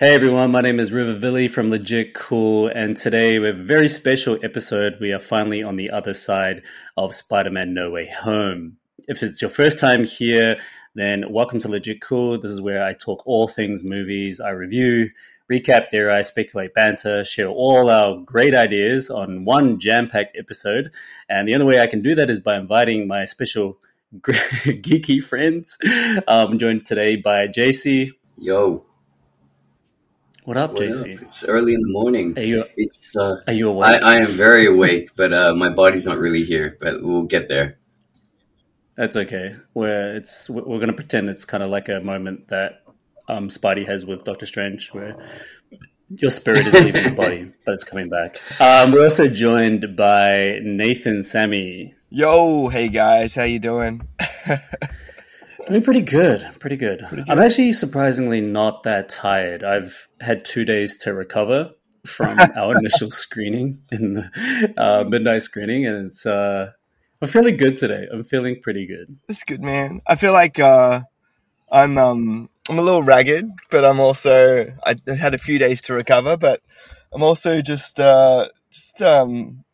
Hey 0.00 0.14
everyone, 0.14 0.50
my 0.50 0.62
name 0.62 0.80
is 0.80 0.92
River 0.92 1.14
Villy 1.14 1.46
from 1.50 1.68
Legit 1.68 2.14
Cool, 2.14 2.68
and 2.68 2.96
today 2.96 3.38
we 3.38 3.48
have 3.48 3.60
a 3.60 3.62
very 3.62 3.86
special 3.86 4.38
episode. 4.42 4.96
We 4.98 5.12
are 5.12 5.18
finally 5.18 5.62
on 5.62 5.76
the 5.76 5.90
other 5.90 6.14
side 6.14 6.62
of 6.96 7.14
Spider 7.14 7.50
Man 7.50 7.74
No 7.74 7.90
Way 7.90 8.06
Home. 8.06 8.78
If 9.08 9.22
it's 9.22 9.42
your 9.42 9.50
first 9.50 9.78
time 9.78 10.04
here, 10.04 10.56
then 10.94 11.30
welcome 11.30 11.58
to 11.58 11.68
Legit 11.68 12.00
Cool. 12.00 12.40
This 12.40 12.50
is 12.50 12.62
where 12.62 12.82
I 12.82 12.94
talk 12.94 13.26
all 13.26 13.46
things 13.46 13.84
movies, 13.84 14.40
I 14.40 14.52
review, 14.52 15.10
recap, 15.52 15.90
there 15.90 16.10
I 16.10 16.22
speculate, 16.22 16.72
banter, 16.72 17.22
share 17.22 17.48
all 17.48 17.90
our 17.90 18.16
great 18.24 18.54
ideas 18.54 19.10
on 19.10 19.44
one 19.44 19.78
jam 19.78 20.08
packed 20.08 20.34
episode. 20.34 20.94
And 21.28 21.46
the 21.46 21.52
only 21.52 21.66
way 21.66 21.78
I 21.78 21.86
can 21.86 22.00
do 22.00 22.14
that 22.14 22.30
is 22.30 22.40
by 22.40 22.56
inviting 22.56 23.06
my 23.06 23.26
special 23.26 23.76
geeky 24.14 25.22
friends. 25.22 25.76
Um, 26.26 26.52
I'm 26.52 26.58
joined 26.58 26.86
today 26.86 27.16
by 27.16 27.48
Jasey. 27.48 28.12
Yo. 28.38 28.86
What 30.50 30.56
up, 30.56 30.72
what 30.72 30.80
Jasey? 30.80 31.14
Up? 31.14 31.22
It's 31.22 31.44
early 31.44 31.74
in 31.74 31.80
the 31.80 31.92
morning. 31.92 32.36
Are 32.36 32.42
you? 32.42 32.64
It's. 32.76 33.14
Uh, 33.16 33.36
are 33.46 33.52
you 33.52 33.68
awake? 33.68 34.02
I, 34.02 34.14
I 34.14 34.16
am 34.16 34.26
very 34.26 34.66
awake, 34.66 35.10
but 35.14 35.32
uh, 35.32 35.54
my 35.54 35.68
body's 35.68 36.06
not 36.06 36.18
really 36.18 36.42
here. 36.42 36.76
But 36.80 37.04
we'll 37.04 37.22
get 37.22 37.48
there. 37.48 37.78
That's 38.96 39.16
okay. 39.16 39.54
Where 39.74 40.16
it's 40.16 40.50
we're 40.50 40.64
going 40.64 40.88
to 40.88 40.92
pretend 40.92 41.28
it's 41.28 41.44
kind 41.44 41.62
of 41.62 41.70
like 41.70 41.88
a 41.88 42.00
moment 42.00 42.48
that 42.48 42.82
um, 43.28 43.46
Spidey 43.46 43.86
has 43.86 44.04
with 44.04 44.24
Doctor 44.24 44.44
Strange, 44.44 44.88
where 44.88 45.16
your 46.20 46.32
spirit 46.32 46.66
is 46.66 46.74
leaving 46.74 47.04
the 47.04 47.12
body, 47.12 47.52
but 47.64 47.74
it's 47.74 47.84
coming 47.84 48.08
back. 48.08 48.40
Um, 48.60 48.90
we're 48.90 49.04
also 49.04 49.28
joined 49.28 49.94
by 49.94 50.58
Nathan 50.64 51.22
Sammy. 51.22 51.94
Yo, 52.08 52.66
hey 52.66 52.88
guys, 52.88 53.36
how 53.36 53.44
you 53.44 53.60
doing? 53.60 54.02
Pretty 55.70 56.00
good, 56.00 56.48
pretty 56.58 56.76
good. 56.76 56.98
pretty 57.06 57.22
good. 57.22 57.30
I'm 57.30 57.38
actually 57.38 57.70
surprisingly 57.72 58.40
not 58.40 58.82
that 58.82 59.08
tired. 59.08 59.62
I've 59.62 60.08
had 60.20 60.44
two 60.44 60.64
days 60.64 60.96
to 61.02 61.14
recover 61.14 61.70
from 62.04 62.38
our 62.56 62.76
initial 62.76 63.10
screening 63.10 63.82
in 63.92 64.14
the 64.14 64.74
uh, 64.76 65.04
midnight 65.04 65.42
screening, 65.42 65.86
and 65.86 66.06
it's 66.06 66.26
uh, 66.26 66.72
I'm 67.22 67.28
feeling 67.28 67.56
good 67.56 67.76
today. 67.76 68.08
I'm 68.12 68.24
feeling 68.24 68.60
pretty 68.60 68.86
good. 68.86 69.16
That's 69.28 69.44
good, 69.44 69.62
man. 69.62 70.02
I 70.08 70.16
feel 70.16 70.32
like 70.32 70.58
uh, 70.58 71.02
I'm 71.70 71.98
um, 71.98 72.50
I'm 72.68 72.78
a 72.78 72.82
little 72.82 73.04
ragged, 73.04 73.48
but 73.70 73.84
I'm 73.84 74.00
also 74.00 74.72
I 74.84 74.96
had 75.06 75.34
a 75.34 75.38
few 75.38 75.58
days 75.58 75.80
to 75.82 75.94
recover, 75.94 76.36
but 76.36 76.62
I'm 77.12 77.22
also 77.22 77.62
just 77.62 78.00
uh, 78.00 78.48
just 78.70 79.00
um, 79.02 79.64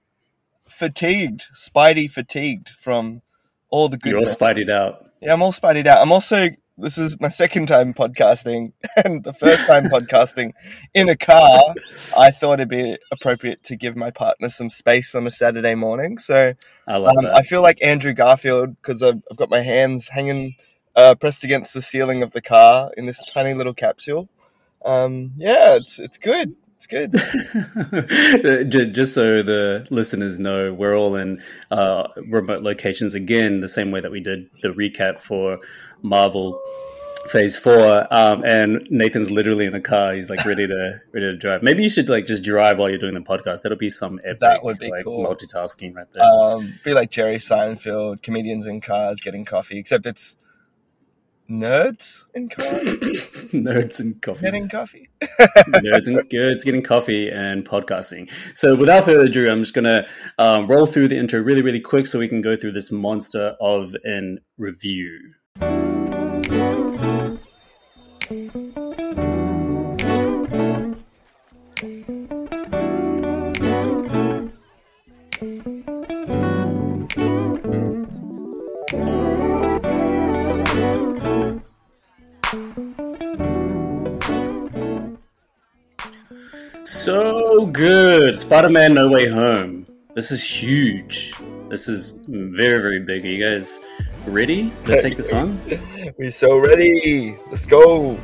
fatigued, 0.69 1.47
Spidey 1.55 2.11
fatigued 2.11 2.69
from 2.69 3.23
all 3.71 3.89
the 3.89 3.97
good. 3.97 4.11
You're 4.11 4.19
all 4.19 4.25
Spideyed 4.27 4.71
out. 4.71 5.06
Yeah, 5.27 5.33
I'm 5.33 5.43
all 5.43 5.51
spideyed 5.51 5.87
out. 5.87 5.99
I'm 5.99 6.13
also 6.13 6.51
this 6.79 6.97
is 6.97 7.21
my 7.21 7.31
second 7.31 7.67
time 7.67 7.93
podcasting 7.95 8.75
and 9.05 9.25
the 9.25 9.33
first 9.33 9.67
time 9.67 9.87
podcasting 9.87 10.53
in 10.95 11.09
a 11.09 11.17
car. 11.17 11.75
I 12.17 12.31
thought 12.31 12.61
it'd 12.61 12.69
be 12.69 12.97
appropriate 13.11 13.65
to 13.65 13.75
give 13.75 13.97
my 13.97 14.13
partner 14.13 14.49
some 14.51 14.71
space 14.71 15.17
on 15.17 15.27
a 15.27 15.33
Saturday 15.33 15.75
morning. 15.75 16.19
So 16.19 16.55
I 16.87 16.97
love 16.99 17.17
um. 17.19 17.27
I 17.27 17.43
feel 17.43 17.61
like 17.61 17.83
Andrew 17.83 18.13
Garfield 18.13 18.77
because 18.77 19.03
I've, 19.03 19.21
I've, 19.29 19.37
got 19.37 19.51
my 19.51 19.63
hands 19.63 20.11
hanging 20.11 20.55
uh, 20.95 21.17
pressed 21.17 21.43
against 21.43 21.75
the 21.75 21.83
ceiling 21.83 22.23
of 22.23 22.31
the 22.31 22.41
car 22.41 22.93
in 22.97 23.07
this 23.07 23.21
tiny 23.29 23.53
little 23.53 23.75
capsule. 23.75 24.29
Um, 24.85 25.33
yeah, 25.37 25.75
it's 25.75 25.99
it's 25.99 26.19
good. 26.19 26.55
It's 26.89 28.71
good. 28.71 28.93
Just 28.95 29.15
so 29.15 29.43
the 29.43 29.87
listeners 29.91 30.39
know, 30.39 30.73
we're 30.73 30.97
all 30.97 31.17
in 31.17 31.43
uh, 31.71 32.09
remote 32.17 32.63
locations 32.63 33.15
again, 33.15 33.61
the 33.61 33.69
same 33.69 33.91
way 33.91 34.01
that 34.01 34.11
we 34.11 34.21
did 34.21 34.49
the 34.63 34.69
recap 34.69 35.19
for 35.19 35.59
Marvel 36.03 36.61
Phase 37.29 37.57
Four. 37.57 38.07
Um, 38.15 38.45
and 38.45 38.87
Nathan's 38.91 39.31
literally 39.31 39.67
in 39.67 39.75
a 39.75 39.81
car; 39.81 40.15
he's 40.15 40.31
like 40.31 40.45
ready 40.45 40.67
to 40.67 41.01
ready 41.13 41.27
to 41.27 41.37
drive. 41.37 41.63
Maybe 41.63 41.83
you 41.83 41.91
should 41.91 42.09
like 42.09 42.27
just 42.27 42.45
drive 42.45 42.79
while 42.79 42.89
you're 42.89 42.99
doing 42.99 43.15
the 43.15 43.21
podcast. 43.21 43.63
That'll 43.63 43.79
be 43.79 43.91
some 43.91 44.21
epic, 44.25 44.41
that 44.41 44.63
would 44.63 44.79
be 44.79 44.91
like, 44.91 45.05
cool. 45.05 45.25
multitasking 45.27 45.95
right 45.95 46.07
there. 46.13 46.23
Um, 46.23 46.75
be 46.85 46.95
like 46.95 47.11
Jerry 47.11 47.37
Seinfeld, 47.37 48.23
comedians 48.23 48.67
in 48.67 48.81
cars 48.81 49.21
getting 49.21 49.45
coffee, 49.45 49.79
except 49.79 50.07
it's 50.07 50.37
nerds 51.51 52.25
in 52.35 52.49
coffee. 52.49 52.77
nerds 53.57 54.01
and 54.01 54.21
coffee. 54.21 54.45
Getting 54.45 54.69
coffee. 54.69 55.09
nerds 55.23 56.07
and 56.07 56.19
nerds 56.31 56.65
getting 56.65 56.83
coffee 56.83 57.31
and 57.31 57.65
podcasting. 57.65 58.31
So 58.55 58.77
without 58.77 59.05
further 59.05 59.25
ado, 59.25 59.51
I'm 59.51 59.63
just 59.63 59.75
gonna 59.75 60.07
um, 60.39 60.67
roll 60.67 60.87
through 60.87 61.09
the 61.09 61.19
intro 61.19 61.41
really, 61.41 61.63
really 61.63 61.81
quick 61.81 62.07
so 62.07 62.19
we 62.19 62.29
can 62.29 62.41
go 62.41 62.57
through 62.57 62.73
this 62.73 62.91
monster 62.91 63.57
of 63.61 63.95
an 64.05 64.41
review. 64.59 65.35
So 87.07 87.67
good. 87.67 88.37
Spider 88.37 88.69
Man 88.69 88.95
No 88.95 89.09
Way 89.09 89.29
Home. 89.29 89.87
This 90.17 90.33
is 90.33 90.43
huge. 90.43 91.33
This 91.69 91.87
is 91.87 92.11
very, 92.27 92.81
very 92.81 92.99
big. 92.99 93.25
Are 93.25 93.29
you 93.29 93.45
guys 93.45 93.79
ready 94.27 94.71
to 94.71 95.01
take 95.01 95.17
this 95.17 95.33
on? 95.33 95.57
We're 96.19 96.33
so 96.33 96.59
ready. 96.59 97.39
Let's 97.47 97.65
go. 97.65 98.19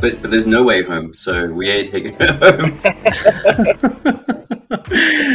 But 0.00 0.22
but 0.22 0.30
there's 0.30 0.46
no 0.46 0.62
way 0.62 0.82
home, 0.82 1.12
so 1.12 1.52
we 1.52 1.68
ain't 1.68 1.88
taking 1.88 2.16
it 2.18 2.30
home. 2.42 2.80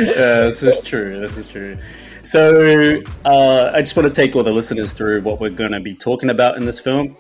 yeah, 0.08 0.42
this 0.50 0.64
is 0.64 0.80
true. 0.80 1.20
This 1.20 1.38
is 1.38 1.46
true. 1.46 1.78
So 2.24 2.98
uh, 3.26 3.72
I 3.76 3.82
just 3.82 3.96
want 3.96 4.08
to 4.08 4.22
take 4.22 4.36
all 4.36 4.42
the 4.42 4.52
listeners 4.52 4.92
through 4.92 5.22
what 5.22 5.40
we're 5.40 5.52
going 5.52 5.74
to 5.74 5.82
be 5.82 5.94
talking 5.94 6.32
about 6.32 6.58
in 6.58 6.66
this 6.66 6.80
film. 6.80 7.16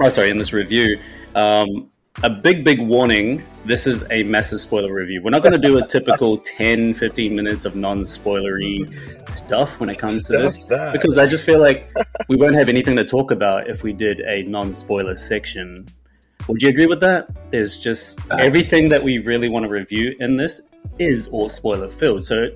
Oh, 0.00 0.08
sorry, 0.08 0.30
in 0.30 0.38
this 0.38 0.54
review. 0.54 0.98
Um, 1.34 1.89
a 2.22 2.30
big, 2.30 2.64
big 2.64 2.80
warning 2.80 3.42
this 3.64 3.86
is 3.86 4.04
a 4.10 4.22
massive 4.24 4.60
spoiler 4.60 4.92
review. 4.92 5.22
We're 5.22 5.30
not 5.30 5.42
going 5.42 5.52
to 5.52 5.58
do 5.58 5.78
a 5.78 5.86
typical 5.86 6.36
10, 6.44 6.94
15 6.94 7.34
minutes 7.34 7.64
of 7.64 7.76
non 7.76 8.00
spoilery 8.00 8.90
stuff 9.28 9.80
when 9.80 9.90
it 9.90 9.98
comes 9.98 10.26
to 10.26 10.36
this 10.36 10.64
because 10.64 11.18
I 11.18 11.26
just 11.26 11.44
feel 11.44 11.60
like 11.60 11.90
we 12.28 12.36
won't 12.36 12.56
have 12.56 12.68
anything 12.68 12.96
to 12.96 13.04
talk 13.04 13.30
about 13.30 13.68
if 13.68 13.82
we 13.82 13.92
did 13.92 14.20
a 14.20 14.42
non 14.44 14.74
spoiler 14.74 15.14
section. 15.14 15.86
Would 16.48 16.62
you 16.62 16.70
agree 16.70 16.86
with 16.86 17.00
that? 17.00 17.28
There's 17.50 17.78
just 17.78 18.26
That's... 18.28 18.42
everything 18.42 18.88
that 18.88 19.04
we 19.04 19.18
really 19.18 19.48
want 19.48 19.64
to 19.64 19.70
review 19.70 20.16
in 20.18 20.36
this 20.36 20.62
is 20.98 21.28
all 21.28 21.48
spoiler 21.48 21.88
filled. 21.88 22.24
So 22.24 22.46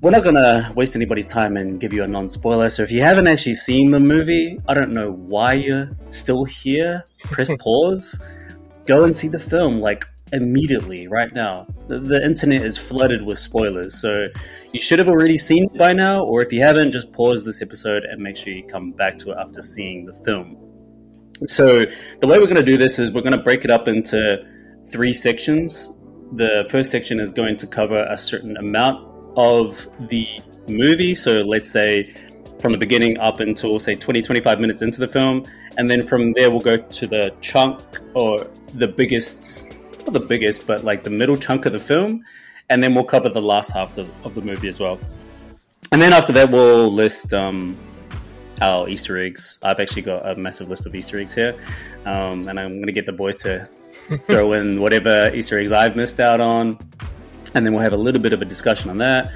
we're 0.00 0.12
not 0.12 0.22
going 0.22 0.36
to 0.36 0.72
waste 0.74 0.96
anybody's 0.96 1.26
time 1.26 1.56
and 1.56 1.78
give 1.78 1.92
you 1.92 2.04
a 2.04 2.08
non 2.08 2.28
spoiler. 2.28 2.68
So 2.68 2.82
if 2.82 2.90
you 2.90 3.02
haven't 3.02 3.26
actually 3.26 3.54
seen 3.54 3.90
the 3.90 4.00
movie, 4.00 4.58
I 4.66 4.74
don't 4.74 4.92
know 4.92 5.12
why 5.12 5.54
you're 5.54 5.90
still 6.10 6.44
here. 6.44 7.04
Press 7.24 7.52
pause 7.60 8.22
go 8.92 9.04
and 9.04 9.16
see 9.16 9.28
the 9.28 9.38
film 9.38 9.78
like 9.78 10.06
immediately 10.32 11.08
right 11.08 11.32
now. 11.34 11.66
The, 11.88 11.98
the, 11.98 12.24
internet 12.24 12.62
is 12.62 12.76
flooded 12.76 13.22
with 13.22 13.38
spoilers, 13.38 13.98
so 14.00 14.26
you 14.72 14.80
should 14.80 14.98
have 14.98 15.08
already 15.08 15.36
seen 15.36 15.64
it 15.64 15.78
by 15.78 15.92
now, 15.92 16.24
or 16.24 16.42
if 16.42 16.52
you 16.52 16.60
haven't, 16.62 16.92
just 16.92 17.12
pause 17.12 17.44
this 17.44 17.62
episode 17.62 18.04
and 18.04 18.22
make 18.22 18.36
sure 18.36 18.52
you 18.52 18.64
come 18.64 18.92
back 18.92 19.16
to 19.18 19.30
it 19.30 19.38
after 19.38 19.62
seeing 19.62 20.04
the 20.04 20.14
film. 20.26 20.56
So, 21.46 21.86
the 22.20 22.26
way 22.26 22.38
we're 22.38 22.52
going 22.52 22.64
to 22.66 22.70
do 22.74 22.76
this 22.76 22.98
is 22.98 23.12
we're 23.12 23.22
going 23.22 23.36
to 23.36 23.42
break 23.42 23.64
it 23.64 23.70
up 23.70 23.88
into 23.88 24.46
three 24.86 25.12
sections. 25.12 25.92
The 26.34 26.66
first 26.70 26.90
section 26.90 27.18
is 27.18 27.32
going 27.32 27.56
to 27.58 27.66
cover 27.66 28.04
a 28.04 28.16
certain 28.16 28.56
amount 28.56 29.08
of 29.36 29.88
the 30.08 30.26
movie. 30.68 31.14
So, 31.14 31.40
let's 31.40 31.70
say 31.70 32.14
from 32.60 32.72
the 32.72 32.78
beginning 32.78 33.18
up 33.18 33.40
until, 33.40 33.78
say, 33.78 33.94
20, 33.94 34.22
25 34.22 34.60
minutes 34.60 34.82
into 34.82 35.00
the 35.00 35.08
film. 35.08 35.44
And 35.78 35.90
then 35.90 36.02
from 36.02 36.32
there, 36.32 36.50
we'll 36.50 36.60
go 36.60 36.76
to 36.76 37.06
the 37.06 37.34
chunk 37.40 37.80
or 38.14 38.46
the 38.74 38.88
biggest, 38.88 39.64
not 40.04 40.12
the 40.12 40.20
biggest, 40.20 40.66
but 40.66 40.84
like 40.84 41.02
the 41.02 41.10
middle 41.10 41.36
chunk 41.36 41.66
of 41.66 41.72
the 41.72 41.78
film, 41.78 42.22
and 42.70 42.82
then 42.82 42.94
we'll 42.94 43.04
cover 43.04 43.28
the 43.28 43.42
last 43.42 43.72
half 43.72 43.96
of, 43.98 44.10
of 44.24 44.34
the 44.34 44.40
movie 44.40 44.68
as 44.68 44.80
well. 44.80 44.98
And 45.90 46.00
then 46.00 46.12
after 46.12 46.32
that, 46.32 46.50
we'll 46.50 46.90
list 46.90 47.34
um, 47.34 47.76
our 48.60 48.88
Easter 48.88 49.18
eggs. 49.18 49.58
I've 49.62 49.80
actually 49.80 50.02
got 50.02 50.26
a 50.26 50.36
massive 50.36 50.68
list 50.68 50.86
of 50.86 50.94
Easter 50.94 51.18
eggs 51.18 51.34
here, 51.34 51.54
um, 52.06 52.48
and 52.48 52.58
I'm 52.58 52.76
going 52.76 52.86
to 52.86 52.92
get 52.92 53.06
the 53.06 53.12
boys 53.12 53.38
to 53.42 53.68
throw 54.20 54.52
in 54.52 54.80
whatever 54.80 55.30
Easter 55.34 55.58
eggs 55.58 55.72
I've 55.72 55.96
missed 55.96 56.20
out 56.20 56.40
on, 56.40 56.78
and 57.54 57.66
then 57.66 57.72
we'll 57.72 57.82
have 57.82 57.92
a 57.92 57.98
little 57.98 58.22
bit 58.22 58.32
of 58.32 58.42
a 58.42 58.44
discussion 58.44 58.90
on 58.90 58.98
that. 58.98 59.32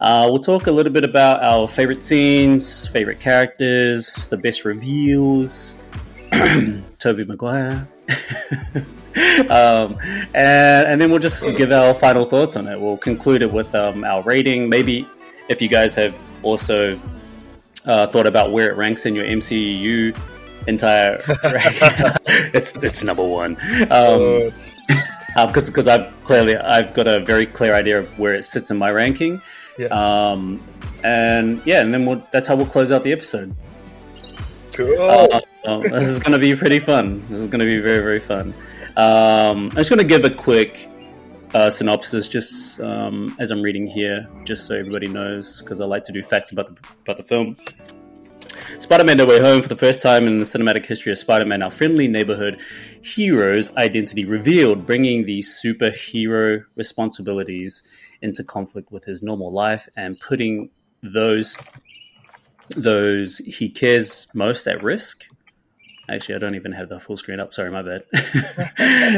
Uh, 0.00 0.26
we'll 0.28 0.38
talk 0.38 0.66
a 0.66 0.70
little 0.70 0.92
bit 0.92 1.04
about 1.04 1.42
our 1.42 1.66
favorite 1.66 2.04
scenes, 2.04 2.86
favorite 2.88 3.18
characters, 3.18 4.28
the 4.28 4.36
best 4.36 4.64
reveals, 4.64 5.82
Tobey 6.98 7.24
Maguire. 7.24 7.88
um, 9.48 9.96
and, 10.34 10.86
and, 10.86 11.00
then 11.00 11.10
we'll 11.10 11.18
just 11.18 11.44
give 11.56 11.72
our 11.72 11.94
final 11.94 12.24
thoughts 12.26 12.56
on 12.56 12.68
it. 12.68 12.78
We'll 12.78 12.98
conclude 12.98 13.40
it 13.40 13.50
with 13.50 13.74
um, 13.74 14.04
our 14.04 14.22
rating. 14.22 14.68
Maybe 14.68 15.08
if 15.48 15.62
you 15.62 15.68
guys 15.68 15.94
have 15.94 16.18
also 16.42 17.00
uh, 17.86 18.06
thought 18.06 18.26
about 18.26 18.52
where 18.52 18.70
it 18.70 18.76
ranks 18.76 19.06
in 19.06 19.14
your 19.14 19.24
MCU 19.24 20.16
entire. 20.66 21.18
it's 22.52 22.76
it's 22.76 23.02
number 23.02 23.24
one. 23.24 23.56
Um, 23.82 23.88
Oh, 23.90 24.36
it's- 24.46 24.74
because 25.46 25.68
because 25.68 25.86
I've 25.86 26.10
clearly 26.24 26.56
I've 26.56 26.94
got 26.94 27.06
a 27.06 27.20
very 27.20 27.44
clear 27.44 27.74
idea 27.74 27.98
of 27.98 28.18
where 28.18 28.34
it 28.34 28.44
sits 28.44 28.70
in 28.70 28.78
my 28.78 28.90
ranking. 28.90 29.42
Yeah. 29.78 29.86
Um, 29.88 30.62
and 31.04 31.60
yeah, 31.64 31.80
and 31.80 31.92
then 31.92 32.06
we'll, 32.06 32.26
that's 32.32 32.46
how 32.46 32.56
we'll 32.56 32.66
close 32.66 32.92
out 32.92 33.02
the 33.02 33.12
episode. 33.12 33.54
cool. 34.74 35.00
Uh, 35.00 35.78
this 35.78 36.08
is 36.08 36.18
going 36.18 36.32
to 36.32 36.38
be 36.38 36.54
pretty 36.54 36.78
fun. 36.78 37.24
This 37.28 37.38
is 37.38 37.48
going 37.48 37.60
to 37.60 37.66
be 37.66 37.78
very 37.78 38.00
very 38.00 38.20
fun. 38.20 38.54
Um, 38.96 39.68
I'm 39.68 39.70
just 39.70 39.90
going 39.90 39.98
to 39.98 40.04
give 40.04 40.24
a 40.24 40.30
quick 40.30 40.88
uh, 41.54 41.70
synopsis, 41.70 42.28
just 42.28 42.80
um, 42.80 43.34
as 43.38 43.50
I'm 43.50 43.62
reading 43.62 43.86
here, 43.86 44.28
just 44.44 44.66
so 44.66 44.76
everybody 44.76 45.06
knows, 45.06 45.60
because 45.60 45.80
I 45.80 45.86
like 45.86 46.04
to 46.04 46.12
do 46.12 46.22
facts 46.22 46.52
about 46.52 46.66
the 46.66 46.76
about 47.02 47.16
the 47.16 47.22
film. 47.22 47.56
Spider-Man: 48.78 49.16
No 49.16 49.26
Way 49.26 49.40
Home, 49.40 49.62
for 49.62 49.68
the 49.68 49.76
first 49.76 50.02
time 50.02 50.26
in 50.26 50.38
the 50.38 50.44
cinematic 50.44 50.86
history 50.86 51.12
of 51.12 51.18
Spider-Man, 51.18 51.62
our 51.62 51.70
friendly 51.70 52.08
neighborhood 52.08 52.60
hero's 53.02 53.74
identity 53.76 54.24
revealed, 54.24 54.86
bringing 54.86 55.24
the 55.24 55.40
superhero 55.40 56.64
responsibilities 56.76 57.82
into 58.22 58.44
conflict 58.44 58.90
with 58.92 59.04
his 59.04 59.22
normal 59.22 59.52
life 59.52 59.88
and 59.96 60.18
putting 60.20 60.70
those 61.02 61.56
those 62.76 63.38
he 63.38 63.68
cares 63.68 64.26
most 64.34 64.66
at 64.66 64.82
risk. 64.82 65.24
Actually, 66.08 66.36
I 66.36 66.38
don't 66.38 66.54
even 66.54 66.70
have 66.70 66.88
the 66.88 67.00
full 67.00 67.16
screen 67.16 67.40
up. 67.40 67.52
Sorry, 67.52 67.70
my 67.70 67.82
bad. 67.82 68.04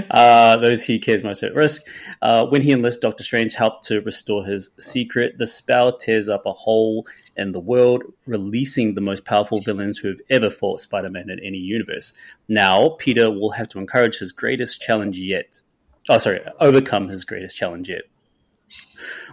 uh, 0.11 0.57
those 0.57 0.83
he 0.83 0.99
cares 0.99 1.23
most 1.23 1.43
at 1.43 1.55
risk. 1.55 1.83
Uh, 2.23 2.47
when 2.47 2.63
he 2.63 2.73
enlists 2.73 3.01
Doctor 3.01 3.23
Strange 3.23 3.55
help 3.55 3.83
to 3.83 4.01
restore 4.01 4.45
his 4.45 4.71
secret, 4.79 5.37
the 5.37 5.47
spell 5.47 5.95
tears 5.95 6.31
up 6.31 6.47
a 6.47 6.53
hole 6.53 7.07
in 7.37 7.53
the 7.53 7.61
world, 7.61 8.05
releasing 8.25 8.95
the 8.95 9.03
most 9.03 9.27
powerful 9.27 9.61
villains 9.61 9.99
who 9.99 10.09
have 10.09 10.21
ever 10.31 10.49
fought 10.49 10.81
Spider 10.81 11.11
Man 11.11 11.29
in 11.29 11.39
any 11.41 11.59
universe. 11.59 12.15
Now, 12.49 12.91
Peter 12.99 13.31
will 13.31 13.51
have 13.51 13.69
to 13.69 13.79
encourage 13.79 14.19
his 14.19 14.33
greatest 14.33 14.81
challenge 14.81 15.19
yet. 15.19 15.61
Oh, 16.09 16.17
sorry, 16.17 16.41
overcome 16.59 17.09
his 17.09 17.27
greatest 17.27 17.55
challenge 17.55 17.91
yet. 17.91 18.05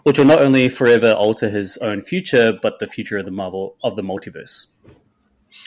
Which 0.05 0.19
will 0.19 0.25
not 0.25 0.41
only 0.41 0.69
forever 0.69 1.11
alter 1.13 1.49
his 1.49 1.77
own 1.77 1.99
future, 1.99 2.53
but 2.61 2.77
the 2.79 2.85
future 2.85 3.17
of 3.17 3.25
the 3.25 3.31
Marvel 3.31 3.75
of 3.83 3.95
the 3.95 4.03
multiverse. 4.03 4.67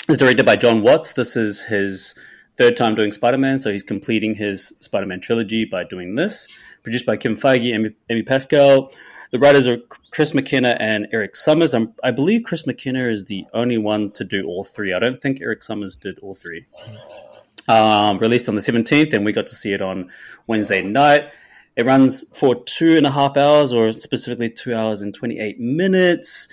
It's 0.09 0.17
directed 0.17 0.47
by 0.47 0.55
Jon 0.55 0.83
Watts. 0.83 1.13
This 1.13 1.37
is 1.37 1.65
his 1.65 2.17
third 2.57 2.77
time 2.77 2.95
doing 2.95 3.11
Spider 3.11 3.37
Man, 3.37 3.59
so 3.59 3.73
he's 3.73 3.83
completing 3.83 4.37
his 4.37 4.69
Spider 4.81 5.07
Man 5.07 5.21
trilogy 5.21 5.65
by 5.65 5.83
doing 5.83 6.15
this. 6.15 6.47
Produced 6.85 7.05
by 7.05 7.17
Kim 7.17 7.37
Feige, 7.37 7.75
Amy, 7.75 7.91
Amy 8.09 8.23
Pascal. 8.23 8.93
The 9.31 9.39
writers 9.41 9.67
are 9.67 9.79
Chris 10.13 10.33
McKenna 10.35 10.77
and 10.79 11.09
Erik 11.13 11.35
Sommers. 11.35 11.75
I'm, 11.75 11.95
I 12.03 12.13
believe 12.13 12.45
Chris 12.45 12.67
McKenna 12.67 13.09
is 13.09 13.25
the 13.25 13.45
only 13.53 13.77
one 13.77 14.11
to 14.13 14.25
do 14.25 14.47
all 14.47 14.65
three. 14.65 14.95
I 14.95 14.99
don't 14.99 15.21
think 15.21 15.41
Erik 15.41 15.61
Sommers 15.61 15.97
did 15.97 16.19
all 16.21 16.35
three. 16.35 16.65
Um, 17.67 18.19
released 18.19 18.49
on 18.49 18.55
the 18.55 18.63
17th, 18.63 19.13
and 19.13 19.25
we 19.25 19.33
got 19.33 19.47
to 19.49 19.55
see 19.55 19.73
it 19.73 19.83
on 19.83 20.11
Wednesday 20.47 20.81
night. 20.81 21.31
It 21.79 21.87
runs 21.87 22.29
for 22.37 22.57
two 22.65 22.97
and 22.97 23.07
a 23.07 23.11
half 23.13 23.37
hours, 23.37 23.73
or 23.73 23.93
specifically 23.93 24.51
two 24.51 24.75
hours 24.75 25.01
and 25.01 25.15
28 25.15 25.61
minutes. 25.61 26.49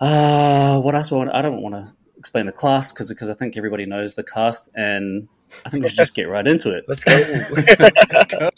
Uh, 0.00 0.78
what 0.80 0.94
else? 0.94 1.10
I 1.10 1.16
want? 1.16 1.30
I 1.34 1.42
don't 1.42 1.60
want 1.60 1.74
to 1.74 1.92
explain 2.16 2.46
the 2.46 2.52
class 2.52 2.92
because 2.92 3.08
because 3.08 3.28
I 3.28 3.34
think 3.34 3.56
everybody 3.56 3.86
knows 3.86 4.14
the 4.14 4.22
cast, 4.22 4.70
and 4.76 5.26
I 5.64 5.68
think 5.68 5.82
we 5.82 5.88
should 5.88 5.98
just 5.98 6.14
get 6.14 6.28
right 6.28 6.46
into 6.46 6.70
it. 6.70 6.84
Let's 6.86 7.02
go. 7.02 7.12
Let's 7.50 8.32
go. 8.32 8.50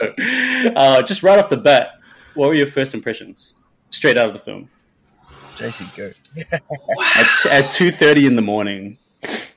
Uh, 0.76 1.00
just 1.00 1.22
right 1.22 1.38
off 1.38 1.48
the 1.48 1.56
bat, 1.56 1.92
what 2.34 2.48
were 2.48 2.54
your 2.54 2.66
first 2.66 2.92
impressions? 2.92 3.54
Straight 3.88 4.18
out 4.18 4.26
of 4.28 4.34
the 4.34 4.40
film 4.40 4.68
Jason, 5.56 5.86
go. 5.96 6.10
at, 7.16 7.46
at 7.46 7.70
two 7.70 7.90
thirty 7.90 8.26
in 8.26 8.36
the 8.36 8.42
morning. 8.42 8.98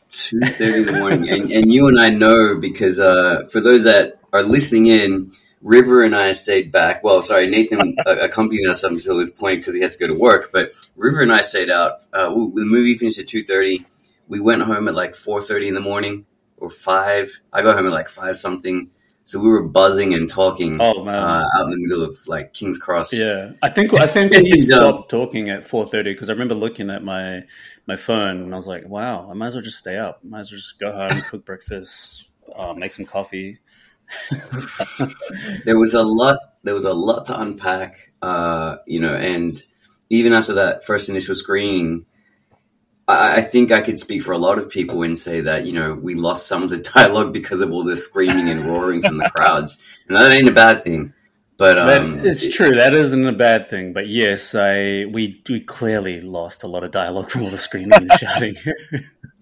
two 0.10 0.39
thirty 0.39 0.80
in 0.80 0.86
the 0.86 0.94
morning, 0.94 1.30
and, 1.30 1.51
and 1.51 1.74
you 1.74 1.88
and 1.88 2.00
I 2.00 2.10
know 2.10 2.56
because 2.56 3.01
uh, 3.01 3.48
for 3.51 3.60
those 3.60 3.83
that 3.83 4.19
are 4.31 4.44
listening 4.44 4.86
in, 4.86 5.30
River 5.61 6.03
and 6.03 6.15
I 6.15 6.31
stayed 6.31 6.71
back. 6.71 7.03
Well, 7.03 7.21
sorry, 7.21 7.47
Nathan 7.47 7.95
uh, 8.05 8.15
accompanied 8.21 8.67
us 8.67 8.83
up 8.83 8.91
until 8.91 9.17
this 9.17 9.29
point 9.29 9.59
because 9.61 9.75
he 9.75 9.81
had 9.81 9.91
to 9.91 9.97
go 9.97 10.07
to 10.07 10.15
work. 10.15 10.49
But 10.51 10.73
River 10.95 11.21
and 11.21 11.31
I 11.31 11.41
stayed 11.41 11.69
out. 11.69 12.05
Uh, 12.13 12.31
we- 12.35 12.61
the 12.61 12.65
movie 12.65 12.97
finished 12.97 13.19
at 13.19 13.27
two 13.27 13.43
thirty. 13.45 13.85
We 14.27 14.39
went 14.39 14.61
home 14.63 14.87
at 14.87 14.95
like 14.95 15.13
four 15.15 15.41
thirty 15.41 15.67
in 15.67 15.73
the 15.73 15.81
morning 15.81 16.25
or 16.57 16.69
five. 16.69 17.39
I 17.53 17.61
got 17.61 17.75
home 17.75 17.85
at 17.87 17.91
like 17.91 18.09
five 18.09 18.37
something. 18.37 18.89
So 19.23 19.39
we 19.39 19.49
were 19.49 19.61
buzzing 19.61 20.15
and 20.15 20.27
talking 20.27 20.77
Oh 20.81 21.03
man, 21.03 21.13
uh, 21.13 21.45
out 21.55 21.65
in 21.65 21.69
the 21.69 21.77
middle 21.77 22.03
of 22.03 22.17
like 22.27 22.53
King's 22.53 22.79
Cross. 22.79 23.13
Yeah, 23.13 23.51
I 23.61 23.69
think 23.69 23.93
I 23.93 24.07
think 24.07 24.31
we 24.31 24.59
stopped 24.59 25.11
talking 25.11 25.47
at 25.49 25.65
four 25.65 25.85
thirty 25.85 26.11
because 26.11 26.29
I 26.29 26.33
remember 26.33 26.55
looking 26.55 26.89
at 26.89 27.03
my 27.03 27.43
my 27.85 27.95
phone 27.97 28.41
and 28.41 28.51
I 28.53 28.55
was 28.57 28.67
like, 28.67 28.87
"Wow, 28.87 29.29
I 29.29 29.33
might 29.33 29.47
as 29.47 29.53
well 29.53 29.63
just 29.63 29.77
stay 29.77 29.97
up. 29.97 30.23
Might 30.23 30.39
as 30.39 30.51
well 30.51 30.57
just 30.57 30.79
go 30.79 30.91
home, 30.91 31.07
cook 31.29 31.45
breakfast, 31.45 32.29
uh, 32.55 32.73
make 32.73 32.91
some 32.91 33.05
coffee." 33.05 33.59
there 35.65 35.77
was 35.77 35.93
a 35.93 36.03
lot 36.03 36.39
there 36.63 36.75
was 36.75 36.85
a 36.85 36.93
lot 36.93 37.25
to 37.25 37.39
unpack 37.39 38.11
uh, 38.21 38.77
you 38.85 38.99
know 38.99 39.13
and 39.13 39.63
even 40.09 40.33
after 40.33 40.53
that 40.53 40.85
first 40.85 41.09
initial 41.09 41.35
screening 41.35 42.05
I, 43.07 43.37
I 43.37 43.41
think 43.41 43.71
I 43.71 43.81
could 43.81 43.99
speak 43.99 44.23
for 44.23 44.31
a 44.31 44.37
lot 44.37 44.59
of 44.59 44.69
people 44.69 45.03
and 45.03 45.17
say 45.17 45.41
that 45.41 45.65
you 45.65 45.73
know 45.73 45.93
we 45.93 46.15
lost 46.15 46.47
some 46.47 46.63
of 46.63 46.69
the 46.69 46.77
dialogue 46.95 47.33
because 47.33 47.61
of 47.61 47.71
all 47.71 47.83
the 47.83 47.95
screaming 47.95 48.49
and 48.49 48.61
roaring 48.65 49.01
from 49.01 49.17
the 49.17 49.29
crowds 49.35 49.83
and 50.07 50.15
that 50.15 50.31
ain't 50.31 50.49
a 50.49 50.53
bad 50.53 50.83
thing 50.83 51.13
but 51.61 51.77
um, 51.77 52.17
that, 52.17 52.25
it's 52.25 52.51
true. 52.51 52.71
That 52.73 52.95
isn't 52.95 53.27
a 53.27 53.31
bad 53.31 53.69
thing, 53.69 53.93
but 53.93 54.07
yes, 54.07 54.55
I 54.55 55.05
we 55.05 55.43
we 55.47 55.59
clearly 55.59 56.19
lost 56.19 56.63
a 56.63 56.67
lot 56.67 56.83
of 56.83 56.89
dialogue 56.89 57.29
from 57.29 57.43
all 57.43 57.51
the 57.51 57.57
screaming 57.59 57.91
and 57.93 58.11
shouting. 58.13 58.55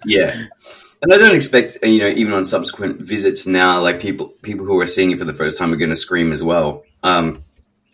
Yeah, 0.06 0.48
and 1.02 1.14
I 1.14 1.18
don't 1.18 1.36
expect 1.36 1.78
uh, 1.84 1.88
you 1.88 2.00
know 2.00 2.08
even 2.10 2.34
on 2.34 2.46
subsequent 2.46 3.02
visits 3.02 3.46
now, 3.46 3.82
like 3.82 4.00
people 4.00 4.28
people 4.42 4.66
who 4.66 4.80
are 4.80 4.86
seeing 4.86 5.12
it 5.12 5.20
for 5.20 5.26
the 5.26 5.34
first 5.34 5.58
time 5.58 5.72
are 5.74 5.78
going 5.78 5.90
to 5.90 5.96
scream 5.96 6.32
as 6.32 6.44
well. 6.44 6.84
Um, 7.04 7.44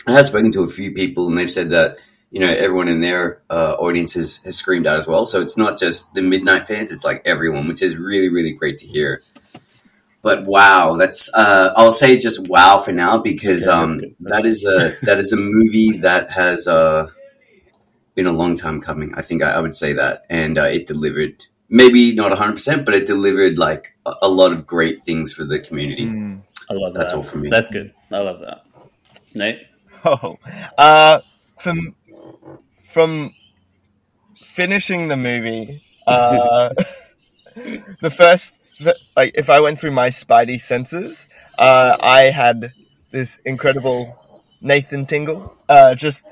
I 0.07 0.13
have 0.13 0.25
spoken 0.25 0.51
to 0.53 0.63
a 0.63 0.69
few 0.69 0.93
people, 0.93 1.27
and 1.27 1.37
they've 1.37 1.51
said 1.51 1.71
that 1.71 1.97
you 2.31 2.39
know 2.39 2.51
everyone 2.51 2.87
in 2.87 3.01
their 3.01 3.41
uh, 3.49 3.75
audience 3.79 4.13
has, 4.13 4.37
has 4.37 4.55
screamed 4.57 4.87
out 4.87 4.97
as 4.99 5.07
well. 5.07 5.25
So 5.25 5.41
it's 5.41 5.57
not 5.57 5.77
just 5.79 6.13
the 6.13 6.21
midnight 6.21 6.67
fans; 6.67 6.91
it's 6.91 7.05
like 7.05 7.21
everyone, 7.25 7.67
which 7.67 7.81
is 7.81 7.95
really 7.97 8.29
really 8.29 8.51
great 8.53 8.79
to 8.79 8.87
hear. 8.87 9.21
But 10.21 10.45
wow, 10.45 10.95
that's 10.95 11.31
uh, 11.33 11.71
I'll 11.75 11.91
say 11.91 12.17
just 12.17 12.47
wow 12.47 12.79
for 12.79 12.91
now 12.91 13.19
because 13.19 13.67
um, 13.67 13.91
that's. 13.91 14.13
That's 14.19 14.31
that 14.37 14.45
is 14.45 14.65
a 14.65 14.97
that 15.05 15.17
is 15.19 15.31
a 15.33 15.37
movie 15.37 15.99
that 15.99 16.31
has 16.31 16.67
uh, 16.67 17.09
been 18.13 18.27
a 18.27 18.31
long 18.31 18.55
time 18.55 18.81
coming. 18.81 19.13
I 19.15 19.21
think 19.21 19.43
I, 19.43 19.51
I 19.51 19.59
would 19.59 19.75
say 19.75 19.93
that, 19.93 20.25
and 20.29 20.57
uh, 20.57 20.63
it 20.63 20.85
delivered. 20.87 21.45
Maybe 21.69 22.13
not 22.13 22.31
100%, 22.31 22.85
but 22.85 22.93
it 22.93 23.05
delivered 23.05 23.57
like 23.57 23.95
a, 24.05 24.13
a 24.23 24.29
lot 24.29 24.51
of 24.51 24.65
great 24.65 25.01
things 25.01 25.33
for 25.33 25.43
the 25.43 25.59
community. 25.59 26.05
Mm. 26.05 26.41
I 26.69 26.73
love 26.73 26.93
that. 26.93 27.01
That's 27.01 27.13
all 27.13 27.23
for 27.23 27.37
me. 27.37 27.49
That's 27.49 27.69
good. 27.69 27.93
I 28.11 28.19
love 28.19 28.39
that. 28.41 28.65
Nate, 29.33 29.67
Oh, 30.05 30.37
uh, 30.77 31.19
from 31.57 31.95
from 32.83 33.33
finishing 34.37 35.07
the 35.07 35.17
movie, 35.17 35.81
uh, 36.05 36.69
the 38.01 38.11
first 38.11 38.53
the, 38.79 38.95
like 39.15 39.31
if 39.35 39.49
I 39.49 39.59
went 39.59 39.79
through 39.79 39.91
my 39.91 40.09
Spidey 40.09 40.61
senses, 40.61 41.27
uh, 41.57 41.97
I 41.99 42.25
had 42.29 42.73
this 43.11 43.39
incredible 43.45 44.15
Nathan 44.61 45.05
tingle, 45.05 45.55
uh, 45.69 45.95
just 45.95 46.25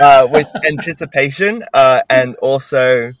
uh, 0.00 0.26
with 0.30 0.46
anticipation 0.66 1.64
uh, 1.72 2.02
and 2.10 2.34
also 2.36 3.12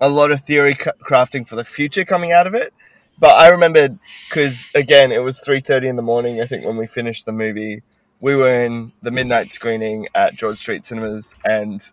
a 0.00 0.08
lot 0.08 0.30
of 0.30 0.40
theory 0.40 0.74
crafting 0.74 1.46
for 1.46 1.56
the 1.56 1.64
future 1.64 2.04
coming 2.04 2.32
out 2.32 2.46
of 2.46 2.54
it. 2.54 2.72
But 3.18 3.30
I 3.30 3.48
remembered 3.48 3.98
because 4.28 4.66
again, 4.74 5.10
it 5.10 5.22
was 5.22 5.40
three 5.40 5.60
thirty 5.60 5.88
in 5.88 5.96
the 5.96 6.02
morning. 6.02 6.40
I 6.40 6.46
think 6.46 6.64
when 6.64 6.76
we 6.76 6.86
finished 6.86 7.26
the 7.26 7.32
movie, 7.32 7.82
we 8.20 8.36
were 8.36 8.64
in 8.64 8.92
the 9.02 9.10
midnight 9.10 9.52
screening 9.52 10.08
at 10.14 10.34
George 10.36 10.58
Street 10.58 10.86
Cinemas, 10.86 11.34
and 11.44 11.84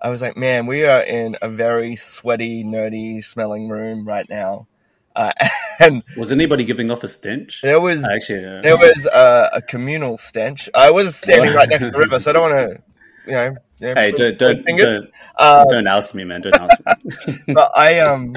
I 0.00 0.08
was 0.08 0.22
like, 0.22 0.36
"Man, 0.36 0.66
we 0.66 0.84
are 0.84 1.02
in 1.02 1.36
a 1.42 1.48
very 1.48 1.94
sweaty, 1.96 2.64
nerdy 2.64 3.22
smelling 3.22 3.68
room 3.68 4.08
right 4.08 4.28
now." 4.28 4.66
Uh, 5.14 5.32
and 5.78 6.02
was 6.16 6.32
anybody 6.32 6.64
giving 6.64 6.90
off 6.90 7.02
a 7.02 7.08
stench? 7.08 7.60
there 7.60 7.80
was 7.80 8.02
Actually, 8.04 8.46
uh, 8.46 8.62
there 8.62 8.78
was 8.78 9.06
a, 9.06 9.50
a 9.54 9.62
communal 9.62 10.16
stench. 10.16 10.70
I 10.74 10.90
was 10.90 11.16
standing 11.16 11.54
right 11.54 11.68
next 11.68 11.86
to 11.86 11.90
the 11.90 11.98
river, 11.98 12.18
so 12.18 12.30
I 12.30 12.32
don't 12.32 12.50
want 12.50 12.70
to, 12.70 12.82
you 13.26 13.32
know. 13.32 13.56
Yeah, 13.82 13.94
hey, 13.94 14.12
don't 14.12 14.38
don't 14.38 14.64
don't, 14.64 15.10
Uh, 15.36 15.64
don't 15.64 15.88
oust 15.88 16.14
me, 16.14 16.24
man. 16.24 16.40
Don't 16.40 16.54
oust 16.54 16.80
me. 16.86 17.44
but 17.54 17.72
I 17.76 17.98
um 17.98 18.36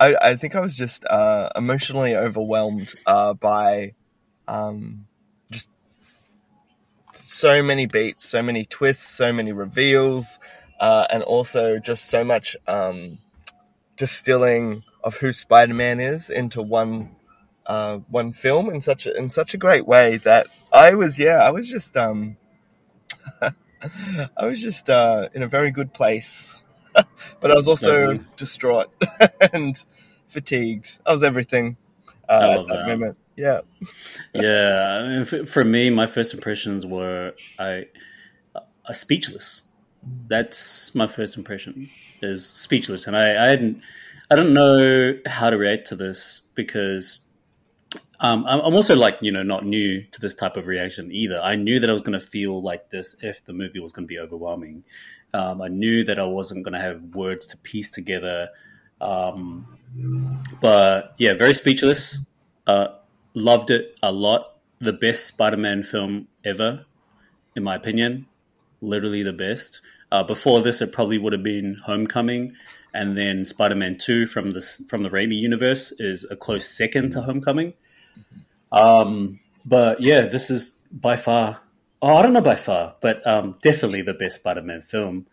I, 0.00 0.16
I 0.20 0.36
think 0.36 0.56
I 0.56 0.60
was 0.60 0.76
just 0.76 1.04
uh, 1.04 1.50
emotionally 1.54 2.16
overwhelmed 2.16 2.94
uh, 3.06 3.34
by 3.34 3.92
um 4.48 5.06
just 5.50 5.70
so 7.12 7.62
many 7.62 7.86
beats, 7.86 8.26
so 8.26 8.42
many 8.42 8.64
twists, 8.64 9.06
so 9.06 9.32
many 9.32 9.52
reveals, 9.52 10.38
uh, 10.80 11.06
and 11.10 11.22
also 11.22 11.78
just 11.78 12.06
so 12.06 12.24
much 12.24 12.56
um, 12.66 13.18
distilling 13.96 14.82
of 15.04 15.16
who 15.18 15.32
Spider 15.32 15.74
Man 15.74 16.00
is 16.00 16.30
into 16.30 16.62
one 16.62 17.16
uh, 17.66 17.98
one 18.08 18.32
film 18.32 18.70
in 18.70 18.80
such 18.80 19.06
a, 19.06 19.14
in 19.16 19.28
such 19.28 19.52
a 19.52 19.58
great 19.58 19.86
way 19.86 20.16
that 20.18 20.46
I 20.72 20.94
was 20.94 21.18
yeah 21.18 21.38
I 21.38 21.50
was 21.50 21.68
just 21.68 21.96
um 21.96 22.36
I 24.36 24.46
was 24.46 24.60
just 24.60 24.88
uh, 24.90 25.28
in 25.34 25.42
a 25.42 25.48
very 25.48 25.70
good 25.70 25.92
place 25.92 26.56
but 27.40 27.50
I 27.50 27.54
was 27.54 27.68
also 27.68 28.06
Lovely. 28.06 28.24
distraught 28.36 28.90
and 29.52 29.82
fatigued. 30.26 30.98
I 31.06 31.12
was 31.12 31.22
everything 31.22 31.76
uh, 32.28 32.32
I 32.32 32.60
at 32.60 32.68
that 32.68 32.74
that. 32.74 32.86
moment. 32.86 33.16
Yeah. 33.36 33.60
yeah, 34.32 35.02
I 35.02 35.08
mean, 35.08 35.24
for, 35.26 35.44
for 35.44 35.62
me, 35.64 35.90
my 35.90 36.06
first 36.06 36.32
impressions 36.32 36.86
were 36.86 37.34
I, 37.58 37.86
uh, 38.54 38.92
speechless. 38.92 39.62
That's 40.28 40.94
my 40.94 41.06
first 41.06 41.36
impression 41.36 41.90
is 42.22 42.46
speechless, 42.46 43.06
and 43.06 43.14
I, 43.14 43.44
I 43.44 43.48
hadn't, 43.48 43.82
I 44.30 44.36
don't 44.36 44.54
know 44.54 45.18
how 45.26 45.50
to 45.50 45.58
react 45.58 45.88
to 45.88 45.96
this 45.96 46.40
because 46.54 47.25
um, 48.20 48.46
I'm 48.46 48.74
also 48.74 48.96
like 48.96 49.18
you 49.20 49.30
know 49.30 49.42
not 49.42 49.66
new 49.66 50.02
to 50.02 50.20
this 50.20 50.34
type 50.34 50.56
of 50.56 50.66
reaction 50.66 51.12
either. 51.12 51.40
I 51.42 51.56
knew 51.56 51.80
that 51.80 51.90
I 51.90 51.92
was 51.92 52.02
going 52.02 52.18
to 52.18 52.24
feel 52.24 52.62
like 52.62 52.90
this 52.90 53.16
if 53.22 53.44
the 53.44 53.52
movie 53.52 53.80
was 53.80 53.92
going 53.92 54.04
to 54.04 54.08
be 54.08 54.18
overwhelming. 54.18 54.84
Um, 55.34 55.60
I 55.60 55.68
knew 55.68 56.02
that 56.04 56.18
I 56.18 56.24
wasn't 56.24 56.64
going 56.64 56.72
to 56.72 56.80
have 56.80 57.02
words 57.14 57.46
to 57.48 57.56
piece 57.58 57.90
together. 57.90 58.48
Um, 59.00 59.66
but 60.60 61.14
yeah, 61.18 61.34
very 61.34 61.52
speechless. 61.52 62.20
Uh, 62.66 62.88
loved 63.34 63.70
it 63.70 63.98
a 64.02 64.12
lot. 64.12 64.56
The 64.78 64.92
best 64.92 65.26
Spider-Man 65.26 65.82
film 65.84 66.28
ever, 66.44 66.86
in 67.54 67.62
my 67.62 67.74
opinion. 67.74 68.26
Literally 68.80 69.22
the 69.22 69.32
best. 69.32 69.80
Uh, 70.10 70.22
before 70.22 70.60
this, 70.62 70.80
it 70.80 70.92
probably 70.92 71.18
would 71.18 71.32
have 71.32 71.42
been 71.42 71.76
Homecoming, 71.84 72.54
and 72.94 73.16
then 73.16 73.44
Spider-Man 73.44 73.98
Two 73.98 74.26
from 74.26 74.52
this 74.52 74.82
from 74.88 75.02
the 75.02 75.10
Raimi 75.10 75.36
universe 75.36 75.92
is 75.98 76.24
a 76.30 76.36
close 76.36 76.68
second 76.68 77.10
to 77.12 77.22
Homecoming. 77.22 77.74
Um, 78.72 79.40
but 79.64 80.00
yeah, 80.00 80.22
this 80.22 80.50
is 80.50 80.78
by 80.92 81.16
far. 81.16 81.60
Oh, 82.02 82.14
I 82.14 82.22
don't 82.22 82.32
know 82.32 82.40
by 82.40 82.56
far, 82.56 82.94
but 83.00 83.26
um, 83.26 83.56
definitely 83.62 84.02
the 84.02 84.14
best 84.14 84.36
Spider-Man 84.36 84.82
film. 84.82 85.26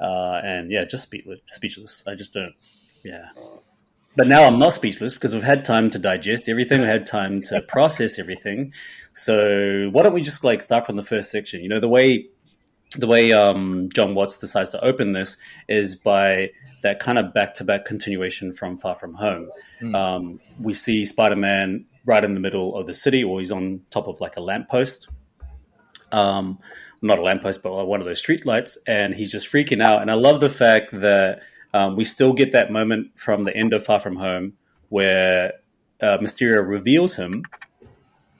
Uh, 0.00 0.40
and 0.42 0.70
yeah, 0.70 0.84
just 0.84 1.04
speechless. 1.04 1.40
Speechless. 1.46 2.06
I 2.06 2.14
just 2.14 2.32
don't. 2.32 2.54
Yeah. 3.04 3.28
But 4.16 4.28
now 4.28 4.44
I'm 4.44 4.58
not 4.58 4.72
speechless 4.72 5.12
because 5.12 5.34
we've 5.34 5.42
had 5.42 5.64
time 5.64 5.90
to 5.90 5.98
digest 5.98 6.48
everything. 6.48 6.80
We 6.80 6.86
had 6.86 7.06
time 7.06 7.42
to 7.42 7.60
process 7.68 8.18
everything. 8.18 8.72
So 9.12 9.90
why 9.92 10.02
don't 10.02 10.14
we 10.14 10.22
just 10.22 10.42
like 10.42 10.62
start 10.62 10.86
from 10.86 10.96
the 10.96 11.02
first 11.02 11.30
section? 11.30 11.62
You 11.62 11.68
know, 11.68 11.80
the 11.80 11.88
way 11.88 12.28
the 12.96 13.06
way 13.06 13.32
um, 13.32 13.88
Jon 13.92 14.14
Watts 14.14 14.38
decides 14.38 14.70
to 14.70 14.82
open 14.82 15.12
this 15.12 15.36
is 15.68 15.96
by 15.96 16.50
that 16.82 16.98
kind 16.98 17.18
of 17.18 17.34
back 17.34 17.52
to 17.54 17.64
back 17.64 17.84
continuation 17.84 18.52
from 18.52 18.78
Far 18.78 18.94
From 18.94 19.14
Home. 19.14 19.50
Um, 19.94 20.40
we 20.62 20.72
see 20.72 21.04
Spider 21.04 21.36
Man 21.36 21.84
right 22.06 22.24
in 22.24 22.34
the 22.34 22.40
middle 22.40 22.74
of 22.76 22.86
the 22.86 22.94
city, 22.94 23.22
or 23.22 23.38
he's 23.38 23.52
on 23.52 23.82
top 23.90 24.06
of 24.08 24.20
like 24.20 24.36
a 24.36 24.40
lamppost. 24.40 25.08
Um, 26.12 26.58
not 27.02 27.18
a 27.18 27.22
lamppost, 27.22 27.62
but 27.62 27.86
one 27.86 28.00
of 28.00 28.06
those 28.06 28.20
street 28.20 28.46
lights, 28.46 28.78
and 28.86 29.14
he's 29.14 29.30
just 29.30 29.52
freaking 29.52 29.82
out. 29.82 30.00
And 30.00 30.10
I 30.10 30.14
love 30.14 30.40
the 30.40 30.48
fact 30.48 30.92
that 30.92 31.42
um, 31.74 31.96
we 31.96 32.04
still 32.04 32.32
get 32.32 32.52
that 32.52 32.72
moment 32.72 33.18
from 33.18 33.44
the 33.44 33.54
end 33.54 33.74
of 33.74 33.84
Far 33.84 34.00
From 34.00 34.16
Home 34.16 34.54
where 34.88 35.52
uh, 36.00 36.18
Mysterio 36.18 36.66
reveals 36.66 37.16
him 37.16 37.42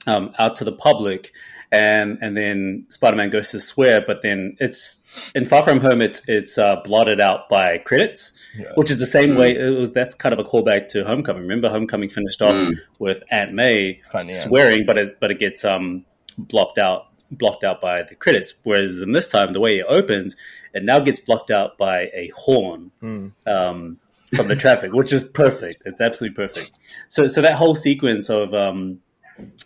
um, 0.05 0.33
out 0.39 0.55
to 0.57 0.63
the 0.63 0.71
public, 0.71 1.33
and 1.71 2.17
and 2.21 2.35
then 2.37 2.85
Spider 2.89 3.17
Man 3.17 3.29
goes 3.29 3.51
to 3.51 3.59
swear, 3.59 4.01
but 4.05 4.21
then 4.21 4.55
it's 4.59 5.03
in 5.35 5.45
Far 5.45 5.63
From 5.63 5.79
Home, 5.81 6.01
it's 6.01 6.21
it's 6.27 6.57
uh, 6.57 6.77
blotted 6.83 7.19
out 7.19 7.49
by 7.49 7.77
credits, 7.79 8.33
Yeah. 8.57 8.71
which 8.75 8.89
is 8.91 8.99
the 8.99 9.05
same 9.05 9.35
way. 9.35 9.55
It 9.55 9.77
was 9.77 9.91
that's 9.91 10.15
kind 10.15 10.33
of 10.33 10.39
a 10.39 10.43
callback 10.43 10.87
to 10.89 11.03
Homecoming. 11.03 11.41
Remember, 11.43 11.69
Homecoming 11.69 12.09
finished 12.09 12.41
off 12.41 12.55
Mm. 12.55 12.75
with 12.99 13.23
Aunt 13.31 13.53
May 13.53 14.01
Funny. 14.11 14.31
Yeah. 14.31 14.37
swearing, 14.39 14.85
but 14.85 14.97
it 14.97 15.19
but 15.19 15.31
it 15.31 15.39
gets 15.39 15.65
um 15.65 16.05
blocked 16.37 16.77
out 16.77 17.07
blocked 17.31 17.63
out 17.65 17.81
by 17.81 18.03
the 18.03 18.15
credits. 18.15 18.53
Whereas 18.63 19.01
in 19.01 19.11
this 19.11 19.27
time, 19.27 19.51
the 19.51 19.59
way 19.59 19.79
it 19.79 19.85
opens, 19.89 20.37
it 20.73 20.83
now 20.85 20.99
gets 20.99 21.19
blocked 21.19 21.51
out 21.51 21.77
by 21.77 22.09
a 22.13 22.31
horn 22.35 22.91
Mm. 23.03 23.31
um, 23.45 23.97
from 24.35 24.47
the 24.47 24.55
traffic, 24.55 24.93
which 24.93 25.11
is 25.11 25.23
perfect. 25.25 25.83
It's 25.85 25.99
absolutely 25.99 26.35
perfect. 26.35 26.71
So 27.09 27.27
so 27.27 27.41
that 27.41 27.55
whole 27.55 27.75
sequence 27.75 28.29
of 28.29 28.53
um, 28.53 28.77
and 28.79 28.99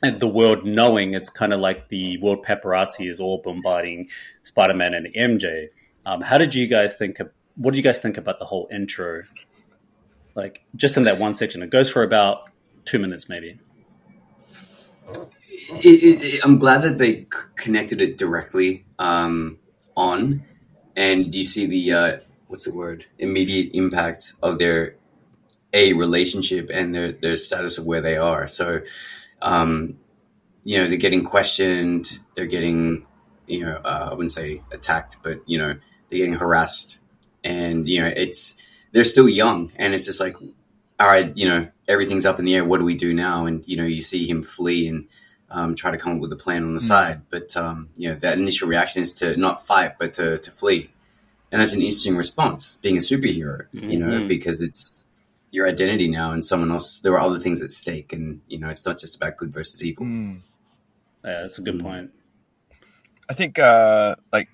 the 0.01 0.27
world 0.27 0.65
knowing 0.65 1.13
it's 1.13 1.29
kind 1.29 1.53
of 1.53 1.59
like 1.59 1.89
the 1.89 2.17
world 2.19 2.45
paparazzi 2.45 3.09
is 3.09 3.19
all 3.19 3.41
bombarding 3.43 4.09
Spider-Man 4.43 4.93
and 4.93 5.07
MJ. 5.15 5.67
Um, 6.05 6.21
how 6.21 6.37
did 6.37 6.55
you 6.55 6.67
guys 6.67 6.95
think? 6.95 7.19
Of, 7.19 7.31
what 7.55 7.71
do 7.71 7.77
you 7.77 7.83
guys 7.83 7.99
think 7.99 8.17
about 8.17 8.39
the 8.39 8.45
whole 8.45 8.67
intro? 8.71 9.23
Like 10.35 10.63
just 10.75 10.97
in 10.97 11.03
that 11.03 11.19
one 11.19 11.33
section, 11.33 11.63
it 11.63 11.69
goes 11.69 11.91
for 11.91 12.03
about 12.03 12.43
two 12.85 12.99
minutes, 12.99 13.29
maybe. 13.29 13.59
it, 15.83 16.03
it, 16.03 16.23
it- 16.35 16.45
I'm 16.45 16.57
glad 16.59 16.83
that 16.83 16.97
they 16.97 17.27
connected 17.55 18.01
it 18.01 18.17
directly 18.17 18.85
um, 18.99 19.59
on, 19.95 20.43
and 20.95 21.33
you 21.33 21.43
see 21.43 21.65
the 21.65 21.93
uh, 21.93 22.17
what's 22.47 22.65
the 22.65 22.73
word 22.73 23.05
immediate 23.19 23.71
impact 23.73 24.33
of 24.43 24.59
their 24.59 24.95
a 25.73 25.93
relationship 25.93 26.69
and 26.73 26.93
their 26.95 27.11
their 27.13 27.35
status 27.35 27.77
of 27.77 27.85
where 27.85 28.01
they 28.01 28.17
are. 28.17 28.47
So, 28.47 28.81
um, 29.41 29.97
you 30.63 30.77
know, 30.77 30.87
they're 30.87 30.97
getting 30.97 31.23
questioned, 31.23 32.19
they're 32.35 32.45
getting, 32.45 33.05
you 33.47 33.65
know, 33.65 33.75
uh, 33.83 34.09
I 34.11 34.13
wouldn't 34.13 34.31
say 34.31 34.61
attacked, 34.71 35.17
but 35.23 35.41
you 35.45 35.57
know, 35.57 35.75
they're 36.09 36.19
getting 36.19 36.35
harassed, 36.35 36.99
and 37.43 37.87
you 37.87 38.01
know, 38.01 38.07
it's 38.15 38.55
they're 38.91 39.03
still 39.03 39.27
young, 39.29 39.71
and 39.77 39.93
it's 39.93 40.05
just 40.05 40.19
like, 40.19 40.35
all 40.99 41.07
right, 41.07 41.35
you 41.35 41.47
know, 41.47 41.67
everything's 41.87 42.25
up 42.25 42.39
in 42.39 42.45
the 42.45 42.55
air. 42.55 42.65
What 42.65 42.79
do 42.79 42.85
we 42.85 42.93
do 42.95 43.13
now? 43.13 43.45
And 43.45 43.67
you 43.67 43.77
know, 43.77 43.85
you 43.85 44.01
see 44.01 44.27
him 44.27 44.43
flee 44.43 44.87
and 44.87 45.07
um, 45.49 45.75
try 45.75 45.91
to 45.91 45.97
come 45.97 46.15
up 46.15 46.19
with 46.21 46.31
a 46.31 46.37
plan 46.37 46.63
on 46.63 46.73
the 46.73 46.79
side. 46.79 47.21
But 47.29 47.55
um, 47.57 47.89
you 47.95 48.09
know, 48.09 48.15
that 48.15 48.37
initial 48.37 48.67
reaction 48.67 49.01
is 49.01 49.13
to 49.15 49.35
not 49.37 49.65
fight, 49.65 49.97
but 49.97 50.13
to, 50.13 50.37
to 50.37 50.51
flee, 50.51 50.91
and 51.51 51.59
that's 51.59 51.73
an 51.73 51.81
interesting 51.81 52.15
response. 52.17 52.77
Being 52.81 52.97
a 52.97 52.99
superhero, 52.99 53.65
you 53.71 53.97
know, 53.97 54.07
Mhm. 54.21 54.27
because 54.27 54.61
it's 54.61 55.07
your 55.51 55.67
identity 55.67 56.07
now, 56.07 56.31
and 56.31 56.43
someone 56.45 56.71
else. 56.71 56.99
There 56.99 57.13
are 57.13 57.19
other 57.19 57.39
things 57.39 57.61
at 57.61 57.71
stake, 57.71 58.13
and 58.13 58.41
you 58.47 58.57
know, 58.57 58.69
it's 58.69 58.85
not 58.85 58.97
just 58.97 59.15
about 59.15 59.37
good 59.37 59.53
versus 59.53 59.83
evil. 59.83 60.05
Mm. 60.05 60.41
Yeah, 61.23 61.41
that's 61.41 61.59
a 61.59 61.61
good 61.61 61.75
Mm. 61.75 61.81
point. 61.83 62.11
I 63.29 63.33
think 63.33 63.59
uh, 63.59 64.15
like 64.33 64.49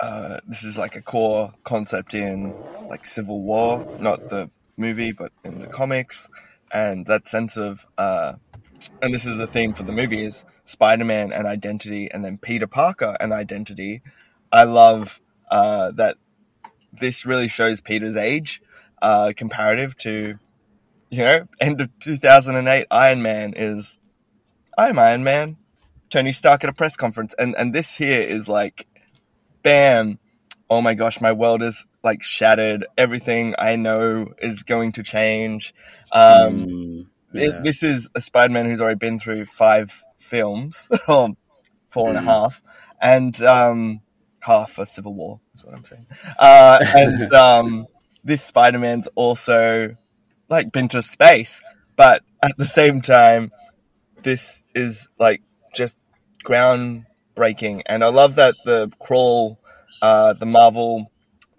uh, 0.00 0.38
this 0.46 0.64
is 0.64 0.78
like 0.78 0.96
a 0.96 1.02
core 1.02 1.52
concept 1.64 2.14
in 2.14 2.54
like 2.88 3.04
Civil 3.06 3.42
War, 3.42 3.86
not 4.00 4.30
the 4.30 4.50
movie, 4.76 5.12
but 5.12 5.32
in 5.44 5.60
the 5.60 5.66
comics, 5.66 6.28
and 6.72 7.06
that 7.06 7.28
sense 7.28 7.56
of 7.56 7.86
uh, 7.98 8.34
and 9.02 9.12
this 9.12 9.26
is 9.26 9.38
a 9.40 9.46
theme 9.46 9.74
for 9.74 9.82
the 9.82 9.92
movie 9.92 10.24
is 10.24 10.44
Spider-Man 10.64 11.32
and 11.32 11.46
identity, 11.46 12.10
and 12.10 12.24
then 12.24 12.38
Peter 12.38 12.66
Parker 12.66 13.16
and 13.20 13.32
identity. 13.32 14.02
I 14.50 14.64
love 14.64 15.20
uh, 15.50 15.90
that 15.92 16.16
this 16.92 17.26
really 17.26 17.48
shows 17.48 17.80
Peter's 17.80 18.16
age 18.16 18.62
uh, 19.02 19.32
comparative 19.36 19.96
to 19.98 20.38
you 21.10 21.18
know 21.22 21.46
end 21.60 21.80
of 21.80 21.90
2008 22.00 22.86
Iron 22.90 23.22
Man 23.22 23.54
is 23.56 23.98
I'm 24.76 24.98
Iron 24.98 25.24
Man. 25.24 25.56
Tony 26.10 26.32
Stark 26.32 26.64
at 26.64 26.70
a 26.70 26.72
press 26.72 26.96
conference, 26.96 27.34
and 27.38 27.54
and 27.58 27.74
this 27.74 27.94
here 27.96 28.20
is 28.22 28.48
like, 28.48 28.86
bam, 29.62 30.18
oh 30.70 30.80
my 30.80 30.94
gosh, 30.94 31.20
my 31.20 31.32
world 31.32 31.62
is 31.62 31.86
like 32.02 32.22
shattered. 32.22 32.86
Everything 32.96 33.54
I 33.58 33.76
know 33.76 34.32
is 34.40 34.62
going 34.62 34.92
to 34.92 35.02
change. 35.02 35.74
Um, 36.12 36.66
Mm, 36.68 37.06
it- 37.34 37.54
yeah. 37.56 37.60
this 37.62 37.82
is 37.82 38.08
a 38.14 38.20
Spider-Man 38.22 38.66
who's 38.66 38.80
already 38.80 38.96
been 38.98 39.18
through 39.18 39.44
five 39.44 40.02
films, 40.18 40.88
or 41.08 41.30
four 41.90 42.08
and 42.08 42.18
a 42.18 42.22
Mm. 42.22 42.24
half, 42.24 42.62
and 43.02 43.42
um, 43.42 44.00
half 44.40 44.78
a 44.78 44.86
Civil 44.86 45.12
War 45.14 45.40
is 45.54 45.62
what 45.64 45.74
I'm 45.74 45.84
saying. 45.84 46.06
Uh, 46.38 46.78
and 46.94 47.34
um, 47.34 47.86
this 48.28 48.44
Spider-Man's 48.44 49.08
also 49.14 49.96
like 50.50 50.70
been 50.70 50.86
to 50.88 51.02
space, 51.02 51.62
but 51.96 52.22
at 52.42 52.56
the 52.58 52.66
same 52.66 53.00
time, 53.00 53.50
this 54.22 54.64
is 54.74 55.08
like 55.18 55.40
just 55.74 55.96
groundbreaking. 56.44 57.82
And 57.86 58.04
I 58.04 58.08
love 58.08 58.34
that 58.36 58.54
the 58.66 58.92
crawl, 59.00 59.58
uh, 60.02 60.34
the 60.34 60.46
Marvel 60.46 61.10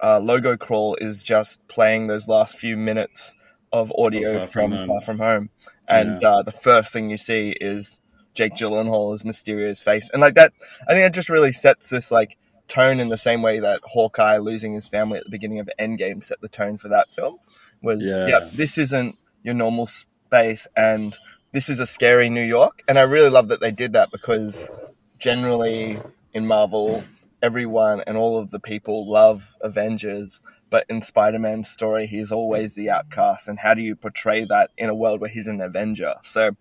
uh, 0.02 0.20
logo 0.20 0.56
crawl, 0.58 0.96
is 1.02 1.24
just 1.24 1.68
playing 1.68 2.06
those 2.06 2.28
last 2.28 2.56
few 2.56 2.78
minutes 2.78 3.34
of 3.74 3.92
audio 3.98 4.40
Far 4.40 4.48
from, 4.48 4.72
From. 4.72 4.88
Far 4.88 5.02
From 5.02 5.18
Home. 5.20 5.50
And 5.88 6.22
Yeah. 6.22 6.30
uh, 6.30 6.44
the 6.44 6.52
first 6.52 6.94
thing 6.94 7.10
you 7.10 7.18
see 7.18 7.56
is 7.60 8.00
Jake 8.36 8.54
Gyllenhaal 8.54 9.14
as 9.16 9.24
Mysterio's 9.24 9.82
face. 9.82 10.12
And 10.12 10.22
like 10.22 10.36
that, 10.36 10.54
I 10.88 10.94
think 10.94 11.08
it 11.08 11.14
just 11.14 11.30
really 11.30 11.52
sets 11.52 11.90
this 11.90 12.12
like 12.12 12.38
tone 12.70 13.00
in 13.00 13.10
the 13.10 13.18
same 13.18 13.42
way 13.42 13.60
that 13.60 13.82
Hawkeye 13.84 14.38
losing 14.38 14.74
his 14.74 14.88
family 14.88 15.18
at 15.18 15.26
the 15.26 15.30
beginning 15.30 15.60
of 15.60 15.70
Endgame 15.80 16.24
set 16.24 16.40
the 16.42 16.48
tone 16.48 16.78
for 16.78 16.88
that 16.90 17.10
film. 17.10 17.38
Was 17.82 18.06
Yeah. 18.06 18.28
yeah, 18.28 18.50
this 18.54 18.78
isn't 18.78 19.16
your 19.44 19.54
normal 19.56 19.88
space, 19.88 20.68
and 20.76 21.18
this 21.52 21.70
is 21.70 21.80
a 21.80 21.86
scary 21.86 22.30
New 22.30 22.44
York. 22.44 22.84
And 22.88 22.98
I 23.00 23.04
really 23.04 23.30
love 23.30 23.48
that 23.50 23.60
they 23.60 23.72
did 23.72 23.94
that 23.94 24.12
because 24.12 24.72
generally 25.18 26.00
in 26.34 26.46
Marvel, 26.46 27.04
everyone 27.42 28.02
and 28.06 28.18
all 28.18 28.38
of 28.38 28.52
the 28.52 28.60
people 28.60 29.10
love 29.10 29.56
Avengers. 29.62 30.42
But 30.70 30.86
in 30.88 31.02
Spider 31.02 31.40
Man's 31.40 31.68
story, 31.68 32.06
he's 32.06 32.32
always 32.32 32.76
the 32.76 32.92
outcast. 32.92 33.48
And 33.48 33.58
how 33.58 33.74
do 33.74 33.82
you 33.82 33.96
portray 33.96 34.44
that 34.46 34.70
in 34.78 34.88
a 34.88 34.94
world 34.94 35.20
where 35.20 35.30
he's 35.30 35.48
an 35.48 35.62
Avenger? 35.62 36.14
So 36.24 36.52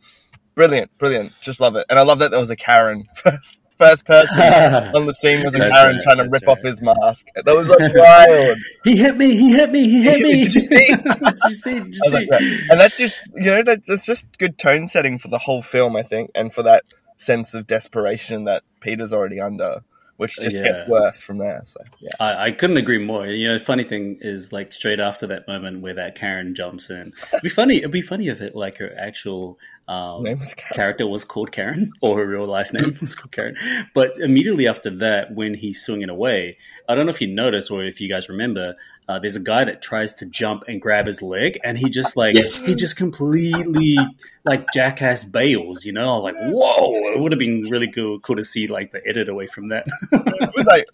brilliant, 0.54 0.96
brilliant. 0.96 1.38
Just 1.42 1.60
love 1.60 1.76
it. 1.76 1.84
And 1.90 1.98
I 1.98 2.02
love 2.02 2.18
that 2.20 2.30
there 2.30 2.40
was 2.40 2.48
a 2.48 2.56
Karen 2.56 3.04
first 3.14 3.60
first 3.78 4.04
person 4.04 4.38
on 4.94 5.06
the 5.06 5.14
scene 5.14 5.44
was 5.44 5.52
That's 5.52 5.70
Karen 5.72 5.94
right, 5.94 6.02
trying 6.02 6.16
to 6.18 6.24
that's 6.24 6.32
rip 6.32 6.48
off 6.48 6.60
his 6.62 6.82
mask. 6.82 7.28
That 7.34 7.56
was 7.56 7.68
like 7.68 7.94
wild. 7.94 8.58
he 8.84 8.96
hit 8.96 9.16
me. 9.16 9.36
He 9.36 9.52
hit 9.52 9.70
me. 9.70 9.84
He 9.84 10.02
hit 10.02 10.20
me. 10.20 10.44
Did 10.44 10.54
you 10.54 10.60
see? 10.60 10.86
Did 10.86 11.04
you 11.48 11.54
see? 11.54 11.74
Did 11.74 11.86
you 11.86 11.94
see? 11.94 12.14
like 12.14 12.28
that. 12.28 12.42
And 12.70 12.80
that's 12.80 12.98
just 12.98 13.22
you 13.36 13.50
know 13.50 13.62
that, 13.62 13.86
that's 13.86 14.04
just 14.04 14.26
good 14.38 14.58
tone 14.58 14.88
setting 14.88 15.18
for 15.18 15.28
the 15.28 15.38
whole 15.38 15.62
film, 15.62 15.96
I 15.96 16.02
think, 16.02 16.30
and 16.34 16.52
for 16.52 16.62
that 16.64 16.84
sense 17.16 17.54
of 17.54 17.66
desperation 17.66 18.44
that 18.44 18.62
Peter's 18.80 19.12
already 19.12 19.40
under, 19.40 19.82
which 20.18 20.36
just 20.36 20.54
Yeah. 20.54 20.64
gets 20.64 20.88
worse 20.90 21.22
from 21.22 21.38
there. 21.38 21.62
So 21.64 21.80
yeah, 22.00 22.10
I, 22.20 22.46
I 22.46 22.52
couldn't 22.52 22.76
agree 22.76 22.98
more. 22.98 23.26
You 23.26 23.48
know, 23.48 23.58
funny 23.58 23.84
thing 23.84 24.18
is 24.20 24.52
like 24.52 24.72
straight 24.72 25.00
after 25.00 25.26
that 25.28 25.48
moment 25.48 25.80
where 25.80 25.94
that 25.94 26.14
Karen 26.14 26.54
jumps 26.54 26.90
in. 26.90 27.12
It'd 27.32 27.42
be 27.42 27.48
funny. 27.48 27.78
It'd 27.78 27.90
be 27.90 28.02
funny 28.02 28.28
if 28.28 28.40
it 28.42 28.54
like 28.54 28.78
her 28.78 28.94
actual 28.98 29.58
um, 29.86 30.24
name 30.24 30.38
was 30.40 30.54
Karen. 30.54 30.74
character 30.74 31.06
was 31.06 31.24
called 31.24 31.50
Karen 31.52 31.92
or 32.02 32.18
her 32.18 32.26
real 32.26 32.46
life 32.46 32.72
name 32.74 32.96
was 33.00 33.14
called 33.14 33.32
Karen. 33.32 33.56
But 33.94 34.18
immediately 34.18 34.68
after 34.68 34.90
that, 34.98 35.34
when 35.34 35.54
he's 35.54 35.82
swinging 35.82 36.10
away, 36.10 36.58
I 36.88 36.94
don't 36.94 37.06
know 37.06 37.12
if 37.12 37.20
you 37.20 37.28
noticed 37.28 37.70
or 37.70 37.82
if 37.84 38.00
you 38.00 38.08
guys 38.08 38.28
remember, 38.28 38.74
uh, 39.08 39.18
there's 39.18 39.36
a 39.36 39.40
guy 39.40 39.64
that 39.64 39.80
tries 39.80 40.12
to 40.14 40.26
jump 40.26 40.64
and 40.68 40.80
grab 40.82 41.06
his 41.06 41.22
leg, 41.22 41.58
and 41.64 41.78
he 41.78 41.88
just 41.88 42.16
like 42.16 42.36
Yes. 42.36 42.66
he 42.66 42.74
just 42.74 42.96
completely 42.96 43.96
like 44.44 44.66
jackass 44.74 45.24
bails. 45.24 45.84
You 45.84 45.92
know, 45.92 46.18
like 46.18 46.34
whoa! 46.38 46.94
It 47.14 47.18
would 47.20 47.32
have 47.32 47.38
been 47.38 47.62
really 47.70 47.90
cool, 47.90 48.20
cool 48.20 48.36
to 48.36 48.42
see 48.42 48.66
like 48.66 48.92
the 48.92 49.00
edit 49.06 49.28
away 49.28 49.46
from 49.46 49.68
that. 49.68 49.86
It 50.40 50.54
was 50.56 50.66
like, 50.66 50.86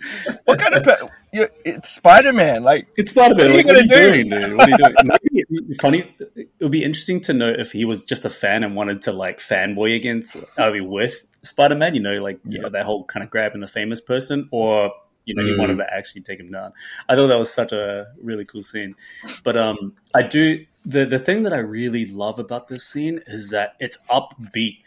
what 0.47 0.59
kind 0.59 0.75
of 0.75 0.83
pe- 0.85 1.07
you, 1.33 1.47
it's 1.65 1.91
Spider 1.91 2.33
Man? 2.33 2.65
Like, 2.65 2.89
It's 2.97 3.11
Spider 3.11 3.35
Man. 3.35 3.53
What 3.53 3.53
are 3.53 3.57
Like, 3.57 3.67
you 3.67 3.69
what 3.73 3.77
are 3.77 3.89
gonna 3.89 4.05
you 4.07 4.25
doing, 4.25 4.31
dude? 4.31 4.57
What 4.57 4.69
are 4.69 4.71
you 4.71 5.45
doing? 5.55 5.75
Funny. 5.81 6.15
It 6.37 6.49
would 6.61 6.73
be 6.73 6.83
interesting 6.85 7.21
to 7.23 7.33
know 7.35 7.49
if 7.51 7.73
he 7.73 7.85
was 7.85 8.05
just 8.05 8.25
a 8.25 8.31
fan 8.31 8.63
and 8.65 8.75
wanted 8.75 9.03
to 9.03 9.13
like 9.13 9.39
fanboy 9.39 9.95
against, 9.97 10.37
I 10.59 10.71
mean, 10.71 10.89
with 10.89 11.27
Spider 11.43 11.75
Man. 11.77 11.95
You 11.95 12.01
know, 12.01 12.23
like 12.23 12.41
you 12.49 12.59
know 12.61 12.69
that 12.71 12.85
whole 12.85 13.05
kind 13.05 13.23
of 13.25 13.31
grabbing 13.31 13.61
the 13.61 13.67
famous 13.69 14.01
person, 14.01 14.49
or 14.51 14.93
you 15.25 15.35
know, 15.35 15.45
he 15.45 15.53
Mm. 15.53 15.59
wanted 15.59 15.77
to 15.79 15.95
actually 15.95 16.23
take 16.23 16.41
him 16.41 16.51
down. 16.51 16.73
I 17.09 17.17
thought 17.17 17.29
that 17.29 17.39
was 17.39 17.53
such 17.53 17.73
a 17.73 18.09
really 18.23 18.45
cool 18.45 18.63
scene. 18.63 18.95
But 19.43 19.57
um, 19.57 19.95
I 20.15 20.23
do 20.23 20.65
the 20.85 21.05
the 21.07 21.19
thing 21.19 21.45
that 21.45 21.53
I 21.53 21.59
really 21.59 22.07
love 22.07 22.39
about 22.39 22.69
this 22.69 22.85
scene 22.85 23.21
is 23.27 23.51
that 23.51 23.75
it's 23.81 23.99
upbeat. 24.11 24.79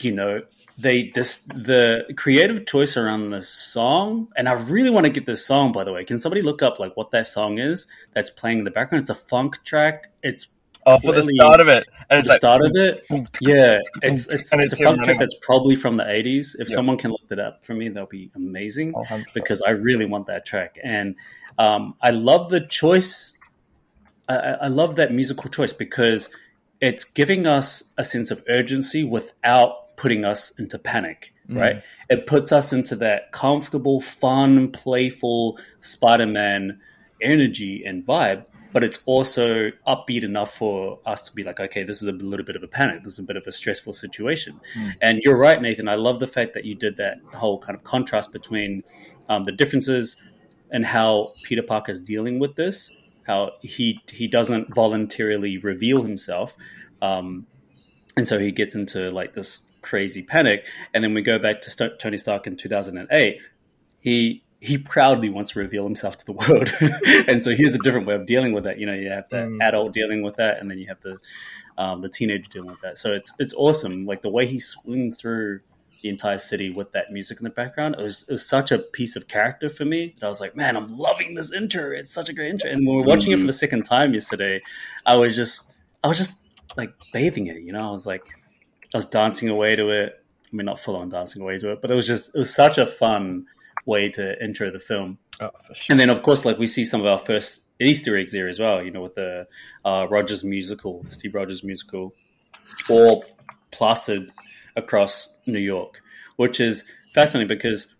You 0.00 0.12
know, 0.12 0.42
they 0.78 1.10
this 1.14 1.44
the 1.46 2.04
creative 2.16 2.66
choice 2.66 2.96
around 2.96 3.30
the 3.30 3.42
song, 3.42 4.28
and 4.36 4.48
I 4.48 4.52
really 4.52 4.90
want 4.90 5.06
to 5.06 5.12
get 5.12 5.26
this 5.26 5.44
song. 5.44 5.72
By 5.72 5.84
the 5.84 5.92
way, 5.92 6.04
can 6.04 6.18
somebody 6.18 6.42
look 6.42 6.62
up 6.62 6.78
like 6.78 6.96
what 6.96 7.10
that 7.12 7.26
song 7.26 7.58
is 7.58 7.86
that's 8.14 8.30
playing 8.30 8.58
in 8.58 8.64
the 8.64 8.70
background? 8.70 9.02
It's 9.02 9.10
a 9.10 9.14
funk 9.14 9.62
track. 9.64 10.10
It's 10.22 10.46
oh, 10.86 10.98
for 10.98 11.12
the 11.12 11.22
start 11.22 11.60
of 11.60 11.68
it, 11.68 11.88
and 12.08 12.18
it's 12.18 12.28
the 12.28 12.32
like, 12.32 12.38
start 12.38 12.62
of 12.64 12.72
it. 12.74 13.02
Yeah, 13.40 13.78
it's 14.02 14.28
it's, 14.28 14.52
And 14.52 14.62
it's, 14.62 14.72
it's 14.72 14.80
a 14.80 14.84
funk 14.84 15.02
track 15.04 15.18
that's 15.18 15.36
probably 15.42 15.76
from 15.76 15.96
the 15.96 16.08
eighties. 16.10 16.56
If 16.58 16.68
Yeah. 16.68 16.74
someone 16.76 16.96
can 16.96 17.10
look 17.10 17.28
that 17.28 17.38
up 17.38 17.64
for 17.64 17.74
me, 17.74 17.88
that'll 17.88 18.08
be 18.08 18.30
amazing 18.34 18.94
I'll 18.96 19.04
hunt 19.04 19.28
for 19.28 19.38
it. 19.38 19.42
because 19.42 19.62
I 19.62 19.70
really 19.70 20.04
want 20.04 20.26
that 20.26 20.44
track. 20.46 20.78
And 20.82 21.16
um, 21.58 21.94
I 22.00 22.10
love 22.10 22.50
the 22.50 22.60
choice. 22.60 23.36
I, 24.28 24.36
I 24.36 24.68
love 24.68 24.96
that 24.96 25.12
musical 25.12 25.50
choice 25.50 25.72
because 25.72 26.30
it's 26.80 27.04
giving 27.04 27.46
us 27.46 27.92
a 27.98 28.04
sense 28.04 28.30
of 28.30 28.42
urgency 28.48 29.04
without 29.04 29.96
putting 29.96 30.24
us 30.24 30.50
into 30.58 30.78
panic. 30.78 31.34
Mm. 31.48 31.60
Right? 31.60 31.82
It 32.08 32.26
puts 32.26 32.52
us 32.52 32.72
into 32.72 32.96
that 32.96 33.32
comfortable, 33.32 34.00
fun, 34.00 34.70
playful 34.72 35.58
Spider-Man 35.80 36.80
energy 37.20 37.84
and 37.84 38.06
vibe. 38.06 38.46
But 38.72 38.84
it's 38.84 39.02
also 39.06 39.70
upbeat 39.86 40.22
enough 40.22 40.54
for 40.54 41.00
us 41.04 41.22
to 41.22 41.34
be 41.34 41.42
like, 41.42 41.58
okay, 41.58 41.82
this 41.82 42.02
is 42.02 42.08
a 42.08 42.12
little 42.12 42.46
bit 42.46 42.56
of 42.56 42.62
a 42.62 42.68
panic. 42.68 43.02
This 43.02 43.14
is 43.14 43.18
a 43.18 43.24
bit 43.24 43.36
of 43.36 43.44
a 43.46 43.52
stressful 43.52 43.92
situation. 43.92 44.60
Mm. 44.78 44.92
And 45.02 45.20
you're 45.22 45.36
right, 45.36 45.60
Nathan. 45.60 45.88
I 45.88 45.96
love 45.96 46.20
the 46.20 46.26
fact 46.26 46.54
that 46.54 46.64
you 46.64 46.74
did 46.74 46.96
that 46.98 47.18
whole 47.34 47.58
kind 47.58 47.76
of 47.76 47.84
contrast 47.84 48.32
between 48.32 48.84
um, 49.28 49.44
the 49.44 49.52
differences 49.52 50.16
and 50.70 50.86
how 50.86 51.32
Peter 51.42 51.62
Parker 51.62 51.92
is 51.92 52.00
dealing 52.00 52.38
with 52.38 52.56
this. 52.56 52.90
How 53.26 53.52
he 53.60 54.00
he 54.10 54.26
doesn't 54.26 54.74
voluntarily 54.74 55.58
reveal 55.58 56.02
himself, 56.02 56.56
um, 57.02 57.46
and 58.16 58.26
so 58.26 58.38
he 58.38 58.50
gets 58.50 58.74
into 58.74 59.10
like 59.10 59.34
this 59.34 59.70
crazy 59.82 60.22
panic. 60.22 60.66
And 60.94 61.04
then 61.04 61.14
we 61.14 61.22
go 61.22 61.38
back 61.38 61.60
to 61.62 61.70
St- 61.70 61.98
Tony 61.98 62.18
Stark 62.18 62.46
in 62.46 62.56
2008. 62.56 63.40
He 64.00 64.42
he 64.60 64.76
proudly 64.78 65.30
wants 65.30 65.52
to 65.52 65.58
reveal 65.58 65.84
himself 65.84 66.18
to 66.18 66.26
the 66.26 66.32
world, 66.32 66.70
and 67.28 67.42
so 67.42 67.54
here's 67.54 67.74
a 67.74 67.78
different 67.78 68.06
way 68.06 68.14
of 68.14 68.26
dealing 68.26 68.52
with 68.52 68.64
that. 68.64 68.78
You 68.78 68.86
know, 68.86 68.92
you 68.92 69.10
have 69.10 69.28
the 69.30 69.36
Mm. 69.36 69.62
adult 69.62 69.94
dealing 69.94 70.22
with 70.22 70.36
that, 70.36 70.60
and 70.60 70.70
then 70.70 70.78
you 70.78 70.86
have 70.88 71.00
the 71.00 71.18
um, 71.78 72.02
the 72.02 72.08
teenager 72.10 72.46
dealing 72.50 72.70
with 72.70 72.80
that. 72.82 72.98
So 72.98 73.12
it's 73.12 73.32
it's 73.38 73.54
awesome. 73.54 74.04
Like 74.06 74.22
the 74.22 74.30
way 74.30 74.46
he 74.46 74.60
swings 74.60 75.20
through 75.20 75.60
the 76.02 76.08
entire 76.08 76.38
city 76.38 76.70
with 76.70 76.92
that 76.92 77.10
music 77.12 77.38
in 77.38 77.44
the 77.44 77.50
background. 77.50 77.94
It 77.98 78.02
was 78.02 78.22
it 78.28 78.32
was 78.32 78.46
such 78.46 78.70
a 78.70 78.78
piece 78.78 79.16
of 79.16 79.28
character 79.28 79.68
for 79.68 79.84
me 79.84 80.14
that 80.18 80.26
I 80.26 80.28
was 80.28 80.40
like, 80.40 80.56
man, 80.56 80.76
I'm 80.76 80.88
loving 80.96 81.34
this 81.34 81.52
intro. 81.52 81.90
It's 81.92 82.12
such 82.12 82.28
a 82.28 82.32
great 82.32 82.50
intro. 82.50 82.70
And 82.70 82.86
when 82.86 82.96
we 82.96 83.02
were 83.02 83.08
watching 83.08 83.32
it 83.32 83.38
for 83.38 83.46
the 83.46 83.52
second 83.52 83.84
time 83.84 84.12
yesterday, 84.14 84.60
I 85.06 85.16
was 85.16 85.36
just 85.36 85.74
I 86.04 86.08
was 86.08 86.18
just 86.18 86.42
like 86.76 86.92
bathing 87.12 87.46
it. 87.48 87.62
You 87.62 87.72
know, 87.72 87.88
I 87.88 87.90
was 87.90 88.06
like 88.06 88.26
I 88.94 88.98
was 88.98 89.06
dancing 89.06 89.48
away 89.48 89.76
to 89.76 89.88
it. 89.90 90.14
I 90.52 90.56
mean, 90.56 90.66
not 90.66 90.80
full 90.80 90.96
on 90.96 91.08
dancing 91.10 91.42
away 91.42 91.58
to 91.58 91.72
it, 91.72 91.80
but 91.80 91.90
it 91.90 91.94
was 91.94 92.06
just 92.06 92.34
it 92.34 92.38
was 92.38 92.52
such 92.52 92.76
a 92.78 92.86
fun 92.86 93.46
way 93.90 94.08
to 94.08 94.42
intro 94.42 94.70
the 94.70 94.78
film. 94.78 95.18
Oh, 95.40 95.50
for 95.66 95.74
sure. 95.74 95.92
And 95.92 96.00
then, 96.00 96.08
of 96.08 96.22
course, 96.22 96.44
like 96.44 96.58
we 96.58 96.66
see 96.66 96.84
some 96.84 97.00
of 97.00 97.06
our 97.06 97.18
first 97.18 97.68
Easter 97.80 98.16
eggs 98.16 98.32
there 98.32 98.48
as 98.48 98.60
well. 98.60 98.82
You 98.82 98.90
know, 98.90 99.02
with 99.02 99.16
the 99.16 99.46
uh, 99.84 100.06
Rogers 100.08 100.44
musical, 100.44 101.04
Steve 101.08 101.34
Rogers 101.34 101.62
musical, 101.62 102.14
all 102.88 103.24
plastered 103.72 104.30
across 104.76 105.36
New 105.46 105.58
York, 105.58 106.02
which 106.36 106.60
is 106.60 106.90
fascinating 107.12 107.48
because 107.48 107.94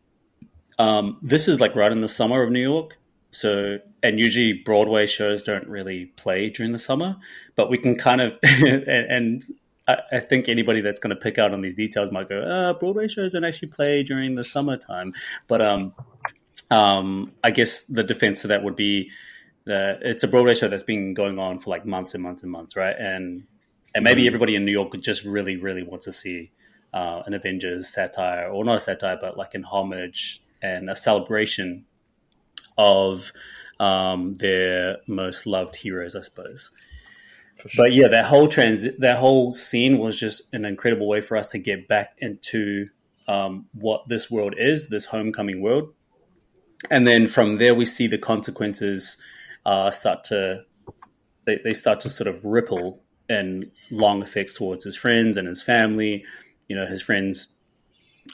um, 0.78 1.18
this 1.20 1.48
is 1.48 1.60
like 1.60 1.74
right 1.74 1.92
in 1.92 2.00
the 2.00 2.08
summer 2.08 2.42
of 2.42 2.50
New 2.50 2.62
York. 2.62 2.96
So, 3.32 3.78
and 4.02 4.18
usually 4.18 4.54
Broadway 4.54 5.06
shows 5.06 5.42
don't 5.42 5.68
really 5.68 6.06
play 6.06 6.50
during 6.50 6.72
the 6.72 6.78
summer, 6.78 7.16
but 7.54 7.70
we 7.70 7.78
can 7.78 7.96
kind 7.96 8.20
of, 8.20 8.38
and, 8.42 8.84
and 8.88 9.44
I, 9.90 10.16
I 10.16 10.20
think 10.20 10.48
anybody 10.48 10.80
that's 10.80 10.98
going 10.98 11.10
to 11.10 11.20
pick 11.20 11.38
out 11.38 11.52
on 11.52 11.60
these 11.60 11.74
details 11.74 12.10
might 12.10 12.28
go, 12.28 12.40
uh, 12.40 12.74
Broadway 12.74 13.08
shows 13.08 13.32
don't 13.32 13.44
actually 13.44 13.68
play 13.68 14.02
during 14.02 14.34
the 14.34 14.44
summertime. 14.44 15.12
But 15.48 15.60
um, 15.60 15.94
um, 16.70 17.32
I 17.42 17.50
guess 17.50 17.84
the 17.84 18.02
defense 18.02 18.44
of 18.44 18.48
that 18.48 18.62
would 18.62 18.76
be 18.76 19.10
that 19.66 19.98
it's 20.02 20.24
a 20.24 20.28
Broadway 20.28 20.54
show 20.54 20.68
that's 20.68 20.82
been 20.82 21.14
going 21.14 21.38
on 21.38 21.58
for 21.58 21.70
like 21.70 21.84
months 21.84 22.14
and 22.14 22.22
months 22.22 22.42
and 22.42 22.50
months, 22.50 22.76
right? 22.76 22.96
And 22.98 23.44
and 23.94 24.04
maybe 24.04 24.26
everybody 24.26 24.54
in 24.54 24.64
New 24.64 24.72
York 24.72 24.98
just 25.00 25.24
really, 25.24 25.56
really 25.56 25.82
wants 25.82 26.04
to 26.04 26.12
see 26.12 26.52
uh, 26.94 27.22
an 27.26 27.34
Avengers 27.34 27.88
satire, 27.88 28.48
or 28.48 28.64
not 28.64 28.76
a 28.76 28.80
satire, 28.80 29.18
but 29.20 29.36
like 29.36 29.54
an 29.54 29.64
homage 29.64 30.42
and 30.62 30.88
a 30.88 30.94
celebration 30.94 31.86
of 32.78 33.32
um, 33.80 34.36
their 34.36 34.98
most 35.08 35.46
loved 35.46 35.74
heroes, 35.74 36.14
I 36.14 36.20
suppose. 36.20 36.70
Sure. 37.66 37.84
But 37.84 37.92
yeah, 37.92 38.08
that 38.08 38.24
whole 38.24 38.48
trans 38.48 38.86
that 38.98 39.18
whole 39.18 39.52
scene 39.52 39.98
was 39.98 40.18
just 40.18 40.52
an 40.54 40.64
incredible 40.64 41.08
way 41.08 41.20
for 41.20 41.36
us 41.36 41.48
to 41.48 41.58
get 41.58 41.88
back 41.88 42.16
into 42.18 42.88
um, 43.28 43.66
what 43.72 44.08
this 44.08 44.30
world 44.30 44.54
is, 44.56 44.88
this 44.88 45.06
homecoming 45.06 45.60
world, 45.60 45.92
and 46.90 47.06
then 47.06 47.26
from 47.26 47.58
there 47.58 47.74
we 47.74 47.84
see 47.84 48.06
the 48.06 48.18
consequences 48.18 49.16
uh, 49.66 49.90
start 49.90 50.24
to 50.24 50.64
they, 51.44 51.58
they 51.62 51.72
start 51.72 52.00
to 52.00 52.08
sort 52.08 52.28
of 52.28 52.44
ripple 52.44 53.02
and 53.28 53.70
long 53.90 54.22
effects 54.22 54.56
towards 54.56 54.84
his 54.84 54.96
friends 54.96 55.36
and 55.36 55.46
his 55.46 55.62
family. 55.62 56.24
You 56.68 56.76
know, 56.76 56.86
his 56.86 57.02
friends 57.02 57.48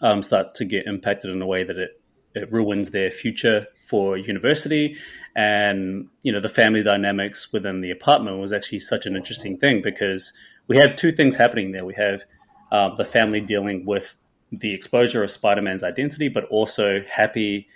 um, 0.03 0.23
start 0.23 0.55
to 0.57 0.65
get 0.65 0.87
impacted 0.87 1.31
in 1.31 1.41
a 1.43 1.47
way 1.47 1.65
that 1.65 1.79
it 1.79 1.96
it 2.37 2.53
ruins 2.53 2.90
their 2.90 3.11
future 3.11 3.66
for 3.83 4.16
university. 4.16 4.96
And 5.35 6.09
you 6.22 6.33
know 6.33 6.40
the 6.40 6.49
family 6.49 6.83
dynamics 6.83 7.53
within 7.53 7.81
the 7.81 7.90
apartment 7.90 8.38
was 8.38 8.53
actually 8.53 8.81
such 8.81 9.07
an 9.07 9.16
interesting 9.16 9.57
thing 9.57 9.83
because 9.83 10.33
we 10.68 10.77
have 10.77 10.96
two 10.96 11.12
things 11.12 11.37
happening 11.37 11.72
there. 11.72 11.85
We 11.85 11.94
have 11.94 12.25
uh, 12.72 12.94
the 12.94 13.05
family 13.05 13.40
dealing 13.40 13.85
with 13.87 14.16
the 14.53 14.72
exposure 14.72 15.22
of 15.25 15.31
spider-man's 15.31 15.83
identity 15.83 16.29
but 16.29 16.44
also 16.44 17.03
happy 17.03 17.66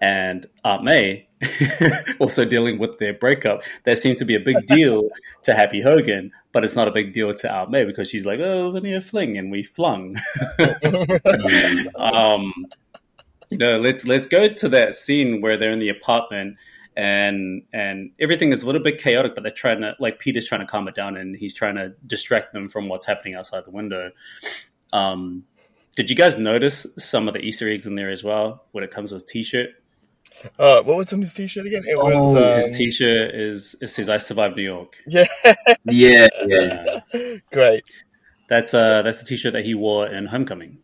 and 0.00 0.46
aunt 0.64 0.84
may 0.84 1.26
also 2.20 2.44
dealing 2.44 2.78
with 2.78 2.98
their 2.98 3.12
breakup. 3.12 3.62
That 3.84 3.98
seems 3.98 4.18
to 4.18 4.24
be 4.24 4.34
a 4.34 4.40
big 4.40 4.64
deal 4.66 5.08
to 5.42 5.54
happy 5.54 5.80
hogan 5.80 6.30
but 6.52 6.64
it's 6.64 6.76
not 6.76 6.88
a 6.88 6.92
big 6.92 7.12
deal 7.12 7.34
to 7.34 7.52
aunt 7.52 7.70
may 7.70 7.84
because 7.84 8.08
she's 8.08 8.24
like 8.24 8.40
oh 8.40 8.62
it 8.62 8.64
was 8.66 8.74
only 8.76 8.94
a 8.94 9.00
fling 9.00 9.36
and 9.36 9.50
we 9.50 9.62
flung. 9.62 10.16
Um, 11.96 12.52
you 13.50 13.58
know, 13.58 13.78
let's 13.78 14.06
let's 14.06 14.26
go 14.26 14.48
to 14.48 14.68
that 14.70 14.94
scene 14.94 15.40
where 15.40 15.56
they're 15.56 15.72
in 15.72 15.78
the 15.78 15.88
apartment 15.90 16.56
and 16.96 17.62
and 17.72 18.10
everything 18.20 18.52
is 18.52 18.62
a 18.62 18.66
little 18.66 18.80
bit 18.82 18.98
chaotic, 18.98 19.34
but 19.34 19.42
they're 19.42 19.50
trying 19.52 19.80
to 19.80 19.94
like 19.98 20.18
Peter's 20.18 20.46
trying 20.46 20.60
to 20.60 20.66
calm 20.66 20.86
it 20.88 20.94
down 20.94 21.16
and 21.16 21.36
he's 21.36 21.54
trying 21.54 21.74
to 21.76 21.94
distract 22.06 22.52
them 22.52 22.68
from 22.68 22.88
what's 22.88 23.04
happening 23.06 23.34
outside 23.34 23.64
the 23.64 23.70
window. 23.70 24.10
Um, 24.92 25.44
did 25.96 26.10
you 26.10 26.16
guys 26.16 26.38
notice 26.38 26.86
some 26.98 27.28
of 27.28 27.34
the 27.34 27.40
Easter 27.40 27.68
eggs 27.70 27.86
in 27.86 27.94
there 27.94 28.10
as 28.10 28.22
well 28.24 28.64
when 28.72 28.82
it 28.84 28.90
comes 28.90 29.10
to 29.10 29.16
his 29.16 29.24
T-shirt? 29.24 29.70
Uh, 30.58 30.82
what 30.82 30.96
was 30.96 31.12
on 31.12 31.20
his 31.20 31.32
t-shirt 31.32 31.64
again? 31.64 31.84
It 31.86 31.96
was 31.96 32.34
Oh, 32.34 32.50
um, 32.50 32.56
His 32.56 32.76
T-shirt 32.76 33.32
is 33.36 33.76
it 33.80 33.86
says 33.86 34.08
"I 34.10 34.16
survived 34.16 34.56
New 34.56 34.64
York." 34.64 34.96
yeah, 35.06 35.26
Yeah, 35.84 36.26
yeah. 36.46 37.00
Uh, 37.14 37.18
great. 37.52 37.84
that's 38.48 38.74
uh 38.74 39.02
that's 39.02 39.20
the 39.20 39.26
T-shirt 39.26 39.52
that 39.52 39.64
he 39.64 39.74
wore 39.76 40.08
in 40.08 40.26
Homecoming. 40.26 40.78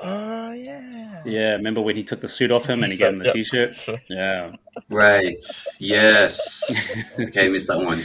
Oh 0.00 0.52
yeah. 0.52 0.87
Yeah, 1.28 1.52
remember 1.52 1.80
when 1.80 1.96
he 1.96 2.02
took 2.02 2.20
the 2.20 2.28
suit 2.28 2.50
off 2.50 2.66
him 2.66 2.82
and 2.82 2.90
he 2.92 2.98
So- 2.98 3.04
gave 3.06 3.12
him 3.14 3.18
the 3.20 3.24
yep. 3.26 3.34
t-shirt? 3.34 4.00
Yeah. 4.08 4.52
Right. 4.90 5.42
Yes. 5.80 6.92
okay, 7.18 7.48
missed 7.48 7.68
that 7.68 7.78
one. 7.78 8.02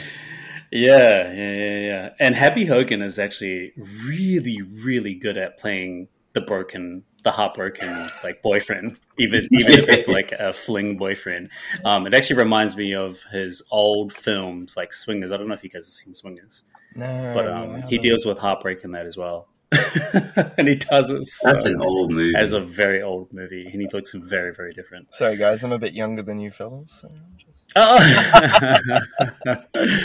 Yeah, 0.71 1.31
yeah, 1.31 1.53
yeah, 1.53 1.79
yeah. 1.79 2.09
And 2.19 2.35
Happy 2.35 2.65
Hogan 2.65 3.01
is 3.03 3.19
actually 3.19 3.73
really, 4.05 4.61
really 4.61 5.13
good 5.13 5.37
at 5.37 5.59
playing 5.59 6.07
the 6.33 6.41
broken, 6.41 7.03
the 7.23 7.29
heartbroken 7.31 7.87
like 8.23 8.41
boyfriend, 8.41 8.97
even 9.19 9.47
even 9.51 9.73
if 9.79 9.87
it's 9.87 10.07
like 10.19 10.31
a 10.31 10.51
fling 10.51 10.97
boyfriend. 10.97 11.49
Um, 11.85 12.07
it 12.07 12.15
actually 12.15 12.37
reminds 12.37 12.75
me 12.75 12.95
of 12.95 13.21
his 13.31 13.61
old 13.71 14.13
films 14.13 14.75
like 14.75 14.93
Swingers. 14.93 15.31
I 15.31 15.37
don't 15.37 15.47
know 15.47 15.53
if 15.53 15.63
you 15.63 15.69
guys 15.69 15.85
have 15.85 15.91
seen 15.93 16.15
Swingers, 16.15 16.63
No, 16.95 17.31
but 17.35 17.47
I 17.47 17.51
um, 17.61 17.69
he 17.75 17.81
haven't. 17.81 18.01
deals 18.01 18.25
with 18.25 18.39
heartbreak 18.39 18.83
in 18.83 18.91
that 18.93 19.05
as 19.05 19.15
well, 19.15 19.47
and 20.57 20.67
he 20.67 20.75
does 20.75 21.09
it. 21.09 21.23
So, 21.23 21.49
That's 21.49 21.65
an 21.65 21.81
old 21.81 22.11
movie. 22.11 22.33
It's 22.35 22.53
a 22.53 22.61
very 22.61 23.01
old 23.01 23.31
movie, 23.33 23.65
and 23.65 23.81
he 23.81 23.87
looks 23.93 24.13
very, 24.13 24.53
very 24.53 24.73
different. 24.73 25.13
Sorry, 25.13 25.37
guys, 25.37 25.63
I'm 25.63 25.71
a 25.71 25.79
bit 25.79 25.93
younger 25.93 26.21
than 26.21 26.39
you 26.39 26.51
fellas. 26.51 26.91
So 26.91 27.11
just... 27.37 27.71
Oh. 27.75 27.97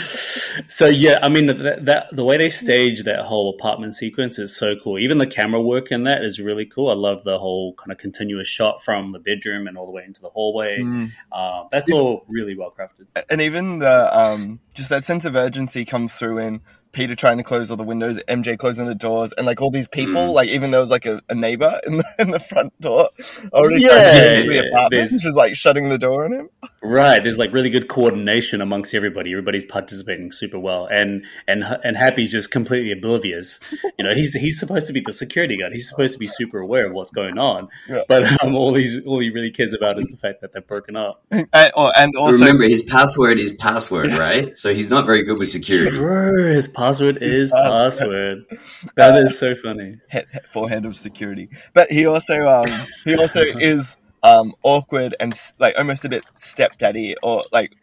so 0.67 0.87
yeah, 0.87 1.19
I 1.21 1.29
mean 1.29 1.47
that, 1.47 1.85
that 1.85 2.07
the 2.11 2.23
way 2.23 2.37
they 2.37 2.49
stage 2.49 3.03
that 3.03 3.19
whole 3.21 3.55
apartment 3.55 3.95
sequence 3.95 4.39
is 4.39 4.55
so 4.55 4.75
cool. 4.75 4.97
Even 4.97 5.17
the 5.17 5.27
camera 5.27 5.61
work 5.61 5.91
in 5.91 6.03
that 6.03 6.23
is 6.23 6.39
really 6.39 6.65
cool. 6.65 6.89
I 6.89 6.95
love 6.95 7.23
the 7.23 7.37
whole 7.37 7.73
kind 7.73 7.91
of 7.91 7.97
continuous 7.97 8.47
shot 8.47 8.81
from 8.81 9.11
the 9.11 9.19
bedroom 9.19 9.67
and 9.67 9.77
all 9.77 9.85
the 9.85 9.91
way 9.91 10.03
into 10.05 10.21
the 10.21 10.29
hallway. 10.29 10.79
Mm. 10.79 11.11
Uh, 11.31 11.65
that's 11.71 11.91
all 11.91 12.25
really 12.29 12.57
well 12.57 12.73
crafted. 12.77 13.05
And 13.29 13.41
even 13.41 13.79
the 13.79 14.17
um, 14.17 14.59
just 14.73 14.89
that 14.89 15.05
sense 15.05 15.25
of 15.25 15.35
urgency 15.35 15.85
comes 15.85 16.15
through 16.15 16.39
in 16.39 16.61
Peter 16.91 17.15
trying 17.15 17.37
to 17.37 17.43
close 17.43 17.69
all 17.69 17.77
the 17.77 17.83
windows, 17.83 18.19
MJ 18.27 18.57
closing 18.57 18.85
the 18.85 18.95
doors, 18.95 19.31
and 19.33 19.45
like 19.45 19.61
all 19.61 19.71
these 19.71 19.87
people. 19.87 20.13
Mm. 20.29 20.33
Like 20.33 20.49
even 20.49 20.71
there 20.71 20.81
was 20.81 20.89
like 20.89 21.05
a, 21.05 21.21
a 21.29 21.35
neighbor 21.35 21.79
in 21.85 21.97
the, 21.97 22.03
in 22.19 22.31
the 22.31 22.39
front 22.39 22.79
door 22.81 23.09
already 23.53 23.81
Yeah, 23.81 23.89
trying 23.89 24.47
to 24.47 24.53
yeah, 24.55 24.61
the 24.61 24.69
apartment, 24.69 25.09
just 25.09 25.25
like 25.35 25.55
shutting 25.55 25.89
the 25.89 25.97
door 25.97 26.25
on 26.25 26.33
him. 26.33 26.49
Right, 26.81 27.21
there's 27.21 27.37
like 27.37 27.53
really 27.53 27.69
good 27.69 27.87
coordination 27.89 28.61
amongst 28.61 28.93
everybody. 28.93 29.31
Everybody's 29.31 29.65
participating 29.65 30.31
super 30.31 30.57
well, 30.59 30.87
and 30.91 31.25
and 31.47 31.63
and 31.83 31.97
Happy's 31.97 32.31
just 32.31 32.51
completely 32.51 32.91
oblivious. 32.91 33.59
You 33.97 34.05
know, 34.05 34.13
he's 34.13 34.33
he's 34.33 34.59
supposed 34.59 34.87
to 34.87 34.93
be 34.93 35.01
the 35.01 35.11
security 35.11 35.57
guard. 35.57 35.73
He's 35.73 35.89
supposed 35.89 36.13
to 36.13 36.19
be 36.19 36.27
super 36.27 36.59
aware 36.59 36.87
of 36.87 36.93
what's 36.93 37.11
going 37.11 37.37
on, 37.37 37.67
Yeah. 37.87 38.03
but 38.07 38.23
um, 38.43 38.55
all 38.55 38.73
he's 38.73 39.05
all 39.05 39.19
he 39.19 39.29
really 39.29 39.51
cares 39.51 39.73
about 39.73 39.99
is 39.99 40.05
the 40.07 40.17
fact 40.17 40.41
that 40.41 40.53
they're 40.53 40.61
broken 40.61 40.95
up. 40.95 41.23
And, 41.31 41.47
or, 41.75 41.91
and 41.97 42.15
also, 42.15 42.37
Remember, 42.37 42.63
his 42.63 42.81
password 42.83 43.37
is 43.39 43.53
password, 43.53 44.07
right? 44.11 44.57
So 44.57 44.73
he's 44.73 44.89
not 44.89 45.05
very 45.05 45.23
good 45.23 45.37
with 45.37 45.49
security. 45.49 45.97
Bro, 45.97 46.37
his 46.53 46.67
password 46.67 46.88
is 47.21 47.51
password. 47.51 48.45
password. 48.47 48.59
That 48.95 49.15
is 49.17 49.37
so 49.37 49.55
funny. 49.55 49.97
head, 50.09 50.27
head- 50.31 50.45
for 50.51 50.69
head 50.69 50.85
of 50.85 50.97
security. 50.97 51.49
But 51.73 51.91
he 51.91 52.05
also 52.05 52.47
um 52.47 52.87
he 53.05 53.15
also 53.15 53.41
is 53.59 53.97
um 54.23 54.53
awkward 54.63 55.15
and 55.19 55.33
like 55.59 55.75
almost 55.77 56.05
a 56.05 56.09
bit 56.09 56.23
stepdaddy 56.35 57.15
or 57.23 57.45
like 57.51 57.73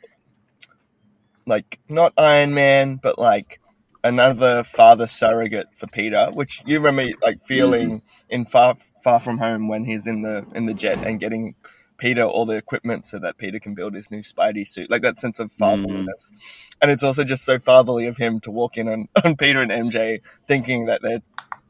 like 1.47 1.79
not 1.88 2.12
Iron 2.16 2.55
Man, 2.55 2.97
but 3.03 3.19
like 3.19 3.61
another 4.05 4.62
father 4.62 5.07
surrogate 5.07 5.69
for 5.75 5.87
Peter, 5.87 6.29
which 6.33 6.62
you 6.66 6.81
remember 6.81 7.12
like 7.23 7.45
feeling 7.45 8.03
in 8.29 8.45
Far 8.45 8.77
Far 9.03 9.21
From 9.21 9.38
Home 9.38 9.69
when 9.69 9.85
he's 9.85 10.07
in 10.07 10.23
the 10.23 10.45
in 10.55 10.66
the 10.66 10.75
jet 10.75 10.99
and 11.05 11.21
getting 11.21 11.55
Peter 11.98 12.22
all 12.22 12.46
the 12.46 12.56
equipment 12.56 13.06
so 13.06 13.18
that 13.18 13.38
Peter 13.38 13.59
can 13.59 13.74
build 13.74 13.94
his 13.94 14.11
new 14.11 14.22
Spidey 14.22 14.66
suit, 14.66 14.90
like 14.90 15.02
that 15.02 15.18
sense 15.18 15.38
of 15.40 15.50
fatherliness. 15.52 16.32
Mm. 16.32 16.76
And 16.82 16.90
it's 16.90 17.02
also 17.02 17.24
just 17.24 17.44
so 17.44 17.59
fatherly 17.59 18.06
of 18.06 18.16
him 18.16 18.40
to 18.40 18.50
walk 18.50 18.76
in 18.76 18.88
on, 18.88 19.09
on 19.24 19.37
Peter 19.37 19.62
and 19.62 19.70
MJ 19.70 20.20
thinking 20.46 20.87
that 20.87 21.02
they're, 21.02 21.22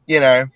you 0.05 0.19
know, 0.19 0.47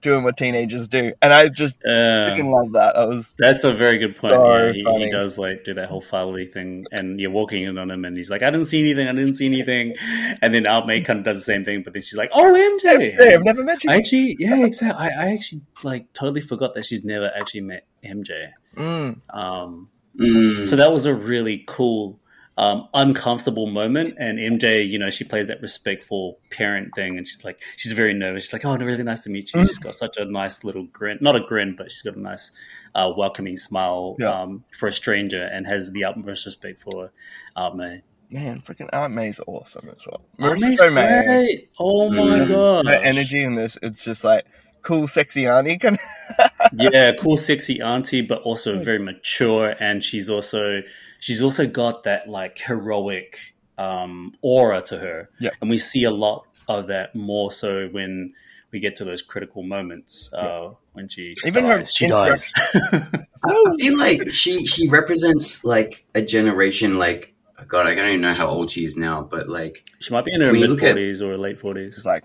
doing 0.00 0.24
what 0.24 0.36
teenagers 0.36 0.88
do. 0.88 1.12
And 1.20 1.32
I 1.32 1.48
just 1.48 1.76
Yeah. 1.84 2.30
freaking 2.30 2.50
love 2.50 2.72
that. 2.72 2.94
That 2.94 3.08
was 3.08 3.34
That's 3.38 3.64
a 3.64 3.72
very 3.72 3.98
good 3.98 4.16
point. 4.16 4.32
So 4.32 4.50
yeah, 4.54 4.72
he, 4.72 5.04
he 5.04 5.10
does 5.10 5.38
like 5.38 5.64
do 5.64 5.74
that 5.74 5.88
whole 5.88 6.00
fatherly 6.00 6.46
thing, 6.46 6.86
and 6.90 7.20
you're 7.20 7.30
walking 7.30 7.62
in 7.64 7.78
on 7.78 7.90
him, 7.90 8.04
and 8.04 8.16
he's 8.16 8.30
like, 8.30 8.42
"I 8.42 8.50
didn't 8.50 8.66
see 8.66 8.80
anything. 8.80 9.08
I 9.08 9.12
didn't 9.12 9.34
see 9.34 9.46
anything." 9.46 9.94
And 10.42 10.54
then 10.54 10.66
Aunt 10.66 10.86
May 10.86 11.02
kind 11.02 11.18
of 11.18 11.24
does 11.24 11.36
the 11.38 11.44
same 11.44 11.64
thing, 11.64 11.82
but 11.82 11.92
then 11.92 12.02
she's 12.02 12.16
like, 12.16 12.30
"Oh, 12.32 12.52
MJ." 12.52 13.16
Hey, 13.20 13.34
I've 13.34 13.44
never 13.44 13.62
met 13.62 13.84
you. 13.84 13.90
I 13.90 13.96
actually, 13.96 14.36
yeah, 14.38 14.64
exactly. 14.64 15.06
I, 15.06 15.26
I 15.26 15.32
actually 15.32 15.62
like 15.82 16.12
totally 16.12 16.40
forgot 16.40 16.74
that 16.74 16.86
she's 16.86 17.04
never 17.04 17.30
actually 17.36 17.62
met 17.62 17.86
MJ. 18.04 18.52
Mm. 18.76 19.20
Um, 19.30 19.88
Mm. 20.18 20.66
so 20.66 20.76
that 20.76 20.92
was 20.92 21.06
a 21.06 21.14
really 21.14 21.64
cool, 21.66 22.18
um, 22.58 22.88
uncomfortable 22.92 23.66
moment. 23.68 24.16
And 24.18 24.38
MJ, 24.38 24.82
you 24.86 24.98
know, 24.98 25.08
she 25.08 25.24
plays 25.24 25.46
that 25.46 25.62
respectful 25.62 26.38
parent 26.50 26.94
thing, 26.94 27.16
and 27.16 27.26
she's 27.26 27.42
like, 27.44 27.60
she's 27.76 27.92
very 27.92 28.12
nervous. 28.12 28.44
She's 28.44 28.52
like, 28.52 28.64
"Oh, 28.64 28.76
really 28.76 29.02
nice 29.04 29.20
to 29.20 29.30
meet 29.30 29.54
you." 29.54 29.60
Mm. 29.60 29.68
She's 29.68 29.78
got 29.78 29.94
such 29.94 30.16
a 30.18 30.24
nice 30.24 30.62
little 30.64 30.82
grin, 30.84 31.18
not 31.20 31.36
a 31.36 31.40
grin, 31.40 31.74
but 31.78 31.90
she's 31.90 32.02
got 32.02 32.16
a 32.16 32.20
nice, 32.20 32.52
uh, 32.94 33.10
welcoming 33.16 33.56
smile 33.56 34.16
Yeah. 34.18 34.28
um, 34.42 34.64
for 34.78 34.88
a 34.88 34.92
stranger, 34.92 35.42
and 35.42 35.66
has 35.66 35.92
the 35.92 36.04
utmost 36.04 36.44
respect 36.44 36.80
for 36.80 37.12
Aunt 37.56 37.76
May. 37.76 38.02
Man, 38.30 38.60
freaking 38.60 38.88
Aunt 38.92 39.14
May's 39.14 39.40
awesome 39.46 39.88
as 39.88 40.04
well. 40.06 40.20
Aunt 40.40 40.58
Marisa 40.58 40.68
May's 40.68 40.80
Tomei, 40.80 41.26
great. 41.26 41.68
Oh 41.78 42.10
my 42.10 42.40
Mm. 42.40 42.48
god, 42.48 42.86
her 42.88 42.92
energy 42.94 43.42
in 43.42 43.54
this, 43.54 43.78
it's 43.82 44.04
just 44.04 44.22
like 44.22 44.44
cool, 44.82 45.08
sexy 45.08 45.46
auntie. 45.46 45.78
Kind 45.78 45.98
yeah, 46.72 47.12
cool, 47.12 47.36
sexy 47.36 47.80
auntie, 47.80 48.22
but 48.22 48.42
also 48.42 48.78
very 48.78 48.98
mature, 48.98 49.74
and 49.80 50.02
she's 50.02 50.28
also 50.28 50.82
she's 51.18 51.42
also 51.42 51.66
got 51.66 52.04
that 52.04 52.28
like 52.28 52.58
heroic 52.58 53.54
um, 53.78 54.34
aura 54.42 54.82
to 54.82 54.98
her. 54.98 55.30
Yeah. 55.38 55.50
and 55.60 55.70
we 55.70 55.78
see 55.78 56.04
a 56.04 56.10
lot 56.10 56.46
of 56.68 56.86
that 56.88 57.14
more 57.14 57.50
so 57.50 57.88
when 57.88 58.32
we 58.70 58.78
get 58.78 58.94
to 58.96 59.04
those 59.04 59.22
critical 59.22 59.64
moments 59.64 60.32
uh, 60.32 60.70
when 60.92 61.08
she 61.08 61.34
Even 61.44 61.64
her 61.64 61.84
she 61.84 62.06
dies. 62.06 62.52
I 62.56 63.74
feel 63.78 63.98
like 63.98 64.30
she 64.30 64.66
she 64.66 64.88
represents 64.88 65.64
like 65.64 66.04
a 66.14 66.22
generation. 66.22 66.98
Like 66.98 67.34
God, 67.68 67.86
I 67.86 67.94
don't 67.94 68.08
even 68.08 68.20
know 68.20 68.34
how 68.34 68.48
old 68.48 68.70
she 68.70 68.84
is 68.84 68.96
now, 68.96 69.22
but 69.22 69.48
like, 69.48 69.84
she 70.00 70.12
might 70.12 70.24
be 70.24 70.32
in 70.32 70.40
her 70.40 70.52
mid 70.52 70.78
forties 70.78 71.22
or 71.22 71.36
late 71.36 71.60
forties. 71.60 72.04
Like, 72.04 72.24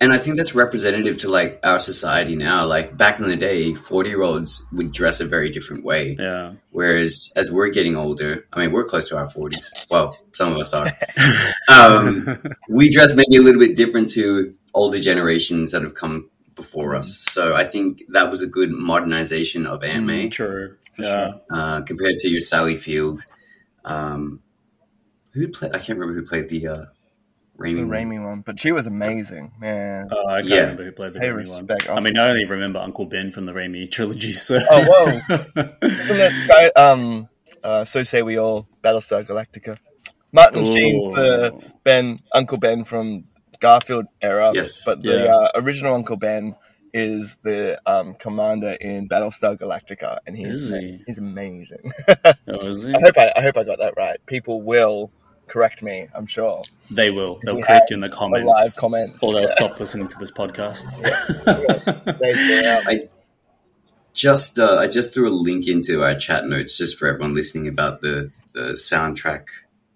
and 0.00 0.12
I 0.12 0.18
think 0.18 0.36
that's 0.36 0.54
representative 0.54 1.18
to 1.18 1.30
like 1.30 1.60
our 1.62 1.78
society 1.78 2.36
now. 2.36 2.66
Like 2.66 2.96
back 2.96 3.20
in 3.20 3.26
the 3.26 3.36
day, 3.36 3.74
forty 3.74 4.10
year 4.10 4.22
olds 4.22 4.62
would 4.72 4.92
dress 4.92 5.20
a 5.20 5.24
very 5.26 5.50
different 5.50 5.84
way, 5.84 6.16
Yeah, 6.18 6.54
whereas 6.70 7.32
as 7.36 7.50
we're 7.50 7.68
getting 7.68 7.96
older, 7.96 8.46
I 8.52 8.60
mean, 8.60 8.72
we're 8.72 8.84
close 8.84 9.08
to 9.08 9.16
our 9.16 9.28
forties. 9.30 9.72
Well, 9.90 10.14
some 10.32 10.52
of 10.52 10.58
us 10.58 10.72
are. 10.72 10.86
um, 11.68 12.42
we 12.68 12.90
dress 12.90 13.14
maybe 13.14 13.36
a 13.36 13.42
little 13.42 13.60
bit 13.60 13.76
different 13.76 14.08
to 14.10 14.54
older 14.74 15.00
generations 15.00 15.70
that 15.72 15.82
have 15.82 15.94
come 15.94 16.30
before 16.56 16.94
us. 16.94 17.16
So 17.18 17.54
I 17.54 17.64
think 17.64 18.02
that 18.10 18.30
was 18.30 18.42
a 18.42 18.46
good 18.46 18.70
modernization 18.70 19.66
of 19.66 19.82
Aunt 19.84 20.04
May. 20.04 20.28
true. 20.28 20.76
Yeah. 20.98 21.30
sure. 21.30 21.40
uh, 21.50 21.80
compared 21.82 22.18
to 22.18 22.28
your 22.28 22.40
Sally 22.40 22.76
Field. 22.76 23.26
Um, 23.84 24.40
who 25.32 25.48
played? 25.48 25.74
I 25.74 25.78
can't 25.78 25.98
remember 25.98 26.14
who 26.20 26.26
played 26.26 26.48
the 26.48 26.68
uh, 26.68 26.84
Raimi. 27.58 27.76
the. 27.76 27.82
Raimi 27.82 28.24
one, 28.24 28.40
but 28.40 28.58
she 28.58 28.72
was 28.72 28.86
amazing, 28.86 29.52
man. 29.60 30.08
Uh, 30.10 30.24
I 30.26 30.40
can't 30.40 30.48
Yeah. 30.48 30.60
remember 30.60 30.84
who 30.84 30.92
played 30.92 31.12
the 31.14 31.20
Hey, 31.20 31.28
Raimi 31.28 31.68
one. 31.68 31.96
I 31.96 32.00
mean, 32.00 32.18
I 32.18 32.28
only 32.30 32.44
remember 32.44 32.78
Uncle 32.80 33.06
Ben 33.06 33.30
from 33.30 33.46
the 33.46 33.52
Raimi 33.52 33.90
trilogy. 33.90 34.32
So, 34.32 34.58
Oh, 34.70 34.84
whoa. 34.84 35.06
Isn't 35.82 36.16
that 36.18 36.72
guy, 36.74 36.80
um, 36.82 37.28
uh, 37.62 37.84
so 37.84 38.02
say 38.02 38.22
we 38.22 38.38
all, 38.38 38.66
Battlestar 38.82 39.24
Galactica. 39.24 39.78
Martin 40.32 40.64
Sheen's 40.66 41.14
the 41.14 41.52
Ooh. 41.54 41.62
Ben, 41.84 42.20
Uncle 42.32 42.58
Ben 42.58 42.84
from 42.84 43.24
Garfield 43.60 44.06
era. 44.20 44.50
Yes. 44.52 44.84
But 44.84 45.02
the 45.02 45.24
Yeah. 45.24 45.34
uh, 45.36 45.48
original 45.54 45.94
Uncle 45.94 46.16
Ben 46.16 46.56
is 46.92 47.38
the 47.38 47.80
um, 47.86 48.14
commander 48.14 48.72
in 48.72 49.08
Battlestar 49.08 49.56
Galactica, 49.58 50.18
and 50.26 50.36
he's 50.36 50.70
Is 50.72 50.74
he? 50.74 51.02
he's 51.06 51.18
amazing. 51.18 51.92
Oh, 52.48 52.66
is 52.66 52.84
he? 52.84 52.94
I 52.94 53.00
hope 53.00 53.16
I, 53.16 53.32
I 53.36 53.42
hope 53.42 53.56
I 53.56 53.64
got 53.64 53.78
that 53.78 53.94
right. 53.96 54.18
People 54.26 54.60
will 54.62 55.10
correct 55.46 55.82
me. 55.82 56.08
I'm 56.14 56.26
sure. 56.26 56.62
They 56.90 57.10
will. 57.10 57.40
They'll 57.44 57.62
correct 57.62 57.90
you 57.90 57.94
in 57.94 58.00
the 58.00 58.08
comments. 58.08 58.46
live 58.46 58.76
comments. 58.76 59.22
Or 59.22 59.32
they'll 59.32 59.42
Yeah. 59.42 59.46
stop 59.46 59.80
listening 59.80 60.08
to 60.08 60.16
this 60.18 60.30
podcast. 60.30 60.84
Yeah. 61.00 62.98
Just, 64.14 64.60
uh, 64.60 64.76
I 64.78 64.86
just 64.86 65.12
threw 65.12 65.28
a 65.28 65.34
link 65.34 65.66
into 65.66 66.04
our 66.04 66.14
chat 66.14 66.46
notes 66.46 66.76
just 66.78 66.96
for 66.98 67.08
everyone 67.08 67.34
listening 67.34 67.66
about 67.66 68.00
the 68.00 68.30
the 68.52 68.74
soundtrack 68.74 69.46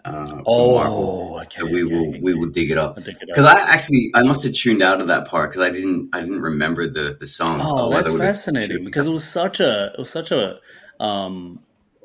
uh, 0.04 0.42
for 0.42 0.74
Marvel. 0.74 1.30
oh, 1.34 1.38
okay, 1.42 1.46
So 1.50 1.66
we 1.66 1.84
okay, 1.84 1.94
will 1.94 2.08
okay. 2.08 2.20
we 2.20 2.34
will 2.34 2.48
dig 2.48 2.72
it 2.72 2.78
up 2.78 2.94
I'll 2.98 3.04
dig 3.04 3.14
it 3.20 3.28
because. 3.28 3.44
I 3.44 3.60
actually 3.60 4.10
I 4.16 4.22
must 4.22 4.42
have 4.42 4.54
tuned 4.54 4.82
out 4.82 5.00
of 5.00 5.06
that 5.06 5.28
part 5.28 5.50
because 5.50 5.62
I 5.62 5.70
didn't 5.70 6.10
I 6.12 6.18
didn't 6.18 6.40
remember 6.40 6.88
the 6.88 7.16
the 7.20 7.26
song. 7.26 7.60
Oh, 7.62 7.92
Otherwise 7.92 8.06
that's 8.06 8.16
fascinating 8.18 8.82
because 8.82 9.06
it 9.06 9.12
was 9.12 9.22
such 9.22 9.60
a 9.60 9.92
it 9.92 9.98
was 10.00 10.10
such 10.10 10.32
a 10.32 10.58
um 10.98 11.60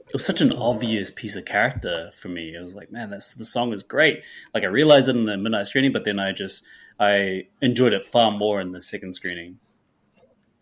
it 0.07 0.13
was 0.13 0.25
such 0.25 0.41
an 0.41 0.53
obvious 0.53 1.09
piece 1.11 1.35
of 1.35 1.45
character 1.45 2.11
for 2.15 2.27
me. 2.27 2.55
It 2.55 2.61
was 2.61 2.75
like, 2.75 2.91
man, 2.91 3.09
that's 3.09 3.33
the 3.33 3.45
song 3.45 3.73
is 3.73 3.83
great. 3.83 4.23
Like 4.53 4.63
I 4.63 4.67
realized 4.67 5.09
it 5.09 5.15
in 5.15 5.25
the 5.25 5.37
midnight 5.37 5.67
screening, 5.67 5.91
but 5.91 6.05
then 6.05 6.19
I 6.19 6.31
just 6.33 6.65
I 6.99 7.47
enjoyed 7.61 7.93
it 7.93 8.05
far 8.05 8.31
more 8.31 8.61
in 8.61 8.71
the 8.71 8.81
second 8.81 9.13
screening. 9.13 9.59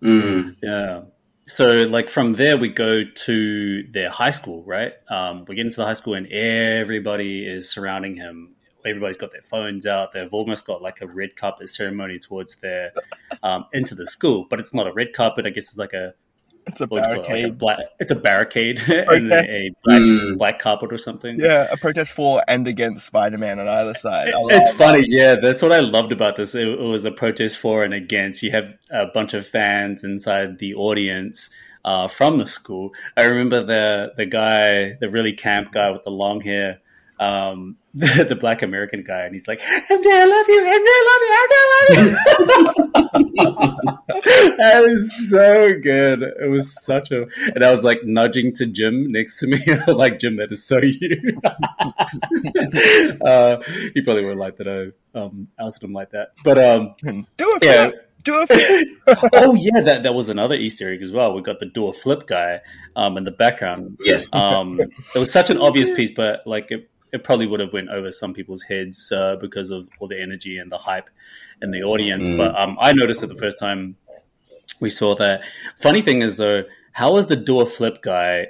Mm, 0.04 0.56
Yeah. 0.62 1.01
So 1.47 1.84
like 1.84 2.10
from 2.10 2.34
there 2.34 2.56
we 2.58 2.69
go 2.69 3.04
to 3.04 3.84
their 3.91 4.10
high 4.10 4.30
school, 4.30 4.63
right? 4.63 4.93
Um, 5.10 5.43
we 5.47 5.56
get 5.56 5.65
into 5.65 5.77
the 5.77 5.86
high 5.86 5.93
school 5.93 6.13
and 6.13 6.27
everybody 6.27 7.45
is 7.45 7.69
surrounding 7.69 8.15
him. 8.15 8.56
Everybody's 8.86 9.17
got 9.17 9.32
their 9.32 9.41
phones 9.41 9.86
out. 9.86 10.12
They've 10.12 10.32
almost 10.32 10.65
got 10.65 10.82
like 10.82 11.01
a 11.01 11.08
red 11.08 11.36
carpet 11.36 11.69
ceremony 11.69 12.19
towards 12.19 12.56
their 12.58 12.93
um, 13.43 13.65
into 13.73 13.95
the 13.95 14.06
school, 14.06 14.47
but 14.49 14.60
it's 14.60 14.73
not 14.73 14.88
a 14.88 14.93
red 14.93 15.13
carpet. 15.13 15.45
I 15.45 15.49
guess 15.49 15.65
it's 15.65 15.77
like 15.77 15.93
a 15.93 16.13
It's 16.67 16.80
a 16.82 16.86
what 16.88 17.04
do 17.04 17.10
you 17.10 17.15
call 17.21 17.26
it, 17.26 17.28
like 17.28 17.28
a 17.28 17.28
barricade. 17.52 17.58
black, 17.58 17.78
it's 18.00 18.12
a 18.12 18.15
barricade 18.15 18.80
and 18.88 19.32
a 19.34 19.71
black, 19.84 20.02
Mm. 20.02 20.38
black 20.38 20.60
carpet 20.60 20.93
or 20.93 20.97
something. 20.97 21.39
Yeah, 21.39 21.67
a 21.71 21.78
protest 21.78 22.13
for 22.13 22.43
and 22.47 22.67
against 22.67 23.06
Spider-Man 23.06 23.60
on 23.60 23.67
either 23.67 23.93
side. 23.95 24.30
I 24.30 24.38
love 24.38 24.52
It's 24.52 24.69
that. 24.71 24.78
funny, 24.78 25.06
yeah. 25.08 25.36
That's 25.36 25.62
what 25.62 25.71
I 25.71 25.80
loved 25.80 26.12
about 26.12 26.36
this. 26.36 26.54
It, 26.56 26.67
it 26.67 26.80
was 26.80 27.06
a 27.06 27.12
protest 27.12 27.58
for 27.58 27.84
and 27.84 27.93
against. 27.93 28.43
You 28.43 28.52
have 28.52 28.78
a 28.89 29.08
bunch 29.08 29.34
of 29.34 29.45
fans 29.47 30.04
inside 30.04 30.60
the 30.60 30.76
audience 30.76 31.50
uh, 31.84 32.08
from 32.08 32.38
the 32.38 32.45
school. 32.45 32.91
I 33.17 33.24
remember 33.24 33.63
the 33.63 34.13
the 34.17 34.26
guy, 34.28 34.97
the 35.00 35.10
really 35.10 35.34
camp 35.34 35.71
guy 35.71 35.89
with 35.89 36.04
the 36.04 36.12
long 36.12 36.41
hair, 36.41 36.80
um, 37.22 37.78
the, 37.94 38.26
the 38.30 38.36
black 38.36 38.64
American 38.64 39.04
guy, 39.04 39.22
and 39.22 39.34
he's 39.34 39.48
like, 39.48 39.60
"MJ, 39.60 40.08
I 40.08 40.26
love 40.26 40.48
you, 40.50 40.60
MJ, 40.60 40.88
I 40.88 41.04
love 41.12 41.22
you, 41.28 41.34
MJ, 41.48 41.56
I 41.56 41.68
love 41.88 42.06
you." 42.06 43.38
that 44.58 44.84
is 44.86 45.30
so 45.30 45.80
good. 45.80 46.24
It 46.24 46.50
was 46.50 46.84
such 46.84 47.12
a, 47.12 47.28
and 47.54 47.64
I 47.64 47.70
was 47.70 47.84
like 47.84 48.04
nudging 48.04 48.54
to 48.54 48.66
Jim 48.66 49.08
next 49.08 49.40
to 49.40 49.48
me, 49.48 49.60
like 49.94 50.18
Jim, 50.18 50.38
that 50.38 50.52
is 50.52 50.66
so 50.66 50.80
you. 50.80 51.40
uh, 53.24 53.62
he 53.94 54.02
probably 54.02 54.26
would 54.26 54.38
like 54.38 54.58
that 54.58 54.68
I 54.68 55.20
um, 55.20 55.48
ousted 55.60 55.84
him 55.90 55.94
like 55.94 56.12
that. 56.12 56.32
But 56.44 56.58
um, 56.58 56.96
Do 57.04 57.26
it, 57.40 57.64
yeah. 57.64 57.90
flip. 57.90 58.08
Do 58.24 58.46
it. 58.48 58.48
flip. 58.48 59.32
oh 59.34 59.54
yeah, 59.56 59.82
that 59.82 60.04
that 60.04 60.14
was 60.14 60.30
another 60.30 60.56
Easter 60.56 60.92
egg 60.92 61.02
as 61.02 61.12
well. 61.12 61.34
We 61.34 61.42
got 61.42 61.60
the 61.60 61.66
door 61.66 61.94
flip 61.94 62.26
guy 62.26 62.62
um, 62.96 63.18
in 63.18 63.26
the 63.26 63.32
background. 63.32 63.98
Yes. 64.04 64.34
Um, 64.34 64.80
it 64.80 65.20
was 65.20 65.32
such 65.32 65.50
an 65.50 65.58
obvious 65.58 65.90
piece, 65.90 66.12
but 66.12 66.46
like 66.46 66.68
it, 66.70 66.90
it 67.12 67.24
probably 67.24 67.47
would 67.47 67.60
have 67.60 67.74
went 67.74 67.89
over 67.89 68.12
some 68.12 68.34
people's 68.34 68.63
heads 68.63 69.12
uh, 69.12 69.36
because 69.36 69.71
of 69.71 69.88
all 70.00 70.08
the 70.08 70.21
energy 70.21 70.58
and 70.58 70.71
the 70.71 70.78
hype 70.78 71.10
in 71.62 71.71
the 71.71 71.84
audience. 71.84 72.28
Mm. 72.28 72.38
But 72.38 72.58
um, 72.60 72.78
I 72.80 72.93
noticed 72.93 73.24
it 73.24 73.28
the 73.28 73.36
first 73.36 73.58
time 73.60 73.95
we 74.80 74.89
saw 74.89 75.15
that. 75.15 75.43
Funny 75.78 76.02
thing 76.02 76.21
is 76.21 76.38
though, 76.38 76.63
how 76.93 77.17
is 77.17 77.28
the 77.28 77.36
door 77.36 77.65
flip 77.65 78.02
guy? 78.02 78.47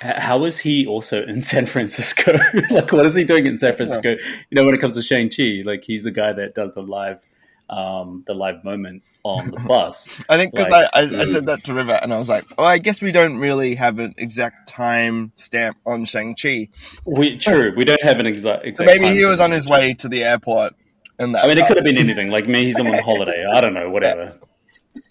How 0.00 0.44
is 0.44 0.58
he 0.58 0.86
also 0.86 1.22
in 1.22 1.42
San 1.42 1.66
Francisco? 1.66 2.32
like, 2.70 2.92
what 2.92 3.04
is 3.04 3.14
he 3.14 3.24
doing 3.24 3.46
in 3.46 3.58
San 3.58 3.76
Francisco? 3.76 4.10
You 4.10 4.56
know, 4.56 4.64
when 4.64 4.74
it 4.74 4.80
comes 4.80 4.94
to 4.94 5.02
Shang 5.02 5.28
Chi, 5.28 5.62
like 5.64 5.84
he's 5.84 6.02
the 6.02 6.10
guy 6.10 6.32
that 6.32 6.54
does 6.54 6.72
the 6.72 6.82
live, 6.82 7.24
um, 7.68 8.24
the 8.26 8.34
live 8.34 8.64
moment 8.64 9.02
on 9.24 9.50
the 9.50 9.60
bus. 9.60 10.08
I 10.28 10.36
think 10.36 10.54
because 10.54 10.70
Like, 10.70 10.88
I, 10.92 11.00
I, 11.02 11.20
I 11.22 11.24
said 11.26 11.46
that 11.46 11.64
to 11.64 11.74
River, 11.74 11.98
and 12.00 12.12
I 12.12 12.18
was 12.18 12.28
like, 12.28 12.44
"Oh, 12.58 12.64
I 12.64 12.78
guess 12.78 13.00
we 13.00 13.12
don't 13.12 13.38
really 13.38 13.74
have 13.74 13.98
an 13.98 14.14
exact 14.16 14.68
time 14.68 15.32
stamp 15.36 15.76
on 15.86 16.04
Shang 16.04 16.34
Chi. 16.34 16.68
We 17.04 17.36
true. 17.36 17.72
We 17.76 17.84
don't 17.84 18.02
have 18.02 18.20
an 18.20 18.26
exact. 18.26 18.76
So 18.76 18.84
maybe 18.84 19.08
he 19.18 19.24
was 19.24 19.40
on 19.40 19.50
his 19.50 19.66
way 19.66 19.94
to 19.94 20.08
the 20.08 20.24
airport." 20.24 20.74
And 21.18 21.34
that 21.34 21.44
I 21.44 21.48
mean, 21.48 21.58
it 21.58 21.66
could 21.66 21.76
have 21.76 21.84
been 21.84 21.98
anything. 21.98 22.30
Like 22.30 22.46
maybe 22.46 22.64
he's 22.64 22.80
on 22.80 22.86
holiday. 23.04 23.44
I 23.44 23.60
don't 23.60 23.74
know. 23.74 23.90
Whatever. 23.90 24.38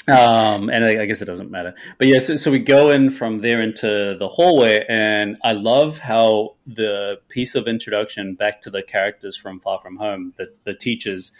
Um, 0.07 0.69
and 0.69 0.83
I, 0.83 1.01
I 1.01 1.05
guess 1.05 1.21
it 1.21 1.25
doesn't 1.25 1.51
matter. 1.51 1.73
But 1.97 2.07
yeah, 2.07 2.19
so, 2.19 2.35
so 2.35 2.51
we 2.51 2.59
go 2.59 2.89
in 2.89 3.11
from 3.11 3.41
there 3.41 3.61
into 3.61 4.15
the 4.17 4.27
hallway, 4.27 4.85
and 4.89 5.37
I 5.43 5.53
love 5.53 5.99
how 5.99 6.55
the 6.65 7.19
piece 7.29 7.55
of 7.55 7.67
introduction 7.67 8.35
back 8.35 8.61
to 8.61 8.69
the 8.69 8.83
characters 8.83 9.37
from 9.37 9.59
Far 9.59 9.79
From 9.79 9.97
Home, 9.97 10.33
the 10.37 10.53
the 10.63 10.73
teachers. 10.73 11.31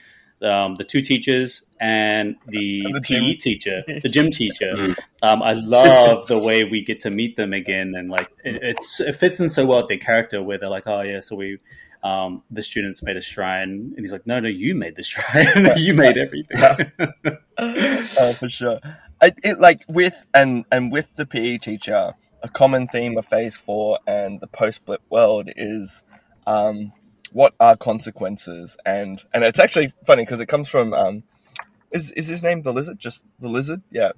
Um, 0.41 0.73
the 0.75 0.83
two 0.83 1.01
teachers 1.01 1.67
and 1.79 2.35
the, 2.47 2.83
And 2.85 2.95
the 2.95 3.01
PE 3.01 3.19
gym. 3.19 3.37
teacher, 3.37 3.83
the 3.87 4.09
gym 4.09 4.31
teacher. 4.31 4.73
Mm. 4.75 4.97
Um, 5.21 5.43
I 5.43 5.53
love 5.53 6.25
the 6.27 6.39
way 6.39 6.63
we 6.63 6.81
get 6.81 6.99
to 7.01 7.11
meet 7.11 7.35
them 7.37 7.53
again, 7.53 7.93
and 7.95 8.09
like 8.09 8.31
it, 8.43 8.59
it's 8.63 8.99
it 8.99 9.13
fits 9.13 9.39
in 9.39 9.49
so 9.49 9.65
well 9.65 9.79
with 9.79 9.87
their 9.89 9.97
character, 9.97 10.41
where 10.41 10.57
they're 10.57 10.69
like, 10.69 10.87
"Oh 10.87 11.01
yeah, 11.01 11.19
so 11.19 11.35
we 11.35 11.59
um, 12.03 12.41
the 12.49 12.63
students 12.63 13.03
made 13.03 13.17
a 13.17 13.21
shrine," 13.21 13.93
and 13.95 13.99
he's 13.99 14.11
like, 14.11 14.25
"No, 14.25 14.39
no, 14.39 14.49
you 14.49 14.73
made 14.73 14.95
the 14.95 15.03
shrine. 15.03 15.69
you 15.77 15.93
made 15.93 16.17
everything." 16.17 16.59
oh, 17.59 18.33
for 18.33 18.49
sure. 18.49 18.79
I, 19.21 19.33
it 19.43 19.59
like 19.59 19.81
with 19.89 20.25
and 20.33 20.65
and 20.71 20.91
with 20.91 21.15
the 21.15 21.27
PE 21.27 21.59
teacher, 21.59 22.13
a 22.41 22.49
common 22.49 22.87
theme 22.87 23.17
of 23.17 23.25
Phase 23.27 23.55
Four 23.57 23.99
and 24.07 24.41
the 24.41 24.47
post-blip 24.47 25.01
world 25.11 25.49
is 25.55 26.03
um, 26.47 26.93
what 27.31 27.53
are 27.59 27.75
consequences, 27.77 28.77
and 28.85 29.23
and 29.33 29.43
it's 29.43 29.59
actually 29.59 29.93
funny 30.05 30.23
because 30.23 30.39
it 30.39 30.47
comes 30.47 30.69
from 30.69 30.93
um, 30.93 31.23
is 31.91 32.11
is 32.11 32.27
his 32.27 32.43
name 32.43 32.61
the 32.61 32.73
lizard? 32.73 32.99
Just 32.99 33.25
the 33.39 33.49
lizard? 33.49 33.81
Yeah. 33.91 34.11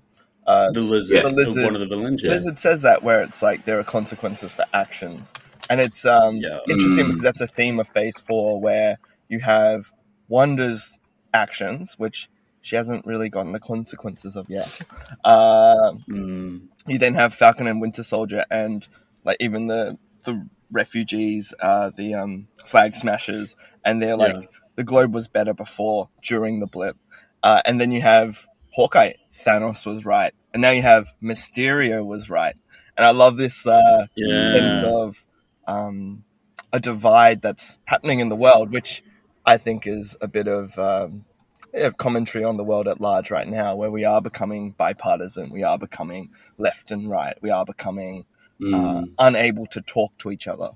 Uh, 0.45 0.71
the 0.71 0.81
lizard, 0.81 1.17
Yeah. 1.17 1.23
The 1.23 1.35
lizard. 1.35 1.63
one 1.63 1.75
of 1.75 1.79
the 1.79 1.87
villains. 1.87 2.21
Yeah. 2.21 2.31
Lizard 2.31 2.59
says 2.59 2.81
that 2.81 3.01
where 3.03 3.21
it's 3.23 3.41
like 3.41 3.65
there 3.65 3.79
are 3.79 3.83
consequences 3.83 4.55
for 4.55 4.65
actions, 4.73 5.31
and 5.69 5.79
it's 5.79 6.05
um, 6.05 6.37
Yeah. 6.37 6.59
interesting 6.67 7.05
Mm. 7.05 7.07
because 7.09 7.21
that's 7.21 7.41
a 7.41 7.47
theme 7.47 7.79
of 7.79 7.87
Phase 7.87 8.19
Four 8.19 8.59
where 8.59 8.97
you 9.29 9.39
have 9.39 9.91
Wanda's 10.27 10.99
actions, 11.33 11.95
which 11.97 12.29
she 12.61 12.75
hasn't 12.75 13.05
really 13.05 13.29
gotten 13.29 13.51
the 13.53 13.59
consequences 13.59 14.35
of 14.35 14.49
yet. 14.49 14.81
Um, 15.23 15.99
Mm, 16.09 16.61
you 16.87 16.97
then 16.97 17.13
have 17.15 17.33
Falcon 17.33 17.67
and 17.67 17.79
Winter 17.81 18.03
Soldier, 18.03 18.45
and 18.51 18.87
like 19.23 19.37
even 19.39 19.67
the 19.67 19.97
the 20.25 20.45
refugees, 20.71 21.53
uh, 21.59 21.91
the 21.95 22.13
um, 22.13 22.47
flag 22.65 22.95
smashers, 22.95 23.55
and 23.85 24.01
they're 24.01 24.17
like 24.17 24.35
Yeah. 24.35 24.47
the 24.75 24.83
globe 24.83 25.13
was 25.13 25.27
better 25.27 25.53
before, 25.53 26.09
during 26.21 26.59
the 26.59 26.67
blip, 26.67 26.97
uh, 27.43 27.61
and 27.65 27.79
then 27.79 27.91
you 27.91 28.01
have 28.01 28.47
Hawkeye. 28.73 29.13
Thanos 29.45 29.85
was 29.85 30.05
right, 30.05 30.33
and 30.53 30.61
now 30.61 30.71
you 30.71 30.81
have 30.81 31.11
Mysterio 31.21 32.05
was 32.05 32.29
right, 32.29 32.55
and 32.97 33.05
I 33.05 33.11
love 33.11 33.37
this 33.37 33.65
uh, 33.67 34.07
sense 34.51 34.73
of 34.83 35.25
um, 35.67 36.23
a 36.71 36.79
divide 36.79 37.41
that's 37.41 37.79
happening 37.85 38.19
in 38.19 38.29
the 38.29 38.35
world, 38.35 38.71
which 38.71 39.03
I 39.45 39.57
think 39.57 39.85
is 39.87 40.15
a 40.21 40.27
bit 40.27 40.47
of 40.47 40.77
um, 40.79 41.25
yeah, 41.73 41.89
commentary 41.91 42.43
on 42.43 42.57
the 42.57 42.63
world 42.63 42.87
at 42.87 43.01
large 43.01 43.31
right 43.31 43.47
now, 43.47 43.75
where 43.75 43.91
we 43.91 44.05
are 44.05 44.21
becoming 44.21 44.71
bipartisan, 44.71 45.49
we 45.51 45.63
are 45.63 45.77
becoming 45.77 46.29
left 46.57 46.91
and 46.91 47.11
right, 47.11 47.35
we 47.41 47.49
are 47.49 47.65
becoming 47.65 48.25
Mm. 48.63 49.03
uh, 49.03 49.05
unable 49.19 49.65
to 49.67 49.81
talk 49.81 50.17
to 50.19 50.31
each 50.31 50.47
other, 50.47 50.69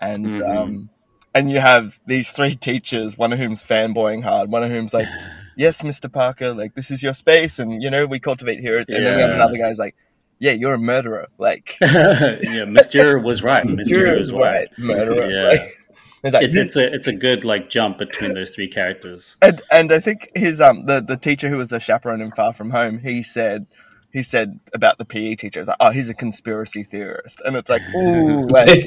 and 0.00 0.26
Mhm. 0.26 0.56
um, 0.56 0.90
and 1.34 1.50
you 1.50 1.60
have 1.60 1.98
these 2.06 2.30
three 2.30 2.54
teachers, 2.68 3.16
one 3.16 3.32
of 3.32 3.38
whom's 3.38 3.64
fanboying 3.64 4.22
hard, 4.22 4.50
one 4.50 4.62
of 4.62 4.70
whom's 4.70 4.92
like, 4.94 5.08
"Yes, 5.56 5.82
Mister 5.84 6.08
Parker, 6.08 6.52
like 6.54 6.74
this 6.74 6.90
is 6.90 7.02
your 7.02 7.14
space, 7.14 7.58
and 7.58 7.82
you 7.82 7.90
know 7.90 8.06
we 8.06 8.18
cultivate 8.18 8.60
heroes," 8.60 8.88
and 8.88 9.06
then 9.06 9.16
we 9.16 9.22
have 9.22 9.30
another 9.30 9.58
guy's 9.58 9.78
like, 9.78 9.94
"Yeah, 10.38 10.52
you're 10.52 10.74
a 10.74 10.78
murderer," 10.78 11.28
like. 11.38 11.76
yeah, 11.80 12.66
Mysterio 12.66 13.22
was 13.22 13.42
right. 13.42 13.64
Mysterio 13.64 14.12
Mysterio 14.14 14.18
was 14.18 14.32
right. 14.32 14.40
right, 14.42 14.78
murderer. 14.78 15.30
Yeah. 15.30 15.48
Like, 15.48 15.76
it's 16.22 16.34
like, 16.34 16.44
It, 16.44 16.56
it's 16.56 16.76
a 16.76 16.92
it's 16.92 17.06
a 17.06 17.14
good 17.14 17.44
like 17.46 17.70
jump 17.70 17.96
between 17.96 18.34
those 18.34 18.50
three 18.50 18.68
characters. 18.68 19.38
and 19.40 19.62
and 19.70 19.90
I 19.90 20.00
think 20.00 20.30
his 20.34 20.60
um 20.60 20.84
the, 20.84 21.00
the 21.00 21.16
teacher 21.16 21.48
who 21.48 21.56
was 21.56 21.68
the 21.68 21.80
chaperone 21.80 22.20
in 22.20 22.30
Far 22.32 22.52
From 22.52 22.68
Home, 22.70 22.98
he 22.98 23.22
said 23.22 23.66
he 24.12 24.22
said 24.22 24.58
about 24.74 24.98
the 24.98 25.04
PE 25.04 25.36
teacher, 25.36 25.62
like, 25.64 25.76
oh, 25.80 25.90
he's 25.90 26.08
a 26.08 26.14
conspiracy 26.14 26.82
theorist, 26.82 27.40
and 27.44 27.56
it's 27.56 27.70
like, 27.70 27.82
ooh, 27.94 28.46
like 28.48 28.66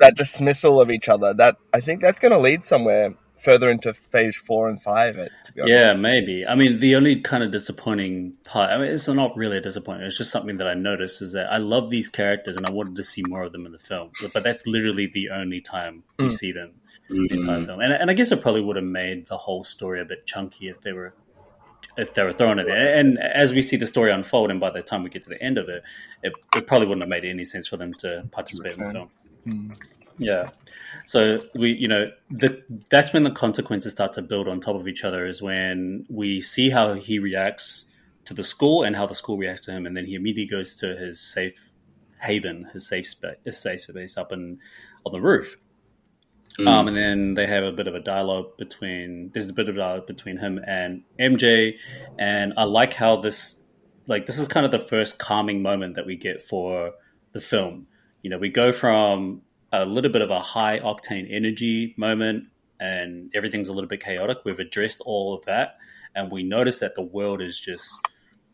that 0.00 0.14
dismissal 0.16 0.80
of 0.80 0.90
each 0.90 1.08
other. 1.08 1.34
That 1.34 1.56
I 1.72 1.80
think 1.80 2.00
that's 2.00 2.18
going 2.18 2.32
to 2.32 2.38
lead 2.38 2.64
somewhere 2.64 3.14
further 3.38 3.70
into 3.70 3.92
Phase 3.94 4.36
Four 4.36 4.68
and 4.68 4.80
Five. 4.80 5.16
It 5.16 5.32
to 5.44 5.52
be 5.52 5.60
honest. 5.62 5.74
Yeah, 5.74 5.92
maybe. 5.94 6.46
I 6.46 6.54
mean, 6.54 6.80
the 6.80 6.94
only 6.96 7.20
kind 7.20 7.42
of 7.42 7.50
disappointing 7.50 8.36
part, 8.44 8.70
I 8.70 8.78
mean, 8.78 8.88
it's 8.88 9.08
not 9.08 9.36
really 9.36 9.56
a 9.58 9.60
disappointment. 9.60 10.08
It's 10.08 10.18
just 10.18 10.30
something 10.30 10.58
that 10.58 10.66
I 10.66 10.74
noticed 10.74 11.22
is 11.22 11.32
that 11.32 11.52
I 11.52 11.56
love 11.58 11.90
these 11.90 12.08
characters 12.08 12.56
and 12.56 12.66
I 12.66 12.70
wanted 12.70 12.96
to 12.96 13.02
see 13.04 13.22
more 13.26 13.42
of 13.42 13.52
them 13.52 13.66
in 13.66 13.72
the 13.72 13.78
film. 13.78 14.10
But 14.32 14.42
that's 14.42 14.66
literally 14.66 15.06
the 15.06 15.30
only 15.30 15.60
time 15.60 16.04
we 16.18 16.26
Mm. 16.26 16.32
see 16.32 16.52
them 16.52 16.72
in 17.08 17.26
the 17.28 17.34
entire 17.36 17.60
Mm. 17.60 17.66
film. 17.66 17.80
And, 17.80 17.92
and 17.92 18.10
I 18.10 18.14
guess 18.14 18.30
it 18.30 18.40
probably 18.42 18.60
would 18.60 18.76
have 18.76 18.84
made 18.84 19.26
the 19.26 19.36
whole 19.38 19.64
story 19.64 20.00
a 20.00 20.04
bit 20.04 20.26
chunky 20.26 20.68
if 20.68 20.80
they 20.82 20.92
were 20.92 21.14
if 22.00 22.14
they 22.14 22.22
were 22.22 22.32
thrown 22.32 22.58
in 22.58 22.66
there. 22.66 22.94
And 22.94 23.18
as 23.18 23.52
we 23.52 23.62
see 23.62 23.76
the 23.76 23.86
story 23.86 24.10
unfold, 24.10 24.50
and 24.50 24.58
by 24.58 24.70
the 24.70 24.82
time 24.82 25.02
we 25.02 25.10
get 25.10 25.22
to 25.22 25.30
the 25.30 25.42
end 25.42 25.58
of 25.58 25.68
it, 25.68 25.82
it, 26.22 26.32
it 26.56 26.66
probably 26.66 26.86
wouldn't 26.86 27.02
have 27.02 27.08
made 27.08 27.24
any 27.24 27.44
sense 27.44 27.68
for 27.68 27.76
them 27.76 27.94
to 27.94 28.26
participate 28.32 28.76
in 28.76 28.84
the 28.84 28.90
film. 28.90 29.10
Mm. 29.46 29.76
Yeah. 30.18 30.50
So 31.06 31.42
we, 31.54 31.72
you 31.72 31.88
know, 31.88 32.10
the 32.30 32.62
that's 32.90 33.12
when 33.12 33.22
the 33.22 33.30
consequences 33.30 33.92
start 33.92 34.12
to 34.14 34.22
build 34.22 34.48
on 34.48 34.60
top 34.60 34.76
of 34.76 34.86
each 34.86 35.02
other. 35.02 35.26
Is 35.26 35.40
when 35.40 36.06
we 36.10 36.40
see 36.40 36.68
how 36.68 36.94
he 36.94 37.18
reacts 37.18 37.86
to 38.26 38.34
the 38.34 38.44
school 38.44 38.82
and 38.82 38.94
how 38.94 39.06
the 39.06 39.14
school 39.14 39.38
reacts 39.38 39.64
to 39.66 39.72
him, 39.72 39.86
and 39.86 39.96
then 39.96 40.04
he 40.04 40.14
immediately 40.14 40.54
goes 40.56 40.76
to 40.76 40.94
his 40.94 41.20
safe 41.20 41.70
haven, 42.20 42.68
his 42.72 42.86
safe 42.86 43.06
space, 43.06 43.36
his 43.44 43.58
safe 43.58 43.80
space 43.80 44.18
up 44.18 44.30
in 44.30 44.58
on 45.06 45.12
the 45.12 45.20
roof. 45.20 45.56
Mm. 46.58 46.68
Um, 46.68 46.88
and 46.88 46.96
then 46.96 47.34
they 47.34 47.46
have 47.46 47.64
a 47.64 47.72
bit 47.72 47.86
of 47.86 47.94
a 47.94 48.00
dialogue 48.00 48.56
between. 48.56 49.30
There's 49.32 49.48
a 49.48 49.52
bit 49.52 49.68
of 49.68 49.76
dialogue 49.76 50.06
between 50.06 50.36
him 50.36 50.60
and 50.66 51.02
MJ, 51.18 51.78
and 52.18 52.52
I 52.56 52.64
like 52.64 52.92
how 52.92 53.16
this, 53.16 53.62
like, 54.06 54.26
this 54.26 54.38
is 54.38 54.48
kind 54.48 54.66
of 54.66 54.72
the 54.72 54.78
first 54.78 55.18
calming 55.18 55.62
moment 55.62 55.94
that 55.94 56.06
we 56.06 56.16
get 56.16 56.42
for 56.42 56.92
the 57.32 57.40
film. 57.40 57.86
You 58.22 58.30
know, 58.30 58.38
we 58.38 58.48
go 58.48 58.72
from 58.72 59.42
a 59.72 59.84
little 59.84 60.10
bit 60.10 60.22
of 60.22 60.30
a 60.30 60.40
high 60.40 60.80
octane 60.80 61.26
energy 61.30 61.94
moment, 61.96 62.44
and 62.78 63.30
everything's 63.34 63.68
a 63.68 63.72
little 63.72 63.88
bit 63.88 64.02
chaotic. 64.02 64.38
We've 64.44 64.58
addressed 64.58 65.00
all 65.02 65.34
of 65.34 65.44
that, 65.46 65.76
and 66.14 66.30
we 66.30 66.42
notice 66.42 66.80
that 66.80 66.94
the 66.94 67.02
world 67.02 67.40
is 67.40 67.58
just. 67.58 68.00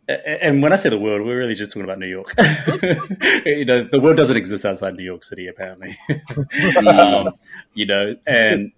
And 0.09 0.63
when 0.63 0.73
I 0.73 0.77
say 0.77 0.89
the 0.89 0.99
world, 0.99 1.27
we're 1.27 1.39
really 1.39 1.55
just 1.55 1.73
talking 1.73 1.83
about 1.83 1.99
New 1.99 2.07
York. 2.07 2.33
you 3.45 3.65
know, 3.65 3.83
the 3.83 3.99
world 4.01 4.17
doesn't 4.17 4.37
exist 4.37 4.65
outside 4.65 4.95
New 4.95 5.03
York 5.05 5.25
City, 5.25 5.49
apparently. 5.49 5.97
um, 6.87 7.31
you 7.75 7.87
know, 7.87 8.15
and 8.27 8.71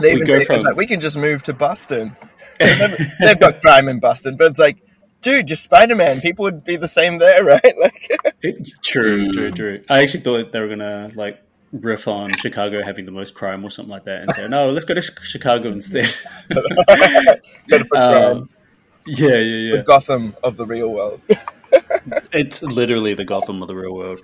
They 0.00 0.14
We 0.14 0.24
go 0.24 0.40
from- 0.42 0.62
like 0.62 0.76
we 0.76 0.86
can 0.86 1.00
just 1.00 1.18
move 1.18 1.42
to 1.44 1.52
Boston. 1.52 2.16
they've, 2.58 3.38
got 3.38 3.60
crime 3.60 3.88
in 3.88 4.00
Boston, 4.00 4.36
but 4.36 4.46
it's 4.50 4.58
like 4.58 4.82
dude, 5.20 5.50
you're 5.50 5.56
Spider 5.56 5.94
Man. 5.96 6.20
People 6.22 6.44
would 6.44 6.64
be 6.64 6.76
the 6.76 6.88
same 6.88 7.18
there, 7.18 7.44
right? 7.44 7.60
Like, 7.78 8.10
It's 8.42 8.78
true, 8.78 9.30
true, 9.32 9.50
true. 9.50 9.84
I 9.90 10.02
actually 10.02 10.20
thought 10.20 10.50
they 10.52 10.60
were 10.60 10.68
gonna 10.68 11.10
like 11.14 11.42
riff 11.72 12.08
on 12.08 12.34
Chicago 12.36 12.82
having 12.82 13.04
the 13.04 13.12
most 13.12 13.34
crime 13.34 13.62
or 13.64 13.70
something 13.70 13.90
like 13.90 14.04
that, 14.04 14.22
and 14.22 14.32
say, 14.32 14.48
"No, 14.48 14.70
let's 14.70 14.86
go 14.86 14.94
to 14.94 15.02
Chicago 15.02 15.68
instead." 15.70 16.08
Um, 17.94 18.48
yeah, 19.06 19.28
yeah, 19.28 19.36
yeah. 19.38 19.76
the. 19.76 19.82
Gotham 19.82 20.34
of 20.42 20.56
the 20.56 20.66
real 20.66 20.92
world. 20.92 21.20
It's 22.32 22.62
literally 22.62 23.14
the 23.14 23.24
Gotham 23.24 23.62
of 23.62 23.68
the 23.68 23.74
real 23.76 23.94
world. 23.94 24.20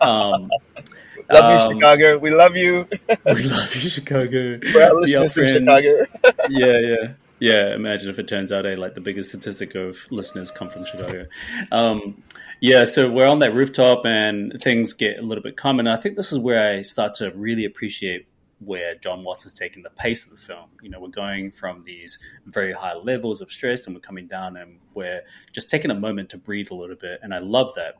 Um, 0.00 0.50
love 1.30 1.62
you, 1.62 1.70
um, 1.70 1.74
Chicago. 1.76 2.18
We 2.18 2.30
love 2.30 2.56
you. 2.56 2.86
We 3.24 3.42
love 3.44 3.74
you, 3.74 3.88
Chicago. 3.90 4.58
For 4.60 4.82
our 4.82 5.00
We 5.00 5.14
are 5.14 5.20
listeners 5.20 5.52
in. 5.52 5.66
Chicago. 5.66 6.06
yeah, 6.50 6.78
yeah, 6.78 7.12
yeah. 7.38 7.74
Imagine 7.74 8.10
if 8.10 8.18
it 8.18 8.28
turns 8.28 8.52
out, 8.52 8.66
eh, 8.66 8.74
like 8.76 8.94
the 8.94 9.00
biggest 9.00 9.30
statistic 9.30 9.74
of 9.74 10.06
listeners 10.10 10.50
come 10.50 10.68
from 10.70 10.84
Chicago. 10.84 11.26
Um, 11.70 12.22
yeah, 12.60 12.84
so 12.84 13.10
we're 13.10 13.28
on 13.28 13.38
that 13.40 13.54
rooftop, 13.54 14.04
and 14.04 14.60
things 14.60 14.92
get 14.92 15.18
a 15.18 15.22
little 15.22 15.42
bit 15.42 15.56
calm. 15.56 15.78
And 15.78 15.88
I 15.88 15.96
think 15.96 16.16
this 16.16 16.32
is 16.32 16.38
where 16.38 16.74
I 16.76 16.82
start 16.82 17.14
to 17.14 17.30
really 17.30 17.64
appreciate 17.64 18.26
where 18.64 18.94
Jon 18.94 19.24
Watts 19.24 19.46
is 19.46 19.54
taking 19.54 19.82
the 19.82 19.90
pace 19.90 20.24
of 20.24 20.30
the 20.30 20.36
film. 20.36 20.68
You 20.82 20.90
know, 20.90 21.00
we're 21.00 21.08
going 21.08 21.50
from 21.50 21.82
these 21.82 22.18
very 22.46 22.72
high 22.72 22.94
levels 22.94 23.40
of 23.40 23.50
stress, 23.50 23.86
and 23.86 23.94
we're 23.94 24.00
coming 24.00 24.26
down, 24.26 24.56
and 24.56 24.78
we're 24.94 25.22
just 25.52 25.70
taking 25.70 25.90
a 25.90 25.98
moment 25.98 26.30
to 26.30 26.38
breathe 26.38 26.70
a 26.70 26.74
little 26.74 26.96
bit. 26.96 27.20
And 27.22 27.34
I 27.34 27.38
love 27.38 27.74
that. 27.76 27.96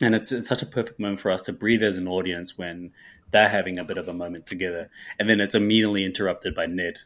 And 0.00 0.14
it's, 0.14 0.32
it's 0.32 0.48
such 0.48 0.62
a 0.62 0.66
perfect 0.66 0.98
moment 0.98 1.20
for 1.20 1.30
us 1.30 1.42
to 1.42 1.52
breathe 1.52 1.82
as 1.82 1.98
an 1.98 2.08
audience 2.08 2.58
when 2.58 2.92
they're 3.30 3.48
having 3.48 3.78
a 3.78 3.84
bit 3.84 3.98
of 3.98 4.08
a 4.08 4.12
moment 4.12 4.46
together, 4.46 4.90
and 5.18 5.28
then 5.28 5.40
it's 5.40 5.54
immediately 5.54 6.04
interrupted 6.04 6.54
by 6.54 6.66
Ned. 6.66 6.98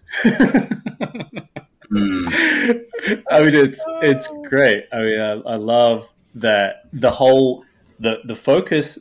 Mm. 1.93 2.85
I 3.31 3.41
mean, 3.41 3.55
it's 3.55 3.83
it's 4.03 4.29
great. 4.49 4.85
I 4.93 4.99
mean, 4.99 5.21
I, 5.21 5.33
I 5.33 5.57
love 5.57 6.13
that 6.35 6.89
the 6.93 7.11
whole 7.11 7.65
the 7.99 8.19
the 8.25 8.35
focus, 8.35 8.99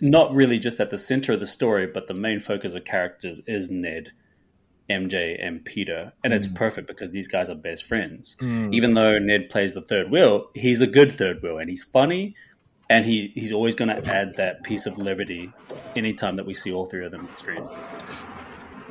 not 0.00 0.32
really 0.34 0.58
just 0.58 0.80
at 0.80 0.90
the 0.90 0.98
center 0.98 1.32
of 1.32 1.40
the 1.40 1.46
story, 1.46 1.86
but 1.86 2.06
the 2.06 2.14
main 2.14 2.40
focus 2.40 2.74
of 2.74 2.84
characters 2.84 3.40
is 3.46 3.70
Ned, 3.70 4.12
MJ, 4.88 5.36
and 5.40 5.64
Peter, 5.64 6.12
and 6.22 6.32
it's 6.32 6.46
mm. 6.46 6.54
perfect 6.54 6.86
because 6.86 7.10
these 7.10 7.28
guys 7.28 7.50
are 7.50 7.54
best 7.54 7.84
friends. 7.84 8.36
Mm. 8.40 8.74
Even 8.74 8.94
though 8.94 9.18
Ned 9.18 9.50
plays 9.50 9.74
the 9.74 9.80
third 9.82 10.10
wheel, 10.10 10.50
he's 10.54 10.80
a 10.80 10.86
good 10.86 11.12
third 11.12 11.42
wheel, 11.42 11.58
and 11.58 11.68
he's 11.68 11.82
funny. 11.82 12.34
And 12.90 13.06
he, 13.06 13.32
he's 13.34 13.50
always 13.50 13.74
going 13.74 13.88
to 13.88 14.12
add 14.12 14.36
that 14.36 14.62
piece 14.62 14.84
of 14.84 14.98
levity 14.98 15.50
anytime 15.96 16.36
that 16.36 16.44
we 16.44 16.52
see 16.52 16.70
all 16.70 16.84
three 16.84 17.04
of 17.06 17.12
them 17.12 17.26
on 17.26 17.36
screen. 17.38 17.66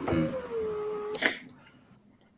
Mm. 0.06 0.34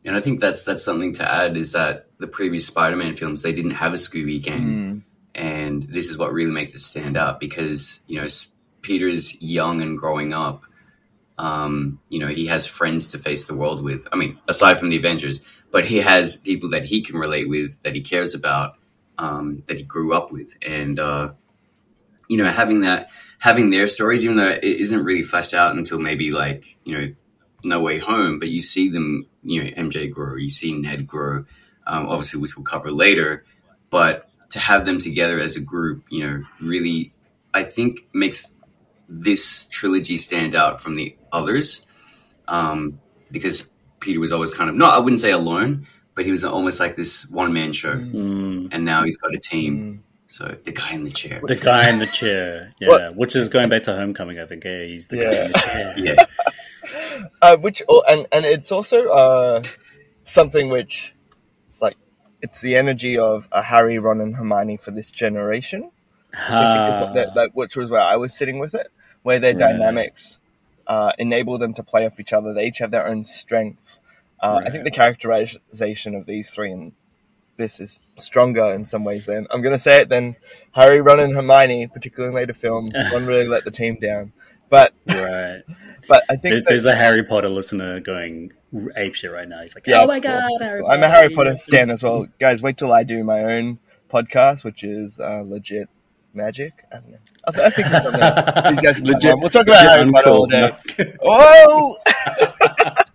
And 0.04 0.16
I 0.16 0.20
think 0.20 0.40
that's 0.40 0.64
that's 0.64 0.84
something 0.84 1.14
to 1.14 1.30
add 1.30 1.56
is 1.56 1.72
that 1.72 2.06
the 2.18 2.26
previous 2.26 2.66
Spider-Man 2.66 3.16
films 3.16 3.42
they 3.42 3.52
didn't 3.52 3.72
have 3.72 3.92
a 3.92 3.96
Scooby 3.96 4.40
gang, 4.40 5.04
and 5.36 5.82
this 5.84 6.10
is 6.10 6.18
what 6.18 6.32
really 6.32 6.50
makes 6.50 6.74
it 6.74 6.80
stand 6.80 7.16
out 7.16 7.38
because 7.38 8.00
you 8.06 8.20
know 8.20 8.26
Peter's 8.82 9.40
young 9.40 9.80
and 9.82 9.98
growing 9.98 10.32
up. 10.32 10.64
Um, 11.38 12.00
you 12.08 12.18
know 12.18 12.28
he 12.28 12.46
has 12.46 12.66
friends 12.66 13.08
to 13.08 13.18
face 13.18 13.46
the 13.46 13.54
world 13.54 13.82
with. 13.82 14.08
I 14.12 14.16
mean, 14.16 14.38
aside 14.48 14.78
from 14.78 14.88
the 14.88 14.96
Avengers, 14.96 15.42
but 15.70 15.84
he 15.84 15.98
has 15.98 16.36
people 16.36 16.70
that 16.70 16.86
he 16.86 17.02
can 17.02 17.18
relate 17.18 17.48
with, 17.48 17.82
that 17.82 17.94
he 17.94 18.00
cares 18.00 18.34
about, 18.34 18.76
um, 19.18 19.62
that 19.66 19.76
he 19.76 19.84
grew 19.84 20.14
up 20.14 20.32
with, 20.32 20.56
and 20.66 20.98
uh, 20.98 21.32
you 22.28 22.38
know 22.38 22.46
having 22.46 22.80
that 22.80 23.10
having 23.38 23.68
their 23.68 23.86
stories, 23.86 24.24
even 24.24 24.36
though 24.36 24.48
it 24.48 24.64
isn't 24.64 25.04
really 25.04 25.22
fleshed 25.22 25.52
out 25.52 25.76
until 25.76 25.98
maybe 25.98 26.30
like 26.30 26.78
you 26.84 26.98
know 26.98 27.14
no 27.62 27.80
Way 27.80 27.98
Home, 27.98 28.38
but 28.38 28.48
you 28.48 28.60
see 28.60 28.88
them, 28.88 29.26
you 29.42 29.64
know, 29.64 29.70
MJ 29.70 30.10
grow, 30.10 30.36
you 30.36 30.50
see 30.50 30.72
Ned 30.72 31.06
grow, 31.06 31.44
um, 31.86 32.06
obviously, 32.08 32.40
which 32.40 32.56
we'll 32.56 32.64
cover 32.64 32.90
later. 32.90 33.44
But 33.90 34.30
to 34.50 34.58
have 34.58 34.86
them 34.86 34.98
together 34.98 35.40
as 35.40 35.56
a 35.56 35.60
group, 35.60 36.04
you 36.10 36.26
know, 36.26 36.42
really, 36.60 37.12
I 37.52 37.62
think 37.62 38.06
makes 38.12 38.52
this 39.08 39.66
trilogy 39.66 40.16
stand 40.16 40.54
out 40.54 40.82
from 40.82 40.96
the 40.96 41.16
others 41.32 41.84
um, 42.48 43.00
because 43.30 43.68
Peter 44.00 44.20
was 44.20 44.32
always 44.32 44.52
kind 44.52 44.70
of, 44.70 44.76
not, 44.76 44.94
I 44.94 44.98
wouldn't 44.98 45.20
say 45.20 45.30
alone, 45.30 45.86
but 46.14 46.24
he 46.24 46.30
was 46.30 46.44
almost 46.44 46.80
like 46.80 46.96
this 46.96 47.28
one 47.28 47.52
man 47.52 47.72
show. 47.72 47.94
Mm. 47.94 48.68
And 48.72 48.84
now 48.84 49.04
he's 49.04 49.16
got 49.16 49.34
a 49.34 49.38
team. 49.38 50.04
So 50.28 50.56
the 50.64 50.72
guy 50.72 50.92
in 50.92 51.04
the 51.04 51.10
chair. 51.10 51.40
The 51.44 51.54
guy 51.54 51.88
in 51.88 51.98
the 51.98 52.06
chair, 52.06 52.72
yeah, 52.80 52.88
What? 52.88 53.16
which 53.16 53.36
is 53.36 53.48
going 53.48 53.68
back 53.68 53.84
to 53.84 53.94
Homecoming. 53.94 54.40
I 54.40 54.46
think 54.46 54.64
yeah, 54.64 54.84
he's 54.84 55.06
the 55.06 55.18
guy 55.18 55.44
in 55.44 55.52
the 55.52 55.58
chair. 55.58 55.94
Yeah. 55.98 56.24
uh, 57.42 57.56
which 57.58 57.82
oh, 57.88 58.02
and 58.08 58.26
and 58.32 58.44
it's 58.44 58.72
also 58.72 59.08
uh, 59.08 59.62
something 60.24 60.68
which 60.68 61.14
like 61.14 61.15
it's 62.46 62.60
the 62.60 62.76
energy 62.76 63.18
of 63.18 63.48
a 63.50 63.62
Harry, 63.62 63.98
Ron, 63.98 64.20
and 64.20 64.36
Hermione 64.36 64.76
for 64.76 64.92
this 64.92 65.10
generation. 65.10 65.82
Think 65.82 65.92
is 66.90 66.96
Ah, 66.96 67.00
what 67.00 67.14
that, 67.14 67.34
that, 67.34 67.50
which 67.54 67.74
was 67.76 67.90
where 67.90 68.00
I 68.00 68.16
was 68.16 68.36
sitting 68.36 68.58
with 68.58 68.74
it, 68.74 68.88
where 69.22 69.38
their 69.40 69.52
Right. 69.54 69.58
dynamics 69.66 70.38
uh, 70.86 71.12
enable 71.18 71.58
them 71.58 71.74
to 71.74 71.82
play 71.82 72.06
off 72.06 72.20
each 72.20 72.32
other. 72.32 72.52
They 72.54 72.66
each 72.68 72.78
have 72.78 72.92
their 72.92 73.06
own 73.06 73.24
strengths. 73.24 74.00
Uh, 74.40 74.60
I 74.64 74.70
think 74.70 74.84
the 74.84 74.90
characterization 74.92 76.14
of 76.14 76.26
these 76.26 76.50
three 76.54 76.70
in 76.70 76.92
this 77.56 77.80
is 77.80 77.98
stronger 78.16 78.72
in 78.74 78.84
some 78.84 79.02
ways. 79.02 79.26
Than 79.26 79.46
I'm 79.50 79.62
going 79.62 79.74
to 79.74 79.78
say 79.78 80.02
it. 80.02 80.08
Than 80.10 80.36
Harry, 80.72 81.00
Ron, 81.00 81.20
and 81.20 81.34
Hermione, 81.34 81.88
particularly 81.88 82.28
in 82.30 82.34
later 82.36 82.52
films, 82.54 82.94
one 83.12 83.26
really 83.26 83.48
let 83.48 83.64
the 83.64 83.70
team 83.72 83.96
down. 84.00 84.32
But 84.68 84.92
right. 85.08 85.62
but 86.08 86.22
I 86.28 86.36
think 86.36 86.54
that- 86.56 86.64
there's 86.68 86.86
a 86.86 86.94
Harry 86.94 87.22
Potter 87.24 87.48
listener 87.48 87.98
going 88.00 88.52
ape 88.96 89.14
shit 89.14 89.32
right 89.32 89.48
now. 89.48 89.60
He's 89.62 89.74
like, 89.74 89.86
Yeah, 89.86 90.02
"Oh 90.02 90.06
my 90.06 90.20
cool. 90.20 90.30
god, 90.32 90.50
Harry 90.62 90.80
cool. 90.82 90.90
I'm 90.90 91.02
a 91.02 91.08
Harry 91.08 91.28
Potter 91.34 91.56
stan 91.56 91.90
as 91.90 92.02
well, 92.02 92.26
guys. 92.38 92.62
Wait 92.62 92.76
till 92.76 92.92
I 92.92 93.02
do 93.04 93.22
my 93.24 93.42
own 93.44 93.78
podcast, 94.10 94.64
which 94.64 94.84
is 94.84 95.18
uh, 95.20 95.44
legit 95.46 95.88
magic. 96.34 96.84
I 96.92 96.96
don't 96.96 97.10
know. 97.12 97.18
I, 97.48 97.52
th- 97.52 97.66
I 97.66 97.70
think 97.70 97.88
it's 97.90 98.02
something. 98.04 98.74
These 98.74 98.80
guys 98.82 98.96
can 98.98 99.06
Legit- 99.06 99.30
come. 99.32 99.40
We'll 99.40 99.50
talk 99.50 99.66
about 99.66 99.80
Harry 99.80 100.10
Potter 100.12 100.30
all 100.30 100.46
day. 100.46 100.72
Whoa! 101.22 101.96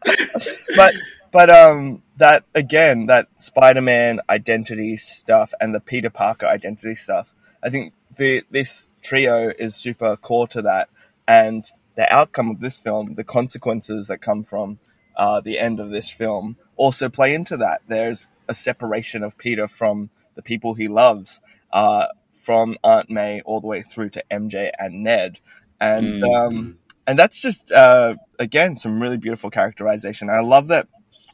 but 0.75 0.93
but 1.31 1.49
um 1.49 2.01
that 2.17 2.43
again 2.55 3.07
that 3.07 3.27
Spider-Man 3.37 4.19
identity 4.29 4.97
stuff 4.97 5.53
and 5.59 5.73
the 5.73 5.79
Peter 5.79 6.09
Parker 6.09 6.45
identity 6.47 6.95
stuff. 6.95 7.33
I 7.63 7.69
think 7.69 7.93
the 8.17 8.43
this 8.51 8.91
trio 9.01 9.51
is 9.57 9.75
super 9.75 10.15
core 10.17 10.47
to 10.49 10.61
that, 10.63 10.89
and 11.27 11.69
the 11.95 12.11
outcome 12.13 12.49
of 12.49 12.59
this 12.59 12.77
film, 12.79 13.15
the 13.15 13.23
consequences 13.23 14.07
that 14.07 14.19
come 14.19 14.43
from 14.43 14.79
uh, 15.21 15.39
the 15.39 15.59
end 15.59 15.79
of 15.79 15.91
this 15.91 16.09
film, 16.09 16.57
also 16.77 17.07
play 17.07 17.35
into 17.35 17.55
that. 17.55 17.83
There's 17.87 18.27
a 18.49 18.55
separation 18.55 19.21
of 19.23 19.37
Peter 19.37 19.67
from 19.67 20.09
the 20.33 20.41
people 20.41 20.73
he 20.73 20.87
loves, 20.87 21.39
uh, 21.71 22.07
from 22.31 22.75
Aunt 22.83 23.07
May 23.11 23.41
all 23.41 23.61
the 23.61 23.67
way 23.67 23.83
through 23.83 24.09
to 24.09 24.23
MJ 24.31 24.71
and 24.79 25.03
Ned, 25.03 25.39
and 25.79 26.19
Mm. 26.19 26.33
um, 26.33 26.77
and 27.05 27.19
that's 27.19 27.39
just 27.39 27.71
uh, 27.71 28.15
again 28.39 28.75
some 28.75 28.99
really 28.99 29.17
beautiful 29.17 29.51
characterization. 29.51 30.27
I 30.27 30.39
love 30.39 30.69
that 30.69 30.87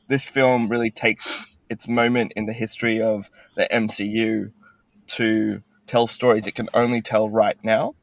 this 0.10 0.28
film 0.28 0.68
really 0.68 0.92
takes 0.92 1.56
its 1.70 1.88
moment 1.88 2.34
in 2.36 2.46
the 2.46 2.54
history 2.54 3.02
of 3.02 3.32
the 3.56 3.74
MCU 3.74 4.52
to 5.16 5.64
tell 5.86 6.08
stories 6.08 6.46
it 6.46 6.56
can 6.56 6.68
only 6.74 7.02
tell 7.02 7.30
right 7.30 7.58
now. 7.64 7.96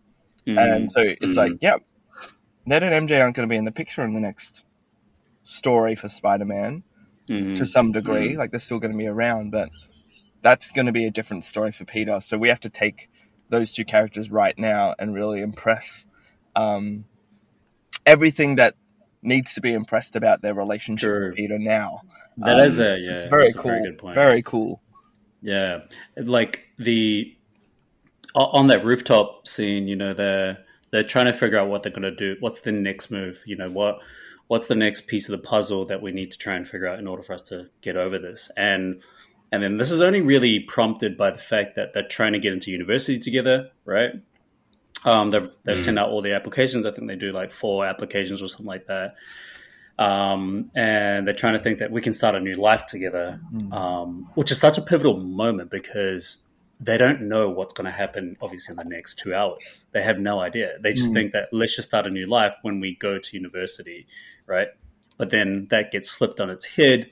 Mm. 0.46 0.58
And 0.58 0.90
so 0.90 1.02
it's 1.02 1.36
Mhm. 1.36 1.36
like, 1.36 1.52
yep, 1.60 1.82
Ned 2.64 2.82
and 2.82 2.94
MJ 3.06 3.20
aren't 3.20 3.36
going 3.36 3.46
to 3.46 3.52
be 3.52 3.58
in 3.58 3.66
the 3.66 3.72
picture 3.72 4.02
in 4.02 4.14
the 4.14 4.20
next 4.20 4.64
story 5.44 5.94
for 5.94 6.08
Spider 6.08 6.44
Man 6.44 6.82
Mm. 7.28 7.54
to 7.54 7.64
some 7.64 7.90
degree. 7.92 8.36
Like 8.36 8.50
they're 8.50 8.60
still 8.60 8.78
going 8.80 8.92
to 8.92 8.98
be 8.98 9.06
around, 9.06 9.50
but 9.50 9.70
that's 10.42 10.70
going 10.72 10.84
to 10.86 10.92
be 10.92 11.06
a 11.06 11.10
different 11.10 11.42
story 11.44 11.72
for 11.72 11.86
Peter. 11.86 12.20
So 12.20 12.36
we 12.36 12.48
have 12.48 12.60
to 12.60 12.68
take 12.68 13.08
those 13.48 13.72
two 13.72 13.86
characters 13.86 14.30
right 14.30 14.58
now 14.58 14.94
and 14.98 15.14
really 15.14 15.40
impress 15.40 16.06
um, 16.54 17.06
everything 18.04 18.56
that 18.56 18.74
needs 19.22 19.54
to 19.54 19.62
be 19.62 19.72
impressed 19.72 20.16
about 20.16 20.42
their 20.42 20.52
relationship 20.52 21.08
True. 21.08 21.28
with 21.28 21.36
Peter 21.36 21.58
now. 21.58 22.02
That 22.36 22.58
Um, 22.60 22.66
is 22.66 22.78
a 22.78 22.98
yeah. 22.98 23.12
it's 23.12 23.30
very 23.30 23.52
cool. 23.54 23.70
Very. 23.72 24.14
Very 24.14 24.42
cool. 24.42 24.82
Yeah, 25.40 25.80
like 26.16 26.72
the 26.78 27.34
on 28.34 28.66
that 28.66 28.84
rooftop 28.84 29.46
scene, 29.48 29.88
you 29.88 29.96
know, 29.96 30.12
they're 30.12 30.58
they're 30.90 31.04
trying 31.04 31.26
to 31.26 31.32
figure 31.32 31.58
out 31.58 31.68
what 31.68 31.82
they're 31.82 31.92
going 31.92 32.02
to 32.02 32.14
do. 32.14 32.36
What's 32.40 32.60
the 32.60 32.72
next 32.72 33.10
move? 33.10 33.42
You 33.46 33.56
know, 33.56 33.70
what 33.70 33.98
what's 34.48 34.66
the 34.66 34.74
next 34.74 35.06
piece 35.06 35.28
of 35.28 35.32
the 35.32 35.46
puzzle 35.46 35.86
that 35.86 36.02
we 36.02 36.12
need 36.12 36.32
to 36.32 36.38
try 36.38 36.54
and 36.54 36.68
figure 36.68 36.86
out 36.86 36.98
in 36.98 37.06
order 37.06 37.22
for 37.22 37.32
us 37.32 37.42
to 37.42 37.68
get 37.80 37.96
over 37.96 38.18
this? 38.18 38.50
And 38.56 39.02
and 39.52 39.62
then 39.62 39.76
this 39.76 39.90
is 39.90 40.00
only 40.00 40.20
really 40.20 40.60
prompted 40.60 41.16
by 41.16 41.30
the 41.30 41.38
fact 41.38 41.76
that 41.76 41.92
they're 41.92 42.08
trying 42.08 42.32
to 42.32 42.40
get 42.40 42.52
into 42.52 42.70
university 42.72 43.18
together, 43.18 43.70
right? 43.84 44.12
Um, 45.04 45.30
they've 45.30 45.48
they've 45.64 45.78
sent 45.78 45.98
out 45.98 46.08
all 46.08 46.22
the 46.22 46.34
applications. 46.34 46.86
I 46.86 46.90
think 46.90 47.08
they 47.08 47.16
do 47.16 47.32
like 47.32 47.52
four 47.52 47.86
applications 47.86 48.42
or 48.42 48.48
something 48.48 48.66
like 48.66 48.86
that. 48.86 49.14
Um, 49.96 50.70
and 50.74 51.26
they're 51.26 51.34
trying 51.34 51.52
to 51.52 51.60
think 51.60 51.78
that 51.78 51.92
we 51.92 52.00
can 52.00 52.12
start 52.12 52.34
a 52.34 52.40
new 52.40 52.54
life 52.54 52.86
together, 52.86 53.40
um, 53.70 54.28
which 54.34 54.50
is 54.50 54.58
such 54.58 54.76
a 54.76 54.82
pivotal 54.82 55.18
moment 55.18 55.70
because 55.70 56.44
they 56.80 56.96
don't 56.98 57.22
know 57.22 57.48
what's 57.50 57.72
going 57.74 57.84
to 57.86 57.90
happen, 57.90 58.36
obviously, 58.40 58.72
in 58.72 58.76
the 58.76 58.84
next 58.84 59.18
two 59.18 59.34
hours. 59.34 59.86
They 59.92 60.02
have 60.02 60.18
no 60.18 60.40
idea. 60.40 60.76
They 60.80 60.92
just 60.92 61.10
Mm. 61.10 61.14
think 61.14 61.32
that 61.32 61.48
let's 61.52 61.76
just 61.76 61.88
start 61.88 62.06
a 62.06 62.10
new 62.10 62.26
life 62.26 62.54
when 62.62 62.80
we 62.80 62.96
go 62.96 63.18
to 63.18 63.36
university, 63.36 64.06
right? 64.46 64.68
But 65.16 65.30
then 65.30 65.68
that 65.70 65.92
gets 65.92 66.10
slipped 66.10 66.40
on 66.40 66.50
its 66.50 66.66
head 66.66 67.10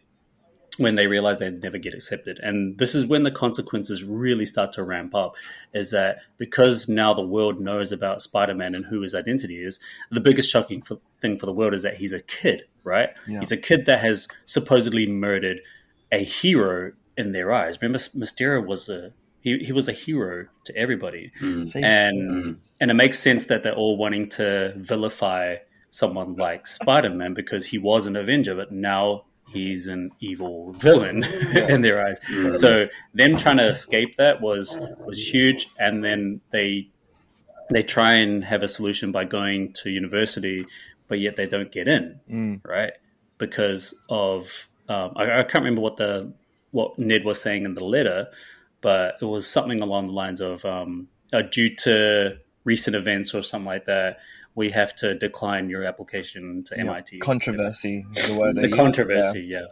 when 0.78 0.96
they 0.96 1.06
realize 1.06 1.38
they'd 1.38 1.62
never 1.62 1.78
get 1.78 1.94
accepted. 1.94 2.40
And 2.42 2.78
this 2.78 2.94
is 2.94 3.06
when 3.06 3.24
the 3.24 3.30
consequences 3.30 4.02
really 4.02 4.46
start 4.46 4.72
to 4.72 4.82
ramp 4.82 5.14
up. 5.14 5.36
Is 5.74 5.90
that 5.90 6.18
because 6.38 6.88
now 6.88 7.12
the 7.12 7.26
world 7.26 7.60
knows 7.60 7.92
about 7.92 8.22
Spider 8.22 8.54
Man 8.54 8.74
and 8.74 8.84
who 8.86 9.02
his 9.02 9.14
identity 9.14 9.62
is, 9.62 9.78
the 10.10 10.20
biggest 10.20 10.50
shocking 10.50 10.80
for, 10.82 10.98
thing 11.20 11.36
for 11.36 11.46
the 11.46 11.52
world 11.52 11.74
is 11.74 11.82
that 11.82 11.96
he's 11.96 12.12
a 12.14 12.20
kid, 12.20 12.62
right? 12.84 13.10
Yeah. 13.28 13.40
He's 13.40 13.52
a 13.52 13.56
kid 13.56 13.84
that 13.86 14.00
has 14.00 14.28
supposedly 14.46 15.06
murdered 15.06 15.60
a 16.10 16.24
hero 16.24 16.92
in 17.16 17.32
their 17.32 17.52
eyes. 17.52 17.78
Remember, 17.80 17.98
Mysterio 17.98 18.66
was 18.66 18.88
a 18.88 19.12
he, 19.42 19.58
he 19.58 19.72
was 19.72 19.88
a 19.88 19.92
hero 19.92 20.46
to 20.64 20.76
everybody, 20.76 21.32
See? 21.40 21.82
and 21.82 22.30
Mm. 22.30 22.58
and 22.80 22.90
it 22.90 22.94
makes 22.94 23.18
sense 23.18 23.46
that 23.46 23.62
they're 23.62 23.74
all 23.74 23.96
wanting 23.96 24.28
to 24.30 24.72
vilify 24.76 25.56
someone 25.90 26.36
like 26.36 26.66
Spider 26.66 27.10
Man 27.10 27.34
because 27.34 27.66
he 27.66 27.78
was 27.78 28.06
an 28.06 28.16
Avenger, 28.16 28.54
but 28.54 28.72
now 28.72 29.24
he's 29.52 29.86
an 29.88 30.10
evil 30.20 30.72
villain 30.72 31.22
in 31.54 31.82
their 31.82 32.04
eyes. 32.06 32.18
So 32.58 32.86
them 33.14 33.36
trying 33.36 33.58
to 33.58 33.68
escape 33.68 34.16
that 34.16 34.40
was 34.40 34.78
was 35.06 35.18
huge, 35.32 35.66
and 35.78 36.02
then 36.04 36.40
they 36.50 36.88
they 37.70 37.82
try 37.82 38.14
and 38.14 38.44
have 38.44 38.62
a 38.62 38.68
solution 38.68 39.12
by 39.12 39.24
going 39.24 39.72
to 39.72 39.90
university, 39.90 40.66
but 41.08 41.18
yet 41.20 41.36
they 41.36 41.46
don't 41.46 41.70
get 41.72 41.88
in, 41.88 42.20
Mm. 42.30 42.60
right? 42.66 42.92
Because 43.38 43.94
of 44.08 44.68
um, 44.88 45.12
I, 45.16 45.40
I 45.40 45.42
can't 45.42 45.64
remember 45.64 45.80
what 45.80 45.96
the 45.96 46.32
what 46.70 46.98
Ned 46.98 47.24
was 47.24 47.40
saying 47.40 47.64
in 47.64 47.74
the 47.74 47.84
letter, 47.84 48.28
but 48.82 49.16
it 49.22 49.24
was 49.24 49.48
something 49.48 49.80
along 49.80 50.08
the 50.08 50.12
lines 50.12 50.40
of 50.40 50.64
um, 50.66 51.08
uh, 51.32 51.40
due 51.42 51.74
to 51.76 52.36
recent 52.64 52.94
events 52.94 53.34
or 53.34 53.42
something 53.42 53.66
like 53.66 53.86
that, 53.86 54.18
we 54.54 54.70
have 54.70 54.94
to 54.96 55.14
decline 55.14 55.70
your 55.70 55.84
application 55.84 56.62
to 56.64 56.74
Yeah. 56.76 56.82
MIT. 56.82 57.20
Controversy 57.20 58.04
is 58.14 58.28
the 58.28 58.34
word. 58.38 58.56
The 58.56 58.68
controversy, 58.68 59.40
Yeah. 59.44 59.60
yeah. 59.60 59.66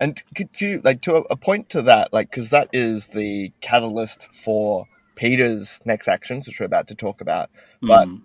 And 0.00 0.22
could 0.34 0.48
you 0.60 0.80
like 0.84 1.00
to 1.02 1.16
a, 1.16 1.20
a 1.30 1.36
point 1.36 1.70
to 1.70 1.82
that, 1.82 2.12
like 2.12 2.30
because 2.30 2.50
that 2.50 2.68
is 2.72 3.08
the 3.08 3.52
catalyst 3.62 4.28
for 4.32 4.86
Peter's 5.14 5.80
next 5.84 6.08
actions, 6.08 6.46
which 6.46 6.58
we're 6.60 6.66
about 6.66 6.88
to 6.88 6.94
talk 6.94 7.20
about. 7.20 7.50
But 7.80 8.08
Mm. 8.08 8.22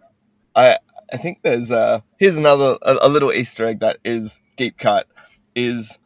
I 0.56 0.78
I 1.14 1.18
think 1.18 1.40
there's 1.44 1.70
a 1.72 2.04
here's 2.18 2.36
another 2.38 2.78
a, 2.82 2.98
a 3.04 3.10
little 3.10 3.32
Easter 3.32 3.66
egg 3.68 3.80
that 3.82 3.98
is 4.04 4.40
deep 4.56 4.78
cut 4.78 5.08
is 5.56 6.00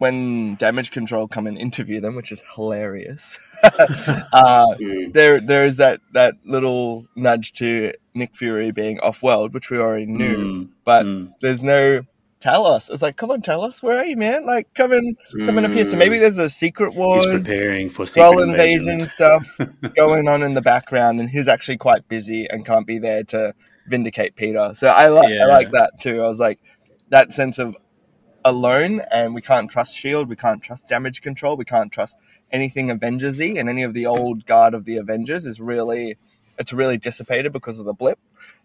when 0.00 0.54
damage 0.54 0.90
control 0.90 1.28
come 1.28 1.46
and 1.46 1.58
interview 1.58 2.00
them, 2.00 2.16
which 2.16 2.32
is 2.32 2.42
hilarious. 2.56 3.38
uh, 3.62 4.66
Mm. 4.80 5.12
there 5.12 5.40
there 5.40 5.64
is 5.66 5.76
that 5.76 6.00
that 6.12 6.34
little 6.44 7.06
nudge 7.14 7.52
to 7.54 7.92
Nick 8.14 8.34
Fury 8.34 8.70
being 8.72 8.98
off 9.00 9.22
world, 9.22 9.52
which 9.52 9.68
we 9.70 9.78
already 9.78 10.06
knew, 10.06 10.36
Mm. 10.38 10.68
but 10.84 11.04
Mm. 11.04 11.32
there's 11.42 11.62
no 11.62 12.00
tell 12.40 12.66
us. 12.66 12.88
It's 12.88 13.02
like, 13.02 13.16
come 13.18 13.30
on, 13.30 13.42
tell 13.42 13.62
us 13.62 13.82
where 13.82 13.98
are 13.98 14.04
you, 14.06 14.16
man? 14.16 14.46
Like, 14.46 14.72
come 14.72 14.92
and 14.92 15.14
come 15.44 15.58
and 15.58 15.66
appear. 15.66 15.84
So 15.84 15.98
maybe 15.98 16.18
there's 16.18 16.38
a 16.38 16.48
secret 16.48 16.94
war, 16.94 17.16
He's 17.16 17.26
wars, 17.26 17.42
preparing 17.42 17.90
for 17.90 18.04
Skrull 18.06 18.30
secret 18.30 18.48
invasion 18.48 18.92
invasion. 18.92 19.06
stuff 19.08 19.58
going 19.94 20.26
on 20.28 20.42
in 20.42 20.54
the 20.54 20.62
background, 20.62 21.20
and 21.20 21.28
he's 21.28 21.48
actually 21.48 21.76
quite 21.76 22.08
busy 22.08 22.48
and 22.48 22.64
can't 22.64 22.86
be 22.86 22.98
there 22.98 23.22
to 23.24 23.52
vindicate 23.88 24.34
Peter. 24.36 24.72
So 24.74 24.88
I 24.88 25.08
like 25.08 25.28
Yeah. 25.28 25.42
I 25.44 25.46
like 25.48 25.72
that 25.72 26.00
too. 26.00 26.22
I 26.22 26.26
was 26.28 26.40
like 26.40 26.58
that 27.10 27.34
sense 27.34 27.58
of 27.58 27.76
alone, 28.44 29.00
and 29.10 29.34
we 29.34 29.42
can't 29.42 29.70
trust 29.70 29.96
Shield, 29.96 30.28
we 30.28 30.36
can't 30.36 30.62
trust 30.62 30.88
damage 30.88 31.20
control, 31.20 31.56
we 31.56 31.64
can't 31.64 31.92
trust 31.92 32.16
anything 32.50 32.88
Avengersy, 32.88 33.58
and 33.58 33.68
any 33.68 33.82
of 33.82 33.94
the 33.94 34.06
old 34.06 34.46
guard 34.46 34.74
of 34.74 34.84
the 34.84 34.96
Avengers 34.96 35.46
is 35.46 35.60
really 35.60 36.16
it's 36.58 36.72
really 36.74 36.98
dissipated 36.98 37.52
because 37.54 37.78
of 37.78 37.86
the 37.86 37.94
blip. 37.94 38.18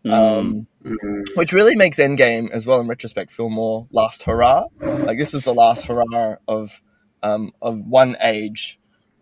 Mm. 0.03 0.11
Um, 0.13 0.67
Mm. 0.83 1.25
which 1.35 1.51
really 1.53 1.75
makes 1.75 1.97
Endgame 1.97 2.51
as 2.51 2.67
well 2.67 2.79
in 2.79 2.87
retrospect 2.87 3.31
feel 3.31 3.49
more 3.49 3.87
last 3.91 4.23
hurrah. 4.23 4.65
Like 4.79 5.17
this 5.17 5.33
is 5.33 5.43
the 5.43 5.53
last 5.53 5.87
hurrah 5.87 6.35
of 6.47 6.81
um, 7.23 7.53
of 7.61 7.85
one 7.87 8.15
age 8.21 8.79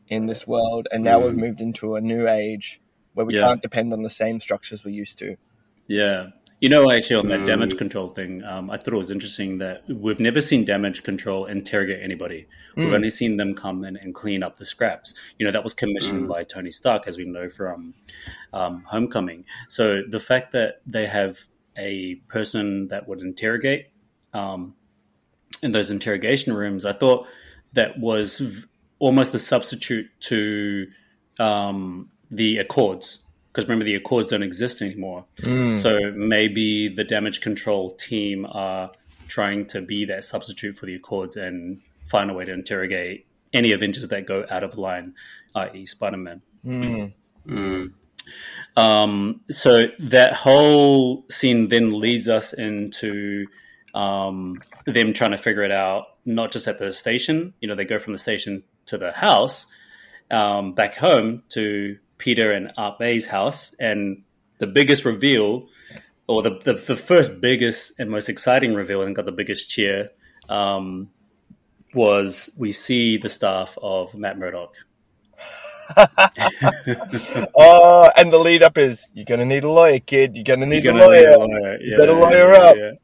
in 0.10 0.26
this 0.26 0.46
world, 0.46 0.88
and 0.92 1.04
now 1.04 1.20
we've 1.20 1.38
moved 1.38 1.62
into 1.62 1.96
a 1.96 2.02
new 2.02 2.28
age 2.28 2.82
where 3.14 3.26
we 3.26 3.36
Yeah. 3.36 3.42
can't 3.42 3.62
depend 3.62 3.94
on 3.94 4.02
the 4.04 4.10
same 4.10 4.40
structures 4.42 4.84
we 4.84 4.92
used 4.92 5.18
to. 5.20 5.38
Yeah. 5.88 6.28
You 6.64 6.70
know, 6.70 6.90
actually, 6.90 7.18
on 7.18 7.28
that 7.28 7.42
Mm. 7.42 7.46
damage 7.46 7.78
control 7.78 8.08
thing, 8.08 8.42
um, 8.46 8.72
I 8.72 8.78
thought 8.78 8.94
it 8.94 8.98
was 8.98 9.12
interesting 9.12 9.58
that 9.58 9.84
we've 9.90 10.22
never 10.22 10.40
seen 10.40 10.64
damage 10.64 11.04
control 11.04 11.46
interrogate 11.46 12.00
anybody. 12.02 12.48
We've 12.78 12.88
Mm. 12.88 12.96
only 12.96 13.10
seen 13.10 13.36
them 13.36 13.54
come 13.54 13.84
in 13.84 13.98
and 13.98 14.16
clean 14.16 14.44
up 14.44 14.56
the 14.56 14.64
scraps. 14.64 15.14
You 15.38 15.46
know, 15.46 15.52
that 15.52 15.62
was 15.62 15.74
commissioned 15.74 16.24
Mm. 16.24 16.30
by 16.30 16.44
Tony 16.44 16.72
Stark, 16.72 17.06
as 17.06 17.18
we 17.18 17.26
know 17.26 17.50
from 17.50 17.96
um, 18.54 18.84
Homecoming. 18.88 19.44
So 19.68 20.04
the 20.08 20.20
fact 20.22 20.54
that 20.54 20.80
they 20.88 21.06
have 21.06 21.38
a 21.78 22.16
person 22.30 22.88
that 22.88 23.10
would 23.10 23.20
interrogate 23.20 23.88
um, 24.34 24.74
in 25.62 25.74
those 25.74 25.92
interrogation 25.92 26.54
rooms, 26.54 26.86
I 26.86 26.94
thought 26.94 27.28
that 27.74 28.00
was 28.00 28.38
v- 28.38 28.64
almost 29.00 29.34
a 29.34 29.40
substitute 29.40 30.08
to 30.32 30.88
um, 31.40 32.10
the 32.32 32.60
Accords. 32.60 33.23
Because 33.54 33.66
remember, 33.66 33.86
the 33.86 33.94
Accords 33.94 34.30
don't 34.30 34.42
exist 34.42 34.82
anymore. 34.82 35.26
So 35.76 36.12
maybe 36.16 36.90
the 36.90 37.04
damage 37.04 37.40
control 37.40 37.92
team 37.92 38.48
are 38.50 38.92
trying 39.28 39.68
to 39.68 39.82
be 39.82 40.06
that 40.06 40.24
substitute 40.24 40.76
for 40.76 40.88
the 40.88 40.96
Accords 40.96 41.36
and 41.36 41.80
find 42.04 42.32
a 42.32 42.34
way 42.34 42.46
to 42.46 42.52
interrogate 42.52 43.28
any 43.54 43.72
Avengers 43.72 44.08
that 44.08 44.26
go 44.26 44.46
out 44.50 44.64
of 44.64 44.78
line, 44.78 45.14
i.e., 45.54 45.86
Spider 45.86 46.18
Man. 46.18 46.42
Mm. 46.66 47.14
Mm. 47.48 47.94
Um, 48.76 49.42
so 49.52 49.84
that 50.00 50.34
whole 50.34 51.26
scene 51.30 51.68
then 51.70 52.00
leads 52.00 52.28
us 52.28 52.54
into 52.54 53.46
um, 53.94 54.64
them 54.86 55.14
trying 55.14 55.32
to 55.32 55.38
figure 55.38 55.62
it 55.62 55.72
out, 55.72 56.08
not 56.26 56.52
just 56.52 56.68
at 56.68 56.80
the 56.80 56.92
station. 56.92 57.54
You 57.62 57.68
know, 57.68 57.76
they 57.76 57.86
go 57.86 58.00
from 58.00 58.14
the 58.14 58.20
station 58.20 58.64
to 58.88 58.98
the 58.98 59.12
house, 59.12 59.68
um, 60.32 60.74
back 60.74 60.96
home 60.96 61.44
to 61.50 61.98
Peter 62.24 62.54
and 62.54 62.72
May's 63.02 63.26
house, 63.28 63.76
and 63.82 64.24
the 64.60 64.68
biggest 64.68 65.04
reveal, 65.04 65.68
or 66.26 66.42
the, 66.42 66.52
the 66.64 66.74
the 66.76 66.96
first 66.96 67.42
biggest 67.42 68.00
and 68.00 68.10
most 68.10 68.30
exciting 68.30 68.74
reveal, 68.74 69.02
and 69.02 69.14
got 69.14 69.26
the 69.26 69.34
biggest 69.34 69.70
cheer, 69.70 70.10
um, 70.48 71.10
was 71.94 72.56
we 72.58 72.72
see 72.72 73.18
the 73.18 73.28
staff 73.28 73.78
of 73.82 74.16
Matt 74.16 74.40
Murdock. 74.40 74.76
Oh, 77.56 78.10
and 78.16 78.32
the 78.32 78.40
lead 78.40 78.64
up 78.64 78.78
is 78.78 79.08
you're 79.14 79.26
gonna 79.26 79.46
need 79.46 79.66
a 79.66 79.70
lawyer, 79.70 80.00
kid. 80.00 80.36
You're 80.36 80.46
gonna 80.46 80.66
need 80.66 80.86
You're 80.86 80.96
a 80.96 81.00
gonna 81.00 81.08
lawyer. 81.08 81.30
need 81.30 81.36
a 81.36 81.40
lawyer. 81.40 81.78
You 81.82 81.98
better 81.98 82.14
lawyer 82.14 82.54
up. 82.54 82.76
I'm 82.78 82.98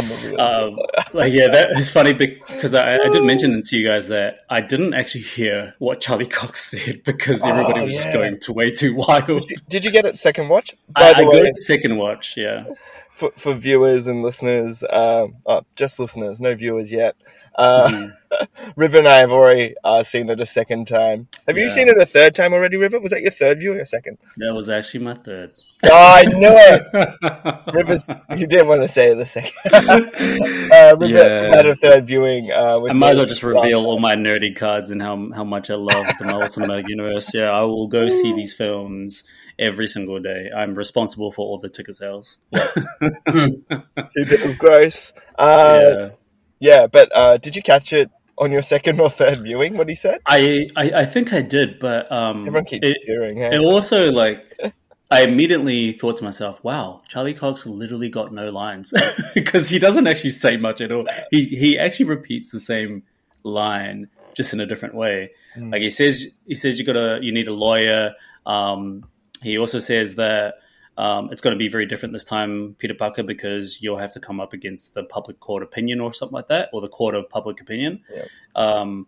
the 0.00 0.28
real 0.30 0.40
Um, 0.40 0.78
like 1.12 1.32
yeah, 1.32 1.48
that 1.48 1.70
is 1.78 1.88
funny 1.88 2.14
because 2.14 2.74
I, 2.74 2.94
I 2.96 3.08
did 3.08 3.22
mention 3.24 3.62
to 3.62 3.76
you 3.76 3.86
guys 3.86 4.08
that 4.08 4.40
I 4.48 4.60
didn't 4.60 4.94
actually 4.94 5.22
hear 5.24 5.74
what 5.78 6.00
Charlie 6.00 6.26
Cox 6.26 6.62
said 6.70 7.04
because 7.04 7.44
everybody 7.44 7.80
Oh, 7.80 7.84
was 7.84 7.94
just 7.94 8.12
going 8.12 8.38
to 8.40 8.52
way 8.52 8.70
too 8.70 8.94
wild. 8.94 9.26
Did 9.26 9.50
you, 9.50 9.56
did 9.68 9.84
you 9.84 9.90
get 9.90 10.04
it 10.06 10.18
second 10.18 10.48
watch? 10.48 10.74
I, 10.96 11.12
By 11.12 11.18
I 11.20 11.22
the 11.24 11.28
way, 11.30 11.42
got 11.44 11.56
second 11.56 11.96
watch, 11.98 12.36
yeah. 12.36 12.64
for, 13.12 13.30
for 13.36 13.54
viewers 13.54 14.06
and 14.06 14.22
listeners, 14.22 14.82
um, 14.88 15.36
oh, 15.46 15.62
just 15.76 15.98
listeners, 15.98 16.40
no 16.40 16.54
viewers 16.54 16.90
yet. 16.90 17.14
Uh, 17.54 17.86
Mhm. 17.88 18.12
River 18.76 18.96
and 18.98 19.06
I 19.08 19.18
have 19.18 19.30
already 19.30 19.74
uh, 19.84 20.02
seen 20.02 20.30
it 20.30 20.40
a 20.40 20.46
second 20.46 20.88
time. 20.88 21.28
Have 21.46 21.58
you 21.58 21.68
seen 21.68 21.86
it 21.90 21.98
a 21.98 22.06
third 22.06 22.34
time 22.34 22.54
already, 22.54 22.78
River? 22.78 22.98
Was 22.98 23.10
that 23.10 23.20
your 23.20 23.30
third 23.30 23.58
viewing 23.58 23.78
or 23.78 23.84
second? 23.84 24.16
That 24.38 24.54
was 24.54 24.70
actually 24.70 25.04
my 25.04 25.12
third. 25.14 25.52
Oh, 25.84 25.90
I 25.92 26.22
knew 26.22 26.48
it. 26.50 27.74
River's, 27.74 28.06
you 28.38 28.46
didn't 28.46 28.68
want 28.68 28.80
to 28.82 28.88
say 28.88 29.12
the 29.12 29.26
second. 29.26 29.52
Uh, 29.88 30.96
Yeah. 31.00 31.54
had 31.56 31.66
a 31.66 31.74
third 31.74 32.06
viewing. 32.06 32.50
Uh, 32.50 32.78
I 32.88 32.92
might 32.92 33.10
as 33.12 33.18
well 33.18 33.26
just 33.26 33.42
reveal 33.42 33.84
all 33.86 33.98
my 33.98 34.14
nerdy 34.16 34.54
cards 34.54 34.90
and 34.90 35.00
how 35.02 35.30
how 35.34 35.44
much 35.44 35.70
I 35.70 35.74
love 35.74 36.06
the 36.18 36.24
Marvel 36.26 36.42
Cinematic 36.48 36.88
Universe. 36.88 37.32
Yeah, 37.34 37.50
I 37.50 37.62
will 37.62 37.88
go 37.88 38.08
see 38.08 38.32
these 38.36 38.52
films 38.54 39.24
every 39.58 39.86
single 39.86 40.18
day. 40.20 40.50
I'm 40.56 40.74
responsible 40.74 41.30
for 41.32 41.46
all 41.46 41.58
the 41.58 41.68
ticket 41.68 41.94
sales. 41.96 42.38
Two 43.30 43.64
bit 44.14 44.42
of 44.44 44.58
gross. 44.58 45.12
Uh, 45.38 45.80
yeah. 45.82 46.08
yeah. 46.60 46.86
but 46.86 47.10
uh, 47.14 47.36
did 47.36 47.56
you 47.56 47.62
catch 47.62 47.92
it 47.92 48.10
on 48.38 48.50
your 48.50 48.62
second 48.62 49.00
or 49.00 49.10
third 49.10 49.40
viewing? 49.40 49.76
What 49.76 49.88
he 49.88 49.94
said? 49.94 50.20
I, 50.26 50.68
I 50.76 50.90
I 51.02 51.04
think 51.04 51.32
I 51.32 51.42
did, 51.42 51.78
but 51.78 52.10
um, 52.10 52.42
Everyone 52.42 52.64
keeps 52.64 52.88
it, 52.88 52.96
cheering. 53.06 53.38
it 53.38 53.58
also 53.58 54.10
like 54.10 54.58
I 55.12 55.24
immediately 55.24 55.92
thought 55.92 56.16
to 56.16 56.24
myself, 56.24 56.64
"Wow, 56.64 57.02
Charlie 57.06 57.34
Cox 57.34 57.66
literally 57.66 58.08
got 58.08 58.32
no 58.32 58.50
lines 58.50 58.94
because 59.34 59.68
he 59.68 59.78
doesn't 59.78 60.06
actually 60.06 60.30
say 60.30 60.56
much 60.56 60.80
at 60.80 60.90
all. 60.90 61.06
He 61.30 61.44
he 61.44 61.78
actually 61.78 62.06
repeats 62.06 62.50
the 62.50 62.60
same 62.60 63.02
line 63.42 64.08
just 64.34 64.54
in 64.54 64.60
a 64.60 64.66
different 64.66 64.94
way. 64.94 65.32
Mm. 65.54 65.70
Like 65.70 65.82
he 65.82 65.90
says, 65.90 66.34
he 66.46 66.54
says 66.54 66.78
you 66.78 66.86
got 66.86 66.94
to 66.94 67.18
you 67.20 67.30
need 67.30 67.46
a 67.46 67.52
lawyer. 67.52 68.14
Um, 68.46 69.04
he 69.42 69.58
also 69.58 69.80
says 69.80 70.14
that 70.14 70.54
um, 70.96 71.28
it's 71.30 71.42
going 71.42 71.52
to 71.52 71.58
be 71.58 71.68
very 71.68 71.84
different 71.84 72.14
this 72.14 72.24
time, 72.24 72.76
Peter 72.78 72.94
Parker, 72.94 73.22
because 73.22 73.82
you'll 73.82 73.98
have 73.98 74.12
to 74.12 74.20
come 74.20 74.40
up 74.40 74.54
against 74.54 74.94
the 74.94 75.04
public 75.04 75.40
court 75.40 75.62
opinion 75.62 76.00
or 76.00 76.12
something 76.14 76.34
like 76.34 76.48
that, 76.48 76.70
or 76.72 76.80
the 76.80 76.88
court 76.88 77.14
of 77.14 77.28
public 77.28 77.60
opinion. 77.60 78.02
Um, 78.54 79.06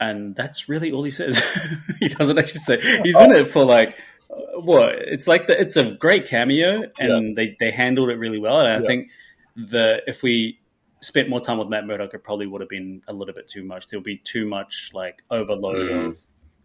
and 0.00 0.34
that's 0.34 0.68
really 0.68 0.92
all 0.92 1.04
he 1.04 1.10
says. 1.10 1.40
he 2.00 2.08
doesn't 2.08 2.38
actually 2.38 2.60
say. 2.60 2.80
He's 3.02 3.18
in 3.18 3.32
it 3.32 3.48
for 3.48 3.64
like 3.64 3.96
uh, 4.30 4.60
what? 4.60 4.94
It's 4.96 5.26
like 5.26 5.46
the, 5.46 5.60
it's 5.60 5.76
a 5.76 5.92
great 5.92 6.26
cameo, 6.26 6.84
and 6.98 7.36
they 7.36 7.56
they 7.58 7.70
handled 7.70 8.10
it 8.10 8.16
really 8.16 8.38
well. 8.38 8.60
And 8.60 8.68
I 8.68 8.78
Yeah. 8.80 8.86
think 8.86 9.10
the 9.56 10.02
if 10.06 10.22
we 10.22 10.58
spent 11.00 11.28
more 11.28 11.40
time 11.40 11.58
with 11.58 11.68
Matt 11.68 11.86
Murdock, 11.86 12.14
it 12.14 12.24
probably 12.24 12.46
would 12.46 12.60
have 12.60 12.70
been 12.70 13.02
a 13.06 13.12
little 13.12 13.34
bit 13.34 13.46
too 13.46 13.64
much. 13.64 13.86
There 13.88 13.98
would 13.98 14.04
be 14.04 14.16
too 14.16 14.46
much 14.46 14.90
like 14.94 15.22
overload 15.30 15.88
Mm. 15.88 16.08
of 16.08 16.18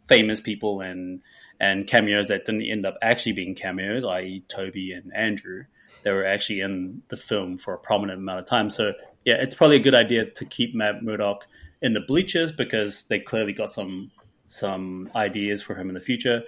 famous 0.07 0.41
people 0.41 0.81
and 0.81 1.21
and 1.59 1.85
cameos 1.87 2.29
that 2.29 2.45
didn't 2.45 2.63
end 2.63 2.85
up 2.85 2.97
actually 3.01 3.33
being 3.33 3.53
cameos, 3.53 4.05
i.e., 4.05 4.43
Tobey 4.47 4.93
and 4.93 5.13
Andrew. 5.13 5.65
They 6.03 6.13
were 6.13 6.25
actually 6.25 6.61
in 6.61 7.01
the 7.09 7.17
film 7.17 7.57
for 7.57 7.73
a 7.73 7.77
prominent 7.77 8.19
amount 8.19 8.39
of 8.39 8.45
time. 8.45 8.69
So 8.69 8.93
yeah, 9.25 9.35
it's 9.35 9.53
probably 9.55 9.75
a 9.75 9.81
good 9.81 9.93
idea 9.95 10.25
to 10.25 10.45
keep 10.45 10.73
Matt 10.73 11.03
Murdock 11.03 11.45
in 11.81 11.91
the 11.91 11.99
bleachers 11.99 12.53
because 12.53 13.03
they 13.03 13.19
clearly 13.19 13.51
got 13.53 13.69
some 13.69 14.09
some 14.47 15.11
ideas 15.15 15.61
for 15.61 15.75
him 15.75 15.89
in 15.89 15.95
the 15.95 15.99
future. 15.99 16.43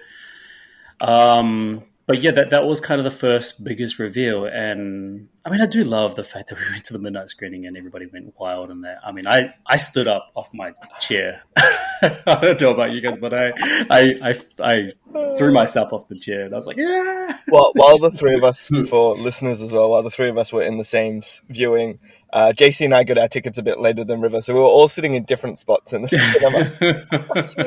Um, 1.02 1.82
but 2.06 2.22
yeah, 2.22 2.30
that 2.30 2.50
that 2.50 2.64
was 2.64 2.80
kind 2.80 3.00
of 3.00 3.04
the 3.04 3.10
first 3.10 3.64
biggest 3.64 3.98
reveal, 3.98 4.44
and 4.46 5.28
I 5.44 5.50
mean, 5.50 5.60
I 5.60 5.66
do 5.66 5.82
love 5.82 6.14
the 6.14 6.22
fact 6.22 6.48
that 6.48 6.58
we 6.58 6.64
went 6.70 6.84
to 6.84 6.92
the 6.92 6.98
midnight 6.98 7.28
screening 7.28 7.66
and 7.66 7.76
everybody 7.76 8.06
went 8.06 8.34
wild 8.38 8.70
in 8.70 8.80
there. 8.80 8.98
I 9.04 9.12
mean, 9.12 9.26
I 9.26 9.54
I 9.66 9.76
stood 9.76 10.06
up 10.06 10.30
off 10.34 10.50
my 10.52 10.72
chair. 11.00 11.42
I 11.56 12.38
don't 12.40 12.60
know 12.60 12.70
about 12.70 12.92
you 12.92 13.00
guys, 13.00 13.18
but 13.18 13.32
I 13.32 13.52
I 13.90 14.14
I, 14.22 14.40
I 14.60 15.36
threw 15.36 15.52
myself 15.52 15.92
off 15.92 16.08
the 16.08 16.18
chair 16.18 16.44
and 16.44 16.54
I 16.54 16.56
was 16.56 16.66
like, 16.66 16.76
yeah. 16.76 17.38
Well, 17.48 17.72
while 17.74 17.98
the 17.98 18.10
three 18.10 18.36
of 18.36 18.44
us, 18.44 18.70
for 18.88 19.16
listeners 19.16 19.60
as 19.60 19.72
well, 19.72 19.90
while 19.90 20.02
the 20.02 20.10
three 20.10 20.28
of 20.28 20.38
us 20.38 20.52
were 20.52 20.62
in 20.62 20.78
the 20.78 20.84
same 20.84 21.22
viewing, 21.48 21.98
uh, 22.32 22.52
Jasey 22.52 22.86
and 22.86 22.94
I 22.94 23.04
got 23.04 23.18
our 23.18 23.28
tickets 23.28 23.58
a 23.58 23.62
bit 23.62 23.78
later 23.78 24.04
than 24.04 24.22
River, 24.22 24.40
so 24.40 24.54
we 24.54 24.60
were 24.60 24.66
all 24.66 24.88
sitting 24.88 25.14
in 25.14 25.24
different 25.24 25.58
spots 25.58 25.92
in 25.92 26.02
the 26.02 26.08
cinema. 26.08 26.72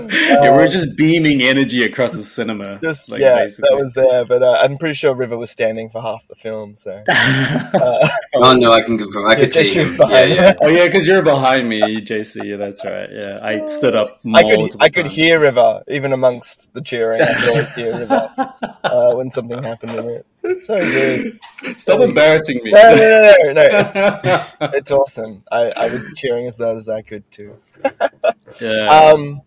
yeah, 0.09 0.55
we're 0.55 0.67
just 0.67 0.97
beaming 0.97 1.43
energy 1.43 1.83
across 1.83 2.11
the 2.13 2.23
cinema. 2.23 2.79
Just 2.79 3.07
like, 3.09 3.21
yeah, 3.21 3.41
basically. 3.41 3.69
that 3.69 3.77
was 3.77 3.93
there, 3.93 4.25
but 4.25 4.41
uh, 4.41 4.59
I'm 4.61 4.77
pretty 4.77 4.95
sure 4.95 5.13
River 5.13 5.37
was 5.37 5.51
standing 5.51 5.89
for 5.89 6.01
half 6.01 6.27
the 6.27 6.35
film. 6.35 6.75
So 6.77 7.03
uh, 7.73 8.07
Oh 8.35 8.53
no, 8.53 8.71
I 8.71 8.81
can 8.81 8.97
confirm. 8.97 9.27
I 9.27 9.35
could 9.35 9.51
see 9.51 9.63
Jason's 9.63 9.95
him. 9.95 10.09
Yeah, 10.09 10.23
yeah. 10.25 10.53
oh 10.61 10.67
yeah, 10.67 10.85
because 10.85 11.07
you're 11.07 11.21
behind 11.21 11.69
me, 11.69 12.01
Jasey. 12.01 12.45
Yeah, 12.45 12.57
that's 12.57 12.83
right. 12.83 13.09
Yeah, 13.11 13.39
I 13.41 13.65
stood 13.65 13.95
up. 13.95 14.19
I 14.33 14.43
could 14.43 14.75
I 14.79 14.89
could 14.89 15.03
times. 15.05 15.15
hear 15.15 15.39
River 15.39 15.83
even 15.87 16.11
amongst 16.13 16.73
the 16.73 16.81
cheering. 16.81 17.21
I 17.21 17.33
could 17.33 17.49
always 17.49 17.73
hear 17.73 17.97
River 17.99 18.31
uh, 18.83 19.15
when 19.15 19.31
something 19.31 19.61
happened 19.63 19.91
in 19.95 20.09
it. 20.09 20.25
So 20.63 20.75
good. 20.77 21.39
Stop 21.79 22.01
embarrassing 22.01 22.61
me. 22.63 22.71
No, 22.71 22.95
no, 22.95 23.35
no, 23.53 23.53
no, 23.53 24.19
no. 24.23 24.45
It's 24.73 24.91
awesome. 24.91 25.43
I, 25.51 25.71
I 25.71 25.87
was 25.87 26.11
cheering 26.15 26.45
as 26.47 26.59
loud 26.59 26.77
as 26.77 26.89
I 26.89 27.01
could 27.01 27.29
too. 27.31 27.57
yeah. 28.61 28.89
Um, 29.13 29.41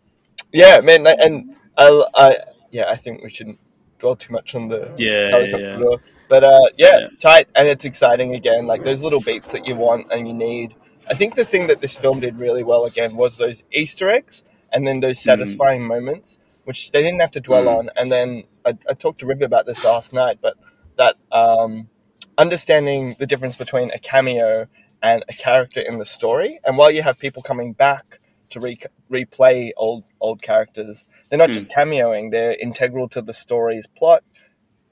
yeah, 0.52 0.80
man, 0.80 1.06
and 1.06 1.56
I, 1.76 2.04
I, 2.14 2.36
yeah, 2.70 2.88
I 2.88 2.96
think 2.96 3.22
we 3.22 3.30
shouldn't 3.30 3.58
dwell 3.98 4.16
too 4.16 4.32
much 4.32 4.54
on 4.54 4.68
the 4.68 4.92
yeah, 4.96 5.30
helicopter 5.30 5.70
yeah. 5.72 5.76
door. 5.78 6.00
But 6.28 6.44
uh, 6.44 6.58
yeah, 6.76 6.98
Yeah. 6.98 7.08
tight, 7.18 7.48
and 7.54 7.68
it's 7.68 7.84
exciting 7.84 8.34
again. 8.34 8.66
Like 8.66 8.84
those 8.84 9.02
little 9.02 9.20
beats 9.20 9.52
that 9.52 9.66
you 9.66 9.74
want 9.76 10.12
and 10.12 10.26
you 10.28 10.34
need. 10.34 10.74
I 11.10 11.14
think 11.14 11.34
the 11.36 11.44
thing 11.44 11.68
that 11.68 11.80
this 11.80 11.96
film 11.96 12.20
did 12.20 12.38
really 12.38 12.62
well 12.62 12.84
again 12.84 13.16
was 13.16 13.38
those 13.38 13.62
Easter 13.72 14.10
eggs, 14.10 14.44
and 14.72 14.86
then 14.86 15.00
those 15.00 15.18
satisfying 15.20 15.86
moments, 15.86 16.38
which 16.64 16.90
they 16.92 17.02
didn't 17.02 17.20
have 17.20 17.30
to 17.32 17.40
dwell 17.40 17.64
Mm. 17.64 17.78
on. 17.78 17.90
And 17.96 18.12
then 18.12 18.44
I, 18.66 18.76
I 18.88 18.92
talked 18.92 19.20
to 19.20 19.26
River 19.26 19.44
about 19.46 19.64
this 19.64 19.84
last 19.84 20.12
night, 20.12 20.38
but 20.42 20.56
that 20.96 21.16
um, 21.32 21.88
understanding 22.36 23.16
the 23.18 23.26
difference 23.26 23.56
between 23.56 23.90
a 23.92 23.98
cameo 23.98 24.66
and 25.02 25.24
a 25.28 25.32
character 25.32 25.80
in 25.80 25.98
the 25.98 26.04
story, 26.04 26.60
and 26.64 26.76
while 26.76 26.90
you 26.90 27.02
have 27.02 27.18
people 27.18 27.42
coming 27.42 27.72
back 27.72 28.20
to 28.50 28.60
re- 28.60 28.78
replay 29.10 29.70
old 29.76 30.04
old 30.20 30.42
characters, 30.42 31.04
they're 31.28 31.38
not 31.38 31.50
just 31.50 31.68
cameoing; 31.68 32.30
they're 32.30 32.54
integral 32.54 33.08
to 33.10 33.22
the 33.22 33.34
story's 33.34 33.86
plot 33.86 34.22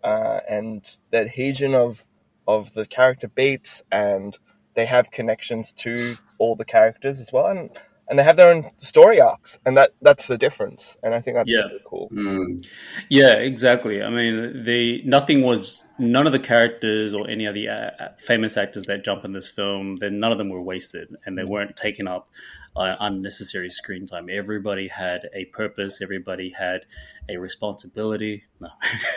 uh, 0.02 0.40
and 0.48 0.96
the 1.10 1.18
adhesion 1.18 1.74
of 1.74 2.06
of 2.46 2.72
the 2.74 2.86
character 2.86 3.28
beats, 3.28 3.82
and 3.90 4.38
they 4.74 4.86
have 4.86 5.10
connections 5.10 5.72
to 5.72 6.14
all 6.38 6.54
the 6.54 6.64
characters 6.64 7.20
as 7.20 7.32
well, 7.32 7.46
and 7.46 7.70
and 8.08 8.18
they 8.18 8.22
have 8.22 8.36
their 8.36 8.52
own 8.52 8.70
story 8.76 9.20
arcs, 9.20 9.58
and 9.66 9.76
that 9.76 9.90
that's 10.00 10.28
the 10.28 10.38
difference, 10.38 10.96
and 11.02 11.12
I 11.14 11.20
think 11.20 11.36
that's 11.36 11.50
Yeah. 11.50 11.62
really 11.62 11.80
cool. 11.84 12.08
Mm. 12.12 12.64
Yeah, 13.08 13.32
exactly. 13.32 14.00
I 14.00 14.10
mean, 14.10 14.62
the 14.62 15.02
nothing 15.04 15.42
was 15.42 15.82
none 15.98 16.26
of 16.26 16.32
the 16.32 16.38
characters 16.38 17.14
or 17.14 17.28
any 17.28 17.46
of 17.46 17.54
the 17.54 17.68
uh, 17.68 17.90
famous 18.18 18.56
actors 18.56 18.84
that 18.84 19.04
jump 19.04 19.24
in 19.24 19.32
this 19.32 19.48
film. 19.48 19.96
Then 19.96 20.20
none 20.20 20.30
of 20.30 20.38
them 20.38 20.50
were 20.50 20.62
wasted, 20.62 21.08
and 21.26 21.36
they 21.36 21.44
weren't 21.44 21.74
taken 21.76 22.06
up 22.06 22.30
uh, 22.76 22.96
unnecessary 23.00 23.70
screen 23.70 24.06
time. 24.06 24.28
Everybody 24.30 24.88
had 24.88 25.28
a 25.34 25.46
purpose. 25.46 26.00
Everybody 26.02 26.50
had 26.50 26.82
a 27.28 27.38
responsibility. 27.38 28.44
No, 28.60 28.68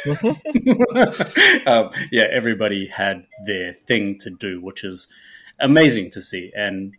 um, 1.68 1.92
yeah, 2.12 2.26
everybody 2.32 2.88
had 2.88 3.26
their 3.46 3.74
thing 3.74 4.18
to 4.20 4.30
do, 4.30 4.62
which 4.62 4.84
is 4.84 5.08
amazing 5.60 6.12
to 6.12 6.22
see. 6.22 6.52
And 6.56 6.94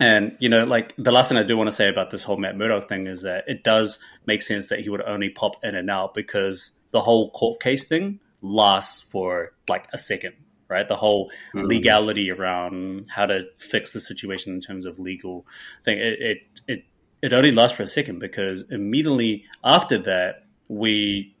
and 0.00 0.36
you 0.38 0.48
know, 0.48 0.64
like 0.64 0.94
the 0.96 1.10
last 1.10 1.28
thing 1.28 1.38
I 1.38 1.42
do 1.42 1.56
want 1.56 1.68
to 1.68 1.72
say 1.72 1.88
about 1.88 2.10
this 2.10 2.22
whole 2.22 2.36
Matt 2.36 2.56
Murdock 2.56 2.88
thing 2.88 3.06
is 3.06 3.22
that 3.22 3.44
it 3.48 3.64
does 3.64 3.98
make 4.26 4.42
sense 4.42 4.66
that 4.66 4.80
he 4.80 4.90
would 4.90 5.02
only 5.02 5.30
pop 5.30 5.64
in 5.64 5.74
and 5.74 5.90
out 5.90 6.14
because 6.14 6.72
the 6.90 7.00
whole 7.00 7.30
court 7.30 7.60
case 7.60 7.84
thing 7.84 8.20
lasts 8.40 9.00
for 9.00 9.52
like 9.68 9.86
a 9.92 9.98
second, 9.98 10.34
right? 10.68 10.86
The 10.86 10.96
whole 10.96 11.30
Mm. 11.54 11.68
legality 11.68 12.30
around 12.30 13.06
how 13.08 13.26
to 13.26 13.46
fix 13.56 13.92
the 13.92 14.00
situation 14.00 14.54
in 14.54 14.60
terms 14.60 14.84
of 14.86 14.98
legal 14.98 15.46
thing. 15.84 15.98
It 15.98 16.20
it 16.20 16.38
it, 16.68 16.84
it 17.22 17.32
only 17.32 17.50
lasts 17.52 17.76
for 17.76 17.82
a 17.82 17.86
second 17.86 18.18
because 18.18 18.64
immediately 18.70 19.44
after 19.64 19.98
that 19.98 20.44
we 20.68 21.34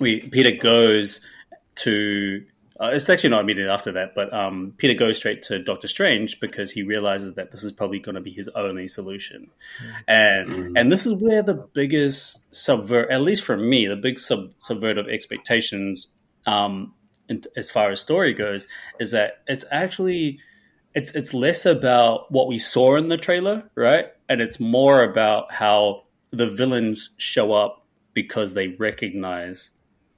we 0.00 0.20
Peter 0.20 0.52
goes 0.56 1.20
to 1.76 2.44
uh, 2.80 2.90
it's 2.92 3.10
actually 3.10 3.30
not 3.30 3.40
immediately 3.40 3.72
after 3.72 3.90
that, 3.90 4.14
but 4.14 4.32
um, 4.32 4.72
Peter 4.76 4.94
goes 4.94 5.16
straight 5.16 5.42
to 5.42 5.58
Doctor 5.58 5.88
Strange 5.88 6.38
because 6.38 6.70
he 6.70 6.84
realizes 6.84 7.34
that 7.34 7.50
this 7.50 7.64
is 7.64 7.72
probably 7.72 7.98
going 7.98 8.14
to 8.14 8.20
be 8.20 8.30
his 8.30 8.48
only 8.50 8.86
solution, 8.86 9.50
and 10.06 10.48
Mhm. 10.48 10.72
and 10.76 10.92
this 10.92 11.04
is 11.04 11.14
where 11.14 11.42
the 11.42 11.54
biggest 11.74 12.54
subvert, 12.54 13.10
at 13.10 13.20
least 13.22 13.42
for 13.42 13.56
me, 13.56 13.88
the 13.88 13.96
big 13.96 14.16
sub 14.20 14.52
subvert 14.58 14.96
of 14.96 15.08
expectations, 15.08 16.06
um, 16.46 16.94
in, 17.28 17.42
as 17.56 17.70
far 17.70 17.90
as 17.90 18.00
story 18.00 18.32
goes, 18.32 18.68
is 19.00 19.10
that 19.12 19.42
it's 19.46 19.64
actually 19.70 20.40
it's 20.94 21.14
it's 21.14 21.34
less 21.34 21.66
about 21.66 22.30
what 22.32 22.48
we 22.48 22.58
saw 22.58 22.96
in 22.96 23.08
the 23.08 23.16
trailer, 23.16 23.70
right, 23.74 24.06
and 24.28 24.40
it's 24.40 24.58
more 24.58 25.02
about 25.02 25.52
how 25.52 26.04
the 26.30 26.46
villains 26.46 27.10
show 27.18 27.52
up 27.52 27.84
because 28.14 28.54
they 28.54 28.68
recognize 28.68 29.70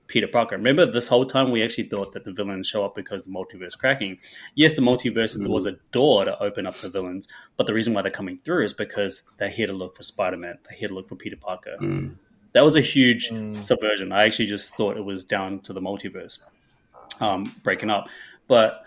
Peter 0.07 0.27
Parker. 0.27 0.57
Remember, 0.57 0.87
this 0.87 1.07
whole 1.07 1.25
time 1.27 1.51
we 1.53 1.63
actually 1.63 1.85
thought 1.85 2.13
that 2.13 2.25
the 2.25 2.33
villains 2.33 2.67
show 2.67 2.85
up 2.85 2.95
because 2.97 3.25
the 3.25 3.31
multiverse 3.31 3.79
cracking. 3.79 4.19
Yes, 4.57 4.75
the 4.75 4.83
multiverse 4.83 5.37
Mhm. 5.39 5.47
was 5.49 5.67
a 5.67 5.77
door 5.93 6.25
to 6.25 6.41
open 6.43 6.67
up 6.67 6.75
the 6.77 6.89
villains, 6.91 7.29
but 7.57 7.67
the 7.67 7.75
reason 7.75 7.95
why 7.95 8.03
they're 8.03 8.11
coming 8.11 8.39
through 8.45 8.65
is 8.65 8.73
because 8.73 9.23
they're 9.39 9.49
here 9.51 9.69
to 9.69 9.73
look 9.73 9.95
for 9.97 10.03
Spider 10.03 10.37
Man. 10.37 10.59
They're 10.69 10.79
here 10.79 10.89
to 10.89 10.95
look 10.95 11.09
for 11.09 11.15
Peter 11.17 11.37
Parker. 11.37 11.77
Mm. 11.81 12.15
That 12.55 12.65
was 12.65 12.75
a 12.75 12.81
huge 12.81 13.31
Mm. 13.31 13.63
subversion. 13.63 14.11
I 14.11 14.25
actually 14.25 14.47
just 14.47 14.75
thought 14.75 14.97
it 14.97 15.05
was 15.05 15.23
down 15.23 15.61
to 15.61 15.73
the 15.73 15.81
multiverse 15.81 16.41
um, 17.21 17.55
breaking 17.63 17.91
up, 17.91 18.09
but 18.49 18.85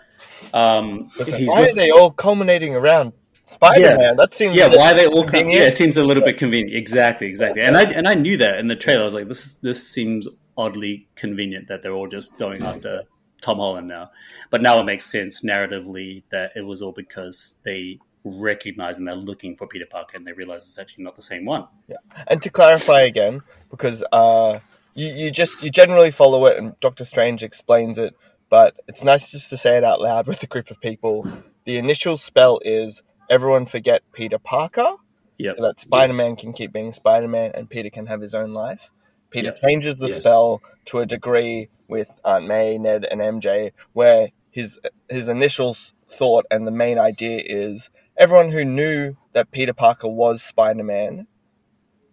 um, 0.52 1.08
he's 1.16 1.48
why 1.48 1.60
with- 1.60 1.72
are 1.72 1.74
they 1.74 1.90
all 1.90 2.10
culminating 2.10 2.76
around 2.76 3.12
Spider 3.46 3.96
Man? 3.96 4.16
That 4.16 4.34
seems 4.34 4.56
yeah, 4.56 4.68
why 4.68 4.92
they 4.92 5.06
all 5.06 5.24
come? 5.24 5.50
Yeah, 5.50 5.64
it 5.64 5.74
seems 5.74 5.96
a 5.96 6.04
little 6.04 6.22
bit 6.22 6.38
convenient. 6.38 6.76
Exactly, 6.76 7.26
exactly. 7.26 7.62
And 7.62 7.76
I 7.76 7.82
and 7.82 8.08
I 8.08 8.14
knew 8.14 8.36
that 8.38 8.58
in 8.58 8.68
the 8.68 8.76
trailer. 8.76 9.02
I 9.02 9.04
was 9.04 9.14
like, 9.14 9.28
this 9.28 9.54
this 9.54 9.86
seems 9.86 10.28
oddly 10.56 11.08
convenient 11.14 11.68
that 11.68 11.82
they're 11.82 11.92
all 11.92 12.08
just 12.08 12.36
going 12.38 12.62
after 12.62 13.02
Tom 13.40 13.58
Holland 13.58 13.88
now. 13.88 14.10
But 14.50 14.62
now 14.62 14.80
it 14.80 14.84
makes 14.84 15.04
sense 15.04 15.42
narratively 15.42 16.22
that 16.30 16.52
it 16.56 16.62
was 16.62 16.80
all 16.80 16.92
because 16.92 17.54
they 17.64 17.98
recognize 18.24 18.96
and 18.96 19.06
they're 19.06 19.14
looking 19.14 19.56
for 19.56 19.66
Peter 19.66 19.86
Parker 19.86 20.16
and 20.16 20.26
they 20.26 20.32
realize 20.32 20.62
it's 20.62 20.78
actually 20.78 21.04
not 21.04 21.14
the 21.14 21.22
same 21.22 21.44
one. 21.44 21.66
Yeah. 21.88 21.96
And 22.26 22.40
to 22.42 22.50
clarify 22.50 23.02
again, 23.02 23.42
because 23.70 24.02
uh, 24.12 24.60
you, 24.94 25.08
you 25.08 25.30
just 25.30 25.62
you 25.62 25.70
generally 25.70 26.10
follow 26.10 26.46
it, 26.46 26.58
and 26.58 26.78
Doctor 26.80 27.04
Strange 27.04 27.42
explains 27.42 27.98
it, 27.98 28.14
but 28.50 28.74
it's 28.88 29.04
nice 29.04 29.30
just 29.30 29.50
to 29.50 29.56
say 29.56 29.76
it 29.76 29.84
out 29.84 30.00
loud 30.00 30.26
with 30.26 30.42
a 30.42 30.46
group 30.46 30.70
of 30.70 30.80
people. 30.80 31.28
The 31.64 31.78
initial 31.78 32.16
spell 32.16 32.60
is 32.64 33.02
everyone 33.30 33.66
forget 33.66 34.02
Peter 34.12 34.38
Parker, 34.38 34.94
Yep. 35.38 35.56
so 35.58 35.62
that 35.64 35.80
Spider 35.80 36.14
Man 36.14 36.36
can 36.36 36.52
keep 36.52 36.72
being 36.72 36.92
Spider 36.92 37.28
Man, 37.28 37.52
and 37.54 37.70
Peter 37.70 37.90
can 37.90 38.06
have 38.06 38.20
his 38.20 38.34
own 38.34 38.52
life. 38.54 38.90
Peter 39.30 39.48
Yep. 39.48 39.58
changes 39.64 39.98
the 39.98 40.08
Yes. 40.08 40.20
spell 40.20 40.62
to 40.86 41.00
a 41.00 41.06
degree 41.06 41.70
with 41.88 42.20
Aunt 42.24 42.46
May, 42.46 42.78
Ned, 42.78 43.04
and 43.04 43.20
MJ, 43.20 43.72
where 43.92 44.30
his 44.50 44.78
his 45.08 45.28
initial 45.28 45.76
thought 46.08 46.46
and 46.50 46.66
the 46.66 46.70
main 46.72 46.98
idea 46.98 47.42
is 47.44 47.90
everyone 48.16 48.52
who 48.52 48.64
knew 48.64 49.16
that 49.32 49.50
Peter 49.50 49.74
Parker 49.74 50.08
was 50.08 50.42
Spider 50.42 50.84
Man 50.84 51.26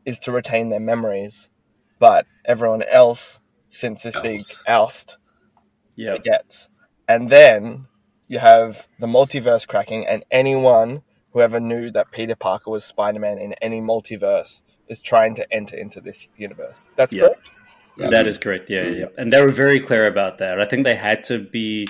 is 0.06 0.18
to 0.20 0.32
retain 0.32 0.70
their 0.70 0.80
memories, 0.80 1.51
but 2.02 2.26
everyone 2.46 2.82
else, 2.84 3.40
since 3.70 4.02
this 4.04 4.18
big 4.20 4.40
Else. 4.40 4.64
oust, 4.68 5.18
Yep. 5.96 6.18
forgets. 6.18 6.68
And 7.08 7.30
then 7.30 7.86
you 8.28 8.40
have 8.40 8.88
the 9.00 9.08
multiverse 9.08 9.68
cracking, 9.68 10.06
and 10.08 10.26
anyone 10.32 11.04
who 11.32 11.42
ever 11.42 11.60
knew 11.60 11.92
that 11.92 12.12
Peter 12.12 12.36
Parker 12.36 12.72
was 12.72 12.84
Spider 12.84 13.20
Man 13.20 13.38
in 13.38 13.54
any 13.62 13.80
multiverse 13.80 14.62
is 14.88 15.02
trying 15.02 15.36
to 15.36 15.54
enter 15.54 15.78
into 15.78 16.02
this 16.02 16.28
universe. 16.36 16.88
That's 16.96 17.14
Yeah. 17.14 17.28
correct. 17.28 17.50
That 17.98 18.26
is 18.26 18.38
correct. 18.40 18.70
Yeah, 18.70 18.84
yeah, 18.84 18.90
yeah. 19.02 19.06
And 19.18 19.32
they 19.32 19.42
were 19.42 19.50
very 19.52 19.80
clear 19.80 20.08
about 20.08 20.40
that. 20.40 20.60
I 20.60 20.66
think 20.66 20.86
they 20.86 20.96
had 20.96 21.24
to 21.26 21.38
be 21.40 21.88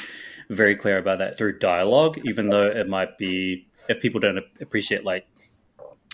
very 0.49 0.76
clear 0.76 0.97
about 0.97 1.20
that 1.20 1.38
through 1.38 1.59
dialogue, 1.59 2.20
even 2.26 2.49
though 2.49 2.68
it 2.68 2.89
might 2.89 3.18
be 3.18 3.68
if 3.88 4.01
people 4.01 4.20
don't 4.20 4.39
appreciate 4.59 5.05
like 5.05 5.26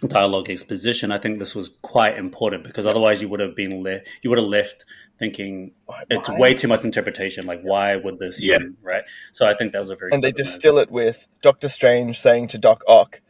dialogue 0.02 0.50
exposition, 0.50 1.12
I 1.12 1.18
think 1.18 1.40
this 1.40 1.56
was 1.56 1.70
quite 1.82 2.18
important 2.18 2.64
because 2.64 2.86
otherwise 2.86 3.22
you 3.22 3.30
would 3.30 3.40
have 3.40 3.56
been 3.56 3.82
le- 3.84 4.02
you 4.22 4.30
would 4.30 4.38
have 4.38 4.48
left 4.48 4.86
thinking 5.18 5.72
Why- 5.86 6.04
it's 6.10 6.30
why? 6.30 6.38
way 6.40 6.54
too 6.54 6.68
much 6.68 6.86
interpretation. 6.86 7.46
Like, 7.48 7.62
why 7.62 7.96
would 7.96 8.20
this? 8.20 8.42
Yeah. 8.42 8.56
even, 8.56 8.78
right. 8.84 9.04
So 9.32 9.48
I 9.48 9.56
think 9.56 9.72
that 9.72 9.80
was 9.80 9.90
a 9.90 9.96
very 9.96 10.12
and 10.14 10.24
they 10.24 10.32
distill 10.32 10.78
it 10.78 10.92
with 10.92 11.28
Doctor 11.42 11.70
Strange 11.70 12.20
saying 12.20 12.50
to 12.50 12.58
Doc 12.58 12.84
Ock, 12.88 13.22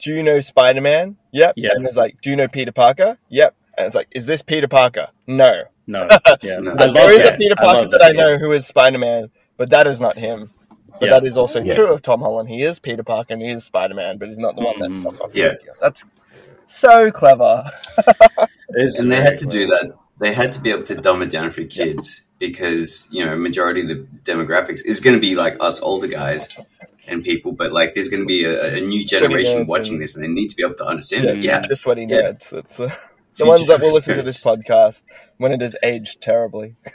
"Do 0.00 0.12
you 0.12 0.22
know 0.22 0.40
Spider 0.40 0.80
Man? 0.80 1.16
Yep." 1.32 1.54
Yeah. 1.56 1.70
And 1.74 1.86
it's 1.86 1.96
like, 1.96 2.20
"Do 2.20 2.30
you 2.30 2.36
know 2.36 2.48
Peter 2.48 2.72
Parker? 2.72 3.18
Yep." 3.28 3.54
And 3.78 3.86
it's 3.86 3.94
like, 3.94 4.08
"Is 4.10 4.26
this 4.26 4.42
Peter 4.42 4.68
Parker? 4.68 5.08
No." 5.26 5.64
no, 5.86 6.08
yeah, 6.42 6.58
No. 6.58 6.72
I 6.78 6.92
there 6.92 7.10
is 7.12 7.22
that. 7.22 7.34
a 7.34 7.36
Peter 7.38 7.56
Parker 7.56 7.82
love 7.82 7.90
that, 7.90 8.02
I 8.02 8.06
yeah. 8.08 8.12
know 8.12 8.38
who 8.38 8.52
is 8.52 8.66
Spider 8.66 8.98
Man, 8.98 9.30
but 9.56 9.70
that 9.70 9.86
is 9.88 10.00
not 10.00 10.16
him. 10.16 10.50
But 11.00 11.06
Yeah. 11.06 11.10
that 11.20 11.24
is 11.26 11.36
also 11.36 11.62
Yeah. 11.62 11.74
true 11.74 11.92
of 11.92 12.02
Tom 12.02 12.20
Holland. 12.20 12.48
He 12.48 12.62
is 12.62 12.78
Peter 12.78 13.02
Parker 13.02 13.32
and 13.34 13.42
he 13.42 13.48
is 13.50 13.64
Spider 13.64 13.94
Man, 13.94 14.18
but 14.18 14.28
he's 14.28 14.38
not 14.38 14.56
the 14.56 14.62
one 14.62 14.78
that. 14.78 15.02
Doc 15.02 15.20
Ock 15.20 15.30
is 15.30 15.36
Yeah. 15.36 15.54
That's 15.80 16.04
so 16.66 17.10
clever. 17.10 17.64
It's 18.70 18.98
and 18.98 19.10
they 19.12 19.20
had 19.20 19.38
to 19.38 19.46
do 19.46 19.66
that. 19.66 19.92
They 20.20 20.32
had 20.32 20.52
to 20.52 20.60
be 20.60 20.70
able 20.70 20.84
to 20.84 20.94
dumb 20.94 21.20
it 21.22 21.30
down 21.30 21.50
for 21.50 21.64
kids 21.64 22.22
because 22.38 23.06
you 23.10 23.24
know 23.24 23.36
majority 23.36 23.80
of 23.82 23.88
the 23.88 24.06
demographics 24.24 24.84
is 24.84 25.00
going 25.00 25.14
to 25.14 25.20
be 25.20 25.34
like 25.34 25.56
us 25.60 25.80
older 25.82 26.06
guys 26.06 26.48
and 27.08 27.22
people, 27.24 27.52
but 27.52 27.72
like 27.72 27.94
there's 27.94 28.08
going 28.08 28.22
to 28.22 28.26
be 28.26 28.44
a, 28.44 28.76
a 28.76 28.80
new 28.80 29.04
generation 29.04 29.66
watching 29.66 29.94
and- 29.94 30.02
this, 30.02 30.14
and 30.14 30.22
they 30.24 30.28
need 30.28 30.48
to 30.48 30.56
be 30.56 30.62
able 30.62 30.74
to 30.76 30.86
understand 30.86 31.24
Yeah, 31.24 31.30
it. 31.32 31.38
Yeah, 31.42 31.60
just 31.62 31.82
sweaty 31.82 32.02
Yeah. 32.08 32.32
nerds. 32.32 32.48
That's 32.50 32.78
uh, 32.80 32.90
the 33.36 33.46
ones 33.46 33.68
that 33.68 33.80
will 33.80 33.92
listen 33.92 34.16
to 34.16 34.22
this 34.22 34.42
podcast 34.44 35.02
when 35.38 35.52
it 35.52 35.62
is 35.62 35.76
aged 35.82 36.20
terribly. 36.20 36.76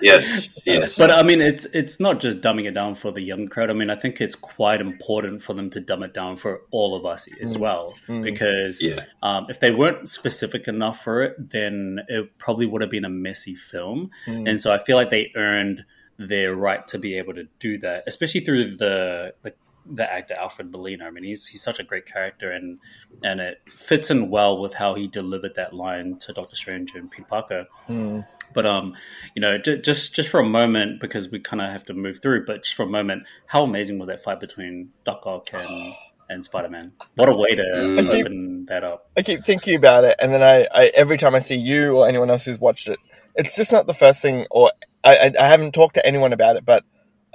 yes, 0.00 0.66
yes. 0.66 0.98
But 0.98 1.10
I 1.10 1.22
mean, 1.22 1.40
it's 1.40 1.66
it's 1.66 1.98
not 2.00 2.20
just 2.20 2.40
dumbing 2.40 2.66
it 2.66 2.72
down 2.72 2.94
for 2.94 3.10
the 3.12 3.22
young 3.22 3.48
crowd. 3.48 3.70
I 3.70 3.72
mean, 3.72 3.90
I 3.90 3.94
think 3.94 4.20
it's 4.20 4.36
quite 4.36 4.80
important 4.80 5.42
for 5.42 5.54
them 5.54 5.70
to 5.70 5.80
dumb 5.80 6.02
it 6.02 6.14
down 6.14 6.36
for 6.36 6.62
all 6.70 6.94
of 6.96 7.04
us 7.06 7.28
as 7.40 7.56
Mm. 7.56 7.60
well, 7.60 7.94
Mm. 8.08 8.22
because 8.22 8.82
yeah, 8.82 9.04
um, 9.22 9.46
if 9.48 9.60
they 9.60 9.70
weren't 9.70 10.08
specific 10.10 10.68
enough 10.68 11.02
for 11.02 11.22
it, 11.22 11.50
then 11.50 12.00
it 12.08 12.36
probably 12.38 12.66
would 12.66 12.82
have 12.82 12.90
been 12.90 13.04
a 13.04 13.10
messy 13.10 13.54
film. 13.54 14.10
Mm. 14.26 14.48
And 14.50 14.60
so 14.60 14.72
I 14.72 14.78
feel 14.78 14.96
like 14.96 15.10
they 15.10 15.32
earned 15.34 15.84
their 16.18 16.54
right 16.54 16.86
to 16.88 16.98
be 16.98 17.18
able 17.18 17.34
to 17.34 17.44
do 17.58 17.78
that, 17.78 18.04
especially 18.06 18.40
through 18.40 18.76
the 18.76 19.34
the, 19.42 19.54
the 19.90 20.10
actor 20.10 20.34
Alfred 20.34 20.70
Molina. 20.72 21.04
I 21.06 21.10
mean, 21.10 21.24
he's 21.24 21.46
he's 21.46 21.62
such 21.62 21.78
a 21.78 21.82
great 21.84 22.06
character, 22.06 22.50
and 22.50 22.78
and 23.22 23.40
it 23.40 23.60
fits 23.74 24.10
in 24.10 24.30
well 24.30 24.60
with 24.60 24.74
how 24.74 24.94
he 24.94 25.08
delivered 25.08 25.54
that 25.56 25.72
line 25.72 26.16
to 26.20 26.32
Doctor 26.32 26.56
Strange 26.56 26.94
and 26.94 27.10
Peter 27.10 27.26
Parker. 27.28 27.66
Mm. 27.88 28.26
But 28.54 28.66
um, 28.66 28.94
you 29.34 29.42
know, 29.42 29.58
j- 29.58 29.80
just 29.80 30.14
just 30.14 30.28
for 30.28 30.40
a 30.40 30.44
moment, 30.44 31.00
because 31.00 31.30
we 31.30 31.38
kind 31.40 31.60
of 31.60 31.70
have 31.70 31.84
to 31.84 31.94
move 31.94 32.20
through. 32.20 32.46
But 32.46 32.64
just 32.64 32.74
for 32.74 32.84
a 32.84 32.88
moment, 32.88 33.24
how 33.46 33.62
amazing 33.64 33.98
was 33.98 34.08
that 34.08 34.22
fight 34.22 34.40
between 34.40 34.90
Doc 35.04 35.22
Ock 35.26 35.50
and 35.52 35.92
and 36.30 36.44
Spider 36.44 36.68
Man? 36.68 36.92
What 37.14 37.28
a 37.28 37.36
way 37.36 37.50
to 37.50 37.62
Mm. 37.62 38.12
open 38.12 38.66
that 38.68 38.82
up. 38.84 39.10
I 39.16 39.22
keep 39.22 39.44
thinking 39.44 39.76
about 39.76 40.04
it, 40.04 40.16
and 40.20 40.32
then 40.32 40.42
I, 40.42 40.66
I 40.72 40.86
every 40.94 41.18
time 41.18 41.34
I 41.34 41.40
see 41.40 41.56
you 41.56 41.96
or 41.96 42.08
anyone 42.08 42.30
else 42.30 42.44
who's 42.44 42.58
watched 42.58 42.88
it, 42.88 42.98
it's 43.34 43.54
just 43.56 43.72
not 43.72 43.86
the 43.86 43.94
first 43.94 44.22
thing. 44.22 44.46
Or 44.50 44.72
I, 45.04 45.16
I, 45.16 45.32
I 45.38 45.46
haven't 45.48 45.72
talked 45.72 45.94
to 45.94 46.04
anyone 46.06 46.32
about 46.32 46.56
it, 46.56 46.64
but 46.64 46.84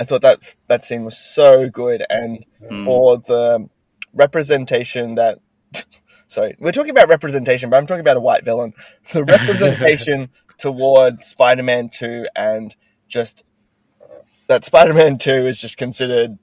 I 0.01 0.03
thought 0.03 0.23
that 0.23 0.39
that 0.67 0.83
scene 0.83 1.05
was 1.05 1.15
so 1.17 1.69
good, 1.69 2.03
and 2.09 2.43
Mm. 2.71 2.85
for 2.85 3.17
the 3.19 3.69
representation 4.13 5.15
that. 5.15 5.37
Sorry, 6.27 6.55
we're 6.59 6.71
talking 6.71 6.89
about 6.91 7.07
representation, 7.09 7.69
but 7.69 7.77
I'm 7.77 7.85
talking 7.85 8.01
about 8.01 8.17
a 8.17 8.21
white 8.21 8.43
villain. 8.43 8.73
The 9.13 9.23
representation 9.35 10.29
toward 10.57 11.19
Spider-Man 11.19 11.89
Two, 11.89 12.25
and 12.35 12.75
just 13.07 13.43
that 14.47 14.63
Spider-Man 14.65 15.19
Two 15.19 15.45
is 15.45 15.61
just 15.61 15.77
considered 15.77 16.39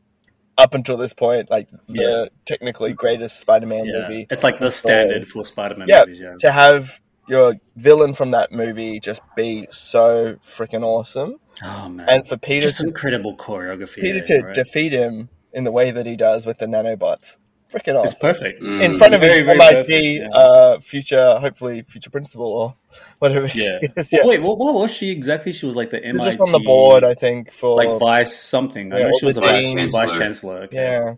up 0.56 0.74
until 0.74 0.96
this 0.96 1.14
point 1.14 1.50
like 1.50 1.68
the 1.88 2.02
Yeah. 2.02 2.24
technically 2.44 2.92
greatest 2.92 3.40
Spider-Man 3.40 3.86
Yeah, 3.86 4.00
movie 4.08 4.26
it's 4.30 4.42
like 4.44 4.60
the 4.60 4.70
standard 4.70 5.26
for 5.26 5.44
Spider 5.44 5.76
Man 5.76 5.88
Yeah. 5.88 6.00
movies. 6.00 6.20
Yeah, 6.20 6.34
to 6.40 6.50
have 6.52 7.00
your 7.28 7.54
villain 7.76 8.14
from 8.14 8.30
that 8.32 8.50
movie 8.52 9.00
just 9.00 9.22
be 9.36 9.66
so 9.70 10.36
freaking 10.42 10.82
awesome, 10.82 11.36
oh 11.62 11.88
man, 11.88 12.08
and 12.08 12.26
for 12.26 12.36
Peter 12.36 12.66
just 12.68 12.78
to, 12.78 12.86
incredible 12.86 13.36
choreography. 13.36 14.00
Peter 14.02 14.22
there, 14.26 14.40
to 14.40 14.46
right? 14.46 14.54
defeat 14.54 14.92
him 14.92 15.28
in 15.52 15.64
the 15.64 15.72
way 15.72 15.90
that 15.90 16.06
he 16.06 16.16
does 16.16 16.46
with 16.46 16.58
the 16.58 16.66
nanobots, 16.66 17.36
freaking 17.72 17.94
awesome. 17.96 18.04
it's 18.10 18.18
perfect. 18.18 18.62
Mm. 18.64 18.82
In 18.82 18.98
front 18.98 19.14
of 19.14 19.20
Very, 19.20 19.38
his 19.38 19.46
very 19.46 19.58
MIT 19.60 19.74
perfect, 19.74 20.34
yeah. 20.34 20.38
uh, 20.38 20.80
future, 20.80 21.38
hopefully 21.40 21.82
future 21.82 22.10
principal 22.10 22.46
or 22.46 22.76
whatever. 23.18 23.48
she 23.48 23.64
Yeah. 23.64 23.78
is. 23.96 24.12
yeah. 24.12 24.24
Wait, 24.26 24.42
what, 24.42 24.58
what 24.58 24.74
was 24.74 24.90
she 24.92 25.10
exactly? 25.10 25.52
She 25.52 25.66
was 25.66 25.74
like 25.76 25.90
the 25.90 25.98
She 25.98 26.04
MIT, 26.04 26.14
was 26.16 26.24
just 26.36 26.40
on 26.40 26.52
the 26.52 26.58
board, 26.60 27.04
I 27.04 27.14
think, 27.14 27.52
for 27.52 27.76
like 27.76 27.98
vice 27.98 28.34
something. 28.38 28.92
I 28.92 28.98
Yeah, 28.98 29.04
know 29.04 29.10
she 29.18 29.26
was 29.26 29.36
a 29.36 29.40
vice 29.40 29.72
chancellor. 29.72 30.00
Vice 30.00 30.10
Chancellor. 30.10 30.20
chancellor. 30.20 30.56
Okay. 30.64 30.76
yeah. 30.76 31.14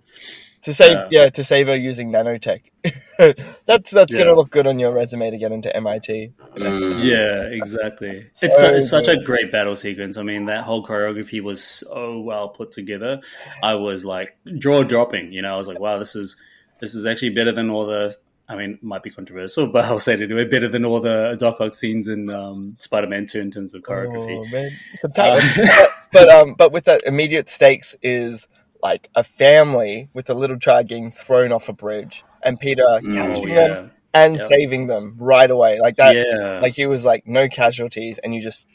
To 0.64 0.74
save, 0.74 0.90
Yeah. 0.90 1.08
yeah. 1.10 1.30
to 1.30 1.42
save 1.44 1.68
her 1.68 1.76
using 1.76 2.12
nanotech. 2.12 2.62
that's 3.64 3.90
that's 3.90 4.12
Yeah. 4.12 4.20
gonna 4.24 4.34
look 4.36 4.50
good 4.50 4.66
on 4.66 4.78
your 4.78 4.92
resume 4.92 5.30
to 5.30 5.38
get 5.38 5.52
into 5.52 5.74
MIT. 5.74 6.32
Mm. 6.56 7.02
Yeah, 7.02 7.42
exactly. 7.56 8.26
So 8.34 8.46
it's, 8.46 8.58
su- 8.60 8.66
it's 8.66 8.90
such 8.90 9.08
a 9.08 9.16
great 9.16 9.50
battle 9.52 9.74
sequence. 9.76 10.16
I 10.18 10.22
mean, 10.22 10.46
that 10.46 10.64
whole 10.64 10.84
choreography 10.84 11.42
was 11.42 11.62
so 11.62 12.20
well 12.20 12.48
put 12.50 12.72
together. 12.72 13.20
I 13.62 13.74
was 13.74 14.04
like 14.04 14.36
jaw 14.58 14.82
dropping. 14.82 15.32
You 15.32 15.42
know, 15.42 15.54
I 15.54 15.56
was 15.56 15.68
like, 15.68 15.78
wow, 15.80 15.98
this 15.98 16.14
is 16.14 16.36
this 16.80 16.94
is 16.94 17.06
actually 17.06 17.30
better 17.30 17.52
than 17.52 17.70
all 17.70 17.86
the. 17.86 18.14
I 18.48 18.56
mean, 18.56 18.72
it 18.72 18.82
might 18.82 19.04
be 19.04 19.10
controversial, 19.10 19.68
but 19.68 19.84
I'll 19.86 19.98
say 20.00 20.14
it 20.14 20.22
anyway. 20.22 20.44
Better 20.44 20.68
than 20.68 20.84
all 20.84 21.00
the 21.00 21.36
Doc 21.38 21.60
Ock 21.60 21.72
scenes 21.72 22.08
in 22.08 22.28
um, 22.30 22.74
Spider 22.78 23.06
Man 23.06 23.26
Two 23.26 23.40
in 23.40 23.50
terms 23.50 23.74
of 23.74 23.82
choreography. 23.82 24.44
Oh, 24.44 24.50
man. 24.50 24.70
Sometimes, 24.94 25.42
Uh, 25.58 25.86
but 26.12 26.28
um, 26.30 26.54
but 26.54 26.72
with 26.72 26.84
that 26.84 27.02
immediate 27.04 27.48
stakes 27.48 27.94
is 28.02 28.48
like 28.82 29.10
a 29.14 29.22
family 29.24 30.08
with 30.14 30.30
a 30.30 30.34
little 30.34 30.58
child 30.58 30.88
getting 30.88 31.10
thrown 31.10 31.52
off 31.52 31.68
a 31.68 31.72
bridge, 31.72 32.24
and 32.42 32.58
Peter 32.58 32.82
Mm. 32.82 33.14
catching 33.14 33.50
oh 33.50 33.54
them 33.54 33.90
and 34.14 34.36
Yep. 34.36 34.48
saving 34.48 34.86
them 34.88 35.14
right 35.18 35.50
away, 35.50 35.78
like 35.80 35.96
that. 35.96 36.16
yeah. 36.16 36.60
Like 36.60 36.74
he 36.74 36.86
was 36.86 37.04
like 37.04 37.26
no 37.26 37.48
casualties, 37.48 38.18
and 38.18 38.34
you 38.34 38.40
just 38.40 38.66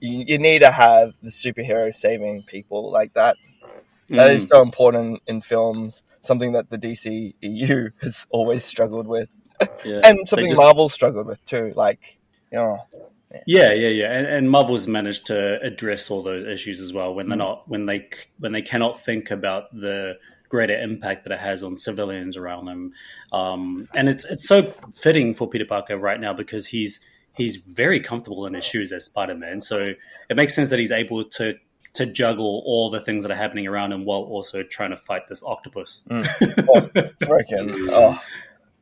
you, 0.00 0.24
you 0.26 0.38
need 0.38 0.58
to 0.58 0.70
have 0.70 1.14
the 1.22 1.30
superhero 1.30 1.94
saving 1.94 2.42
people 2.42 2.90
like 2.90 3.14
that. 3.14 3.36
That 4.10 4.30
is 4.32 4.44
Mm. 4.44 4.48
so 4.50 4.62
important 4.62 5.22
in 5.26 5.40
films. 5.40 6.02
Something 6.20 6.52
that 6.52 6.68
the 6.70 6.76
DC 6.78 7.34
EU 7.42 7.90
has 8.02 8.26
always 8.30 8.64
struggled 8.64 9.06
with, 9.06 9.30
Yeah. 9.84 10.00
and 10.04 10.28
something 10.28 10.48
just- 10.50 10.60
Marvel 10.60 10.88
struggled 10.88 11.26
with 11.26 11.44
too. 11.46 11.72
Like 11.76 12.18
you 12.52 12.58
know, 12.58 12.84
Yeah, 13.46 13.72
yeah, 13.72 13.88
yeah, 13.88 14.12
and, 14.12 14.26
and 14.26 14.50
Marvel's 14.50 14.86
managed 14.86 15.26
to 15.26 15.60
address 15.60 16.10
all 16.10 16.22
those 16.22 16.44
issues 16.44 16.80
as 16.80 16.92
well 16.92 17.14
when 17.14 17.28
they're 17.28 17.36
not 17.36 17.68
when 17.68 17.86
they 17.86 18.08
when 18.38 18.52
they 18.52 18.62
cannot 18.62 19.00
think 19.00 19.30
about 19.30 19.74
the 19.74 20.18
greater 20.48 20.78
impact 20.80 21.24
that 21.24 21.32
it 21.32 21.40
has 21.40 21.64
on 21.64 21.74
civilians 21.74 22.36
around 22.36 22.66
them, 22.66 22.92
um, 23.32 23.88
and 23.94 24.08
it's 24.08 24.24
it's 24.26 24.46
so 24.46 24.72
fitting 24.94 25.34
for 25.34 25.48
Peter 25.48 25.64
Parker 25.64 25.98
right 25.98 26.20
now 26.20 26.32
because 26.32 26.68
he's 26.68 27.00
he's 27.32 27.56
very 27.56 27.98
comfortable 27.98 28.46
in 28.46 28.54
his 28.54 28.64
shoes 28.64 28.92
as 28.92 29.04
Spider 29.04 29.34
Man, 29.34 29.60
so 29.60 29.94
it 30.30 30.36
makes 30.36 30.54
sense 30.54 30.70
that 30.70 30.78
he's 30.78 30.92
able 30.92 31.24
to 31.24 31.54
to 31.94 32.06
juggle 32.06 32.62
all 32.66 32.90
the 32.90 33.00
things 33.00 33.24
that 33.24 33.30
are 33.30 33.36
happening 33.36 33.66
around 33.66 33.92
him 33.92 34.04
while 34.04 34.20
also 34.20 34.62
trying 34.62 34.90
to 34.90 34.96
fight 34.96 35.28
this 35.28 35.42
octopus. 35.44 36.04
freaking 36.08 37.88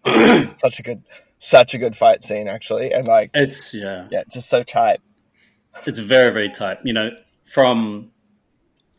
oh, 0.05 0.53
such 0.57 0.80
a 0.80 0.82
good, 0.82 1.03
such 1.43 1.74
a 1.74 1.78
good 1.78 1.97
fight 1.97 2.24
scene 2.24 2.47
actually, 2.47 2.93
and 2.93 3.09
like 3.09 3.30
It's 3.34 3.74
yeah, 3.74 4.07
yeah, 4.12 4.22
just 4.30 4.49
so 4.49 4.62
tight. 4.62 5.01
it's 5.86 5.99
very 5.99 6.30
very 6.30 6.49
tight 6.51 6.78
you 6.84 6.93
know 6.93 7.11
from 7.45 8.11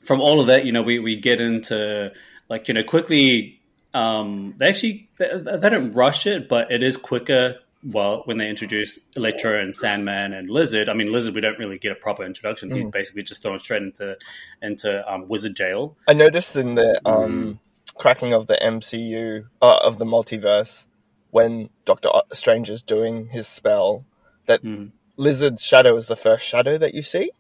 from 0.02 0.20
all 0.20 0.42
of 0.42 0.48
that 0.48 0.66
you 0.66 0.72
know 0.72 0.82
we 0.82 1.00
we 1.00 1.16
get 1.16 1.40
into 1.40 2.12
like 2.50 2.68
you 2.68 2.74
know 2.74 2.84
quickly 2.84 3.62
um 3.94 4.56
they 4.58 4.68
actually 4.68 5.10
they, 5.20 5.30
they 5.38 5.70
don't 5.70 5.94
rush 5.94 6.26
it 6.26 6.50
but 6.50 6.70
it 6.72 6.84
is 6.84 6.98
quicker 6.98 7.56
well 7.86 8.24
when 8.26 8.38
they 8.38 8.50
introduce 8.50 8.98
electro 9.16 9.62
and 9.62 9.76
sandman 9.76 10.34
and 10.34 10.50
lizard. 10.50 10.90
I 10.90 10.94
mean 10.94 11.12
lizard 11.12 11.36
we 11.36 11.42
don't 11.42 11.60
really 11.60 11.78
get 11.78 11.92
a 11.92 11.96
proper 11.96 12.24
introduction. 12.26 12.72
He's 12.72 12.86
basically 12.86 13.24
just 13.24 13.42
thrown 13.42 13.60
straight 13.60 13.84
into 13.84 14.18
into 14.62 15.12
um, 15.12 15.28
wizard 15.28 15.56
jail. 15.56 15.96
I 16.08 16.14
noticed 16.14 16.56
in 16.56 16.76
the 16.76 17.00
um, 17.06 17.60
cracking 17.96 18.34
of 18.34 18.48
the 18.48 18.58
MCU 18.62 19.46
uh, 19.62 19.80
of 19.84 19.98
the 19.98 20.06
multiverse 20.06 20.86
when 21.34 21.70
Doctor 21.84 22.10
Strange 22.32 22.70
is 22.70 22.84
doing 22.84 23.28
his 23.30 23.48
spell 23.48 24.06
that 24.46 24.62
Mhm. 24.64 24.92
Lizard's 25.18 25.66
shadow 25.66 25.96
is 25.98 26.08
the 26.08 26.16
first 26.16 26.46
shadow 26.46 26.78
that 26.78 26.94
you 26.94 27.02
see. 27.02 27.32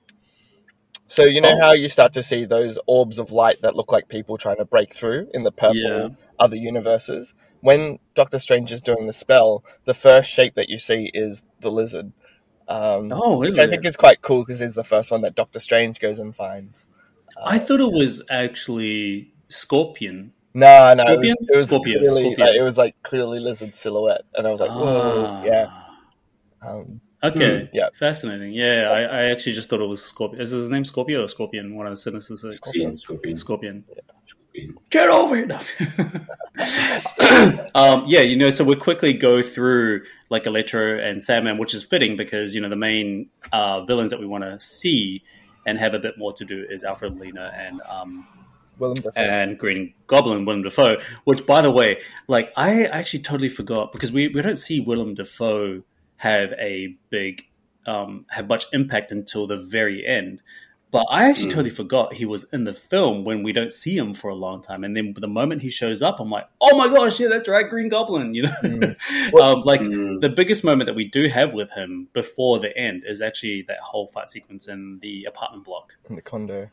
So 1.07 1.25
you 1.25 1.41
know 1.41 1.55
Oh. 1.55 1.59
how 1.59 1.73
you 1.73 1.89
start 1.89 2.11
to 2.13 2.23
see 2.23 2.43
those 2.45 2.79
orbs 2.87 3.19
of 3.19 3.31
light 3.31 3.61
that 3.61 3.75
look 3.75 3.91
like 3.91 4.07
people 4.07 4.37
trying 4.37 4.57
to 4.57 4.65
break 4.65 4.93
through 4.95 5.29
in 5.33 5.43
the 5.43 5.51
purple 5.51 5.75
Yeah. 5.77 6.07
other 6.39 6.55
universes. 6.55 7.35
When 7.61 7.99
Doctor 8.15 8.39
Strange 8.39 8.71
is 8.71 8.81
doing 8.81 9.05
the 9.05 9.13
spell, 9.13 9.63
the 9.85 9.93
first 9.93 10.29
shape 10.31 10.55
that 10.55 10.69
you 10.69 10.79
see 10.79 11.11
is 11.13 11.43
the 11.59 11.71
lizard. 11.71 12.11
Um, 12.67 13.11
oh 13.13 13.37
which 13.37 13.49
is 13.51 13.59
I 13.59 13.67
think 13.67 13.85
is 13.85 13.95
quite 13.97 14.21
cool 14.21 14.43
because 14.43 14.59
it's 14.61 14.75
the 14.75 14.83
first 14.83 15.11
one 15.11 15.21
that 15.21 15.35
Doctor 15.35 15.59
Strange 15.59 15.99
goes 15.99 16.17
and 16.17 16.35
finds. 16.35 16.85
i 17.43 17.57
thought 17.59 17.79
it 17.81 17.91
was 17.91 18.23
actually 18.29 19.31
scorpion 19.49 20.31
No, 20.53 20.85
no, 20.87 20.91
it 20.91 20.97
Scorpion? 20.97 21.35
was, 21.39 21.49
it 21.49 21.55
was 21.55 21.65
Scorpion, 21.65 21.99
clearly 21.99 22.21
Scorpion. 22.21 22.47
like, 22.47 22.55
it 22.57 22.61
was 22.63 22.77
like 22.77 23.03
clearly 23.03 23.39
lizard 23.39 23.75
silhouette, 23.75 24.23
and 24.35 24.47
I 24.47 24.51
was 24.51 24.61
like, 24.61 24.69
whoa, 24.69 25.25
Ah. 25.27 25.43
yeah. 25.43 25.67
Um, 26.61 27.01
Okay, 27.25 27.69
yeah. 27.71 27.87
fascinating. 27.93 28.51
Yeah, 28.51 28.89
I, 28.91 29.01
I 29.03 29.23
actually 29.31 29.53
just 29.53 29.69
thought 29.69 29.79
it 29.79 29.87
was 29.87 30.03
Scorpion. 30.03 30.41
Is 30.41 30.51
his 30.51 30.69
name 30.69 30.83
Scorpio 30.83 31.23
or 31.23 31.27
Scorpion? 31.29 31.73
One 31.77 31.87
of 31.87 31.93
the 31.93 31.97
Sinister 31.97 32.35
Six. 32.35 32.57
Scorpion, 32.57 32.97
Scorpion. 32.97 33.35
Scorpion. 33.37 33.83
Scorpion. 34.25 34.77
Get 34.89 35.09
over 35.09 35.37
it. 35.37 35.47
No. 35.47 35.57
um, 37.75 38.03
yeah, 38.07 38.19
you 38.19 38.35
know, 38.35 38.49
so 38.49 38.63
we 38.65 38.75
quickly 38.75 39.13
go 39.13 39.41
through 39.41 40.03
like 40.29 40.45
Electro 40.45 40.99
and 40.99 41.23
Sandman, 41.23 41.57
which 41.57 41.73
is 41.73 41.81
fitting 41.83 42.17
because 42.17 42.53
you 42.53 42.59
know 42.61 42.67
the 42.69 42.75
main 42.75 43.29
uh, 43.53 43.85
villains 43.85 44.11
that 44.11 44.19
we 44.19 44.25
want 44.25 44.43
to 44.43 44.59
see 44.59 45.23
and 45.65 45.79
have 45.79 45.93
a 45.93 45.99
bit 45.99 46.17
more 46.17 46.33
to 46.33 46.43
do 46.45 46.65
is 46.69 46.83
Alfred 46.83 47.15
Molina 47.15 47.51
and 47.55 47.81
um, 47.89 48.27
Willem 48.27 48.27
Dafoe. 48.27 48.42
And 49.15 49.57
Green 49.57 49.93
Goblin, 50.07 50.45
Willem 50.45 50.63
Dafoe. 50.63 50.97
Which, 51.23 51.45
by 51.45 51.61
the 51.61 51.71
way, 51.71 52.01
like 52.27 52.51
I 52.55 52.85
actually 52.85 53.21
totally 53.23 53.49
forgot 53.49 53.91
because 53.91 54.11
we, 54.11 54.27
we 54.29 54.41
don't 54.41 54.57
see 54.57 54.79
Willem 54.79 55.13
Dafoe 55.15 55.83
have 56.17 56.53
a 56.53 56.95
big 57.09 57.45
um, 57.85 58.25
have 58.29 58.47
much 58.47 58.65
impact 58.73 59.11
until 59.11 59.45
the 59.47 59.57
very 59.57 60.05
end. 60.05 60.41
But 60.91 61.07
I 61.09 61.27
actually 61.27 61.47
Mm. 61.47 61.53
totally 61.55 61.69
forgot 61.71 62.13
he 62.13 62.25
was 62.25 62.45
in 62.53 62.65
the 62.65 62.73
film 62.73 63.23
when 63.25 63.41
we 63.41 63.51
don't 63.51 63.73
see 63.73 63.97
him 63.97 64.13
for 64.13 64.29
a 64.29 64.35
long 64.35 64.61
time, 64.61 64.83
and 64.83 64.95
then 64.95 65.15
the 65.17 65.27
moment 65.27 65.63
he 65.63 65.71
shows 65.71 66.03
up, 66.03 66.19
I'm 66.19 66.29
like, 66.29 66.47
oh 66.61 66.77
my 66.77 66.87
gosh, 66.87 67.19
yeah, 67.19 67.29
that's 67.29 67.49
right, 67.49 67.67
Green 67.67 67.89
Goblin. 67.89 68.35
You 68.35 68.43
know, 68.43 68.55
Mm. 68.61 69.33
um, 69.41 69.61
like 69.61 69.81
Mm. 69.81 70.21
the 70.21 70.29
biggest 70.29 70.63
moment 70.63 70.85
that 70.85 70.93
we 70.93 71.05
do 71.05 71.27
have 71.29 71.51
with 71.51 71.71
him 71.71 72.09
before 72.13 72.59
the 72.59 72.77
end 72.77 73.03
is 73.07 73.21
actually 73.21 73.63
that 73.67 73.79
whole 73.79 74.07
fight 74.07 74.29
sequence 74.29 74.67
in 74.67 74.99
the 75.01 75.25
apartment 75.25 75.65
block, 75.65 75.93
in 76.07 76.15
the 76.15 76.21
condo. 76.21 76.69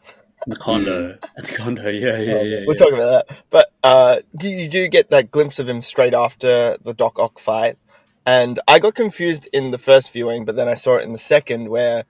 The 0.46 0.56
condo, 0.56 1.18
the 1.36 1.42
condo. 1.46 1.88
Yeah, 1.88 2.18
yeah, 2.18 2.34
Oh, 2.34 2.42
yeah. 2.42 2.58
We'll 2.66 2.76
yeah. 2.76 2.84
talk 2.84 2.92
about 2.92 3.28
that. 3.28 3.42
But 3.50 3.72
uh, 3.82 4.20
you, 4.40 4.50
you 4.50 4.68
do 4.68 4.88
get 4.88 5.10
that 5.10 5.30
glimpse 5.30 5.58
of 5.58 5.68
him 5.68 5.82
straight 5.82 6.14
after 6.14 6.76
the 6.82 6.94
Doc 6.94 7.18
Ock 7.18 7.38
fight. 7.38 7.78
And 8.26 8.60
I 8.68 8.78
got 8.78 8.94
confused 8.94 9.48
in 9.52 9.70
the 9.70 9.78
first 9.78 10.12
viewing, 10.12 10.44
but 10.44 10.54
then 10.56 10.68
I 10.68 10.74
saw 10.74 10.96
it 10.96 11.04
in 11.04 11.12
the 11.12 11.18
second 11.18 11.68
where 11.68 12.04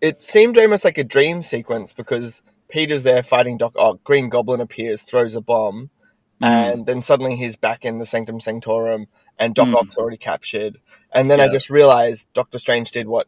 it 0.00 0.22
seemed 0.22 0.56
almost 0.58 0.84
like 0.84 0.98
a 0.98 1.04
dream 1.04 1.42
sequence 1.42 1.92
because 1.92 2.42
Peter's 2.68 3.02
there 3.02 3.22
fighting 3.22 3.56
Doc 3.58 3.72
Ock, 3.76 4.02
Green 4.04 4.28
Goblin 4.28 4.60
appears, 4.60 5.02
throws 5.02 5.34
a 5.34 5.40
bomb, 5.40 5.90
Mm. 6.42 6.46
and 6.72 6.86
then 6.86 7.02
suddenly 7.02 7.36
he's 7.36 7.56
back 7.56 7.84
in 7.84 7.98
the 7.98 8.06
Sanctum 8.06 8.40
Sanctorum 8.40 9.08
and 9.38 9.54
Doc 9.54 9.68
Mm. 9.68 9.74
Ock's 9.74 9.96
already 9.98 10.16
captured. 10.16 10.78
And 11.12 11.30
then 11.30 11.38
I 11.38 11.48
just 11.48 11.68
realized 11.68 12.32
Doctor 12.32 12.58
Strange 12.58 12.92
did 12.92 13.06
what 13.08 13.26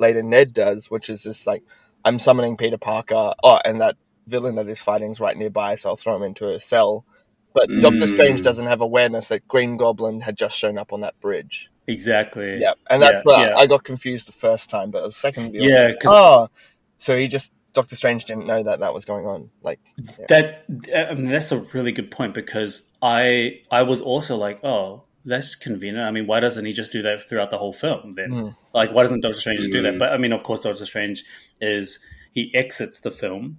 later 0.00 0.24
Ned 0.24 0.54
does, 0.54 0.90
which 0.90 1.08
is 1.08 1.22
just 1.22 1.46
like, 1.46 1.62
I'm 2.08 2.18
summoning 2.18 2.56
Peter 2.56 2.78
Parker. 2.78 3.34
Oh, 3.42 3.60
and 3.64 3.80
that 3.80 3.96
villain 4.26 4.56
that 4.56 4.68
is 4.68 4.80
fighting 4.80 5.10
is 5.10 5.20
right 5.20 5.36
nearby, 5.36 5.74
so 5.74 5.90
I'll 5.90 5.96
throw 5.96 6.16
him 6.16 6.22
into 6.22 6.48
a 6.50 6.60
cell. 6.60 7.04
But 7.54 7.68
Doctor 7.80 8.00
Mm. 8.06 8.08
Strange 8.08 8.42
doesn't 8.42 8.66
have 8.66 8.80
awareness 8.80 9.28
that 9.28 9.46
Green 9.48 9.76
Goblin 9.76 10.20
had 10.20 10.36
just 10.36 10.56
shown 10.56 10.78
up 10.78 10.92
on 10.92 11.00
that 11.02 11.18
bridge. 11.20 11.70
Exactly. 11.86 12.58
Yeah, 12.60 12.72
and 12.90 13.02
that's 13.02 13.14
Yeah, 13.14 13.20
what 13.24 13.40
yeah. 13.50 13.56
I 13.56 13.66
got 13.66 13.84
confused 13.84 14.28
the 14.28 14.32
first 14.32 14.68
time, 14.70 14.90
but 14.90 15.02
the 15.02 15.12
second 15.12 15.52
view, 15.52 15.62
Yeah, 15.62 15.88
because 15.88 16.10
oh, 16.12 16.50
so 16.98 17.16
he 17.16 17.28
just 17.28 17.52
Doctor 17.72 17.96
Strange 17.96 18.24
didn't 18.24 18.46
know 18.46 18.62
that 18.62 18.80
that 18.80 18.92
was 18.94 19.04
going 19.04 19.26
on. 19.26 19.50
Like, 19.62 19.80
yeah. 19.96 20.26
that 20.28 20.64
I 20.94 21.14
mean, 21.14 21.28
that's 21.28 21.52
a 21.52 21.60
really 21.72 21.92
good 21.92 22.10
point 22.10 22.34
because 22.34 22.90
I 23.02 23.60
I 23.70 23.82
was 23.82 24.00
also 24.00 24.36
like, 24.36 24.64
oh, 24.64 25.04
that's 25.28 25.54
convenient. 25.54 26.06
I 26.06 26.10
mean, 26.10 26.26
why 26.26 26.40
doesn't 26.40 26.64
he 26.64 26.72
just 26.72 26.90
do 26.92 27.02
that 27.02 27.22
throughout 27.28 27.50
the 27.50 27.58
whole 27.58 27.72
film 27.72 28.12
then? 28.12 28.30
Mm. 28.30 28.56
Like, 28.74 28.92
why 28.92 29.02
doesn't 29.02 29.20
Doctor 29.20 29.38
Strange 29.38 29.60
just 29.60 29.72
do 29.72 29.82
that? 29.82 29.94
Mm. 29.94 29.98
But 29.98 30.12
I 30.12 30.18
mean, 30.18 30.32
of 30.32 30.42
course, 30.42 30.62
Doctor 30.62 30.84
Strange 30.86 31.24
is 31.60 32.00
he 32.32 32.50
exits 32.54 33.00
the 33.00 33.10
film 33.10 33.58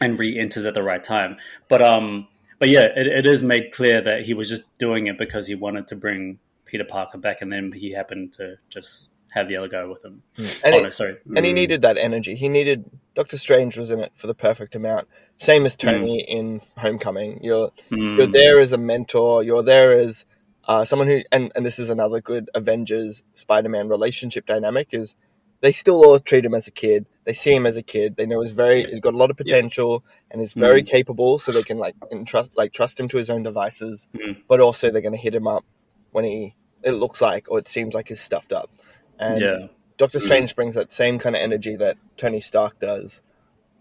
and 0.00 0.18
re-enters 0.18 0.64
at 0.64 0.74
the 0.74 0.82
right 0.82 1.02
time. 1.02 1.36
But 1.68 1.82
um, 1.82 2.26
but 2.58 2.68
yeah, 2.68 2.88
it, 2.96 3.06
it 3.06 3.26
is 3.26 3.42
made 3.42 3.72
clear 3.72 4.00
that 4.00 4.22
he 4.24 4.34
was 4.34 4.48
just 4.48 4.62
doing 4.78 5.06
it 5.06 5.18
because 5.18 5.46
he 5.46 5.54
wanted 5.54 5.86
to 5.88 5.96
bring 5.96 6.38
Peter 6.64 6.84
Parker 6.84 7.18
back, 7.18 7.42
and 7.42 7.52
then 7.52 7.70
he 7.72 7.92
happened 7.92 8.32
to 8.34 8.56
just 8.70 9.08
have 9.30 9.48
the 9.48 9.56
other 9.56 9.68
guy 9.68 9.84
with 9.84 10.04
him. 10.04 10.22
and 10.64 10.74
oh 10.74 10.78
it- 10.78 10.82
no, 10.84 10.90
sorry. 10.90 11.16
and 11.36 11.44
he 11.44 11.50
Mm. 11.52 11.54
needed 11.54 11.82
that 11.82 11.98
energy. 11.98 12.34
He 12.36 12.48
needed 12.48 12.84
Doctor 13.14 13.36
Strange 13.36 13.76
was 13.76 13.90
in 13.90 13.98
it 14.00 14.12
for 14.14 14.26
the 14.28 14.34
perfect 14.34 14.74
amount. 14.76 15.08
Same 15.38 15.66
as 15.66 15.74
Tony 15.74 16.20
in 16.22 16.60
Homecoming. 16.78 17.40
You're 17.42 17.72
Mm. 17.90 18.16
you're 18.18 18.26
there 18.28 18.60
as 18.60 18.72
a 18.72 18.78
mentor. 18.78 19.42
You're 19.42 19.64
there 19.64 19.92
as 19.92 20.24
uh, 20.66 20.84
someone 20.84 21.08
who, 21.08 21.22
and, 21.30 21.52
and 21.54 21.64
this 21.64 21.78
is 21.78 21.90
another 21.90 22.20
good 22.20 22.50
Avengers 22.54 23.22
Spider-Man 23.34 23.88
relationship 23.88 24.46
dynamic 24.46 24.88
is 24.92 25.14
they 25.60 25.72
still 25.72 26.04
all 26.04 26.18
treat 26.18 26.44
him 26.44 26.54
as 26.54 26.66
a 26.66 26.70
kid. 26.70 27.06
They 27.24 27.32
see 27.32 27.54
him 27.54 27.64
as 27.66 27.76
a 27.76 27.82
kid. 27.82 28.16
They 28.16 28.26
know 28.26 28.40
he's 28.42 28.52
very, 28.52 28.84
he's 28.84 29.00
got 29.00 29.14
a 29.14 29.16
lot 29.16 29.30
of 29.30 29.36
potential 29.36 30.04
and 30.30 30.40
is 30.42 30.52
very 30.52 30.82
capable. 30.82 31.38
So 31.38 31.52
they 31.52 31.62
can 31.62 31.78
like 31.78 31.94
entrust, 32.12 32.50
like 32.56 32.72
trust 32.72 33.00
him 33.00 33.08
to 33.08 33.16
his 33.16 33.30
own 33.30 33.42
devices. 33.42 34.08
Mhm. 34.14 34.42
But 34.48 34.60
also 34.60 34.90
they're 34.90 35.00
going 35.02 35.14
to 35.14 35.20
hit 35.20 35.34
him 35.34 35.46
up 35.46 35.64
when 36.12 36.24
he, 36.24 36.54
it 36.82 36.92
looks 36.92 37.20
like 37.22 37.50
or 37.50 37.58
it 37.58 37.68
seems 37.68 37.94
like 37.94 38.08
he's 38.08 38.20
stuffed 38.20 38.52
up. 38.52 38.70
And 39.18 39.40
Yeah. 39.40 39.66
Doctor 39.96 40.18
Strange 40.18 40.54
brings 40.56 40.74
that 40.74 40.92
same 40.92 41.18
kind 41.18 41.36
of 41.36 41.40
energy 41.40 41.76
that 41.76 41.96
Tony 42.16 42.40
Stark 42.40 42.78
does 42.80 43.22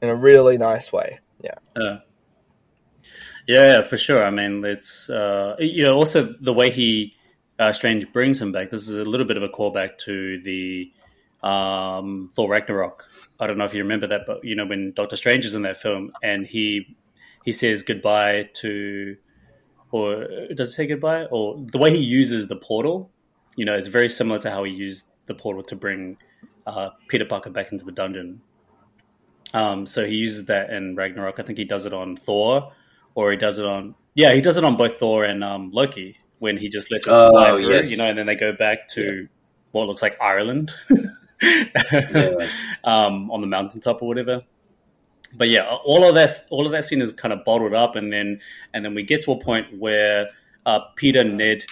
in 0.01 0.09
a 0.09 0.15
really 0.15 0.57
nice 0.57 0.93
way. 0.93 1.19
Yeah. 1.43 1.55
Yeah. 1.75 1.97
Yeah, 3.47 3.81
for 3.81 3.97
sure. 3.97 4.23
I 4.23 4.29
mean, 4.29 4.63
it's 4.63 5.09
uh, 5.09 5.55
you 5.59 5.83
know 5.83 5.95
also 5.95 6.33
the 6.39 6.53
way 6.53 6.69
he 6.69 7.15
uh, 7.59 7.73
Strange 7.73 8.11
brings 8.13 8.41
him 8.41 8.51
back. 8.51 8.69
This 8.69 8.87
is 8.87 8.97
a 8.97 9.03
little 9.05 9.25
bit 9.25 9.37
of 9.37 9.43
a 9.43 9.49
callback 9.49 9.97
to 9.99 10.41
the 10.41 10.91
um, 11.43 12.31
Thor 12.35 12.49
Ragnarok. 12.49 13.07
I 13.39 13.47
don't 13.47 13.57
know 13.57 13.65
if 13.65 13.73
you 13.73 13.83
remember 13.83 14.07
that, 14.07 14.21
but 14.25 14.43
you 14.43 14.55
know 14.55 14.65
when 14.65 14.93
Doctor 14.93 15.15
Strange 15.15 15.45
is 15.45 15.55
in 15.55 15.63
that 15.63 15.77
film 15.77 16.13
and 16.23 16.45
he 16.45 16.95
he 17.43 17.51
says 17.51 17.83
goodbye 17.83 18.49
to, 18.53 19.17
or 19.91 20.25
does 20.55 20.69
it 20.69 20.73
say 20.73 20.87
goodbye? 20.87 21.25
Or 21.25 21.61
the 21.71 21.77
way 21.77 21.91
he 21.91 22.01
uses 22.01 22.47
the 22.47 22.55
portal, 22.55 23.11
you 23.57 23.65
know, 23.65 23.75
is 23.75 23.87
very 23.87 24.07
similar 24.09 24.39
to 24.39 24.49
how 24.49 24.63
he 24.63 24.71
used 24.71 25.05
the 25.25 25.35
portal 25.35 25.63
to 25.63 25.75
bring 25.75 26.17
uh, 26.65 26.91
Peter 27.09 27.25
Parker 27.25 27.49
back 27.49 27.71
into 27.71 27.83
the 27.83 27.91
dungeon. 27.91 28.41
Um, 29.53 29.85
so 29.85 30.05
he 30.05 30.15
uses 30.15 30.45
that 30.45 30.69
in 30.71 30.95
Ragnarok. 30.95 31.39
I 31.39 31.43
think 31.43 31.59
he 31.59 31.65
does 31.65 31.85
it 31.85 31.93
on 31.93 32.15
Thor, 32.15 32.71
or 33.15 33.31
he 33.31 33.37
does 33.37 33.59
it 33.59 33.65
on 33.65 33.95
yeah, 34.15 34.33
he 34.33 34.41
does 34.41 34.57
it 34.57 34.63
on 34.63 34.77
both 34.77 34.97
Thor 34.97 35.23
and 35.23 35.43
um, 35.43 35.71
Loki 35.71 36.17
when 36.39 36.57
he 36.57 36.69
just 36.69 36.91
lets 36.91 37.07
us 37.07 37.13
Oh, 37.15 37.31
slide 37.31 37.59
through, 37.59 37.73
yes. 37.73 37.89
you 37.89 37.97
know, 37.97 38.07
and 38.07 38.17
then 38.17 38.25
they 38.27 38.35
go 38.35 38.51
back 38.53 38.87
to 38.89 39.27
what 39.71 39.87
looks 39.87 40.01
like 40.01 40.17
Ireland 40.21 40.71
Yeah. 40.89 41.07
um, 42.83 43.31
on 43.31 43.41
the 43.41 43.47
mountaintop 43.47 44.01
or 44.01 44.07
whatever. 44.07 44.43
But 45.35 45.49
yeah, 45.49 45.63
all 45.83 46.07
of 46.07 46.15
that 46.15 46.29
all 46.51 46.65
of 46.65 46.71
that 46.73 46.85
scene 46.85 47.01
is 47.01 47.11
kind 47.11 47.33
of 47.33 47.43
bottled 47.43 47.73
up, 47.73 47.95
and 47.95 48.13
then 48.13 48.39
and 48.73 48.85
then 48.85 48.93
we 48.93 49.03
get 49.03 49.23
to 49.23 49.31
a 49.31 49.39
point 49.39 49.79
where 49.79 50.29
uh, 50.65 50.81
Peter, 50.95 51.23
Ned, 51.23 51.65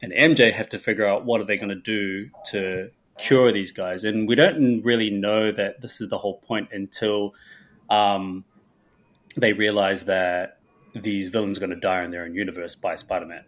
and 0.00 0.12
MJ 0.12 0.52
have 0.52 0.68
to 0.70 0.78
figure 0.78 1.06
out 1.06 1.24
what 1.24 1.40
are 1.40 1.44
they 1.44 1.56
going 1.58 1.68
to 1.68 1.74
do 1.74 2.30
to 2.46 2.90
cure 3.18 3.52
these 3.52 3.72
guys, 3.72 4.04
and 4.04 4.26
we 4.26 4.34
don't 4.34 4.82
really 4.82 5.10
know 5.10 5.52
that 5.52 5.82
this 5.82 6.00
is 6.00 6.08
the 6.08 6.18
whole 6.18 6.38
point 6.38 6.70
until 6.72 7.34
um, 7.90 8.44
they 9.36 9.52
realize 9.52 10.06
that 10.06 10.53
these 10.94 11.28
villains 11.28 11.58
are 11.58 11.60
going 11.60 11.70
to 11.70 11.76
die 11.76 12.04
in 12.04 12.10
their 12.10 12.24
own 12.24 12.34
universe 12.34 12.74
by 12.74 12.94
Spider-Man, 12.94 13.44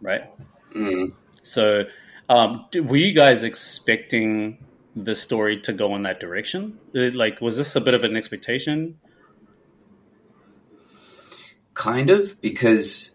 right? 0.00 0.30
Mm. 0.74 1.12
So, 1.42 1.84
um, 2.28 2.66
were 2.74 2.96
you 2.96 3.12
guys 3.12 3.42
expecting 3.42 4.58
the 4.94 5.14
story 5.14 5.60
to 5.62 5.72
go 5.72 5.96
in 5.96 6.02
that 6.02 6.20
direction? 6.20 6.78
Uh, 6.94 7.10
Like, 7.12 7.40
was 7.40 7.56
this 7.56 7.74
a 7.76 7.80
bit 7.80 7.94
of 7.94 8.04
an 8.04 8.16
expectation? 8.16 8.98
Kind 11.74 12.10
of, 12.10 12.40
because 12.40 13.14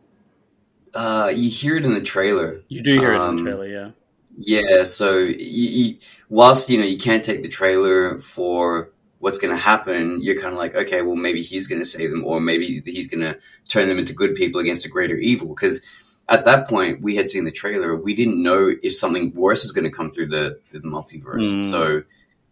uh, 0.93 1.31
you 1.35 1.49
hear 1.49 1.77
it 1.77 1.85
in 1.85 1.93
the 1.93 2.01
trailer. 2.01 2.61
You 2.67 2.81
do 2.81 2.99
hear 2.99 3.11
it 3.11 3.15
in 3.15 3.21
Um, 3.21 3.37
the 3.37 3.43
trailer, 3.43 3.67
yeah. 3.67 3.91
Yeah, 4.37 4.83
so 4.83 5.17
you, 5.17 5.35
you, 5.37 5.97
whilst 6.27 6.69
you 6.69 6.77
know 6.77 6.85
you 6.85 6.97
can't 6.97 7.23
take 7.23 7.41
the 7.41 7.47
trailer 7.47 8.19
for 8.19 8.91
what's 9.25 9.39
going 9.39 9.51
to 9.51 9.59
happen, 9.59 10.21
you're 10.21 10.39
kind 10.39 10.53
of 10.53 10.59
like, 10.59 10.75
okay, 10.75 11.01
well 11.01 11.15
maybe 11.15 11.41
he's 11.41 11.65
going 11.65 11.81
to 11.81 11.85
save 11.85 12.11
them, 12.11 12.23
or 12.23 12.39
maybe 12.39 12.83
he's 12.85 13.07
going 13.07 13.21
to 13.21 13.35
turn 13.67 13.87
them 13.89 13.97
into 13.97 14.13
good 14.13 14.35
people 14.35 14.61
against 14.61 14.85
a 14.85 14.87
greater 14.87 15.15
evil. 15.15 15.47
Because 15.47 15.81
at 16.29 16.45
that 16.45 16.67
point, 16.67 17.01
we 17.01 17.15
had 17.15 17.25
seen 17.25 17.43
the 17.43 17.51
trailer, 17.51 17.95
we 17.95 18.13
didn't 18.13 18.41
know 18.41 18.71
if 18.83 18.95
something 18.95 19.33
worse 19.33 19.63
was 19.63 19.71
going 19.71 19.83
to 19.83 19.89
come 19.89 20.11
through 20.11 20.27
the 20.27 20.59
through 20.67 20.81
the 20.81 20.87
multiverse. 20.87 21.41
Mm. 21.41 21.63
So 21.63 22.03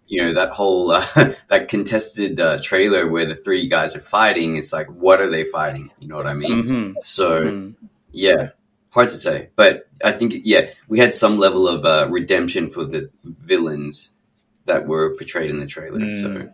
you 0.08 0.24
know 0.24 0.34
that 0.34 0.50
whole 0.50 0.90
uh, 0.90 1.06
that 1.48 1.68
contested 1.68 2.40
uh, 2.40 2.58
trailer 2.60 3.08
where 3.08 3.26
the 3.26 3.36
three 3.36 3.68
guys 3.68 3.96
are 3.96 4.02
fighting. 4.02 4.56
It's 4.56 4.74
like, 4.74 4.88
what 4.88 5.22
are 5.22 5.30
they 5.30 5.44
fighting? 5.44 5.92
You 6.00 6.08
know 6.08 6.16
what 6.16 6.26
I 6.26 6.34
mean? 6.34 6.64
hmm 6.64 6.92
So. 7.04 7.74
Yeah, 8.16 8.50
hard 8.92 9.10
to 9.10 9.16
say, 9.16 9.50
but 9.56 9.88
I 10.04 10.12
think 10.12 10.34
yeah, 10.44 10.70
we 10.88 11.00
had 11.00 11.16
some 11.16 11.40
level 11.40 11.68
of 11.68 11.84
uh, 11.84 12.08
redemption 12.12 12.70
for 12.70 12.84
the 12.84 13.10
villains 13.24 14.12
that 14.66 14.88
were 14.88 15.16
portrayed 15.16 15.50
in 15.50 15.60
the 15.60 15.66
trailer. 15.66 16.12
So 16.12 16.50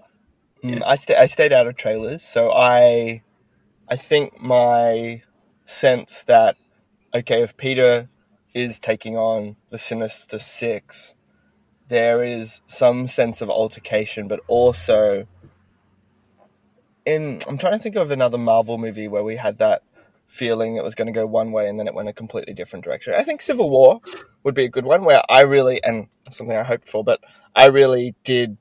Mm, 0.64 0.84
I, 0.86 0.98
sta 0.98 1.20
I 1.20 1.26
stayed 1.28 1.54
out 1.54 1.68
of 1.68 1.78
trailers, 1.78 2.24
so 2.24 2.52
I, 2.52 3.24
I 3.88 3.96
think 3.96 4.42
my 4.42 5.22
sense 5.66 6.24
that 6.24 6.58
okay, 7.14 7.42
if 7.42 7.56
Peter 7.58 8.10
is 8.54 8.80
taking 8.80 9.16
on 9.16 9.56
the 9.70 9.78
Sinister 9.78 10.40
Six, 10.40 11.16
there 11.88 12.24
is 12.24 12.62
some 12.68 13.08
sense 13.08 13.42
of 13.42 13.50
altercation, 13.50 14.28
but 14.28 14.42
also 14.48 15.28
in 17.06 17.42
I'm 17.48 17.58
trying 17.58 17.74
to 17.74 17.80
think 17.80 17.96
of 17.96 18.12
another 18.12 18.38
Marvel 18.38 18.78
movie 18.78 19.08
where 19.08 19.24
we 19.24 19.38
had 19.38 19.58
that 19.60 19.84
feeling 20.28 20.76
it 20.76 20.84
was 20.84 20.94
going 20.94 21.08
to 21.08 21.12
go 21.12 21.26
one 21.26 21.52
way 21.52 21.68
and 21.68 21.80
then 21.80 21.88
it 21.88 21.94
went 21.94 22.08
a 22.08 22.14
completely 22.14 22.54
different 22.54 22.86
direction. 22.86 23.14
I 23.18 23.24
think 23.24 23.42
Civil 23.42 23.70
War 23.70 24.00
would 24.44 24.54
be 24.54 24.66
a 24.66 24.70
good 24.70 24.86
one 24.86 25.04
where 25.04 25.24
I 25.28 25.42
really, 25.42 25.84
and 25.84 26.08
something 26.30 26.56
I 26.56 26.64
hoped 26.64 26.88
for, 26.88 27.04
but 27.04 27.20
I 27.56 27.66
really 27.68 28.14
did 28.24 28.58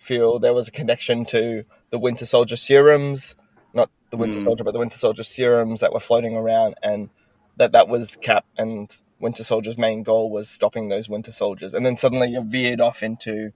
feel 0.00 0.38
there 0.38 0.54
was 0.54 0.68
a 0.68 0.72
connection 0.72 1.24
to 1.26 1.64
the 1.90 1.98
Winter 1.98 2.26
Soldier 2.26 2.56
serums, 2.56 3.36
not 3.74 3.90
the 4.10 4.16
Winter 4.16 4.38
Mm. 4.38 4.42
Soldier, 4.44 4.64
but 4.64 4.72
the 4.72 4.78
Winter 4.80 4.98
Soldier 4.98 5.22
serums 5.22 5.80
that 5.80 5.92
were 5.92 6.00
floating 6.00 6.34
around, 6.36 6.74
and 6.82 7.10
that 7.56 7.72
that 7.72 7.86
was 7.88 8.16
Cap 8.16 8.44
and 8.58 8.96
Winter 9.20 9.44
Soldier's 9.44 9.76
main 9.78 10.02
goal 10.02 10.30
was 10.30 10.48
stopping 10.48 10.88
those 10.88 11.08
Winter 11.08 11.30
Soldiers, 11.32 11.74
and 11.74 11.84
then 11.84 11.96
suddenly 11.96 12.28
you 12.30 12.42
veered 12.42 12.80
off 12.80 13.02
into 13.02 13.52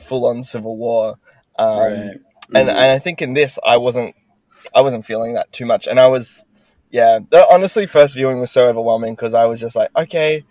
full 0.00 0.26
on 0.26 0.42
Civil 0.42 0.76
War. 0.76 1.18
Um, 1.58 1.78
right. 1.78 1.92
and, 2.54 2.68
Mhm. 2.68 2.70
and 2.70 2.70
I 2.70 2.98
think 2.98 3.20
in 3.22 3.34
this 3.34 3.58
I 3.64 3.76
wasn't 3.78 4.14
I 4.74 4.82
wasn't 4.82 5.06
feeling 5.06 5.32
that 5.34 5.50
too 5.52 5.64
much, 5.66 5.86
and 5.86 5.98
I 5.98 6.06
was 6.08 6.44
yeah. 6.90 7.20
Honestly, 7.50 7.86
first 7.86 8.14
viewing 8.14 8.40
was 8.40 8.50
so 8.50 8.68
overwhelming 8.68 9.14
because 9.14 9.32
I 9.32 9.44
was 9.46 9.60
just 9.60 9.74
like, 9.76 9.90
okay, 9.96 10.44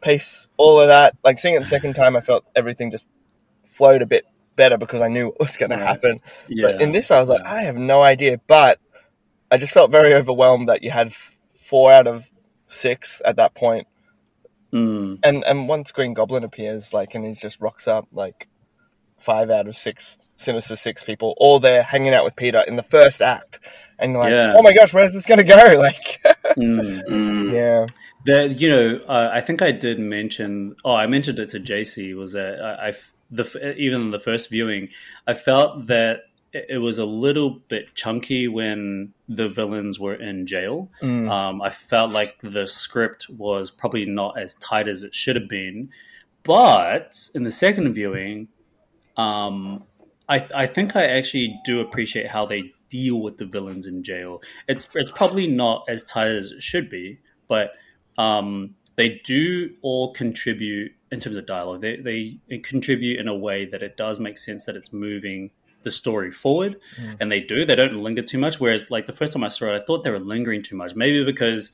pace 0.00 0.46
all 0.56 0.80
of 0.80 0.88
that. 0.88 1.16
Like 1.24 1.38
seeing 1.38 1.54
it 1.56 1.60
the 1.60 1.64
second 1.64 1.94
time, 1.94 2.14
I 2.16 2.20
felt 2.20 2.44
everything 2.54 2.90
just 2.92 3.08
flowed 3.64 4.02
a 4.02 4.06
bit 4.06 4.24
better 4.56 4.76
because 4.78 5.00
I 5.00 5.08
knew 5.08 5.26
what 5.28 5.38
was 5.38 5.56
going 5.56 5.70
Right. 5.70 5.78
to 5.78 5.84
happen. 5.84 6.20
Yeah. 6.48 6.66
But 6.72 6.82
in 6.82 6.92
this, 6.92 7.10
I 7.10 7.20
was 7.20 7.28
like, 7.28 7.44
I 7.44 7.62
have 7.62 7.76
no 7.76 8.02
idea. 8.02 8.40
But 8.46 8.78
I 9.50 9.58
just 9.58 9.72
felt 9.74 9.90
very 9.90 10.14
overwhelmed 10.14 10.68
that 10.68 10.82
you 10.82 10.90
had 10.90 11.08
f- 11.08 11.36
four 11.60 11.92
out 11.92 12.06
of 12.06 12.28
six 12.68 13.22
at 13.24 13.36
that 13.36 13.54
point. 13.54 13.86
Mm. 14.72 15.20
And 15.22 15.44
and 15.44 15.68
once 15.68 15.92
Green 15.92 16.14
Goblin 16.14 16.44
appears, 16.44 16.92
like, 16.92 17.14
and 17.14 17.24
he 17.24 17.32
just 17.34 17.60
rocks 17.60 17.86
up, 17.86 18.08
like, 18.12 18.48
five 19.18 19.50
out 19.50 19.68
of 19.68 19.76
six 19.76 20.18
Sinister 20.36 20.76
Six 20.76 21.02
people, 21.04 21.34
all 21.38 21.60
there 21.60 21.82
hanging 21.82 22.12
out 22.12 22.24
with 22.24 22.36
Peter 22.36 22.60
in 22.66 22.76
the 22.76 22.82
first 22.82 23.22
act. 23.22 23.60
And 23.98 24.12
you're 24.12 24.20
like, 24.20 24.32
Yeah. 24.34 24.52
oh 24.56 24.62
my 24.62 24.74
gosh, 24.74 24.92
where's 24.92 25.14
this 25.14 25.24
going 25.24 25.38
to 25.38 25.44
go? 25.44 25.56
Like, 25.78 26.20
Mm. 26.56 27.02
Mm. 27.08 27.52
yeah. 27.54 27.86
That 28.26 28.60
you 28.60 28.68
know, 28.70 29.00
uh, 29.08 29.30
I 29.32 29.40
think 29.40 29.62
I 29.62 29.70
did 29.72 29.98
mention. 30.00 30.74
Oh, 30.84 30.94
I 30.94 31.06
mentioned 31.06 31.38
it 31.38 31.50
to 31.50 31.60
Jasey. 31.60 32.14
Was 32.14 32.32
that 32.32 32.60
I, 32.60 32.88
I 32.88 32.92
the 33.30 33.74
even 33.76 34.10
the 34.10 34.18
first 34.18 34.50
viewing, 34.50 34.88
I 35.26 35.34
felt 35.34 35.86
that 35.86 36.20
it 36.52 36.80
was 36.80 36.98
a 36.98 37.04
little 37.04 37.50
bit 37.50 37.94
chunky 37.94 38.48
when 38.48 39.12
the 39.28 39.48
villains 39.48 40.00
were 40.00 40.14
in 40.14 40.46
jail. 40.46 40.90
Mm. 41.02 41.30
Um, 41.30 41.60
I 41.60 41.70
felt 41.70 42.12
like 42.12 42.38
the 42.40 42.66
script 42.66 43.28
was 43.28 43.70
probably 43.70 44.06
not 44.06 44.38
as 44.38 44.54
tight 44.54 44.88
as 44.88 45.02
it 45.02 45.14
should 45.14 45.36
have 45.36 45.48
been. 45.48 45.90
But 46.44 47.28
in 47.34 47.42
the 47.42 47.50
second 47.50 47.92
viewing, 47.92 48.48
um, 49.16 49.84
I, 50.28 50.46
I 50.54 50.66
think 50.66 50.96
I 50.96 51.06
actually 51.06 51.60
do 51.64 51.80
appreciate 51.80 52.28
how 52.28 52.46
they 52.46 52.72
deal 52.88 53.20
with 53.20 53.38
the 53.38 53.46
villains 53.46 53.86
in 53.86 54.02
jail. 54.02 54.42
It's 54.68 54.88
it's 54.94 55.10
probably 55.10 55.46
not 55.46 55.84
as 55.88 56.04
tight 56.04 56.28
as 56.28 56.52
it 56.52 56.62
should 56.62 56.88
be, 56.88 57.18
but 57.48 57.72
um, 58.16 58.76
they 58.96 59.20
do 59.24 59.74
all 59.82 60.12
contribute 60.12 60.92
in 61.16 61.20
terms 61.20 61.36
of 61.36 61.46
dialogue. 61.46 61.80
They 61.80 61.96
they 62.48 62.58
contribute 62.58 63.18
in 63.20 63.26
a 63.28 63.34
way 63.36 63.64
that 63.72 63.82
it 63.82 63.96
does 63.96 64.20
make 64.20 64.38
sense 64.38 64.64
that 64.66 64.76
it's 64.76 64.92
moving 64.92 65.50
the 65.82 65.90
story 65.90 66.30
forward, 66.32 66.72
Mm. 67.00 67.16
and 67.20 67.32
they 67.32 67.40
do. 67.40 67.64
They 67.64 67.76
don't 67.76 68.02
linger 68.02 68.22
too 68.22 68.38
much. 68.38 68.58
Whereas, 68.60 68.90
like 68.90 69.06
the 69.06 69.12
first 69.12 69.32
time 69.32 69.44
I 69.44 69.48
saw 69.48 69.66
it, 69.72 69.76
I 69.80 69.84
thought 69.84 70.02
they 70.04 70.10
were 70.10 70.18
lingering 70.34 70.62
too 70.62 70.76
much. 70.76 70.94
Maybe 70.94 71.24
because 71.24 71.72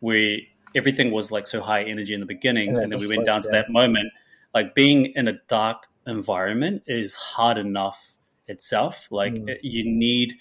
we 0.00 0.48
everything 0.74 1.10
was 1.10 1.30
like 1.30 1.46
so 1.46 1.60
high 1.60 1.82
energy 1.84 2.14
in 2.14 2.20
the 2.20 2.26
beginning, 2.26 2.68
And 2.70 2.78
and, 2.84 2.92
then 2.92 2.98
we 2.98 3.06
went 3.08 3.18
slows 3.18 3.26
down 3.26 3.42
to 3.42 3.48
that 3.50 3.70
moment. 3.70 4.08
Like 4.54 4.74
being 4.74 5.06
in 5.14 5.28
a 5.28 5.34
dark 5.48 5.86
environment 6.06 6.82
is 6.86 7.14
hard 7.14 7.58
enough 7.58 8.14
itself. 8.48 9.08
Like 9.10 9.34
Mm. 9.34 9.48
it- 9.50 9.60
you 9.62 9.84
need 9.84 10.34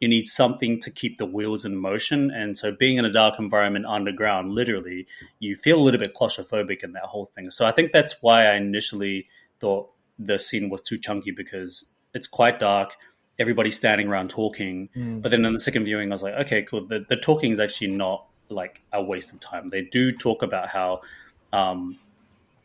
you 0.00 0.08
need 0.08 0.24
something 0.26 0.78
to 0.80 0.90
keep 0.90 1.16
the 1.16 1.26
wheels 1.26 1.64
in 1.64 1.76
motion, 1.76 2.30
and 2.30 2.56
so 2.56 2.70
being 2.72 2.98
in 2.98 3.04
a 3.04 3.12
dark 3.12 3.38
environment 3.38 3.86
underground, 3.86 4.52
literally, 4.52 5.06
you 5.40 5.56
feel 5.56 5.78
a 5.78 5.82
little 5.82 5.98
bit 6.00 6.14
claustrophobic 6.14 6.84
in 6.84 6.92
that 6.92 7.04
whole 7.04 7.26
thing. 7.26 7.50
So 7.50 7.66
I 7.66 7.72
think 7.72 7.92
that's 7.92 8.22
why 8.22 8.46
I 8.46 8.54
initially 8.54 9.26
thought 9.60 9.90
the 10.18 10.38
scene 10.38 10.68
was 10.70 10.82
too 10.82 10.98
chunky 10.98 11.30
because 11.32 11.84
it's 12.14 12.28
quite 12.28 12.58
dark. 12.58 12.94
Everybody's 13.38 13.76
standing 13.76 14.08
around 14.08 14.30
talking, 14.30 14.88
Mm. 14.96 15.22
but 15.22 15.30
then 15.30 15.44
in 15.44 15.52
the 15.52 15.60
second 15.60 15.84
viewing, 15.84 16.10
I 16.10 16.14
was 16.14 16.22
like, 16.22 16.34
okay, 16.34 16.62
cool. 16.62 16.84
The, 16.86 17.04
the 17.08 17.16
talking 17.16 17.52
is 17.52 17.60
actually 17.60 17.88
not 17.88 18.26
like 18.48 18.82
a 18.92 19.02
waste 19.02 19.32
of 19.32 19.40
time. 19.40 19.68
They 19.70 19.82
do 19.82 20.10
talk 20.12 20.42
about 20.42 20.68
how, 20.68 21.02
um, 21.52 21.98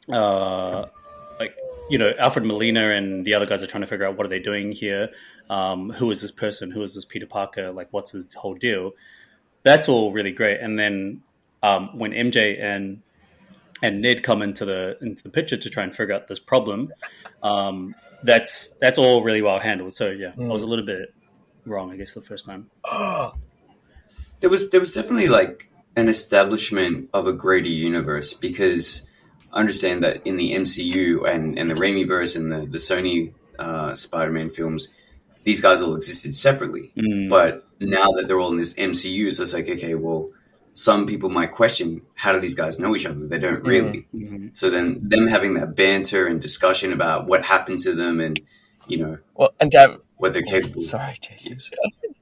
uh, 0.10 0.86
like 1.40 1.56
you 1.90 1.98
know, 1.98 2.14
Alfred 2.18 2.46
Molina 2.46 2.92
and 2.92 3.26
the 3.26 3.34
other 3.36 3.46
guys 3.46 3.62
are 3.62 3.68
trying 3.68 3.82
to 3.82 3.88
figure 3.88 4.06
out 4.06 4.18
what 4.18 4.26
are 4.26 4.30
they 4.30 4.40
doing 4.40 4.72
here. 4.72 5.10
Um, 5.50 5.92
who 5.92 6.10
is 6.12 6.22
this 6.22 6.32
person? 6.32 6.72
Who 6.72 6.82
is 6.82 6.96
this 6.96 7.06
Peter 7.06 7.26
Parker? 7.26 7.72
Like, 7.72 7.90
what's 7.92 8.12
his 8.12 8.28
whole 8.34 8.56
deal? 8.56 8.92
That's 9.64 9.88
all 9.90 10.12
really 10.12 10.32
great. 10.32 10.60
And 10.60 10.78
then 10.80 11.22
um, 11.62 11.98
when 11.98 12.12
MJ 12.12 12.62
and 12.62 13.02
and 13.82 14.02
Ned 14.02 14.24
come 14.24 14.42
into 14.42 14.66
the 14.66 14.98
into 15.02 15.24
the 15.24 15.30
picture 15.30 15.58
to 15.58 15.70
try 15.70 15.84
and 15.84 15.96
figure 15.96 16.16
out 16.16 16.28
this 16.28 16.40
problem, 16.40 16.94
um, 17.42 17.94
that's 18.24 18.78
that's 18.78 18.98
all 18.98 19.24
really 19.24 19.42
well 19.42 19.60
handled. 19.60 19.94
So 19.94 20.10
yeah, 20.10 20.32
I 20.40 20.44
was 20.44 20.64
a 20.64 20.68
little 20.68 20.86
bit 20.86 21.14
wrong, 21.66 21.92
I 21.92 21.98
guess, 21.98 22.14
the 22.14 22.22
first 22.22 22.46
time. 22.46 22.70
Oh, 22.86 23.34
There 24.40 24.50
was 24.50 24.70
there 24.72 24.80
was 24.80 24.94
definitely 24.94 25.28
like 25.28 25.70
an 25.96 26.08
establishment 26.08 27.10
of 27.14 27.28
a 27.28 27.34
greater 27.34 27.70
universe 27.70 28.34
because 28.34 29.04
I 29.52 29.60
understand 29.60 30.04
that 30.04 30.26
in 30.26 30.38
the 30.38 30.54
MCU 30.54 31.30
and, 31.30 31.58
and 31.58 31.70
the 31.70 31.76
Raimi 31.76 32.08
verse 32.08 32.36
and 32.36 32.52
the, 32.52 32.66
the 32.66 32.80
Sony 32.80 33.34
uh, 33.60 33.94
Spider 33.94 34.32
Man 34.32 34.50
films, 34.50 34.88
these 35.44 35.62
guys 35.62 35.82
all 35.82 35.96
existed 35.96 36.36
separately. 36.36 36.92
Mm. 36.98 37.30
But 37.30 37.66
now 37.80 38.12
that 38.14 38.28
they're 38.28 38.40
all 38.40 38.52
in 38.52 38.58
this 38.58 38.74
MCU, 38.76 39.28
it's 39.28 39.54
like, 39.54 39.70
okay, 39.70 39.96
well, 39.96 40.30
some 40.74 41.06
people 41.06 41.30
might 41.30 41.52
question 41.52 42.02
how 42.16 42.32
do 42.34 42.40
these 42.40 42.56
guys 42.56 42.80
know 42.80 42.96
each 42.96 43.06
other? 43.06 43.28
They 43.28 43.38
don't 43.40 43.64
really. 43.64 44.08
Mhm. 44.16 44.56
So 44.56 44.70
then 44.70 45.00
them 45.04 45.28
having 45.28 45.54
that 45.56 45.76
banter 45.76 46.26
and 46.26 46.42
discussion 46.42 46.92
about 46.94 47.28
what 47.28 47.46
happened 47.46 47.80
to 47.80 47.94
them 47.94 48.20
and, 48.20 48.40
you 48.88 48.98
know, 48.98 49.18
well, 49.36 49.54
and 49.60 49.72
to 49.72 49.80
have, 49.80 50.00
what 50.18 50.34
they're 50.34 50.42
capable 50.42 50.80
of. 50.82 50.88
sorry, 50.88 51.18
Jason. 51.22 51.58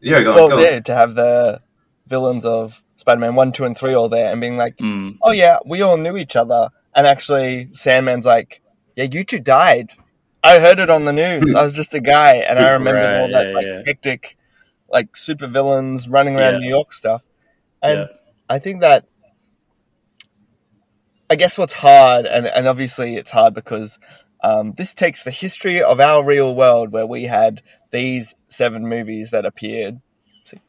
Yeah, 0.02 0.24
go 0.24 0.32
on, 0.32 0.36
Well, 0.36 0.50
go 0.50 0.76
on. 0.76 0.84
to 0.84 0.94
have 0.94 1.14
the 1.16 1.62
villains 2.08 2.44
of 2.44 2.84
Spider-Man 2.98 3.36
one, 3.36 3.52
two, 3.52 3.64
and 3.66 3.78
three 3.78 3.94
all 3.94 4.10
there, 4.10 4.32
and 4.32 4.42
being 4.42 4.58
like, 4.58 4.78
Mm. 4.78 5.18
"Oh 5.22 5.32
yeah, 5.32 5.60
we 5.66 5.82
all 5.82 5.96
knew 5.98 6.18
each 6.18 6.36
other," 6.36 6.70
and 6.96 7.08
actually, 7.08 7.68
Sandman's 7.72 8.26
like, 8.26 8.62
"Yeah, 8.96 9.06
you 9.12 9.24
two 9.24 9.40
died. 9.40 9.92
I 10.44 10.60
heard 10.60 10.80
it 10.80 10.89
on 10.89 11.06
the 11.06 11.14
news. 11.14 11.54
I 11.56 11.64
was 11.64 11.74
just 11.74 11.94
a 11.94 12.00
guy, 12.00 12.36
and 12.38 12.58
I 12.60 12.72
remember 12.72 13.02
Right, 13.02 13.20
all 13.20 13.30
that 13.32 13.48
yeah, 13.48 13.54
like 13.54 13.66
yeah. 13.66 13.82
hectic, 13.86 14.38
like 14.89 15.16
super 15.16 15.48
villains 15.48 16.08
running 16.10 16.36
around 16.36 16.54
Yeah. 16.54 16.60
New 16.60 16.70
York 16.70 16.94
stuff." 16.94 17.24
And. 17.82 18.10
I 18.50 18.60
think 18.60 18.82
that, 18.82 19.06
I 21.30 21.38
guess 21.38 21.58
what's 21.58 21.72
hard, 21.76 22.26
and, 22.26 22.46
and 22.46 22.68
obviously 22.68 23.16
it's 23.16 23.32
hard 23.32 23.54
because 23.54 23.98
um, 24.44 24.74
this 24.74 24.94
takes 24.94 25.24
the 25.24 25.32
history 25.32 25.82
of 25.82 26.02
our 26.02 26.22
real 26.22 26.54
world 26.54 26.92
where 26.92 27.08
we 27.08 27.24
had 27.24 27.62
these 27.92 28.36
seven 28.50 28.86
movies 28.89 29.32
that 29.32 29.46
appeared, 29.46 30.00
six, 30.44 30.62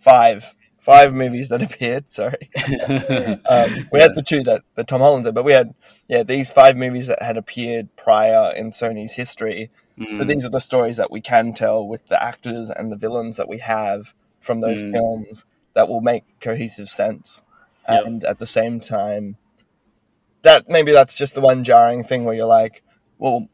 five, 0.00 0.52
five 0.88 1.12
movies 1.12 1.50
that 1.50 1.60
appeared. 1.68 2.10
Sorry, 2.10 2.50
um, 3.48 3.88
we 3.92 4.00
had 4.00 4.14
the 4.14 4.24
two 4.26 4.42
that, 4.44 4.62
that 4.74 4.88
Tom 4.88 5.00
Holland 5.00 5.24
did, 5.24 5.34
but 5.34 5.44
we 5.44 5.52
had 5.52 5.74
yeah 6.08 6.22
these 6.22 6.50
five 6.50 6.76
movies 6.76 7.06
that 7.08 7.22
had 7.22 7.36
appeared 7.36 7.94
prior 7.96 8.52
in 8.56 8.70
Sony's 8.70 9.14
history. 9.14 9.70
So 9.98 10.22
Mm. 10.22 10.28
these 10.28 10.44
are 10.44 10.50
the 10.50 10.60
stories 10.60 10.96
that 10.96 11.10
we 11.10 11.20
can 11.20 11.52
tell 11.52 11.84
with 11.84 12.06
the 12.06 12.22
actors 12.22 12.70
and 12.70 12.92
the 12.92 12.96
villains 12.96 13.36
that 13.36 13.48
we 13.48 13.58
have 13.58 14.14
from 14.40 14.60
those 14.60 14.78
Mm. 14.84 14.92
films 14.92 15.44
that 15.74 15.88
will 15.88 16.00
make 16.00 16.22
cohesive 16.40 16.88
sense. 16.88 17.42
Yep. 17.88 18.06
And 18.06 18.24
at 18.24 18.38
the 18.38 18.46
same 18.46 18.78
time, 18.78 19.38
that 20.42 20.68
maybe 20.68 20.92
that's 20.92 21.18
just 21.18 21.34
the 21.34 21.40
one 21.40 21.64
jarring 21.64 22.04
thing 22.04 22.24
where 22.24 22.36
you're 22.36 22.46
like, 22.46 22.84
well, 23.18 23.48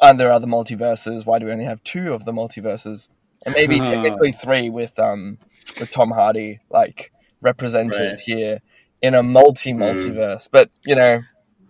aren't 0.00 0.18
there 0.18 0.32
other 0.32 0.46
multiverses? 0.46 1.26
Why 1.26 1.40
do 1.40 1.46
we 1.46 1.52
only 1.52 1.64
have 1.64 1.82
two 1.82 2.14
of 2.14 2.24
the 2.24 2.32
multiverses? 2.32 3.08
And 3.44 3.52
maybe 3.54 3.80
technically 3.92 4.30
three 4.30 4.70
with 4.70 4.96
um 4.98 5.38
with 5.78 5.90
Tom 5.90 6.10
Hardy 6.10 6.60
like 6.70 7.12
represented 7.40 8.00
Right. 8.00 8.18
here 8.18 8.60
in 9.02 9.14
a 9.14 9.22
multi 9.22 9.72
multiverse. 9.72 10.48
But 10.50 10.70
you 10.86 10.94
know, 10.94 11.20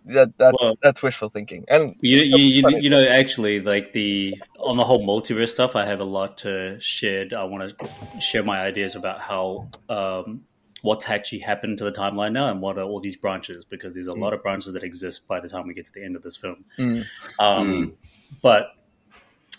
that 0.06 0.36
that's 0.38 0.56
Well- 0.60 0.76
that's 0.82 1.02
wishful 1.02 1.28
thinking. 1.30 1.64
And 1.68 1.94
You, 2.00 2.18
you, 2.18 2.36
you, 2.68 2.78
you 2.78 2.90
know, 2.90 3.04
actually, 3.06 3.60
like 3.60 3.92
the 3.92 4.34
on 4.58 4.76
the 4.76 4.84
whole 4.84 5.04
multiverse 5.06 5.48
stuff, 5.48 5.74
I 5.76 5.84
have 5.86 6.00
a 6.00 6.04
lot 6.04 6.38
to 6.38 6.78
share. 6.80 7.26
I 7.36 7.44
want 7.44 7.76
to 7.78 7.88
share 8.20 8.42
my 8.42 8.60
ideas 8.60 8.94
about 8.94 9.20
how 9.20 9.68
um, 9.88 10.42
what's 10.82 11.08
actually 11.08 11.38
happened 11.38 11.78
to 11.78 11.84
the 11.84 11.92
timeline 11.92 12.32
now 12.32 12.50
and 12.50 12.60
what 12.60 12.76
are 12.76 12.82
all 12.82 13.00
these 13.00 13.16
branches 13.16 13.64
because 13.64 13.94
there's 13.94 14.06
a 14.06 14.12
lot 14.12 14.34
of 14.34 14.42
branches 14.42 14.74
that 14.74 14.82
exist 14.82 15.26
by 15.26 15.40
the 15.40 15.48
time 15.48 15.66
we 15.66 15.72
get 15.72 15.86
to 15.86 15.92
the 15.92 16.04
end 16.04 16.14
of 16.14 16.22
this 16.22 16.36
film. 16.36 16.64
Mm. 16.78 17.04
Um, 17.38 17.94
But 18.42 18.66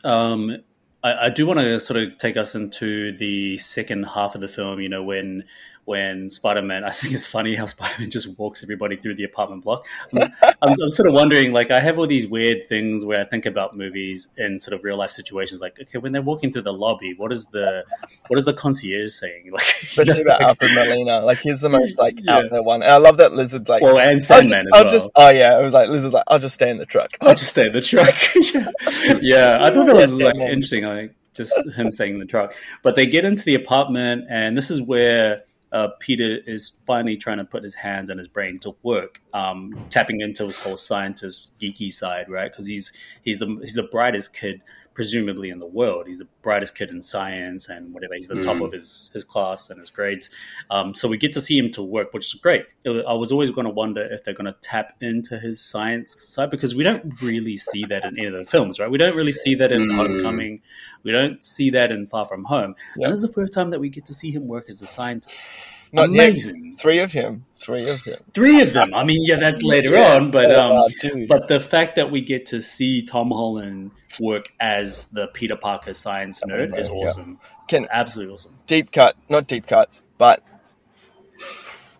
um, 0.03 0.57
I, 1.05 1.27
I 1.27 1.29
do 1.29 1.45
want 1.45 1.59
to 1.59 1.79
sort 1.79 2.01
of 2.01 2.17
take 2.17 2.35
us 2.35 2.55
into 2.55 3.15
the 3.15 3.57
second 3.59 4.03
half 4.03 4.33
of 4.33 4.41
the 4.41 4.47
film. 4.47 4.79
You 4.79 4.89
know, 4.89 5.03
when 5.03 5.43
when 5.85 6.29
Spider-Man, 6.31 6.83
I 6.83 6.89
think 6.89 7.13
it's 7.13 7.25
funny 7.25 7.55
how 7.55 7.65
Spider-Man 7.75 8.09
just 8.09 8.37
walks 8.37 8.63
everybody 8.63 8.97
through 8.97 9.15
the 9.15 9.23
apartment 9.23 9.63
block. 9.63 9.85
I'm, 10.13 10.23
I'm, 10.41 10.53
I'm, 10.81 10.89
sort 10.89 11.07
of 11.07 11.13
wondering, 11.13 11.53
like, 11.53 11.71
I 11.71 11.79
have 11.79 11.97
all 11.99 12.07
these 12.07 12.27
weird 12.27 12.67
things 12.67 13.05
where 13.05 13.21
I 13.21 13.25
think 13.25 13.45
about 13.45 13.77
movies 13.77 14.29
in 14.37 14.59
sort 14.59 14.73
of 14.73 14.83
real 14.83 14.97
life 14.97 15.11
situations. 15.11 15.61
Like, 15.61 15.79
okay, 15.79 15.99
when 15.99 16.11
they're 16.11 16.21
walking 16.21 16.51
through 16.51 16.63
the 16.63 16.73
lobby, 16.73 17.13
what 17.15 17.31
is 17.31 17.45
the 17.47 17.85
what 18.27 18.39
is 18.39 18.45
the 18.45 18.53
concierge 18.53 19.13
saying? 19.13 19.43
Like, 19.55 19.63
especially 19.83 20.21
about 20.21 20.41
like, 20.41 20.49
Alfred 20.49 20.71
Molina, 20.73 21.19
like 21.21 21.39
he's 21.39 21.61
the 21.61 21.69
most 21.69 21.97
like 21.97 22.19
yeah. 22.21 22.37
out 22.37 22.45
there 22.51 22.61
one, 22.61 22.83
and 22.83 22.91
I 22.91 22.97
love 22.97 23.17
that 23.17 23.31
Lizard's 23.31 23.69
like, 23.69 23.81
well, 23.81 23.97
and 23.97 24.21
Sandman 24.21 24.67
I'll 24.73 24.83
just, 24.83 24.93
I'll 24.93 24.99
just, 24.99 25.09
oh 25.15 25.29
yeah, 25.29 25.59
it 25.59 25.63
was 25.63 25.73
like 25.73 25.87
Lizard's 25.87 26.13
like, 26.13 26.25
I'll 26.27 26.39
just 26.39 26.55
stay 26.55 26.69
in 26.69 26.77
the 26.77 26.85
truck. 26.85 27.11
I'll 27.21 27.35
just 27.35 27.51
stay 27.51 27.67
in 27.67 27.73
the 27.73 27.79
truck. 27.79 28.13
yeah. 28.35 29.19
yeah, 29.21 29.57
I 29.61 29.71
thought 29.71 29.85
that 29.85 29.95
was 29.95 30.13
like 30.13 30.35
interesting. 30.35 30.83
Like 30.83 31.15
just 31.33 31.53
him 31.75 31.89
staying 31.91 32.15
in 32.15 32.19
the 32.19 32.25
truck, 32.25 32.53
but 32.83 32.95
they 32.95 33.05
get 33.05 33.23
into 33.23 33.45
the 33.45 33.55
apartment, 33.55 34.25
and 34.29 34.57
this 34.57 34.71
is 34.71 34.81
where 34.81 35.43
uh, 35.75 35.89
Peter 35.99 36.39
is 36.47 36.71
finally 36.87 37.17
trying 37.17 37.37
to 37.37 37.43
put 37.43 37.61
his 37.61 37.75
hands 37.75 38.09
and 38.09 38.17
his 38.17 38.29
brain 38.29 38.57
to 38.59 38.73
work, 38.81 39.21
um, 39.33 39.77
tapping 39.89 40.21
into 40.21 40.45
his 40.45 40.63
whole 40.63 40.77
scientist 40.77 41.59
geeky 41.59 41.91
side, 41.91 42.29
right? 42.29 42.49
Because 42.49 42.65
he's 42.65 42.93
he's 43.23 43.39
the 43.39 43.57
he's 43.59 43.73
the 43.73 43.83
brightest 43.83 44.33
kid 44.33 44.61
presumably 44.95 45.49
in 45.49 45.59
the 45.59 45.67
world. 45.67 46.07
He's 46.07 46.17
the 46.17 46.27
brightest 46.41 46.75
kid 46.75 46.89
in 46.89 47.01
science 47.01 47.69
and 47.69 47.93
whatever. 47.93 48.15
He's 48.15 48.29
the 48.29 48.35
mm. 48.35 48.41
top 48.41 48.61
of 48.61 48.71
his 48.71 49.11
his 49.13 49.23
class 49.23 49.69
and 49.69 49.79
his 49.79 49.91
grades. 49.91 50.31
Um, 50.71 50.95
so 50.95 51.07
we 51.07 51.17
get 51.17 51.33
to 51.33 51.41
see 51.41 51.57
him 51.57 51.69
to 51.71 51.83
work, 51.83 52.13
which 52.13 52.33
is 52.33 52.39
great. 52.39 52.65
I 52.87 53.13
was 53.13 53.31
always 53.31 53.51
going 53.51 53.65
to 53.65 53.71
wonder 53.71 54.01
if 54.01 54.23
they're 54.23 54.33
going 54.33 54.51
to 54.51 54.55
tap 54.61 54.95
into 55.01 55.37
his 55.37 55.61
science 55.61 56.15
side 56.19 56.49
because 56.49 56.73
we 56.73 56.83
don't 56.83 57.21
really 57.21 57.57
see 57.57 57.85
that 57.85 58.05
in 58.05 58.17
any 58.17 58.25
of 58.27 58.33
the 58.33 58.45
films, 58.45 58.79
right? 58.79 58.89
We 58.89 58.97
don't 58.97 59.15
really 59.15 59.31
see 59.31 59.53
that 59.55 59.71
in 59.71 59.87
mm. 59.87 59.95
Homecoming. 59.95 60.61
We 61.03 61.11
don't 61.11 61.43
see 61.43 61.69
that 61.71 61.91
in 61.91 62.07
Far 62.07 62.25
From 62.25 62.45
Home. 62.45 62.75
Yep. 62.95 63.03
And 63.03 63.13
this 63.13 63.21
is 63.21 63.27
the 63.27 63.33
first 63.33 63.53
time 63.53 63.69
that 63.69 63.79
we 63.79 63.89
get 63.89 64.05
to 64.05 64.13
see 64.13 64.31
him 64.31 64.47
work 64.47 64.65
as 64.69 64.81
a 64.81 64.87
scientist. 64.87 65.57
Not 65.91 66.05
Amazing. 66.05 66.65
Yet. 66.65 66.79
Three 66.79 66.99
of 66.99 67.11
him. 67.11 67.45
Three 67.65 67.89
of 67.89 68.01
him. 68.01 68.19
Three 68.35 68.61
of 68.61 68.73
them. 68.73 68.93
I 68.93 69.03
mean, 69.03 69.23
yeah, 69.23 69.37
that's 69.37 69.63
later 69.63 69.89
yeah, 69.89 70.17
on, 70.17 70.29
but 70.29 70.53
um, 70.53 70.87
but 71.27 71.47
the 71.47 71.59
fact 71.59 71.95
that 71.95 72.11
we 72.11 72.21
get 72.21 72.45
to 72.47 72.61
see 72.61 73.01
Tom 73.01 73.31
Holland 73.31 73.89
work 74.19 74.53
as 74.59 75.05
the 75.05 75.27
Peter 75.27 75.55
Parker 75.55 75.95
science 75.95 76.41
nerd 76.47 76.77
is 76.77 76.87
awesome. 76.89 77.39
Yeah. 77.41 77.49
Can, 77.67 77.83
it's 77.85 77.91
absolutely 77.91 78.35
awesome. 78.35 78.55
Deep 78.67 78.91
cut, 78.91 79.17
not 79.29 79.47
deep 79.47 79.65
cut, 79.65 79.89
but 80.19 80.43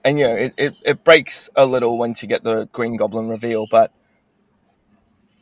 and 0.04 0.20
you 0.20 0.28
know 0.28 0.36
it, 0.36 0.54
it, 0.56 0.76
it 0.86 1.04
breaks 1.04 1.50
a 1.56 1.66
little 1.66 1.98
once 1.98 2.22
you 2.22 2.30
get 2.30 2.44
the 2.44 2.66
Green 2.66 2.96
Goblin 2.96 3.28
reveal, 3.28 3.66
but 3.72 3.92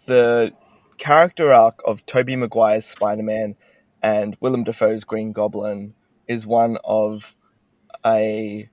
the 0.06 0.54
character 0.98 1.52
arc 1.52 1.82
of 1.86 2.06
Tobey 2.06 2.38
Maguire's 2.38 2.86
Spider 2.86 3.24
Man 3.24 3.58
and 4.02 4.38
Willem 4.40 4.64
Dafoe's 4.64 5.04
Green 5.04 5.34
Goblin 5.34 5.96
is 6.30 6.46
one 6.46 6.78
of 6.86 7.36
a 8.06 8.70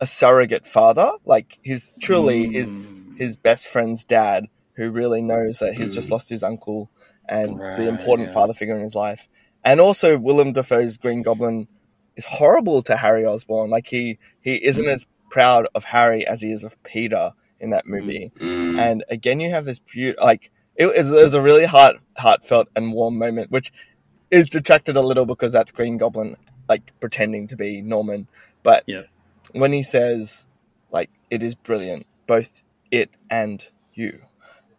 a 0.00 0.06
surrogate 0.06 0.66
father. 0.66 1.12
Like 1.24 1.58
he's 1.62 1.94
truly 2.00 2.46
mm. 2.46 2.52
his 2.52 2.86
his 3.16 3.36
best 3.36 3.68
friend's 3.68 4.04
dad, 4.04 4.46
who 4.74 4.90
really 4.90 5.22
knows 5.22 5.58
that 5.58 5.74
he's 5.74 5.90
mm. 5.90 5.94
just 5.94 6.10
lost 6.10 6.28
his 6.28 6.42
uncle 6.42 6.90
and 7.28 7.58
right, 7.58 7.76
the 7.76 7.88
important 7.88 8.28
yeah. 8.28 8.34
father 8.34 8.54
figure 8.54 8.76
in 8.76 8.82
his 8.82 8.94
life. 8.94 9.28
And 9.64 9.80
also, 9.80 10.18
Willem 10.18 10.52
Dafoe's 10.52 10.96
Green 10.96 11.22
Goblin 11.22 11.68
is 12.16 12.24
horrible 12.24 12.82
to 12.82 12.96
Harry 12.96 13.26
Osborn. 13.26 13.70
Like 13.70 13.86
he 13.86 14.18
he 14.40 14.54
isn't 14.54 14.84
mm. 14.84 14.92
as 14.92 15.06
proud 15.30 15.68
of 15.74 15.84
Harry 15.84 16.26
as 16.26 16.40
he 16.40 16.52
is 16.52 16.64
of 16.64 16.82
Peter 16.82 17.32
in 17.60 17.70
that 17.70 17.86
movie. 17.86 18.32
Mm. 18.40 18.78
And 18.78 19.04
again, 19.08 19.40
you 19.40 19.50
have 19.50 19.64
this 19.64 19.78
beautiful 19.78 20.24
like 20.24 20.50
it 20.76 20.86
was, 20.86 21.10
it 21.10 21.22
was 21.22 21.34
a 21.34 21.42
really 21.42 21.64
heart 21.64 21.96
heartfelt 22.16 22.68
and 22.76 22.92
warm 22.92 23.18
moment, 23.18 23.50
which 23.50 23.72
is 24.30 24.46
detracted 24.46 24.96
a 24.96 25.02
little 25.02 25.26
because 25.26 25.52
that's 25.52 25.72
Green 25.72 25.96
Goblin 25.96 26.36
like 26.68 26.92
pretending 27.00 27.48
to 27.48 27.56
be 27.56 27.80
Norman. 27.80 28.28
But 28.62 28.84
yeah. 28.86 29.02
When 29.52 29.72
he 29.72 29.82
says, 29.82 30.46
like, 30.90 31.10
it 31.30 31.42
is 31.42 31.54
brilliant, 31.54 32.06
both 32.26 32.62
it 32.90 33.10
and 33.30 33.66
you, 33.94 34.22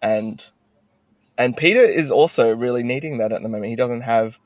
and 0.01 0.51
and 1.37 1.55
Peter 1.55 1.83
is 1.83 2.11
also 2.11 2.55
really 2.55 2.83
needing 2.83 3.19
that 3.19 3.31
at 3.31 3.41
the 3.41 3.49
moment. 3.49 3.69
He 3.69 3.75
doesn't 3.75 4.01
have 4.01 4.39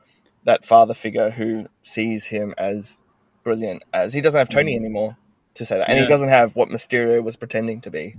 that 0.44 0.66
father 0.66 0.94
figure 0.94 1.30
who 1.30 1.68
sees 1.82 2.26
him 2.26 2.54
as 2.58 3.00
brilliant 3.44 3.84
as 3.94 4.14
he 4.14 4.22
doesn't 4.22 4.38
have 4.38 4.50
Tony 4.50 4.74
mm. 4.74 4.80
anymore 4.80 5.18
to 5.56 5.66
say 5.66 5.78
that, 5.78 5.90
and 5.90 5.98
yeah. 5.98 6.04
he 6.04 6.10
doesn't 6.10 6.30
have 6.30 6.56
what 6.56 6.70
Mysterio 6.70 7.24
was 7.24 7.36
pretending 7.36 7.82
to 7.82 7.92
be. 7.92 8.16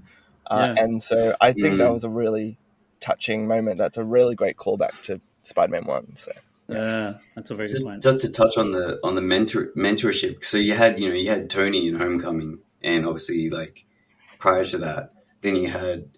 Uh, 0.47 0.75
yeah. 0.77 0.83
And 0.83 1.03
so 1.03 1.35
I 1.41 1.53
think 1.53 1.75
mm. 1.75 1.79
that 1.79 1.93
was 1.93 2.05
a 2.05 2.09
really 2.09 2.59
touching 3.01 3.47
moment. 3.47 3.79
That's 3.79 3.97
a 3.97 4.05
really 4.05 4.35
great 4.35 4.57
callback 4.57 5.03
to 5.05 5.21
Spider-Man 5.43 5.85
One. 5.85 6.17
So 6.17 6.33
yeah, 6.69 7.15
that's 7.35 7.51
a 7.51 7.55
very 7.55 7.69
just, 7.69 7.85
good 7.85 7.91
point. 7.91 8.03
Just 8.03 8.25
to 8.25 8.31
touch 8.31 8.57
on 8.57 8.73
the 8.73 8.99
on 9.05 9.15
the 9.15 9.21
mentor 9.21 9.71
mentorship. 9.77 10.45
So 10.45 10.57
you 10.57 10.75
had 10.75 11.01
you 11.01 11.09
know 11.09 11.15
you 11.15 11.31
had 11.31 11.51
Tony 11.51 11.87
in 11.89 11.97
Homecoming, 11.97 12.61
and 12.83 13.07
obviously 13.07 13.51
like 13.51 13.85
prior 14.39 14.65
to 14.65 14.79
that, 14.79 15.13
then 15.43 15.57
you 15.57 15.69
had 15.69 16.11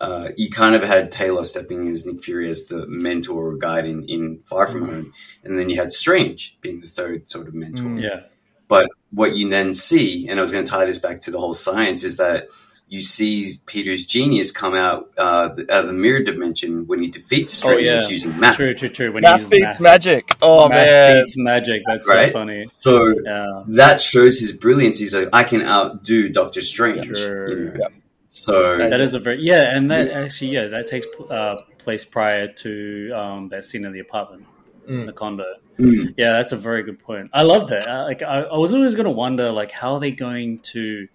uh, 0.00 0.30
you 0.36 0.50
kind 0.50 0.74
of 0.74 0.84
had 0.84 1.12
Taylor 1.12 1.44
stepping 1.44 1.86
in 1.86 1.92
as 1.92 2.04
Nick 2.04 2.22
Fury 2.22 2.48
as 2.48 2.66
the 2.66 2.86
mentor 2.86 3.52
or 3.52 3.56
guide 3.56 3.86
in, 3.86 4.04
in 4.04 4.40
Far 4.44 4.66
From 4.66 4.88
Home, 4.88 5.12
and 5.44 5.58
then 5.58 5.70
you 5.70 5.76
had 5.76 5.92
Strange 5.92 6.58
being 6.60 6.80
the 6.80 6.88
third 6.88 7.30
sort 7.30 7.48
of 7.48 7.54
mentor. 7.54 7.84
Mm, 7.84 8.02
yeah. 8.02 8.20
But 8.66 8.90
what 9.10 9.36
you 9.36 9.48
then 9.48 9.74
see, 9.74 10.28
and 10.28 10.38
I 10.38 10.42
was 10.42 10.50
going 10.50 10.64
to 10.64 10.70
tie 10.70 10.84
this 10.84 10.98
back 10.98 11.20
to 11.22 11.30
the 11.30 11.38
whole 11.38 11.54
science, 11.54 12.02
is 12.02 12.16
that 12.16 12.48
you 12.88 13.02
see 13.02 13.60
Peter's 13.66 14.04
genius 14.04 14.50
come 14.50 14.74
out 14.74 15.10
uh, 15.16 15.48
the, 15.54 15.66
uh, 15.70 15.82
the 15.82 15.92
mirror 15.92 16.22
dimension 16.22 16.86
when 16.86 17.02
he 17.02 17.08
defeats 17.08 17.54
Strange 17.54 17.88
oh, 17.88 18.00
yeah. 18.00 18.08
using 18.08 18.38
math. 18.38 18.56
True, 18.56 18.74
true, 18.74 18.88
true. 18.88 19.12
When 19.12 19.22
math 19.22 19.50
beats 19.50 19.64
math. 19.64 19.80
magic. 19.80 20.36
Oh 20.42 20.68
math 20.68 20.86
man, 20.86 21.16
beats 21.16 21.36
magic. 21.36 21.82
That's 21.86 22.08
right? 22.08 22.26
so 22.26 22.32
funny. 22.32 22.64
So 22.66 23.20
yeah. 23.24 23.62
that 23.68 24.00
shows 24.00 24.38
his 24.38 24.52
brilliance. 24.52 24.98
He's 24.98 25.14
like, 25.14 25.28
I 25.32 25.44
can 25.44 25.62
outdo 25.62 26.28
Doctor 26.28 26.60
Strange. 26.60 27.06
Sure. 27.06 27.48
You 27.48 27.70
know? 27.72 27.88
So 28.28 28.76
that 28.78 29.00
is 29.00 29.14
a 29.14 29.20
very 29.20 29.40
yeah, 29.40 29.76
and 29.76 29.90
that 29.90 30.08
actually 30.10 30.50
yeah, 30.50 30.66
that 30.66 30.86
takes 30.88 31.06
uh, 31.30 31.56
place 31.78 32.04
prior 32.04 32.48
to 32.48 33.10
um, 33.14 33.48
that 33.50 33.62
scene 33.62 33.84
in 33.84 33.92
the 33.92 34.00
apartment, 34.00 34.44
mm. 34.88 35.06
the 35.06 35.12
condo. 35.12 35.44
Mm. 35.78 36.14
Yeah, 36.16 36.32
that's 36.32 36.52
a 36.52 36.56
very 36.56 36.82
good 36.82 36.98
point. 36.98 37.30
I 37.32 37.42
love 37.42 37.68
that. 37.70 37.88
I, 37.88 38.02
like, 38.02 38.22
I, 38.22 38.42
I 38.42 38.58
was 38.58 38.72
always 38.72 38.94
going 38.94 39.06
to 39.06 39.10
wonder, 39.10 39.50
like, 39.50 39.70
how 39.72 39.94
are 39.94 40.00
they 40.00 40.12
going 40.12 40.60
to 40.60 41.08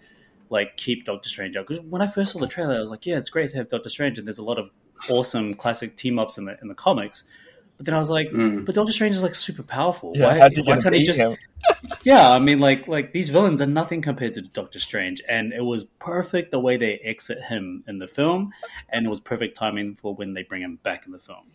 like 0.50 0.78
keep 0.78 1.06
Doctor 1.06 1.30
Strange 1.30 1.56
out. 1.56 1.68
Because 1.68 1.84
when 1.86 2.02
I 2.02 2.08
first 2.08 2.34
saw 2.34 2.40
the 2.40 2.48
trailer, 2.48 2.76
I 2.76 2.80
was 2.80 2.92
like, 2.92 3.06
yeah, 3.06 3.18
it's 3.18 3.30
great 3.30 3.50
to 3.52 3.58
have 3.58 3.70
Doctor 3.70 3.90
Strange, 3.90 4.18
and 4.18 4.28
there's 4.28 4.40
a 4.40 4.44
lot 4.44 4.60
of 4.60 4.70
awesome 5.10 5.54
classic 5.54 5.96
team 5.96 6.20
ups 6.20 6.38
in 6.38 6.46
the 6.46 6.58
in 6.62 6.68
the 6.68 6.76
comics. 6.76 7.24
But 7.78 7.86
then 7.86 7.96
I 7.96 8.00
was 8.00 8.10
like, 8.10 8.30
mm. 8.32 8.66
but 8.66 8.76
Doctor 8.76 8.92
Strange 8.92 9.16
is 9.16 9.24
like 9.24 9.36
super 9.36 9.64
powerful. 9.64 10.12
Yeah, 10.14 10.38
why, 10.38 10.50
why 10.66 10.82
can't 10.82 10.94
he 10.94 11.04
just? 11.04 11.22
yeah, 12.04 12.30
I 12.30 12.38
mean, 12.38 12.60
like 12.60 12.90
like 12.90 13.14
these 13.14 13.30
villains 13.30 13.62
are 13.62 13.68
nothing 13.68 14.02
compared 14.02 14.34
to 14.34 14.42
Doctor 14.42 14.80
Strange, 14.80 15.22
and 15.30 15.54
it 15.54 15.64
was 15.64 15.86
perfect 15.86 16.52
the 16.52 16.60
way 16.60 16.76
they 16.76 16.96
exit 16.98 17.42
him 17.42 17.86
in 17.88 18.00
the 18.00 18.08
film, 18.08 18.52
and 18.90 19.06
it 19.06 19.10
was 19.10 19.22
perfect 19.22 19.56
timing 19.56 19.96
for 19.96 20.14
when 20.14 20.34
they 20.34 20.44
bring 20.44 20.62
him 20.62 20.78
back 20.84 21.06
in 21.06 21.14
the 21.14 21.20
film. 21.20 21.46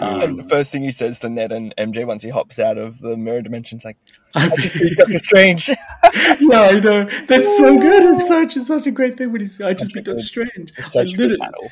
Um, 0.00 0.20
and 0.20 0.38
the 0.38 0.44
first 0.44 0.72
thing 0.72 0.82
he 0.82 0.92
says 0.92 1.18
to 1.20 1.28
Ned 1.28 1.52
and 1.52 1.74
MJ 1.76 2.06
once 2.06 2.22
he 2.22 2.30
hops 2.30 2.58
out 2.58 2.78
of 2.78 3.00
the 3.00 3.16
mirror 3.16 3.42
dimension 3.42 3.78
is 3.78 3.84
like, 3.84 3.98
"I 4.34 4.48
just 4.56 4.74
beat 4.74 4.96
Doctor 4.96 5.18
Strange." 5.18 5.68
yeah, 5.68 6.60
I 6.62 6.80
know. 6.80 7.08
That's 7.26 7.58
so 7.58 7.78
good. 7.80 8.14
It's 8.14 8.26
such 8.26 8.56
it's 8.56 8.66
such 8.66 8.86
a 8.86 8.90
great 8.90 9.18
thing 9.18 9.32
when 9.32 9.40
he's, 9.40 9.60
"I 9.60 9.74
just 9.74 9.92
beat 9.92 10.04
Doctor 10.04 10.20
Strange." 10.20 10.72
It's 10.78 10.92
such 10.92 11.12
a 11.12 11.16
good 11.16 11.38
battle. 11.38 11.70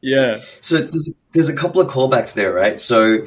Yeah. 0.00 0.38
So 0.60 0.78
there's 0.78 1.14
there's 1.32 1.48
a 1.48 1.56
couple 1.56 1.80
of 1.80 1.90
callbacks 1.90 2.34
there, 2.34 2.52
right? 2.52 2.78
So 2.78 3.26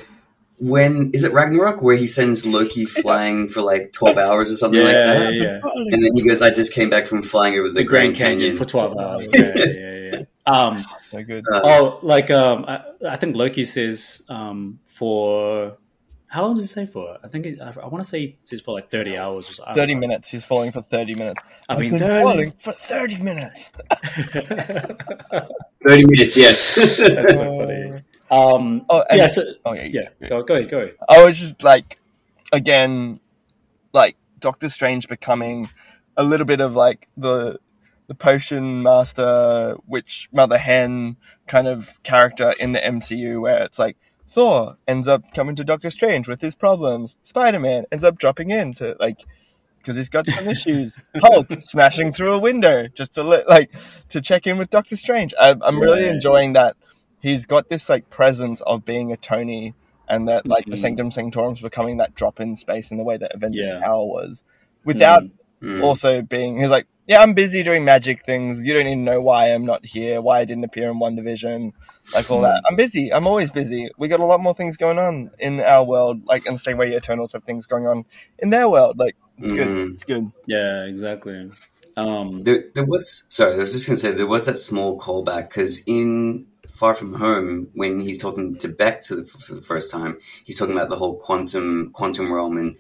when 0.58 1.12
is 1.12 1.24
it 1.24 1.34
Ragnarok 1.34 1.82
where 1.82 1.98
he 1.98 2.08
sends 2.08 2.46
Loki 2.46 2.86
flying 2.86 3.50
for 3.50 3.62
like 3.62 3.92
twelve 3.92 4.18
hours 4.18 4.52
or 4.52 4.56
something 4.56 4.80
yeah, 4.80 4.86
like 4.86 4.94
that? 4.94 5.34
Yeah, 5.34 5.42
yeah. 5.42 5.60
And 5.94 6.04
then 6.04 6.12
he 6.14 6.22
goes, 6.22 6.42
"I 6.42 6.52
just 6.52 6.74
came 6.74 6.90
back 6.90 7.08
from 7.08 7.22
flying 7.22 7.56
over 7.56 7.68
the, 7.68 7.74
the 7.74 7.84
Grand, 7.84 8.16
Grand 8.16 8.18
Canyon. 8.18 8.40
Canyon. 8.40 8.58
for 8.58 8.66
twelve 8.66 8.98
hours." 8.98 9.34
yeah, 9.34 9.52
yeah, 9.56 9.66
yeah. 9.66 9.95
Um, 10.48 10.86
so 11.10 11.24
good. 11.24 11.44
Uh, 11.52 11.62
oh, 11.64 12.00
like 12.04 12.30
um, 12.30 12.66
I, 12.68 12.84
I, 13.08 13.16
think 13.16 13.36
Loki 13.36 13.64
says 13.64 14.22
um, 14.30 14.80
for 14.84 15.78
how 16.28 16.44
long 16.44 16.54
does 16.54 16.64
he 16.64 16.68
say 16.68 16.86
for? 16.86 17.18
I 17.24 17.28
think 17.28 17.46
it, 17.46 17.60
I, 17.62 17.74
I 17.82 17.88
want 17.88 18.04
to 18.04 18.10
say 18.10 18.20
he 18.20 18.36
says 18.38 18.62
for 18.62 18.74
like 18.76 18.92
thirty 18.92 19.18
hours 19.18 19.50
or 19.50 19.54
so. 19.54 19.64
Thirty 19.74 19.96
minutes. 19.96 20.30
He's 20.30 20.46
falling 20.46 20.72
for 20.72 20.82
thirty 20.82 21.16
minutes. 21.16 21.42
I 21.68 21.74
I've 21.74 21.80
mean, 21.80 21.98
30... 21.98 22.24
falling 22.24 22.52
for 22.52 22.74
thirty 22.74 23.18
minutes. 23.18 23.72
thirty 25.88 26.06
minutes. 26.06 26.38
Yes. 26.38 26.76
That's 26.98 27.38
so 27.38 27.60
funny. 27.60 28.02
Um, 28.30 28.86
oh, 28.90 29.04
yeah. 29.12 29.28
So, 29.28 29.44
oh 29.66 29.74
yeah. 29.74 30.10
Yeah. 30.20 30.30
Go, 30.30 30.44
go 30.44 30.56
ahead. 30.56 30.70
Go 30.70 30.80
ahead. 30.80 30.96
I 31.08 31.24
was 31.26 31.40
just 31.40 31.64
like, 31.64 32.00
again, 32.52 33.20
like 33.94 34.16
Doctor 34.40 34.70
Strange 34.70 35.08
becoming 35.08 35.70
a 36.18 36.24
little 36.24 36.46
bit 36.46 36.62
of 36.62 36.76
like 36.76 37.08
the 37.18 37.60
the 38.08 38.16
potion 38.16 38.84
master 38.84 39.76
witch 39.88 40.30
mother 40.32 40.58
hen 40.58 41.18
kind 41.48 41.68
of 41.68 42.02
character 42.04 42.54
in 42.60 42.72
the 42.72 42.80
MCU 42.80 43.42
where 43.42 43.62
it's 43.64 43.80
like 43.80 43.98
Thor 44.28 44.78
ends 44.88 45.08
up 45.08 45.34
coming 45.34 45.56
to 45.56 45.64
Doctor 45.64 45.90
Strange 45.90 46.28
with 46.28 46.42
his 46.42 46.56
problems. 46.56 47.16
Spider 47.24 47.60
Man 47.60 47.86
ends 47.92 48.04
up 48.04 48.18
dropping 48.18 48.50
in 48.50 48.74
to 48.76 48.96
like 49.00 49.26
because 49.78 49.96
he's 49.96 50.10
got 50.10 50.26
some 50.26 50.48
issues. 50.48 50.98
Hulk 51.16 51.48
smashing 51.62 52.12
through 52.12 52.34
a 52.34 52.40
window 52.40 52.88
just 52.88 53.14
to 53.14 53.24
like 53.24 53.72
to 54.10 54.22
check 54.22 54.48
in 54.48 54.58
with 54.58 54.70
Doctor 54.70 54.96
Strange. 54.96 55.34
I, 55.40 55.56
am 55.64 55.80
really 55.80 56.08
enjoying 56.08 56.54
that. 56.54 56.76
He's 57.20 57.46
got 57.46 57.70
this 57.70 57.90
like 57.90 58.10
presence 58.10 58.62
of 58.62 58.86
being 58.86 59.12
a 59.12 59.18
Tony, 59.18 59.74
and 60.08 60.28
that 60.28 60.46
like 60.46 60.64
mm-hmm. 60.64 60.72
the 60.72 60.78
Sanctum 60.78 61.10
Sanctorum's 61.12 61.62
becoming 61.62 61.98
that 61.98 62.16
drop 62.16 62.40
in 62.40 62.56
space 62.56 62.92
in 62.92 62.98
the 62.98 63.04
way 63.04 63.18
that 63.18 63.34
Avengers 63.34 63.68
yeah. 63.68 63.80
Tower 63.80 64.06
was, 64.06 64.44
without 64.84 65.24
mm 65.24 65.32
Mm. 65.66 65.84
also 65.84 66.22
being 66.22 66.58
he's 66.60 66.70
like, 66.70 66.86
yeah, 67.08 67.22
I'm 67.22 67.34
busy 67.34 67.62
doing 67.64 67.86
magic 67.86 68.26
things. 68.26 68.64
You 68.64 68.74
don't 68.74 68.88
even 68.88 69.04
know 69.04 69.22
why 69.22 69.48
I'm 69.54 69.66
not 69.66 69.86
here, 69.86 70.22
why 70.22 70.40
I 70.40 70.46
didn't 70.46 70.64
appear 70.64 70.90
in 70.90 71.00
WandaVision, 71.00 71.72
like 72.14 72.32
all 72.32 72.42
that. 72.42 72.64
I'm 72.68 72.76
busy. 72.76 73.14
I'm 73.14 73.28
always 73.28 73.52
busy. 73.52 73.90
We 73.98 74.08
got 74.08 74.20
a 74.20 74.26
lot 74.26 74.40
more 74.40 74.56
things 74.56 74.76
going 74.78 74.98
on 74.98 75.32
in 75.40 75.62
our 75.62 75.84
world, 75.84 76.26
like 76.26 76.46
in 76.46 76.54
the 76.54 76.60
same 76.60 76.78
way 76.78 76.96
Eternals 76.96 77.34
have 77.34 77.44
things 77.44 77.68
going 77.68 77.86
on 77.86 78.06
in 78.40 78.50
their 78.50 78.68
world. 78.68 78.98
Like 78.98 79.16
it's 79.38 79.52
good. 79.52 79.68
Mm. 79.68 79.94
It's 79.94 80.04
good. 80.04 80.32
Yeah, 80.48 80.84
exactly. 80.86 81.52
Um, 81.98 82.44
There, 82.44 82.66
there 82.74 82.86
was 82.86 83.24
sorry, 83.30 83.54
I 83.54 83.58
was 83.58 83.72
just 83.72 83.88
gonna 83.88 83.98
say 83.98 84.12
there 84.12 84.28
was 84.28 84.48
that 84.48 84.60
small 84.60 85.00
callback 85.00 85.50
because 85.50 85.82
in 85.86 86.48
Far 86.68 86.96
From 86.96 87.14
Home, 87.14 87.70
when 87.74 88.00
he's 88.02 88.18
talking 88.18 88.58
to 88.58 88.68
Beck 88.68 89.02
to 89.06 89.16
the, 89.16 89.26
for 89.26 89.54
the 89.54 89.62
first 89.62 89.92
time, 89.92 90.18
he's 90.44 90.58
talking 90.58 90.76
about 90.76 90.90
the 90.90 90.98
whole 90.98 91.16
quantum 91.18 91.92
quantum 91.94 92.34
realm, 92.34 92.58
and 92.58 92.76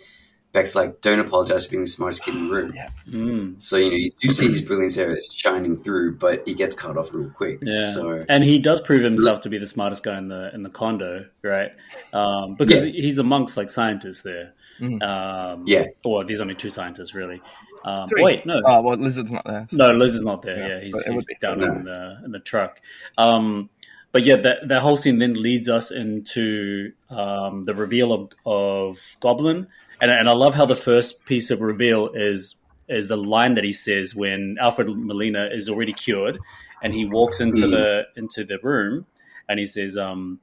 Beck's 0.55 0.73
like, 0.73 1.01
"Don't 1.01 1.19
apologize 1.19 1.65
for 1.65 1.71
being 1.71 1.81
the 1.83 1.87
smartest 1.87 2.23
kid 2.23 2.33
in 2.33 2.47
the 2.47 2.53
room." 2.53 2.73
mm, 3.09 3.61
So 3.61 3.75
you 3.75 3.89
know 3.89 3.97
you 3.97 4.09
do 4.21 4.29
see 4.31 4.45
his 4.47 4.61
brilliance 4.61 4.95
there; 4.95 5.11
it's 5.11 5.33
shining 5.33 5.75
through, 5.75 6.17
but 6.17 6.47
he 6.47 6.53
gets 6.53 6.73
cut 6.73 6.97
off 6.97 7.13
real 7.13 7.29
quick. 7.29 7.59
yeah, 7.61 7.89
So 7.89 8.25
and 8.29 8.41
he 8.41 8.57
does 8.59 8.79
prove 8.79 9.03
himself 9.03 9.41
to 9.41 9.49
be 9.49 9.57
the 9.57 9.67
smartest 9.67 10.03
guy 10.03 10.17
in 10.17 10.29
the 10.29 10.51
in 10.55 10.63
the 10.63 10.69
condo, 10.69 11.25
right? 11.43 11.71
Um, 12.13 12.55
because 12.55 12.85
Yeah. 12.85 12.93
he's 12.93 13.17
amongst 13.19 13.57
like 13.57 13.69
scientists 13.69 14.21
there. 14.21 14.53
Mhm. 14.79 15.03
Um, 15.03 15.63
Yeah. 15.67 15.87
or 16.05 16.23
there's 16.23 16.39
only 16.39 16.55
two 16.55 16.69
scientists 16.69 17.13
really. 17.13 17.41
Um, 17.83 18.07
wait, 18.17 18.45
no, 18.45 18.61
Oh 18.65 18.81
well, 18.81 18.95
Lizard's 18.97 19.33
not 19.33 19.45
there. 19.45 19.67
No, 19.73 19.91
Liz 19.91 20.15
is 20.15 20.23
not 20.23 20.41
there. 20.41 20.57
Yeah, 20.57 20.67
Yeah, 20.67 20.79
he's, 20.79 20.93
but 20.93 21.05
it 21.05 21.13
would 21.15 21.25
he's 21.27 21.37
down 21.39 21.61
in 21.61 21.83
the 21.83 22.17
in 22.23 22.31
the 22.31 22.39
truck. 22.39 22.79
Um, 23.17 23.69
but 24.13 24.23
yeah, 24.23 24.37
that 24.37 24.69
that 24.69 24.81
whole 24.81 24.95
scene 24.95 25.19
then 25.19 25.33
leads 25.33 25.67
us 25.67 25.91
into 25.91 26.93
um, 27.09 27.65
the 27.65 27.75
reveal 27.75 28.13
of 28.13 28.31
of 28.45 29.15
Goblin, 29.19 29.67
and 30.09 30.19
and 30.19 30.29
I 30.29 30.33
love 30.33 30.53
how 30.55 30.65
the 30.65 30.75
first 30.75 31.25
piece 31.25 31.51
of 31.51 31.61
reveal 31.61 32.09
is 32.13 32.55
is 32.87 33.07
the 33.07 33.17
line 33.17 33.55
that 33.55 33.63
he 33.63 33.71
says 33.71 34.15
when 34.15 34.57
Alfred 34.61 34.87
Molina 34.87 35.49
is 35.51 35.67
already 35.69 35.93
cured, 35.93 36.37
and 36.83 36.93
he 36.93 37.03
walks 37.05 37.39
into 37.41 37.65
Mm. 37.67 37.71
the 37.71 38.03
into 38.15 38.43
the 38.43 38.57
room, 38.61 39.05
and 39.49 39.59
he 39.59 39.65
says, 39.65 39.97
um, 39.97 40.39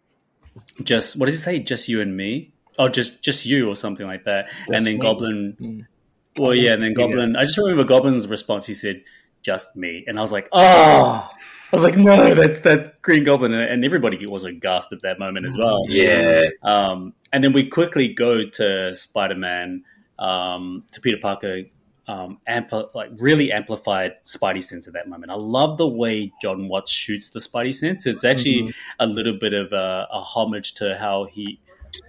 "Just 0.82 1.18
what 1.18 1.26
does 1.26 1.34
he 1.36 1.40
say? 1.40 1.58
Just 1.60 1.88
you 1.88 2.00
and 2.00 2.16
me." 2.16 2.52
Oh, 2.78 2.88
just 2.88 3.22
just 3.22 3.46
you, 3.46 3.68
or 3.68 3.76
something 3.76 4.06
like 4.06 4.24
that. 4.24 4.50
and 4.68 4.84
then 4.86 4.94
me. 4.94 4.98
Goblin 4.98 5.56
Mm. 5.60 5.86
well, 6.38 6.54
yeah, 6.54 6.72
and 6.72 6.82
then 6.82 6.94
Goblin. 6.94 7.36
I 7.36 7.42
just 7.44 7.58
remember 7.58 7.84
Goblin's 7.84 8.26
response. 8.26 8.66
He 8.66 8.74
said, 8.74 9.02
"Just 9.42 9.76
me," 9.76 10.04
and 10.06 10.18
I 10.18 10.22
was 10.22 10.32
like, 10.32 10.48
"Oh." 10.52 11.28
I 11.72 11.76
was 11.76 11.84
like, 11.84 11.96
no, 11.96 12.34
that's 12.34 12.60
that's 12.60 12.90
Green 13.02 13.24
Goblin, 13.24 13.54
and 13.54 13.84
everybody 13.84 14.24
was 14.26 14.44
aghast 14.44 14.92
at 14.92 15.00
that 15.02 15.18
moment 15.18 15.46
as 15.46 15.56
well. 15.56 15.84
yeah, 15.88 16.44
Um, 16.62 17.14
and 17.32 17.42
then 17.42 17.52
we 17.52 17.66
quickly 17.68 18.08
go 18.08 18.44
to 18.44 18.94
Spider 18.94 19.34
Man, 19.36 19.84
um, 20.18 20.84
to 20.92 21.00
Peter 21.00 21.16
Parker, 21.20 21.62
um, 22.06 22.38
ampli- 22.48 22.94
like 22.94 23.10
really 23.18 23.52
amplified 23.52 24.12
Spidey 24.24 24.62
sense 24.62 24.86
at 24.86 24.92
that 24.94 25.08
moment. 25.08 25.32
I 25.32 25.36
love 25.36 25.78
the 25.78 25.88
way 25.88 26.32
Jon 26.42 26.68
Watts 26.68 26.90
shoots 26.92 27.30
the 27.30 27.40
Spidey 27.40 27.72
sense. 27.74 28.06
It's 28.06 28.24
actually 28.24 28.74
a 28.98 29.06
little 29.06 29.38
bit 29.38 29.54
of 29.54 29.72
a, 29.72 30.08
a 30.12 30.20
homage 30.20 30.74
to 30.74 30.96
how 30.98 31.24
he, 31.24 31.58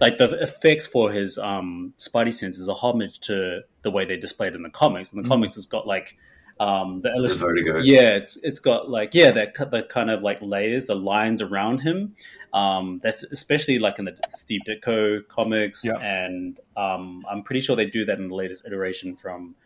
like 0.00 0.18
the 0.18 0.30
effects 0.42 0.86
for 0.86 1.10
his 1.10 1.38
um, 1.38 1.94
Spidey 1.98 2.32
sense 2.32 2.58
is 2.58 2.68
a 2.68 2.74
homage 2.74 3.20
to 3.20 3.60
the 3.82 3.90
way 3.90 4.04
they 4.04 4.16
displayed 4.16 4.54
in 4.54 4.62
the 4.62 4.70
comics. 4.70 5.12
And 5.12 5.24
the 5.24 5.26
Mhm. 5.26 5.30
comics, 5.30 5.56
it's 5.56 5.66
got 5.66 5.86
like 5.86 6.16
um, 6.60 7.00
the 7.00 7.10
the 7.10 7.16
illustration. 7.16 7.46
vertigo. 7.64 7.78
Yeah, 7.78 8.16
it's 8.16 8.36
it's 8.36 8.58
got 8.58 8.88
like 8.88 9.14
yeah 9.14 9.32
that 9.32 9.54
cut- 9.54 9.70
the 9.70 9.82
kind 9.82 10.10
of 10.10 10.22
like 10.22 10.40
layers, 10.42 10.84
the 10.86 10.94
lines 10.94 11.42
around 11.42 11.80
him. 11.80 12.14
Um, 12.52 13.00
that's 13.02 13.24
especially 13.24 13.78
like 13.80 13.98
in 13.98 14.04
the 14.04 14.16
Steve 14.28 14.60
Ditko 14.66 15.26
comics, 15.26 15.84
Yeah. 15.84 15.98
and 15.98 16.58
um, 16.76 17.24
I'm 17.28 17.42
pretty 17.42 17.60
sure 17.60 17.74
they 17.74 17.86
do 17.86 18.04
that 18.04 18.18
in 18.18 18.28
the 18.28 18.34
latest 18.34 18.64
iteration 18.66 19.16
from 19.16 19.56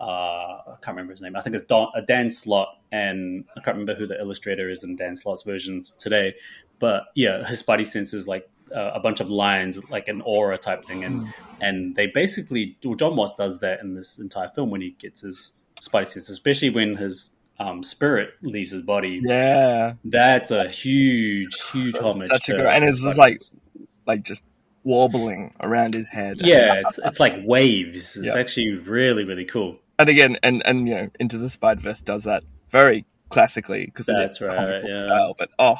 uh, 0.00 0.04
I 0.04 0.76
can't 0.82 0.88
remember 0.96 1.12
his 1.12 1.22
name. 1.22 1.36
I 1.36 1.40
think 1.40 1.56
it's 1.56 1.64
Don, 1.64 1.88
uh, 1.96 2.00
Dan 2.02 2.30
Slott, 2.30 2.68
and 2.92 3.44
I 3.56 3.60
can't 3.60 3.76
remember 3.78 3.94
who 3.94 4.06
the 4.06 4.18
illustrator 4.18 4.68
is 4.70 4.84
in 4.84 4.94
Dan 4.96 5.16
Slott's 5.16 5.42
versions 5.42 5.94
today. 5.98 6.34
But 6.78 7.04
yeah, 7.14 7.44
his 7.46 7.62
body 7.62 7.84
senses 7.84 8.28
like 8.28 8.48
uh, 8.74 8.90
a 8.94 9.00
bunch 9.00 9.20
of 9.20 9.30
lines, 9.30 9.78
like 9.90 10.08
an 10.08 10.20
aura 10.20 10.58
type 10.58 10.84
thing, 10.84 11.02
and 11.02 11.32
and 11.60 11.96
they 11.96 12.06
basically 12.08 12.76
well, 12.84 12.94
Jon 12.94 13.16
Watts 13.16 13.32
does 13.34 13.60
that 13.60 13.80
in 13.80 13.94
this 13.94 14.18
entire 14.18 14.50
film 14.50 14.70
when 14.70 14.82
he 14.82 14.90
gets 14.90 15.22
his 15.22 15.52
Sense, 15.90 16.28
especially 16.28 16.70
when 16.70 16.96
his 16.96 17.36
um, 17.58 17.82
spirit 17.82 18.30
leaves 18.42 18.70
his 18.72 18.82
body. 18.82 19.20
Yeah, 19.24 19.94
That's 20.04 20.50
a 20.50 20.68
huge, 20.68 21.54
huge 21.72 21.94
That's 21.94 22.04
homage. 22.04 22.28
such 22.28 22.48
a 22.50 22.52
good- 22.52 22.66
and 22.66 22.84
it's 22.84 23.00
just 23.02 23.18
like- 23.18 23.40
like 24.06 24.22
just 24.22 24.44
warbling 24.84 25.52
around 25.60 25.94
his 25.94 26.08
head. 26.08 26.38
yeah, 26.44 26.82
it's 26.86 26.98
it's 27.04 27.18
like 27.18 27.34
waves. 27.44 28.16
It's 28.16 28.26
Yeah. 28.26 28.36
actually 28.38 28.72
really, 28.74 29.24
really 29.24 29.44
cool. 29.44 29.78
and 29.98 30.08
again, 30.08 30.36
and 30.42 30.62
and 30.66 30.86
you 30.88 30.94
know, 30.94 31.10
Into 31.18 31.38
the 31.38 31.48
Spider 31.48 31.80
Verse 31.80 32.02
does 32.02 32.24
that 32.24 32.44
very 32.70 33.04
classically 33.30 33.86
because 33.86 34.06
That's 34.06 34.40
right, 34.40 34.82
yeah. 34.86 35.06
Style. 35.06 35.34
But 35.38 35.50
oh, 35.58 35.78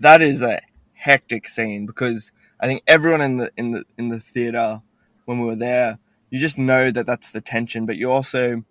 that 0.00 0.22
is 0.22 0.40
a 0.42 0.60
hectic 0.92 1.48
scene 1.48 1.84
because 1.86 2.32
I 2.60 2.66
think 2.66 2.82
everyone 2.86 3.20
in 3.20 3.36
the 3.38 3.50
in 3.56 3.72
the 3.72 3.84
in 3.98 4.08
the 4.08 4.20
theater 4.20 4.80
when 5.26 5.38
we 5.40 5.46
were 5.46 5.56
there, 5.56 5.98
you 6.30 6.38
just 6.38 6.58
know 6.58 6.90
that 6.90 7.04
that's 7.06 7.32
the 7.32 7.40
tension. 7.40 7.84
But 7.86 7.96
you 7.96 8.10
also, 8.10 8.64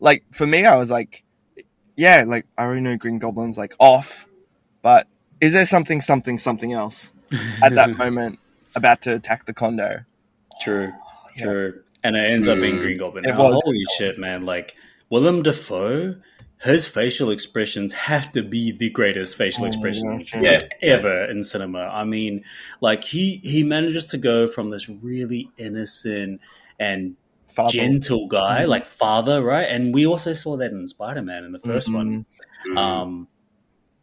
like, 0.00 0.24
for 0.32 0.46
me, 0.46 0.64
I 0.66 0.76
was 0.76 0.90
like, 0.90 1.24
yeah, 1.96 2.24
like 2.26 2.46
I 2.58 2.64
already 2.64 2.80
know 2.80 2.96
Green 2.96 3.18
Goblin's 3.18 3.58
like 3.58 3.74
off, 3.78 4.26
but 4.82 5.06
is 5.40 5.52
there 5.52 5.66
something, 5.66 6.00
something, 6.00 6.38
something 6.38 6.72
else 6.72 7.12
at 7.62 7.74
that 7.74 7.90
moment 7.98 8.38
about 8.74 9.02
to 9.02 9.14
attack 9.14 9.46
the 9.46 9.54
condo? 9.54 10.04
True, 10.62 10.92
Yeah. 11.36 11.44
true. 11.44 11.80
And 12.02 12.16
it 12.16 12.28
ends 12.28 12.48
up 12.48 12.60
being 12.60 12.76
Mm. 12.76 12.80
Green 12.80 12.98
Goblin. 12.98 13.24
It 13.24 13.28
Now, 13.32 13.38
was 13.38 13.62
holy 13.64 13.82
shit, 13.96 14.18
man! 14.18 14.44
Like 14.44 14.74
Willem 15.08 15.42
Dafoe, 15.42 16.16
his 16.62 16.86
facial 16.86 17.30
expressions 17.30 17.92
have 17.94 18.30
to 18.32 18.42
be 18.42 18.72
the 18.72 18.90
greatest 18.90 19.36
facial 19.36 19.64
Oh, 19.64 19.68
expressions 19.68 20.30
yeah. 20.34 20.60
Yeah. 20.82 20.94
ever 20.96 21.24
in 21.24 21.42
cinema. 21.42 21.80
I 21.80 22.04
mean, 22.04 22.44
like 22.82 23.04
he 23.04 23.36
he 23.42 23.62
manages 23.62 24.08
to 24.08 24.18
go 24.18 24.46
from 24.46 24.68
this 24.68 24.88
really 24.88 25.48
innocent 25.56 26.40
and 26.78 27.16
Father. 27.54 27.70
gentle 27.72 28.26
guy, 28.28 28.62
Mhm. 28.64 28.68
like 28.68 28.86
father, 28.86 29.42
right? 29.42 29.68
And 29.68 29.94
we 29.94 30.06
also 30.06 30.32
saw 30.32 30.56
that 30.56 30.70
in 30.72 30.86
Spider 30.88 31.22
Man 31.22 31.44
in 31.44 31.52
the 31.52 31.58
1st 31.58 31.92
one. 31.92 32.26
Mhm. 32.66 32.78
um 32.78 33.28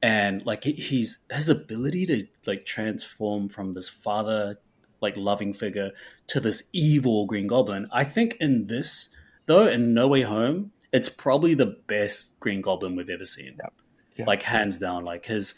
and 0.04 0.44
like 0.46 0.64
he's 0.64 1.20
his 1.32 1.50
ability 1.50 2.06
to 2.08 2.28
like 2.48 2.66
transform 2.66 3.50
from 3.50 3.74
this 3.74 3.88
father 3.90 4.58
like 5.02 5.16
loving 5.18 5.54
figure 5.54 5.92
to 6.28 6.40
this 6.40 6.70
evil 6.74 7.26
green 7.26 7.48
goblin 7.48 7.88
i 7.92 8.04
think 8.04 8.36
in 8.40 8.68
this 8.68 9.16
though 9.48 9.68
in 9.68 9.94
no 9.94 10.08
way 10.08 10.22
home 10.22 10.72
it's 10.94 11.10
probably 11.10 11.54
the 11.54 11.66
best 11.88 12.40
green 12.40 12.62
goblin 12.62 12.96
we've 12.96 13.10
ever 13.10 13.26
seen 13.26 13.56
Yep. 13.64 13.74
Yeah. 14.18 14.26
like 14.26 14.42
hands 14.44 14.78
down 14.78 15.04
like 15.06 15.26
his 15.26 15.54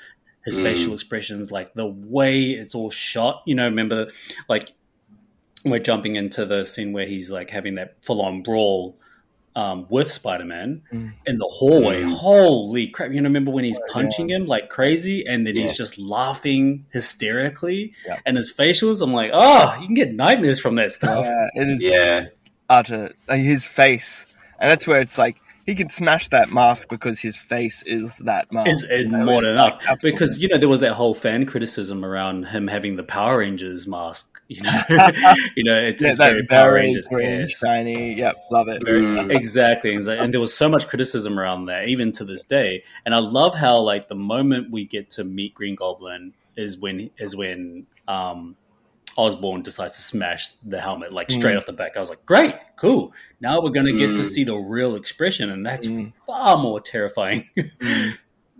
his 0.45 0.57
Mm. 0.57 0.63
facial 0.63 0.93
expressions 0.93 1.51
like 1.51 1.73
the 1.73 1.85
way 1.87 2.51
it's 2.51 2.75
all 2.75 2.89
shot 2.89 3.43
you 3.45 3.55
know 3.55 3.65
remember 3.65 4.07
like 4.49 4.71
we're 5.63 5.79
jumping 5.79 6.15
into 6.15 6.45
the 6.45 6.63
scene 6.63 6.93
where 6.93 7.05
he's 7.05 7.29
like 7.31 7.49
having 7.49 7.75
that 7.75 7.95
full-on 8.01 8.43
brawl 8.43 8.97
um, 9.55 9.85
with 9.89 10.11
Spider-Man 10.11 10.81
Mm. 10.91 11.13
in 11.27 11.37
the 11.37 11.45
hallway. 11.47 12.01
Mm. 12.01 12.11
Holy 12.15 12.87
crap! 12.87 13.11
You 13.11 13.21
know, 13.21 13.27
remember 13.27 13.51
when 13.51 13.63
he's 13.63 13.77
Oh, 13.77 13.93
punching 13.93 14.29
him 14.29 14.47
like 14.47 14.67
crazy, 14.69 15.25
and 15.27 15.45
then 15.45 15.55
Yeah. 15.55 15.61
he's 15.63 15.77
just 15.77 15.99
laughing 15.99 16.85
hysterically, 16.91 17.93
Yeah. 18.05 18.17
and 18.25 18.35
his 18.35 18.51
facials. 18.51 19.01
I'm 19.01 19.13
like, 19.13 19.29
oh, 19.33 19.75
you 19.79 19.85
can 19.85 19.93
get 19.93 20.13
nightmares 20.15 20.59
from 20.59 20.75
that 20.77 20.89
stuff. 20.91 21.25
Yeah, 21.25 21.47
it 21.53 21.69
is 21.69 21.83
yeah, 21.83 22.25
utter 22.69 23.13
like 23.27 23.41
his 23.41 23.65
face, 23.65 24.25
and 24.59 24.71
that's 24.71 24.87
where 24.87 24.99
it's 24.99 25.19
like 25.19 25.37
he 25.67 25.75
can 25.75 25.87
smash 25.87 26.29
that 26.29 26.51
mask 26.51 26.89
because 26.89 27.19
his 27.19 27.39
face 27.39 27.83
is 27.83 28.17
that 28.17 28.51
mask. 28.51 28.69
Is, 28.71 28.83
is 28.89 29.07
more 29.09 29.43
than 29.43 29.51
enough 29.51 29.77
absolutely. 29.87 30.11
because 30.11 30.39
you 30.39 30.47
know 30.49 30.57
there 30.57 30.67
was 30.67 30.79
that 30.79 30.93
whole 30.93 31.13
fan 31.13 31.45
criticism 31.45 32.03
around 32.03 32.45
him 32.47 32.67
having 32.67 32.95
the 32.95 33.03
Power 33.03 33.37
Rangers 33.37 33.85
mask. 33.87 34.32
You 34.47 34.61
know, 34.61 34.71
you 35.55 35.63
know 35.63 35.75
it's, 35.75 36.01
yeah, 36.01 36.09
it's 36.09 36.17
very 36.17 36.45
Power 36.45 36.73
Rangers. 36.73 37.07
green, 37.07 37.47
shiny. 37.47 38.13
Yep, 38.15 38.35
love 38.51 38.67
it. 38.67 38.83
Very- 38.83 39.01
Mm. 39.01 39.33
Exactly, 39.35 39.93
and 39.95 40.03
so- 40.03 40.13
and 40.13 40.33
there 40.33 40.41
was 40.41 40.53
so 40.53 40.67
much 40.69 40.87
criticism 40.87 41.39
around 41.39 41.65
that, 41.67 41.87
even 41.87 42.11
to 42.13 42.25
this 42.25 42.43
day. 42.43 42.83
And 43.05 43.15
I 43.15 43.19
love 43.19 43.55
how 43.55 43.79
like 43.81 44.07
the 44.07 44.15
moment 44.15 44.69
we 44.71 44.85
get 44.85 45.09
to 45.11 45.23
meet 45.23 45.53
Green 45.53 45.75
Goblin 45.75 46.33
is 46.55 46.77
when 46.77 47.09
is 47.17 47.35
when 47.35 47.87
um, 48.07 48.55
Osborn 49.15 49.61
decides 49.61 49.93
to 49.95 50.01
smash 50.01 50.49
the 50.63 50.81
helmet 50.81 51.13
like 51.13 51.29
straight 51.31 51.53
Mm. 51.53 51.57
off 51.57 51.65
the 51.65 51.73
back. 51.73 51.95
I 51.95 51.99
was 51.99 52.09
like, 52.09 52.25
great, 52.25 52.55
cool. 52.75 53.13
Now 53.39 53.61
we're 53.61 53.69
gonna 53.69 53.93
get 53.93 54.13
to 54.15 54.21
Mm. 54.21 54.23
see 54.23 54.43
the 54.43 54.55
real 54.55 54.95
expression, 54.95 55.49
and 55.51 55.65
that's 55.65 55.85
Mm. 55.87 56.13
far 56.25 56.57
more 56.57 56.79
terrifying. 56.81 57.49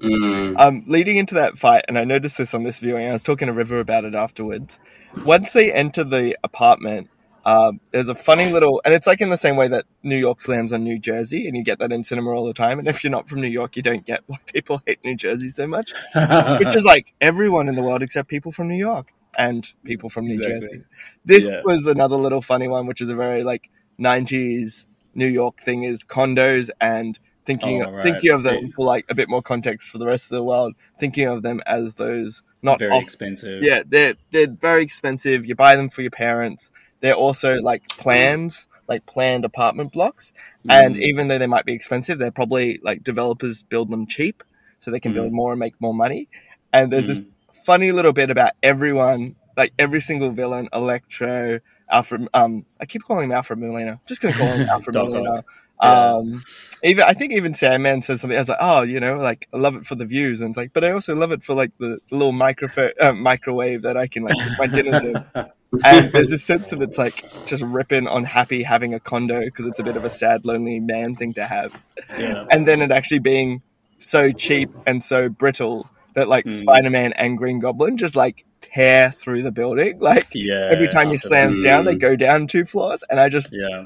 Mm. 0.03 0.59
Um, 0.59 0.84
leading 0.88 1.17
into 1.17 1.35
that 1.35 1.57
fight, 1.57 1.85
and 1.88 1.97
I 1.97 2.03
noticed 2.03 2.38
this 2.38 2.53
on 2.53 2.63
this 2.63 2.80
viewing. 2.80 3.07
I 3.07 3.13
was 3.13 3.23
talking 3.23 3.47
to 3.47 3.53
River 3.53 3.80
about 3.80 4.03
it 4.05 4.13
afterwards. 4.15 4.80
Once 5.25 5.53
they 5.53 5.71
enter 5.71 6.03
the 6.03 6.38
apartment, 6.43 7.09
um, 7.45 7.80
there's 7.91 8.07
a 8.09 8.15
funny 8.15 8.51
little, 8.51 8.81
and 8.85 8.93
it's 8.93 9.07
like 9.07 9.21
in 9.21 9.30
the 9.30 9.38
same 9.38 9.55
way 9.55 9.67
that 9.69 9.85
New 10.01 10.17
York 10.17 10.41
slams 10.41 10.73
on 10.73 10.84
New 10.84 10.99
Jersey, 10.99 11.47
and 11.47 11.55
you 11.55 11.63
get 11.63 11.80
that 11.80 11.91
in 11.91 12.03
cinema 12.03 12.31
all 12.31 12.45
the 12.45 12.53
time. 12.53 12.80
And 12.80 12.88
if 12.88 13.03
you're 13.03 13.11
not 13.11 13.27
from 13.30 13.41
New 13.41 13.47
York, 13.47 13.75
you 13.75 13.81
don't 13.81 14.05
get 14.05 14.23
why 14.27 14.38
people 14.45 14.81
hate 14.85 14.99
New 15.03 15.15
Jersey 15.15 15.49
so 15.49 15.67
much. 15.67 15.93
Which 16.15 16.75
is 16.75 16.85
like 16.85 17.13
everyone 17.21 17.69
in 17.69 17.75
the 17.75 17.81
world 17.84 18.03
except 18.03 18.30
people 18.30 18.51
from 18.51 18.67
New 18.67 18.77
York 18.77 19.13
and 19.38 19.71
people 19.84 20.09
from 20.09 20.25
New 20.27 20.35
Exactly. 20.35 20.59
Jersey. 20.61 20.84
This 21.25 21.45
Yeah. 21.53 21.61
was 21.63 21.88
another 21.88 22.17
little 22.17 22.41
funny 22.41 22.67
one, 22.67 22.88
which 22.88 23.01
is 23.01 23.09
a 23.09 23.15
very 23.15 23.43
like 23.43 23.69
'90s 23.99 24.85
New 25.15 25.27
York 25.27 25.59
thing 25.59 25.84
is 25.84 26.03
condos 26.03 26.69
and 26.81 27.19
thinking 27.45 27.84
Oh, 27.84 27.91
right. 27.91 28.03
thinking 28.03 28.32
of 28.32 28.44
them 28.44 28.56
Yeah. 28.65 28.70
for 28.76 28.86
like 28.86 29.06
a 29.10 29.15
bit 29.15 29.30
more 29.30 29.41
context 29.41 29.90
for 29.90 29.98
the 29.98 30.06
rest 30.06 30.32
of 30.32 30.36
the 30.38 30.44
world, 30.44 30.74
thinking 30.99 31.28
of 31.28 31.41
them 31.44 31.61
as 31.65 31.95
those 31.98 32.41
not 32.61 32.80
Very 32.80 32.91
off- 32.91 33.03
expensive. 33.03 33.61
yeah, 33.64 33.84
they're 33.86 34.15
they're 34.32 34.48
very 34.48 34.84
expensive. 34.84 35.45
You 35.45 35.56
buy 35.56 35.76
them 35.76 35.90
for 35.90 36.02
your 36.02 36.11
parents. 36.11 36.72
They're 37.02 37.14
also 37.14 37.56
like 37.61 37.86
plans, 37.90 38.70
like 38.88 39.06
planned 39.06 39.44
apartment 39.44 39.91
blocks. 39.91 40.32
And 40.70 40.95
Mm. 40.95 41.02
even 41.02 41.28
though 41.28 41.38
they 41.38 41.48
might 41.48 41.65
be 41.65 41.74
expensive, 41.74 42.18
they're 42.18 42.32
probably 42.32 42.80
like 42.82 43.03
developers 43.03 43.64
build 43.64 43.90
them 43.91 44.07
cheap 44.07 44.41
so 44.80 44.90
they 44.91 45.02
can 45.02 45.11
Mm. 45.11 45.15
build 45.15 45.34
more 45.34 45.52
and 45.52 45.60
make 45.60 45.74
more 45.82 45.94
money. 45.94 46.30
And 46.72 46.91
there's 46.94 47.07
this 47.07 47.26
funny 47.65 47.91
little 47.91 48.14
bit 48.14 48.30
about 48.30 48.52
everyone, 48.64 49.36
like 49.57 49.74
every 49.78 49.99
single 49.99 50.32
villain, 50.32 50.70
Electro, 50.72 51.60
Alfred. 51.91 52.28
Um, 52.34 52.65
I 52.80 52.86
keep 52.86 53.03
calling 53.03 53.26
him 53.26 53.32
Alfred 53.34 53.60
Molina. 53.60 53.91
I'm 53.91 53.99
just 54.07 54.22
gonna 54.22 54.34
call 54.36 54.48
him 54.48 54.68
Alfred 54.70 54.95
Molina. 54.95 55.44
Yeah. 55.84 56.15
Um, 56.15 56.43
even 56.84 57.03
I 57.05 57.14
think 57.14 57.34
even 57.34 57.53
Sandman 57.53 58.01
says 58.01 58.22
something. 58.22 58.38
I 58.38 58.41
was 58.41 58.49
like, 58.49 58.57
oh, 58.60 58.81
you 58.81 58.99
know, 58.99 59.18
like 59.18 59.47
I 59.53 59.57
love 59.57 59.76
it 59.76 59.85
for 59.85 59.95
the 59.95 60.05
views, 60.05 60.41
and 60.41 60.49
it's 60.49 60.57
like, 60.57 60.73
but 60.73 60.84
I 60.84 60.91
also 60.91 61.15
love 61.15 61.31
it 61.31 61.43
for 61.43 61.53
like 61.53 61.72
the, 61.77 61.99
little 62.11 62.30
uh, 62.30 63.14
microwave 63.14 63.81
that 63.84 63.97
I 63.97 64.07
can 64.07 64.23
like 64.23 64.35
cook 64.35 64.60
my 64.60 64.68
dinners 64.68 65.03
in. 65.03 65.26
And 65.84 66.11
there's 66.11 66.31
a 66.31 66.38
sense 66.38 66.72
of 66.72 66.84
it's 66.84 66.99
like 66.99 67.26
just 67.47 67.64
ripping 67.64 68.07
on 68.07 68.26
happy 68.26 68.61
having 68.61 68.93
a 68.93 68.99
condo 68.99 69.39
because 69.39 69.65
it's 69.65 69.80
a 69.80 69.84
bit 69.84 69.97
of 69.97 70.05
a 70.05 70.10
sad, 70.10 70.45
lonely 70.45 70.80
man 70.80 71.15
thing 71.15 71.34
to 71.34 71.47
have, 71.47 71.81
yeah. 72.15 72.45
and 72.51 72.68
then 72.68 72.84
it 72.84 72.91
actually 72.91 73.18
being 73.18 73.64
so 73.97 74.31
cheap 74.31 74.69
and 74.85 75.03
so 75.03 75.30
brittle 75.30 75.89
that 76.14 76.27
like 76.27 76.45
Mm. 76.45 76.51
Spider 76.51 76.89
Man 76.91 77.14
and 77.14 77.39
Green 77.39 77.60
Goblin 77.60 77.97
just 77.97 78.15
like 78.15 78.45
tear 78.61 79.11
through 79.11 79.41
the 79.41 79.51
building. 79.51 79.99
Like 79.99 80.27
yeah. 80.34 80.69
every 80.72 80.89
time 80.89 81.10
he 81.10 81.18
slams 81.18 81.60
down, 81.60 81.85
they 81.85 81.95
go 81.95 82.15
down 82.15 82.45
two 82.45 82.65
floors, 82.65 83.03
and 83.10 83.19
I 83.19 83.30
just. 83.30 83.51
Yeah. 83.51 83.85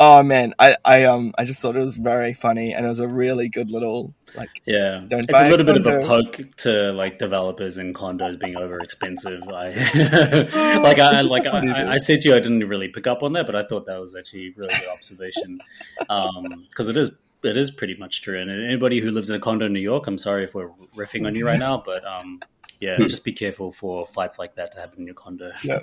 Oh 0.00 0.22
man, 0.22 0.54
I 0.58 0.76
I 0.84 1.04
um 1.04 1.34
I 1.36 1.44
just 1.44 1.60
thought 1.60 1.76
it 1.76 1.84
was 1.84 1.96
very 1.96 2.34
funny, 2.34 2.72
and 2.72 2.84
it 2.84 2.88
was 2.88 2.98
a 2.98 3.08
really 3.08 3.48
good 3.48 3.70
little 3.70 4.14
like 4.34 4.50
Yeah, 4.66 5.04
Don't 5.06 5.28
it's 5.28 5.40
a 5.40 5.48
a 5.48 5.50
little 5.50 5.66
bit 5.66 5.76
of 5.78 5.86
a 5.86 6.00
poke 6.06 6.40
to 6.58 6.92
like 6.92 7.18
developers 7.18 7.78
and 7.78 7.94
condos 7.94 8.38
being 8.38 8.56
over 8.56 8.78
expensive. 8.80 9.42
I 9.48 10.78
like 10.78 10.98
I 10.98 11.20
like 11.22 11.44
What 11.44 11.62
do 11.62 11.68
you 11.68 11.74
do? 11.74 11.80
I, 11.80 11.92
I 11.94 11.96
said 11.98 12.20
to 12.22 12.30
you 12.30 12.34
I 12.34 12.40
didn't 12.40 12.60
really 12.60 12.88
pick 12.88 13.06
up 13.06 13.22
on 13.22 13.32
that, 13.34 13.46
but 13.46 13.56
I 13.56 13.64
thought 13.64 13.86
that 13.86 14.00
was 14.00 14.16
actually 14.16 14.48
a 14.48 14.52
really 14.56 14.74
good 14.74 14.88
observation 14.92 15.60
because 16.00 16.88
it 16.88 16.96
is 16.96 17.12
it 17.44 17.56
is 17.56 17.70
pretty 17.70 17.96
much 17.96 18.22
true. 18.22 18.40
And 18.40 18.50
anybody 18.50 19.00
who 19.00 19.10
lives 19.10 19.30
in 19.30 19.36
a 19.36 19.40
condo 19.40 19.66
in 19.66 19.72
New 19.72 19.80
York, 19.80 20.06
I'm 20.06 20.18
sorry 20.18 20.44
if 20.44 20.54
we're 20.54 20.70
riffing 20.96 21.26
on 21.26 21.34
you 21.34 21.46
right 21.46 21.58
now, 21.68 21.82
but 21.84 22.04
um, 22.04 22.40
yeah, 22.82 22.96
Hmm. 22.96 23.06
just 23.06 23.24
be 23.24 23.32
careful 23.32 23.70
for 23.70 24.04
fights 24.04 24.38
like 24.38 24.56
that 24.56 24.72
to 24.72 24.80
happen 24.80 25.00
in 25.00 25.06
your 25.06 25.14
condo. 25.14 25.52
Yeah. 25.62 25.80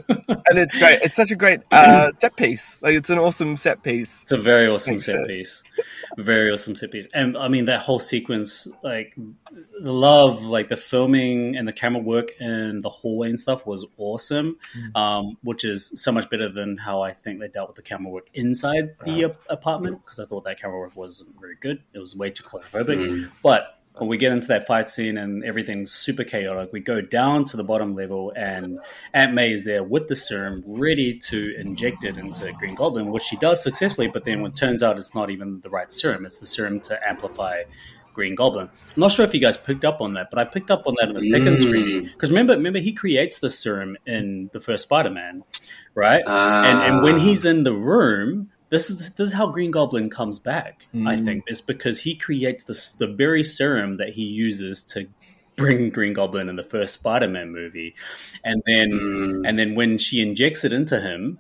And 0.50 0.58
it's 0.60 0.78
great. 0.78 1.00
It's 1.02 1.16
such 1.16 1.32
a 1.32 1.36
great 1.36 1.62
uh, 1.72 2.12
set 2.18 2.36
piece. 2.36 2.82
Like 2.84 2.94
it's 2.96 3.10
an 3.10 3.18
awesome 3.18 3.56
set 3.58 3.82
piece. 3.84 4.22
It's 4.24 4.32
a 4.32 4.38
very 4.38 4.68
awesome 4.68 5.00
set 5.00 5.16
Ed. 5.22 5.28
piece. 5.28 5.64
Very 6.18 6.52
awesome 6.52 6.76
set 6.76 6.92
piece. 6.92 7.08
And 7.14 7.38
I 7.38 7.48
mean 7.48 7.66
that 7.66 7.80
whole 7.80 8.00
sequence, 8.00 8.68
like 8.84 9.16
the 9.82 9.94
love, 9.94 10.44
like 10.44 10.68
the 10.68 10.76
filming 10.78 11.56
and 11.56 11.68
the 11.68 11.74
camera 11.74 12.02
work 12.02 12.30
and 12.40 12.84
the 12.84 12.90
hallway 12.90 13.30
and 13.30 13.40
stuff 13.40 13.66
was 13.66 13.86
awesome. 13.98 14.58
Um, 14.96 15.38
which 15.44 15.64
is 15.64 15.92
so 15.96 16.12
much 16.12 16.30
better 16.30 16.50
than 16.50 16.78
how 16.78 17.02
I 17.02 17.14
think 17.14 17.40
they 17.40 17.48
dealt 17.48 17.70
with 17.70 17.76
the 17.78 17.82
camera 17.82 18.12
work 18.12 18.28
inside 18.34 18.96
the 19.06 19.26
ap- 19.26 19.42
apartment 19.50 20.04
because 20.04 20.20
I 20.20 20.26
thought 20.26 20.44
that 20.44 20.60
camera 20.62 20.78
work 20.80 20.96
wasn't 20.96 21.40
very 21.40 21.56
good. 21.56 21.82
It 21.94 22.00
was 22.00 22.16
way 22.16 22.30
too 22.32 22.44
claustrophobic. 22.44 23.00
Mm. 23.00 23.32
But 23.42 23.79
when 24.00 24.10
we 24.10 24.18
get 24.18 24.32
into 24.32 24.48
that 24.50 24.66
fight 24.68 24.88
scene 24.88 25.18
and 25.18 25.44
everything's 25.44 25.92
super 25.92 26.24
chaotic, 26.24 26.72
we 26.72 26.80
go 26.80 27.02
down 27.02 27.46
to 27.46 27.58
the 27.58 27.64
bottom 27.64 27.96
level, 27.96 28.32
and 28.36 28.80
Aunt 29.14 29.34
May 29.34 29.52
is 29.52 29.64
there 29.66 29.84
with 29.84 30.08
the 30.08 30.16
serum, 30.16 30.64
ready 30.66 31.18
to 31.18 31.56
inject 31.58 32.04
it 32.04 32.18
into 32.18 32.52
Green 32.54 32.76
Goblin, 32.76 33.12
which 33.12 33.24
she 33.24 33.38
does 33.38 33.62
successfully. 33.62 34.08
But 34.08 34.26
then 34.26 34.46
it 34.46 34.56
turns 34.56 34.82
out 34.84 34.98
it's 34.98 35.14
not 35.16 35.30
even 35.30 35.62
the 35.62 35.70
right 35.70 35.92
serum; 35.92 36.26
it's 36.26 36.38
the 36.38 36.46
serum 36.46 36.80
to 36.82 37.00
amplify 37.08 37.64
Green 38.14 38.36
Goblin. 38.36 38.68
I'm 38.68 38.94
not 39.00 39.12
sure 39.12 39.24
if 39.26 39.34
you 39.34 39.40
guys 39.40 39.56
picked 39.56 39.86
up 39.86 40.02
on 40.02 40.14
that, 40.16 40.30
but 40.30 40.40
I 40.40 40.44
picked 40.44 40.72
up 40.72 40.84
on 40.88 40.96
that 41.00 41.10
in 41.10 41.16
the 41.16 41.22
second 41.22 41.56
Mm. 41.56 41.60
screening 41.60 42.04
because 42.06 42.30
remember, 42.32 42.54
remember 42.54 42.80
he 42.80 42.92
creates 42.92 43.40
the 43.40 43.50
serum 43.50 43.98
in 44.06 44.50
the 44.52 44.60
first 44.60 44.84
Spider-Man, 44.84 45.44
right? 45.96 46.24
Ah. 46.26 46.64
and 46.66 46.80
and 46.80 47.04
when 47.04 47.20
he's 47.20 47.46
in 47.46 47.64
the 47.64 47.74
room, 47.74 48.50
this 48.70 48.90
is 48.90 49.16
this 49.16 49.28
is 49.30 49.34
how 49.34 49.48
Green 49.48 49.72
Goblin 49.72 50.10
comes 50.10 50.40
back. 50.40 50.88
I 50.94 51.16
Mm. 51.16 51.26
think 51.26 51.44
is 51.48 51.62
because 51.62 52.00
he 52.00 52.16
creates 52.16 52.64
this 52.66 52.92
the 52.92 53.08
very 53.08 53.44
serum 53.44 53.98
that 53.98 54.10
he 54.10 54.24
uses 54.24 54.84
to 54.94 55.08
bring 55.56 55.90
Green 55.90 56.14
Goblin 56.14 56.48
in 56.50 56.56
the 56.56 56.64
first 56.64 56.94
Spider-Man 56.94 57.52
movie, 57.52 57.96
and 58.44 58.62
then 58.66 58.92
Mm. 58.92 59.48
and 59.48 59.60
then 59.60 59.76
when 59.76 59.98
she 59.98 60.22
injects 60.22 60.64
it 60.64 60.72
into 60.74 61.00
him, 61.00 61.40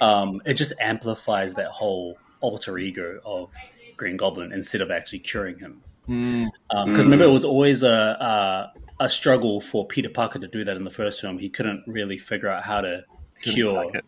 um, 0.00 0.40
it 0.44 0.54
just 0.54 0.72
amplifies 0.80 1.54
that 1.54 1.68
whole 1.68 2.18
alter 2.40 2.78
ego 2.78 3.20
of 3.24 3.52
Green 3.96 4.16
Goblin 4.16 4.52
instead 4.52 4.80
of 4.82 4.90
actually 4.90 5.20
curing 5.20 5.58
him. 5.58 5.82
Mm. 6.08 6.46
Because 6.68 7.00
Mm. 7.00 7.04
remember, 7.04 7.24
it 7.24 7.30
was 7.32 7.44
always 7.44 7.82
a, 7.82 7.88
a 7.88 8.72
a 8.98 9.08
struggle 9.10 9.60
for 9.60 9.86
Peter 9.86 10.08
Parker 10.08 10.38
to 10.38 10.46
do 10.48 10.64
that 10.64 10.74
in 10.76 10.84
the 10.84 10.90
first 10.90 11.20
film. 11.20 11.38
He 11.38 11.50
couldn't 11.50 11.82
really 11.86 12.16
figure 12.16 12.48
out 12.48 12.62
how 12.62 12.80
to 12.80 13.04
Couldn't 13.42 13.54
cure. 13.54 13.90
it. 13.94 14.04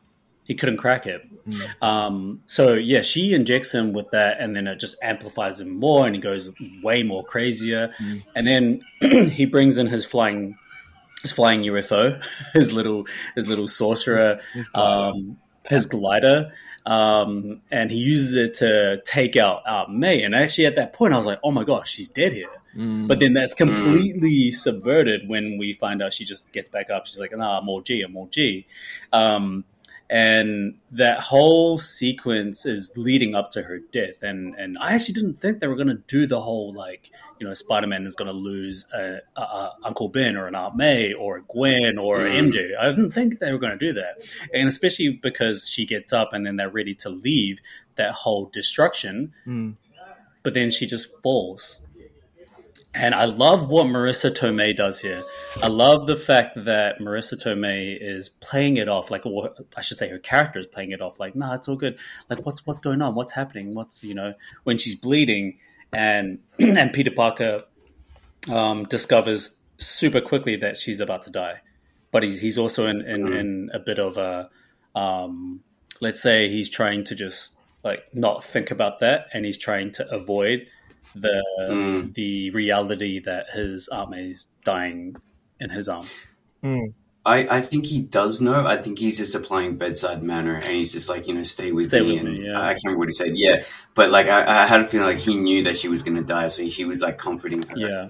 He 0.49 0.55
couldn't 0.55 0.79
crack 0.79 1.07
it. 1.07 1.23
Mm. 1.47 1.83
Um, 1.83 2.43
so 2.47 2.73
yeah, 2.73 3.03
she 3.03 3.35
injects 3.35 3.73
him 3.73 3.93
with 3.93 4.11
that, 4.13 4.41
and 4.41 4.57
then 4.57 4.67
it 4.67 4.81
just 4.81 4.97
amplifies 5.03 5.61
him 5.61 5.79
more, 5.79 6.07
and 6.07 6.15
he 6.15 6.21
goes 6.21 6.53
way 6.83 7.03
more 7.03 7.23
crazier. 7.23 7.93
Mm. 8.01 8.25
And 8.35 8.47
then 8.47 8.81
he 9.31 9.45
brings 9.45 9.77
in 9.77 9.87
his 9.87 10.05
flying, 10.07 10.57
his 11.23 11.33
flying 11.33 11.63
UFO, 11.65 12.21
his 12.55 12.73
little 12.73 13.07
his 13.35 13.47
little 13.47 13.69
sorcerer, 13.69 14.41
He's 14.55 14.69
glider. 14.71 15.13
um, 15.19 15.39
his 15.69 15.85
glider, 15.85 16.51
um, 16.87 17.61
and 17.71 17.91
he 17.91 17.99
uses 17.99 18.33
it 18.33 18.55
to 18.55 19.03
take 19.05 19.37
out 19.37 19.63
Aunt 19.67 19.91
May. 19.95 20.23
And 20.23 20.35
actually, 20.35 20.65
at 20.65 20.77
that 20.77 20.95
point, 20.95 21.13
I 21.13 21.19
was 21.19 21.27
like, 21.27 21.41
"Oh 21.45 21.51
my 21.51 21.65
gosh, 21.65 21.91
she's 21.91 22.09
dead 22.09 22.33
here." 22.33 22.49
Mm. 22.75 23.07
But 23.09 23.21
then 23.21 23.33
that's 23.35 23.55
completely 23.55 24.53
subverted 24.53 25.29
when 25.29 25.59
we 25.59 25.73
find 25.73 26.03
out 26.03 26.13
she 26.13 26.25
just 26.25 26.53
gets 26.53 26.69
back 26.69 26.89
up. 26.91 27.07
She's 27.07 27.19
like, 27.19 27.37
"Nah, 27.37 27.61
more 27.61 27.83
G, 27.83 28.01
I'm 28.03 28.13
more 28.13 28.29
G," 28.29 28.67
um, 29.13 29.65
and 30.11 30.75
that 30.93 31.21
whole 31.21 31.79
sequence 31.79 32.65
is 32.65 32.93
leading 32.97 33.35
up 33.35 33.51
to 33.53 33.63
her 33.63 33.79
death. 33.93 34.23
And 34.23 34.55
and 34.57 34.79
I 34.79 34.95
actually 34.95 35.15
didn't 35.15 35.41
think 35.41 35.61
they 35.61 35.67
were 35.69 35.77
going 35.77 35.89
to 35.89 36.03
do 36.07 36.27
the 36.27 36.41
whole 36.41 36.73
like 36.73 37.11
you 37.39 37.47
know 37.47 37.53
Spider 37.55 37.87
Man 37.87 38.07
is 38.07 38.15
going 38.15 38.27
to 38.29 38.33
lose 38.33 38.87
a, 38.95 39.19
a, 39.37 39.41
a 39.41 39.77
Uncle 39.85 40.09
Ben 40.09 40.37
or 40.37 40.47
an 40.47 40.55
Aunt 40.55 40.77
May 40.77 41.13
or 41.15 41.37
a 41.39 41.43
Gwen 41.43 41.99
or 41.99 42.21
Mm. 42.21 42.51
MJ. 42.53 42.77
I 42.79 42.89
didn't 42.89 43.11
think 43.13 43.39
they 43.39 43.53
were 43.53 43.59
going 43.59 43.79
to 43.79 43.87
do 43.87 43.93
that, 43.95 44.17
and 44.55 44.67
especially 44.69 45.11
because 45.11 45.69
she 45.69 45.85
gets 45.87 46.13
up 46.13 46.33
and 46.33 46.47
then 46.47 46.57
they're 46.57 46.71
ready 46.71 46.95
to 46.97 47.11
leave 47.11 47.61
that 47.97 48.13
whole 48.13 48.47
destruction 48.47 49.33
Mm. 49.47 49.75
but 50.43 50.55
then 50.55 50.71
she 50.71 50.87
just 50.87 51.09
falls. 51.23 51.81
And 52.99 53.15
I 53.15 53.27
love 53.27 53.69
what 53.69 53.87
Marisa 53.87 54.31
Tomei 54.35 54.77
does 54.77 55.01
here. 55.01 55.23
I 55.63 55.69
love 55.69 56.07
the 56.09 56.17
fact 56.17 56.65
that 56.65 56.99
Marisa 56.99 57.35
Tomei 57.35 57.97
is 58.01 58.29
playing 58.29 58.77
it 58.77 58.89
off 58.89 59.11
like, 59.13 59.25
or 59.25 59.55
I 59.77 59.83
should 59.83 59.97
say, 59.97 60.09
her 60.09 60.19
character 60.19 60.59
is 60.59 60.67
playing 60.67 60.91
it 60.91 61.01
off 61.01 61.21
like, 61.21 61.37
"Nah, 61.37 61.55
it's 61.55 61.69
all 61.69 61.77
good. 61.77 61.97
Like, 62.29 62.45
what's 62.45 62.67
what's 62.67 62.81
going 62.81 63.01
on? 63.01 63.15
What's 63.15 63.33
happening? 63.33 63.73
What's 63.75 64.03
you 64.03 64.15
know?" 64.15 64.35
When 64.65 64.79
she's 64.79 64.97
bleeding, 64.97 65.59
and 65.93 66.41
and 66.59 66.93
Peter 66.93 67.13
Parker 67.13 67.63
um, 68.51 68.85
discovers 68.87 69.59
super 69.79 70.21
quickly 70.21 70.57
that 70.57 70.77
she's 70.77 70.99
about 71.01 71.23
to 71.23 71.31
die, 71.31 71.61
but 72.11 72.25
he's 72.25 72.41
he's 72.41 72.59
also 72.59 72.87
in 72.89 73.01
in, 73.03 73.23
Mhm. 73.27 73.39
in 73.39 73.71
a 73.75 73.79
bit 73.79 73.99
of 74.01 74.17
a, 74.19 74.51
um, 74.97 75.61
let's 76.01 76.21
say, 76.21 76.49
he's 76.49 76.69
trying 76.69 77.05
to 77.05 77.15
just 77.15 77.61
like 77.85 78.13
not 78.13 78.43
think 78.43 78.73
about 78.73 78.99
that, 79.01 79.27
and 79.33 79.45
he's 79.45 79.57
trying 79.59 79.93
to 79.93 80.11
avoid 80.11 80.67
the 81.15 81.43
Mm. 81.71 82.15
the 82.15 82.51
reality 82.51 83.21
that 83.21 83.51
his 83.51 83.89
arm 83.89 84.15
is 84.15 84.47
dying 84.65 85.17
in 85.61 85.71
his 85.71 85.89
arms. 85.89 86.25
Mm. 86.63 86.93
I, 87.27 87.59
I 87.59 87.61
think 87.61 87.85
he 87.85 88.01
does 88.01 88.41
know. 88.41 88.65
I 88.67 88.77
think 88.79 88.99
he's 88.99 89.19
just 89.19 89.35
applying 89.35 89.77
bedside 89.77 90.23
manner, 90.23 90.55
and 90.55 90.73
he's 90.73 90.93
just 90.93 91.09
like, 91.11 91.29
you 91.29 91.35
know, 91.35 91.43
stay 91.43 91.73
with 91.73 91.87
Stay 91.87 92.01
me. 92.01 92.13
with 92.13 92.21
and 92.21 92.33
me, 92.33 92.47
yeah. 92.47 92.59
I 92.59 92.69
can't 92.73 92.85
remember 92.85 93.01
what 93.01 93.09
he 93.09 93.13
said. 93.13 93.37
Yeah, 93.37 93.65
but 93.95 94.11
like, 94.11 94.29
I, 94.29 94.63
I 94.63 94.67
had 94.67 94.81
a 94.81 94.87
feeling 94.87 95.07
like 95.09 95.19
he 95.19 95.37
knew 95.37 95.65
that 95.65 95.77
she 95.77 95.89
was 95.89 96.03
going 96.03 96.17
to 96.17 96.23
die, 96.23 96.49
so 96.49 96.63
he 96.63 96.85
was 96.87 97.03
like 97.03 97.19
comforting 97.19 97.63
her. 97.63 97.77
Yeah, 97.77 98.09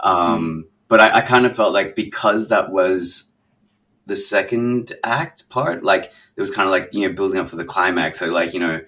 Um, 0.00 0.66
but 0.88 1.00
I, 1.00 1.18
I 1.18 1.20
kind 1.22 1.46
of 1.46 1.56
felt 1.56 1.72
like 1.72 1.96
because 1.96 2.48
that 2.48 2.70
was 2.70 3.30
the 4.06 4.16
second 4.16 4.92
act 5.02 5.48
part, 5.48 5.82
like 5.82 6.04
it 6.36 6.40
was 6.40 6.50
kind 6.50 6.66
of 6.68 6.72
like 6.72 6.90
you 6.92 7.08
know 7.08 7.14
building 7.14 7.40
up 7.40 7.48
for 7.48 7.56
the 7.56 7.64
climax. 7.64 8.18
So 8.18 8.26
like 8.26 8.52
you 8.52 8.60
know, 8.60 8.80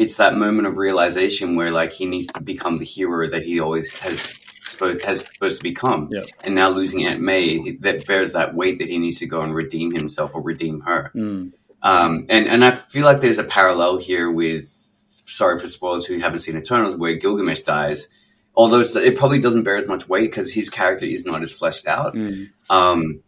it's 0.00 0.16
that 0.16 0.34
moment 0.34 0.66
of 0.66 0.78
realization 0.78 1.56
where 1.56 1.70
like 1.70 1.92
he 1.92 2.06
needs 2.06 2.26
to 2.28 2.42
become 2.42 2.78
the 2.78 2.86
hero 2.86 3.28
that 3.28 3.42
he 3.42 3.60
always 3.60 3.92
has 4.00 4.34
supposed 4.62 5.04
has 5.04 5.20
supposed 5.20 5.58
to 5.58 5.62
become. 5.62 6.08
Yeah. 6.10 6.22
And 6.42 6.54
now 6.54 6.70
losing 6.70 7.06
Aunt 7.06 7.20
May, 7.20 7.72
that 7.80 8.06
bears 8.06 8.32
that 8.32 8.54
weight 8.54 8.78
that 8.78 8.88
he 8.88 8.96
needs 8.96 9.18
to 9.18 9.26
go 9.26 9.42
and 9.42 9.54
redeem 9.54 9.92
himself 9.92 10.34
or 10.34 10.40
redeem 10.40 10.80
her. 10.80 11.12
Mm. 11.14 11.52
Um, 11.82 12.26
and 12.30 12.46
and 12.48 12.64
I 12.64 12.70
feel 12.70 13.04
like 13.04 13.20
there's 13.20 13.38
a 13.38 13.44
parallel 13.44 13.98
here 13.98 14.30
with 14.30 14.64
sorry 15.26 15.58
for 15.58 15.66
spoilers 15.66 16.06
who 16.06 16.18
haven't 16.18 16.38
seen 16.38 16.56
Eternals, 16.56 16.96
where 16.96 17.14
Gilgamesh 17.16 17.60
dies. 17.60 18.08
Although 18.54 18.80
it's, 18.80 18.96
it 18.96 19.18
probably 19.18 19.38
doesn't 19.38 19.64
bear 19.64 19.76
as 19.76 19.86
much 19.86 20.08
weight 20.08 20.30
because 20.30 20.50
his 20.50 20.70
character 20.70 21.04
is 21.04 21.26
not 21.26 21.42
as 21.42 21.52
fleshed 21.52 21.86
out. 21.86 22.14
Mm. 22.14 22.50
Um, 22.70 23.22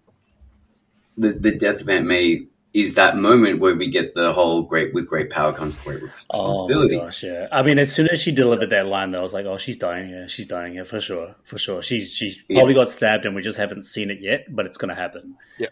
the 1.18 1.32
the 1.32 1.54
death 1.54 1.82
of 1.82 1.90
Aunt 1.90 2.06
May 2.06 2.46
is 2.74 2.94
that 2.94 3.16
moment 3.16 3.60
where 3.60 3.74
we 3.74 3.88
get 3.88 4.14
the 4.14 4.32
whole 4.32 4.62
great 4.62 4.94
with 4.94 5.06
great 5.06 5.30
power 5.30 5.52
comes 5.52 5.74
great 5.74 6.02
responsibility. 6.02 6.96
Oh 6.96 7.00
my 7.00 7.04
gosh, 7.06 7.22
yeah. 7.22 7.48
I 7.52 7.62
mean, 7.62 7.78
as 7.78 7.92
soon 7.92 8.08
as 8.08 8.20
she 8.20 8.32
delivered 8.32 8.70
that 8.70 8.86
line, 8.86 9.10
though, 9.10 9.18
I 9.18 9.22
was 9.22 9.34
like, 9.34 9.44
"Oh, 9.46 9.58
she's 9.58 9.76
dying 9.76 10.08
here. 10.08 10.28
She's 10.28 10.46
dying 10.46 10.72
here 10.72 10.84
for 10.84 11.00
sure, 11.00 11.34
for 11.44 11.58
sure. 11.58 11.82
She's 11.82 12.12
she's 12.12 12.38
Yeah. 12.48 12.58
probably 12.58 12.74
got 12.74 12.88
stabbed, 12.88 13.26
and 13.26 13.34
we 13.34 13.42
just 13.42 13.58
haven't 13.58 13.82
seen 13.84 14.10
it 14.10 14.20
yet, 14.20 14.46
but 14.48 14.66
it's 14.66 14.76
gonna 14.78 14.94
happen." 14.94 15.34
Yeah. 15.58 15.68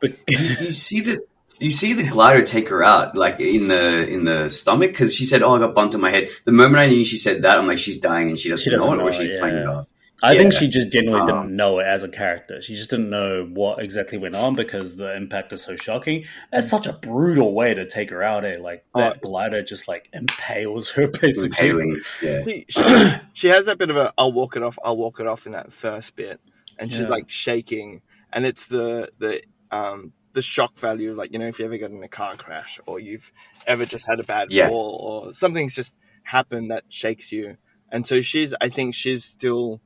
But 0.00 0.12
you 0.28 0.74
see 0.74 1.00
the 1.00 1.24
you 1.60 1.70
see 1.70 1.92
the 1.92 2.04
glider 2.04 2.42
take 2.42 2.68
her 2.68 2.82
out 2.82 3.16
like 3.16 3.38
in 3.40 3.68
the 3.68 4.08
in 4.08 4.24
the 4.24 4.48
stomach 4.48 4.90
because 4.92 5.14
she 5.14 5.24
said, 5.26 5.42
"Oh, 5.42 5.54
I 5.56 5.58
got 5.58 5.74
bumped 5.74 5.94
on 5.94 6.00
my 6.00 6.10
head." 6.10 6.28
The 6.44 6.52
moment 6.52 6.76
I 6.78 6.86
knew 6.86 7.04
she 7.04 7.18
said 7.18 7.42
that, 7.42 7.58
I'm 7.58 7.66
like, 7.66 7.78
"She's 7.78 7.98
dying," 7.98 8.28
and 8.28 8.38
she 8.38 8.48
doesn't, 8.48 8.64
She 8.64 8.70
doesn't 8.70 8.88
know 8.88 8.94
it, 8.94 8.98
know 8.98 9.08
or 9.08 9.12
she's 9.12 9.30
yeah. 9.30 9.40
playing 9.40 9.56
it 9.56 9.66
off. 9.66 9.88
I 10.24 10.36
think 10.36 10.52
she 10.52 10.68
just 10.68 10.90
genuinely 10.90 11.20
Um, 11.20 11.26
didn't 11.26 11.56
know 11.56 11.78
it 11.78 11.84
as 11.86 12.02
a 12.02 12.08
character. 12.08 12.60
She 12.62 12.74
just 12.74 12.90
didn't 12.90 13.10
know 13.10 13.44
what 13.44 13.82
exactly 13.82 14.18
went 14.18 14.34
on 14.34 14.54
because 14.54 14.96
the 14.96 15.14
impact 15.14 15.52
is 15.52 15.62
so 15.62 15.76
shocking. 15.76 16.24
That's 16.50 16.68
such 16.68 16.86
a 16.86 16.92
brutal 16.94 17.52
way 17.54 17.74
to 17.74 17.86
take 17.86 18.10
her 18.10 18.22
out. 18.22 18.44
Eh? 18.44 18.56
Like 18.60 18.84
that 18.94 19.16
Oh. 19.22 19.28
glider 19.28 19.62
just 19.62 19.86
like 19.88 20.08
impales 20.12 20.90
her 20.90 21.06
basically. 21.20 21.68
Impaling, 21.68 22.00
yeah. 22.22 22.44
She, 22.46 22.64
she, 22.68 23.10
she 23.34 23.48
has 23.48 23.66
that 23.66 23.78
bit 23.78 23.90
of 23.90 23.96
a 23.96 24.12
"I'll 24.18 24.32
walk 24.32 24.56
it 24.56 24.62
off, 24.62 24.78
I'll 24.84 24.96
walk 24.96 25.20
it 25.20 25.26
off" 25.26 25.46
in 25.46 25.52
that 25.52 25.72
first 25.72 26.16
bit, 26.16 26.40
and 26.78 26.90
she's 26.92 27.02
Yeah. 27.08 27.14
like 27.14 27.30
shaking, 27.30 28.02
and 28.32 28.46
it's 28.46 28.66
the 28.66 29.10
the 29.18 29.42
um 29.70 30.12
the 30.32 30.42
shock 30.42 30.78
value, 30.78 31.14
like 31.14 31.32
you 31.32 31.38
know, 31.38 31.46
if 31.46 31.58
you 31.58 31.64
ever 31.64 31.78
got 31.78 31.90
in 31.90 32.02
a 32.02 32.08
car 32.08 32.34
crash 32.36 32.80
or 32.86 32.98
you've 32.98 33.30
ever 33.66 33.84
just 33.84 34.06
had 34.06 34.18
a 34.18 34.24
bad 34.24 34.50
Yeah. 34.50 34.68
fall 34.68 34.98
or 35.26 35.32
something's 35.34 35.74
just 35.76 35.94
happened 36.24 36.70
that 36.70 36.84
shakes 36.88 37.30
you, 37.30 37.56
and 37.92 38.06
so 38.06 38.20
she's, 38.20 38.52
I 38.60 38.68
think 38.68 38.94
she's 38.94 39.24
still 39.24 39.80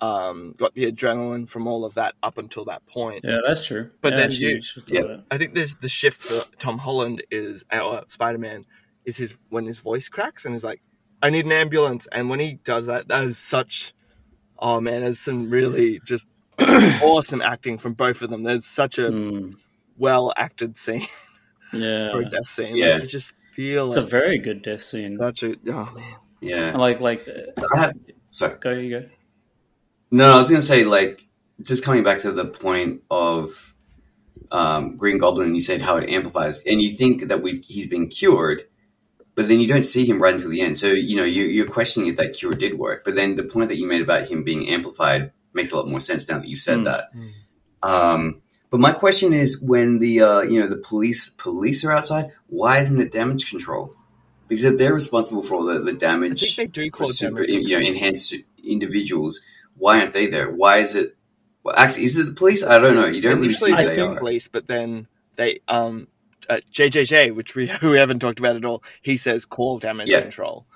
um 0.00 0.54
got 0.56 0.74
the 0.74 0.90
adrenaline 0.90 1.48
from 1.48 1.66
all 1.66 1.84
of 1.84 1.94
that 1.94 2.14
up 2.22 2.38
until 2.38 2.64
that 2.66 2.84
point. 2.86 3.20
Yeah, 3.24 3.38
that's 3.46 3.64
true. 3.66 3.90
But 4.00 4.12
Yeah, 4.12 4.16
then 4.18 4.30
you- 4.32 4.62
she 4.62 4.80
yeah. 4.88 5.16
I 5.30 5.38
think 5.38 5.54
the 5.54 5.72
the 5.80 5.88
shift 5.88 6.20
for 6.22 6.42
Tom 6.58 6.78
Holland 6.78 7.22
is 7.30 7.64
our 7.70 8.04
Spider 8.08 8.38
Man 8.38 8.64
is 9.04 9.16
his 9.16 9.36
when 9.48 9.66
his 9.66 9.78
voice 9.78 10.08
cracks 10.08 10.44
and 10.44 10.54
he's 10.54 10.64
like, 10.64 10.80
"I 11.22 11.30
need 11.30 11.44
an 11.46 11.52
ambulance." 11.52 12.06
And 12.12 12.28
when 12.30 12.40
he 12.40 12.54
does 12.64 12.86
that, 12.86 13.08
that 13.08 13.24
is 13.24 13.36
such, 13.38 13.94
oh 14.58 14.80
man, 14.80 15.02
there's 15.02 15.18
some 15.18 15.50
really 15.50 16.00
just 16.04 16.26
awesome 17.02 17.40
acting 17.42 17.78
from 17.78 17.94
both 17.94 18.22
of 18.22 18.30
them. 18.30 18.42
There's 18.42 18.66
such 18.66 18.98
a 18.98 19.10
Mm, 19.10 19.54
well 19.98 20.32
acted 20.36 20.76
scene 20.78 21.06
yeah, 21.72 22.12
or 22.12 22.20
a 22.22 22.24
death 22.28 22.46
scene. 22.46 22.76
Yeah. 22.76 22.94
Like, 22.94 23.02
you 23.02 23.08
just 23.08 23.32
feel 23.54 23.88
it's 23.88 23.96
a 23.96 24.02
very 24.02 24.38
good 24.38 24.62
death 24.62 24.80
scene. 24.82 25.18
such 25.18 25.42
a 25.42 25.56
oh 25.68 25.92
man. 25.94 26.14
Yeah. 26.40 26.76
Like 26.76 27.00
like, 27.00 27.26
uh, 27.28 27.64
I 27.74 27.78
have, 27.80 27.92
sorry. 28.30 28.56
go 28.60 28.70
you 28.72 29.00
go. 29.00 29.08
No, 30.10 30.26
I 30.26 30.38
was 30.38 30.48
going 30.48 30.60
to 30.60 30.66
say, 30.66 30.84
like, 30.84 31.26
just 31.60 31.84
coming 31.84 32.02
back 32.04 32.18
to 32.18 32.32
the 32.32 32.44
point 32.46 33.02
of 33.10 33.74
um, 34.50 34.96
Green 34.96 35.18
Goblin, 35.18 35.54
you 35.54 35.60
said 35.60 35.80
how 35.80 35.96
it 35.96 36.10
amplifies, 36.10 36.62
and 36.64 36.80
you 36.82 36.90
think 36.90 37.28
that 37.28 37.42
we 37.42 37.62
he's 37.66 37.86
been 37.86 38.08
cured, 38.08 38.64
but 39.34 39.46
then 39.48 39.60
you 39.60 39.68
don't 39.68 39.84
see 39.84 40.04
him 40.04 40.20
right 40.20 40.34
until 40.34 40.50
the 40.50 40.60
end. 40.62 40.78
So, 40.78 40.88
you 40.88 41.16
know, 41.16 41.24
you, 41.24 41.44
you're 41.44 41.66
questioning 41.68 42.08
if 42.08 42.16
that 42.16 42.32
cure 42.32 42.54
did 42.54 42.78
work. 42.78 43.04
But 43.04 43.14
then 43.14 43.36
the 43.36 43.44
point 43.44 43.68
that 43.68 43.76
you 43.76 43.86
made 43.86 44.02
about 44.02 44.28
him 44.28 44.42
being 44.42 44.68
amplified 44.68 45.32
makes 45.52 45.70
a 45.72 45.76
lot 45.76 45.88
more 45.88 46.00
sense 46.00 46.28
now 46.28 46.38
that 46.38 46.48
you 46.48 46.56
said 46.56 46.78
Mm. 46.80 46.84
that. 46.84 47.10
Um, 47.82 48.42
but 48.70 48.80
my 48.80 48.92
question 48.92 49.32
is, 49.32 49.60
when 49.62 49.98
the 49.98 50.20
uh, 50.22 50.40
you 50.42 50.60
know 50.60 50.66
the 50.68 50.76
police 50.76 51.28
police 51.30 51.84
are 51.84 51.92
outside, 51.92 52.30
why 52.48 52.78
isn't 52.78 53.00
it 53.00 53.10
damage 53.12 53.48
control? 53.50 53.94
Because 54.48 54.64
if 54.64 54.78
they're 54.78 54.94
responsible 54.94 55.42
for 55.42 55.54
all 55.54 55.64
the, 55.64 55.78
the 55.80 55.92
I 55.92 55.94
damage 55.94 56.56
think 56.56 56.74
they 56.74 56.82
do 56.84 56.90
call 56.90 57.08
super, 57.08 57.42
damage. 57.44 57.68
you 57.68 57.78
know, 57.78 57.86
enhanced 57.86 58.34
individuals. 58.64 59.40
Why 59.80 60.00
aren't 60.00 60.12
they 60.12 60.26
there? 60.26 60.50
Why 60.50 60.78
is 60.78 60.94
it? 60.94 61.16
Well, 61.64 61.74
actually, 61.76 62.04
is 62.04 62.16
it 62.18 62.26
the 62.26 62.32
police? 62.32 62.62
I 62.62 62.78
don't 62.78 62.96
know. 62.96 63.06
You 63.06 63.20
don't 63.22 63.40
really 63.40 63.52
see 63.54 63.72
Initially, 63.72 63.72
who 63.72 63.76
they 63.78 63.84
they 63.90 63.94
think 63.96 64.10
are. 64.12 64.18
police, 64.18 64.48
but 64.48 64.68
then 64.68 65.08
they 65.36 65.60
um 65.68 66.08
uh, 66.48 66.60
JJJ, 66.72 67.34
which 67.34 67.54
we 67.56 67.66
who 67.82 67.90
we 67.90 67.98
haven't 67.98 68.20
talked 68.20 68.38
about 68.38 68.56
at 68.56 68.64
all, 68.64 68.82
he 69.02 69.16
says 69.16 69.46
call 69.46 69.78
damage 69.78 70.08
Yeah. 70.10 70.20
control. 70.22 70.66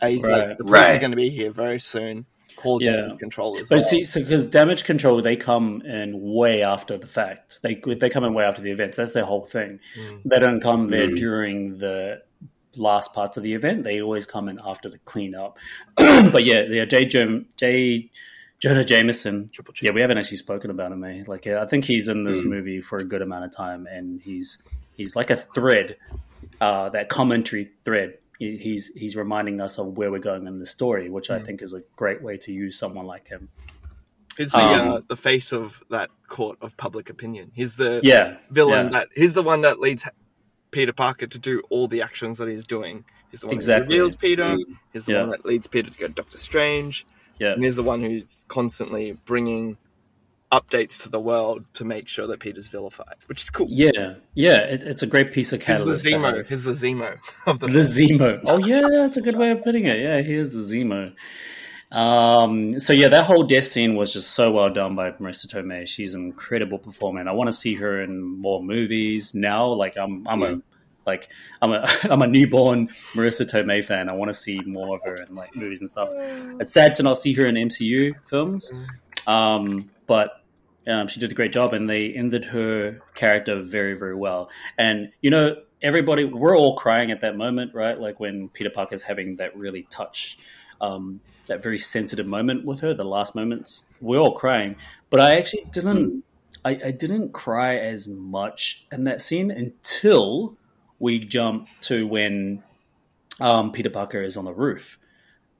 Uh, 0.00 0.08
he's 0.08 0.24
Right. 0.24 0.48
like 0.48 0.58
the 0.58 0.64
police 0.64 0.92
are 0.94 0.98
going 0.98 1.12
to 1.12 1.16
be 1.16 1.30
here 1.30 1.52
very 1.52 1.80
soon. 1.80 2.26
Call 2.56 2.80
Yeah. 2.80 2.92
damage 2.92 3.18
control 3.18 3.58
as 3.60 3.70
But 3.70 3.80
well. 3.80 3.88
see, 3.88 4.04
so 4.04 4.20
because 4.20 4.46
damage 4.46 4.84
control, 4.84 5.22
they 5.22 5.36
come 5.36 5.82
in 5.82 6.20
way 6.20 6.62
after 6.62 6.98
the 6.98 7.06
fact. 7.06 7.60
They 7.62 7.74
they 8.00 8.10
come 8.10 8.24
in 8.24 8.34
way 8.34 8.44
after 8.44 8.62
the 8.62 8.70
events. 8.70 8.96
That's 8.96 9.12
their 9.12 9.24
whole 9.24 9.44
thing. 9.44 9.80
Mm. 9.98 10.22
They 10.24 10.38
don't 10.38 10.60
come 10.60 10.88
there 10.90 11.08
Mm. 11.08 11.16
during 11.16 11.78
the 11.78 12.22
last 12.76 13.14
parts 13.14 13.36
of 13.36 13.42
the 13.42 13.54
event. 13.54 13.84
They 13.84 14.02
always 14.02 14.26
come 14.26 14.48
in 14.48 14.60
after 14.64 14.88
the 14.88 14.98
cleanup. 14.98 15.58
but 15.96 16.44
yeah, 16.44 16.62
yeah, 16.68 16.84
J. 16.84 17.04
Jim, 17.06 17.46
J. 17.56 18.10
Jonah 18.62 18.84
Jameson. 18.84 19.50
Yeah, 19.80 19.90
we 19.90 20.02
haven't 20.02 20.18
actually 20.18 20.36
spoken 20.36 20.70
about 20.70 20.92
him. 20.92 21.02
Eh? 21.02 21.24
Like, 21.26 21.48
I 21.48 21.66
think 21.66 21.84
he's 21.84 22.08
in 22.08 22.22
this 22.22 22.42
Mm. 22.42 22.46
movie 22.46 22.80
for 22.80 22.98
a 22.98 23.04
good 23.04 23.20
amount 23.20 23.44
of 23.44 23.50
time, 23.50 23.88
and 23.90 24.20
he's 24.22 24.62
he's 24.94 25.16
like 25.16 25.30
a 25.30 25.36
thread, 25.36 25.96
uh, 26.60 26.88
that 26.90 27.08
commentary 27.08 27.70
thread. 27.84 28.18
He's 28.38 28.94
he's 28.94 29.16
reminding 29.16 29.60
us 29.60 29.78
of 29.78 29.96
where 29.98 30.12
we're 30.12 30.20
going 30.20 30.46
in 30.46 30.60
the 30.60 30.66
story, 30.66 31.10
which 31.10 31.28
I 31.28 31.40
Mm. 31.40 31.44
think 31.44 31.62
is 31.62 31.74
a 31.74 31.82
great 31.96 32.22
way 32.22 32.36
to 32.38 32.52
use 32.52 32.78
someone 32.78 33.04
like 33.04 33.26
him. 33.26 33.48
He's 34.38 34.52
the 34.52 34.58
Um, 34.58 34.88
uh, 34.92 35.00
the 35.08 35.16
face 35.16 35.52
of 35.52 35.82
that 35.90 36.10
court 36.28 36.56
of 36.60 36.76
public 36.76 37.10
opinion. 37.10 37.50
He's 37.54 37.74
the 37.74 37.98
Yeah, 38.04 38.36
villain 38.50 38.84
yeah. 38.86 38.90
that 39.00 39.08
he's 39.16 39.34
the 39.34 39.42
one 39.42 39.62
that 39.62 39.80
leads 39.80 40.04
Peter 40.70 40.92
Parker 40.92 41.26
to 41.26 41.38
do 41.38 41.62
all 41.68 41.88
the 41.88 42.00
actions 42.00 42.38
that 42.38 42.46
he's 42.48 42.64
doing. 42.64 43.04
He's 43.32 43.40
the 43.40 43.48
one 43.48 43.56
Exactly. 43.56 43.86
that 43.88 43.90
reveals 43.92 44.14
Peter. 44.16 44.44
Mm. 44.44 44.76
He's 44.92 45.06
the 45.06 45.14
Yeah. 45.14 45.20
one 45.22 45.30
that 45.30 45.44
leads 45.44 45.66
Peter 45.66 45.90
to 45.90 45.98
go 45.98 46.06
to 46.06 46.12
Doctor 46.12 46.38
Strange. 46.38 47.04
Yeah, 47.42 47.52
And 47.52 47.64
he's 47.64 47.76
the 47.76 47.82
one 47.82 48.00
who's 48.02 48.44
constantly 48.48 49.18
bringing 49.24 49.76
updates 50.52 51.02
to 51.02 51.08
the 51.08 51.18
world 51.18 51.64
to 51.72 51.84
make 51.84 52.08
sure 52.08 52.26
that 52.26 52.38
Peter's 52.38 52.68
vilified, 52.68 53.16
which 53.26 53.42
is 53.42 53.50
cool. 53.50 53.66
yeah, 53.70 54.14
yeah. 54.34 54.58
It, 54.58 54.82
it's 54.82 55.02
a 55.02 55.06
great 55.06 55.32
piece 55.32 55.52
of 55.52 55.60
catalyst. 55.60 56.04
He's 56.04 56.12
the 56.12 56.18
Zemo. 56.18 56.46
He's 56.46 56.64
the 56.64 56.72
Zemo 56.74 57.18
of 57.46 57.58
the, 57.60 57.66
The. 57.68 57.80
Zemo. 57.80 58.40
Oh 58.46 58.58
yeah, 58.58 58.82
that's 58.82 59.16
a 59.16 59.22
good 59.22 59.36
way 59.36 59.50
of 59.50 59.64
putting 59.64 59.86
it. 59.86 59.98
Yeah, 60.00 60.20
he 60.20 60.34
is 60.34 60.52
the 60.52 60.60
Zemo. 60.60 61.14
Um, 61.90 62.80
so 62.80 62.92
yeah, 62.92 63.08
that 63.08 63.24
whole 63.24 63.42
death 63.44 63.64
scene 63.66 63.96
was 63.96 64.12
just 64.12 64.30
so 64.30 64.52
well 64.52 64.70
done 64.72 64.94
by 64.94 65.10
Marisa 65.12 65.46
Tomei. 65.46 65.86
She's 65.86 66.14
an 66.14 66.22
incredible 66.24 66.78
performer, 66.78 67.20
and 67.20 67.28
I 67.28 67.32
want 67.32 67.48
to 67.48 67.52
see 67.52 67.74
her 67.76 68.02
in 68.02 68.22
more 68.22 68.62
movies 68.62 69.34
now. 69.34 69.66
Like 69.72 69.96
I'm, 69.98 70.26
I'm 70.28 70.42
a, 70.42 70.60
like 71.06 71.28
I'm 71.60 71.72
a, 71.72 71.88
I'm 72.04 72.22
a 72.22 72.26
newborn 72.26 72.88
Marisa 73.14 73.48
Tomei 73.48 73.84
fan. 73.84 74.08
I 74.08 74.12
want 74.12 74.28
to 74.28 74.38
see 74.38 74.60
more 74.60 74.96
of 74.96 75.02
her 75.04 75.14
in 75.22 75.34
like 75.34 75.54
movies 75.56 75.80
and 75.80 75.88
stuff. 75.88 76.10
It's 76.60 76.72
sad 76.72 76.94
to 76.96 77.02
not 77.02 77.14
see 77.14 77.32
her 77.34 77.46
in 77.46 77.54
MCU 77.54 78.14
films, 78.28 78.72
um, 79.26 79.90
but 80.06 80.42
um, 80.86 81.08
she 81.08 81.20
did 81.20 81.30
a 81.30 81.34
great 81.34 81.52
job, 81.52 81.74
and 81.74 81.88
they 81.88 82.12
ended 82.12 82.44
her 82.46 83.00
character 83.14 83.62
very, 83.62 83.96
very 83.96 84.14
well. 84.14 84.50
And 84.78 85.12
you 85.20 85.30
know, 85.30 85.56
everybody, 85.80 86.24
we're 86.24 86.56
all 86.56 86.76
crying 86.76 87.10
at 87.10 87.20
that 87.20 87.36
moment, 87.36 87.74
right? 87.74 87.98
Like 87.98 88.18
when 88.20 88.48
Peter 88.48 88.70
Parker's 88.70 89.02
having 89.02 89.36
that 89.36 89.56
really 89.56 89.86
touch, 89.90 90.38
um, 90.80 91.20
that 91.46 91.62
very 91.62 91.78
sensitive 91.78 92.26
moment 92.26 92.64
with 92.64 92.80
her, 92.80 92.94
the 92.94 93.04
last 93.04 93.34
moments. 93.34 93.84
We're 94.00 94.18
all 94.18 94.34
crying, 94.34 94.76
but 95.10 95.20
I 95.20 95.36
actually 95.36 95.64
didn't. 95.70 96.24
I, 96.64 96.70
I 96.84 96.90
didn't 96.92 97.32
cry 97.32 97.78
as 97.78 98.06
much 98.06 98.86
in 98.92 99.04
that 99.04 99.20
scene 99.20 99.50
until 99.50 100.56
we 101.02 101.18
jump 101.18 101.66
to 101.80 102.06
when 102.06 102.62
um, 103.40 103.72
Peter 103.72 103.90
Parker 103.90 104.22
is 104.22 104.36
on 104.36 104.44
the 104.44 104.54
roof. 104.54 105.00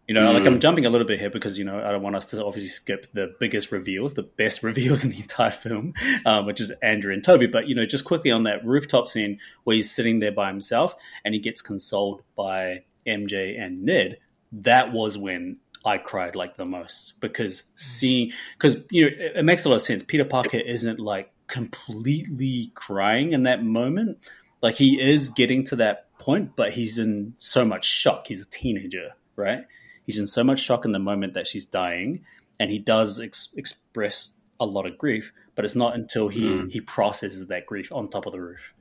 You 0.06 0.14
know, 0.14 0.30
like 0.32 0.44
Mm. 0.44 0.46
I'm 0.46 0.60
jumping 0.60 0.86
a 0.86 0.90
little 0.90 1.06
bit 1.06 1.18
here 1.18 1.30
because 1.30 1.58
you 1.58 1.64
know 1.64 1.78
I 1.78 1.90
don't 1.90 2.02
want 2.02 2.16
us 2.16 2.26
to 2.26 2.44
obviously 2.44 2.68
skip 2.68 3.06
the 3.12 3.34
biggest 3.40 3.72
reveals, 3.72 4.14
the 4.14 4.22
best 4.22 4.62
reveals 4.70 5.04
in 5.04 5.10
the 5.10 5.16
entire 5.18 5.50
film, 5.50 5.94
um, 6.24 6.46
which 6.46 6.60
is 6.60 6.70
Andrew 6.82 7.12
and 7.12 7.24
Tobey. 7.24 7.46
But 7.46 7.66
you 7.68 7.74
know, 7.74 7.84
just 7.84 8.04
quickly 8.04 8.30
on 8.30 8.44
that 8.44 8.64
rooftop 8.64 9.08
scene 9.08 9.40
where 9.64 9.74
he's 9.74 9.92
sitting 9.92 10.20
there 10.20 10.32
by 10.32 10.48
himself 10.48 10.94
and 11.24 11.34
he 11.34 11.40
gets 11.40 11.60
consoled 11.60 12.22
by 12.36 12.84
MJ 13.06 13.60
and 13.60 13.82
Ned. 13.84 14.18
That 14.52 14.92
was 14.92 15.18
when 15.18 15.56
I 15.84 15.98
cried 15.98 16.36
like 16.36 16.56
the 16.56 16.66
most 16.66 17.20
because 17.20 17.64
seeing 17.74 18.32
because 18.56 18.84
you 18.90 19.02
know 19.02 19.08
it, 19.08 19.32
it 19.38 19.44
makes 19.44 19.64
a 19.64 19.68
lot 19.68 19.76
of 19.76 19.82
sense. 19.82 20.04
Peter 20.04 20.24
Parker 20.24 20.58
isn't 20.58 21.00
like 21.00 21.32
completely 21.48 22.70
crying 22.74 23.32
in 23.32 23.42
that 23.44 23.64
moment. 23.64 24.18
Like 24.62 24.76
he 24.76 25.00
is 25.00 25.28
getting 25.28 25.64
to 25.64 25.76
that 25.76 26.16
point, 26.18 26.54
but 26.56 26.72
he's 26.72 26.98
in 26.98 27.34
so 27.38 27.64
much 27.64 27.84
shock. 27.84 28.28
He's 28.28 28.40
a 28.40 28.48
teenager, 28.48 29.10
right? 29.36 29.64
He's 30.06 30.18
in 30.18 30.26
so 30.26 30.44
much 30.44 30.60
shock 30.60 30.84
in 30.84 30.92
the 30.92 30.98
moment 30.98 31.34
that 31.34 31.46
she's 31.46 31.64
dying, 31.64 32.24
and 32.60 32.70
he 32.70 32.78
does 32.78 33.20
ex- 33.20 33.52
express 33.56 34.38
a 34.60 34.66
lot 34.66 34.86
of 34.86 34.96
grief. 34.98 35.32
But 35.54 35.64
it's 35.64 35.74
not 35.76 35.94
until 35.94 36.28
he 36.28 36.42
Mm. 36.42 36.70
he 36.70 36.80
processes 36.80 37.48
that 37.48 37.66
grief 37.66 37.92
on 37.92 38.08
top 38.08 38.26
of 38.26 38.32
the 38.32 38.40
roof, 38.40 38.72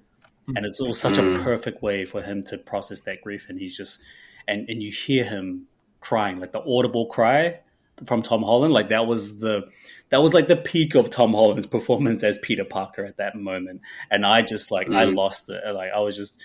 and 0.47 0.65
it's 0.65 0.79
all 0.79 0.93
such 0.93 1.17
a 1.17 1.21
Mm. 1.21 1.43
perfect 1.43 1.81
way 1.81 2.05
for 2.05 2.21
him 2.21 2.43
to 2.43 2.57
process 2.57 3.01
that 3.01 3.21
grief. 3.21 3.47
And 3.49 3.59
he's 3.59 3.75
just 3.75 4.03
and 4.47 4.69
and 4.69 4.81
you 4.81 4.91
hear 4.91 5.23
him 5.25 5.67
crying, 5.99 6.39
like 6.39 6.51
the 6.51 6.61
audible 6.63 7.07
cry 7.07 7.59
from 8.05 8.21
Tom 8.21 8.41
Holland. 8.43 8.73
Like 8.73 8.89
that 8.89 9.05
was 9.07 9.39
the 9.39 9.63
that 10.11 10.21
was 10.21 10.33
like 10.33 10.47
the 10.47 10.55
peak 10.55 10.93
of 10.95 11.09
Tom 11.09 11.33
Holland's 11.33 11.65
performance 11.65 12.23
as 12.23 12.37
Peter 12.37 12.63
Parker 12.65 13.03
at 13.03 13.17
that 13.17 13.35
moment. 13.35 13.81
And 14.11 14.25
I 14.25 14.41
just 14.43 14.69
like 14.71 14.89
I 14.89 15.05
Mm. 15.05 15.15
lost 15.15 15.49
it. 15.49 15.59
Like 15.73 15.89
I 15.95 15.99
was 16.01 16.15
just 16.15 16.41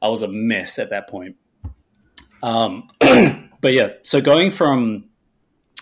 I 0.00 0.08
was 0.08 0.22
a 0.22 0.28
mess 0.28 0.78
at 0.78 0.90
that 0.90 1.08
point. 1.08 1.36
Um, 2.42 2.88
but 3.60 3.74
yeah, 3.74 3.88
so 4.02 4.20
going 4.20 4.50
from 4.50 5.04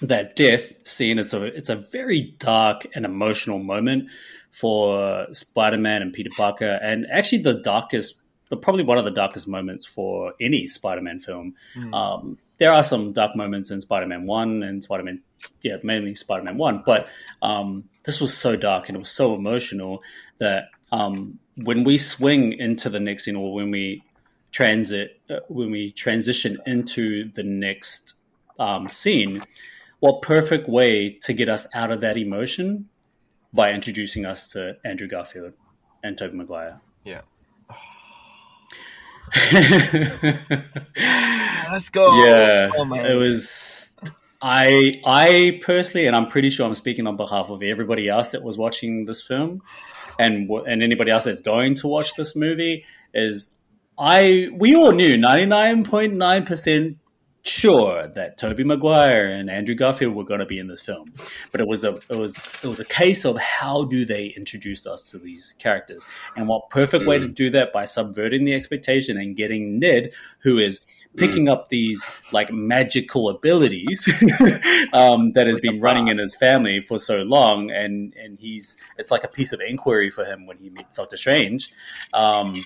that 0.00 0.36
death 0.36 0.86
scene 0.86 1.18
it's 1.18 1.34
a 1.34 1.44
it's 1.44 1.68
a 1.70 1.76
very 1.76 2.34
dark 2.38 2.86
and 2.94 3.04
emotional 3.04 3.58
moment 3.58 4.10
for 4.50 5.26
Spider-Man 5.32 6.02
and 6.02 6.12
Peter 6.12 6.30
Parker, 6.36 6.78
and 6.82 7.06
actually 7.10 7.38
the 7.42 7.54
darkest, 7.60 8.14
the 8.48 8.56
probably 8.56 8.82
one 8.82 8.96
of 8.98 9.04
the 9.04 9.10
darkest 9.10 9.46
moments 9.46 9.84
for 9.84 10.32
any 10.40 10.66
Spider-Man 10.66 11.20
film. 11.20 11.54
Mm. 11.76 11.94
Um, 11.94 12.38
there 12.56 12.72
are 12.72 12.82
some 12.82 13.12
dark 13.12 13.36
moments 13.36 13.70
in 13.70 13.80
Spider-Man 13.80 14.26
One 14.26 14.62
and 14.62 14.82
Spider-Man, 14.82 15.20
yeah, 15.62 15.76
mainly 15.82 16.14
Spider-Man 16.14 16.56
One, 16.56 16.82
but 16.84 17.08
um, 17.42 17.88
this 18.04 18.20
was 18.20 18.36
so 18.36 18.56
dark 18.56 18.88
and 18.88 18.96
it 18.96 18.98
was 18.98 19.10
so 19.10 19.34
emotional 19.34 20.02
that 20.38 20.70
um, 20.92 21.38
when 21.56 21.84
we 21.84 21.98
swing 21.98 22.52
into 22.52 22.88
the 22.88 23.00
next 23.00 23.24
scene, 23.24 23.36
or 23.36 23.52
when 23.52 23.70
we 23.70 24.02
transit, 24.52 25.20
uh, 25.30 25.40
when 25.48 25.70
we 25.70 25.90
transition 25.90 26.58
into 26.66 27.30
the 27.32 27.42
next 27.42 28.14
um, 28.58 28.88
scene, 28.88 29.42
what 30.00 30.22
perfect 30.22 30.68
way 30.68 31.10
to 31.10 31.32
get 31.32 31.48
us 31.48 31.66
out 31.74 31.90
of 31.90 32.00
that 32.00 32.16
emotion 32.16 32.88
by 33.52 33.72
introducing 33.72 34.24
us 34.24 34.48
to 34.48 34.76
Andrew 34.84 35.08
Garfield 35.08 35.52
and 36.02 36.16
Tobey 36.16 36.36
Maguire. 36.36 36.80
Yeah. 37.04 37.22
Let's 41.70 41.90
go. 41.90 42.24
Yeah, 42.24 42.70
oh, 42.74 42.94
it 42.94 43.14
was. 43.14 43.98
I 44.40 45.00
I 45.04 45.60
personally, 45.62 46.06
and 46.06 46.14
I'm 46.14 46.28
pretty 46.28 46.50
sure 46.50 46.66
I'm 46.66 46.74
speaking 46.74 47.06
on 47.06 47.16
behalf 47.16 47.50
of 47.50 47.62
everybody 47.62 48.08
else 48.08 48.30
that 48.32 48.42
was 48.42 48.56
watching 48.56 49.04
this 49.04 49.20
film, 49.20 49.62
and 50.18 50.48
and 50.50 50.82
anybody 50.82 51.10
else 51.10 51.24
that's 51.24 51.40
going 51.40 51.74
to 51.76 51.88
watch 51.88 52.14
this 52.14 52.36
movie 52.36 52.84
is 53.12 53.58
I 53.98 54.48
we 54.54 54.76
all 54.76 54.92
knew 54.92 55.16
99.9 55.16 56.46
percent 56.46 56.98
sure 57.42 58.08
that 58.08 58.36
Tobey 58.36 58.64
Maguire 58.64 59.26
and 59.26 59.48
Andrew 59.50 59.74
Garfield 59.74 60.14
were 60.14 60.24
going 60.24 60.40
to 60.40 60.46
be 60.46 60.58
in 60.58 60.68
this 60.68 60.82
film, 60.82 61.12
but 61.50 61.60
it 61.60 61.66
was 61.66 61.82
a 61.82 61.96
it 62.08 62.16
was 62.16 62.48
it 62.62 62.68
was 62.68 62.78
a 62.78 62.84
case 62.84 63.24
of 63.24 63.36
how 63.38 63.84
do 63.84 64.04
they 64.04 64.26
introduce 64.26 64.86
us 64.86 65.10
to 65.10 65.18
these 65.18 65.54
characters, 65.58 66.06
and 66.36 66.46
what 66.46 66.70
perfect 66.70 67.04
mm. 67.04 67.08
way 67.08 67.18
to 67.18 67.28
mm. 67.28 67.34
do 67.34 67.50
that 67.50 67.72
by 67.72 67.84
subverting 67.84 68.44
the 68.44 68.54
expectation 68.54 69.16
and 69.18 69.34
getting 69.34 69.80
Ned, 69.80 70.12
who 70.40 70.58
is 70.58 70.80
picking 71.18 71.46
mm. 71.46 71.52
up 71.52 71.68
these 71.68 72.06
like 72.32 72.52
magical 72.52 73.28
abilities 73.28 74.06
um, 74.92 75.32
that 75.32 75.46
has 75.46 75.60
been 75.60 75.80
running 75.80 76.08
in 76.08 76.18
his 76.18 76.34
family 76.34 76.80
for 76.80 76.98
so 76.98 77.18
long, 77.18 77.70
and 77.70 78.14
and 78.14 78.38
he's 78.38 78.76
it's 78.96 79.10
like 79.10 79.24
a 79.24 79.28
piece 79.28 79.52
of 79.52 79.60
inquiry 79.60 80.10
for 80.10 80.24
him 80.24 80.46
when 80.46 80.58
he 80.58 80.70
meets 80.70 80.96
Doctor 80.96 81.16
Strange. 81.16 81.72
Um, 82.14 82.62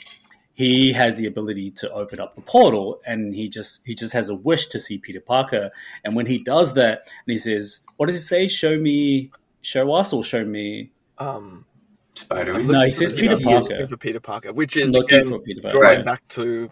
he 0.55 0.93
has 0.93 1.17
the 1.17 1.27
ability 1.27 1.71
to 1.71 1.91
open 1.93 2.21
up 2.21 2.35
the 2.35 2.43
portal 2.43 3.01
and 3.07 3.35
he 3.35 3.49
just 3.49 3.87
he 3.87 3.95
just 3.95 4.13
has 4.13 4.29
a 4.29 4.35
wish 4.35 4.67
to 4.67 4.79
see 4.79 4.99
Peter 4.99 5.21
Parker. 5.21 5.71
And 6.05 6.15
when 6.15 6.27
he 6.27 6.39
does 6.39 6.75
that 6.75 6.99
and 7.05 7.33
he 7.33 7.39
says, 7.39 7.81
What 7.97 8.07
does 8.07 8.17
he 8.17 8.21
say? 8.21 8.49
Show 8.49 8.79
me 8.79 9.31
show 9.63 9.93
us 9.95 10.13
or 10.13 10.23
show 10.23 10.45
me 10.45 10.93
um 11.19 11.65
Spider-Man. 12.15 12.67
No, 12.67 12.85
he 12.85 12.91
says 12.91 13.13
Peter 13.13 13.39
Parker. 13.41 13.87
for 13.89 13.97
Peter 13.97 14.21
Parker, 14.21 14.53
which 14.53 14.77
is 14.77 14.95
again, 14.95 15.29
for 15.29 15.39
Peter 15.39 15.63
Parker. 15.63 15.79
drawing 15.79 15.97
right. 15.97 16.05
back 16.05 16.29
to 16.29 16.71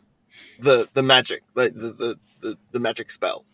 the 0.59 0.89
the 0.93 1.02
magic, 1.02 1.43
the 1.55 1.70
the, 1.70 2.19
the, 2.40 2.59
the 2.70 2.78
magic 2.78 3.11
spell. 3.11 3.44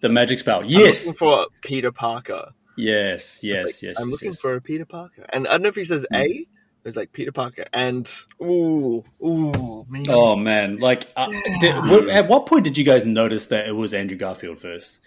The 0.00 0.08
magic 0.08 0.38
spell. 0.38 0.64
Yes. 0.64 1.06
I'm 1.06 1.12
looking 1.12 1.12
for 1.14 1.46
Peter 1.62 1.92
Parker. 1.92 2.52
Yes, 2.76 3.44
yes, 3.44 3.66
like, 3.66 3.82
yes. 3.82 4.00
I'm 4.00 4.08
yes, 4.08 4.12
looking 4.12 4.28
yes. 4.30 4.40
for 4.40 4.54
a 4.56 4.60
Peter 4.60 4.84
Parker, 4.84 5.24
and 5.28 5.46
I 5.46 5.52
don't 5.52 5.62
know 5.62 5.68
if 5.68 5.76
he 5.76 5.84
says 5.84 6.06
mm. 6.12 6.18
A 6.18 6.46
there's 6.84 6.96
like 6.96 7.12
Peter 7.12 7.32
Parker 7.32 7.64
and 7.72 8.10
ooh 8.42 9.02
ooh 9.24 9.86
man. 9.88 10.06
Oh 10.08 10.36
man! 10.36 10.76
Like, 10.76 11.04
uh, 11.16 11.26
did, 11.60 11.74
at 12.10 12.28
what 12.28 12.46
point 12.46 12.64
did 12.64 12.76
you 12.76 12.84
guys 12.84 13.04
notice 13.04 13.46
that 13.46 13.66
it 13.66 13.72
was 13.72 13.94
Andrew 13.94 14.16
Garfield 14.16 14.58
first? 14.58 15.00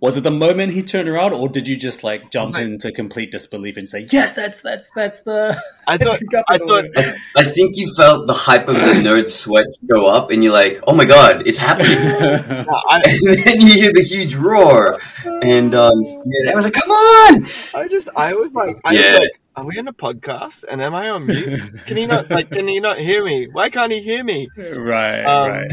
Was 0.00 0.16
it 0.16 0.20
the 0.20 0.30
moment 0.30 0.74
he 0.74 0.82
turned 0.82 1.08
around, 1.08 1.32
or 1.32 1.48
did 1.48 1.66
you 1.66 1.76
just 1.76 2.04
like 2.04 2.30
jump 2.30 2.54
like, 2.54 2.62
into 2.62 2.92
complete 2.92 3.32
disbelief 3.32 3.76
and 3.76 3.88
say, 3.88 4.06
"Yes, 4.12 4.32
that's 4.32 4.60
that's 4.62 4.90
that's 4.90 5.20
the"? 5.20 5.60
I 5.88 5.98
thought. 5.98 6.20
I 6.48 6.58
thought. 6.58 6.84
I, 6.96 7.16
I, 7.36 7.44
think 7.44 7.76
you 7.76 7.92
felt 7.94 8.28
the 8.28 8.32
hype 8.32 8.68
of 8.68 8.76
the 8.76 8.80
nerd 8.80 9.28
sweats 9.28 9.78
go 9.84 10.08
up, 10.08 10.30
and 10.30 10.44
you're 10.44 10.52
like, 10.52 10.80
"Oh 10.86 10.94
my 10.94 11.04
god, 11.04 11.48
it's 11.48 11.58
happening!" 11.58 11.98
And 11.98 13.44
then 13.44 13.60
you 13.60 13.74
hear 13.74 13.92
the 13.92 14.04
huge 14.08 14.36
roar, 14.36 15.00
and 15.24 15.74
um, 15.74 16.00
yeah, 16.00 16.52
I 16.52 16.54
was 16.54 16.64
like, 16.64 16.74
"Come 16.74 16.90
on!" 16.90 17.46
I 17.74 17.88
just, 17.88 18.08
I 18.14 18.34
was 18.34 18.54
like, 18.54 18.80
I 18.84 18.92
yeah. 18.92 19.10
was 19.10 19.20
like, 19.20 19.40
are 19.56 19.64
we 19.64 19.76
on 19.80 19.88
a 19.88 19.92
podcast 19.92 20.64
and 20.70 20.80
am 20.80 20.94
I 20.94 21.10
on 21.10 21.26
mute? 21.26 21.84
Can 21.86 21.96
he 21.96 22.06
not 22.06 22.30
like 22.30 22.50
can 22.50 22.68
he 22.68 22.78
not 22.78 23.00
hear 23.00 23.24
me? 23.24 23.48
Why 23.50 23.68
can't 23.68 23.90
he 23.90 24.00
hear 24.00 24.22
me? 24.22 24.48
Right, 24.56 25.24
um, 25.24 25.48
right. 25.50 25.70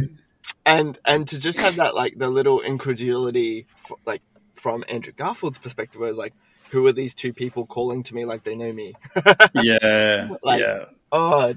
And 0.65 0.97
and 1.05 1.27
to 1.27 1.39
just 1.39 1.59
have 1.59 1.75
that 1.75 1.95
like 1.95 2.17
the 2.17 2.29
little 2.29 2.61
incredulity 2.61 3.67
like 4.05 4.21
from 4.55 4.83
Andrew 4.87 5.13
Garfield's 5.13 5.59
perspective 5.59 6.01
where 6.01 6.13
like 6.13 6.33
who 6.71 6.85
are 6.87 6.91
these 6.91 7.13
two 7.13 7.33
people 7.33 7.65
calling 7.65 8.03
to 8.03 8.15
me 8.15 8.25
like 8.25 8.43
they 8.43 8.55
know 8.55 8.71
me? 8.71 8.95
yeah. 9.53 10.29
like, 10.43 10.61
yeah. 10.61 10.85
Oh 11.11 11.53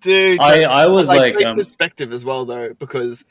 dude. 0.00 0.40
I, 0.40 0.62
I 0.62 0.86
was 0.88 1.08
like, 1.08 1.36
like 1.36 1.46
um, 1.46 1.56
perspective 1.56 2.12
as 2.12 2.24
well 2.24 2.44
though, 2.44 2.74
because 2.74 3.24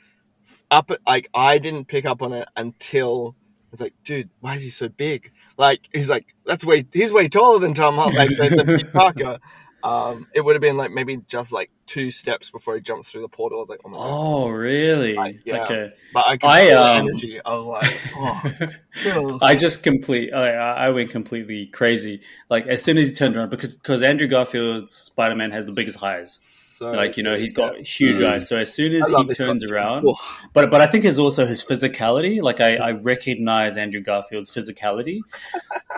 up 0.71 0.91
like 1.05 1.29
I 1.33 1.57
didn't 1.57 1.85
pick 1.85 2.05
up 2.05 2.21
on 2.21 2.33
it 2.33 2.47
until 2.55 3.35
it's 3.71 3.81
like, 3.81 3.93
dude, 4.03 4.29
why 4.39 4.55
is 4.55 4.63
he 4.63 4.69
so 4.69 4.87
big? 4.87 5.31
Like 5.57 5.81
he's 5.93 6.09
like 6.09 6.27
that's 6.45 6.63
way 6.63 6.85
he's 6.93 7.11
way 7.11 7.27
taller 7.27 7.59
than 7.59 7.73
Tom 7.73 7.95
Holland, 7.95 8.15
like 8.17 8.29
the, 8.29 8.63
than 8.63 8.87
Parker. 8.93 9.39
Um, 9.85 10.27
it 10.33 10.41
would 10.41 10.55
have 10.55 10.63
been 10.63 10.77
like 10.77 10.89
maybe 10.89 11.17
just 11.27 11.51
like 11.51 11.69
two 11.85 12.09
steps 12.09 12.49
before 12.49 12.73
he 12.73 12.81
jumps 12.81 13.11
through 13.11 13.21
the 13.21 13.29
portal. 13.29 13.59
I 13.59 13.61
was 13.61 13.69
like, 13.69 13.81
oh 13.85 13.89
my 13.89 13.97
god. 13.97 14.09
Oh, 14.09 14.49
really? 14.49 15.13
Like, 15.13 15.41
yeah. 15.45 15.63
Okay. 15.63 15.93
But 16.11 16.43
I, 16.43 16.69
I 16.69 16.71
um, 16.71 17.01
energy. 17.07 17.39
I 17.45 17.53
was 17.53 17.65
like, 17.67 18.01
oh, 18.15 19.39
I 19.43 19.55
just 19.55 19.83
complete. 19.83 20.33
I, 20.33 20.55
I 20.55 20.89
went 20.89 21.11
completely 21.11 21.67
crazy. 21.67 22.21
Like 22.49 22.65
as 22.65 22.81
soon 22.81 22.97
as 22.97 23.09
he 23.09 23.13
turned 23.13 23.37
around, 23.37 23.51
because 23.51 23.75
because 23.75 24.01
Andrew 24.01 24.25
Garfield's 24.25 24.91
Spider 24.91 25.35
Man 25.35 25.51
has 25.51 25.67
the 25.67 25.71
biggest 25.71 25.99
highs. 25.99 26.41
So 26.77 26.91
like 26.91 27.15
you 27.15 27.23
know, 27.23 27.37
he's 27.37 27.53
got 27.53 27.77
huge 27.77 28.19
mm. 28.19 28.33
eyes. 28.33 28.49
So 28.49 28.57
as 28.57 28.73
soon 28.73 28.93
as 28.95 29.09
he 29.09 29.33
turns 29.33 29.63
around, 29.63 30.05
but 30.51 30.69
but 30.69 30.81
I 30.81 30.87
think 30.87 31.05
it's 31.05 31.17
also 31.17 31.45
his 31.45 31.63
physicality. 31.63 32.41
Like 32.41 32.59
I, 32.59 32.75
I 32.75 32.91
recognize 32.91 33.77
Andrew 33.77 34.01
Garfield's 34.01 34.49
physicality. 34.49 35.21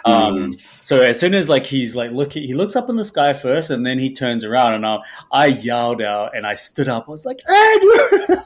Um, 0.06 0.54
so 0.54 1.02
as 1.02 1.20
soon 1.20 1.34
as 1.34 1.50
like 1.50 1.66
he's 1.66 1.96
like 1.96 2.12
looking, 2.12 2.44
he 2.44 2.54
looks 2.54 2.76
up 2.78 2.88
in 2.88 2.96
the 2.96 3.04
sky 3.04 3.34
first, 3.34 3.72
and 3.72 3.86
then 3.86 4.00
he 4.00 4.14
turns 4.14 4.46
around, 4.46 4.76
and 4.76 4.86
I, 4.86 5.00
I 5.32 5.48
yelled 5.48 6.02
out 6.02 6.38
and 6.38 6.46
I 6.46 6.54
stood 6.54 6.88
up. 6.88 7.10
I 7.10 7.12
was 7.12 7.26
like 7.26 7.42
Andrew, 7.50 7.90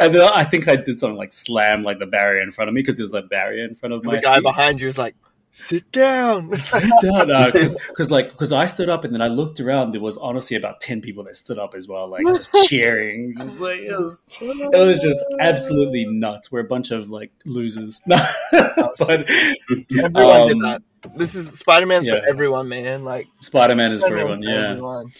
and 0.00 0.14
then 0.14 0.22
I 0.22 0.44
think 0.50 0.66
I 0.66 0.76
did 0.76 0.98
something 0.98 1.16
like 1.16 1.32
slam 1.32 1.84
like 1.84 2.00
the 2.00 2.06
barrier 2.06 2.42
in 2.42 2.50
front 2.50 2.68
of 2.68 2.74
me 2.74 2.80
because 2.80 2.96
there's 2.96 3.10
that 3.10 3.28
barrier 3.28 3.64
in 3.64 3.76
front 3.76 3.92
of 3.92 4.00
and 4.00 4.06
my. 4.06 4.16
The 4.16 4.22
guy 4.22 4.34
seat. 4.36 4.42
behind 4.42 4.80
you 4.80 4.88
is 4.88 4.98
like 4.98 5.14
sit 5.50 5.90
down. 5.92 6.56
sit 6.58 6.90
down. 7.02 7.52
Because, 7.52 8.10
like, 8.10 8.30
because 8.30 8.52
I 8.52 8.66
stood 8.66 8.88
up 8.88 9.04
and 9.04 9.14
then 9.14 9.22
I 9.22 9.28
looked 9.28 9.60
around. 9.60 9.92
There 9.92 10.00
was 10.00 10.16
honestly 10.18 10.56
about 10.56 10.80
10 10.80 11.00
people 11.00 11.24
that 11.24 11.36
stood 11.36 11.58
up 11.58 11.74
as 11.74 11.88
well, 11.88 12.08
like, 12.08 12.24
just 12.26 12.52
cheering. 12.66 13.34
Just 13.36 13.60
like, 13.60 13.80
it 13.80 13.96
was, 13.96 14.24
it 14.40 14.86
was 14.86 15.00
just 15.00 15.24
absolutely 15.40 16.06
nuts. 16.06 16.50
We're 16.52 16.60
a 16.60 16.64
bunch 16.64 16.90
of, 16.90 17.10
like, 17.10 17.32
losers. 17.44 18.02
but 18.06 19.30
everyone 19.30 20.16
um, 20.16 20.48
did 20.48 20.60
that. 20.62 20.82
This 21.16 21.34
is 21.34 21.58
Spider 21.58 21.86
Man's 21.86 22.08
yeah. 22.08 22.20
for 22.20 22.28
everyone, 22.28 22.68
man. 22.68 23.04
Like, 23.04 23.28
Spider 23.40 23.76
Man 23.76 23.92
is 23.92 24.00
for 24.00 24.06
everyone, 24.06 24.42
yeah. 24.42 24.70
Everyone. 24.70 25.12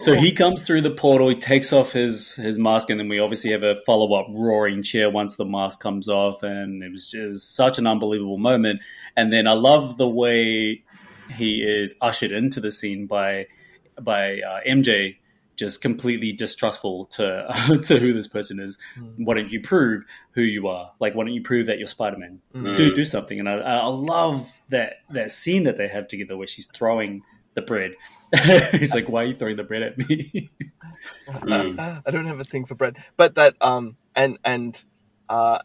So 0.00 0.14
he 0.14 0.32
comes 0.32 0.66
through 0.66 0.80
the 0.80 0.90
portal, 0.90 1.28
he 1.28 1.34
takes 1.34 1.74
off 1.74 1.92
his, 1.92 2.34
his 2.34 2.58
mask, 2.58 2.88
and 2.88 2.98
then 2.98 3.08
we 3.08 3.20
obviously 3.20 3.50
have 3.50 3.62
a 3.62 3.76
follow 3.76 4.14
up 4.14 4.26
roaring 4.30 4.82
cheer 4.82 5.10
once 5.10 5.36
the 5.36 5.44
mask 5.44 5.80
comes 5.80 6.08
off. 6.08 6.42
And 6.42 6.82
it 6.82 6.90
was 6.90 7.10
just 7.10 7.54
such 7.54 7.78
an 7.78 7.86
unbelievable 7.86 8.38
moment. 8.38 8.80
And 9.14 9.30
then 9.30 9.46
I 9.46 9.52
love 9.52 9.98
the 9.98 10.08
way 10.08 10.84
he 11.30 11.62
is 11.62 11.94
ushered 12.00 12.32
into 12.32 12.60
the 12.60 12.70
scene 12.70 13.06
by 13.06 13.46
by 14.00 14.40
uh, 14.40 14.60
MJ 14.66 15.18
just 15.56 15.82
completely 15.82 16.32
distrustful 16.32 17.04
to 17.04 17.80
to 17.84 17.98
who 17.98 18.14
this 18.14 18.26
person 18.26 18.58
is. 18.58 18.78
Mm. 18.98 19.26
Why 19.26 19.34
don't 19.34 19.52
you 19.52 19.60
prove 19.60 20.02
who 20.32 20.42
you 20.42 20.68
are? 20.68 20.92
Like, 20.98 21.14
why 21.14 21.24
don't 21.24 21.34
you 21.34 21.42
prove 21.42 21.66
that 21.66 21.78
you're 21.78 21.86
Spider 21.86 22.16
Man? 22.16 22.40
Mm. 22.54 22.76
Do 22.76 22.94
do 22.94 23.04
something. 23.04 23.38
And 23.38 23.48
I, 23.48 23.58
I 23.58 23.86
love 23.86 24.50
that 24.70 24.94
that 25.10 25.30
scene 25.30 25.64
that 25.64 25.76
they 25.76 25.88
have 25.88 26.08
together 26.08 26.36
where 26.38 26.46
she's 26.46 26.66
throwing 26.66 27.22
the 27.52 27.62
bread. 27.62 27.92
He's 28.72 28.94
like, 28.94 29.08
"Why 29.08 29.22
are 29.22 29.26
you 29.26 29.34
throwing 29.34 29.56
the 29.56 29.64
bread 29.64 29.82
at 29.82 29.98
me?" 29.98 30.50
mm. 31.28 32.02
I 32.06 32.10
don't 32.10 32.26
have 32.26 32.40
a 32.40 32.44
thing 32.44 32.66
for 32.66 32.74
bread, 32.74 32.96
but 33.16 33.34
that 33.34 33.56
um 33.60 33.96
and 34.14 34.38
and 34.44 34.82
uh, 35.28 35.58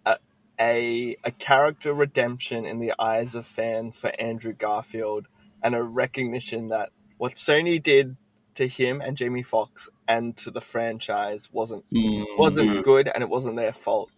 a 0.60 1.18
a 1.24 1.32
character 1.32 1.94
redemption 1.94 2.66
in 2.66 2.80
the 2.80 2.94
eyes 3.00 3.36
of 3.36 3.46
fans 3.46 3.98
for 3.98 4.12
Andrew 4.20 4.54
Garfield, 4.54 5.28
and 5.64 5.76
a 5.76 5.84
recognition 5.84 6.70
that 6.70 6.90
what 7.18 7.36
Sony 7.36 7.82
did 7.82 8.18
to 8.56 8.68
him 8.68 9.02
and 9.02 9.18
Jamie 9.18 9.44
Foxx 9.44 9.90
and 10.08 10.36
to 10.38 10.50
the 10.50 10.62
franchise 10.62 11.50
wasn't 11.52 11.86
mm. 11.92 12.26
wasn't 12.38 12.84
good, 12.84 13.08
and 13.08 13.22
it 13.22 13.30
wasn't 13.30 13.58
their 13.58 13.74
fault. 13.74 14.10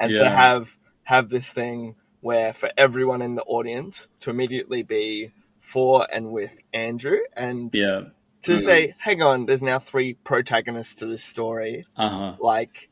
And 0.00 0.10
yeah. 0.10 0.24
to 0.24 0.30
have 0.30 0.76
have 1.04 1.28
this 1.28 1.48
thing 1.48 1.94
where 2.20 2.52
for 2.52 2.70
everyone 2.76 3.22
in 3.22 3.34
the 3.34 3.42
audience 3.42 4.08
to 4.20 4.30
immediately 4.30 4.82
be 4.82 5.30
for 5.64 6.06
and 6.12 6.30
with 6.30 6.56
Andrew, 6.72 7.18
and 7.34 7.70
yeah, 7.74 8.02
to 8.42 8.52
mm-hmm. 8.52 8.60
say, 8.60 8.94
hang 8.98 9.22
on, 9.22 9.46
there's 9.46 9.62
now 9.62 9.78
three 9.78 10.14
protagonists 10.14 10.96
to 10.96 11.06
this 11.06 11.24
story. 11.24 11.84
Uh-huh. 11.96 12.36
Like, 12.38 12.90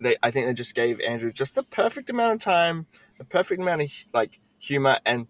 they, 0.00 0.16
I 0.22 0.30
think 0.30 0.46
they 0.46 0.54
just 0.54 0.74
gave 0.74 1.00
Andrew 1.00 1.32
just 1.32 1.54
the 1.54 1.62
perfect 1.64 2.10
amount 2.10 2.34
of 2.34 2.40
time 2.40 2.86
the 3.18 3.24
perfect 3.24 3.60
amount 3.60 3.82
of 3.82 3.90
like 4.12 4.38
humor 4.58 4.98
and 5.04 5.26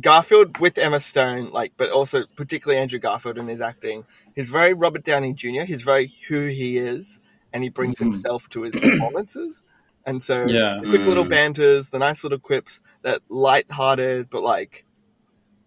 Garfield 0.00 0.58
with 0.58 0.78
Emma 0.78 1.00
Stone, 1.00 1.50
like, 1.50 1.72
but 1.76 1.90
also 1.90 2.24
particularly 2.36 2.80
Andrew 2.80 2.98
Garfield 2.98 3.38
and 3.38 3.48
his 3.48 3.60
acting. 3.60 4.04
He's 4.34 4.48
very 4.50 4.72
Robert 4.72 5.04
Downey 5.04 5.32
Jr. 5.32 5.62
He's 5.62 5.82
very 5.82 6.12
who 6.28 6.46
he 6.46 6.78
is, 6.78 7.20
and 7.52 7.64
he 7.64 7.70
brings 7.70 7.98
Mhm. 7.98 8.04
himself 8.04 8.48
to 8.50 8.62
his 8.62 8.74
performances. 8.76 9.62
And 10.06 10.22
so, 10.22 10.46
Yeah. 10.46 10.78
the 10.82 10.88
quick 10.88 11.02
little 11.02 11.24
Mm. 11.24 11.30
banters, 11.30 11.90
the 11.90 11.98
nice 11.98 12.22
little 12.22 12.38
quips, 12.38 12.80
that 13.02 13.20
light-hearted 13.28 14.30
but 14.30 14.42
like 14.42 14.84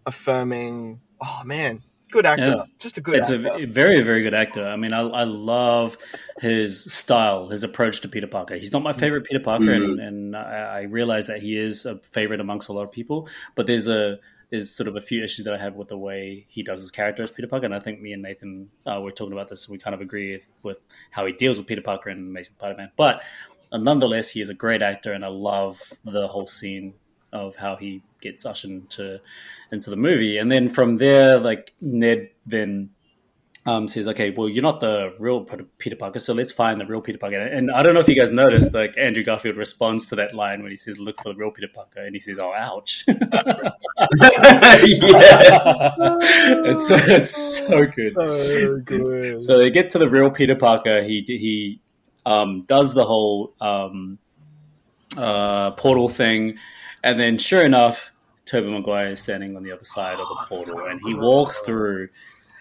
affirming. 0.06 1.00
Oh 1.20 1.42
man, 1.44 1.82
good 2.10 2.26
actor, 2.26 2.46
Yeah. 2.48 2.62
just 2.78 2.98
a 2.98 3.00
good 3.00 3.16
it's 3.16 3.30
actor. 3.30 3.52
a 3.54 3.64
very 3.66 4.00
very 4.02 4.22
good 4.22 4.34
actor. 4.34 4.66
I 4.66 4.76
mean, 4.76 4.92
I, 4.92 5.00
I 5.00 5.24
love 5.24 5.96
his 6.38 6.92
style, 6.92 7.48
his 7.48 7.64
approach 7.64 8.00
to 8.02 8.08
Peter 8.08 8.26
Parker. 8.26 8.56
He's 8.56 8.72
not 8.72 8.82
my 8.82 8.92
favorite 8.92 9.24
Peter 9.24 9.40
Parker, 9.42 9.72
and, 9.72 10.00
and 10.00 10.36
I, 10.36 10.80
I 10.80 10.82
realize 10.82 11.26
that 11.28 11.40
he 11.40 11.56
is 11.56 11.86
a 11.86 11.98
favorite 11.98 12.40
amongst 12.40 12.68
a 12.68 12.72
lot 12.72 12.82
of 12.82 12.92
people. 12.92 13.28
But 13.54 13.66
there's 13.66 13.88
a 13.88 14.18
there's 14.50 14.70
sort 14.70 14.88
of 14.88 14.94
a 14.94 15.00
few 15.00 15.22
issues 15.24 15.46
that 15.46 15.54
I 15.54 15.58
have 15.58 15.74
with 15.74 15.88
the 15.88 15.98
way 15.98 16.44
he 16.48 16.62
does 16.62 16.80
his 16.80 16.90
character 16.90 17.22
as 17.22 17.30
Peter 17.30 17.48
Parker, 17.48 17.64
and 17.64 17.74
I 17.74 17.80
think 17.80 18.00
me 18.00 18.12
and 18.12 18.22
Nathan 18.22 18.70
uh, 18.86 19.00
were 19.00 19.10
talking 19.10 19.32
about 19.32 19.48
this. 19.48 19.64
and 19.66 19.72
We 19.72 19.78
kind 19.78 19.94
of 19.94 20.00
agree 20.00 20.42
with 20.62 20.78
how 21.10 21.26
he 21.26 21.32
deals 21.32 21.58
with 21.58 21.66
Peter 21.66 21.80
Parker 21.82 22.10
in 22.10 22.18
Amazing 22.18 22.54
Spider-Man, 22.58 22.90
but 22.96 23.22
nonetheless, 23.72 24.30
he 24.30 24.40
is 24.40 24.50
a 24.50 24.54
great 24.54 24.82
actor, 24.82 25.12
and 25.12 25.24
I 25.24 25.28
love 25.28 25.80
the 26.04 26.28
whole 26.28 26.46
scene 26.46 26.94
of 27.32 27.56
how 27.56 27.74
he 27.74 28.02
gets 28.24 28.44
ushered 28.44 28.70
into 28.70 29.20
into 29.70 29.90
the 29.90 29.96
movie, 29.96 30.38
and 30.38 30.50
then 30.50 30.68
from 30.68 30.96
there, 30.96 31.38
like 31.38 31.72
Ned 31.80 32.30
then 32.44 32.90
um, 33.66 33.88
says, 33.88 34.06
"Okay, 34.08 34.30
well, 34.30 34.48
you're 34.48 34.62
not 34.62 34.80
the 34.80 35.14
real 35.18 35.46
Peter 35.78 35.96
Parker, 35.96 36.18
so 36.18 36.34
let's 36.34 36.52
find 36.52 36.80
the 36.80 36.86
real 36.86 37.00
Peter 37.00 37.18
Parker." 37.18 37.38
And 37.38 37.70
I 37.70 37.82
don't 37.82 37.94
know 37.94 38.00
if 38.00 38.08
you 38.08 38.14
guys 38.14 38.30
noticed, 38.30 38.74
like 38.74 38.98
Andrew 38.98 39.22
Garfield 39.22 39.56
responds 39.56 40.06
to 40.08 40.16
that 40.16 40.34
line 40.34 40.62
when 40.62 40.70
he 40.70 40.76
says, 40.76 40.98
"Look 40.98 41.22
for 41.22 41.30
the 41.32 41.38
real 41.38 41.50
Peter 41.50 41.68
Parker," 41.72 42.00
and 42.00 42.14
he 42.14 42.20
says, 42.20 42.38
"Oh, 42.38 42.52
ouch!" 42.52 43.04
yeah. 43.08 43.14
it's 46.66 46.88
so, 46.88 46.96
it's 46.96 47.66
so 47.66 47.86
good. 47.86 48.14
so 48.14 48.78
good. 48.80 49.42
So 49.42 49.56
they 49.56 49.70
get 49.70 49.90
to 49.90 49.98
the 49.98 50.10
real 50.10 50.30
Peter 50.30 50.56
Parker. 50.56 51.02
He 51.02 51.24
he 51.26 51.80
um, 52.26 52.64
does 52.66 52.92
the 52.92 53.04
whole 53.04 53.54
um, 53.60 54.18
uh, 55.16 55.70
portal 55.72 56.10
thing, 56.10 56.58
and 57.02 57.18
then 57.18 57.38
sure 57.38 57.62
enough, 57.62 58.12
Tobey 58.46 58.70
Maguire 58.70 59.08
is 59.08 59.20
standing 59.22 59.56
on 59.56 59.62
the 59.62 59.72
other 59.72 59.84
side 59.84 60.20
of 60.20 60.28
the 60.28 60.46
portal, 60.48 60.84
and 60.86 61.00
he 61.04 61.14
walks 61.14 61.58
through, 61.60 62.08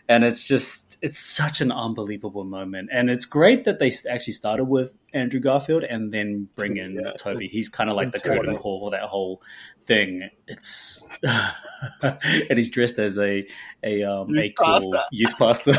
and 0.08 0.24
it's 0.24 0.48
just 0.48 0.98
it's 1.02 1.20
such 1.20 1.60
an 1.62 1.72
unbelievable 1.72 2.44
moment, 2.46 2.90
and 2.92 3.10
it's 3.10 3.26
great 3.26 3.66
that 3.66 3.80
they 3.80 3.92
actually 4.10 4.34
started 4.34 4.66
with 4.66 4.96
Andrew 5.14 5.40
Garfield 5.42 5.84
and 5.84 6.14
then 6.14 6.48
bring 6.56 6.78
in 6.78 6.96
Yeah, 6.96 7.12
Tobey. 7.18 7.48
He's 7.48 7.68
kind 7.70 7.90
of 7.90 7.96
like 7.98 8.12
the 8.12 8.20
curtain 8.20 8.58
call 8.58 8.80
for 8.80 8.92
that 8.92 9.04
whole 9.04 9.42
thing. 9.86 10.30
It's 10.48 11.06
and 12.02 12.58
he's 12.58 12.70
dressed 12.70 12.98
as 13.00 13.18
a 13.20 13.46
a 13.84 14.04
um 14.04 14.36
a 14.38 14.44
Youth 14.46 14.54
cool 14.58 14.94
pastor. 14.94 15.04
youth 15.12 15.38
pastor. 15.38 15.74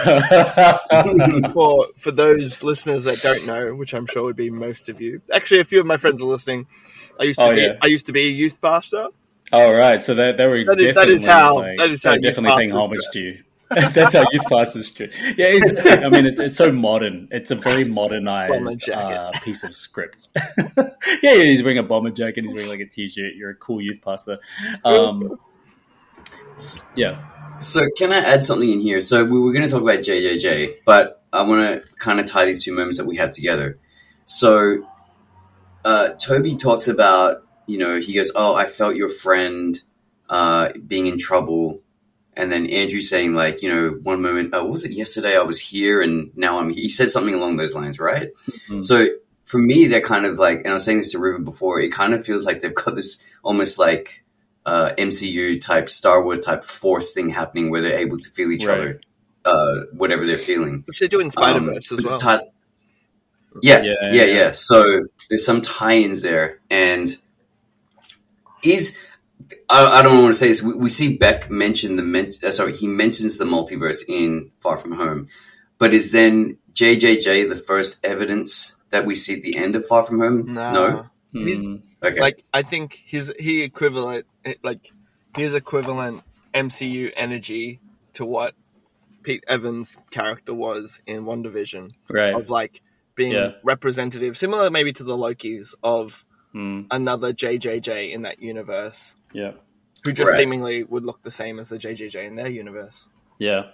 for 1.53 1.89
for 1.97 2.11
those 2.11 2.63
listeners 2.63 3.05
that 3.05 3.21
don't 3.23 3.47
know, 3.47 3.75
which 3.75 3.95
I'm 3.95 4.07
sure 4.07 4.25
would 4.25 4.37
be 4.37 4.51
most 4.51 4.89
of 4.89 5.01
you. 5.01 5.23
Actually, 5.33 5.61
a 5.61 5.65
few 5.65 5.81
of 5.81 5.87
my 5.87 5.97
friends 5.97 6.21
are 6.21 6.27
listening. 6.27 6.67
I 7.19 7.25
used 7.25 7.39
to 7.39 7.47
Oh, 7.47 7.55
be 7.55 7.61
yeah. 7.63 7.73
I 7.83 7.87
used 7.87 8.07
to 8.07 8.13
be 8.13 8.27
a 8.27 8.31
youth 8.31 8.61
pastor. 8.61 9.09
All 9.55 9.73
right, 9.75 10.01
so 10.03 10.15
that 10.15 10.37
they 10.37 10.49
were 10.49 10.65
That 10.65 10.79
is- 10.79 10.95
that 10.95 10.95
definitely 10.95 11.15
is 11.15 11.25
how- 11.25 11.55
like, 11.57 11.79
that 11.79 11.91
is 11.91 12.03
how 12.03 12.17
definitely 12.17 12.59
paying 12.63 12.73
homage 12.73 13.01
to 13.13 13.21
you. 13.21 13.39
That's 13.71 14.15
how 14.15 14.25
youth 14.31 14.45
pastors 14.45 14.91
do. 14.93 15.05
Yeah, 15.37 15.47
it's, 15.51 15.73
I 16.05 16.09
mean 16.11 16.27
it's 16.27 16.39
it's 16.39 16.55
so 16.57 16.71
modern. 16.71 17.29
It's 17.33 17.51
a 17.51 17.55
very 17.57 17.85
modernized 18.01 18.89
uh, 18.91 19.33
piece 19.43 19.65
of 19.65 19.75
script. 19.75 20.29
yeah, 20.77 20.91
yeah, 21.23 21.35
he's 21.43 21.63
wearing 21.63 21.79
a 21.79 21.83
bomber 21.83 22.11
jacket. 22.11 22.45
He's 22.45 22.53
wearing 22.53 22.69
like 22.69 22.81
a 22.81 22.87
t-shirt. 22.87 23.35
You're 23.35 23.51
a 23.51 23.55
cool 23.55 23.81
youth 23.81 24.01
pastor. 24.03 24.39
Um, 24.85 25.39
yeah, 26.95 27.19
So 27.59 27.87
can 27.97 28.13
I 28.13 28.19
add 28.19 28.45
something 28.45 28.71
in 28.71 28.81
here? 28.81 29.01
So 29.01 29.25
we 29.25 29.41
were 29.41 29.53
going 29.53 29.65
to 29.65 29.71
talk 29.71 29.83
about 29.83 29.99
JJJ, 30.01 30.77
but 30.85 31.23
I 31.33 31.43
want 31.43 31.83
to 31.83 31.89
kind 31.99 32.21
of 32.21 32.27
tie 32.27 32.45
these 32.45 32.63
two 32.63 32.73
moments 32.75 32.99
that 32.99 33.07
we 33.07 33.17
have 33.17 33.33
together. 33.33 33.79
So 34.25 34.87
uh, 35.85 36.11
Tobey 36.11 36.55
talks 36.57 36.87
about, 36.87 37.45
you 37.67 37.79
know, 37.79 38.01
he 38.01 38.13
goes, 38.15 38.31
"Oh, 38.35 38.55
I 38.55 38.67
felt 38.67 38.97
your 38.97 39.09
friend 39.09 39.81
uh, 40.29 40.71
being 40.87 41.07
in 41.07 41.19
trouble," 41.19 41.81
and 42.35 42.51
then 42.53 42.67
Andrew 42.67 43.01
saying, 43.01 43.35
like, 43.35 43.63
you 43.63 43.73
know, 43.75 43.91
one 44.03 44.21
moment, 44.23 44.51
oh, 44.53 44.63
what 44.65 44.73
was 44.73 44.85
it 44.85 44.93
yesterday? 44.93 45.37
I 45.37 45.43
was 45.43 45.61
here, 45.61 46.01
and 46.03 46.31
now 46.37 46.59
I'm. 46.59 46.71
He 46.71 46.89
said 46.89 47.11
something 47.11 47.35
along 47.35 47.57
those 47.57 47.75
lines, 47.75 47.99
right? 47.99 48.31
Mhm. 48.69 48.85
So 48.85 49.09
for 49.45 49.59
me, 49.59 49.87
they're 49.87 50.01
kind 50.01 50.25
of 50.27 50.39
like, 50.39 50.59
and 50.61 50.69
I 50.69 50.73
was 50.73 50.85
saying 50.85 50.99
this 50.99 51.11
to 51.13 51.19
River 51.19 51.39
before, 51.39 51.79
it 51.81 51.93
kind 51.93 52.15
of 52.15 52.25
feels 52.25 52.45
like 52.47 52.61
they've 52.63 52.75
got 52.75 52.95
this 52.97 53.19
almost 53.43 53.79
like 53.79 54.25
uh, 54.67 54.93
MCU 54.97 55.61
type, 55.61 55.91
Star 55.91 56.25
Wars 56.25 56.41
type 56.41 56.65
force 56.65 57.13
thing 57.13 57.29
happening 57.29 57.69
where 57.71 57.83
they're 57.83 57.99
able 57.99 58.17
to 58.17 58.31
feel 58.31 58.51
each 58.51 58.65
Right. 58.65 58.79
other, 58.79 59.01
uh, 59.45 59.81
whatever 59.93 60.25
they're 60.25 60.39
feeling. 60.39 60.83
Which 60.87 60.99
they 61.01 61.09
do 61.09 61.21
in 61.21 61.31
Spider 61.31 61.61
Verse 61.61 61.93
Um, 61.93 61.99
as 61.99 62.05
well. 62.05 62.15
it's 62.15 62.23
ti- 62.25 62.51
yeah, 63.63 63.83
Yeah, 63.83 63.93
yeah, 64.01 64.13
yeah. 64.13 64.25
yeah, 64.25 64.53
So 64.53 65.03
there's 65.29 65.45
some 65.45 65.61
tie-ins 65.61 66.23
there, 66.23 66.61
and 66.71 67.17
is 68.65 68.99
I, 69.69 69.99
I 69.99 70.03
don't 70.03 70.23
want 70.23 70.33
to 70.35 70.39
say 70.39 70.49
this. 70.49 70.63
We, 70.63 70.75
we 70.75 70.89
see 70.89 71.17
Beck 71.17 71.51
mention 71.51 71.97
the 71.97 72.03
men, 72.03 72.33
uh, 72.43 72.51
sorry, 72.51 72.75
he 72.77 72.87
mentions 72.87 73.37
the 73.39 73.45
multiverse 73.45 74.03
in 74.09 74.51
Far 74.61 74.77
From 74.77 74.93
Home, 74.93 75.29
but 75.79 75.93
is 75.93 76.13
then 76.13 76.59
JJJ 76.73 77.49
the 77.49 77.57
first 77.57 77.99
evidence 78.05 78.75
that 78.91 79.05
we 79.05 79.15
see 79.15 79.35
at 79.35 79.43
the 79.43 79.57
end 79.57 79.75
of 79.77 79.87
Far 79.87 80.05
From 80.05 80.21
Home? 80.21 80.55
Nah. 80.55 80.73
No. 80.73 81.07
He's- 81.33 81.67
Mm, 81.67 81.83
Okay. 82.05 82.21
Like 82.21 82.45
I 82.53 82.61
think 82.63 83.01
his 83.07 83.33
he 83.41 83.63
equivalent 83.63 84.27
like 84.63 84.93
his 85.35 85.55
equivalent 85.55 86.23
MCU 86.53 87.11
energy 87.17 87.81
to 88.13 88.27
what 88.27 88.53
Pete 89.23 89.43
Evans' 89.49 89.97
character 90.11 90.53
was 90.53 91.01
in 91.07 91.25
WandaVision 91.25 91.93
right. 92.11 92.35
of 92.35 92.51
like 92.51 92.83
being 93.15 93.33
Yeah. 93.33 93.53
representative, 93.63 94.37
similar 94.37 94.71
maybe 94.71 94.93
to 94.93 95.03
the 95.03 95.17
Lokis 95.17 95.75
of 95.83 96.27
Mm, 96.55 96.87
another 96.91 97.33
JJJ 97.33 98.13
in 98.13 98.23
that 98.23 98.41
universe, 98.41 99.17
yeah, 99.33 99.53
who 100.05 100.13
just 100.13 100.31
Right. 100.31 100.37
seemingly 100.39 100.85
would 100.85 101.05
look 101.05 101.23
the 101.23 101.31
same 101.31 101.59
as 101.59 101.69
the 101.69 101.79
JJJ 101.79 102.27
in 102.27 102.37
their 102.37 102.49
universe. 102.49 103.09
yeah, 103.39 103.71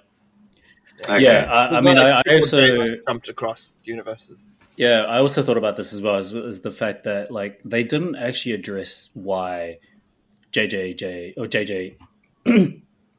Okay. 1.09 1.23
yeah. 1.23 1.47
I, 1.51 1.79
I 1.79 1.81
mean, 1.81 1.97
not 1.97 2.27
I, 2.27 2.33
I 2.33 2.37
also 2.37 2.77
like, 2.79 3.01
jumped 3.07 3.29
across 3.29 3.79
universes. 3.85 4.47
Yeah, 4.77 5.01
I 5.01 5.19
also 5.19 5.43
thought 5.43 5.59
about 5.59 5.77
this 5.77 5.93
as 5.93 6.01
well 6.01 6.17
as, 6.17 6.33
as 6.35 6.61
the 6.61 6.71
fact 6.71 7.05
that 7.05 7.31
like 7.31 7.61
they 7.65 7.85
didn't 7.85 8.17
actually 8.17 8.53
address 8.55 9.11
why 9.15 9.79
JJJ 10.53 11.35
or 11.37 11.47
JJ 11.47 11.97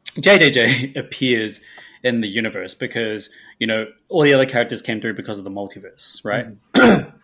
JJJ 0.06 0.98
appears 0.98 1.62
in 2.04 2.22
the 2.22 2.28
universe 2.28 2.74
because 2.74 3.30
you 3.60 3.68
know 3.68 3.86
all 4.10 4.24
the 4.24 4.34
other 4.34 4.46
characters 4.46 4.82
came 4.82 5.00
through 5.02 5.14
because 5.14 5.38
of 5.38 5.44
the 5.44 5.52
multiverse, 5.52 6.24
right? 6.26 6.48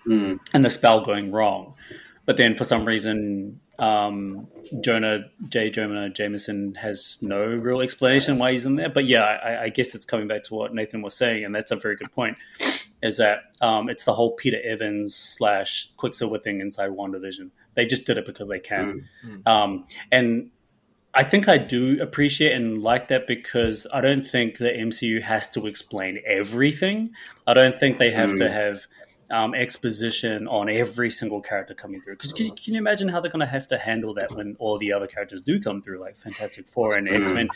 Mm. 0.07 0.39
and 0.53 0.63
the 0.65 0.69
spell 0.69 1.03
going 1.03 1.31
wrong. 1.31 1.73
But 2.27 2.35
then 2.37 2.53
for 2.55 2.65
some 2.65 2.83
reason, 2.85 3.61
um, 3.79 4.47
Jonah 4.81 5.31
J. 5.47 5.69
Jonah 5.71 6.09
Jameson 6.09 6.75
has 6.75 7.17
no 7.21 7.43
real 7.45 7.81
explanation 7.81 8.37
why 8.37 8.51
he's 8.51 8.65
in 8.65 8.75
there. 8.75 8.89
But 8.89 9.05
yeah, 9.05 9.23
I, 9.23 9.63
I 9.63 9.69
guess 9.69 9.95
it's 9.95 10.03
coming 10.05 10.27
back 10.27 10.43
to 10.43 10.53
what 10.53 10.73
Nathan 10.75 11.01
was 11.01 11.15
saying, 11.15 11.45
and 11.45 11.55
that's 11.55 11.71
a 11.71 11.77
very 11.77 11.95
good 11.95 12.11
point. 12.11 12.37
Is 13.01 13.17
that 13.17 13.39
um, 13.61 13.89
it's 13.89 14.03
the 14.03 14.13
whole 14.13 14.33
Peter 14.33 14.59
Evans 14.61 15.15
slash 15.15 15.89
Quicksilver 15.95 16.37
thing 16.37 16.59
inside 16.59 16.89
WandaVision. 16.89 17.49
They 17.75 17.85
just 17.85 18.05
did 18.05 18.17
it 18.17 18.25
because 18.25 18.49
they 18.49 18.59
can, 18.59 19.07
Mm. 19.25 19.47
um, 19.47 19.87
and 20.11 20.49
I 21.13 21.23
think 21.23 21.47
I 21.47 21.57
do 21.57 22.01
appreciate 22.01 22.51
and 22.51 22.83
like 22.83 23.07
that 23.07 23.25
because 23.25 23.87
I 23.93 24.01
don't 24.01 24.25
think 24.25 24.57
the 24.57 24.69
MCU 24.69 25.21
has 25.21 25.49
to 25.51 25.65
explain 25.65 26.19
everything. 26.25 27.11
I 27.47 27.53
don't 27.53 27.73
think 27.75 27.97
they 27.99 28.11
have 28.11 28.35
to 28.35 28.43
Mm. 28.45 28.51
have 28.51 28.85
um, 29.29 29.53
exposition 29.53 30.47
on 30.47 30.69
every 30.69 31.11
single 31.11 31.41
character 31.41 31.73
coming 31.73 32.01
through. 32.01 32.13
Because 32.15 32.31
can, 32.33 32.55
can 32.55 32.73
you 32.73 32.79
imagine 32.79 33.07
how 33.09 33.19
they're 33.19 33.31
going 33.31 33.41
to 33.41 33.45
have 33.45 33.67
to 33.69 33.77
handle 33.77 34.13
that 34.15 34.31
when 34.31 34.55
all 34.59 34.77
the 34.77 34.93
other 34.93 35.07
characters 35.07 35.41
do 35.41 35.59
come 35.59 35.81
through, 35.81 35.99
like 35.99 36.15
Fantastic 36.15 36.67
Four 36.67 36.95
and 36.95 37.07
Mm. 37.07 37.19
X 37.21 37.31
Men? 37.31 37.49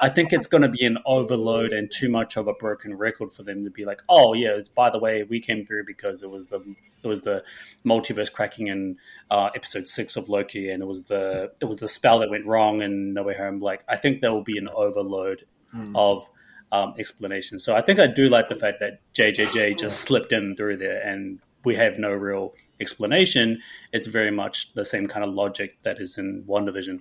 I 0.00 0.08
think 0.08 0.32
it's 0.32 0.46
going 0.46 0.62
to 0.62 0.68
be 0.68 0.84
an 0.84 0.98
overload 1.04 1.72
and 1.72 1.90
too 1.90 2.08
much 2.08 2.36
of 2.36 2.48
a 2.48 2.54
broken 2.54 2.94
record 2.94 3.30
for 3.32 3.42
them 3.42 3.64
to 3.64 3.70
be 3.70 3.84
like, 3.84 4.00
oh 4.08 4.32
yeah, 4.34 4.50
it's, 4.50 4.68
by 4.68 4.90
the 4.90 4.98
way, 4.98 5.22
we 5.22 5.40
came 5.40 5.66
through 5.66 5.84
because 5.86 6.22
it 6.22 6.30
was 6.30 6.46
the 6.46 6.60
it 7.02 7.06
was 7.06 7.20
the 7.20 7.44
multiverse 7.86 8.32
cracking 8.32 8.66
in 8.66 8.96
uh, 9.30 9.50
episode 9.54 9.86
six 9.86 10.16
of 10.16 10.28
Loki, 10.28 10.70
and 10.70 10.82
it 10.82 10.86
was 10.86 11.04
the 11.04 11.52
it 11.60 11.66
was 11.66 11.76
the 11.76 11.88
spell 11.88 12.18
that 12.20 12.30
went 12.30 12.46
wrong 12.46 12.82
in 12.82 13.12
No 13.14 13.22
Way 13.22 13.34
Home. 13.36 13.60
Like 13.60 13.84
I 13.88 13.96
think 13.96 14.20
there 14.20 14.32
will 14.32 14.42
be 14.44 14.58
an 14.58 14.68
overload 14.68 15.44
Mm. 15.74 15.92
of 15.94 16.26
um, 16.72 16.94
explanation. 16.98 17.58
So 17.58 17.74
I 17.74 17.80
think 17.80 17.98
I 17.98 18.06
do 18.06 18.28
like 18.28 18.48
the 18.48 18.54
fact 18.54 18.80
that 18.80 19.00
JJJ 19.14 19.78
just 19.78 20.00
slipped 20.00 20.32
in 20.32 20.56
through 20.56 20.78
there, 20.78 21.00
and 21.00 21.38
we 21.64 21.74
have 21.76 21.98
no 21.98 22.12
real 22.12 22.54
explanation. 22.80 23.60
It's 23.92 24.06
very 24.06 24.30
much 24.30 24.72
the 24.74 24.84
same 24.84 25.06
kind 25.06 25.24
of 25.24 25.34
logic 25.34 25.78
that 25.82 26.00
is 26.00 26.18
in 26.18 26.44
WandaVision. 26.44 27.00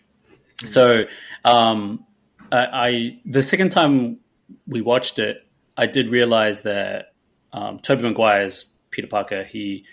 so 0.64 1.06
um, 1.46 2.06
I, 2.52 2.68
I 2.72 3.20
the 3.26 3.42
second 3.42 3.70
time 3.70 4.20
we 4.68 4.82
watched 4.82 5.20
it, 5.20 5.46
I 5.78 5.86
did 5.86 6.10
realize 6.10 6.62
that 6.62 7.14
um, 7.54 7.80
Tobey 7.80 8.04
Maguire's 8.04 8.66
Peter 8.92 9.08
Parker 9.08 9.44
he 9.44 9.86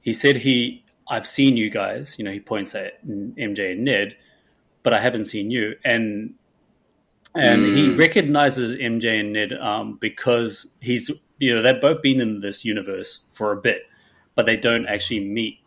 he 0.00 0.12
said 0.12 0.36
he 0.36 0.84
I've 1.08 1.26
seen 1.26 1.56
you 1.56 1.70
guys. 1.70 2.16
You 2.18 2.24
know, 2.24 2.30
he 2.30 2.40
points 2.40 2.74
at 2.74 3.04
MJ 3.06 3.72
and 3.72 3.84
Ned, 3.84 4.16
but 4.82 4.94
I 4.94 5.00
haven't 5.00 5.24
seen 5.24 5.50
you. 5.50 5.74
And 5.84 6.34
and 7.34 7.64
he 7.66 7.88
Mm. 7.88 7.98
recognizes 7.98 8.76
MJ 8.76 9.20
and 9.20 9.32
Ned 9.32 9.52
um, 9.54 9.96
because 10.00 10.76
he's 10.80 11.10
you 11.38 11.54
know 11.54 11.62
they've 11.62 11.80
both 11.80 12.00
been 12.02 12.20
in 12.20 12.40
this 12.40 12.64
universe 12.64 13.24
for 13.30 13.52
a 13.52 13.56
bit, 13.56 13.82
but 14.34 14.46
they 14.46 14.56
don't 14.56 14.86
actually 14.86 15.20
meet 15.20 15.58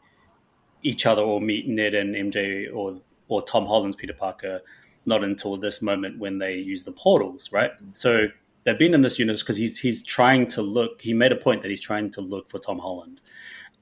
each 0.83 1.05
other 1.05 1.21
or 1.21 1.41
meet 1.41 1.67
Ned 1.67 1.93
and 1.93 2.15
MJ 2.15 2.73
or 2.73 2.99
or 3.27 3.41
Tom 3.41 3.65
Holland's 3.65 3.95
Peter 3.95 4.13
Parker 4.13 4.61
not 5.05 5.23
until 5.23 5.55
this 5.57 5.81
moment 5.81 6.19
when 6.19 6.37
they 6.37 6.55
use 6.55 6.83
the 6.83 6.91
portals, 6.91 7.49
right? 7.53 7.71
So 7.93 8.27
they've 8.65 8.77
been 8.77 8.93
in 8.93 9.01
this 9.01 9.17
universe 9.19 9.41
because 9.41 9.57
he's 9.57 9.77
he's 9.79 10.01
trying 10.03 10.47
to 10.49 10.61
look. 10.61 11.01
He 11.01 11.13
made 11.13 11.31
a 11.31 11.35
point 11.37 11.61
that 11.61 11.69
he's 11.69 11.79
trying 11.81 12.09
to 12.11 12.21
look 12.21 12.49
for 12.49 12.59
Tom 12.59 12.79
Holland 12.79 13.21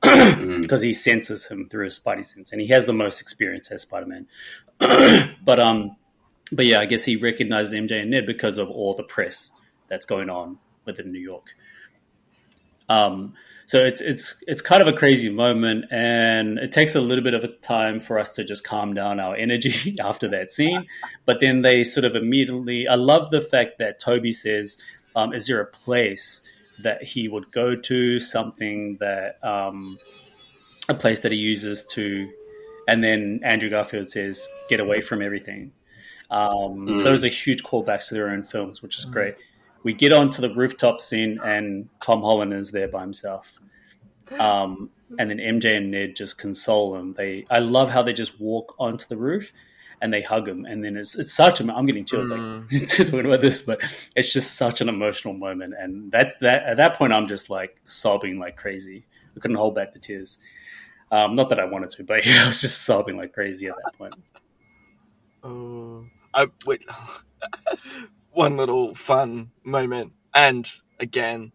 Mm. 0.03 0.61
because 0.61 0.81
he 0.83 0.93
senses 0.93 1.45
him 1.47 1.67
through 1.69 1.85
his 1.85 1.97
Spidey 1.99 2.23
sense, 2.25 2.51
and 2.51 2.61
he 2.61 2.67
has 2.67 2.85
the 2.85 2.93
most 2.93 3.21
experience 3.21 3.71
as 3.71 3.81
Spider 3.83 4.05
Man. 4.05 4.27
but 5.43 5.59
um, 5.59 5.95
but 6.51 6.65
yeah, 6.65 6.79
I 6.79 6.85
guess 6.85 7.03
he 7.03 7.15
recognizes 7.15 7.73
MJ 7.73 8.01
and 8.01 8.11
Ned 8.11 8.25
because 8.25 8.57
of 8.57 8.69
all 8.69 8.93
the 8.93 9.03
press 9.03 9.51
that's 9.87 10.05
going 10.05 10.29
on 10.29 10.57
within 10.85 11.11
New 11.11 11.19
York. 11.19 11.55
Um, 12.87 13.33
so 13.65 13.83
it's 13.83 13.99
it's 13.99 14.43
it's 14.47 14.61
kind 14.61 14.81
of 14.81 14.87
a 14.87 14.93
crazy 14.93 15.29
moment, 15.29 15.85
and 15.89 16.59
it 16.59 16.71
takes 16.71 16.93
a 16.93 17.01
little 17.01 17.23
bit 17.23 17.33
of 17.33 17.43
a 17.43 17.47
time 17.47 17.99
for 17.99 18.19
us 18.19 18.29
to 18.31 18.43
just 18.43 18.63
calm 18.63 18.93
down 18.93 19.19
our 19.19 19.35
energy 19.35 19.95
after 20.03 20.27
that 20.29 20.51
scene. 20.51 20.85
But 21.25 21.39
then 21.39 21.63
they 21.63 21.83
sort 21.83 22.05
of 22.05 22.15
immediately. 22.15 22.87
I 22.87 22.95
love 22.95 23.31
the 23.31 23.41
fact 23.41 23.79
that 23.79 23.99
Tobey 23.99 24.33
says, 24.33 24.77
um, 25.15 25.33
"Is 25.33 25.47
there 25.47 25.61
a 25.61 25.65
place 25.65 26.43
that 26.83 27.01
he 27.01 27.27
would 27.27 27.51
go 27.51 27.75
to? 27.75 28.19
Something 28.19 28.97
that 28.99 29.43
um, 29.43 29.97
a 30.87 30.93
place 30.93 31.21
that 31.21 31.31
he 31.31 31.39
uses 31.39 31.85
to?" 31.93 32.29
And 32.87 33.03
then 33.03 33.39
Andrew 33.43 33.71
Garfield 33.71 34.07
says, 34.07 34.47
"Get 34.69 34.79
away 34.79 35.01
from 35.01 35.23
everything." 35.23 35.71
Um, 36.31 36.87
Mm. 36.87 37.03
Those 37.03 37.23
are 37.23 37.27
huge 37.29 37.63
callbacks 37.63 38.07
to 38.09 38.15
their 38.15 38.29
own 38.29 38.43
films, 38.43 38.81
which 38.81 38.97
is 38.97 39.05
great. 39.05 39.35
We 39.83 39.93
get 39.93 40.11
onto 40.11 40.41
the 40.41 40.53
rooftop 40.53 40.99
scene, 40.99 41.39
and 41.43 41.87
Tom 42.01 42.21
Holland 42.21 42.53
is 42.53 42.71
there 42.71 42.87
by 42.87 43.01
himself. 43.01 43.59
Um, 44.39 44.89
and 45.19 45.29
then 45.29 45.37
MJ 45.37 45.77
and 45.77 45.91
Ned 45.91 46.15
just 46.15 46.37
console 46.39 46.95
him. 46.95 47.13
They, 47.13 47.45
I 47.51 47.59
love 47.59 47.89
how 47.91 48.01
they 48.01 48.13
just 48.13 48.39
walk 48.41 48.75
onto 48.79 49.07
the 49.07 49.17
roof 49.17 49.53
and 50.01 50.11
they 50.11 50.21
hug 50.21 50.47
him. 50.47 50.65
And 50.65 50.83
then 50.83 50.97
it's 50.97 51.15
it's 51.15 51.33
such 51.33 51.61
a. 51.61 51.73
I'm 51.73 51.85
getting 51.85 52.03
chills 52.05 52.29
Mm. 52.29 52.71
like 52.71 52.89
talking 53.11 53.25
about 53.27 53.41
this, 53.41 53.61
but 53.61 53.79
it's 54.15 54.33
just 54.33 54.55
such 54.55 54.81
an 54.81 54.89
emotional 54.89 55.35
moment. 55.35 55.75
And 55.79 56.11
that's 56.11 56.35
that. 56.37 56.63
At 56.63 56.77
that 56.77 56.95
point, 56.95 57.13
I'm 57.13 57.27
just 57.27 57.49
like 57.51 57.77
sobbing 57.83 58.39
like 58.39 58.57
crazy. 58.57 59.05
I 59.37 59.39
couldn't 59.39 59.57
hold 59.57 59.75
back 59.75 59.93
the 59.93 59.99
tears. 59.99 60.39
Um, 61.11 61.35
not 61.35 61.49
that 61.49 61.59
I 61.59 61.65
wanted 61.65 61.89
to, 61.91 62.03
but 62.03 62.25
yeah, 62.25 62.41
I 62.43 62.47
was 62.47 62.59
just 62.61 62.81
sobbing 62.83 63.15
like 63.17 63.31
crazy 63.33 63.67
at 63.67 63.75
that 63.85 63.95
point. 63.97 64.15
Oh, 65.43 66.05
I 66.35 66.47
wait. 66.67 66.83
one 68.31 68.57
little 68.57 68.95
fun 68.95 69.51
moment, 69.63 70.13
and 70.33 70.69
again, 70.99 71.51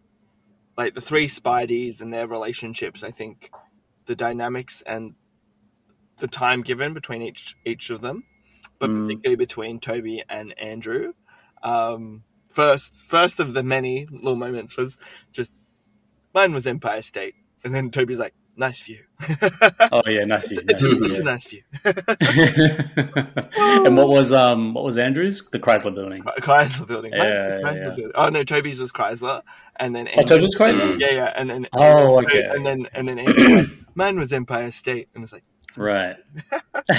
like 0.77 0.95
the 0.95 1.01
three 1.01 1.27
Spideys 1.27 2.01
and 2.01 2.13
their 2.13 2.27
relationships. 2.27 3.03
I 3.03 3.11
think 3.11 3.51
the 4.05 4.15
dynamics 4.15 4.83
and 4.85 5.15
the 6.17 6.27
time 6.27 6.61
given 6.63 6.93
between 6.93 7.21
each 7.21 7.55
each 7.65 7.89
of 7.89 8.01
them, 8.01 8.23
but 8.79 8.89
Mm. 8.89 9.07
particularly 9.07 9.35
between 9.37 9.79
Tobey 9.79 10.23
and 10.29 10.57
Andrew. 10.59 11.13
Um, 11.63 12.23
first, 12.49 13.05
first 13.07 13.39
of 13.39 13.53
the 13.53 13.63
many 13.63 14.07
little 14.11 14.35
moments 14.35 14.77
was 14.77 14.97
just 15.31 15.51
mine 16.33 16.53
was 16.53 16.67
Empire 16.67 17.01
State, 17.01 17.35
and 17.63 17.73
then 17.73 17.91
Tobey's 17.91 18.19
like, 18.19 18.33
"Nice 18.55 18.81
view." 18.81 18.99
Oh 19.93 20.01
yeah, 20.07 20.23
nice 20.23 20.47
view. 20.47 20.61
it's, 20.67 20.81
nice 20.81 20.91
view, 20.91 21.03
it's 21.03 21.17
yeah. 21.17 21.21
a 21.21 21.25
nice 21.25 21.45
view. 21.45 21.61
and 23.85 23.97
what 23.97 24.07
was 24.07 24.31
um 24.31 24.73
what 24.73 24.83
was 24.83 24.97
Andrews? 24.97 25.49
The 25.49 25.59
Chrysler 25.59 25.93
Building. 25.93 26.23
Chrysler 26.23 26.87
building. 26.87 27.11
Yeah, 27.13 27.59
Chrysler 27.63 27.75
yeah. 27.75 27.85
building. 27.89 28.11
Oh 28.15 28.29
no, 28.29 28.43
Tobey's 28.43 28.79
was 28.79 28.91
Chrysler, 28.91 29.41
and 29.77 29.95
then 29.95 30.07
Oh, 30.17 30.23
Tobey 30.23 30.43
was 30.43 30.55
Chrysler? 30.55 30.99
Yeah, 30.99 31.11
yeah, 31.11 31.33
and 31.35 31.49
then 31.49 31.67
Oh, 31.73 32.19
and, 32.19 32.27
okay. 32.27 32.43
and 32.43 32.65
then 32.65 32.87
and 32.93 33.07
then 33.07 33.19
Andrew 33.19 33.65
mine 33.95 34.17
was 34.17 34.31
Empire 34.31 34.71
State, 34.71 35.09
and 35.13 35.23
it's 35.23 35.33
like 35.33 35.43
Right. 35.77 36.17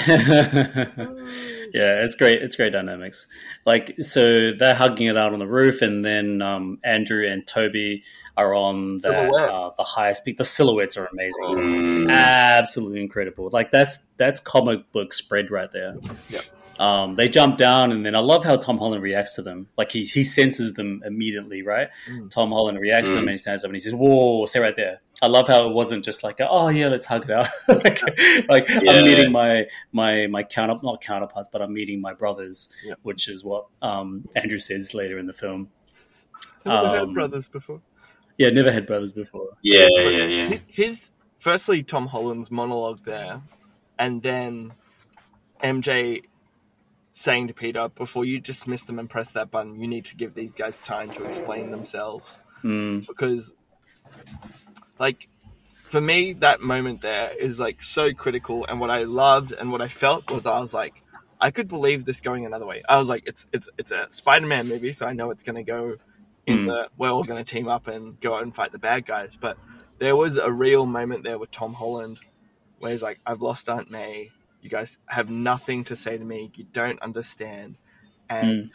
yeah, 1.73 2.03
it's 2.03 2.15
great. 2.15 2.41
It's 2.41 2.55
great 2.55 2.71
dynamics. 2.73 3.27
Like, 3.65 3.95
so 3.99 4.51
they're 4.57 4.75
hugging 4.75 5.07
it 5.07 5.17
out 5.17 5.33
on 5.33 5.39
the 5.39 5.47
roof, 5.47 5.81
and 5.81 6.03
then 6.03 6.41
um, 6.41 6.79
Andrew 6.83 7.27
and 7.27 7.45
Tobey 7.45 8.03
are 8.35 8.53
on 8.53 8.99
that, 9.01 9.29
uh, 9.29 9.71
the 9.77 9.83
highest 9.83 10.25
peak. 10.25 10.37
The 10.37 10.43
silhouettes 10.45 10.97
are 10.97 11.05
amazing. 11.07 11.43
Mm. 11.43 12.11
Absolutely 12.11 13.01
incredible. 13.01 13.49
Like 13.51 13.71
that's 13.71 13.99
that's 14.17 14.39
comic 14.41 14.91
book 14.91 15.13
spread 15.13 15.51
right 15.51 15.71
there. 15.71 15.95
Yeah. 16.29 16.41
Um, 16.79 17.15
they 17.15 17.29
jump 17.29 17.57
down, 17.57 17.91
and 17.91 18.03
then 18.03 18.15
I 18.15 18.19
love 18.19 18.43
how 18.43 18.55
Tom 18.55 18.79
Holland 18.79 19.03
reacts 19.03 19.35
to 19.35 19.43
them. 19.43 19.67
Like 19.77 19.91
he 19.91 20.05
he 20.05 20.23
senses 20.23 20.73
them 20.73 21.03
immediately, 21.05 21.61
right? 21.61 21.89
Mm. 22.09 22.31
Tom 22.31 22.51
Holland 22.51 22.79
reacts 22.79 23.09
to 23.11 23.15
them, 23.15 23.25
Mm. 23.25 23.27
and 23.27 23.31
he 23.33 23.37
stands 23.37 23.63
up 23.63 23.69
and 23.69 23.75
he 23.75 23.79
says, 23.79 23.93
"Whoa, 23.93 24.45
stay 24.47 24.59
right 24.59 24.75
there." 24.75 25.01
I 25.23 25.27
love 25.27 25.47
how 25.47 25.69
it 25.69 25.73
wasn't 25.73 26.03
just 26.03 26.21
like, 26.21 26.37
"Oh 26.41 26.67
yeah, 26.67 26.89
let's 26.89 27.05
hug 27.05 27.23
it 27.23 27.31
out." 27.31 27.47
like, 27.69 28.01
like 28.49 28.67
Yeah. 28.67 28.91
I'm 28.91 29.05
meeting 29.05 29.31
my 29.31 29.67
my 29.93 30.27
my 30.27 30.43
counter 30.43 30.75
not 30.83 30.99
counterparts, 31.01 31.47
but 31.49 31.61
I'm 31.61 31.73
meeting 31.73 32.01
my 32.01 32.13
brothers, 32.13 32.69
Yeah. 32.85 32.95
which 33.03 33.29
is 33.29 33.41
what 33.43 33.67
um, 33.81 34.27
Andrew 34.35 34.59
says 34.59 34.93
later 34.93 35.17
in 35.17 35.25
the 35.25 35.33
film. 35.33 35.69
I've 36.65 36.83
never 36.83 36.87
Um, 36.87 37.07
had 37.07 37.13
brothers 37.13 37.47
before. 37.47 37.81
Yeah, 38.37 38.49
never 38.49 38.69
had 38.71 38.85
brothers 38.85 39.13
before. 39.13 39.47
Yeah, 39.61 39.87
yeah, 39.93 40.25
yeah. 40.25 40.57
His 40.67 41.09
firstly 41.37 41.83
Tom 41.83 42.07
Holland's 42.07 42.51
monologue 42.51 43.05
there, 43.05 43.41
and 43.97 44.21
then 44.23 44.73
MJ 45.63 46.23
saying 47.13 47.47
to 47.47 47.53
Peter, 47.53 47.87
"Before 47.87 48.25
you 48.25 48.41
dismiss 48.41 48.83
them 48.83 48.99
and 48.99 49.09
press 49.09 49.31
that 49.31 49.51
button, 49.51 49.79
you 49.79 49.87
need 49.87 50.03
to 50.05 50.15
give 50.17 50.33
these 50.33 50.51
guys 50.53 50.79
time 50.81 51.11
to 51.11 51.23
explain 51.23 51.71
themselves." 51.71 52.39
Mm, 52.61 53.07
because 53.07 53.53
like 55.05 55.27
for 55.93 56.01
me 56.01 56.17
that 56.45 56.59
moment 56.73 57.01
there 57.01 57.29
is 57.47 57.59
like 57.59 57.79
so 57.81 58.05
critical 58.23 58.57
and 58.67 58.79
what 58.81 58.89
i 58.89 59.01
loved 59.03 59.51
and 59.59 59.71
what 59.73 59.81
i 59.87 59.89
felt 60.03 60.23
was 60.31 60.45
i 60.47 60.59
was 60.59 60.73
like 60.73 60.95
i 61.47 61.49
could 61.51 61.67
believe 61.67 61.99
this 62.05 62.21
going 62.21 62.45
another 62.45 62.65
way. 62.71 62.79
I 62.93 62.95
was 63.01 63.07
like 63.13 63.23
it's 63.31 63.45
it's 63.55 63.67
it's 63.81 63.91
a 63.91 64.07
spider-man 64.09 64.65
movie 64.73 64.93
so 64.93 65.05
i 65.05 65.13
know 65.17 65.27
it's 65.33 65.43
going 65.43 65.59
to 65.63 65.67
go 65.77 65.83
in 66.51 66.59
Mm. 66.59 66.65
the 66.69 66.79
we're 66.97 67.13
all 67.15 67.23
going 67.23 67.41
to 67.43 67.49
team 67.53 67.67
up 67.75 67.85
and 67.93 68.19
go 68.25 68.29
out 68.35 68.43
and 68.43 68.53
fight 68.59 68.71
the 68.77 68.83
bad 68.89 69.01
guys 69.13 69.33
but 69.45 69.55
there 70.03 70.15
was 70.23 70.33
a 70.37 70.51
real 70.65 70.85
moment 70.85 71.21
there 71.27 71.37
with 71.41 71.51
tom 71.59 71.73
holland 71.81 72.17
where 72.79 72.91
he's 72.91 73.01
like 73.09 73.19
i've 73.29 73.41
lost 73.49 73.69
aunt 73.69 73.89
may. 73.99 74.29
You 74.63 74.69
guys 74.77 74.97
have 75.17 75.29
nothing 75.29 75.79
to 75.89 75.95
say 76.03 76.17
to 76.17 76.25
me. 76.33 76.39
You 76.55 76.65
don't 76.81 76.99
understand. 77.01 77.75
And 78.29 78.71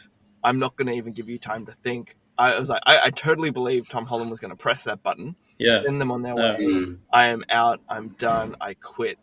i'm 0.47 0.59
not 0.65 0.75
going 0.77 0.87
to 0.91 0.93
even 0.93 1.13
give 1.13 1.27
you 1.33 1.39
time 1.51 1.63
to 1.65 1.71
think. 1.85 2.15
I 2.37 2.57
was 2.59 2.69
like, 2.69 2.83
I, 2.85 2.95
I 3.07 3.09
totally 3.09 3.49
believe 3.59 3.89
Tom 3.89 4.05
Holland 4.05 4.29
was 4.29 4.39
going 4.39 4.55
to 4.57 4.61
press 4.67 4.81
that 4.85 4.99
button, 5.07 5.35
yeah. 5.59 5.83
send 5.83 5.99
them 6.01 6.11
on 6.11 6.21
their 6.23 6.35
way. 6.35 6.57
Mm. 6.59 6.97
I 7.11 7.27
am 7.27 7.43
out. 7.49 7.81
I'm 7.87 8.09
done. 8.09 8.55
I 8.61 8.73
quit. 8.75 9.17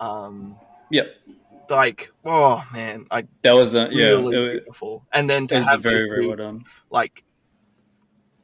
Um, 0.00 0.56
Yep. 0.90 1.06
like, 1.70 2.12
oh 2.24 2.64
man, 2.72 3.06
like 3.10 3.26
That 3.42 3.54
was 3.54 3.74
a 3.74 3.88
yeah. 3.90 4.06
really 4.08 4.36
it, 4.36 4.52
beautiful. 4.64 5.04
And 5.12 5.28
then 5.30 5.46
to 5.48 5.60
have 5.62 5.82
very 5.82 6.08
very 6.08 6.26
well 6.26 6.36
done. 6.36 6.64
like 6.90 7.22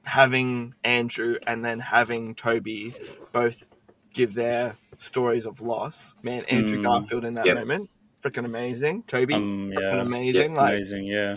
having 0.05 0.75
Andrew 0.83 1.37
and 1.47 1.65
then 1.65 1.79
having 1.79 2.35
Tobey 2.35 2.93
both 3.33 3.65
give 4.15 4.35
their 4.35 4.77
stories 4.99 5.47
of 5.47 5.61
loss. 5.61 6.17
Man, 6.23 6.45
Andrew 6.47 6.79
Mm. 6.81 6.83
Garfield 6.83 7.25
in 7.25 7.35
that 7.35 7.47
Yep. 7.47 7.57
moment, 7.57 7.91
freaking 8.23 8.45
amazing. 8.45 9.05
Tobey, 9.05 9.35
Um, 9.35 9.71
freaking 9.71 9.81
yeah. 9.81 10.01
amazing. 10.01 10.55
Yeah, 10.55 10.61
like, 10.61 10.73
amazing 10.75 11.05
yeah 11.07 11.37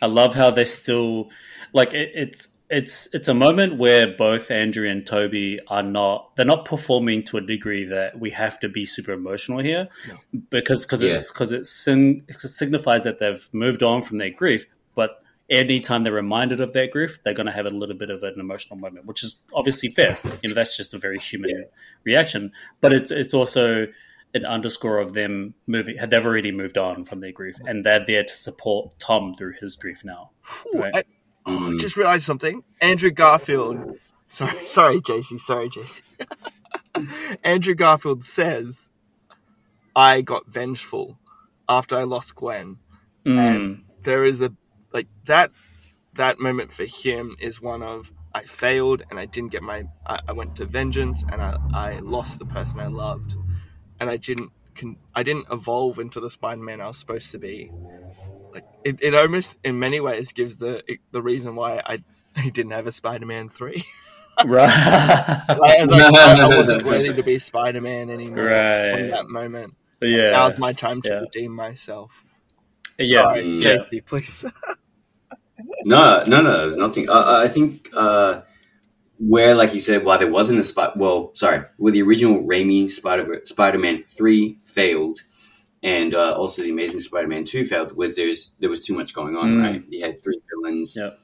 i 0.00 0.06
love 0.06 0.34
how 0.34 0.50
they're 0.50 0.64
still 0.64 1.30
like 1.72 1.94
it, 1.94 2.10
it's 2.16 2.48
it's 2.72 3.06
it's 3.14 3.28
a 3.28 3.34
moment 3.34 3.76
where 3.78 4.06
both 4.16 4.50
andrew 4.50 4.88
and 4.88 5.06
tobey 5.06 5.60
are 5.68 5.82
not 5.82 6.34
they're 6.36 6.46
not 6.46 6.64
performing 6.64 7.22
to 7.22 7.36
a 7.36 7.40
degree 7.40 7.84
that 7.84 8.18
we 8.18 8.30
have 8.30 8.58
to 8.58 8.68
be 8.68 8.84
super 8.86 9.12
emotional 9.12 9.58
here 9.58 9.88
No. 10.08 10.14
because 10.50 10.84
because 10.86 11.02
it's 11.02 11.30
because 11.30 11.52
it, 11.52 11.66
sin- 11.66 12.24
it 12.28 12.40
signifies 12.40 13.04
that 13.04 13.18
they've 13.18 13.46
moved 13.52 13.82
on 13.82 14.00
from 14.02 14.18
their 14.18 14.30
grief 14.30 14.64
but 14.94 15.22
anytime 15.50 16.02
they're 16.02 16.14
reminded 16.14 16.60
of 16.62 16.72
their 16.72 16.86
grief 16.86 17.18
they're 17.22 17.34
going 17.34 17.46
to 17.46 17.52
have 17.52 17.66
a 17.66 17.70
little 17.70 17.94
bit 17.96 18.08
of 18.10 18.22
an 18.22 18.40
emotional 18.40 18.78
moment 18.78 19.04
which 19.04 19.22
is 19.22 19.42
obviously 19.52 19.90
fair 19.90 20.18
you 20.42 20.48
know 20.48 20.54
that's 20.54 20.76
just 20.76 20.94
a 20.94 20.98
very 20.98 21.18
human 21.18 21.66
reaction 22.04 22.50
but 22.80 22.90
it's 22.92 23.10
it's 23.10 23.34
also 23.34 23.86
an 24.34 24.46
underscore 24.46 24.96
of 24.98 25.12
them 25.12 25.52
moving 25.66 25.98
had 25.98 26.08
they've 26.08 26.24
already 26.24 26.52
moved 26.52 26.78
on 26.78 27.04
from 27.04 27.20
their 27.20 27.32
grief 27.32 27.56
and 27.66 27.84
they're 27.84 28.02
there 28.06 28.24
to 28.24 28.32
support 28.34 28.98
tom 28.98 29.34
through 29.36 29.52
his 29.60 29.76
grief 29.76 30.02
now 30.06 30.30
Ooh, 30.74 30.78
Right. 30.78 30.96
I, 30.96 31.02
oh, 31.46 31.76
just 31.78 31.96
realized 31.96 32.24
something. 32.24 32.64
Andrew 32.80 33.10
Garfield. 33.10 33.96
Sorry, 34.28 34.66
sorry, 34.66 35.00
Jasey. 35.00 35.38
Sorry, 35.38 35.68
Jasey. 35.68 36.02
Andrew 37.44 37.74
Garfield 37.74 38.24
says, 38.24 38.88
"I 39.96 40.22
got 40.22 40.46
vengeful 40.46 41.18
after 41.68 41.96
I 41.96 42.04
lost 42.04 42.34
Gwen." 42.36 42.78
Mm, 43.26 43.82
There 44.02 44.24
is 44.24 44.40
a 44.40 44.52
like 44.92 45.08
that. 45.26 45.50
That 46.14 46.38
moment 46.38 46.72
for 46.72 46.84
him 46.84 47.36
is 47.40 47.60
one 47.62 47.82
of 47.82 48.12
I 48.34 48.42
failed 48.42 49.02
and 49.10 49.18
I 49.18 49.26
didn't 49.26 49.50
get 49.52 49.62
my. 49.62 49.84
I, 50.06 50.20
I 50.28 50.32
went 50.32 50.56
to 50.56 50.66
vengeance 50.66 51.24
and 51.32 51.40
I, 51.40 51.56
I 51.72 51.98
lost 52.00 52.38
the 52.38 52.44
person 52.46 52.80
I 52.80 52.88
loved. 52.88 53.36
and 54.00 54.10
I 54.10 54.16
didn't 54.18 54.50
can 54.74 54.96
I 55.14 55.22
didn't 55.22 55.46
evolve 55.50 55.98
into 55.98 56.20
the 56.20 56.30
Spider-Man 56.30 56.80
I 56.80 56.88
was 56.88 56.98
supposed 56.98 57.30
to 57.32 57.38
be. 57.38 57.70
Like 58.52 58.64
it, 58.84 58.98
it 59.02 59.14
almost 59.14 59.56
in 59.64 59.78
many 59.78 60.00
ways 60.00 60.32
gives 60.32 60.58
the 60.58 60.82
the 61.10 61.22
reason 61.22 61.54
why 61.56 61.80
I, 61.84 61.98
I 62.36 62.50
didn't 62.50 62.72
have 62.72 62.86
a 62.86 62.92
Spider-Man 62.92 63.48
three. 63.48 63.84
right. 64.44 65.44
like, 65.48 65.76
as 65.78 65.92
I, 65.92 65.98
I 66.42 66.56
wasn't 66.56 66.84
worthy 66.84 67.12
to 67.14 67.22
be 67.22 67.38
Spider-Man 67.38 68.10
anymore 68.10 68.44
Right. 68.44 68.98
in 69.00 69.10
that 69.10 69.28
moment. 69.28 69.74
yeah. 70.00 70.30
Now's 70.30 70.58
my 70.58 70.72
time 70.72 71.02
to 71.02 71.08
Yeah. 71.08 71.20
redeem 71.20 71.52
myself. 71.54 72.24
yeah. 72.98 73.20
Sorry, 73.22 73.44
Mm. 73.44 73.62
yeah. 73.62 73.76
Jasey, 73.78 74.00
please. 74.04 74.44
No, 75.84 76.24
no, 76.26 76.40
no. 76.40 76.58
There's 76.58 76.76
nothing. 76.76 77.08
Uh, 77.08 77.40
I 77.44 77.48
think 77.48 77.88
uh, 77.94 78.42
where, 79.18 79.54
like 79.54 79.74
you 79.74 79.80
said, 79.80 80.04
why 80.04 80.16
there 80.16 80.30
wasn't 80.30 80.58
a 80.60 80.62
spot. 80.62 80.96
Well, 80.96 81.30
sorry, 81.34 81.64
where 81.76 81.92
the 81.92 82.02
original 82.02 82.42
Raimi 82.42 82.90
Spider 82.90 83.42
Spider-Man 83.44 84.04
three 84.08 84.58
failed, 84.62 85.22
and 85.82 86.14
uh, 86.14 86.32
also 86.32 86.62
the 86.62 86.70
Amazing 86.70 87.00
Spider-Man 87.00 87.44
two 87.44 87.66
failed, 87.66 87.96
was 87.96 88.16
there's 88.16 88.54
there 88.60 88.70
was 88.70 88.84
too 88.84 88.94
much 88.94 89.14
going 89.14 89.36
on. 89.36 89.54
Mm. 89.56 89.62
Right, 89.62 89.84
you 89.88 90.04
had 90.04 90.22
three 90.22 90.40
villains, 90.50 90.96
Yep. 90.96 91.18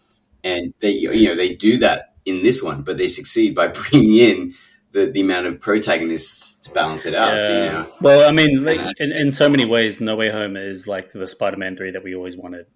and 0.45 0.75
they 0.81 0.91
you 0.93 1.29
know 1.29 1.35
they 1.35 1.55
do 1.55 1.79
that 1.79 2.15
in 2.25 2.43
this 2.43 2.63
one, 2.63 2.83
but 2.83 2.97
they 2.99 3.07
succeed 3.07 3.55
by 3.55 3.69
bringing 3.91 4.17
in 4.17 4.55
the, 4.93 5.07
the 5.07 5.21
amount 5.21 5.47
of 5.47 5.61
protagonists 5.61 6.59
to 6.67 6.71
balance 6.73 7.07
it 7.07 7.15
out. 7.15 7.37
So, 7.39 7.53
you 7.53 7.71
know, 7.71 7.87
Well, 8.01 8.29
I 8.29 8.33
mean, 8.33 8.65
like, 8.65 8.81
Uh, 8.81 8.93
in, 8.99 9.13
in 9.13 9.33
so 9.33 9.49
many 9.49 9.65
ways, 9.67 10.01
No 10.01 10.17
Way 10.17 10.31
Home 10.31 10.57
is 10.57 10.87
like 10.87 11.13
the 11.13 11.27
Spider-Man 11.27 11.77
three 11.77 11.91
that 11.91 12.03
we 12.03 12.15
always 12.15 12.37
wanted. 12.37 12.67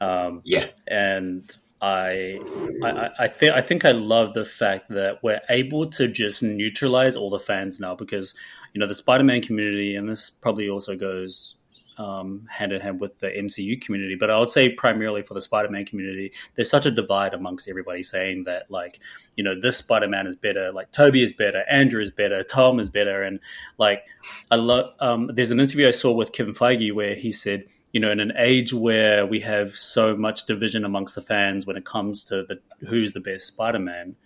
Um, 0.00 0.42
yeah, 0.44 0.66
and 0.86 1.50
I, 1.80 2.38
I, 2.84 3.10
I 3.18 3.28
think 3.28 3.54
I 3.54 3.60
think 3.60 3.84
I 3.84 3.92
love 3.92 4.34
the 4.34 4.44
fact 4.44 4.88
that 4.90 5.22
we're 5.22 5.40
able 5.50 5.86
to 5.90 6.08
just 6.08 6.42
neutralize 6.42 7.16
all 7.16 7.30
the 7.30 7.38
fans 7.38 7.80
now 7.80 7.94
because 7.94 8.34
you 8.76 8.80
know 8.80 8.86
the 8.86 8.94
Spider-Man 8.94 9.40
community, 9.40 9.96
and 9.96 10.06
this 10.06 10.28
probably 10.28 10.68
also 10.68 10.96
goes 10.96 11.54
um, 11.96 12.46
hand 12.46 12.72
in 12.72 12.80
hand 12.82 13.00
with 13.00 13.18
the 13.20 13.28
MCU 13.28 13.80
community, 13.80 14.16
but 14.16 14.28
I 14.28 14.38
would 14.38 14.50
say 14.50 14.68
primarily 14.68 15.22
for 15.22 15.32
the 15.32 15.40
Spider-Man 15.40 15.86
community, 15.86 16.34
there's 16.54 16.68
such 16.68 16.84
a 16.84 16.90
divide 16.90 17.32
amongst 17.32 17.70
everybody 17.70 18.02
saying 18.02 18.44
that 18.44 18.70
like 18.70 19.00
you 19.34 19.42
know 19.42 19.58
this 19.58 19.78
Spider-Man 19.78 20.26
is 20.26 20.36
better, 20.36 20.72
like 20.72 20.92
Toby 20.92 21.22
is 21.22 21.32
better, 21.32 21.64
Andrew 21.70 22.02
is 22.02 22.10
better, 22.10 22.42
Tom 22.42 22.78
is 22.78 22.90
better, 22.90 23.22
and 23.22 23.40
like 23.78 24.04
I 24.50 24.56
love. 24.56 24.92
Um, 25.00 25.30
there's 25.32 25.52
an 25.52 25.58
interview 25.58 25.88
I 25.88 25.92
saw 25.92 26.12
with 26.12 26.32
Kevin 26.32 26.52
Feige 26.52 26.92
where 26.92 27.14
he 27.14 27.32
said 27.32 27.64
you 27.92 28.00
know, 28.00 28.10
in 28.10 28.20
an 28.20 28.34
age 28.36 28.74
where 28.74 29.24
we 29.24 29.40
have 29.40 29.74
so 29.74 30.14
much 30.14 30.44
division 30.44 30.84
amongst 30.84 31.14
the 31.14 31.22
fans 31.22 31.66
when 31.66 31.78
it 31.78 31.86
comes 31.86 32.26
to 32.26 32.42
the 32.42 32.60
who's 32.86 33.14
the 33.14 33.20
best 33.20 33.46
Spider-Man, 33.46 34.16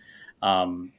um, 0.43 0.91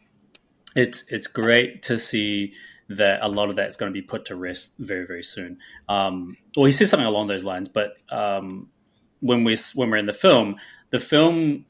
it's 0.73 1.03
it's 1.11 1.27
great 1.27 1.83
to 1.83 1.97
see 1.97 2.53
that 2.97 3.19
a 3.21 3.27
lot 3.27 3.49
of 3.49 3.55
that 3.57 3.67
is 3.67 3.77
going 3.77 3.91
to 3.91 3.93
be 3.93 4.01
put 4.01 4.25
to 4.25 4.35
rest 4.35 4.75
very 4.77 5.05
very 5.05 5.23
soon. 5.23 5.59
Um, 5.89 6.37
well, 6.55 6.65
he 6.65 6.71
says 6.71 6.89
something 6.89 7.07
along 7.07 7.27
those 7.27 7.43
lines, 7.43 7.69
but 7.69 7.97
um, 8.09 8.69
when 9.19 9.43
we 9.43 9.57
when 9.75 9.89
we're 9.89 9.97
in 9.97 10.05
the 10.05 10.13
film, 10.13 10.55
the 10.89 10.99
film. 10.99 11.65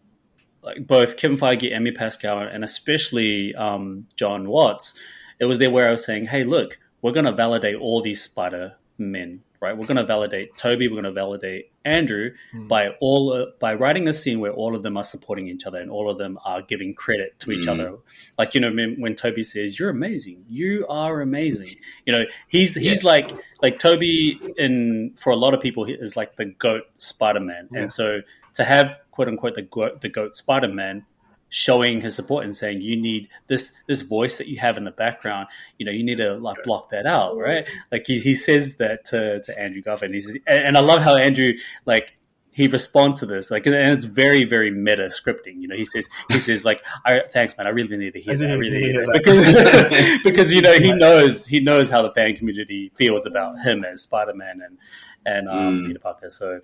Like 0.64 0.86
both 0.86 1.18
Kevin 1.18 1.38
Feige, 1.38 1.76
Amy 1.76 1.92
Pascal, 1.92 2.38
and 2.38 2.64
especially 2.64 3.56
um, 3.56 4.06
Jon 4.16 4.48
Watts, 4.48 4.94
it 5.40 5.46
was 5.46 5.58
there 5.58 5.72
where 5.72 5.88
I 5.88 5.92
was 5.92 6.06
saying, 6.06 6.28
"Hey, 6.28 6.44
look, 6.44 6.78
we're 7.02 7.14
going 7.14 7.26
to 7.26 7.32
validate 7.32 7.76
all 7.78 8.02
these 8.02 8.22
Spider 8.22 8.76
Men, 8.98 9.42
right? 9.62 9.78
We're 9.78 9.86
going 9.86 9.98
to 9.98 10.06
validate 10.06 10.58
Tobey. 10.58 10.88
We're 10.88 10.96
going 11.02 11.04
to 11.06 11.12
validate 11.12 11.72
Andrew 11.86 12.32
Hmm. 12.52 12.68
by 12.68 12.90
all 13.00 13.34
uh, 13.34 13.46
by 13.60 13.74
writing 13.76 14.08
a 14.08 14.14
scene 14.14 14.40
where 14.40 14.52
all 14.52 14.76
of 14.76 14.84
them 14.84 14.98
are 14.98 15.04
supporting 15.04 15.48
each 15.48 15.66
other 15.66 15.80
and 15.80 15.90
all 15.90 16.10
of 16.10 16.18
them 16.18 16.38
are 16.46 16.62
giving 16.62 16.94
credit 16.94 17.40
to 17.40 17.52
each 17.52 17.66
Mm. 17.66 17.72
other. 17.74 17.94
Like 18.38 18.54
you 18.56 18.62
know, 18.62 18.72
when, 18.72 19.00
when 19.00 19.16
Tobey 19.16 19.44
says, 19.44 19.80
"You're 19.80 19.90
amazing. 19.90 20.44
You 20.50 20.86
are 20.90 21.22
amazing," 21.22 21.70
you 22.06 22.14
know, 22.14 22.26
he's 22.48 22.76
he's 22.76 23.04
like 23.04 23.32
like 23.62 23.80
Tobey 23.80 24.40
in 24.58 25.14
for 25.18 25.32
a 25.32 25.36
lot 25.36 25.54
of 25.54 25.62
people 25.62 25.86
is 25.86 26.16
like 26.16 26.36
the 26.36 26.46
goat 26.46 26.84
Spider 26.98 27.40
Man, 27.40 27.70
Yeah. 27.72 27.82
and 27.82 27.92
so 27.92 28.22
to 28.54 28.64
have 28.64 29.00
quote 29.12 29.28
unquote 29.28 29.56
the 29.56 29.62
goat, 29.64 30.02
the 30.02 30.10
goat 30.10 30.36
Spider 30.36 30.68
Man 30.68 31.06
showing 31.54 32.00
his 32.00 32.16
support 32.16 32.46
and 32.46 32.56
saying 32.56 32.82
you 32.82 32.96
need 32.96 33.28
this 33.48 33.74
this 33.86 34.02
voice 34.04 34.38
that 34.38 34.48
you 34.48 34.58
have 34.58 34.78
in 34.78 34.86
the 34.86 34.92
background. 34.92 35.48
You 35.78 35.86
know 35.86 35.92
you 35.92 36.02
need 36.04 36.18
to 36.18 36.36
like 36.36 36.64
block 36.64 36.90
that 36.92 37.06
out 37.06 37.38
right? 37.38 37.70
Like 37.92 38.08
he, 38.08 38.20
he 38.20 38.34
says 38.36 38.78
that 38.78 39.04
to, 39.06 39.42
to 39.42 39.60
andrew 39.60 39.82
garfield. 39.82 40.14
He's 40.14 40.30
and, 40.48 40.64
and 40.64 40.78
i 40.78 40.80
love 40.80 41.02
how 41.02 41.16
andrew 41.16 41.54
like 41.86 42.16
he 42.54 42.68
responds 42.68 43.20
to 43.20 43.26
this. 43.26 43.50
Like 43.52 43.66
and 43.66 43.76
it's 43.76 44.06
very 44.06 44.46
very 44.46 44.72
meta 44.72 45.04
scripting 45.08 45.62
you 45.62 45.68
know 45.68 45.76
he 45.76 45.84
says 45.86 46.08
he 46.30 46.40
says 46.48 46.64
like 46.64 46.82
I, 47.06 47.22
thanks 47.30 47.58
man. 47.58 47.68
I 47.68 47.72
really 47.72 47.98
need 47.98 48.14
to 48.14 48.20
hear 48.22 48.36
that. 48.38 48.50
I 48.50 48.54
need 48.56 48.60
really 48.62 48.70
to 48.72 48.80
need 48.88 48.92
hear 48.92 49.06
that. 49.08 49.14
because 49.14 50.24
because 50.24 50.54
you 50.54 50.62
know 50.62 50.80
he 50.80 50.94
knows 50.94 51.46
he 51.46 51.60
knows 51.60 51.90
how 51.90 52.02
the 52.02 52.12
fan 52.14 52.36
community 52.38 52.92
feels 52.96 53.26
about 53.26 53.60
him 53.60 53.84
as 53.84 54.02
spider-man 54.04 54.62
and 54.66 54.78
and 55.26 55.50
um, 55.50 55.82
Mm. 55.84 55.88
peter 55.88 56.00
parker. 56.00 56.30
So 56.30 56.62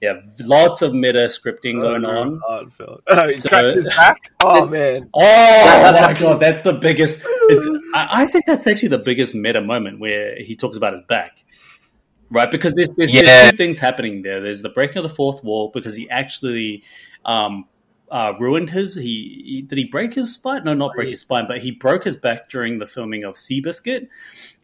yeah 0.00 0.20
lots 0.44 0.80
of 0.82 0.94
meta 0.94 1.20
scripting 1.26 1.80
going 1.80 2.04
on 2.04 2.40
Heartfelt. 2.46 3.02
Oh, 3.06 3.26
he 3.26 3.32
So- 3.34 3.50
back. 3.96 4.30
Oh 4.40 4.66
man. 4.66 5.10
Oh 5.14 5.92
my 6.02 6.12
god, 6.14 6.38
that's 6.38 6.62
the 6.62 6.72
biggest. 6.72 7.20
Is, 7.50 7.68
I, 7.94 8.22
I 8.22 8.26
think 8.26 8.46
that's 8.46 8.66
actually 8.66 8.90
the 8.90 8.98
biggest 8.98 9.34
meta 9.34 9.60
moment 9.60 9.98
where 10.00 10.36
he 10.40 10.54
talks 10.54 10.76
about 10.76 10.92
his 10.92 11.02
back, 11.08 11.44
right? 12.30 12.50
Because 12.50 12.72
there's 12.74 12.94
there's, 12.96 13.12
Yeah. 13.12 13.22
there's 13.22 13.50
two 13.50 13.56
things 13.56 13.78
happening 13.78 14.22
there. 14.22 14.40
There's 14.40 14.62
the 14.62 14.68
breaking 14.68 14.98
of 14.98 15.02
the 15.02 15.08
fourth 15.14 15.42
wall 15.42 15.70
because 15.74 15.96
he 15.96 16.08
actually 16.08 16.84
um, 17.24 17.66
uh, 18.10 18.34
ruined 18.38 18.70
his. 18.70 18.94
He, 18.94 19.42
he 19.44 19.62
did 19.62 19.76
he 19.78 19.84
break 19.84 20.14
his 20.14 20.32
spine? 20.34 20.64
No, 20.64 20.72
not 20.72 20.94
break 20.94 21.08
his 21.08 21.20
spine, 21.20 21.46
but 21.48 21.58
he 21.58 21.72
broke 21.72 22.04
his 22.04 22.16
back 22.16 22.48
during 22.48 22.78
the 22.78 22.86
filming 22.86 23.24
of 23.24 23.34
Seabiscuit, 23.34 24.08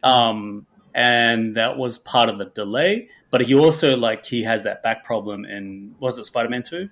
um, 0.03 0.65
and 0.93 1.57
that 1.57 1.77
was 1.77 1.97
part 1.97 2.29
of 2.29 2.37
the 2.37 2.45
delay. 2.45 3.09
But 3.35 3.41
he 3.47 3.53
also 3.53 3.97
like 3.97 4.23
he 4.23 4.43
has 4.43 4.63
that 4.63 4.81
back 4.81 5.03
problem 5.03 5.43
in 5.43 5.95
was 5.99 6.17
it 6.17 6.23
Spider 6.23 6.47
Man 6.47 6.63
two? 6.63 6.89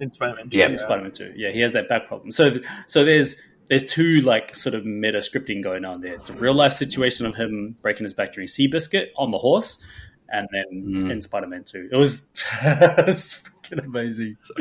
In 0.00 0.10
Spider-Man. 0.10 0.48
Yeah. 0.50 0.68
Yeah, 0.70 0.76
Spider-Man 0.76 1.12
Two. 1.12 1.32
Yeah, 1.36 1.50
he 1.50 1.60
has 1.60 1.72
that 1.72 1.88
back 1.88 2.08
problem. 2.08 2.30
So, 2.30 2.54
so 2.86 3.04
there's 3.04 3.36
there's 3.68 3.84
two 3.84 4.22
like 4.22 4.54
sort 4.54 4.74
of 4.74 4.84
meta 4.84 5.18
scripting 5.18 5.62
going 5.62 5.84
on 5.84 6.00
there. 6.00 6.14
It's 6.14 6.30
a 6.30 6.32
real 6.32 6.54
life 6.54 6.72
situation 6.72 7.26
of 7.26 7.36
him 7.36 7.76
breaking 7.82 8.04
his 8.04 8.14
back 8.14 8.32
during 8.32 8.48
Seabiscuit 8.48 9.08
on 9.16 9.30
the 9.30 9.38
horse, 9.38 9.82
and 10.30 10.48
then 10.52 10.84
Mm. 11.04 11.10
in 11.12 11.20
Spider-Man 11.20 11.64
Two, 11.64 11.88
it 11.92 11.96
was, 11.96 12.30
it 12.62 13.06
was 13.06 13.40
freaking 13.62 13.84
amazing. 13.84 14.34
So 14.34 14.54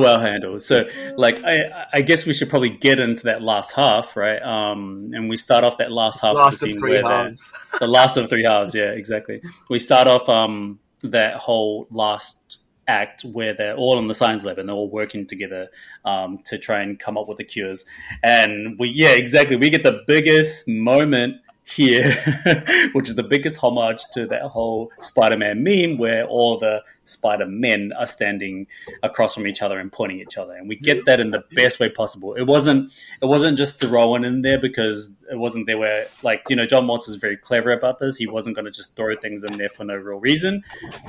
well 0.00 0.20
handled. 0.20 0.62
So, 0.62 0.88
like, 1.16 1.42
I, 1.44 1.86
I 1.92 2.02
guess 2.02 2.26
we 2.26 2.34
should 2.34 2.50
probably 2.50 2.70
get 2.70 3.00
into 3.00 3.24
that 3.24 3.42
last 3.42 3.72
half, 3.72 4.16
right? 4.16 4.40
Um, 4.42 5.10
and 5.14 5.28
we 5.28 5.36
start 5.36 5.64
off 5.64 5.78
that 5.78 5.90
last 5.90 6.20
half. 6.20 6.36
Last 6.36 6.60
the 6.60 6.72
of 6.72 6.78
three 6.78 7.02
where 7.02 7.02
halves. 7.02 7.52
the 7.80 7.88
last 7.88 8.16
of 8.16 8.28
three 8.28 8.44
halves 8.44 8.74
yeah 8.74 8.90
exactly 8.90 9.40
we 9.68 9.78
start 9.78 10.06
off 10.06 10.28
um 10.28 10.78
that 11.02 11.36
whole 11.36 11.86
last 11.90 12.58
act 12.86 13.22
where 13.22 13.54
they're 13.54 13.74
all 13.74 13.98
in 13.98 14.06
the 14.06 14.14
science 14.14 14.44
lab 14.44 14.58
and 14.58 14.68
they're 14.68 14.76
all 14.76 14.90
working 14.90 15.26
together 15.26 15.68
um 16.04 16.38
to 16.44 16.58
try 16.58 16.82
and 16.82 16.98
come 16.98 17.16
up 17.16 17.26
with 17.26 17.38
the 17.38 17.44
cures 17.44 17.84
and 18.22 18.78
we 18.78 18.88
yeah 18.88 19.10
exactly 19.10 19.56
we 19.56 19.70
get 19.70 19.82
the 19.82 20.02
biggest 20.06 20.68
moment 20.68 21.36
here 21.66 22.12
which 22.92 23.08
is 23.08 23.14
the 23.16 23.22
biggest 23.22 23.56
homage 23.58 24.02
to 24.12 24.26
that 24.26 24.42
whole 24.42 24.90
spider-man 24.98 25.62
meme 25.62 25.96
where 25.96 26.26
all 26.26 26.58
the 26.58 26.82
spider-men 27.04 27.90
are 27.98 28.06
standing 28.06 28.66
across 29.02 29.34
from 29.34 29.46
each 29.46 29.62
other 29.62 29.78
and 29.78 29.90
pointing 29.90 30.20
at 30.20 30.26
each 30.26 30.36
other 30.36 30.52
and 30.52 30.68
we 30.68 30.76
get 30.76 31.04
that 31.06 31.20
in 31.20 31.30
the 31.30 31.42
best 31.54 31.80
way 31.80 31.88
possible 31.88 32.34
it 32.34 32.44
wasn't 32.44 32.92
it 33.22 33.26
wasn't 33.26 33.56
just 33.56 33.80
thrown 33.80 34.24
in 34.24 34.42
there 34.42 34.58
because 34.58 35.16
it 35.30 35.38
wasn't 35.38 35.66
there 35.66 35.78
where 35.78 36.06
like 36.22 36.42
you 36.48 36.56
know 36.56 36.66
Jon 36.66 36.86
Watts 36.86 37.06
was 37.06 37.16
very 37.16 37.36
clever 37.36 37.72
about 37.72 37.98
this. 37.98 38.16
He 38.16 38.26
wasn't 38.26 38.56
going 38.56 38.66
to 38.66 38.70
just 38.70 38.96
throw 38.96 39.16
things 39.16 39.44
in 39.44 39.56
there 39.58 39.68
for 39.68 39.84
no 39.84 39.94
real 39.94 40.18
reason, 40.18 40.62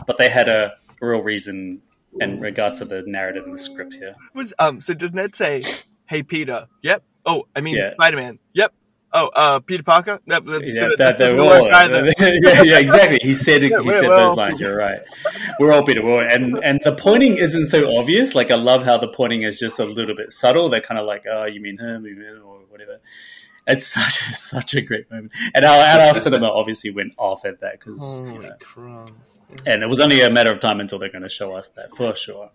but 0.08 0.18
they 0.18 0.30
had 0.30 0.48
a 0.48 0.74
real 1.02 1.22
reason 1.22 1.82
in 2.20 2.40
regards 2.40 2.80
to 2.80 2.86
the 2.86 3.04
narrative 3.06 3.44
and 3.46 3.54
the 3.54 3.58
script 3.58 3.96
here. 3.96 4.16
Was 4.34 4.54
um. 4.60 4.82
So 4.82 4.94
does 4.94 5.14
Ned 5.14 5.36
say, 5.36 5.64
"Hey 6.06 6.24
Peter"? 6.24 6.68
Yep. 6.82 7.04
Oh, 7.26 7.48
I 7.56 7.62
mean 7.62 7.76
Yeah. 7.76 7.94
Spider-Man. 7.94 8.40
Yep. 8.54 8.74
Oh, 9.18 9.28
uh, 9.34 9.60
Peter 9.62 9.82
Parker. 9.82 10.20
Yep. 10.26 10.44
That's 10.46 10.76
Yeah, 10.76 10.82
good. 10.90 10.98
that, 10.98 10.98
That 10.98 11.18
they 11.18 11.26
doesn't 11.36 11.40
all, 11.40 11.64
work 11.64 11.74
either. 11.74 12.06
yeah, 12.20 12.62
yeah, 12.64 12.80
exactly. 12.80 13.20
He 13.22 13.34
said 13.34 13.64
Yeah, 13.64 13.82
he 13.82 13.90
said 13.90 14.10
those 14.10 14.36
lines. 14.36 14.60
You're 14.60 14.76
right. 14.78 15.00
We're 15.60 15.72
all 15.72 15.84
Peter. 15.84 16.04
We're 16.04 16.24
all, 16.26 16.30
and 16.30 16.60
and 16.64 16.82
the 16.84 16.92
pointing 16.94 17.38
isn't 17.38 17.68
so 17.68 17.98
obvious. 17.98 18.36
Like 18.36 18.52
I 18.52 18.56
love 18.56 18.84
how 18.84 18.98
the 18.98 19.08
pointing 19.08 19.44
is 19.44 19.58
just 19.58 19.80
a 19.80 19.86
little 19.86 20.16
bit 20.16 20.32
subtle. 20.34 20.68
They're 20.68 20.82
kind 20.82 21.00
of 21.00 21.06
like, 21.08 21.24
oh, 21.32 21.46
you 21.46 21.62
mean 21.62 21.78
him, 21.78 22.06
you 22.06 22.16
mean 22.16 22.26
him, 22.26 22.42
or 22.46 22.60
whatever. 22.70 23.00
It's 23.68 23.88
such 24.00 24.20
a, 24.30 24.34
such 24.34 24.74
a 24.76 24.82
great 24.82 25.10
moment, 25.10 25.32
and 25.56 25.64
our 25.64 25.78
and 25.82 26.02
our 26.02 26.14
cinema 26.14 26.50
obviously 26.50 26.92
went 26.92 27.14
off 27.18 27.46
at 27.46 27.62
that 27.62 27.80
because 27.80 28.22
you 28.22 28.38
know, 28.40 28.52
crumbs. 28.60 29.38
and 29.66 29.82
it 29.82 29.88
was 29.88 30.00
only 30.02 30.20
a 30.22 30.30
matter 30.30 30.52
of 30.52 30.60
time 30.60 30.80
until 30.82 31.00
they're 31.00 31.10
going 31.12 31.24
to 31.24 31.30
show 31.30 31.54
us 31.54 31.70
that 31.70 31.90
for 31.96 32.14
sure. 32.16 32.52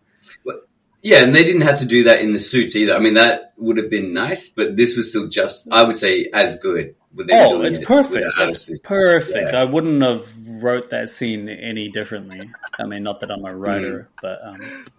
Yeah, 1.02 1.22
and 1.24 1.34
they 1.34 1.44
didn't 1.44 1.62
have 1.62 1.78
to 1.78 1.86
do 1.86 2.04
that 2.04 2.20
in 2.20 2.32
the 2.32 2.38
suits 2.38 2.76
either. 2.76 2.94
I 2.94 2.98
mean, 2.98 3.14
that 3.14 3.54
would 3.56 3.78
have 3.78 3.88
been 3.88 4.12
nice, 4.12 4.48
but 4.48 4.76
this 4.76 4.96
was 4.96 5.08
still 5.10 5.28
just, 5.28 5.66
I 5.72 5.82
would 5.82 5.96
say, 5.96 6.28
as 6.32 6.58
good. 6.58 6.94
With 7.14 7.26
them 7.26 7.36
Oh, 7.48 7.62
it's 7.62 7.78
it 7.78 7.86
perfect. 7.86 8.26
without 8.26 8.48
It's 8.50 8.70
perfect. 8.84 9.50
Yeah. 9.52 9.62
I 9.62 9.64
wouldn't 9.64 10.00
have 10.02 10.28
wrote 10.62 10.90
that 10.90 11.08
scene 11.08 11.48
any 11.48 11.88
differently. 11.88 12.50
I 12.78 12.84
mean, 12.84 13.02
not 13.02 13.18
that 13.20 13.30
I'm 13.32 13.44
a 13.44 13.56
writer, 13.56 14.08
but 14.22 14.38
um, 14.44 14.60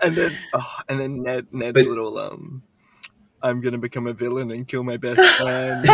And 0.00 0.14
then, 0.16 0.32
oh, 0.54 0.76
and 0.88 1.00
then 1.00 1.22
Ned, 1.22 1.48
Ned's 1.52 1.72
But- 1.74 1.86
little 1.88 2.16
um, 2.18 2.62
I'm 3.42 3.60
gonna 3.60 3.76
become 3.78 4.06
a 4.06 4.12
villain 4.14 4.50
and 4.52 4.66
kill 4.66 4.82
my 4.84 4.96
best 4.96 5.20
friend. 5.38 5.86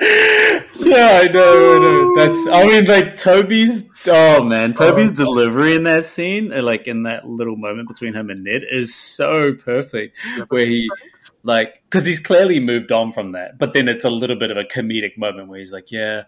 Yeah, 0.00 1.20
I 1.22 1.28
know, 1.28 1.76
I 1.76 1.78
know. 1.78 2.14
That's. 2.14 2.46
I 2.48 2.64
mean, 2.66 2.84
like 2.84 3.16
Tobey's. 3.16 3.90
Oh 4.06 4.42
man, 4.44 4.72
Tobey's 4.72 5.14
delivery 5.14 5.74
in 5.74 5.82
that 5.84 6.04
scene, 6.04 6.52
uh, 6.52 6.62
like 6.62 6.86
in 6.86 7.02
that 7.04 7.28
little 7.28 7.56
moment 7.56 7.88
between 7.88 8.14
him 8.14 8.30
and 8.30 8.42
Ned, 8.42 8.62
is 8.70 8.94
so 8.94 9.54
perfect. 9.54 10.16
Where 10.48 10.64
he, 10.64 10.88
like, 11.42 11.82
because 11.84 12.04
he's 12.04 12.20
clearly 12.20 12.60
moved 12.60 12.92
on 12.92 13.12
from 13.12 13.32
that, 13.32 13.58
but 13.58 13.72
then 13.72 13.88
it's 13.88 14.04
a 14.04 14.10
little 14.10 14.36
bit 14.36 14.50
of 14.50 14.56
a 14.56 14.64
comedic 14.64 15.18
moment 15.18 15.48
where 15.48 15.58
he's 15.58 15.72
like, 15.72 15.90
"Yeah, 15.90 16.24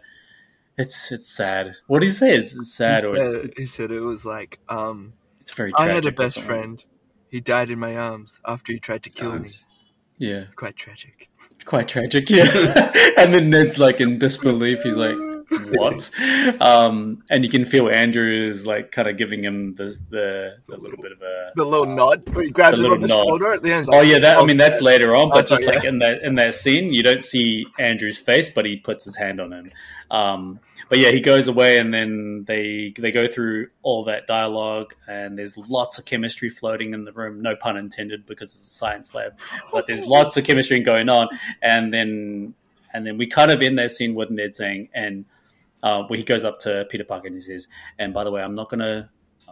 it's 0.77 1.13
it's 1.13 1.33
sad." 1.35 1.77
What 1.87 2.01
did 2.01 2.07
he 2.07 2.13
say? 2.13 2.35
It's, 2.35 2.57
it's 2.57 2.75
sad, 2.75 3.05
or 3.05 3.15
it's, 3.17 3.35
Yeah, 3.35 3.43
he 3.57 3.63
said 3.65 3.91
it 3.93 4.01
was 4.01 4.25
like, 4.25 4.59
um, 4.69 5.13
it's 5.41 5.55
very. 5.55 5.73
I 5.77 5.89
had 5.89 6.07
a 6.07 6.13
best 6.13 6.41
friend. 6.41 6.85
He 7.29 7.41
died 7.41 7.71
in 7.71 7.79
my 7.79 7.95
arms 7.97 8.41
after 8.47 8.73
he 8.73 8.81
tried 8.81 9.03
to 9.05 9.11
kill 9.11 9.39
me. 9.39 9.51
Yeah, 10.17 10.45
It's 10.47 10.55
quite 10.55 10.77
tragic. 10.77 11.29
Quite 11.69 11.87
tragic. 11.87 12.31
Yeah, 12.31 12.93
and 13.19 13.33
then 13.33 13.51
Ned's 13.51 13.79
like 13.79 14.01
in 14.01 14.19
disbelief. 14.19 14.83
He's 14.83 14.97
like, 14.97 15.17
"What?" 15.71 16.11
Um, 16.61 17.23
and 17.31 17.45
you 17.45 17.51
can 17.51 17.65
feel 17.65 17.89
Andrew 17.89 18.31
is 18.47 18.67
like 18.67 18.91
kind 18.93 19.09
of 19.09 19.17
giving 19.17 19.43
him 19.43 19.75
the 19.75 19.85
the, 20.11 20.57
the 20.69 20.77
little 20.77 21.01
bit 21.01 21.13
of 21.13 21.23
a 21.23 21.53
The 21.57 21.65
little 21.65 21.87
nod 21.87 22.23
he 22.37 22.51
grabs 22.51 22.79
him 22.81 22.93
on 22.93 23.01
the 23.01 23.09
nod. 23.09 23.15
shoulder 23.19 23.53
at 23.53 23.63
the 23.63 23.73
end. 23.73 23.87
he's 23.87 23.95
Oh 23.95 24.03
yeah, 24.03 24.19
that 24.19 24.39
I 24.39 24.45
mean 24.45 24.57
that's 24.59 24.81
later 24.81 25.15
on, 25.17 25.29
Oh, 25.29 25.35
but 25.35 25.47
sorry, 25.47 25.65
just 25.65 25.75
like 25.75 25.83
yeah. 25.85 25.89
in 25.91 25.99
that 26.01 26.23
in 26.23 26.35
that 26.37 26.55
scene, 26.55 26.93
you 26.93 27.03
don't 27.03 27.25
see 27.25 27.67
Andrew's 27.79 28.19
face, 28.19 28.51
but 28.51 28.67
he 28.67 28.77
puts 28.77 29.05
his 29.05 29.17
hand 29.17 29.41
on 29.41 29.53
him. 29.53 29.73
Um, 30.11 30.61
but 30.91 30.99
yeah, 30.99 31.11
he 31.11 31.21
goes 31.21 31.49
away, 31.49 31.79
and 31.79 31.93
then 31.93 32.45
they 32.47 32.95
they 32.99 33.11
go 33.11 33.29
through 33.29 33.69
all 33.83 34.05
that 34.05 34.27
dialogue, 34.27 34.95
and 35.07 35.39
there's 35.39 35.57
lots 35.59 35.99
of 35.99 36.05
chemistry 36.07 36.49
floating 36.49 36.95
in 36.95 37.05
the 37.05 37.13
room. 37.13 37.43
No 37.43 37.57
pun 37.57 37.77
intended, 37.77 38.25
because 38.27 38.49
it's 38.49 38.67
a 38.69 38.71
science 38.71 39.15
lab, 39.15 39.39
but 39.73 39.87
there's 39.87 40.03
lots 40.07 40.37
of 40.39 40.45
chemistry 40.45 40.79
going 40.81 41.09
on, 41.11 41.29
and 41.61 41.93
then 41.93 42.55
and 42.95 43.07
then 43.07 43.19
we 43.19 43.27
kind 43.27 43.51
of 43.51 43.61
end 43.61 43.79
that 43.79 43.91
scene 43.91 44.15
with 44.15 44.31
Ned 44.31 44.55
saying, 44.55 44.89
and 44.95 45.27
uh, 45.83 46.03
where 46.05 46.17
he 46.17 46.25
goes 46.25 46.45
up 46.45 46.59
to 46.61 46.87
Peter 46.91 47.05
Parker 47.05 47.27
and 47.29 47.37
he 47.37 47.41
says, 47.41 47.69
"And 47.99 48.13
by 48.15 48.25
the 48.25 48.31
way, 48.31 48.43
I'm 48.43 48.55
not 48.55 48.69
gonna." 48.71 49.11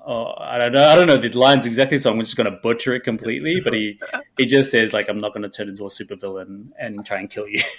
Oh, 0.09 0.35
I 0.39 0.57
don't 0.57 0.71
know. 0.71 0.87
I 0.89 0.95
don't 0.95 1.09
know 1.09 1.17
the 1.17 1.31
lines 1.31 1.67
exactly, 1.67 1.99
so 1.99 2.13
I'm 2.13 2.21
just 2.21 2.37
going 2.37 2.49
to 2.49 2.57
butcher 2.63 2.95
it 2.95 3.01
completely. 3.01 3.61
But 3.61 3.73
he 3.73 3.99
he 4.39 4.47
just 4.47 4.71
says 4.71 4.93
like, 4.93 5.09
"I'm 5.09 5.19
not 5.19 5.33
going 5.33 5.43
to 5.43 5.49
turn 5.49 5.69
into 5.69 5.85
a 5.85 5.89
supervillain 5.89 6.69
and 6.79 7.05
try 7.05 7.19
and 7.19 7.29
kill 7.29 7.49
you." 7.49 7.61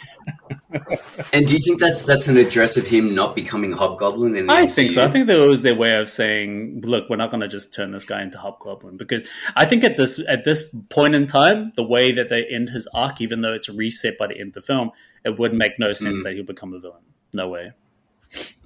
And 1.34 1.48
do 1.48 1.54
you 1.54 1.60
think 1.60 1.80
that's 1.80 2.04
that's 2.04 2.28
an 2.28 2.38
address 2.38 2.76
of 2.78 2.86
him 2.88 3.16
not 3.16 3.36
becoming 3.36 3.72
Hobgoblin 3.72 4.36
in 4.36 4.48
the 4.48 4.54
I 4.54 4.66
MCU? 4.66 4.74
think 4.74 4.92
so. 4.92 5.04
I 5.04 5.08
think 5.08 5.28
that 5.28 5.40
was 5.48 5.62
their 5.62 5.76
way 5.76 5.94
of 5.96 6.10
saying, 6.10 6.82
"Look, 6.84 7.10
we're 7.10 7.16
not 7.16 7.32
going 7.32 7.42
to 7.42 7.48
just 7.48 7.74
turn 7.74 7.92
this 7.92 8.04
guy 8.04 8.22
into 8.22 8.38
Hobgoblin," 8.38 8.98
because 8.98 9.28
I 9.56 9.66
think 9.66 9.84
at 9.86 9.96
this 9.98 10.20
at 10.28 10.44
this 10.44 10.74
point 10.90 11.16
in 11.16 11.28
time, 11.28 11.72
the 11.76 11.84
way 11.84 12.12
that 12.12 12.28
they 12.30 12.46
end 12.46 12.70
his 12.70 12.88
arc, 12.94 13.22
even 13.22 13.42
though 13.42 13.54
it's 13.54 13.70
reset 13.70 14.18
by 14.18 14.28
the 14.28 14.38
end 14.40 14.50
of 14.50 14.54
the 14.56 14.62
film, 14.62 14.92
it 15.24 15.40
would 15.40 15.54
make 15.54 15.80
no 15.80 15.94
sense 15.94 16.20
Mm. 16.20 16.24
that 16.24 16.34
he'll 16.34 16.44
become 16.44 16.74
a 16.74 16.80
villain. 16.80 17.04
No 17.34 17.48
way. 17.50 17.72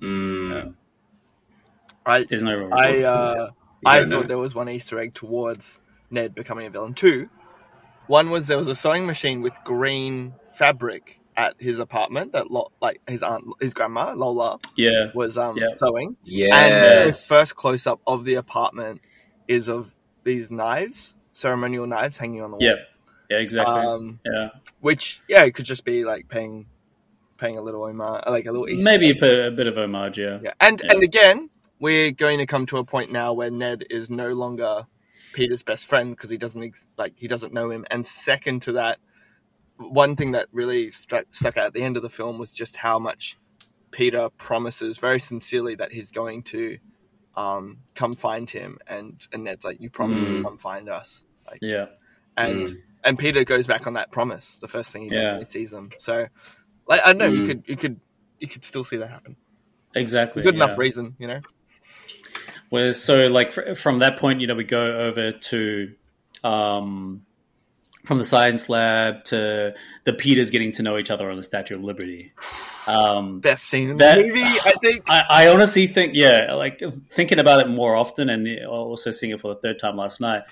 Mm, 0.01 0.73
I, 2.05 2.23
There's 2.23 2.43
no 2.43 2.55
reason. 2.55 2.73
I, 2.73 3.01
uh, 3.03 3.49
I 3.85 3.99
don't 3.99 4.09
know. 4.09 4.17
thought 4.19 4.27
there 4.27 4.37
was 4.37 4.55
one 4.55 4.69
Easter 4.69 4.99
egg 4.99 5.13
towards 5.13 5.79
Ned 6.09 6.33
becoming 6.35 6.67
a 6.67 6.69
villain. 6.69 6.93
Two, 6.93 7.29
one 8.07 8.29
was 8.29 8.47
there 8.47 8.57
was 8.57 8.67
a 8.67 8.75
sewing 8.75 9.05
machine 9.05 9.41
with 9.41 9.53
green 9.63 10.33
fabric 10.53 11.19
at 11.37 11.55
his 11.59 11.79
apartment 11.79 12.33
that 12.33 12.51
Lo- 12.51 12.71
like 12.81 12.99
his 13.07 13.23
aunt, 13.23 13.45
his 13.61 13.73
grandma 13.73 14.13
Lola 14.13 14.59
yeah, 14.75 15.11
was 15.13 15.37
um 15.37 15.57
Yeah. 15.57 15.67
sewing, 15.77 16.17
yes. 16.23 16.49
and 16.53 16.83
the 16.83 17.13
first 17.13 17.55
close 17.55 17.87
up 17.87 18.01
of 18.05 18.25
the 18.25 18.35
apartment 18.35 19.01
is 19.47 19.69
of 19.69 19.93
these 20.23 20.51
knives, 20.51 21.17
ceremonial 21.33 21.87
knives 21.87 22.17
hanging 22.17 22.41
on 22.41 22.51
the 22.51 22.57
wall. 22.57 22.65
yeah, 22.65 22.75
yeah, 23.29 23.37
exactly. 23.37 23.81
Um, 23.81 24.19
yeah, 24.25 24.49
which 24.81 25.21
yeah, 25.27 25.43
it 25.45 25.51
could 25.53 25.65
just 25.65 25.85
be 25.85 26.03
like 26.03 26.27
paying 26.27 26.65
paying 27.41 27.57
a 27.57 27.61
little 27.61 27.83
homage, 27.83 28.23
like 28.27 28.45
a 28.45 28.51
little 28.51 28.69
Easter 28.69 28.85
maybe 28.85 29.07
a 29.07 29.09
egg. 29.09 29.19
bit, 29.19 29.47
a 29.47 29.51
bit 29.51 29.67
of 29.67 29.77
homage. 29.77 30.17
Yeah, 30.17 30.39
Yeah, 30.43 30.53
and 30.61 30.81
Yeah. 30.83 30.93
and 30.93 31.03
again, 31.03 31.49
we're 31.79 32.11
going 32.11 32.37
to 32.39 32.45
come 32.45 32.65
to 32.67 32.77
a 32.77 32.85
point 32.85 33.11
now 33.11 33.33
where 33.33 33.51
Ned 33.51 33.83
is 33.89 34.09
no 34.09 34.29
longer 34.33 34.85
Peter's 35.33 35.63
best 35.63 35.87
friend 35.87 36.11
because 36.11 36.29
he 36.29 36.37
doesn't 36.37 36.63
ex- 36.63 36.89
like 36.97 37.13
he 37.17 37.27
doesn't 37.27 37.51
know 37.53 37.69
him. 37.71 37.85
And 37.91 38.05
second 38.05 38.61
to 38.63 38.73
that, 38.73 38.99
one 39.77 40.15
thing 40.15 40.31
that 40.33 40.47
really 40.51 40.91
struck 40.91 41.25
stuck 41.31 41.57
out 41.57 41.65
at 41.67 41.73
the 41.73 41.81
end 41.83 41.97
of 41.97 42.03
the 42.03 42.09
film 42.09 42.37
was 42.37 42.51
just 42.51 42.75
how 42.75 42.99
much 42.99 43.37
Peter 43.91 44.29
promises 44.37 44.97
very 44.99 45.19
sincerely 45.19 45.75
that 45.75 45.91
he's 45.91 46.11
going 46.11 46.43
to 46.43 46.77
um, 47.35 47.79
come 47.95 48.13
find 48.13 48.49
him, 48.49 48.77
and 48.87 49.19
and 49.31 49.45
Ned's 49.45 49.63
like, 49.65 49.79
"You 49.79 49.89
promised 49.89 50.27
to 50.27 50.33
Mm. 50.33 50.43
come 50.43 50.57
find 50.57 50.89
us," 50.89 51.25
like, 51.47 51.59
yeah, 51.61 51.85
and 52.37 52.67
Mm. 52.67 52.75
and 53.05 53.17
Peter 53.17 53.43
goes 53.45 53.67
back 53.67 53.87
on 53.87 53.93
that 53.93 54.11
promise 54.11 54.57
the 54.57 54.67
first 54.67 54.91
thing 54.91 55.03
he 55.03 55.09
does 55.09 55.23
Yeah. 55.27 55.31
when 55.31 55.39
he 55.39 55.45
sees 55.45 55.71
them. 55.71 55.89
So, 55.97 56.27
like, 56.91 57.01
I 57.05 57.13
know, 57.13 57.27
you 57.27 57.41
Mm. 57.43 57.47
could 57.47 57.63
you 57.67 57.77
could 57.77 57.99
you 58.39 58.47
could 58.47 58.63
still 58.65 58.83
see 58.83 58.97
that 58.97 59.09
happen. 59.09 59.35
exactly. 59.95 60.43
Good 60.43 60.55
yeah. 60.55 60.63
enough 60.65 60.77
reason, 60.77 61.15
you 61.19 61.27
know. 61.27 61.41
Whereas, 62.69 63.01
so 63.03 63.27
like 63.27 63.51
fr- 63.51 63.73
from 63.73 63.99
that 63.99 64.17
point, 64.17 64.39
you 64.41 64.47
know, 64.47 64.55
we 64.55 64.63
go 64.63 64.81
over 65.07 65.31
to 65.33 65.93
um, 66.43 67.25
from 68.05 68.17
the 68.17 68.23
science 68.23 68.69
lab 68.69 69.23
to 69.25 69.73
the 70.05 70.13
Peters 70.13 70.49
getting 70.49 70.71
to 70.73 70.81
know 70.83 70.97
each 70.97 71.11
other 71.11 71.29
on 71.29 71.37
the 71.37 71.43
Statue 71.43 71.75
of 71.75 71.83
Liberty. 71.83 72.31
Um, 72.87 73.41
best 73.41 73.65
scene 73.65 73.89
in 73.91 73.97
That- 73.97 74.17
the 74.17 74.23
movie, 74.27 74.41
I 74.41 74.73
think. 74.81 75.03
I, 75.07 75.23
I 75.29 75.47
honestly 75.49 75.85
think, 75.87 76.13
yeah, 76.15 76.53
like 76.53 76.81
thinking 77.09 77.39
about 77.39 77.59
it 77.61 77.67
more 77.69 77.95
often, 77.95 78.29
and 78.29 78.65
also 78.65 79.11
seeing 79.11 79.33
it 79.33 79.39
for 79.41 79.53
the 79.53 79.59
third 79.59 79.77
time 79.77 79.97
last 79.97 80.19
night. 80.21 80.43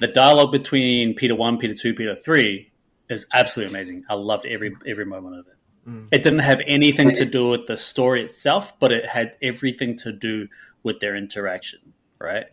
The 0.00 0.08
dialogue 0.08 0.50
between 0.50 1.14
Peter 1.14 1.34
One, 1.36 1.58
Peter 1.58 1.74
Two, 1.74 1.92
Peter 1.94 2.16
Three 2.16 2.72
is 3.10 3.26
absolutely 3.34 3.72
amazing. 3.74 4.04
I 4.08 4.14
loved 4.14 4.46
every 4.46 4.74
every 4.86 5.04
moment 5.04 5.38
of 5.40 5.46
it. 5.46 5.54
Mm. 5.88 6.08
It 6.12 6.22
didn't 6.22 6.40
have 6.40 6.60
anything 6.66 7.12
to 7.12 7.24
do 7.24 7.48
with 7.48 7.66
the 7.66 7.76
story 7.76 8.22
itself, 8.22 8.78
but 8.78 8.92
it 8.92 9.08
had 9.08 9.36
everything 9.42 9.96
to 9.98 10.12
do 10.12 10.48
with 10.82 11.00
their 11.00 11.16
interaction. 11.16 11.80
Right? 12.18 12.46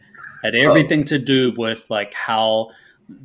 Had 0.44 0.56
everything 0.56 1.04
to 1.06 1.20
do 1.20 1.54
with 1.56 1.90
like 1.90 2.14
how 2.14 2.70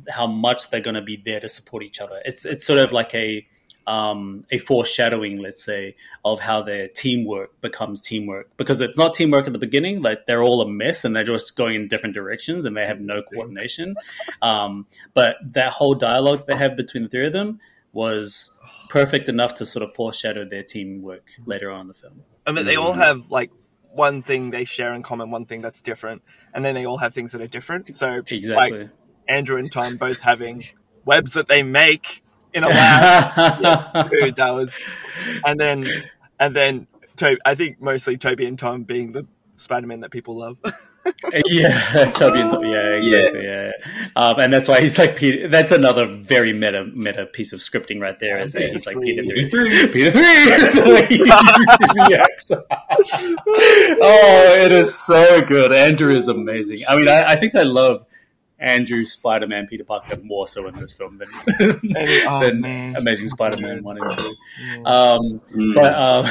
how 0.09 0.27
much 0.27 0.69
they're 0.69 0.81
going 0.81 0.95
to 0.95 1.01
be 1.01 1.17
there 1.17 1.39
to 1.39 1.47
support 1.47 1.83
each 1.83 1.99
other. 1.99 2.21
It's 2.25 2.45
it's 2.45 2.65
sort 2.65 2.79
of 2.79 2.91
like 2.91 3.13
a 3.15 3.45
um, 3.85 4.45
a 4.49 4.57
foreshadowing, 4.57 5.41
let's 5.41 5.63
say, 5.63 5.95
of 6.23 6.39
how 6.39 6.61
their 6.61 6.87
teamwork 6.87 7.59
becomes 7.61 8.01
teamwork 8.01 8.55
because 8.57 8.81
it's 8.81 8.97
not 8.97 9.13
teamwork 9.13 9.45
at 9.47 9.53
the 9.53 9.59
beginning. 9.59 10.01
Like 10.01 10.25
they're 10.25 10.43
all 10.43 10.61
a 10.61 10.69
mess 10.69 11.03
and 11.03 11.15
they're 11.15 11.23
just 11.23 11.55
going 11.55 11.75
in 11.75 11.87
different 11.87 12.15
directions 12.15 12.65
and 12.65 12.77
they 12.77 12.85
have 12.85 13.01
no 13.01 13.21
coordination. 13.21 13.95
Um, 14.41 14.87
but 15.13 15.35
that 15.51 15.71
whole 15.71 15.95
dialogue 15.95 16.47
they 16.47 16.55
have 16.55 16.77
between 16.77 17.03
the 17.03 17.09
three 17.09 17.27
of 17.27 17.33
them 17.33 17.59
was 17.93 18.59
perfect 18.89 19.29
enough 19.29 19.55
to 19.55 19.65
sort 19.65 19.83
of 19.83 19.93
foreshadow 19.93 20.43
their 20.45 20.63
teamwork 20.63 21.27
later 21.45 21.71
on 21.71 21.81
in 21.81 21.87
the 21.87 21.93
film. 21.93 22.23
I 22.45 22.51
mean, 22.51 22.65
they 22.65 22.75
all 22.75 22.93
have 22.93 23.29
like 23.31 23.51
one 23.91 24.23
thing 24.23 24.49
they 24.51 24.65
share 24.65 24.93
in 24.93 25.03
common, 25.03 25.31
one 25.31 25.45
thing 25.45 25.61
that's 25.61 25.81
different, 25.81 26.23
and 26.53 26.65
then 26.65 26.75
they 26.75 26.85
all 26.85 26.97
have 26.97 27.13
things 27.13 27.31
that 27.31 27.41
are 27.41 27.47
different. 27.47 27.95
So, 27.95 28.21
Exactly. 28.27 28.79
like 28.81 28.89
Andrew 29.29 29.57
and 29.57 29.71
Tom 29.71 29.97
both 29.97 30.19
having 30.21 30.63
webs 31.05 31.33
that 31.33 31.47
they 31.47 31.63
make 31.63 32.23
in 32.53 32.63
a 32.63 32.67
lab. 32.69 34.09
Dude, 34.09 34.35
that 34.37 34.51
was, 34.51 34.75
and 35.45 35.59
then 35.59 35.87
and 36.39 36.55
then 36.55 36.87
to- 37.17 37.39
I 37.45 37.55
think 37.55 37.79
mostly 37.81 38.17
Tobey 38.17 38.45
and 38.47 38.57
Tom 38.57 38.83
being 38.83 39.11
the 39.11 39.27
Spider-Man 39.55 40.01
that 40.01 40.11
people 40.11 40.37
love. 40.37 40.57
yeah, 41.45 42.05
Tobey 42.15 42.39
and 42.41 42.49
Tobey. 42.51 42.69
Yeah, 42.69 42.95
exactly. 42.95 43.43
Yeah, 43.45 43.71
Um, 44.15 44.39
and 44.39 44.53
that's 44.53 44.67
why 44.67 44.79
he's 44.81 44.97
like 44.97 45.15
Peter. 45.15 45.47
That's 45.47 45.71
another 45.71 46.05
very 46.05 46.53
meta 46.53 46.85
meta 46.93 47.25
piece 47.25 47.53
of 47.53 47.59
scripting 47.59 47.99
right 48.01 48.17
there. 48.19 48.39
Is 48.39 48.53
that 48.53 48.69
he's 48.71 48.85
like 48.85 48.99
Peter 49.01 49.23
three, 49.23 49.49
Peter 49.91 50.11
three. 50.11 50.23
The 50.73 50.81
way 50.85 51.19
oh, 54.01 54.55
it 54.59 54.71
is 54.71 54.93
so 54.97 55.41
good. 55.41 55.71
Andrew 55.71 56.11
is 56.13 56.27
amazing. 56.27 56.81
I 56.87 56.95
mean, 56.95 57.07
I, 57.07 57.23
I 57.23 57.35
think 57.35 57.55
I 57.55 57.63
love 57.63 58.05
Andrew 58.59 59.03
Spider 59.03 59.47
Man 59.47 59.67
Peter 59.67 59.83
Parker 59.83 60.17
more 60.23 60.47
so 60.47 60.67
in 60.67 60.75
this 60.75 60.91
film 60.93 61.17
than, 61.19 61.27
oh, 62.27 62.39
than 62.39 62.61
man. 62.61 62.95
Amazing 62.95 63.27
Spider 63.29 63.57
Man 63.61 63.83
one 63.83 63.97
and 64.01 64.11
two. 64.11 64.35
Um, 64.85 65.41
Mm. 65.53 65.75
but 65.75 65.93
um, 65.93 66.25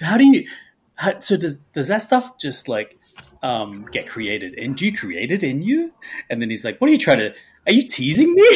how 0.00 0.16
do 0.16 0.24
you? 0.26 0.46
How, 0.94 1.18
so 1.18 1.36
does 1.36 1.56
does 1.74 1.88
that 1.88 2.02
stuff 2.02 2.38
just 2.38 2.68
like 2.68 2.98
um, 3.42 3.86
get 3.92 4.06
created? 4.08 4.54
And 4.58 4.76
do 4.76 4.84
you 4.86 4.96
create 4.96 5.30
it 5.30 5.42
in 5.42 5.62
you? 5.62 5.92
And 6.28 6.40
then 6.42 6.50
he's 6.50 6.64
like, 6.64 6.80
"What 6.80 6.88
are 6.90 6.92
you 6.92 6.98
trying 6.98 7.18
to? 7.18 7.34
Are 7.66 7.72
you 7.72 7.86
teasing 7.88 8.34
me?" 8.34 8.48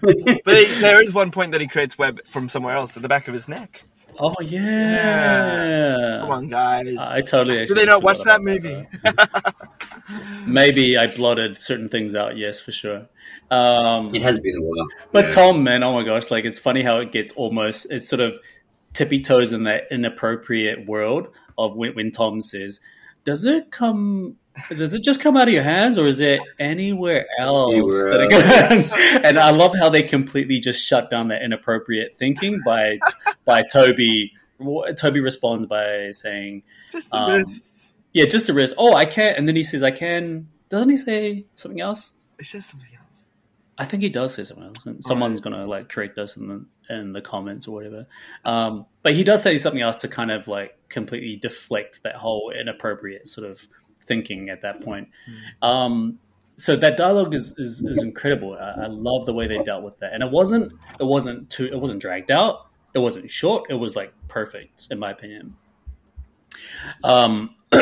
but 0.00 0.56
he, 0.56 0.64
there 0.80 1.02
is 1.02 1.12
one 1.14 1.30
point 1.30 1.52
that 1.52 1.60
he 1.60 1.66
creates 1.68 1.98
web 1.98 2.24
from 2.24 2.48
somewhere 2.48 2.74
else 2.76 2.96
at 2.96 3.02
the 3.02 3.08
back 3.08 3.28
of 3.28 3.34
his 3.34 3.48
neck. 3.48 3.82
oh 4.18 4.34
yeah. 4.40 6.18
Come 6.22 6.30
on, 6.30 6.48
guys. 6.48 6.96
I 6.98 7.20
totally. 7.20 7.56
Do 7.56 7.62
Actually 7.62 7.74
they 7.76 7.84
not 7.86 8.02
watch 8.02 8.20
that 8.22 8.42
movie? 8.42 8.86
though. 9.04 9.12
Maybe 10.46 10.96
I 10.96 11.06
blotted 11.06 11.60
certain 11.62 11.88
things 11.88 12.14
out. 12.14 12.36
Yes, 12.36 12.60
for 12.60 12.72
sure. 12.72 13.06
Um, 13.50 14.14
It 14.14 14.22
has 14.22 14.38
been 14.40 14.56
a 14.56 14.62
while. 14.62 14.86
But 15.12 15.24
Yeah. 15.24 15.30
Tom, 15.30 15.62
man, 15.62 15.82
oh 15.82 15.92
my 15.94 16.04
gosh, 16.04 16.30
like 16.30 16.44
it's 16.44 16.58
funny 16.58 16.82
how 16.82 16.98
it 16.98 17.12
gets 17.12 17.32
almost 17.32 17.90
it's 17.90 18.08
sort 18.08 18.20
of 18.20 18.38
tippy 18.94 19.20
toes 19.20 19.52
in 19.52 19.64
that 19.64 19.84
inappropriate 19.90 20.86
world 20.86 21.28
of 21.56 21.76
when, 21.76 21.94
when 21.94 22.10
Tom 22.10 22.40
says, 22.40 22.80
"Does 23.28 23.44
it 23.44 23.70
come? 23.70 24.36
Does 24.70 24.94
it 24.94 25.02
just 25.04 25.20
come 25.20 25.36
out 25.36 25.46
of 25.48 25.54
your 25.54 25.62
hands, 25.62 25.98
or 25.98 26.06
is 26.06 26.20
it 26.20 26.40
anywhere 26.58 27.26
else?" 27.38 27.72
Anywhere 27.74 28.10
that 28.10 28.20
it 28.22 28.32
else. 28.32 28.90
goes?" 28.90 29.20
and 29.24 29.38
I 29.38 29.50
love 29.50 29.74
how 29.78 29.88
they 29.90 30.02
completely 30.02 30.60
just 30.60 30.84
shut 30.84 31.10
down 31.10 31.28
that 31.28 31.42
inappropriate 31.42 32.16
thinking 32.16 32.60
by 32.64 32.98
by 33.44 33.62
Tobey 33.70 34.32
Tobey 34.96 35.20
responds 35.20 35.66
by 35.66 36.10
saying, 36.12 36.62
Just 36.90 37.10
the 37.10 37.16
Um, 37.16 37.32
wrists. 37.32 37.92
"Yeah, 38.12 38.24
just 38.24 38.46
the 38.46 38.54
wrist. 38.54 38.74
Oh, 38.78 38.94
I 38.94 39.04
can't 39.04 39.36
And 39.38 39.46
then 39.46 39.54
he 39.56 39.62
says, 39.62 39.82
"I 39.82 39.90
can." 39.92 40.48
Doesn't 40.70 40.88
he 40.90 40.96
say 40.96 41.44
something 41.54 41.80
else? 41.80 42.12
It 42.38 42.46
says 42.46 42.66
something 42.66 42.88
else. 42.96 42.97
I 43.78 43.84
think 43.84 44.02
he 44.02 44.08
does 44.08 44.34
say 44.34 44.42
something 44.42 44.66
else, 44.66 44.86
and 44.86 45.02
someone's 45.04 45.40
gonna 45.40 45.66
like 45.66 45.88
correct 45.88 46.18
us 46.18 46.36
in 46.36 46.48
the 46.48 46.94
in 46.94 47.12
the 47.12 47.20
comments 47.20 47.68
or 47.68 47.74
whatever. 47.74 48.06
Um, 48.44 48.86
but 49.02 49.14
he 49.14 49.22
does 49.22 49.42
say 49.42 49.56
something 49.56 49.80
else 49.80 49.96
to 49.96 50.08
kind 50.08 50.32
of 50.32 50.48
like 50.48 50.76
completely 50.88 51.36
deflect 51.36 52.02
that 52.02 52.16
whole 52.16 52.50
inappropriate 52.50 53.28
sort 53.28 53.48
of 53.48 53.66
thinking 54.02 54.48
at 54.50 54.62
that 54.62 54.82
point. 54.82 55.08
Um, 55.62 56.18
so 56.56 56.74
that 56.74 56.96
dialogue 56.96 57.34
is 57.34 57.56
is, 57.56 57.80
is 57.82 58.02
incredible. 58.02 58.54
I, 58.54 58.84
I 58.84 58.86
love 58.88 59.26
the 59.26 59.32
way 59.32 59.46
they 59.46 59.62
dealt 59.62 59.84
with 59.84 59.98
that, 60.00 60.12
and 60.12 60.24
it 60.24 60.30
wasn't 60.30 60.72
it 60.98 61.04
wasn't 61.04 61.48
too 61.48 61.66
it 61.66 61.78
wasn't 61.78 62.00
dragged 62.00 62.32
out. 62.32 62.66
It 62.94 62.98
wasn't 62.98 63.30
short. 63.30 63.70
It 63.70 63.74
was 63.74 63.94
like 63.94 64.12
perfect 64.26 64.88
in 64.90 64.98
my 64.98 65.12
opinion. 65.12 65.54
Um, 67.04 67.54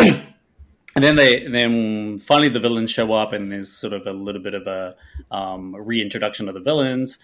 and 0.96 1.04
then 1.04 1.16
they 1.16 1.46
then 1.46 2.18
finally 2.18 2.48
the 2.48 2.58
villains 2.58 2.90
show 2.90 3.12
up, 3.12 3.32
and 3.34 3.52
there's 3.52 3.70
sort 3.70 3.92
of 3.92 4.06
a 4.06 4.12
little 4.12 4.42
bit 4.42 4.54
of 4.54 4.66
a 4.66 4.96
um, 5.30 5.76
reintroduction 5.76 6.48
of 6.48 6.54
the 6.54 6.60
villains, 6.60 7.18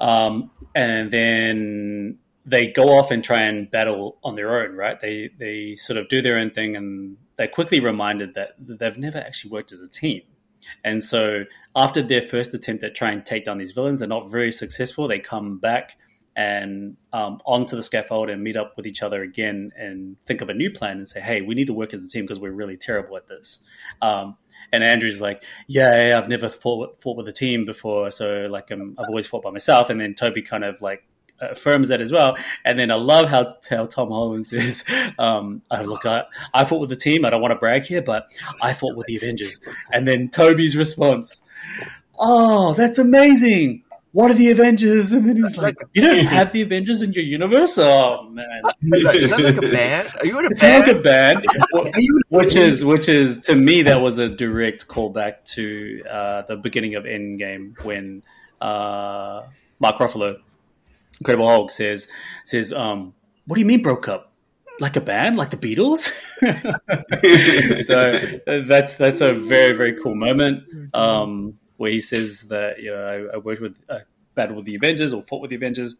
um, 0.00 0.50
and 0.74 1.10
then 1.10 2.18
they 2.46 2.68
go 2.68 2.98
off 2.98 3.10
and 3.10 3.22
try 3.22 3.42
and 3.42 3.70
battle 3.70 4.16
on 4.24 4.36
their 4.36 4.58
own. 4.58 4.74
Right? 4.74 4.98
They 4.98 5.30
they 5.38 5.74
sort 5.74 5.98
of 5.98 6.08
do 6.08 6.22
their 6.22 6.38
own 6.38 6.50
thing, 6.50 6.76
and 6.76 7.18
they're 7.36 7.46
quickly 7.46 7.78
reminded 7.78 8.34
that 8.34 8.54
they've 8.58 8.98
never 8.98 9.18
actually 9.18 9.50
worked 9.50 9.70
as 9.70 9.82
a 9.82 9.88
team. 9.88 10.22
And 10.82 11.04
so 11.04 11.44
after 11.76 12.02
their 12.02 12.22
first 12.22 12.52
attempt 12.54 12.82
at 12.84 12.94
trying 12.94 13.18
to 13.18 13.24
take 13.24 13.44
down 13.44 13.58
these 13.58 13.72
villains, 13.72 13.98
they're 14.00 14.08
not 14.08 14.30
very 14.30 14.50
successful. 14.50 15.06
They 15.08 15.18
come 15.18 15.58
back 15.58 15.96
and 16.38 16.96
um, 17.12 17.40
onto 17.44 17.74
the 17.74 17.82
scaffold 17.82 18.30
and 18.30 18.44
meet 18.44 18.56
up 18.56 18.74
with 18.76 18.86
each 18.86 19.02
other 19.02 19.22
again 19.22 19.72
and 19.76 20.16
think 20.24 20.40
of 20.40 20.48
a 20.48 20.54
new 20.54 20.70
plan 20.70 20.98
and 20.98 21.08
say, 21.08 21.20
hey, 21.20 21.40
we 21.42 21.52
need 21.52 21.66
to 21.66 21.72
work 21.72 21.92
as 21.92 22.04
a 22.04 22.08
team 22.08 22.24
because 22.24 22.38
we're 22.38 22.52
really 22.52 22.76
terrible 22.76 23.16
at 23.16 23.26
this. 23.26 23.64
Um, 24.00 24.36
and 24.72 24.84
Andrew's 24.84 25.20
like, 25.20 25.42
yeah, 25.66 26.16
I've 26.16 26.28
never 26.28 26.48
fought, 26.48 27.02
fought 27.02 27.16
with 27.16 27.26
a 27.26 27.32
team 27.32 27.64
before, 27.64 28.12
so 28.12 28.46
like 28.48 28.70
um, 28.70 28.94
I've 28.98 29.08
always 29.08 29.26
fought 29.26 29.42
by 29.42 29.50
myself. 29.50 29.90
And 29.90 30.00
then 30.00 30.14
Tobey 30.14 30.42
kind 30.42 30.62
of 30.62 30.80
like 30.80 31.02
affirms 31.40 31.88
that 31.88 32.00
as 32.00 32.12
well. 32.12 32.36
And 32.64 32.78
then 32.78 32.92
I 32.92 32.96
love 32.96 33.28
how, 33.28 33.56
how 33.68 33.86
Tom 33.86 34.10
Holland 34.10 34.46
says, 34.46 34.84
um, 35.18 35.62
I 35.72 35.82
look, 35.82 36.06
I, 36.06 36.22
I 36.54 36.64
fought 36.64 36.80
with 36.80 36.90
the 36.90 36.96
team. 36.96 37.24
I 37.24 37.30
don't 37.30 37.42
want 37.42 37.50
to 37.50 37.58
brag 37.58 37.84
here, 37.84 38.02
but 38.02 38.26
I 38.62 38.74
fought 38.74 38.96
with 38.96 39.08
the 39.08 39.16
Avengers. 39.16 39.60
And 39.92 40.06
then 40.06 40.28
Tobey's 40.28 40.76
response, 40.76 41.42
oh, 42.16 42.74
that's 42.74 42.98
amazing. 42.98 43.82
What 44.18 44.32
are 44.32 44.34
the 44.34 44.50
Avengers? 44.50 45.12
And 45.12 45.28
then 45.28 45.36
he's 45.36 45.56
like, 45.56 45.76
you 45.92 46.02
don't 46.02 46.24
have 46.24 46.50
the 46.50 46.62
Avengers 46.62 47.02
in 47.02 47.12
your 47.12 47.22
universe? 47.22 47.78
Oh, 47.78 48.28
man. 48.28 48.62
Is 48.82 49.04
that, 49.04 49.14
is 49.14 49.30
that 49.30 49.38
like 49.38 49.56
a 49.58 49.60
band? 49.60 50.12
Are 50.18 50.26
you 50.26 50.36
in 50.40 50.46
a 50.46 50.48
It's 50.50 50.60
like 50.60 50.86
band? 50.86 50.98
a 50.98 51.00
band, 51.00 51.46
Are 51.76 52.00
you 52.00 52.20
which 52.28 52.56
is 52.56 52.84
which 52.84 53.08
is 53.08 53.38
to 53.42 53.54
me 53.54 53.82
that 53.84 54.02
was 54.02 54.18
a 54.18 54.28
direct 54.28 54.88
callback 54.88 55.44
to 55.54 56.02
uh, 56.10 56.42
the 56.42 56.56
beginning 56.56 56.96
of 56.96 57.04
Endgame 57.04 57.80
when 57.84 58.24
uh, 58.60 59.42
Mark 59.78 59.98
Ruffalo, 59.98 60.38
Incredible 61.20 61.46
Hulk, 61.46 61.70
says 61.70 62.08
says, 62.42 62.72
um, 62.72 63.14
"What 63.46 63.54
do 63.54 63.60
you 63.60 63.66
mean 63.66 63.82
broke 63.82 64.08
up? 64.08 64.32
Like 64.80 64.96
a 64.96 65.00
band, 65.00 65.36
like 65.36 65.50
the 65.50 65.56
Beatles?" 65.56 66.12
so 67.84 68.64
that's 68.66 68.96
that's 68.96 69.20
a 69.20 69.32
very 69.32 69.74
very 69.74 70.02
cool 70.02 70.16
moment 70.16 70.64
um, 70.92 71.57
where 71.78 71.90
he 71.90 72.00
says 72.00 72.42
that 72.42 72.80
you 72.80 72.90
know 72.90 73.30
I, 73.32 73.36
I 73.36 73.38
worked 73.38 73.62
with 73.62 73.78
uh, 73.88 74.00
battled 74.34 74.56
with 74.56 74.66
the 74.66 74.76
Avengers 74.76 75.12
or 75.12 75.22
fought 75.22 75.40
with 75.40 75.50
the 75.50 75.56
Avengers. 75.56 75.96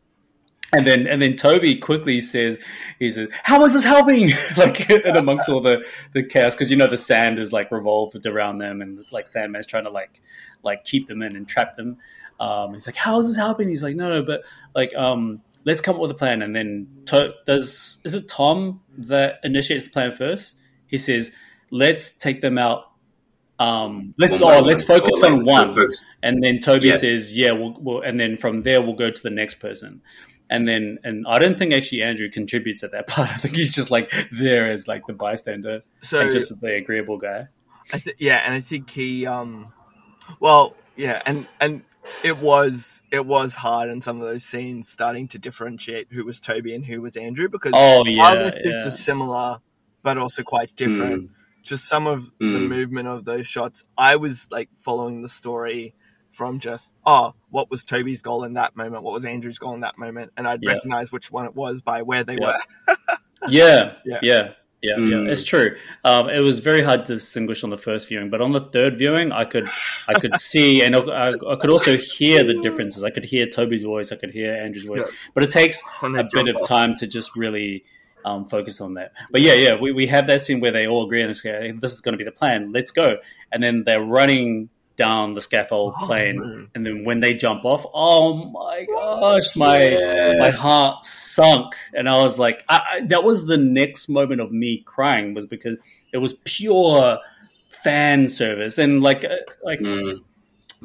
And 0.70 0.86
then, 0.86 1.06
and 1.06 1.22
then 1.22 1.34
Tobey 1.34 1.76
quickly 1.76 2.20
says, 2.20 2.62
"He 2.98 3.08
says, 3.08 3.30
how 3.42 3.64
is 3.64 3.72
this 3.72 3.84
helping?" 3.84 4.32
like, 4.58 4.90
and 4.90 5.16
amongst 5.16 5.48
all 5.48 5.60
the 5.60 5.82
the 6.12 6.22
chaos, 6.22 6.54
because 6.54 6.70
you 6.70 6.76
know 6.76 6.86
the 6.86 6.98
sand 6.98 7.38
is 7.38 7.54
like 7.54 7.72
revolved 7.72 8.26
around 8.26 8.58
them, 8.58 8.82
and 8.82 9.02
like 9.10 9.26
Sandman's 9.26 9.64
trying 9.64 9.84
to 9.84 9.90
like 9.90 10.20
like 10.62 10.84
keep 10.84 11.06
them 11.06 11.22
in 11.22 11.36
and 11.36 11.48
trap 11.48 11.74
them. 11.76 11.96
Um, 12.38 12.74
he's 12.74 12.86
like, 12.86 12.96
"How 12.96 13.18
is 13.18 13.26
this 13.26 13.36
helping?" 13.36 13.68
He's 13.68 13.82
like, 13.82 13.96
"No, 13.96 14.10
no, 14.10 14.22
but 14.22 14.44
like, 14.74 14.94
um, 14.94 15.40
let's 15.64 15.80
come 15.80 15.94
up 15.94 16.02
with 16.02 16.10
a 16.10 16.14
plan." 16.14 16.42
And 16.42 16.54
then 16.54 16.86
to- 17.06 17.32
does 17.46 18.02
is 18.04 18.14
it 18.14 18.28
Tom 18.28 18.82
that 18.98 19.40
initiates 19.42 19.84
the 19.84 19.90
plan 19.90 20.12
first? 20.12 20.60
He 20.86 20.98
says, 20.98 21.32
"Let's 21.70 22.14
take 22.14 22.42
them 22.42 22.58
out." 22.58 22.87
Um, 23.58 24.14
let's 24.18 24.32
One 24.34 24.42
oh, 24.42 24.46
by 24.46 24.60
let's 24.60 24.88
one, 24.88 25.00
focus 25.00 25.22
or, 25.22 25.30
like, 25.30 25.38
on 25.40 25.44
one. 25.44 25.74
focus- 25.74 26.02
And 26.22 26.42
then 26.42 26.58
Tobey 26.60 26.88
Yeah. 26.88 26.96
says, 26.96 27.36
"Yeah, 27.36 27.52
we'll, 27.52 27.76
we'll," 27.78 28.00
and 28.02 28.18
then 28.20 28.36
from 28.36 28.62
there 28.62 28.80
we'll 28.80 28.94
go 28.94 29.10
to 29.10 29.22
the 29.22 29.30
next 29.30 29.54
person. 29.54 30.00
And 30.50 30.66
then, 30.66 30.98
and 31.04 31.26
I 31.28 31.38
don't 31.38 31.58
think 31.58 31.72
actually 31.74 32.02
Andrew 32.02 32.30
contributes 32.30 32.82
at 32.82 32.92
that 32.92 33.06
part. 33.08 33.28
I 33.30 33.34
think 33.34 33.54
he's 33.56 33.74
just 33.74 33.90
like 33.90 34.12
there 34.32 34.70
as 34.70 34.86
like 34.88 35.06
the 35.06 35.12
bystander 35.12 35.82
So 36.02 36.20
and 36.20 36.32
just 36.32 36.60
the 36.60 36.74
agreeable 36.74 37.18
guy. 37.18 37.48
I 37.92 37.98
th- 37.98 38.16
yeah, 38.18 38.42
and 38.44 38.54
I 38.54 38.60
think 38.60 38.90
he 38.90 39.26
um 39.26 39.72
well, 40.40 40.74
yeah, 40.96 41.22
and 41.26 41.46
and 41.60 41.82
it 42.24 42.38
was 42.38 43.02
it 43.10 43.26
was 43.26 43.54
hard 43.56 43.88
in 43.90 44.00
some 44.00 44.20
of 44.20 44.26
those 44.26 44.44
scenes 44.44 44.88
starting 44.88 45.26
to 45.28 45.38
differentiate 45.38 46.08
who 46.10 46.24
was 46.24 46.38
Tobey 46.40 46.74
and 46.74 46.84
who 46.84 47.00
was 47.02 47.16
Andrew 47.16 47.48
because 47.48 47.72
Oh 47.74 48.04
while 48.04 48.36
yeah, 48.36 48.44
the 48.44 48.50
suits 48.50 48.64
yeah. 48.64 48.86
are 48.88 48.90
similar 48.90 49.58
but 50.02 50.16
also 50.16 50.42
quite 50.42 50.74
different, 50.76 51.30
just 51.62 51.86
some 51.88 52.06
of 52.06 52.30
the 52.38 52.44
Mm. 52.46 52.68
movement 52.68 53.08
of 53.08 53.24
those 53.24 53.46
shots, 53.46 53.84
I 53.96 54.16
was 54.16 54.48
like 54.50 54.68
following 54.76 55.22
the 55.22 55.28
story 55.28 55.94
from 56.30 56.60
just 56.60 56.92
oh, 57.06 57.34
what 57.50 57.70
was 57.70 57.84
Tobey's 57.84 58.22
goal 58.22 58.44
in 58.44 58.54
that 58.54 58.76
moment? 58.76 59.02
What 59.02 59.12
was 59.14 59.24
Andrew's 59.24 59.58
goal 59.58 59.74
in 59.74 59.80
that 59.80 59.98
moment? 59.98 60.32
And 60.36 60.46
I'd 60.46 60.62
Yeah. 60.62 60.72
recognize 60.74 61.10
which 61.10 61.30
one 61.32 61.46
it 61.46 61.54
was 61.54 61.82
by 61.82 62.02
where 62.02 62.22
they 62.24 62.36
Yeah. 62.40 62.56
were. 62.86 62.96
yeah, 63.48 63.92
Yeah. 64.04 64.18
yeah, 64.20 64.20
yeah, 64.22 64.50
yeah, 64.82 64.96
Mm. 64.96 65.30
It's 65.30 65.42
true. 65.44 65.76
Um, 66.04 66.28
it 66.28 66.40
was 66.40 66.60
very 66.60 66.82
hard 66.82 67.04
to 67.06 67.14
distinguish 67.14 67.64
on 67.64 67.70
the 67.70 67.76
first 67.76 68.08
viewing, 68.08 68.30
but 68.30 68.40
on 68.40 68.52
the 68.52 68.60
third 68.60 68.96
viewing, 68.96 69.32
I 69.32 69.44
could, 69.44 69.66
I 70.06 70.14
could 70.14 70.32
see, 70.38 70.82
and 70.82 70.94
I, 70.94 71.30
I 71.30 71.56
could 71.56 71.70
also 71.70 71.96
hear 71.96 72.44
the 72.44 72.54
differences. 72.60 73.02
I 73.04 73.10
could 73.10 73.24
hear 73.24 73.46
Tobey's 73.46 73.82
voice, 73.82 74.12
I 74.12 74.16
could 74.16 74.30
hear 74.32 74.54
Andrew's 74.54 74.84
voice, 74.84 75.02
Yeah. 75.04 75.10
but 75.34 75.42
it 75.42 75.50
takes 75.50 75.82
a 76.02 76.08
bit 76.10 76.30
jump 76.30 76.48
of 76.48 76.66
time 76.66 76.94
to 76.96 77.06
just 77.06 77.34
really 77.36 77.84
um, 78.24 78.44
focus 78.44 78.80
on 78.80 78.94
that. 78.94 79.12
But 79.30 79.40
yeah, 79.40 79.54
yeah, 79.54 79.74
we, 79.80 79.92
we 79.92 80.06
have 80.08 80.26
that 80.26 80.40
scene 80.40 80.60
where 80.60 80.72
they 80.72 80.86
all 80.86 81.04
agree 81.06 81.22
on 81.22 81.28
this, 81.28 81.44
okay, 81.44 81.72
this 81.72 81.92
is 81.92 82.00
going 82.00 82.12
to 82.14 82.18
be 82.18 82.24
the 82.24 82.32
plan. 82.32 82.72
Let's 82.72 82.90
go. 82.90 83.16
And 83.52 83.62
then 83.62 83.84
they're 83.84 84.02
running 84.02 84.68
down 84.96 85.34
the 85.34 85.40
scaffold 85.40 85.94
Oh, 86.00 86.06
plane, 86.06 86.40
man. 86.40 86.68
and 86.74 86.84
then 86.84 87.04
when 87.04 87.20
they 87.20 87.32
jump 87.34 87.64
off, 87.64 87.86
oh 87.94 88.34
my 88.50 88.84
gosh, 88.84 89.54
my 89.54 89.90
Yeah. 89.90 90.32
my 90.40 90.50
heart 90.50 91.04
sunk, 91.04 91.74
and 91.94 92.08
I 92.08 92.18
was 92.18 92.38
like, 92.40 92.64
I, 92.68 92.82
I, 92.94 93.00
that 93.06 93.22
was 93.22 93.46
the 93.46 93.56
next 93.56 94.08
moment 94.08 94.40
of 94.40 94.50
me 94.50 94.82
crying 94.84 95.34
was 95.34 95.46
because 95.46 95.78
it 96.12 96.18
was 96.18 96.32
pure 96.44 97.18
fan 97.68 98.26
service 98.26 98.78
and 98.78 99.00
like 99.02 99.24
uh, 99.24 99.36
like 99.62 99.78
Mm. 99.78 100.20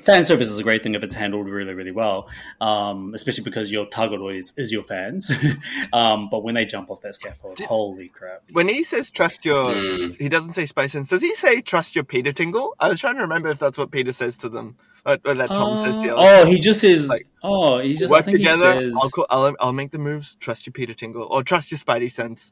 Fan 0.01 0.25
service 0.25 0.49
is 0.49 0.57
a 0.57 0.63
great 0.63 0.81
thing 0.81 0.95
if 0.95 1.03
it's 1.03 1.15
handled 1.15 1.47
really 1.47 1.73
really 1.73 1.91
well 1.91 2.27
um, 2.59 3.13
especially 3.13 3.43
because 3.43 3.71
your 3.71 3.85
target 3.85 4.19
audience 4.19 4.51
is 4.57 4.71
your 4.71 4.83
fans 4.83 5.31
um, 5.93 6.29
but 6.29 6.43
when 6.43 6.55
they 6.55 6.65
jump 6.65 6.89
off 6.89 7.01
that 7.01 7.13
scaffold 7.15 7.59
holy 7.59 8.07
crap 8.09 8.41
when 8.51 8.67
he 8.67 8.83
says 8.83 9.11
trust 9.11 9.45
your, 9.45 9.73
Mm. 9.73 10.17
he 10.19 10.29
doesn't 10.29 10.53
say 10.53 10.63
Spidey 10.63 10.89
Sense. 10.91 11.09
Does 11.09 11.21
he 11.21 11.33
say 11.35 11.61
trust 11.61 11.95
your 11.95 12.03
Peter 12.03 12.31
Tingle? 12.31 12.75
I 12.79 12.89
was 12.89 12.99
trying 12.99 13.15
to 13.15 13.21
remember 13.21 13.49
if 13.49 13.59
that's 13.59 13.77
what 13.77 13.91
Peter 13.91 14.11
says 14.11 14.37
to 14.37 14.49
them, 14.49 14.75
or, 15.05 15.17
or 15.25 15.33
that 15.33 15.53
Tom 15.53 15.77
says 15.77 15.95
to 15.97 16.03
the 16.03 16.15
Uh, 16.15 16.17
other. 16.19 16.41
oh 16.41 16.45
he 16.45 16.59
just 16.59 16.81
says 16.81 17.07
Like, 17.09 17.27
oh 17.43 17.79
he 17.79 17.93
just 17.95 18.11
I 18.11 18.17
Work 18.17 18.25
think 18.25 18.37
together. 18.37 18.75
he 18.81 18.81
says 18.91 18.93
I'll, 19.01 19.09
co- 19.09 19.25
I'll 19.29 19.55
I'll 19.59 19.73
make 19.73 19.91
the 19.91 19.99
moves. 19.99 20.35
Trust 20.35 20.65
your 20.65 20.73
Peter 20.73 20.93
Tingle 20.93 21.23
or 21.29 21.43
trust 21.43 21.71
your 21.71 21.77
Spidey 21.77 22.11
Sense. 22.11 22.51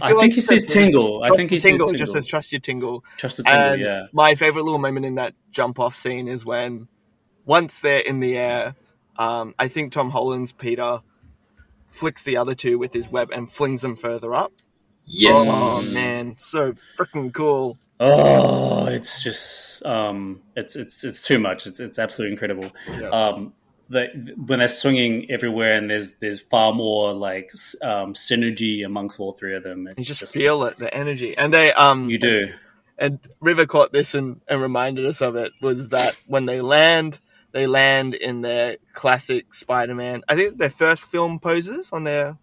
I 0.00 0.12
think 0.14 0.34
he 0.34 0.40
says 0.40 0.64
tingle 0.64 1.22
I 1.24 1.28
think 1.36 1.50
your 1.50 1.56
he 1.56 1.60
says 1.60 1.70
tingle. 1.70 1.86
tingle 1.88 1.98
just 1.98 2.12
says 2.12 2.26
trust 2.26 2.52
your 2.52 2.60
tingle. 2.60 3.04
trust 3.16 3.36
the 3.38 3.42
tingle 3.44 3.60
And 3.60 3.80
yeah 3.80 4.06
my 4.12 4.34
favorite 4.34 4.62
little 4.62 4.78
moment 4.78 5.06
in 5.06 5.16
that 5.16 5.34
jump 5.50 5.78
off 5.80 5.94
scene 5.96 6.28
is 6.28 6.44
when 6.46 6.88
once 7.44 7.80
they're 7.80 8.00
in 8.00 8.20
the 8.20 8.38
air, 8.38 8.74
um, 9.16 9.54
I 9.58 9.68
think 9.68 9.92
Tom 9.92 10.10
Holland's 10.10 10.52
Peter 10.52 11.02
flicks 11.88 12.22
the 12.24 12.36
other 12.36 12.54
two 12.54 12.78
with 12.78 12.94
his 12.94 13.08
web 13.08 13.30
and 13.32 13.50
flings 13.50 13.82
them 13.82 13.96
further 13.96 14.32
up. 14.34 14.52
Yes. 15.04 15.38
Oh 15.50 15.90
man, 15.94 16.36
so 16.38 16.72
freaking 16.96 17.32
cool. 17.34 17.78
Oh, 17.98 18.86
it's 18.86 19.22
just 19.24 19.84
um, 19.84 20.40
it's 20.56 20.76
it's 20.76 21.02
it's 21.04 21.26
too 21.26 21.38
much. 21.40 21.66
It's 21.66 21.80
it's 21.80 21.98
absolutely 21.98 22.32
incredible. 22.32 22.70
Yeah. 22.88 23.08
Um, 23.08 23.52
the, 23.92 24.34
when 24.36 24.58
they're 24.60 24.68
swinging 24.68 25.30
everywhere, 25.30 25.76
and 25.76 25.90
there's 25.90 26.18
there's 26.18 26.40
far 26.40 26.72
more 26.72 27.12
like 27.12 27.50
um, 27.82 28.14
synergy 28.14 28.84
amongst 28.84 29.20
all 29.20 29.32
three 29.32 29.54
of 29.54 29.62
them. 29.62 29.86
You 29.88 29.94
It's 29.96 30.08
just, 30.08 30.34
feel 30.34 30.64
it, 30.64 30.78
the 30.78 30.92
energy, 30.94 31.36
and 31.36 31.52
they 31.54 31.72
um 31.72 32.08
You 32.10 32.18
do. 32.18 32.48
and 32.98 33.18
River 33.40 33.66
caught 33.66 33.92
this 33.92 34.14
and, 34.14 34.40
and 34.48 34.60
reminded 34.62 35.06
us 35.06 35.20
of 35.22 35.36
it 35.36 35.52
was 35.60 35.90
that 35.90 36.16
when 36.26 36.46
they 36.46 36.60
land, 36.60 37.18
they 37.52 37.66
land 37.66 38.14
in 38.14 38.42
their 38.42 38.76
classic 38.92 39.54
Spider-Man. 39.54 40.22
I 40.28 40.36
think 40.36 40.56
their 40.58 40.70
first 40.70 41.04
film 41.04 41.38
poses 41.38 41.92
on 41.92 42.04
their 42.04 42.36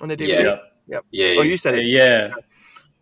on 0.00 0.08
their 0.08 0.16
DVD. 0.16 0.28
Yeah. 0.28 0.56
Yep. 0.88 1.04
Yeah. 1.10 1.34
Oh, 1.38 1.42
you 1.42 1.56
said 1.56 1.74
it. 1.76 1.86
Yeah. 1.86 2.34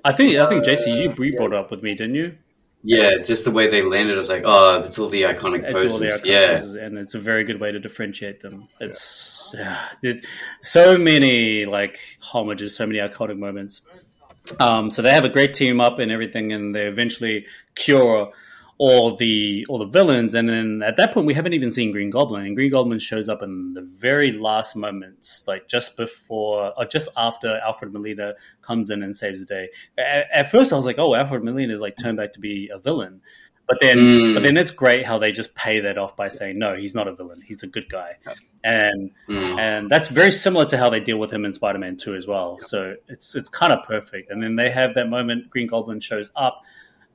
I 0.05 0.13
think 0.13 0.37
I 0.37 0.47
think 0.49 0.65
Jasey, 0.65 0.93
you 0.93 1.15
you 1.25 1.37
brought 1.37 1.53
it 1.53 1.59
up 1.59 1.71
with 1.71 1.83
me, 1.83 1.95
didn't 1.95 2.15
you? 2.17 2.37
Yeah, 2.85 3.19
just 3.19 3.45
the 3.45 3.53
way 3.53 3.69
they 3.69 3.83
landed, 3.83 4.15
I 4.15 4.19
was 4.19 4.29
like, 4.29 4.43
oh, 4.45 4.83
it's 4.83 4.99
all 4.99 5.09
the 5.09 5.23
iconic 5.23 5.63
It's 5.63 5.73
poses. 5.73 5.93
all 5.93 5.99
the 5.99 6.07
iconic 6.07 6.25
yeah, 6.25 6.57
poses, 6.57 6.75
and 6.75 6.99
it's 6.99 7.15
a 7.15 7.19
very 7.19 7.45
good 7.45 7.61
way 7.61 7.71
to 7.71 7.79
differentiate 7.79 8.41
them. 8.41 8.69
It's 8.81 9.51
yeah, 9.55 9.79
it, 10.03 10.27
so 10.63 10.99
many 10.99 11.65
like 11.65 12.01
homages, 12.21 12.75
so 12.75 12.87
many 12.87 12.99
iconic 12.99 13.39
moments. 13.39 13.83
Um, 14.59 14.91
so 14.91 15.03
they 15.03 15.11
have 15.11 15.25
a 15.25 15.29
great 15.29 15.55
team 15.55 15.81
up 15.81 16.01
and 16.01 16.11
everything, 16.11 16.53
and 16.53 16.75
they 16.75 16.87
eventually 16.87 17.47
cure 17.77 18.33
all 18.85 19.15
the 19.15 19.65
all 19.69 19.79
the 19.79 19.87
villains. 19.99 20.35
And 20.35 20.49
then 20.49 20.83
at 20.83 20.97
that 20.97 21.15
point, 21.15 21.25
we 21.27 21.35
haven't 21.35 21.53
even 21.53 21.71
seen 21.71 21.93
Green 21.93 22.11
Goblin, 22.11 22.45
and 22.45 22.57
Green 22.57 22.73
Goblin 22.73 22.99
shows 22.99 23.29
up 23.29 23.41
in 23.41 23.75
the 23.75 23.83
very 23.83 24.33
last 24.33 24.75
moments, 24.75 25.45
like 25.47 25.69
just 25.69 25.97
before 25.97 26.73
or 26.77 26.85
just 26.85 27.09
after 27.17 27.61
Alfred 27.65 27.93
Molina 27.93 28.35
comes 28.61 28.91
in 28.91 29.05
and 29.05 29.17
saves 29.17 29.39
the 29.39 29.47
day. 29.47 29.69
At, 29.97 30.27
at 30.35 30.51
first, 30.51 30.73
I 30.73 30.77
was 30.77 30.85
like, 30.85 30.99
"Oh, 30.99 31.15
Alfred 31.15 31.45
Molina 31.45 31.73
is 31.73 31.81
like 31.81 31.97
turned 31.97 32.17
back 32.17 32.33
to 32.33 32.41
be 32.41 32.71
a 32.75 32.79
villain." 32.79 33.21
But 33.69 33.79
then, 33.81 33.99
Mm. 33.99 34.35
but 34.35 34.43
then 34.43 34.57
it's 34.57 34.73
great 34.73 35.07
how 35.07 35.19
they 35.19 35.31
just 35.31 35.55
pay 35.55 35.79
that 35.81 35.97
off 35.97 36.17
by 36.17 36.27
saying, 36.29 36.59
"No, 36.59 36.75
he's 36.75 36.97
not 36.97 37.07
a 37.07 37.15
villain. 37.15 37.41
He's 37.41 37.63
a 37.63 37.69
good 37.69 37.89
guy," 37.89 38.17
and 38.65 39.13
Mm. 39.29 39.59
and 39.59 39.89
that's 39.89 40.09
very 40.09 40.33
similar 40.33 40.65
to 40.67 40.77
how 40.77 40.91
they 40.91 40.99
deal 40.99 41.19
with 41.19 41.33
him 41.33 41.45
in 41.45 41.53
Spider-Man 41.53 41.97
Two 41.97 42.17
as 42.17 42.27
well. 42.27 42.59
So 42.59 42.97
it's 43.09 43.37
it's 43.37 43.49
kind 43.49 43.73
of 43.73 43.85
perfect. 43.85 44.33
And 44.33 44.43
then 44.43 44.57
they 44.57 44.71
have 44.71 44.95
that 44.95 45.09
moment. 45.09 45.51
Green 45.51 45.69
Goblin 45.69 46.01
shows 46.01 46.31
up. 46.35 46.63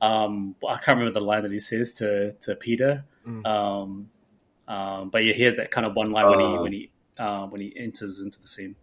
Um, 0.02 0.56
I 0.68 0.78
can't 0.78 0.98
remember 0.98 1.11
the 1.19 1.26
line 1.26 1.44
that 1.44 1.52
he 1.52 1.60
says 1.60 1.95
to 1.95 2.32
to 2.32 2.56
Peter. 2.56 3.06
Mm. 3.28 3.45
Um, 3.45 4.10
um, 4.68 5.10
but 5.10 5.24
yeah, 5.24 5.34
he 5.34 5.44
has 5.44 5.56
that 5.56 5.72
kind 5.72 5.86
of 5.88 5.95
one 5.95 6.11
line 6.11 6.30
when 6.30 6.40
he 6.40 6.45
Oh. 6.45 6.61
when 6.61 6.72
he 6.74 6.91
uh, 7.18 7.48
when 7.48 7.61
he 7.61 7.74
enters 7.76 8.19
into 8.19 8.40
the 8.40 8.48
scene. 8.48 8.76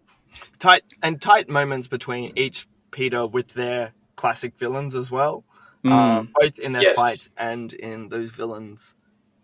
tight 0.58 0.82
and 1.02 1.20
tight 1.22 1.48
moments 1.48 1.86
between 1.86 2.32
each 2.36 2.66
Peter 2.90 3.26
with 3.26 3.48
their 3.54 3.92
classic 4.16 4.56
villains 4.56 4.94
as 4.94 5.10
well, 5.10 5.44
Mm. 5.84 5.92
um, 5.92 6.28
both 6.40 6.58
in 6.58 6.72
their 6.72 6.82
Yes. 6.82 6.96
fights 6.96 7.30
and 7.36 7.72
in 7.72 8.08
those 8.08 8.30
villains' 8.30 8.94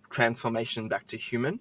transformation 0.09 0.89
back 0.89 1.07
to 1.09 1.17
human. 1.17 1.61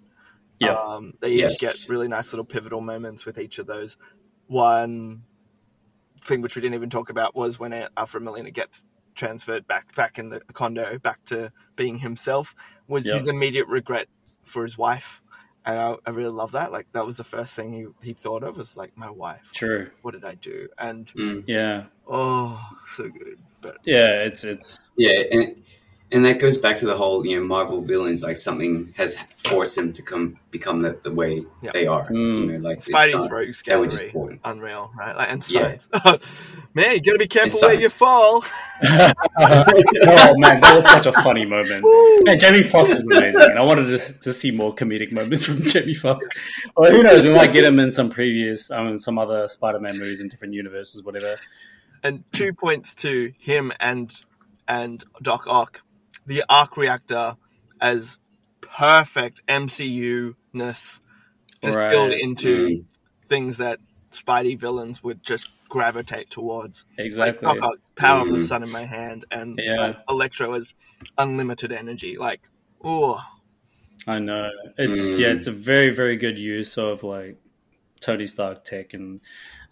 Yeah. 0.60 0.73
um, 0.73 1.14
they 1.22 1.31
each 1.34 1.61
Yes. 1.61 1.86
get 1.86 1.90
really 1.90 2.07
nice 2.07 2.34
little 2.34 2.44
pivotal 2.45 2.81
moments 2.81 3.26
with 3.26 3.38
each 3.40 3.60
of 3.60 3.68
those. 3.68 3.95
One 4.48 5.23
thing 6.22 6.41
which 6.41 6.56
we 6.56 6.61
didn't 6.61 6.76
even 6.76 6.90
talk 6.90 7.10
about 7.10 7.34
was 7.36 7.60
when 7.60 7.88
Alfred 7.95 8.23
Molina 8.23 8.52
gets 8.52 8.84
transferred 9.15 9.68
back 9.68 9.94
back 9.95 10.18
in 10.19 10.30
the 10.30 10.40
condo 10.53 10.98
back 10.99 11.23
to 11.26 11.52
being 11.76 11.99
himself 11.99 12.56
was 12.88 13.06
Yeah. 13.06 13.14
his 13.15 13.27
immediate 13.27 13.68
regret 13.68 14.07
for 14.44 14.64
his 14.64 14.77
wife 14.77 15.22
and 15.65 15.77
I, 15.77 15.95
I 16.06 16.10
really 16.11 16.31
love 16.31 16.53
that 16.53 16.72
like 16.72 16.88
that 16.94 17.06
was 17.06 17.18
the 17.18 17.23
first 17.23 17.56
thing 17.56 17.73
he, 17.73 17.86
he 18.07 18.14
thought 18.14 18.44
of 18.44 18.57
was 18.57 18.77
like 18.77 18.98
my 18.98 19.10
wife 19.10 19.52
True. 19.53 19.90
what 20.02 20.11
did 20.11 20.23
I 20.26 20.36
do? 20.36 20.69
And 20.77 21.06
Mm. 21.07 21.44
Yeah. 21.48 21.84
oh, 22.07 22.60
so 22.88 23.03
good. 23.10 23.38
But 23.61 23.77
Yeah. 23.86 24.23
It's 24.23 24.44
it's 24.45 24.91
yeah, 24.95 25.22
and 25.31 25.61
and 26.11 26.26
that 26.26 26.40
goes 26.40 26.57
back 26.57 26.77
to 26.77 26.86
the 26.86 26.95
whole 26.98 27.26
you 27.26 27.40
know 27.40 27.45
Marvel 27.45 27.81
villains. 27.81 28.23
Like 28.23 28.38
something 28.38 28.94
has 28.98 29.15
forced 29.38 29.76
them 29.76 29.91
to 29.94 30.02
come 30.02 30.38
become 30.52 30.81
the, 30.81 30.99
the 31.03 31.11
way 31.11 31.44
Yeah. 31.61 31.72
they 31.73 31.86
are. 31.88 32.07
Mm. 32.10 32.40
You 32.41 32.45
know, 32.53 32.57
like 32.69 32.77
it's 32.77 32.90
Spidey's 32.90 33.14
not- 33.26 33.31
rogues 33.31 33.61
they 33.64 33.73
just 33.73 33.98
gallery, 33.98 34.11
born. 34.11 34.40
unreal, 34.44 34.91
right? 34.98 35.15
Like, 35.15 35.31
and 35.31 35.49
Yeah. 35.49 35.77
Man, 36.73 36.95
you 36.95 37.02
gotta 37.02 37.19
be 37.19 37.27
careful 37.27 37.60
And 37.60 37.68
where 37.73 37.81
you 37.81 37.90
fall. 37.90 38.44
oh 38.84 39.14
man, 40.40 40.61
that 40.61 40.73
was 40.76 40.86
such 40.90 41.06
a 41.06 41.11
funny 41.11 41.45
moment. 41.45 41.84
Man, 42.23 42.40
Jamie 42.40 42.64
Foxx 42.64 42.91
is 42.91 43.03
amazing, 43.03 43.41
and 43.41 43.60
I 43.60 43.64
wanted 43.64 43.86
to, 43.98 44.19
to 44.22 44.34
see 44.34 44.52
more 44.52 44.73
comedic 44.73 45.11
moments 45.11 45.45
from 45.45 45.61
Jamie 45.64 45.94
Foxx. 45.94 46.26
Well, 46.77 46.91
who 46.91 47.03
knows? 47.03 47.22
We 47.23 47.31
might 47.31 47.53
get 47.53 47.64
him 47.65 47.80
in 47.80 47.91
some 47.91 48.10
previous, 48.10 48.72
um, 48.72 48.88
in 48.88 48.98
some 48.98 49.18
other 49.19 49.48
Spider-Man 49.48 49.98
movies 49.99 50.22
in 50.22 50.30
different 50.30 50.53
universes, 50.53 51.03
whatever. 51.03 51.38
And 52.03 52.23
two 52.31 52.53
points 52.53 52.95
to 52.95 53.34
him 53.38 53.73
and 53.80 54.14
and 54.68 55.03
Doc 55.22 55.45
Ock, 55.48 55.81
the 56.25 56.43
arc 56.49 56.77
reactor 56.77 57.37
as 57.81 58.17
perfect 58.61 59.41
MCU 59.47 60.35
ness 60.53 61.01
distilled 61.61 62.11
Right. 62.11 62.21
into 62.21 62.67
Mm. 62.67 62.85
things 63.25 63.57
that 63.57 63.79
Spidey 64.11 64.57
villains 64.57 65.03
would 65.03 65.23
just 65.23 65.49
gravitate 65.67 66.29
towards. 66.31 66.85
Exactly. 66.97 67.47
Like 67.47 67.61
Ock, 67.63 67.77
power 67.95 68.21
of 68.25 68.31
the 68.33 68.39
Mm. 68.39 68.47
sun 68.47 68.63
in 68.63 68.69
my 68.69 68.85
hand, 68.85 69.25
and 69.31 69.59
Yeah. 69.63 69.81
uh, 69.81 69.93
Electro 70.09 70.53
as 70.53 70.73
unlimited 71.17 71.71
energy. 71.71 72.17
Like, 72.17 72.41
oh, 72.83 73.23
I 74.07 74.17
know. 74.19 74.49
It's 74.77 74.99
Mm. 74.99 75.19
yeah, 75.19 75.27
it's 75.27 75.45
a 75.47 75.51
very 75.51 75.91
very 75.91 76.17
good 76.17 76.39
use 76.39 76.77
of 76.77 77.03
like 77.03 77.37
Tony 77.99 78.25
Stark 78.25 78.63
tech 78.63 78.93
and 78.93 79.21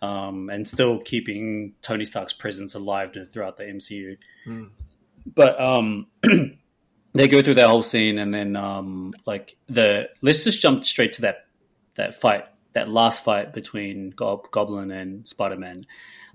um, 0.03 0.49
and 0.51 0.67
still 0.67 0.99
keeping 0.99 1.73
Tony 1.81 2.05
Stark's 2.05 2.33
presence 2.33 2.75
alive 2.75 3.17
throughout 3.31 3.57
the 3.57 3.63
MCU. 3.63 4.17
But 5.35 5.59
um, 5.59 6.07
they 7.13 7.27
go 7.27 7.41
through 7.41 7.55
that 7.55 7.67
whole 7.69 7.83
scene, 7.83 8.17
and 8.17 8.33
then 8.33 8.55
um, 8.55 9.13
like 9.25 9.55
the 9.67 10.09
let's 10.21 10.43
just 10.43 10.61
jump 10.61 10.85
straight 10.85 11.13
to 11.13 11.21
that 11.23 11.45
that 11.95 12.15
fight, 12.15 12.45
that 12.73 12.89
last 12.89 13.23
fight 13.23 13.53
between 13.53 14.11
Gob- 14.11 14.49
Goblin 14.51 14.91
and 14.91 15.27
Spider 15.27 15.57
Man. 15.57 15.83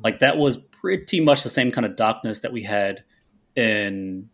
Like 0.03 0.19
that 0.21 0.37
was 0.37 0.57
pretty 0.57 1.21
much 1.21 1.43
the 1.43 1.49
same 1.51 1.71
kind 1.71 1.87
of 1.87 1.97
darkness 1.97 2.41
that 2.41 2.53
we 2.53 2.63
had 2.65 3.05
in 3.55 4.29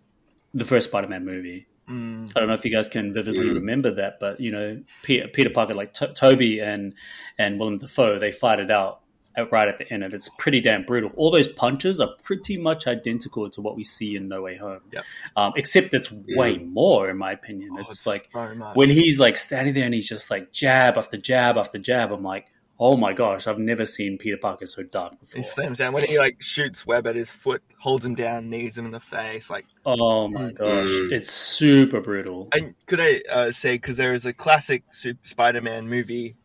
the 0.55 0.65
first 0.65 0.89
Spider 0.89 1.09
Man 1.09 1.25
movie. 1.25 1.67
mm, 1.89 2.31
I 2.35 2.39
don't 2.41 2.49
know 2.49 2.55
if 2.55 2.65
you 2.65 2.71
guys 2.71 2.89
can 2.89 3.13
vividly 3.13 3.49
Mm. 3.49 3.55
remember 3.55 3.91
that, 3.93 4.19
but 4.21 4.41
you 4.41 4.51
know, 4.51 4.83
Peter, 5.03 5.29
Peter 5.29 5.51
Parker, 5.51 5.75
like 5.75 5.93
to- 5.95 6.13
Tobey 6.15 6.61
and 6.61 6.95
and 7.39 7.59
Willem 7.59 7.79
Dafoe, 7.79 8.19
they 8.19 8.33
fight 8.33 8.59
it 8.61 8.71
out 8.71 9.01
right 9.47 9.69
at 9.69 9.79
the 9.79 9.93
end, 9.93 10.03
and 10.05 10.13
it's 10.15 10.29
pretty 10.39 10.61
damn 10.61 10.85
brutal. 10.85 11.11
All 11.17 11.31
those 11.31 11.49
punches 11.49 12.01
are 12.01 12.11
pretty 12.23 12.57
much 12.57 12.87
identical 12.87 13.49
to 13.51 13.61
what 13.61 13.77
we 13.77 13.85
see 13.85 14.17
in 14.17 14.29
No 14.29 14.43
Way 14.43 14.57
Home, 14.57 14.81
Yep. 14.93 15.05
um, 15.37 15.53
except 15.57 15.95
it's 15.95 16.11
way 16.13 16.59
more, 16.59 17.09
in 17.11 17.17
my 17.19 17.33
opinion. 17.33 17.71
oh, 17.75 17.81
it's 17.81 18.07
like 18.07 18.29
so 18.33 18.73
when 18.75 18.91
he's 18.91 19.19
like 19.21 19.37
standing 19.37 19.75
there 19.75 19.85
and 19.85 19.95
he's 19.95 20.09
just 20.09 20.31
like 20.31 20.53
jab 20.53 20.97
after 20.99 21.17
jab 21.17 21.57
after 21.57 21.79
jab. 21.79 22.13
I'm 22.13 22.23
like, 22.23 22.47
oh 22.81 22.97
my 22.97 23.13
gosh, 23.13 23.49
I've 23.49 23.59
never 23.59 23.85
seen 23.85 24.19
Peter 24.19 24.37
Parker 24.37 24.65
so 24.67 24.85
dark 24.85 25.19
before. 25.19 25.39
He 25.41 25.43
slams 25.45 25.79
down 25.79 25.93
when 25.93 26.05
he 26.05 26.17
like 26.19 26.41
shoots 26.41 26.87
web 26.87 27.09
at 27.09 27.17
his 27.17 27.29
foot, 27.31 27.61
holds 27.79 28.07
him 28.07 28.15
down, 28.15 28.51
knees 28.51 28.79
him 28.79 28.85
in 28.85 28.93
the 28.93 29.01
face. 29.01 29.51
Like, 29.51 29.67
Oh 29.85 30.29
my 30.29 30.53
gosh, 30.53 30.87
Mm. 30.89 31.11
it's 31.13 31.29
super 31.31 32.01
brutal. 32.01 32.49
and 32.53 32.75
could 32.87 33.01
I 33.01 33.21
uh, 33.29 33.51
say 33.51 33.75
because 33.75 33.97
there 33.97 34.15
is 34.15 34.27
a 34.27 34.33
classic 34.33 34.85
Super 34.93 35.19
Spider-Man 35.27 35.89
movie 35.89 36.37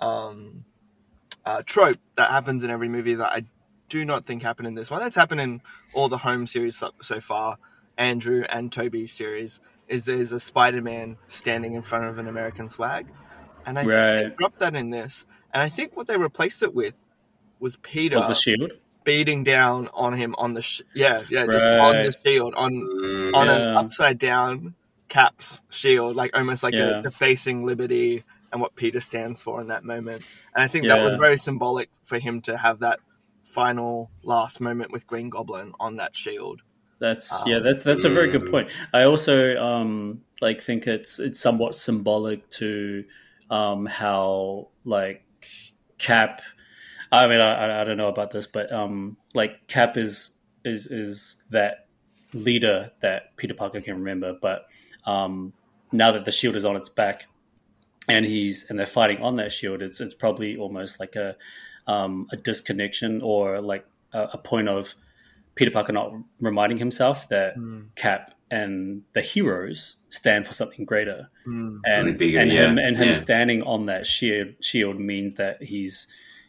um, 0.00 0.64
uh, 1.44 1.62
trope 1.64 1.98
that 2.16 2.30
happens 2.30 2.64
in 2.64 2.70
every 2.70 2.88
movie 2.88 3.14
that 3.14 3.32
I 3.32 3.44
do 3.88 4.04
not 4.04 4.24
think 4.24 4.42
happened 4.42 4.68
in 4.68 4.74
this 4.74 4.90
one. 4.90 5.02
It's 5.02 5.16
happened 5.16 5.40
in 5.40 5.62
all 5.94 6.08
the 6.08 6.18
home 6.18 6.46
series 6.46 6.76
so, 6.76 6.90
so 7.02 7.20
far, 7.20 7.58
Andrew 7.98 8.44
and 8.48 8.70
Tobey's 8.70 9.12
series. 9.12 9.60
Is 9.88 10.04
there's 10.04 10.30
a 10.30 10.38
Spider-Man 10.38 11.16
standing 11.26 11.74
in 11.74 11.82
front 11.82 12.04
of 12.04 12.18
an 12.18 12.28
American 12.28 12.68
flag, 12.68 13.06
and 13.66 13.76
I 13.76 13.82
think 13.82 13.90
they 14.30 14.36
dropped 14.38 14.60
that 14.60 14.76
in 14.76 14.90
this. 14.90 15.26
And 15.52 15.60
I 15.60 15.68
think 15.68 15.96
what 15.96 16.06
they 16.06 16.16
replaced 16.16 16.62
it 16.62 16.72
with 16.72 16.96
was 17.58 17.74
Peter 17.76 18.16
Was 18.16 18.28
the 18.28 18.34
shield? 18.34 18.72
beating 19.02 19.42
down 19.42 19.88
on 19.94 20.12
him 20.12 20.34
on 20.38 20.52
the 20.54 20.62
sh- 20.62 20.82
yeah 20.94 21.22
yeah 21.30 21.46
just 21.46 21.64
on 21.64 22.04
the 22.04 22.14
shield 22.24 22.54
on 22.54 22.70
Mm. 22.72 23.34
on 23.34 23.48
an 23.48 23.76
upside 23.78 24.18
down 24.18 24.74
caps 25.08 25.64
shield 25.70 26.14
like 26.14 26.36
almost 26.36 26.62
like 26.62 26.74
Yeah. 26.74 26.98
a 26.98 27.02
defacing 27.02 27.64
liberty 27.64 28.24
and 28.52 28.60
what 28.60 28.74
Peter 28.74 29.00
stands 29.00 29.40
for 29.40 29.60
in 29.60 29.68
that 29.68 29.84
moment. 29.84 30.24
And 30.54 30.62
I 30.62 30.68
think 30.68 30.88
that 30.88 31.02
was 31.02 31.14
very 31.16 31.38
symbolic 31.38 31.90
for 32.02 32.18
him 32.18 32.40
to 32.42 32.56
have 32.56 32.80
that 32.80 33.00
final 33.44 34.10
last 34.22 34.60
moment 34.60 34.92
with 34.92 35.06
Green 35.06 35.28
Goblin 35.30 35.72
on 35.80 35.96
that 35.96 36.16
shield. 36.16 36.62
That's 37.00 37.32
Um, 37.32 37.50
yeah, 37.50 37.58
that's 37.60 37.82
that's 37.82 38.04
a 38.04 38.10
very 38.10 38.28
good 38.30 38.50
point. 38.50 38.70
I 38.92 39.04
also 39.04 39.56
um 39.56 40.22
like 40.40 40.60
think 40.60 40.86
it's 40.86 41.18
it's 41.18 41.40
somewhat 41.40 41.74
symbolic 41.74 42.48
to 42.50 43.04
um 43.48 43.86
how 43.86 44.68
like 44.84 45.22
Cap 45.98 46.42
I 47.10 47.26
mean 47.26 47.40
I 47.40 47.52
I- 47.54 47.80
I 47.80 47.84
don't 47.84 47.96
know 47.96 48.08
about 48.08 48.30
this, 48.30 48.46
but 48.46 48.70
um 48.72 49.16
like 49.34 49.66
Cap 49.66 49.96
is 49.96 50.38
is 50.64 50.86
is 50.86 51.42
that 51.50 51.86
leader 52.32 52.90
that 53.00 53.34
Peter 53.36 53.54
Parker 53.54 53.80
can 53.80 53.96
remember, 53.96 54.36
but 54.40 54.66
um 55.06 55.52
now 55.92 56.12
that 56.12 56.24
the 56.24 56.32
shield 56.32 56.54
is 56.54 56.64
on 56.64 56.76
its 56.76 56.88
back 56.88 57.26
and 58.10 58.24
he's 58.26 58.66
and 58.68 58.78
they're 58.78 58.86
fighting 58.86 59.22
on 59.22 59.36
that 59.36 59.52
shield, 59.52 59.82
it's 59.82 60.00
it's 60.00 60.14
probably 60.14 60.56
almost 60.56 61.00
like 61.00 61.16
a 61.16 61.36
um 61.86 62.26
a 62.32 62.36
disconnection 62.36 63.20
or 63.22 63.60
like 63.60 63.86
a, 64.12 64.22
a 64.34 64.38
point 64.38 64.68
of 64.68 64.94
Peter 65.54 65.70
Parker 65.70 65.92
not 65.92 66.12
reminding 66.40 66.78
himself 66.78 67.28
that 67.28 67.54
Cap 67.96 68.34
and 68.50 69.02
the 69.12 69.20
heroes 69.20 69.96
stand 70.08 70.44
for 70.46 70.52
something 70.52 70.84
greater, 70.84 71.28
Mm. 71.46 71.78
and 71.84 72.18
bigger, 72.18 72.38
and 72.40 72.50
him 72.52 72.78
and 72.78 72.96
him 72.96 73.06
yeah. 73.08 73.12
standing 73.12 73.62
on 73.62 73.86
that 73.86 74.06
shield 74.06 74.48
shield 74.60 74.98
means 74.98 75.34
that 75.34 75.62
he's 75.62 76.06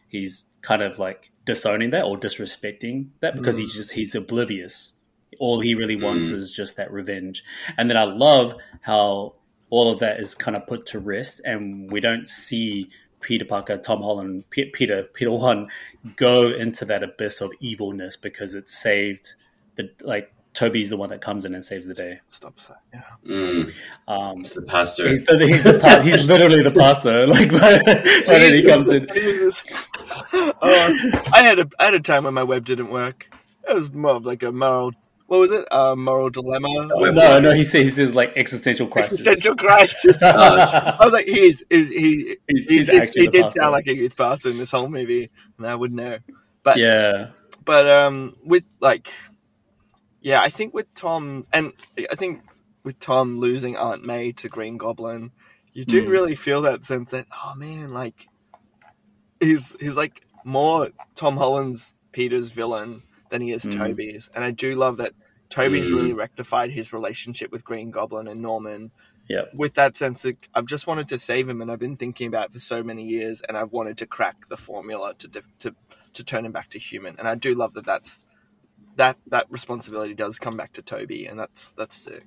he's 0.08 0.46
kind 0.62 0.82
of 0.82 0.98
like 0.98 1.30
disowning 1.44 1.90
that 1.90 2.04
or 2.04 2.16
disrespecting 2.18 3.08
that 3.20 3.34
because 3.36 3.56
he's 3.58 3.74
just 3.74 3.92
he's 3.92 4.14
oblivious. 4.14 4.94
All 5.38 5.60
he 5.60 5.74
really 5.74 5.96
wants 5.96 6.28
Mm. 6.30 6.34
is 6.34 6.52
just 6.52 6.76
that 6.76 6.92
revenge, 6.92 7.42
and 7.78 7.88
then 7.88 7.96
I 7.96 8.04
love 8.04 8.54
how 8.80 9.34
all 9.72 9.90
of 9.90 10.00
that 10.00 10.20
is 10.20 10.34
kind 10.34 10.54
of 10.54 10.66
put 10.66 10.84
to 10.86 10.98
rest, 10.98 11.40
and 11.46 11.90
we 11.90 11.98
don't 11.98 12.28
see 12.28 12.90
Peter 13.20 13.46
Parker, 13.46 13.78
Tom 13.78 14.02
Holland, 14.02 14.44
P- 14.50 14.66
Peter 14.66 15.04
Peter 15.14 15.30
One 15.32 15.68
go 16.16 16.48
into 16.50 16.84
that 16.84 17.02
abyss 17.02 17.40
of 17.40 17.50
evilness 17.60 18.16
because 18.18 18.52
it 18.54 18.68
saved 18.68 19.32
the 19.76 19.88
like 20.02 20.30
Tobey's 20.52 20.90
the 20.90 20.98
one 20.98 21.08
that 21.08 21.22
comes 21.22 21.46
in 21.46 21.54
and 21.54 21.64
saves 21.64 21.86
the 21.86 21.94
day. 21.94 22.20
Stop 22.28 22.54
that. 22.68 22.82
Yeah. 22.92 23.02
Mm, 23.26 23.72
Um, 24.06 24.40
it's 24.40 24.54
the 24.54 24.60
pastor. 24.60 25.08
he's 25.08 25.24
the 25.24 25.38
he's 25.46 25.64
the 25.64 25.78
pa- 25.78 26.02
he's 26.02 26.26
literally 26.28 26.62
the 26.62 26.70
pastor. 26.70 27.26
Like 27.34 27.50
but, 27.50 27.80
but 27.86 28.26
then 28.26 28.52
he 28.52 28.62
comes 28.62 28.90
in. 28.90 29.06
oh, 30.34 30.94
I 31.32 31.42
had 31.42 31.58
a 31.58 31.68
I 31.78 31.86
had 31.86 31.94
a 31.94 32.00
time 32.00 32.24
when 32.24 32.34
my 32.34 32.42
web 32.42 32.66
didn't 32.66 32.90
work. 32.90 33.30
It 33.66 33.74
was 33.74 33.90
more 33.92 34.16
of 34.16 34.26
like 34.26 34.42
a 34.42 34.52
moral. 34.52 34.92
What 35.32 35.38
was 35.38 35.50
it? 35.50 35.66
A 35.70 35.96
moral 35.96 36.28
dilemma. 36.28 36.88
No, 36.94 37.40
no, 37.40 37.52
he 37.54 37.62
says 37.64 37.84
he 37.84 37.88
says 37.88 38.14
like 38.14 38.34
existential 38.36 38.86
crisis. 38.86 39.20
Existential 39.20 39.56
crisis. 39.56 40.22
I 40.22 40.98
was 41.00 41.14
like, 41.14 41.24
he's, 41.24 41.64
he's 41.70 41.88
he 41.88 41.96
He's- 41.96 42.36
he's, 42.46 42.66
he's 42.66 42.86
just- 42.88 43.14
he 43.16 43.28
did 43.28 43.48
sound 43.48 43.72
like 43.72 43.86
a 43.86 43.94
youth 43.94 44.14
pastor 44.14 44.50
in 44.50 44.58
this 44.58 44.70
whole 44.70 44.88
movie, 44.90 45.30
and 45.56 45.66
I 45.66 45.74
wouldn't 45.74 45.98
know. 45.98 46.18
But 46.62 46.76
yeah, 46.76 47.30
but 47.64 47.88
um, 47.88 48.36
with 48.44 48.66
like, 48.78 49.10
yeah, 50.20 50.42
I 50.42 50.50
think 50.50 50.74
with 50.74 50.92
Tom, 50.92 51.46
and 51.50 51.72
I 52.10 52.14
think 52.14 52.42
with 52.84 53.00
Tom 53.00 53.38
losing 53.40 53.78
Aunt 53.78 54.04
May 54.04 54.32
to 54.32 54.48
Green 54.48 54.76
Goblin, 54.76 55.30
you 55.72 55.86
do 55.86 56.02
Mm. 56.04 56.10
really 56.10 56.34
feel 56.34 56.60
that 56.60 56.84
sense 56.84 57.12
that 57.12 57.24
oh 57.42 57.54
man, 57.56 57.88
like 57.88 58.28
he's 59.40 59.74
he's 59.80 59.96
like 59.96 60.26
more 60.44 60.90
Tom 61.14 61.38
Holland's 61.38 61.94
Peter's 62.12 62.50
villain 62.50 63.02
than 63.32 63.42
he 63.42 63.50
is 63.50 63.64
Mm. 63.64 63.76
Tobey's, 63.78 64.30
and 64.36 64.44
I 64.44 64.52
do 64.52 64.74
love 64.76 64.98
that 64.98 65.12
Tobey's 65.50 65.90
Mm. 65.90 65.96
really 65.96 66.12
rectified 66.12 66.70
his 66.70 66.92
relationship 66.92 67.50
with 67.50 67.64
Green 67.64 67.90
Goblin 67.90 68.28
and 68.28 68.40
Norman. 68.40 68.92
Yep. 69.28 69.52
With 69.54 69.74
that 69.74 69.96
sense, 69.96 70.22
that 70.22 70.36
I've 70.54 70.66
just 70.66 70.86
wanted 70.86 71.08
to 71.08 71.18
save 71.18 71.48
him, 71.48 71.60
and 71.62 71.70
I've 71.70 71.78
been 71.78 71.96
thinking 71.96 72.26
about 72.28 72.46
it 72.46 72.52
for 72.52 72.58
so 72.60 72.82
many 72.82 73.04
years, 73.04 73.40
and 73.48 73.56
I've 73.56 73.72
wanted 73.72 73.98
to 73.98 74.06
crack 74.06 74.48
the 74.48 74.56
formula 74.56 75.14
to 75.18 75.26
dif- 75.28 75.58
to 75.60 75.74
to 76.14 76.22
turn 76.24 76.44
him 76.44 76.52
back 76.52 76.68
to 76.70 76.78
human. 76.78 77.16
And 77.18 77.26
I 77.26 77.34
do 77.34 77.54
love 77.54 77.72
that 77.74 77.86
that's 77.86 78.24
that 78.96 79.16
that 79.28 79.46
responsibility 79.50 80.14
does 80.14 80.38
come 80.38 80.56
back 80.56 80.72
to 80.74 80.82
Toby, 80.82 81.26
and 81.26 81.38
that's 81.38 81.72
that's 81.72 81.96
sick. 81.96 82.24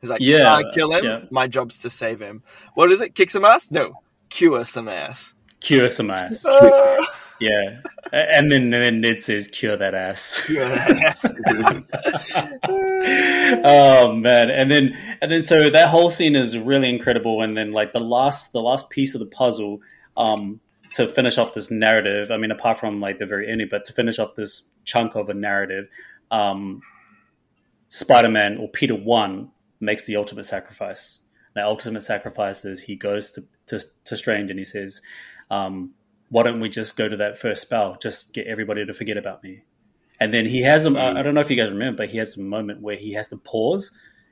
He's 0.00 0.10
like, 0.10 0.20
Yeah, 0.20 0.58
yeah, 0.60 0.70
kill 0.74 0.90
him. 0.92 1.04
yeah. 1.04 1.20
My 1.30 1.46
job's 1.46 1.78
to 1.80 1.90
save 1.90 2.20
him. 2.20 2.42
What 2.74 2.92
is 2.92 3.00
it? 3.00 3.14
Kick 3.14 3.30
some 3.30 3.44
ass? 3.46 3.70
No, 3.70 3.94
cure 4.28 4.66
some 4.66 4.88
ass. 4.88 5.34
cure 5.60 5.88
some 5.88 6.10
ass. 6.10 6.44
Uh, 6.44 7.02
Yeah, 7.44 7.80
and 8.12 8.50
then 8.50 8.72
and 8.72 8.84
then 8.84 9.00
Ned 9.00 9.22
says 9.22 9.48
cure 9.48 9.76
that 9.76 9.94
ass. 9.94 10.42
cure 10.46 10.68
that 10.68 10.98
ass. 12.14 12.44
oh 13.64 14.12
man 14.12 14.50
and 14.50 14.70
then 14.70 14.96
and 15.20 15.30
then 15.30 15.42
so 15.42 15.68
that 15.70 15.88
whole 15.88 16.10
scene 16.10 16.36
is 16.36 16.56
really 16.56 16.88
incredible 16.88 17.42
and 17.42 17.56
then 17.56 17.72
like 17.72 17.92
the 17.92 18.00
last 18.00 18.52
the 18.52 18.60
last 18.62 18.88
piece 18.90 19.14
of 19.14 19.20
the 19.20 19.26
puzzle 19.26 19.80
um 20.16 20.60
to 20.94 21.06
finish 21.06 21.38
off 21.38 21.54
this 21.54 21.70
narrative 21.70 22.30
i 22.30 22.36
mean 22.36 22.50
apart 22.50 22.76
from 22.78 23.00
like 23.00 23.18
the 23.18 23.26
very 23.26 23.50
ending 23.50 23.68
but 23.70 23.84
to 23.84 23.92
finish 23.92 24.18
off 24.18 24.34
this 24.34 24.62
chunk 24.84 25.14
of 25.14 25.28
a 25.28 25.34
narrative 25.34 25.88
um 26.30 26.80
spider-man 27.88 28.58
or 28.58 28.68
peter 28.68 28.94
one 28.94 29.50
makes 29.80 30.06
the 30.06 30.16
ultimate 30.16 30.44
sacrifice 30.44 31.20
the 31.54 31.64
ultimate 31.64 32.02
sacrifice 32.02 32.64
is 32.64 32.80
he 32.80 32.96
goes 32.96 33.32
to 33.32 33.44
to, 33.66 33.80
to 34.04 34.16
strange 34.16 34.50
and 34.50 34.58
he 34.58 34.64
says 34.64 35.02
um 35.50 35.92
why 36.34 36.42
don't 36.42 36.60
we 36.60 36.68
just 36.68 36.96
go 36.96 37.08
to 37.08 37.16
that 37.16 37.38
first 37.38 37.62
spell 37.62 37.96
just 38.00 38.34
get 38.34 38.46
everybody 38.46 38.84
to 38.84 38.92
forget 38.92 39.16
about 39.16 39.42
me 39.42 39.62
and 40.20 40.32
then 40.32 40.46
he 40.46 40.62
has 40.62 40.86
I 40.86 41.22
don't 41.22 41.34
know 41.34 41.40
if 41.40 41.50
you 41.50 41.56
guys 41.56 41.70
remember, 41.70 41.98
but 41.98 42.10
he 42.10 42.18
has 42.18 42.36
a 42.36 42.40
moment 42.40 42.80
where 42.80 42.96
he 42.96 43.12
has 43.14 43.28
to 43.28 43.36
pause 43.36 43.90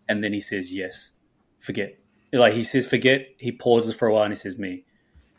and 0.08 0.22
then 0.22 0.32
he 0.32 0.40
says, 0.40 0.72
yes, 0.72 1.12
forget. 1.58 1.98
Like 2.32 2.54
he 2.54 2.62
says, 2.62 2.86
forget. 2.86 3.26
He 3.38 3.52
pauses 3.52 3.94
for 3.94 4.08
a 4.08 4.14
while 4.14 4.24
and 4.24 4.32
he 4.32 4.36
says, 4.36 4.58
me. 4.58 4.84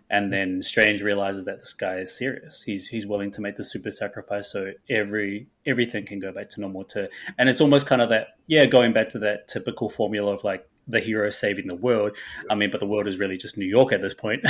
And 0.09 0.31
then 0.31 0.61
Strange 0.61 1.01
realizes 1.01 1.45
that 1.45 1.59
this 1.59 1.73
guy 1.73 1.95
is 1.95 2.15
serious. 2.15 2.61
He's 2.61 2.87
he's 2.87 3.07
willing 3.07 3.31
to 3.31 3.41
make 3.41 3.55
the 3.55 3.63
super 3.63 3.89
sacrifice 3.89 4.51
so 4.51 4.73
every 4.87 5.47
everything 5.65 6.05
can 6.05 6.19
go 6.19 6.31
back 6.31 6.49
to 6.49 6.61
normal. 6.61 6.83
To 6.85 7.09
and 7.39 7.49
it's 7.49 7.61
almost 7.61 7.87
kind 7.87 7.99
of 7.99 8.09
that 8.09 8.27
yeah, 8.45 8.67
going 8.67 8.93
back 8.93 9.09
to 9.09 9.19
that 9.19 9.47
typical 9.47 9.89
formula 9.89 10.31
of 10.31 10.43
like 10.43 10.69
the 10.87 10.99
hero 10.99 11.29
saving 11.29 11.67
the 11.67 11.75
world. 11.75 12.17
I 12.49 12.55
mean, 12.55 12.71
but 12.71 12.79
the 12.79 12.85
world 12.85 13.07
is 13.07 13.17
really 13.17 13.37
just 13.37 13.57
New 13.57 13.65
York 13.65 13.93
at 13.93 14.01
this 14.01 14.13
point. 14.13 14.43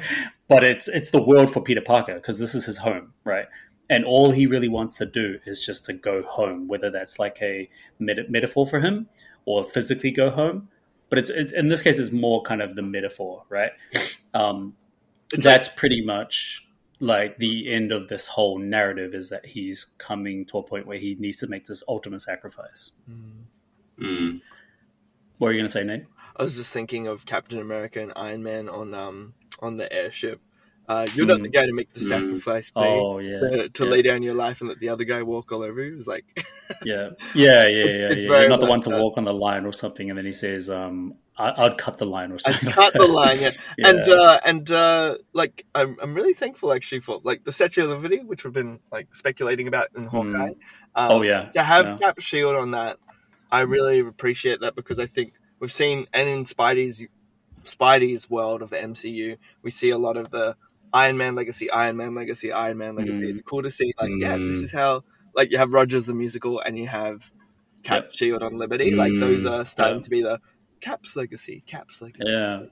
but 0.48 0.64
it's 0.64 0.88
it's 0.88 1.10
the 1.10 1.22
world 1.22 1.50
for 1.50 1.62
Peter 1.62 1.80
Parker 1.80 2.14
because 2.14 2.38
this 2.38 2.54
is 2.54 2.66
his 2.66 2.78
home, 2.78 3.12
right? 3.24 3.46
and 3.90 4.04
all 4.04 4.30
he 4.30 4.46
really 4.46 4.68
wants 4.68 4.98
to 4.98 5.06
do 5.06 5.38
is 5.46 5.64
just 5.64 5.84
to 5.86 5.92
go 5.92 6.22
home, 6.22 6.68
whether 6.68 6.90
that's 6.90 7.18
like 7.18 7.38
a 7.40 7.68
meta- 7.98 8.26
metaphor 8.28 8.66
for 8.66 8.80
him 8.80 9.08
or 9.44 9.64
physically 9.64 10.10
go 10.10 10.30
home. 10.30 10.68
But 11.08 11.18
it's 11.18 11.30
it, 11.30 11.52
in 11.52 11.68
this 11.68 11.80
case, 11.80 11.98
it's 11.98 12.12
more 12.12 12.42
kind 12.42 12.60
of 12.60 12.76
the 12.76 12.82
metaphor, 12.82 13.44
right? 13.48 13.72
Um, 14.34 14.74
that's 15.30 15.68
pretty 15.68 16.04
much 16.04 16.66
like 17.00 17.38
the 17.38 17.72
end 17.72 17.92
of 17.92 18.08
this 18.08 18.28
whole 18.28 18.58
narrative 18.58 19.14
is 19.14 19.30
that 19.30 19.46
he's 19.46 19.86
coming 19.96 20.44
to 20.46 20.58
a 20.58 20.62
point 20.62 20.86
where 20.86 20.98
he 20.98 21.16
needs 21.18 21.38
to 21.38 21.46
make 21.46 21.64
this 21.64 21.82
ultimate 21.88 22.20
sacrifice. 22.20 22.92
Mm. 23.98 24.40
What 25.38 25.48
are 25.48 25.52
you 25.52 25.58
going 25.58 25.66
to 25.66 25.72
say, 25.72 25.84
Nate? 25.84 26.04
I 26.36 26.42
was 26.42 26.56
just 26.56 26.72
thinking 26.72 27.06
of 27.08 27.26
Captain 27.26 27.58
America 27.58 28.00
and 28.00 28.12
Iron 28.14 28.42
Man 28.42 28.68
on 28.68 28.94
um 28.94 29.34
on 29.60 29.76
the 29.76 29.92
airship. 29.92 30.40
Uh, 30.88 31.06
you're 31.14 31.26
not 31.26 31.40
Mm. 31.40 31.42
the 31.42 31.48
guy 31.50 31.66
to 31.66 31.72
make 31.74 31.92
the 31.92 32.00
Mm. 32.00 32.08
sacrifice, 32.08 32.72
Oh 32.74 33.18
yeah, 33.18 33.40
to, 33.40 33.68
to 33.68 33.84
yeah. 33.84 33.90
lay 33.90 34.00
down 34.02 34.22
your 34.22 34.34
life 34.34 34.60
and 34.62 34.68
let 34.68 34.78
the 34.78 34.88
other 34.88 35.04
guy 35.04 35.22
walk 35.22 35.52
all 35.52 35.62
over 35.62 35.82
you. 35.82 35.92
It 35.92 35.96
was 35.96 36.06
like, 36.08 36.24
yeah, 36.84 37.10
yeah, 37.34 37.66
yeah, 37.66 37.84
yeah. 37.84 38.08
It's 38.10 38.24
yeah. 38.24 38.40
You're 38.40 38.48
not 38.48 38.60
the 38.60 38.66
one 38.66 38.80
to 38.82 38.90
that. 38.90 39.02
walk 39.02 39.18
on 39.18 39.24
the 39.24 39.34
line 39.34 39.66
or 39.66 39.72
something, 39.72 40.08
and 40.08 40.16
then 40.16 40.24
he 40.24 40.32
says, 40.32 40.70
um, 40.70 41.14
I- 41.36 41.64
"I'd 41.66 41.76
cut 41.76 41.98
the 41.98 42.06
line" 42.06 42.32
or 42.32 42.38
something. 42.38 42.70
cut 42.70 42.94
the 42.94 43.06
line, 43.06 43.38
yeah. 43.38 43.50
Yeah. 43.78 43.88
And 43.90 44.08
uh, 44.08 44.40
and 44.46 44.70
uh, 44.72 45.18
like 45.34 45.66
I'm 45.74 45.98
I'm 46.00 46.14
really 46.14 46.32
thankful 46.34 46.72
actually 46.72 47.00
for 47.00 47.20
like 47.22 47.44
the 47.44 47.52
Statue 47.52 47.82
of 47.82 47.90
Liberty, 47.90 48.20
which 48.24 48.44
we've 48.44 48.54
been 48.54 48.80
like 48.90 49.14
speculating 49.14 49.68
about 49.68 49.88
in 49.94 50.06
Hawkeye. 50.06 50.52
Um, 50.94 51.10
oh 51.12 51.22
yeah, 51.22 51.50
to 51.50 51.62
have 51.62 51.86
yeah. 51.86 51.98
Cap 51.98 52.20
shield 52.20 52.56
on 52.56 52.70
that, 52.70 52.96
I 53.50 53.60
really 53.60 54.00
appreciate 54.00 54.60
that 54.60 54.74
because 54.76 54.98
I 54.98 55.06
think 55.06 55.32
we've 55.60 55.72
seen 55.72 56.06
and 56.12 56.28
in 56.28 56.44
Spidey's 56.44 57.04
Spidey's 57.64 58.30
world 58.30 58.62
of 58.62 58.70
the 58.70 58.76
MCU, 58.78 59.36
we 59.62 59.70
see 59.70 59.90
a 59.90 59.98
lot 59.98 60.16
of 60.16 60.30
the 60.30 60.56
Iron 60.92 61.16
Man 61.18 61.34
legacy, 61.34 61.70
Iron 61.70 61.96
Man 61.96 62.14
legacy, 62.14 62.52
Iron 62.52 62.78
Man 62.78 62.96
legacy. 62.96 63.20
Mm. 63.20 63.30
It's 63.30 63.42
cool 63.42 63.62
to 63.62 63.70
see 63.70 63.92
like 64.00 64.10
yeah, 64.18 64.36
this 64.38 64.58
Mm. 64.58 64.62
is 64.62 64.72
how 64.72 65.02
like 65.34 65.50
you 65.50 65.58
have 65.58 65.72
Rogers 65.72 66.06
the 66.06 66.14
musical 66.14 66.60
and 66.60 66.78
you 66.78 66.86
have 66.86 67.30
Cap 67.82 68.04
Yep. 68.04 68.12
shield 68.12 68.42
on 68.42 68.58
Liberty. 68.58 68.92
Like 68.92 69.12
those 69.18 69.44
Mm. 69.44 69.50
are 69.50 69.64
starting 69.64 69.98
Yeah. 69.98 70.02
to 70.02 70.10
be 70.10 70.22
the 70.22 70.40
Cap's 70.80 71.16
legacy, 71.16 71.62
Cap's 71.66 72.00
legacy. 72.00 72.30
Yeah. 72.32 72.62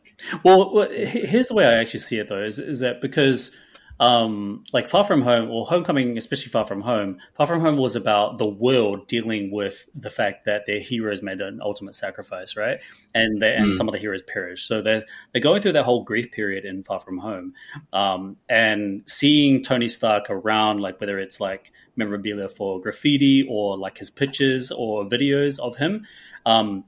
Well, 0.45 0.73
well, 0.73 0.89
here's 0.89 1.49
the 1.49 1.55
way 1.55 1.67
I 1.67 1.73
actually 1.81 2.01
see 2.01 2.19
it, 2.19 2.29
though, 2.29 2.43
is, 2.43 2.59
is 2.61 2.79
that 2.81 3.01
because, 3.01 3.57
um, 3.99 4.65
like 4.73 4.89
Far 4.89 5.05
From 5.05 5.23
Home, 5.23 5.51
or 5.51 5.67
Homecoming, 5.67 6.19
especially 6.19 6.51
Far 6.51 6.65
From 6.65 6.83
Home, 6.83 7.19
Far 7.35 7.47
From 7.47 7.61
Home 7.61 7.77
was 7.77 7.97
about 7.97 8.39
the 8.39 8.47
world 8.47 9.09
dealing 9.09 9.51
with 9.51 9.89
the 9.95 10.11
fact 10.11 10.45
that 10.45 10.67
their 10.67 10.81
heroes 10.81 11.23
made 11.23 11.41
an 11.41 11.61
ultimate 11.63 11.95
sacrifice, 11.95 12.57
right? 12.57 12.79
And 13.15 13.41
they, 13.41 13.55
and 13.55 13.73
Mm. 13.73 13.77
some 13.77 13.89
of 13.89 13.93
the 13.93 13.99
heroes 13.99 14.23
perished. 14.23 14.67
So 14.67 14.83
they're 14.83 15.05
they're 15.33 15.41
going 15.43 15.63
through 15.63 15.73
that 15.73 15.85
whole 15.85 16.05
grief 16.05 16.31
period 16.31 16.65
in 16.65 16.83
Far 16.85 17.01
From 17.01 17.19
Home, 17.19 17.55
um, 17.93 18.37
and 18.49 19.03
seeing 19.07 19.63
Tony 19.63 19.89
Stark 19.89 20.29
around, 20.29 20.81
like 20.81 21.01
whether 21.01 21.19
it's 21.19 21.41
like 21.41 21.73
memorabilia 21.97 22.49
for 22.49 22.81
graffiti 22.81 23.47
or 23.49 23.79
like 23.79 23.97
his 23.99 24.11
pictures 24.11 24.71
or 24.71 25.05
videos 25.07 25.59
of 25.59 25.77
him. 25.77 26.07
Um, 26.45 26.85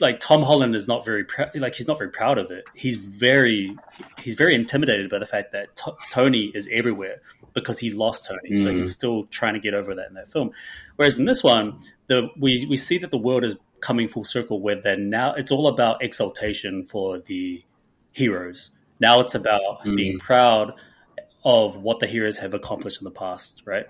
like 0.00 0.20
Tom 0.20 0.42
Holland 0.42 0.74
is 0.74 0.86
not 0.88 1.04
very 1.04 1.24
prou- 1.24 1.50
like 1.60 1.74
he's 1.74 1.86
not 1.88 1.98
very 1.98 2.10
proud 2.10 2.38
of 2.38 2.50
it. 2.50 2.64
He's 2.74 2.96
very 2.96 3.76
he's 4.18 4.34
very 4.34 4.54
intimidated 4.54 5.10
by 5.10 5.18
the 5.18 5.26
fact 5.26 5.52
that 5.52 5.76
T- 5.76 5.90
Tony 6.12 6.50
is 6.54 6.68
everywhere 6.72 7.20
because 7.54 7.78
he 7.78 7.90
lost 7.90 8.26
Tony, 8.26 8.56
so 8.56 8.70
he 8.70 8.78
Mm. 8.78 8.82
was 8.82 8.92
still 8.92 9.24
trying 9.24 9.54
to 9.54 9.60
get 9.60 9.74
over 9.74 9.94
that 9.94 10.08
in 10.08 10.14
that 10.14 10.28
film. 10.30 10.50
Whereas 10.96 11.18
in 11.18 11.24
this 11.24 11.42
one, 11.42 11.78
the 12.06 12.28
we 12.38 12.66
we 12.66 12.76
see 12.76 12.98
that 12.98 13.10
the 13.10 13.18
world 13.18 13.44
is 13.44 13.56
coming 13.80 14.08
full 14.08 14.24
circle 14.24 14.60
where 14.60 14.74
they're 14.74 14.96
now 14.96 15.34
it's 15.34 15.50
all 15.50 15.66
about 15.68 16.02
exaltation 16.02 16.84
for 16.84 17.18
the 17.18 17.62
heroes. 18.12 18.70
Now 19.00 19.20
it's 19.20 19.34
about 19.34 19.80
Mm. 19.84 19.96
being 19.96 20.18
proud 20.18 20.74
of 21.44 21.76
what 21.76 22.00
the 22.00 22.06
heroes 22.06 22.38
have 22.38 22.52
accomplished 22.54 23.00
in 23.00 23.04
the 23.04 23.10
past, 23.12 23.62
right? 23.64 23.86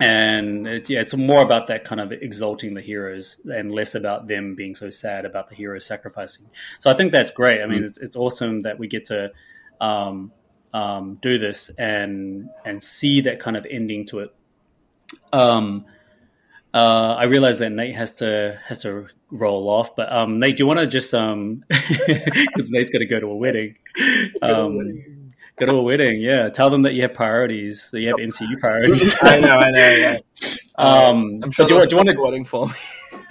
And 0.00 0.66
it, 0.66 0.90
yeah, 0.90 1.00
it's 1.00 1.14
more 1.16 1.42
about 1.42 1.68
that 1.68 1.84
kind 1.84 2.00
of 2.00 2.12
exalting 2.12 2.74
the 2.74 2.80
heroes 2.80 3.40
and 3.46 3.72
less 3.72 3.94
about 3.94 4.28
them 4.28 4.54
being 4.54 4.74
so 4.74 4.90
sad 4.90 5.24
about 5.24 5.48
the 5.48 5.54
heroes 5.54 5.86
sacrificing. 5.86 6.46
So 6.80 6.90
I 6.90 6.94
think 6.94 7.12
that's 7.12 7.30
great. 7.30 7.62
I 7.62 7.66
mean, 7.66 7.84
it's, 7.84 7.98
it's 7.98 8.16
awesome 8.16 8.62
that 8.62 8.78
we 8.78 8.88
get 8.88 9.06
to 9.06 9.32
um, 9.80 10.32
um, 10.74 11.18
do 11.22 11.38
this 11.38 11.70
and 11.70 12.50
and 12.64 12.82
see 12.82 13.22
that 13.22 13.40
kind 13.40 13.56
of 13.56 13.66
ending 13.68 14.06
to 14.06 14.20
it. 14.20 14.34
Um, 15.32 15.86
uh, 16.74 17.16
I 17.18 17.24
realize 17.24 17.60
that 17.60 17.70
Nate 17.70 17.94
has 17.94 18.16
to 18.16 18.60
has 18.66 18.82
to 18.82 19.06
roll 19.30 19.68
off, 19.68 19.96
but 19.96 20.12
um, 20.12 20.38
Nate, 20.38 20.58
do 20.58 20.64
you 20.64 20.66
want 20.66 20.80
to 20.80 20.86
just 20.86 21.14
um, 21.14 21.64
because 21.68 22.70
Nate's 22.70 22.90
going 22.90 23.00
to 23.00 23.06
go 23.06 23.18
to 23.18 23.26
a 23.28 23.36
wedding. 23.36 23.76
Go 25.56 25.66
to 25.66 25.72
a 25.72 25.82
wedding, 25.82 26.20
yeah. 26.20 26.48
Tell 26.50 26.68
them 26.70 26.82
that 26.82 26.94
you 26.94 27.02
have 27.02 27.14
priorities, 27.14 27.90
that 27.90 28.00
you 28.00 28.08
have 28.08 28.16
MCU 28.16 28.58
priorities. 28.60 29.16
I 29.22 29.40
know, 29.40 29.56
I 29.58 29.70
know. 29.70 29.78
Yeah. 29.90 30.18
Um, 30.78 31.40
I'm 31.42 31.50
sure 31.52 31.66
do 31.66 31.74
you, 31.76 31.86
do 31.86 31.94
you 31.94 31.96
want 31.96 32.10
to 32.10 32.14
voting 32.16 32.44
for 32.44 32.66
me. 32.66 32.72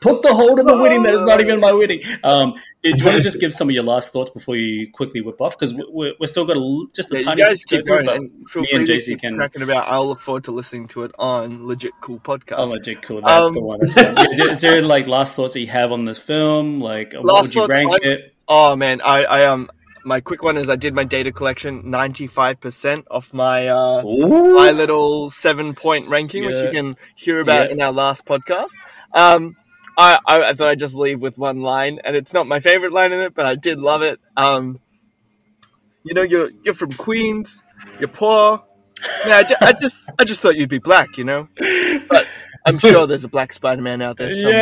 Put 0.00 0.20
the 0.20 0.34
hold 0.34 0.60
on 0.60 0.66
the 0.66 0.76
wedding 0.76 1.02
that 1.04 1.14
is 1.14 1.22
not 1.22 1.40
even 1.40 1.60
my 1.60 1.72
wedding. 1.72 2.02
Um, 2.22 2.52
do 2.82 2.90
you 2.90 3.04
want 3.06 3.16
to 3.16 3.22
just 3.22 3.40
give 3.40 3.54
some 3.54 3.70
of 3.70 3.74
your 3.74 3.84
last 3.84 4.12
thoughts 4.12 4.28
before 4.28 4.54
you 4.54 4.90
quickly 4.92 5.22
whip 5.22 5.40
off? 5.40 5.58
Because 5.58 5.74
we're, 5.88 6.12
we're 6.20 6.26
still 6.26 6.44
got 6.44 6.58
a, 6.58 6.86
just 6.94 7.10
a 7.10 7.16
Yeah, 7.16 7.20
tiny 7.22 7.40
you 7.40 7.48
guys 7.48 7.64
bit 7.64 7.78
keep 7.78 7.86
going. 7.86 8.06
And 8.08 8.50
feel 8.50 8.62
me 8.62 8.68
free 8.68 8.76
and 8.78 8.86
Jasey 8.86 9.16
can. 9.18 9.36
cracking 9.36 9.62
about. 9.62 9.88
I'll 9.88 10.06
look 10.06 10.20
forward 10.20 10.44
to 10.44 10.52
listening 10.52 10.88
to 10.88 11.04
it 11.04 11.12
on 11.18 11.66
Legit 11.66 11.92
Cool 12.02 12.20
Podcast. 12.20 12.56
Oh, 12.58 12.64
legit 12.64 13.00
cool. 13.00 13.22
That's 13.22 13.46
Um, 13.46 13.54
the 13.54 13.60
one. 13.62 13.80
Yeah, 13.96 14.50
Is 14.52 14.60
there 14.60 14.82
like 14.82 15.06
last 15.06 15.34
thoughts 15.34 15.54
that 15.54 15.60
you 15.60 15.68
have 15.68 15.90
on 15.90 16.04
this 16.04 16.18
film? 16.18 16.80
Like, 16.80 17.14
what 17.14 17.44
would 17.44 17.54
you 17.54 17.66
rank 17.66 17.92
I- 17.94 17.98
it? 18.02 18.34
Oh 18.48 18.76
man, 18.76 19.00
I, 19.00 19.24
I 19.24 19.46
um 19.46 19.68
my 20.06 20.20
quick 20.20 20.42
one 20.42 20.56
is 20.56 20.70
I 20.70 20.76
did 20.76 20.94
my 20.94 21.04
data 21.04 21.32
collection 21.32 21.90
ninety 21.90 22.26
five 22.28 22.60
percent 22.60 23.06
off 23.10 23.34
my 23.34 23.66
uh 23.68 24.02
my 24.02 24.70
little 24.70 25.30
seven 25.30 25.74
point 25.74 26.08
ranking, 26.08 26.44
which 26.46 26.54
you 26.64 26.70
can 26.70 26.96
hear 27.16 27.40
about 27.40 27.68
Yeah. 27.68 27.72
in 27.74 27.82
our 27.82 27.92
last 27.92 28.24
podcast. 28.24 28.72
Um 29.12 29.56
I, 29.98 30.18
I, 30.26 30.42
I 30.50 30.52
thought 30.52 30.68
I'd 30.68 30.78
just 30.78 30.94
leave 30.94 31.22
with 31.22 31.38
one 31.38 31.62
line, 31.62 32.00
and 32.04 32.14
it's 32.16 32.34
not 32.34 32.46
my 32.46 32.60
favorite 32.60 32.92
line 32.92 33.12
in 33.12 33.20
it, 33.20 33.34
but 33.34 33.46
I 33.46 33.54
did 33.54 33.78
love 33.78 34.02
it. 34.02 34.20
Um, 34.36 34.78
you 36.04 36.12
know, 36.12 36.20
you're 36.20 36.50
you're 36.64 36.74
from 36.74 36.92
Queens, 36.92 37.62
you're 37.98 38.08
poor. 38.08 38.62
Yeah, 39.26 39.36
I, 39.38 39.42
ju- 39.42 39.54
I 39.62 39.72
just 39.72 40.04
I 40.18 40.24
just 40.24 40.40
thought 40.42 40.56
you'd 40.56 40.68
be 40.68 40.78
black, 40.78 41.16
you 41.16 41.24
know. 41.24 41.48
But 42.10 42.26
I'm 42.66 42.78
sure 42.78 43.06
there's 43.06 43.24
a 43.24 43.28
black 43.28 43.54
Spider 43.54 43.80
Man 43.80 44.02
out 44.02 44.18
there 44.18 44.32
somewhere. 44.34 44.52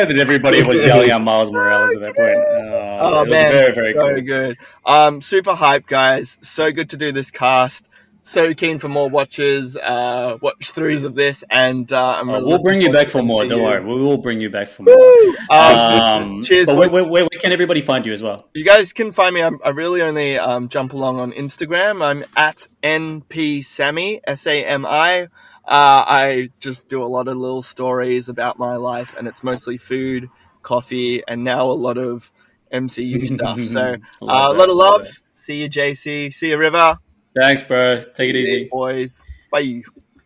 Yeah, 0.00 0.04
that 0.04 0.18
everybody 0.18 0.64
was 0.64 0.84
yelling 0.84 1.10
at 1.10 1.20
Miles 1.20 1.52
Morales 1.52 1.94
at 1.94 2.00
that 2.00 2.16
point. 2.16 2.36
Oh, 2.76 2.85
Oh 3.00 3.24
man, 3.24 3.52
very, 3.52 3.72
very 3.72 3.92
so 3.94 4.14
cool. 4.14 4.20
good. 4.22 4.58
Um, 4.84 5.20
super 5.20 5.54
hype, 5.54 5.86
guys. 5.86 6.38
So 6.40 6.70
good 6.72 6.90
to 6.90 6.96
do 6.96 7.12
this 7.12 7.30
cast. 7.30 7.88
So 8.22 8.54
keen 8.54 8.80
for 8.80 8.88
more 8.88 9.08
watches, 9.08 9.76
uh, 9.76 10.36
watch 10.42 10.72
throughs 10.72 11.04
of 11.04 11.14
this, 11.14 11.44
and 11.48 11.92
uh, 11.92 12.16
I'm 12.18 12.28
really 12.28 12.44
we'll 12.44 12.62
bring 12.62 12.80
you 12.80 12.90
back 12.90 13.08
for 13.08 13.22
more. 13.22 13.46
Don't 13.46 13.60
continue. 13.60 13.84
worry, 13.86 13.96
we 13.98 14.02
will 14.02 14.18
bring 14.18 14.40
you 14.40 14.50
back 14.50 14.66
for 14.66 14.82
more. 14.82 14.96
Woo! 14.96 15.36
Um, 15.48 15.76
Um, 15.78 16.42
cheers, 16.46 16.66
But 16.66 16.76
where, 16.76 16.90
where, 16.90 17.04
where 17.04 17.28
can 17.40 17.52
everybody 17.52 17.80
find 17.80 18.04
you 18.04 18.12
as 18.12 18.24
well? 18.24 18.48
You 18.52 18.64
guys 18.64 18.92
can 18.92 19.12
find 19.12 19.32
me. 19.32 19.42
I'm, 19.42 19.60
I 19.64 19.68
really 19.68 20.02
only 20.02 20.40
um, 20.40 20.68
jump 20.68 20.92
along 20.92 21.20
on 21.20 21.30
Instagram. 21.30 22.02
I'm 22.02 22.24
at 22.36 22.66
npsami 22.82 24.20
s 24.26 24.46
a 24.48 24.64
m 24.64 24.84
i. 24.86 25.28
Uh, 25.64 26.04
I 26.06 26.50
just 26.58 26.88
do 26.88 27.02
a 27.04 27.06
lot 27.06 27.28
of 27.28 27.36
little 27.36 27.62
stories 27.62 28.28
about 28.28 28.58
my 28.58 28.74
life, 28.74 29.14
and 29.16 29.28
it's 29.28 29.44
mostly 29.44 29.78
food, 29.78 30.28
coffee, 30.62 31.22
and 31.28 31.44
now 31.44 31.66
a 31.66 31.72
lot 31.72 31.96
of 31.96 32.32
MCU 32.80 33.26
stuff. 33.36 33.60
So 33.64 33.80
uh, 33.80 33.96
a 34.22 34.26
Love 34.26 34.56
lot 34.56 34.68
of 34.70 34.76
love 34.76 35.00
love. 35.02 35.22
See 35.32 35.62
you, 35.62 35.68
Jasey. 35.68 36.32
See 36.32 36.50
you, 36.50 36.56
River. 36.58 36.98
Thanks, 37.38 37.62
bro. 37.62 38.02
Take 38.14 38.30
it 38.30 38.36
easy. 38.36 38.68
boys. 38.70 39.24
Bye. 39.52 39.82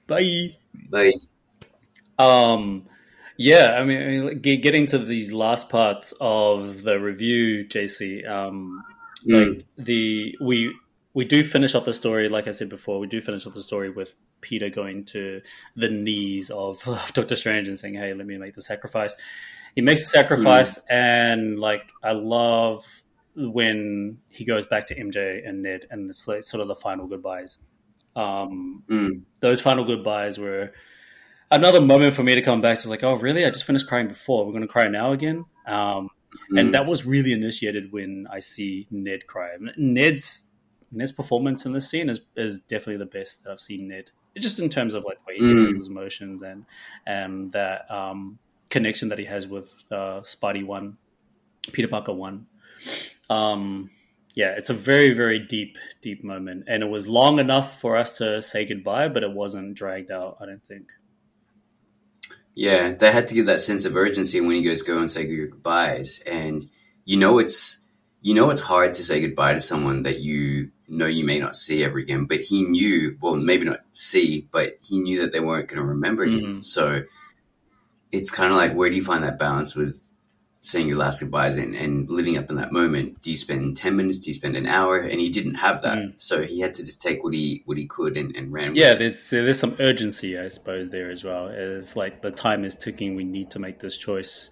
Bye. 0.07 0.55
Like, 0.91 1.15
Um, 2.19 2.87
yeah, 3.37 3.77
I 3.79 3.85
mean, 3.85 4.03
I 4.03 4.07
mean, 4.07 4.39
ge- 4.43 4.63
getting 4.63 4.87
to 4.87 4.99
these 4.99 5.33
last 5.33 5.69
parts 5.71 6.13
of 6.21 6.83
the 6.83 7.01
review, 7.01 7.65
Jasey. 7.65 8.27
Um, 8.27 8.85
mm, 9.27 9.55
like 9.57 9.65
the 9.77 10.37
we 10.41 10.75
we 11.15 11.25
do 11.25 11.43
finish 11.43 11.75
off 11.75 11.85
the 11.85 11.93
story, 11.93 12.29
like 12.29 12.47
I 12.49 12.53
said 12.53 12.69
before, 12.69 12.99
we 12.99 13.07
do 13.07 13.21
finish 13.21 13.47
off 13.47 13.55
the 13.55 13.63
story 13.63 13.91
with 13.91 14.15
Peter 14.41 14.69
going 14.71 15.05
to 15.07 15.41
the 15.75 15.89
knees 15.89 16.51
of, 16.51 16.81
of 16.87 17.13
Doctor 17.15 17.35
Strange 17.35 17.67
and 17.69 17.79
saying, 17.79 17.95
"Hey, 17.95 18.15
let 18.15 18.27
me 18.27 18.37
make 18.39 18.55
the 18.55 18.63
sacrifice." 18.63 19.17
He 19.75 19.83
makes 19.83 20.03
the 20.05 20.09
sacrifice, 20.09 20.85
and 20.91 21.59
like 21.59 21.91
I 22.03 22.13
love 22.13 22.85
when 23.37 24.19
he 24.29 24.45
goes 24.45 24.67
back 24.67 24.87
to 24.87 24.95
MJ 24.95 25.47
and 25.49 25.63
Ned, 25.63 25.87
and 25.91 26.09
it's 26.09 26.27
like 26.27 26.43
sort 26.43 26.61
of 26.61 26.69
the 26.69 26.75
final 26.75 27.07
goodbyes. 27.07 27.59
Um, 28.17 28.83
mm, 28.89 29.23
those 29.41 29.61
final 29.61 29.85
goodbyes 29.85 30.39
were 30.39 30.73
another 31.51 31.81
moment 31.81 32.15
for 32.15 32.23
me 32.23 32.35
to 32.35 32.43
come 32.43 32.61
back 32.61 32.79
to 32.81 32.89
like, 32.89 33.03
oh, 33.03 33.15
really? 33.15 33.45
I 33.45 33.51
just 33.51 33.65
finished 33.65 33.87
crying 33.89 34.09
before. 34.09 34.45
We're 34.45 34.53
going 34.53 34.67
to 34.67 34.69
cry 34.69 34.89
now 34.89 35.13
again. 35.13 35.45
Um, 35.67 36.11
mm. 36.53 36.61
and 36.61 36.75
that 36.75 36.87
was 36.87 37.07
really 37.07 37.33
initiated 37.33 37.93
when 37.93 38.27
I 38.31 38.41
see 38.41 38.87
Ned 38.91 39.27
cry. 39.27 39.51
Ned's 39.77 40.53
Ned's 40.93 41.13
performance 41.13 41.65
in 41.67 41.73
this 41.73 41.89
scene 41.89 42.09
is, 42.09 42.21
is 42.37 42.59
definitely 42.59 42.97
the 42.97 43.07
best 43.07 43.45
that 43.45 43.51
I've 43.53 43.61
seen 43.61 43.89
Ned. 43.89 44.11
Just 44.37 44.59
in 44.59 44.69
terms 44.69 44.95
of 44.95 45.05
like 45.05 45.19
the 45.19 45.25
way 45.29 45.37
he 45.37 45.43
Mm. 45.43 45.63
handles 45.63 45.77
his 45.77 45.89
emotions 45.89 46.43
and 46.43 46.65
and 47.07 47.53
that 47.53 47.89
um, 47.91 48.39
connection 48.71 49.11
that 49.11 49.19
he 49.19 49.27
has 49.27 49.47
with 49.47 49.85
uh, 49.91 50.21
Spidey 50.23 50.65
one, 50.65 50.97
Peter 51.73 51.89
Parker 51.89 52.13
one. 52.13 52.47
Um, 53.29 53.91
yeah, 54.35 54.55
it's 54.57 54.71
a 54.71 54.75
very 54.75 55.13
very 55.13 55.39
deep 55.39 55.77
deep 56.01 56.25
moment, 56.25 56.65
and 56.69 56.83
it 56.83 56.87
was 56.87 57.07
long 57.07 57.39
enough 57.39 57.81
for 57.81 57.97
us 57.97 58.17
to 58.19 58.41
say 58.41 58.65
goodbye, 58.65 59.09
but 59.09 59.23
it 59.23 59.33
wasn't 59.33 59.75
dragged 59.75 60.11
out. 60.11 60.39
I 60.41 60.47
don't 60.47 60.65
think. 60.65 60.93
Yeah, 62.55 62.93
they 62.93 63.13
had 63.13 63.29
to 63.29 63.35
give 63.35 63.47
that 63.47 63.61
sense 63.61 63.85
of 63.85 63.97
urgency 63.97 64.41
when 64.41 64.57
he 64.57 64.63
goes 64.63 64.83
go 64.83 64.99
and 64.99 65.11
say 65.11 65.25
goodbyes, 65.27 66.21
and 66.27 66.69
you 67.05 67.17
know 67.17 67.39
it's 67.39 67.79
you 68.23 68.35
know 68.35 68.51
it's 68.51 68.61
hard 68.61 68.95
to 68.95 69.05
say 69.05 69.21
goodbye 69.21 69.55
to 69.55 69.61
someone 69.61 70.03
that 70.03 70.21
you 70.21 70.71
know 70.89 71.07
you 71.07 71.25
may 71.25 71.39
not 71.39 71.57
see 71.57 71.85
ever 71.85 71.99
again. 71.99 72.25
But 72.27 72.41
he 72.41 72.63
knew, 72.63 73.17
well, 73.21 73.37
maybe 73.37 73.65
not 73.65 73.81
see, 73.93 74.49
but 74.51 74.79
he 74.83 75.01
knew 75.01 75.21
that 75.21 75.33
they 75.33 75.41
weren't 75.41 75.69
going 75.69 75.81
to 75.81 75.87
remember 75.87 76.25
him. 76.25 76.41
Mhm. 76.41 76.63
So 76.63 77.05
it's 78.13 78.31
kind 78.31 78.51
of 78.53 78.57
like 78.59 78.75
where 78.75 78.91
do 78.91 78.97
you 78.97 79.05
find 79.05 79.23
that 79.25 79.39
balance 79.39 79.75
with 79.77 80.07
saying 80.63 80.87
your 80.87 80.99
last 80.99 81.21
goodbyes 81.21 81.57
and, 81.57 81.75
and 81.75 82.11
living 82.11 82.37
up 82.37 82.51
in 82.51 82.57
that 82.57 82.71
moment? 82.71 83.23
Do 83.23 83.31
you 83.31 83.37
spend 83.39 83.77
ten 83.79 83.97
minutes? 83.97 84.19
Do 84.19 84.29
you 84.31 84.35
spend 84.35 84.57
an 84.57 84.67
hour? 84.67 84.99
And 84.99 85.19
he 85.21 85.31
didn't 85.31 85.55
have 85.55 85.81
that, 85.83 85.97
Mm. 85.99 86.13
so 86.21 86.43
he 86.43 86.61
had 86.61 86.75
to 86.75 86.85
just 86.85 87.01
take 87.01 87.25
what 87.25 87.33
he 87.33 87.63
what 87.65 87.79
he 87.79 87.87
could 87.87 88.17
and, 88.19 88.35
and 88.37 88.53
ran. 88.53 88.69
with 88.69 88.77
Yeah, 88.77 88.93
it. 88.93 88.99
there's 88.99 89.31
there's 89.31 89.59
some 89.59 89.77
urgency, 89.81 90.39
I 90.39 90.49
suppose, 90.49 90.91
there 90.91 91.11
as 91.11 91.25
well. 91.25 91.49
It's 91.49 91.97
like 91.97 92.21
the 92.21 92.31
time 92.31 92.65
is 92.65 92.77
ticking. 92.77 93.15
We 93.15 93.25
need 93.25 93.51
to 93.53 93.59
make 93.59 93.79
this 93.79 93.97
choice 93.97 94.51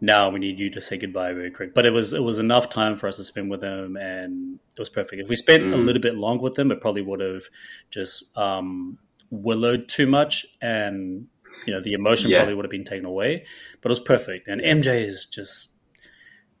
now. 0.00 0.28
We 0.28 0.40
need 0.40 0.58
you 0.58 0.68
to 0.70 0.80
say 0.82 0.98
goodbye 0.98 1.32
very 1.32 1.50
quick. 1.50 1.72
But 1.72 1.86
it 1.86 1.90
was 1.90 2.12
it 2.12 2.22
was 2.22 2.38
enough 2.38 2.68
time 2.68 2.94
for 2.96 3.06
us 3.08 3.16
to 3.16 3.24
spend 3.24 3.48
with 3.50 3.62
him, 3.62 3.96
and 3.96 4.58
it 4.74 4.78
was 4.78 4.90
perfect. 4.90 5.22
If 5.22 5.28
we 5.30 5.36
spent 5.36 5.62
a 5.62 5.76
Mm. 5.76 5.86
little 5.86 6.02
bit 6.02 6.16
long 6.16 6.38
with 6.38 6.58
him, 6.58 6.70
it 6.70 6.82
probably 6.82 7.02
would 7.02 7.20
have 7.20 7.44
just 7.90 8.36
um, 8.36 8.98
willowed 9.30 9.88
too 9.88 10.06
much, 10.06 10.44
and 10.60 11.28
you 11.64 11.72
know 11.72 11.80
the 11.80 11.94
emotion 11.94 12.30
Yeah. 12.30 12.38
probably 12.38 12.54
would 12.54 12.64
have 12.64 12.70
been 12.70 12.84
taken 12.84 13.04
away. 13.06 13.44
But 13.80 13.88
it 13.88 13.90
was 13.90 14.00
perfect, 14.00 14.48
and 14.48 14.60
MJ 14.60 15.04
is 15.04 15.26
just 15.26 15.70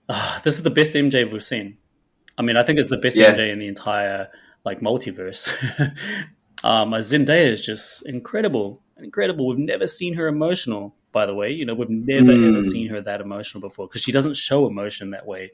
ah, 0.08 0.40
this 0.44 0.54
is 0.56 0.62
the 0.62 0.70
best 0.70 0.94
MJ 0.94 1.30
we've 1.30 1.44
seen. 1.44 1.78
I 2.38 2.42
mean, 2.42 2.56
I 2.56 2.62
think 2.62 2.78
it's 2.78 2.90
the 2.90 2.98
best 2.98 3.16
Yeah. 3.16 3.32
MJ 3.34 3.50
in 3.50 3.58
the 3.58 3.66
entire 3.66 4.28
like 4.64 4.80
multiverse. 4.80 5.48
um, 6.64 6.92
uh, 6.94 6.98
Zendaya 6.98 7.48
is 7.50 7.60
just 7.60 8.06
incredible, 8.06 8.82
incredible. 8.98 9.46
We've 9.46 9.58
never 9.58 9.86
seen 9.86 10.14
her 10.14 10.26
emotional. 10.28 10.94
By 11.12 11.24
the 11.24 11.34
way, 11.34 11.50
you 11.52 11.64
know, 11.64 11.72
we've 11.74 11.88
never 11.88 12.32
Mm. 12.32 12.48
ever 12.48 12.62
seen 12.62 12.88
her 12.88 13.00
that 13.00 13.20
emotional 13.22 13.62
before 13.62 13.86
because 13.88 14.02
she 14.02 14.12
doesn't 14.12 14.36
show 14.36 14.66
emotion 14.66 15.10
that 15.10 15.26
way. 15.26 15.50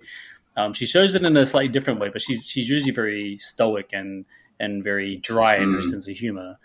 Um, 0.57 0.73
she 0.75 0.87
shows 0.87 1.15
it 1.15 1.23
in 1.23 1.37
a 1.37 1.47
slightly 1.47 1.69
different 1.69 2.01
way, 2.01 2.09
but 2.09 2.21
she's 2.21 2.45
she's 2.47 2.69
usually 2.69 2.93
very 2.93 3.39
stoic 3.39 3.91
and 3.93 4.25
and 4.59 4.83
very 4.83 5.17
dry 5.17 5.57
in 5.57 5.73
her 5.73 5.79
Mm. 5.81 5.85
sense 5.85 6.09
of 6.09 6.17
humor. 6.17 6.59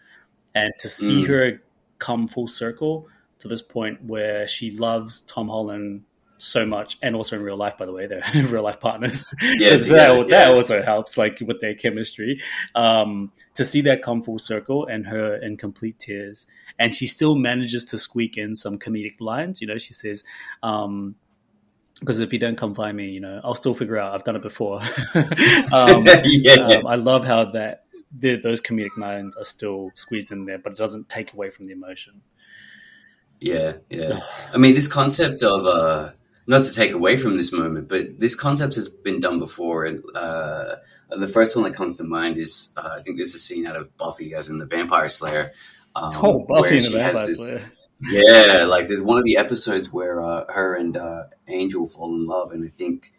And 0.56 0.74
to 0.80 0.90
see 0.90 1.22
Mm. 1.24 1.28
her 1.28 1.62
come 2.00 2.28
full 2.28 2.48
circle 2.48 3.08
to 3.40 3.48
this 3.48 3.62
point 3.62 4.04
where 4.04 4.48
she 4.48 4.72
loves 4.72 5.22
Tom 5.22 5.50
Holland 5.50 6.04
so 6.40 6.66
much, 6.66 6.98
and 7.02 7.16
also 7.16 7.36
in 7.36 7.42
real 7.42 7.58
life, 7.58 7.78
by 7.78 7.86
the 7.86 7.92
way, 7.92 8.06
they're 8.06 8.24
real 8.46 8.64
life 8.64 8.80
partners. 8.80 9.34
Yeah, 9.42 9.70
so 9.70 9.80
together, 9.80 10.18
that, 10.18 10.28
that 10.30 10.52
also 10.52 10.84
helps, 10.84 11.18
like 11.18 11.40
with 11.40 11.62
their 11.62 11.74
chemistry. 11.74 12.40
Um, 12.76 13.32
to 13.56 13.64
see 13.64 13.82
that 13.82 14.04
come 14.04 14.22
full 14.22 14.40
circle 14.40 14.86
and 14.86 15.08
her 15.08 15.36
in 15.36 15.58
complete 15.58 16.00
tears, 16.00 16.48
and 16.78 16.94
she 16.94 17.08
still 17.08 17.36
manages 17.36 17.86
to 17.86 17.98
squeak 17.98 18.38
in 18.38 18.56
some 18.56 18.78
comedic 18.78 19.20
lines. 19.20 19.62
You 19.62 19.68
know, 19.68 19.78
she 19.78 19.94
says, 19.94 20.24
um, 20.62 21.16
because 22.00 22.20
if 22.20 22.32
you 22.32 22.40
don't 22.40 22.58
come 22.58 22.76
find 22.76 22.96
me, 22.96 23.10
you 23.10 23.20
know, 23.20 23.42
I'll 23.44 23.56
still 23.56 23.74
figure 23.74 23.98
out. 23.98 24.14
I've 24.14 24.24
done 24.24 24.36
it 24.36 24.44
before. 24.44 24.82
um, 25.72 26.06
yeah, 26.24 26.54
um, 26.54 26.86
I 26.86 26.96
love 26.96 27.26
how 27.26 27.46
that 27.52 27.86
those 28.12 28.62
comedic 28.62 28.98
lines 28.98 29.36
are 29.36 29.44
still 29.44 29.92
squeezed 29.96 30.32
in 30.32 30.46
there, 30.46 30.58
but 30.58 30.74
it 30.74 30.78
doesn't 30.78 31.10
take 31.10 31.34
away 31.34 31.50
from 31.50 31.66
the 31.68 31.74
emotion. 31.74 32.22
Yeah, 33.40 33.74
yeah. 33.90 34.20
I 34.52 34.58
mean, 34.58 34.74
this 34.74 34.88
concept 34.88 35.44
of 35.44 35.66
uh, 35.66 36.12
not 36.48 36.64
to 36.64 36.74
take 36.74 36.92
away 36.92 37.18
from 37.18 37.38
this 37.38 37.52
moment, 37.52 37.88
but 37.88 38.20
this 38.20 38.34
concept 38.34 38.76
has 38.76 38.88
been 38.88 39.20
done 39.20 39.40
before. 39.40 39.86
And 39.86 40.04
uh, 40.16 40.76
the 41.10 41.28
first 41.28 41.56
one 41.56 41.64
that 41.66 41.76
comes 41.76 41.98
to 41.98 42.04
mind 42.04 42.38
is 42.38 42.70
uh, 42.78 42.96
I 42.98 43.02
think 43.02 43.18
there's 43.18 43.36
a 43.36 43.40
scene 43.40 43.68
out 43.68 43.76
of 43.76 43.96
Buffy 43.98 44.34
as 44.34 44.50
in 44.50 44.58
the 44.58 44.66
Vampire 44.66 45.10
Slayer. 45.10 45.52
Um, 45.96 46.14
Oh, 46.16 46.46
Buffy 46.48 46.78
and 46.78 46.86
the 46.86 46.92
Vampire 46.92 47.28
this- 47.28 47.38
Slayer. 47.38 47.72
Yeah, 48.00 48.66
like 48.70 48.86
there's 48.88 49.02
one 49.02 49.18
of 49.18 49.24
the 49.24 49.38
episodes 49.38 49.92
where 49.92 50.22
uh, 50.22 50.46
her 50.54 50.76
and 50.76 50.96
uh, 50.96 51.24
Angel 51.48 51.88
fall 51.88 52.14
in 52.14 52.28
love, 52.28 52.52
and 52.52 52.64
I 52.64 52.68
think 52.68 53.12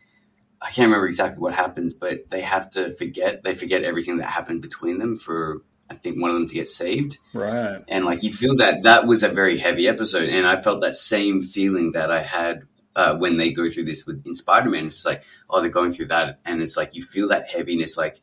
I 0.60 0.70
can't 0.70 0.86
remember 0.86 1.06
exactly 1.06 1.40
what 1.40 1.55
happens, 1.55 1.94
but 1.94 2.30
they 2.30 2.40
have 2.40 2.68
to 2.70 2.94
forget 2.97 3.43
they 3.44 3.55
forget 3.55 3.85
everything 3.85 4.18
that 4.18 4.30
happened 4.30 4.62
between 4.62 4.98
them 4.98 5.16
for 5.16 5.62
I 5.90 5.94
think 5.94 6.20
one 6.20 6.30
of 6.30 6.36
them 6.36 6.48
to 6.48 6.55
get 6.55 6.68
saved 6.68 7.16
Right. 7.32 7.80
and 7.89 8.05
like 8.05 8.22
you 8.22 8.30
feel 8.32 8.56
that 8.56 8.82
that 8.82 9.06
was 9.06 9.22
a 9.22 9.28
very 9.30 9.56
heavy 9.56 9.89
episode 9.89 10.28
and 10.28 10.47
i 10.47 10.60
felt 10.60 10.82
that 10.82 10.94
same 10.94 11.40
feeling 11.40 11.93
that 11.93 12.10
i 12.12 12.20
had 12.20 12.64
uh, 12.94 13.16
when 13.16 13.39
they 13.39 13.51
go 13.52 13.70
through 13.70 13.85
this 13.85 14.05
with 14.06 14.22
in 14.26 14.35
spider-man 14.35 14.85
it's 14.89 15.06
like 15.06 15.24
oh 15.48 15.62
they're 15.62 15.70
going 15.70 15.90
through 15.90 16.05
that 16.09 16.40
and 16.44 16.60
it's 16.60 16.76
like 16.76 16.94
you 16.94 17.02
feel 17.02 17.28
that 17.28 17.48
heaviness 17.48 17.97
like 17.97 18.20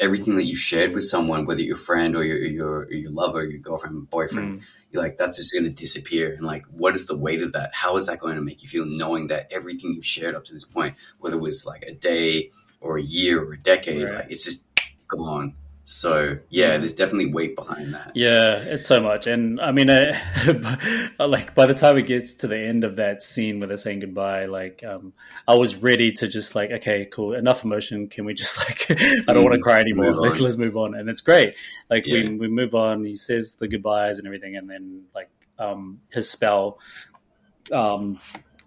everything 0.00 0.36
that 0.36 0.44
you've 0.44 0.58
shared 0.58 0.92
with 0.94 1.02
someone, 1.04 1.44
whether 1.46 1.60
your 1.62 1.76
friend 1.76 2.14
or 2.16 2.24
your 2.24 2.38
your, 2.38 2.72
or 2.82 2.92
your 2.92 3.10
lover, 3.10 3.44
your 3.44 3.58
girlfriend, 3.58 4.08
boyfriend, 4.10 4.60
Mm. 4.60 4.64
you're 4.92 5.02
like 5.02 5.16
that's 5.16 5.36
just 5.36 5.52
going 5.52 5.64
to 5.64 5.70
disappear. 5.70 6.32
And 6.34 6.46
like, 6.46 6.64
what 6.66 6.94
is 6.94 7.06
the 7.06 7.16
weight 7.16 7.42
of 7.42 7.52
that? 7.52 7.70
How 7.74 7.96
is 7.96 8.06
that 8.06 8.18
going 8.20 8.36
to 8.36 8.42
make 8.42 8.62
you 8.62 8.68
feel 8.68 8.84
knowing 8.84 9.26
that 9.28 9.48
everything 9.50 9.94
you've 9.94 10.06
shared 10.06 10.34
up 10.34 10.44
to 10.46 10.52
this 10.52 10.64
point, 10.64 10.94
whether 11.18 11.36
it 11.36 11.40
was 11.40 11.64
like 11.66 11.82
a 11.82 11.92
day 11.92 12.50
or 12.80 12.96
a 12.96 13.02
year 13.02 13.42
or 13.42 13.54
a 13.54 13.58
decade, 13.58 14.02
Right. 14.04 14.14
like 14.14 14.30
it's 14.30 14.44
just 14.44 14.64
gone. 15.08 15.54
So 15.90 16.36
yeah, 16.50 16.76
there's 16.76 16.92
definitely 16.92 17.32
weight 17.32 17.56
behind 17.56 17.94
that. 17.94 18.14
Yeah, 18.14 18.56
it's 18.58 18.86
so 18.86 19.00
much, 19.00 19.26
and 19.26 19.60
I 19.60 19.72
mean, 19.72 19.88
uh, 19.88 20.14
like 21.18 21.54
by 21.54 21.66
the 21.66 21.74
time 21.74 21.96
it 21.96 22.06
gets 22.06 22.34
to 22.36 22.46
the 22.46 22.58
end 22.58 22.84
of 22.84 22.96
that 22.96 23.22
scene 23.22 23.58
where 23.58 23.68
they're 23.68 23.76
saying 23.76 24.00
goodbye, 24.00 24.46
like 24.46 24.82
um, 24.84 25.14
I 25.46 25.54
was 25.54 25.76
ready 25.76 26.12
to 26.12 26.28
just 26.28 26.54
like, 26.54 26.70
okay, 26.70 27.06
cool, 27.06 27.32
enough 27.34 27.64
emotion. 27.64 28.08
Can 28.08 28.24
we 28.26 28.34
just 28.34 28.58
like, 28.68 28.86
I 29.28 29.32
don't 29.32 29.44
want 29.44 29.54
to 29.54 29.58
Mm, 29.58 29.62
cry 29.62 29.80
anymore. 29.80 30.14
Let's 30.18 30.40
let's 30.40 30.56
move 30.58 30.76
on, 30.76 30.94
and 30.94 31.08
it's 31.08 31.20
great. 31.22 31.54
Like 31.88 32.04
Yeah. 32.06 32.30
we 32.30 32.36
we 32.36 32.48
move 32.48 32.74
on. 32.74 33.04
He 33.04 33.16
says 33.16 33.54
the 33.54 33.68
goodbyes 33.68 34.18
and 34.18 34.26
everything, 34.26 34.56
and 34.56 34.68
then 34.68 35.04
like 35.14 35.30
um, 35.58 36.00
his 36.12 36.30
spell, 36.30 36.80
um, 37.72 38.18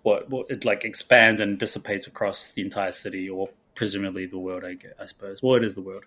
what, 0.04 0.30
what 0.30 0.48
it 0.50 0.66
like 0.66 0.84
expands 0.86 1.42
and 1.42 1.60
dissipates 1.60 2.08
across 2.08 2.52
the 2.54 2.62
entire 2.62 2.92
city, 2.92 3.30
or 3.30 3.50
presumably 3.82 4.28
the 4.28 4.38
world. 4.38 4.64
I 4.64 4.74
guess, 4.76 4.92
I 5.00 5.06
suppose. 5.08 5.42
Well, 5.42 5.56
it 5.56 5.64
is 5.64 5.74
the 5.74 5.82
world, 5.82 6.04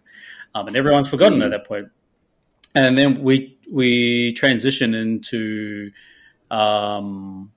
um, 0.55 0.69
and 0.69 0.77
everyone's 0.77 1.09
forgotten 1.09 1.41
Mm. 1.41 1.47
at 1.47 1.51
that 1.51 1.67
point. 1.67 1.89
and 2.77 2.97
then 2.99 3.23
we 3.23 3.57
we 3.71 4.33
transition 4.33 4.95
into 4.95 5.91
um, 6.51 7.51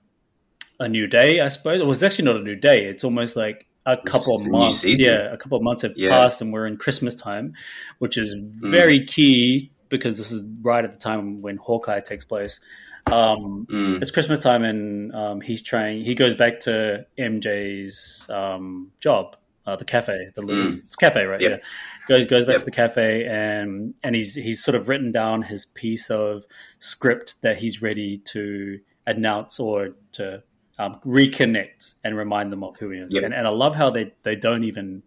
a 0.80 0.88
new 0.88 1.06
day, 1.06 1.40
I 1.40 1.48
suppose. 1.48 1.80
It 1.80 1.86
was 1.86 2.02
actually 2.02 2.24
not 2.26 2.36
a 2.36 2.42
new 2.42 2.56
day. 2.56 2.86
It's 2.86 3.04
almost 3.04 3.36
like 3.36 3.66
a 3.86 3.96
couple 3.96 4.36
of 4.40 4.46
months. 4.46 4.84
Yeah, 4.84 5.32
a 5.32 5.36
couple 5.36 5.56
of 5.58 5.62
months 5.64 5.82
have 5.82 5.94
Yeah. 5.96 6.10
passed, 6.10 6.40
and 6.40 6.52
we're 6.52 6.66
in 6.66 6.76
Christmas 6.76 7.14
time, 7.14 7.54
which 7.98 8.16
is 8.18 8.34
very 8.34 9.04
key 9.04 9.70
because 9.88 10.16
this 10.16 10.30
is 10.32 10.42
right 10.62 10.84
at 10.84 10.92
the 10.92 10.98
time 10.98 11.40
when 11.42 11.56
Hawkeye 11.56 12.00
takes 12.00 12.24
place. 12.24 12.60
Um, 13.06 13.66
Mm, 13.70 14.02
it's 14.02 14.10
Christmas 14.10 14.38
time, 14.38 14.62
and 14.64 15.14
um, 15.14 15.40
he's 15.40 15.62
trying. 15.62 16.02
He 16.04 16.14
goes 16.14 16.34
back 16.34 16.60
to 16.60 17.06
MJ's 17.18 18.26
um, 18.28 18.92
job, 19.00 19.36
uh, 19.68 19.76
the 19.76 19.84
cafe, 19.84 20.30
the 20.34 20.42
Liz. 20.42 20.78
It's 20.84 20.96
cafe, 20.96 21.24
right? 21.24 21.40
Yep. 21.40 21.50
Yeah. 21.50 21.66
Goes 22.08 22.26
goes 22.26 22.44
back 22.46 22.54
Yep. 22.54 22.60
to 22.60 22.64
the 22.64 22.70
cafe, 22.70 23.26
and 23.26 23.94
and 24.02 24.14
he's 24.14 24.34
he's 24.34 24.62
sort 24.64 24.74
of 24.74 24.88
written 24.88 25.12
down 25.12 25.42
his 25.42 25.66
piece 25.66 26.10
of 26.10 26.44
script 26.78 27.34
that 27.42 27.58
he's 27.58 27.82
ready 27.82 28.16
to 28.32 28.80
announce 29.06 29.60
or 29.60 29.90
to 30.12 30.42
um, 30.78 31.00
reconnect 31.04 31.94
and 32.04 32.16
remind 32.16 32.50
them 32.52 32.64
of 32.64 32.76
who 32.78 32.90
he 32.90 32.98
is. 33.00 33.14
Yep. 33.14 33.24
And, 33.24 33.34
and 33.34 33.46
I 33.46 33.50
love 33.50 33.74
how 33.74 33.90
they 33.90 34.12
they 34.22 34.36
don't 34.36 34.64
even 34.64 35.02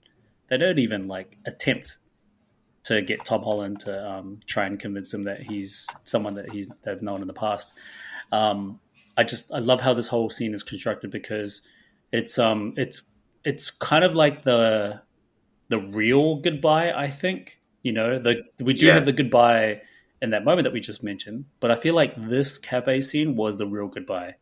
they 0.47 0.57
don't 0.57 0.79
even 0.79 1.07
like 1.07 1.37
attempt 1.45 1.97
to 2.83 3.01
get 3.01 3.23
Tom 3.25 3.43
Holland 3.43 3.79
to 3.81 4.09
um, 4.11 4.39
try 4.45 4.65
and 4.65 4.79
convince 4.79 5.13
him 5.13 5.23
that 5.25 5.41
he's 5.43 5.87
someone 6.03 6.35
that 6.35 6.49
he's 6.51 6.67
they've 6.83 7.01
known 7.01 7.21
in 7.21 7.27
the 7.27 7.33
past. 7.33 7.73
Um, 8.31 8.79
I 9.17 9.23
just 9.23 9.51
I 9.53 9.59
love 9.59 9.81
how 9.81 9.93
this 9.93 10.07
whole 10.07 10.29
scene 10.29 10.53
is 10.53 10.63
constructed 10.63 11.09
because 11.11 11.61
it's 12.11 12.37
um 12.37 12.73
it's 12.77 13.10
it's 13.43 13.71
kind 13.71 14.03
of 14.03 14.15
like 14.15 14.43
the 14.43 15.01
the 15.69 15.79
real 15.79 16.35
goodbye. 16.37 16.91
I 16.91 17.07
think 17.07 17.59
you 17.83 17.91
know 17.91 18.19
the 18.19 18.43
we 18.59 18.73
do 18.73 18.85
Yeah. 18.87 18.93
have 18.95 19.05
the 19.05 19.13
goodbye 19.13 19.81
in 20.21 20.29
that 20.31 20.43
moment 20.45 20.65
that 20.65 20.73
we 20.73 20.79
just 20.79 21.03
mentioned, 21.03 21.45
but 21.59 21.71
I 21.71 21.75
feel 21.75 21.95
like 21.95 22.13
this 22.29 22.57
cafe 22.57 23.01
scene 23.01 23.35
was 23.35 23.57
the 23.57 23.65
real 23.65 23.87
goodbye 23.87 24.35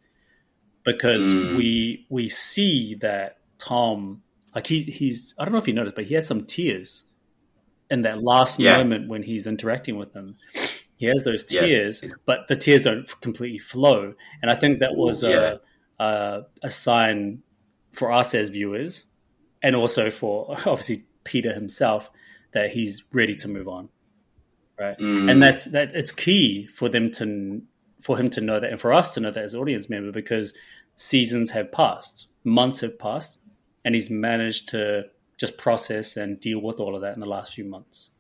because 0.84 1.34
Mm. 1.34 1.56
we 1.56 2.06
we 2.10 2.30
see 2.30 2.96
that 3.02 3.38
Tom 3.58 4.24
like 4.56 4.68
he 4.68 4.82
he's 4.82 5.34
I 5.38 5.46
don't 5.46 5.52
know 5.54 5.60
if 5.60 5.68
you 5.68 5.74
noticed, 5.74 5.96
but 5.96 6.06
he 6.06 6.16
has 6.16 6.28
some 6.28 6.46
tears 6.46 7.06
in 7.90 8.02
that 8.04 8.22
last 8.22 8.60
Yeah. 8.60 8.78
moment 8.78 9.08
when 9.08 9.24
he's 9.24 9.48
interacting 9.48 9.98
with 9.98 10.14
them. 10.14 10.38
He 10.96 11.06
has 11.06 11.24
those 11.24 11.46
Yeah. 11.52 11.62
tears, 11.62 12.04
but 12.26 12.48
the 12.48 12.56
tears 12.56 12.82
don't 12.82 13.08
completely 13.22 13.60
flow, 13.60 14.14
and 14.42 14.52
I 14.52 14.56
think 14.56 14.80
that 14.80 14.96
was 14.96 15.24
Yeah. 15.24 15.58
a, 16.00 16.04
a 16.04 16.42
a 16.64 16.70
sign 16.70 17.44
for 17.91 18.11
us 18.11 18.34
as 18.36 18.49
viewers, 18.49 19.07
and 19.61 19.76
also 19.76 20.10
for 20.10 20.52
obviously 20.66 21.06
Peter 21.24 21.53
himself 21.53 22.10
that 22.52 22.72
he's 22.72 23.03
ready 23.14 23.36
to 23.36 23.48
move 23.48 23.68
on, 23.68 23.90
right? 24.80 24.98
mm, 24.98 25.30
and 25.30 25.41
that's 25.41 25.66
that 25.66 25.94
it's 25.95 26.11
key 26.11 26.68
for 26.68 26.90
them 26.90 27.11
to 27.11 27.61
for 28.02 28.18
him 28.18 28.30
to 28.30 28.41
know 28.41 28.60
that 28.60 28.70
and 28.70 28.80
for 28.80 28.94
us 28.94 29.14
to 29.14 29.20
know 29.20 29.32
that 29.32 29.44
as 29.44 29.56
audience 29.56 29.90
member 29.90 30.11
because 30.11 30.53
seasons 30.95 31.52
have 31.52 31.72
passed 31.72 32.28
months 32.44 32.82
have 32.82 32.98
passed 32.98 33.40
and 33.86 33.95
he's 33.95 34.10
managed 34.10 34.70
to 34.70 35.03
just 35.38 35.57
process 35.57 36.18
and 36.18 36.40
deal 36.40 36.60
with 36.60 36.80
all 36.80 36.95
of 36.95 37.02
that 37.02 37.14
in 37.14 37.20
the 37.20 37.26
last 37.26 37.53
few 37.53 37.66
months 37.66 38.11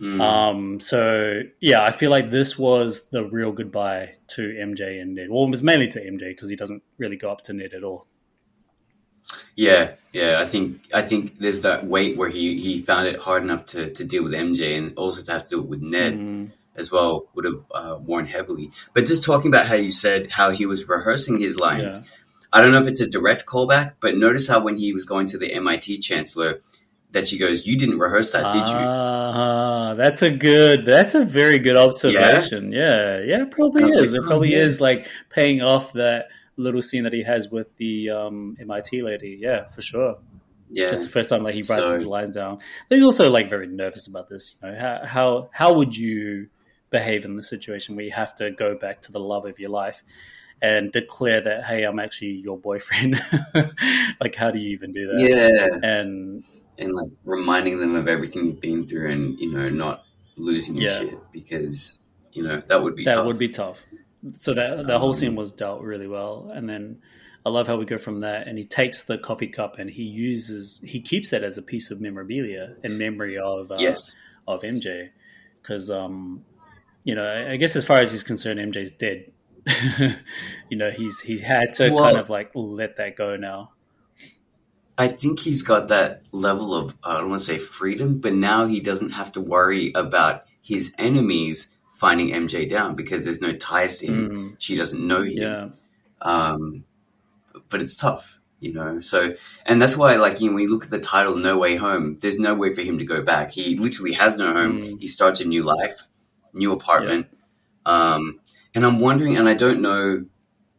mm. 0.00 0.20
um 0.20 0.80
so 0.80 1.40
yeah 1.60 1.82
i 1.82 1.90
feel 1.90 2.10
like 2.10 2.30
this 2.30 2.58
was 2.58 3.08
the 3.10 3.24
real 3.24 3.52
goodbye 3.52 4.14
to 4.26 4.48
mj 4.50 5.00
and 5.00 5.14
ned 5.14 5.28
well 5.30 5.44
it 5.44 5.50
was 5.50 5.62
mainly 5.62 5.88
to 5.88 6.00
mj 6.00 6.20
because 6.20 6.48
he 6.48 6.56
doesn't 6.56 6.82
really 6.98 7.16
go 7.16 7.30
up 7.30 7.40
to 7.42 7.52
ned 7.52 7.72
at 7.72 7.84
all 7.84 8.06
Yeah, 9.56 9.92
yeah. 10.12 10.40
I 10.40 10.44
think 10.44 10.80
I 10.92 11.02
think 11.02 11.38
there's 11.38 11.62
that 11.62 11.86
weight 11.86 12.16
where 12.16 12.28
he 12.28 12.60
he 12.60 12.82
found 12.82 13.06
it 13.06 13.20
hard 13.20 13.42
enough 13.42 13.66
to 13.66 13.90
to 13.90 14.04
deal 14.04 14.22
with 14.22 14.32
MJ 14.32 14.78
and 14.78 14.96
also 14.96 15.22
to 15.22 15.32
have 15.32 15.44
to 15.44 15.50
do 15.50 15.60
it 15.60 15.68
with 15.68 15.82
Ned 15.82 16.14
Mm, 16.14 16.50
as 16.76 16.90
well 16.90 17.26
would 17.34 17.44
have 17.44 17.64
uh, 17.74 17.96
worn 18.00 18.26
heavily. 18.26 18.70
But 18.94 19.06
just 19.06 19.24
talking 19.24 19.50
about 19.50 19.66
how 19.66 19.74
you 19.74 19.90
said 19.90 20.30
how 20.30 20.50
he 20.50 20.66
was 20.66 20.88
rehearsing 20.88 21.38
his 21.38 21.58
lines, 21.58 21.98
Yeah. 21.98 22.04
I 22.52 22.60
don't 22.60 22.72
know 22.72 22.80
if 22.80 22.86
it's 22.88 23.00
a 23.00 23.06
direct 23.06 23.46
callback, 23.46 23.92
but 24.00 24.16
notice 24.16 24.48
how 24.48 24.60
when 24.60 24.76
he 24.76 24.92
was 24.92 25.04
going 25.04 25.26
to 25.28 25.38
the 25.38 25.52
MIT 25.52 25.98
chancellor, 25.98 26.60
that 27.12 27.28
she 27.28 27.38
goes, 27.38 27.66
"You 27.66 27.76
didn't 27.76 27.98
rehearse 27.98 28.32
that, 28.32 28.52
did 28.52 28.68
you?" 28.68 28.76
Ah, 28.76 29.94
that's 29.94 30.22
a 30.22 30.30
good. 30.30 30.84
That's 30.84 31.14
a 31.14 31.24
very 31.24 31.58
good 31.58 31.76
observation. 31.76 32.72
Yeah, 32.72 33.20
yeah, 33.20 33.42
it 33.42 33.50
probably 33.50 33.84
is. 33.84 33.96
like, 33.96 34.08
it 34.10 34.18
oh, 34.24 34.26
probably 34.26 34.52
yeah. 34.52 34.58
is 34.58 34.80
like 34.80 35.06
paying 35.28 35.60
off 35.60 35.92
that 35.94 36.28
little 36.60 36.82
scene 36.82 37.04
that 37.04 37.12
he 37.12 37.22
has 37.22 37.50
with 37.50 37.74
the 37.76 38.10
um, 38.10 38.56
MIT 38.60 39.02
lady. 39.02 39.38
Yeah, 39.40 39.66
for 39.66 39.82
sure. 39.82 40.18
Yeah, 40.72 40.90
It's 40.90 41.02
the 41.04 41.08
first 41.10 41.28
time 41.30 41.42
like 41.42 41.54
he 41.54 41.62
writes 41.62 41.82
So- 41.84 41.96
his 41.96 42.06
lines 42.06 42.30
down. 42.30 42.58
But 42.88 42.96
he's 42.96 43.04
also 43.04 43.28
like 43.30 43.48
very 43.50 43.66
nervous 43.66 44.06
about 44.06 44.28
this. 44.28 44.56
You 44.62 44.70
know, 44.70 44.78
how 44.78 45.00
how 45.04 45.48
how 45.52 45.72
would 45.74 45.96
you 45.96 46.48
behave 46.90 47.24
in 47.24 47.36
the 47.36 47.42
situation 47.42 47.96
where 47.96 48.04
you 48.04 48.12
have 48.12 48.34
to 48.36 48.50
go 48.50 48.76
back 48.76 49.00
to 49.02 49.12
the 49.12 49.18
love 49.20 49.46
of 49.46 49.58
your 49.58 49.70
life 49.70 50.02
and 50.62 50.92
declare 50.92 51.40
that 51.40 51.64
hey, 51.64 51.82
I'm 51.84 51.98
actually 51.98 52.32
your 52.32 52.56
boyfriend? 52.56 53.20
like, 54.20 54.34
how 54.36 54.50
do 54.50 54.58
you 54.58 54.70
even 54.70 54.92
do 54.92 55.08
that? 55.08 55.18
yeah, 55.18 55.88
And 55.90 56.44
and 56.78 56.92
like 56.94 57.10
reminding 57.24 57.80
them 57.80 57.94
of 57.96 58.06
everything 58.08 58.46
you've 58.46 58.60
been 58.60 58.86
through, 58.86 59.10
and 59.10 59.38
you 59.40 59.52
know, 59.52 59.68
not 59.70 60.04
losing 60.36 60.76
your 60.76 60.90
Yeah. 60.90 60.98
shit 61.00 61.18
because 61.32 61.98
you 62.32 62.42
know 62.44 62.62
that 62.68 62.82
would 62.82 62.94
be 62.94 63.04
that 63.04 63.16
tough. 63.16 63.26
would 63.26 63.38
be 63.38 63.48
tough. 63.48 63.84
So 64.32 64.52
that 64.54 64.86
the 64.86 64.98
whole 64.98 65.08
Um, 65.10 65.14
scene 65.14 65.34
was 65.36 65.52
dealt 65.52 65.82
really 65.82 66.06
well, 66.06 66.50
and 66.52 66.68
then 66.68 67.00
I 67.46 67.48
love 67.48 67.66
how 67.66 67.76
we 67.76 67.86
go 67.86 67.96
from 67.96 68.20
that. 68.20 68.46
And 68.48 68.58
he 68.58 68.64
takes 68.64 69.04
the 69.04 69.16
coffee 69.16 69.46
cup 69.46 69.78
and 69.78 69.88
he 69.88 70.02
uses 70.02 70.80
he 70.84 71.00
keeps 71.00 71.30
that 71.30 71.42
as 71.42 71.56
a 71.56 71.62
piece 71.62 71.90
of 71.90 72.00
memorabilia 72.00 72.74
in 72.84 72.98
memory 72.98 73.38
of 73.38 73.72
uh, 73.72 73.76
yes, 73.78 74.16
of 74.46 74.60
MJ, 74.62 75.08
because 75.62 75.90
um, 75.90 76.44
you 77.04 77.14
know 77.14 77.24
I 77.24 77.52
I 77.52 77.56
guess 77.56 77.76
as 77.76 77.84
far 77.84 77.98
as 77.98 78.12
he's 78.12 78.22
concerned, 78.22 78.60
MJ's 78.60 78.90
dead. 78.90 79.32
you 80.70 80.76
know 80.76 80.90
he's 80.90 81.20
he's 81.20 81.42
had 81.42 81.72
to 81.74 81.90
Well- 81.90 82.04
kind 82.04 82.18
of 82.18 82.28
like 82.30 82.50
let 82.54 82.96
that 82.96 83.16
go 83.16 83.36
now. 83.36 83.72
I 84.98 85.08
think 85.08 85.40
he's 85.40 85.62
got 85.62 85.88
that 85.88 86.22
level 86.30 86.74
of 86.74 86.90
uh, 87.02 87.14
I 87.16 87.20
don't 87.20 87.30
want 87.30 87.40
to 87.40 87.46
say 87.46 87.56
freedom, 87.58 88.18
but 88.20 88.34
now 88.34 88.66
he 88.66 88.80
doesn't 88.80 89.12
have 89.12 89.32
to 89.32 89.40
worry 89.40 89.92
about 89.94 90.44
his 90.60 90.94
enemies 90.98 91.68
finding 92.00 92.30
MJ 92.32 92.68
down 92.68 92.94
because 92.96 93.24
there's 93.24 93.40
no 93.42 93.52
ties 93.52 93.98
to 93.98 94.06
him. 94.06 94.30
Mm, 94.30 94.56
She 94.58 94.74
doesn't 94.76 95.06
know 95.06 95.22
him. 95.22 95.32
yeah, 95.46 95.68
Um, 96.22 96.84
but 97.68 97.80
it's 97.82 97.94
tough, 97.96 98.38
you 98.58 98.72
know. 98.72 99.00
So, 99.00 99.34
and 99.66 99.80
that's 99.82 99.96
why, 99.96 100.16
like, 100.16 100.40
you 100.40 100.48
know, 100.48 100.54
when 100.54 100.62
you 100.64 100.70
look 100.70 100.84
at 100.84 100.90
the 100.90 100.98
title 101.00 101.36
"No 101.36 101.58
Way 101.58 101.76
Home," 101.76 102.16
there's 102.20 102.38
no 102.38 102.54
way 102.54 102.72
for 102.72 102.80
him 102.82 102.96
to 102.98 103.04
go 103.04 103.20
back. 103.22 103.50
He 103.52 103.76
literally 103.76 104.12
has 104.14 104.36
no 104.36 104.52
home. 104.52 104.80
Mm. 104.80 105.00
He 105.00 105.06
starts 105.06 105.40
a 105.40 105.44
new 105.44 105.62
life, 105.62 106.06
new 106.54 106.72
apartment. 106.72 107.26
Um, 107.86 108.40
and 108.74 108.84
I'm 108.86 108.98
wondering, 109.00 109.36
and 109.36 109.48
I 109.48 109.54
don't 109.54 109.80
know 109.82 110.24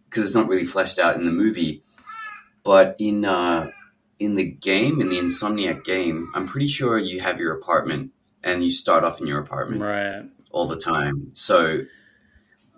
because 0.10 0.26
it's 0.26 0.36
not 0.36 0.48
really 0.48 0.66
fleshed 0.66 1.00
out 1.00 1.16
in 1.18 1.26
the 1.26 1.32
movie, 1.32 1.84
but 2.64 2.96
in 3.00 3.26
uh, 3.26 3.70
in 4.20 4.36
the 4.36 4.46
game, 4.46 5.02
in 5.02 5.10
the 5.10 5.18
Insomniac 5.20 5.84
game, 5.84 6.32
I'm 6.36 6.48
pretty 6.48 6.68
sure 6.68 6.98
you 6.98 7.22
have 7.22 7.40
your 7.40 7.54
apartment 7.54 8.12
and 8.44 8.64
you 8.64 8.72
start 8.72 9.04
off 9.04 9.20
in 9.22 9.28
your 9.28 9.40
apartment 9.40 9.82
right. 9.82 10.24
All 10.52 10.68
the 10.68 10.78
time. 10.78 11.30
So 11.34 11.82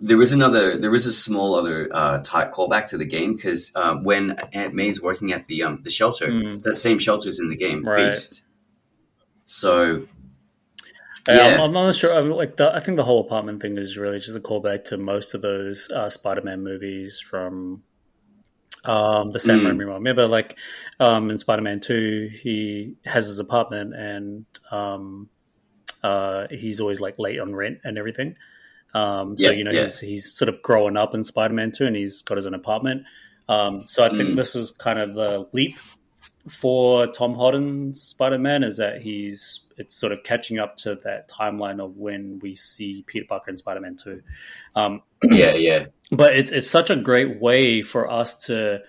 there 0.00 0.16
was 0.16 0.32
another, 0.32 0.76
there 0.76 0.90
was 0.90 1.06
a 1.06 1.12
small 1.12 1.54
other 1.54 1.88
uh, 1.92 2.18
type 2.22 2.52
callback 2.52 2.86
to 2.88 2.98
the 2.98 3.04
game 3.06 3.34
because 3.36 3.72
uh, 3.74 3.94
when 3.94 4.32
Aunt 4.52 4.74
May's 4.74 5.00
working 5.00 5.32
at 5.32 5.46
the 5.46 5.62
um, 5.62 5.80
the 5.82 5.90
shelter, 5.90 6.26
Mm. 6.26 6.62
that 6.62 6.76
same 6.76 6.98
shelter's 6.98 7.38
in 7.38 7.48
the 7.48 7.56
game, 7.56 7.84
Right. 7.84 8.06
Feast. 8.12 8.42
So 9.46 10.06
Yeah. 11.28 11.54
I'm, 11.56 11.60
I'm 11.62 11.72
not 11.72 11.94
sure. 11.94 12.12
I 12.12 12.22
mean, 12.22 12.32
like, 12.32 12.56
the, 12.56 12.74
I 12.74 12.80
think 12.80 12.96
the 12.96 13.04
whole 13.04 13.20
apartment 13.20 13.62
thing 13.62 13.78
is 13.78 13.96
really 13.96 14.18
just 14.18 14.36
a 14.36 14.40
callback 14.40 14.84
to 14.86 14.96
most 14.98 15.32
of 15.34 15.42
those 15.42 15.90
uh, 15.90 16.10
Spider-Man 16.10 16.62
movies 16.62 17.20
from 17.20 17.82
um, 18.84 19.30
the 19.30 19.38
Sam 19.38 19.60
Mm. 19.60 19.66
Raimi 19.66 19.86
one. 19.86 19.94
Remember, 20.02 20.28
like 20.28 20.58
um, 21.00 21.30
in 21.30 21.38
Spider-Man 21.38 21.80
Two, 21.80 22.28
he 22.42 22.96
has 23.06 23.26
his 23.26 23.38
apartment, 23.38 23.94
and 23.94 24.44
um, 24.70 25.30
Uh, 26.04 26.46
he's 26.50 26.80
always 26.80 27.00
like 27.00 27.18
late 27.18 27.40
on 27.40 27.54
rent 27.54 27.78
and 27.82 27.96
everything. 27.98 28.36
Um, 28.92 29.36
so 29.36 29.50
Yeah, 29.50 29.56
you 29.56 29.64
know 29.64 29.72
yeah. 29.72 29.80
he's 29.82 29.98
he's 29.98 30.32
sort 30.32 30.48
of 30.48 30.60
growing 30.62 30.96
up 30.96 31.14
in 31.14 31.22
Spider 31.24 31.54
Man 31.54 31.72
Two, 31.72 31.86
and 31.86 31.96
he's 31.96 32.22
got 32.22 32.36
his 32.36 32.46
own 32.46 32.54
apartment. 32.54 33.04
Um, 33.48 33.84
so 33.88 34.04
I 34.04 34.08
think 34.10 34.30
Mm. 34.30 34.36
this 34.36 34.54
is 34.54 34.70
kind 34.70 34.98
of 34.98 35.14
the 35.14 35.48
leap 35.52 35.76
for 36.48 37.06
Tom 37.06 37.34
Holland's 37.34 38.02
Spider 38.02 38.38
Man 38.38 38.62
is 38.64 38.76
that 38.76 39.00
he's 39.00 39.66
it's 39.78 39.94
sort 39.94 40.12
of 40.12 40.22
catching 40.22 40.58
up 40.58 40.76
to 40.78 40.94
that 40.96 41.28
timeline 41.28 41.82
of 41.82 41.96
when 41.96 42.38
we 42.40 42.54
see 42.54 43.02
Peter 43.06 43.24
Parker 43.28 43.50
in 43.50 43.56
Spider 43.56 43.80
Man 43.80 43.96
Two. 43.96 44.22
Um, 44.76 45.02
Yeah, 45.22 45.54
yeah, 45.54 45.86
but 46.12 46.36
it's 46.36 46.50
it's 46.50 46.70
such 46.70 46.90
a 46.90 46.96
great 46.96 47.40
way 47.40 47.82
for 47.82 48.10
us 48.10 48.46
to 48.46 48.80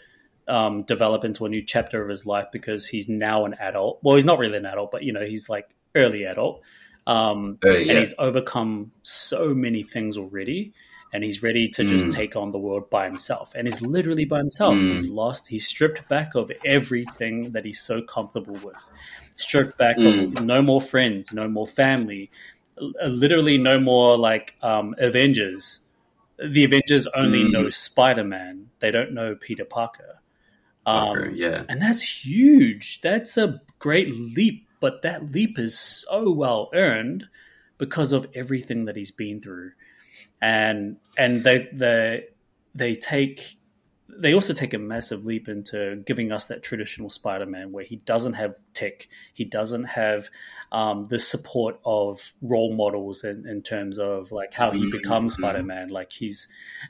um, 0.47 0.83
develop 0.83 1.23
into 1.23 1.45
a 1.45 1.49
new 1.49 1.63
chapter 1.63 2.03
of 2.03 2.09
his 2.09 2.25
life 2.25 2.47
because 2.51 2.85
he's 2.87 3.07
now 3.09 3.45
an 3.45 3.55
adult. 3.55 3.99
Well, 4.03 4.15
he's 4.15 4.25
not 4.25 4.37
really 4.37 4.57
an 4.57 4.65
adult, 4.65 4.91
but 4.91 5.03
you 5.03 5.13
know 5.13 5.25
he's 5.25 5.47
like 5.49 5.67
early 5.95 6.25
adult, 6.25 6.61
um, 7.07 7.57
Uh, 7.63 7.69
and 7.71 7.97
he's 7.99 8.13
overcome 8.17 8.91
so 9.03 9.53
many 9.53 9.83
things 9.83 10.17
already, 10.17 10.73
and 11.13 11.23
he's 11.23 11.43
ready 11.43 11.67
to 11.69 11.83
just 11.83 12.07
Mm. 12.07 12.13
take 12.13 12.35
on 12.35 12.51
the 12.51 12.57
world 12.59 12.89
by 12.89 13.05
himself. 13.05 13.53
And 13.55 13.67
he's 13.67 13.81
literally 13.81 14.25
by 14.25 14.39
himself. 14.39 14.75
Mm. 14.75 14.89
He's 14.89 15.07
lost. 15.07 15.47
He's 15.47 15.65
stripped 15.67 16.07
back 16.09 16.35
of 16.35 16.51
everything 16.65 17.51
that 17.51 17.63
he's 17.65 17.79
so 17.79 18.01
comfortable 18.01 18.55
with. 18.55 18.89
Stripped 19.37 19.77
back 19.77 19.97
Mm. 19.97 20.37
of 20.37 20.43
no 20.45 20.61
more 20.61 20.81
friends, 20.81 21.31
no 21.31 21.47
more 21.47 21.67
family, 21.67 22.29
literally 23.07 23.57
no 23.57 23.79
more 23.79 24.17
like 24.17 24.55
um, 24.61 24.95
Avengers 24.97 25.81
the 26.37 26.65
Avengers 26.65 27.07
only 27.15 27.45
Mm. 27.45 27.51
know 27.51 27.69
Spider 27.69 28.25
Man. 28.25 28.69
They 28.79 28.91
don't 28.91 29.13
know 29.13 29.35
Peter 29.35 29.63
Parker. 29.63 30.19
Parker, 30.85 31.27
Um, 31.29 31.33
yeah, 31.35 31.63
and 31.69 31.81
that's 31.81 32.01
huge. 32.25 32.99
That's 32.99 33.37
a 33.37 33.61
great 33.79 34.13
leap, 34.13 34.64
but 34.79 35.01
that 35.01 35.31
leap 35.31 35.57
is 35.59 35.77
so 35.77 36.31
well 36.31 36.69
earned 36.73 37.27
because 37.77 38.11
of 38.11 38.27
everything 38.33 38.85
that 38.85 38.95
he's 38.95 39.11
been 39.11 39.41
through. 39.41 39.71
And 40.41 40.97
and 41.17 41.43
they 41.43 41.69
they 41.73 42.25
they 42.73 42.95
take 42.95 43.57
they 44.07 44.33
also 44.33 44.53
take 44.53 44.73
a 44.73 44.77
massive 44.77 45.25
leap 45.25 45.47
into 45.47 46.01
giving 46.05 46.31
us 46.31 46.45
that 46.45 46.63
traditional 46.63 47.09
Spider-Man 47.09 47.71
where 47.71 47.83
he 47.83 47.97
doesn't 47.97 48.33
have 48.33 48.55
tech, 48.73 49.07
he 49.33 49.43
doesn't 49.45 49.85
have 49.85 50.29
um, 50.71 51.05
the 51.05 51.19
support 51.19 51.79
of 51.83 52.33
role 52.41 52.73
models 52.73 53.23
in, 53.23 53.47
in 53.47 53.61
terms 53.61 53.99
of 53.99 54.31
like 54.31 54.53
how 54.53 54.71
he 54.71 54.85
Mhm, 54.85 54.91
becomes 54.91 55.33
mhm. 55.33 55.39
Spider-Man. 55.39 55.89
Like 55.89 56.11
he's, 56.11 56.47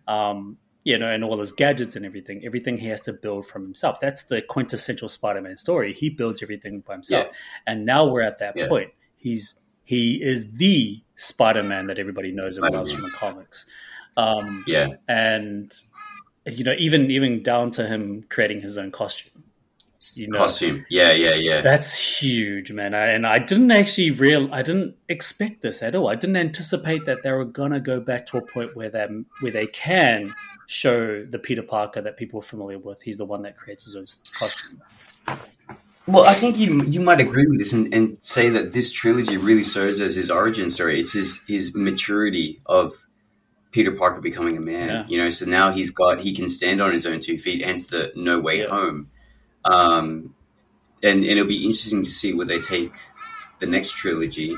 um, 0.08 0.58
you 0.86 0.98
know, 0.98 1.10
and 1.10 1.24
all 1.24 1.38
his 1.40 1.52
gadgets 1.52 1.96
and 1.98 2.06
everything, 2.06 2.46
everything 2.46 2.78
he 2.78 2.88
has 2.88 3.02
to 3.02 3.12
build 3.12 3.46
from 3.46 3.64
himself. 3.64 4.00
That's 4.00 4.24
the 4.24 4.42
quintessential 4.42 5.10
Spider-Man 5.10 5.58
story. 5.58 5.92
He 5.92 6.10
builds 6.10 6.42
everything 6.42 6.80
by 6.80 6.94
himself, 6.94 7.28
and 7.68 7.86
now 7.86 8.06
we're 8.06 8.22
at 8.22 8.38
that 8.40 8.56
Yeah. 8.56 8.68
point. 8.70 8.92
He's 9.18 9.60
he 9.84 10.24
is 10.24 10.54
the 10.54 11.02
Spider-Man 11.16 11.88
that 11.88 12.00
everybody 12.00 12.32
knows 12.32 12.58
and 12.58 12.74
loves 12.74 12.94
from 12.94 13.04
the 13.04 13.10
comics. 13.10 13.66
Um, 14.18 14.64
yeah. 14.66 14.88
and 15.10 15.72
you 16.46 16.64
know 16.64 16.76
even 16.78 17.12
even 17.12 17.44
down 17.44 17.72
to 17.72 17.86
him 17.88 18.24
creating 18.30 18.62
his 18.62 18.78
own 18.78 18.92
costume 18.92 19.44
you 20.14 20.28
know 20.28 20.38
Costume, 20.38 20.86
yeah, 20.90 21.12
yeah, 21.12 21.34
yeah. 21.34 21.62
that's 21.62 21.98
huge 21.98 22.72
man 22.72 22.94
I, 22.94 23.08
and 23.08 23.26
i 23.26 23.40
didn't 23.40 23.72
actually 23.72 24.12
real 24.12 24.54
i 24.54 24.62
didn't 24.62 24.96
expect 25.10 25.62
this 25.62 25.82
at 25.82 25.96
all 25.96 26.08
i 26.08 26.14
didn't 26.16 26.36
anticipate 26.36 27.06
that 27.06 27.24
they 27.24 27.32
were 27.32 27.46
gonna 27.46 27.80
go 27.80 28.00
back 28.00 28.28
to 28.28 28.38
a 28.38 28.42
point 28.42 28.76
where 28.76 28.90
they 28.90 29.08
where 29.40 29.52
they 29.52 29.66
can 29.66 30.36
show 30.68 31.24
the 31.26 31.40
peter 31.40 31.64
parker 31.64 32.02
that 32.02 32.18
people 32.18 32.40
are 32.40 32.44
familiar 32.44 32.80
with 32.80 33.02
he's 33.02 33.18
the 33.18 33.26
one 33.26 33.42
that 33.42 33.58
creates 33.58 33.86
his 33.86 33.96
own 33.96 34.06
costume 34.38 34.82
Well, 36.08 36.26
I 36.26 36.34
think 36.34 36.58
you 36.60 36.84
you 36.84 37.02
might 37.02 37.20
agree 37.20 37.48
with 37.48 37.58
this 37.58 37.74
and, 37.74 37.92
and 37.92 38.18
say 38.24 38.50
that 38.50 38.74
this 38.74 38.92
trilogy 38.92 39.38
really 39.38 39.64
serves 39.64 40.00
as 40.00 40.16
his 40.16 40.30
origin 40.30 40.70
story. 40.70 41.00
It's 41.00 41.14
his 41.14 41.42
his 41.48 41.74
maturity 41.74 42.62
of 42.68 42.94
Peter 43.72 43.92
Parker 43.92 44.22
becoming 44.22 44.56
a 44.56 44.62
man. 44.62 44.90
Yeah. 44.90 45.06
You 45.08 45.18
know, 45.18 45.30
so 45.32 45.46
now 45.46 45.72
he's 45.72 45.90
got 45.90 46.22
he 46.22 46.34
can 46.34 46.48
stand 46.48 46.80
on 46.80 46.94
his 46.94 47.08
own 47.08 47.22
two 47.22 47.40
feet. 47.40 47.66
Hence 47.66 47.88
the 47.88 48.12
No 48.16 48.40
Way 48.40 48.60
Yeah. 48.60 48.68
Home. 48.68 49.10
Um, 49.66 50.36
and 51.02 51.24
and 51.24 51.26
it'll 51.26 51.48
be 51.48 51.66
interesting 51.66 52.04
to 52.04 52.10
see 52.10 52.34
where 52.34 52.46
they 52.46 52.60
take 52.60 52.94
the 53.60 53.66
next 53.66 53.94
trilogy. 53.94 54.56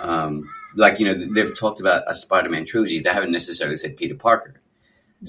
Um, 0.00 0.48
like 0.74 0.98
you 0.98 1.06
know, 1.06 1.14
they've 1.14 1.56
talked 1.56 1.80
about 1.80 2.02
a 2.06 2.14
Spider-Man 2.14 2.66
trilogy. 2.66 2.98
They 2.98 3.12
haven't 3.12 3.30
necessarily 3.30 3.76
said 3.76 3.96
Peter 3.96 4.16
Parker. 4.16 4.57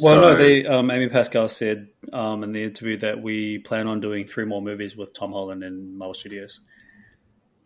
Well 0.04 0.14
So- 0.16 0.22
no 0.22 0.36
they 0.36 0.66
um, 0.66 0.92
amy 0.92 1.10
pascal 1.10 1.48
said 1.48 1.88
um, 2.14 2.44
in 2.44 2.52
the 2.52 2.64
interview 2.64 2.98
that 2.98 3.22
we 3.22 3.60
plan 3.60 3.88
on 3.88 4.00
doing 4.00 4.26
three 4.28 4.46
more 4.46 4.62
movies 4.62 4.96
with 4.96 5.14
tom 5.14 5.32
holland 5.32 5.64
and 5.64 5.98
marvel 5.98 6.14
studios 6.14 6.62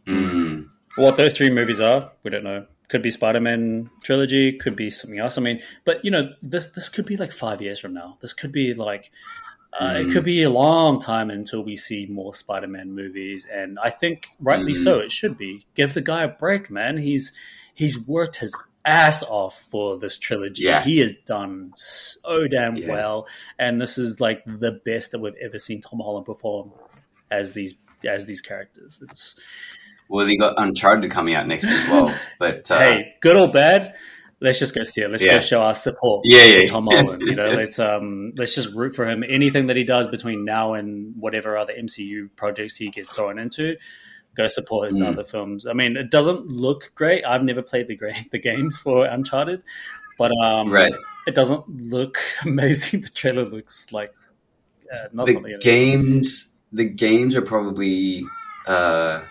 Mm, 0.08 0.68
What 0.98 1.18
those 1.18 1.36
three 1.38 1.50
movies 1.50 1.80
are, 1.80 2.12
we 2.24 2.30
don't 2.32 2.44
know. 2.44 2.66
Could 2.90 3.02
be 3.02 3.10
Spider 3.10 3.40
Man 3.40 3.90
trilogy, 4.04 4.52
could 4.52 4.76
be 4.76 4.90
something 4.92 5.18
else. 5.18 5.38
I 5.38 5.42
mean, 5.42 5.62
but 5.86 6.04
you 6.04 6.12
know, 6.12 6.34
this 6.42 6.68
this 6.68 6.90
could 6.90 7.06
be 7.06 7.16
like 7.18 7.32
five 7.32 7.62
years 7.62 7.80
from 7.80 7.94
now. 7.94 8.18
This 8.22 8.34
could 8.34 8.52
be 8.52 8.74
like 8.74 9.10
uh, 9.80 9.96
it 9.98 10.08
Mm. 10.08 10.14
could 10.14 10.26
be 10.26 10.44
a 10.44 10.50
long 10.50 11.00
time 11.00 11.32
until 11.32 11.64
we 11.64 11.76
see 11.78 12.06
more 12.06 12.34
Spider 12.34 12.68
Man 12.68 12.94
movies, 12.94 13.48
and 13.52 13.80
I 13.82 13.90
think 13.90 14.28
rightly 14.40 14.74
Mm. 14.74 14.84
so. 14.84 15.00
It 15.00 15.12
should 15.12 15.38
be. 15.38 15.66
Give 15.74 15.94
the 15.94 16.02
guy 16.02 16.24
a 16.24 16.28
break, 16.28 16.70
man. 16.70 16.98
He's 16.98 17.32
he's 17.74 18.06
worked 18.08 18.36
his 18.36 18.54
ass 18.86 19.24
off 19.24 19.60
for 19.72 19.98
this 19.98 20.18
trilogy. 20.18 20.64
Yeah. 20.64 20.84
He 20.84 21.00
has 21.00 21.14
done 21.26 21.72
so 21.76 22.48
damn 22.48 22.76
Yeah. 22.76 22.92
well, 22.92 23.28
and 23.58 23.80
this 23.80 23.98
is 23.98 24.20
like 24.20 24.44
the 24.46 24.80
best 24.86 25.12
that 25.12 25.20
we've 25.20 25.34
ever 25.42 25.58
seen 25.60 25.82
Tom 25.82 26.00
Holland 26.00 26.26
perform 26.26 26.72
as 27.32 27.54
these 27.54 27.76
as 28.08 28.26
these 28.26 28.42
characters. 28.42 29.00
It's 29.10 29.40
well, 30.10 30.26
they 30.26 30.36
got 30.36 30.56
Uncharted 30.58 31.10
coming 31.12 31.34
out 31.36 31.48
next 31.48 31.66
as 31.70 31.88
well. 31.88 32.14
But 32.40 32.70
uh, 32.70 32.78
hey, 32.80 33.14
good 33.22 33.38
or 33.38 33.50
bad, 33.50 33.96
let's 34.42 34.60
just 34.60 34.76
go 34.76 34.84
see 34.84 35.02
it. 35.02 35.10
Let's 35.10 35.24
Yeah. 35.24 35.36
go 35.36 35.40
show 35.40 35.62
our 35.62 35.74
support 35.74 36.22
Yeah, 36.26 36.44
yeah. 36.44 36.66
Tom 36.66 36.88
Holland. 36.88 37.22
You 37.22 37.36
know, 37.36 37.46
let's 37.48 37.80
um 37.80 38.34
let's 38.36 38.54
just 38.54 38.76
root 38.76 38.96
for 38.96 39.08
him. 39.08 39.24
Anything 39.28 39.68
that 39.68 39.78
he 39.78 39.86
does 39.86 40.08
between 40.08 40.44
now 40.44 40.74
and 40.74 41.14
whatever 41.18 41.58
other 41.58 41.74
MCU 41.74 42.28
projects 42.36 42.76
he 42.76 42.90
gets 42.90 43.16
thrown 43.16 43.40
into, 43.40 43.78
go 44.36 44.48
support 44.48 44.88
his 44.88 45.00
Mm. 45.00 45.08
other 45.14 45.24
films. 45.24 45.66
I 45.68 45.74
mean, 45.74 45.96
it 45.98 46.10
doesn't 46.12 46.48
look 46.48 46.92
great. 46.96 47.24
I've 47.26 47.44
never 47.44 47.62
played 47.62 47.88
the 47.88 47.96
great 47.96 48.16
the 48.32 48.40
games 48.40 48.78
for 48.78 49.06
Uncharted, 49.06 49.64
but 50.18 50.32
um, 50.44 50.72
Right. 50.72 50.94
it 51.28 51.36
doesn't 51.36 51.68
look 51.70 52.18
amazing. 52.46 53.02
The 53.02 53.10
trailer 53.10 53.46
looks 53.46 53.92
like 53.92 54.14
uh, 54.94 55.08
not 55.14 55.26
the 55.28 55.34
something. 55.34 55.58
games 55.62 56.52
the 56.72 56.86
games 56.86 57.36
are 57.36 57.42
probably 57.42 58.24
uh 58.68 59.22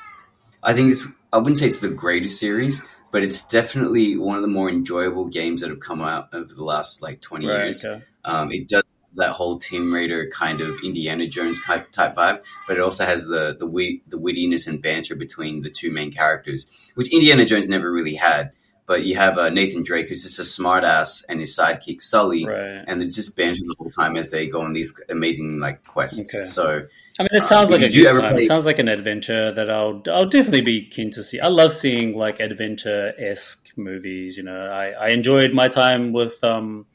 i 0.62 0.73
think 0.73 0.91
it's 0.93 1.05
i 1.33 1.39
wouldn't 1.39 1.59
say 1.59 1.66
it's 1.66 1.81
the 1.81 1.89
greatest 1.89 2.39
series 2.39 2.83
but 3.11 3.23
it's 3.23 3.45
definitely 3.47 4.16
one 4.16 4.37
of 4.37 4.43
the 4.43 4.49
more 4.49 4.69
enjoyable 4.70 5.27
games 5.27 5.61
that 5.61 5.70
have 5.70 5.81
come 5.81 6.01
out 6.01 6.29
over 6.33 6.53
the 6.55 6.65
last 6.65 7.03
like 7.03 7.20
20 7.20 7.47
Right, 7.47 7.65
years 7.65 7.85
okay. 7.85 8.05
um 8.24 8.51
it 8.53 8.69
does 8.69 8.82
that 9.16 9.30
whole 9.32 9.59
Tomb 9.59 9.93
Raider 9.93 10.28
kind 10.32 10.60
of 10.60 10.76
Indiana 10.82 11.26
Jones 11.26 11.62
type, 11.64 11.90
type 11.93 12.14
vibe, 12.16 12.43
but 12.66 12.76
it 12.76 12.80
also 12.82 13.05
has 13.05 13.26
the 13.26 13.56
the 13.59 13.66
wit, 13.66 14.01
the 14.09 14.16
wittiness 14.18 14.66
and 14.66 14.80
banter 14.82 15.14
between 15.14 15.62
the 15.62 15.70
two 15.70 15.90
main 15.90 16.10
characters, 16.10 16.70
which 16.94 17.12
Indiana 17.12 17.44
Jones 17.44 17.68
never 17.68 17.90
really 17.93 18.14
had. 18.14 18.52
But 18.84 19.05
you 19.05 19.14
have 19.14 19.39
uh, 19.39 19.48
Nathan 19.48 19.84
Drake, 19.84 20.09
who's 20.09 20.22
just 20.24 20.39
a 20.40 20.43
smartass, 20.43 21.24
and 21.28 21.39
his 21.40 21.56
sidekick 21.56 22.02
Sully, 22.02 22.44
Right. 22.47 22.82
and 22.86 23.01
it's 23.01 23.14
just 23.14 23.36
banter 23.36 23.60
the 23.64 23.76
whole 23.78 23.90
time 23.90 24.16
as 24.16 24.30
they 24.32 24.48
go 24.48 24.60
on 24.62 24.72
these 24.72 24.93
amazing 25.09 25.60
like 25.60 25.84
quests. 25.84 26.34
Okay. 26.34 26.44
So 26.47 26.86
I 27.18 27.22
mean, 27.22 27.28
it 27.32 27.43
sounds 27.43 27.70
like 27.70 27.82
a 27.82 27.89
good 27.89 28.10
time. 28.12 28.32
play- 28.34 28.43
It 28.43 28.48
sounds 28.48 28.66
like 28.66 28.80
an 28.80 28.89
adventure 28.89 29.52
that 29.52 29.70
I'll 29.70 30.02
I'll 30.10 30.26
definitely 30.28 30.62
be 30.62 30.84
keen 30.86 31.10
to 31.12 31.22
see. 31.22 31.39
I 31.39 31.47
love 31.47 31.72
seeing 31.72 32.16
like 32.16 32.40
adventure 32.40 33.12
esque 33.18 33.68
movies. 33.76 34.36
You 34.36 34.43
know, 34.43 34.66
I, 34.66 34.90
I 34.90 35.09
enjoyed 35.10 35.52
my 35.55 35.68
time 35.68 36.12
with 36.12 36.43
um, 36.43 36.86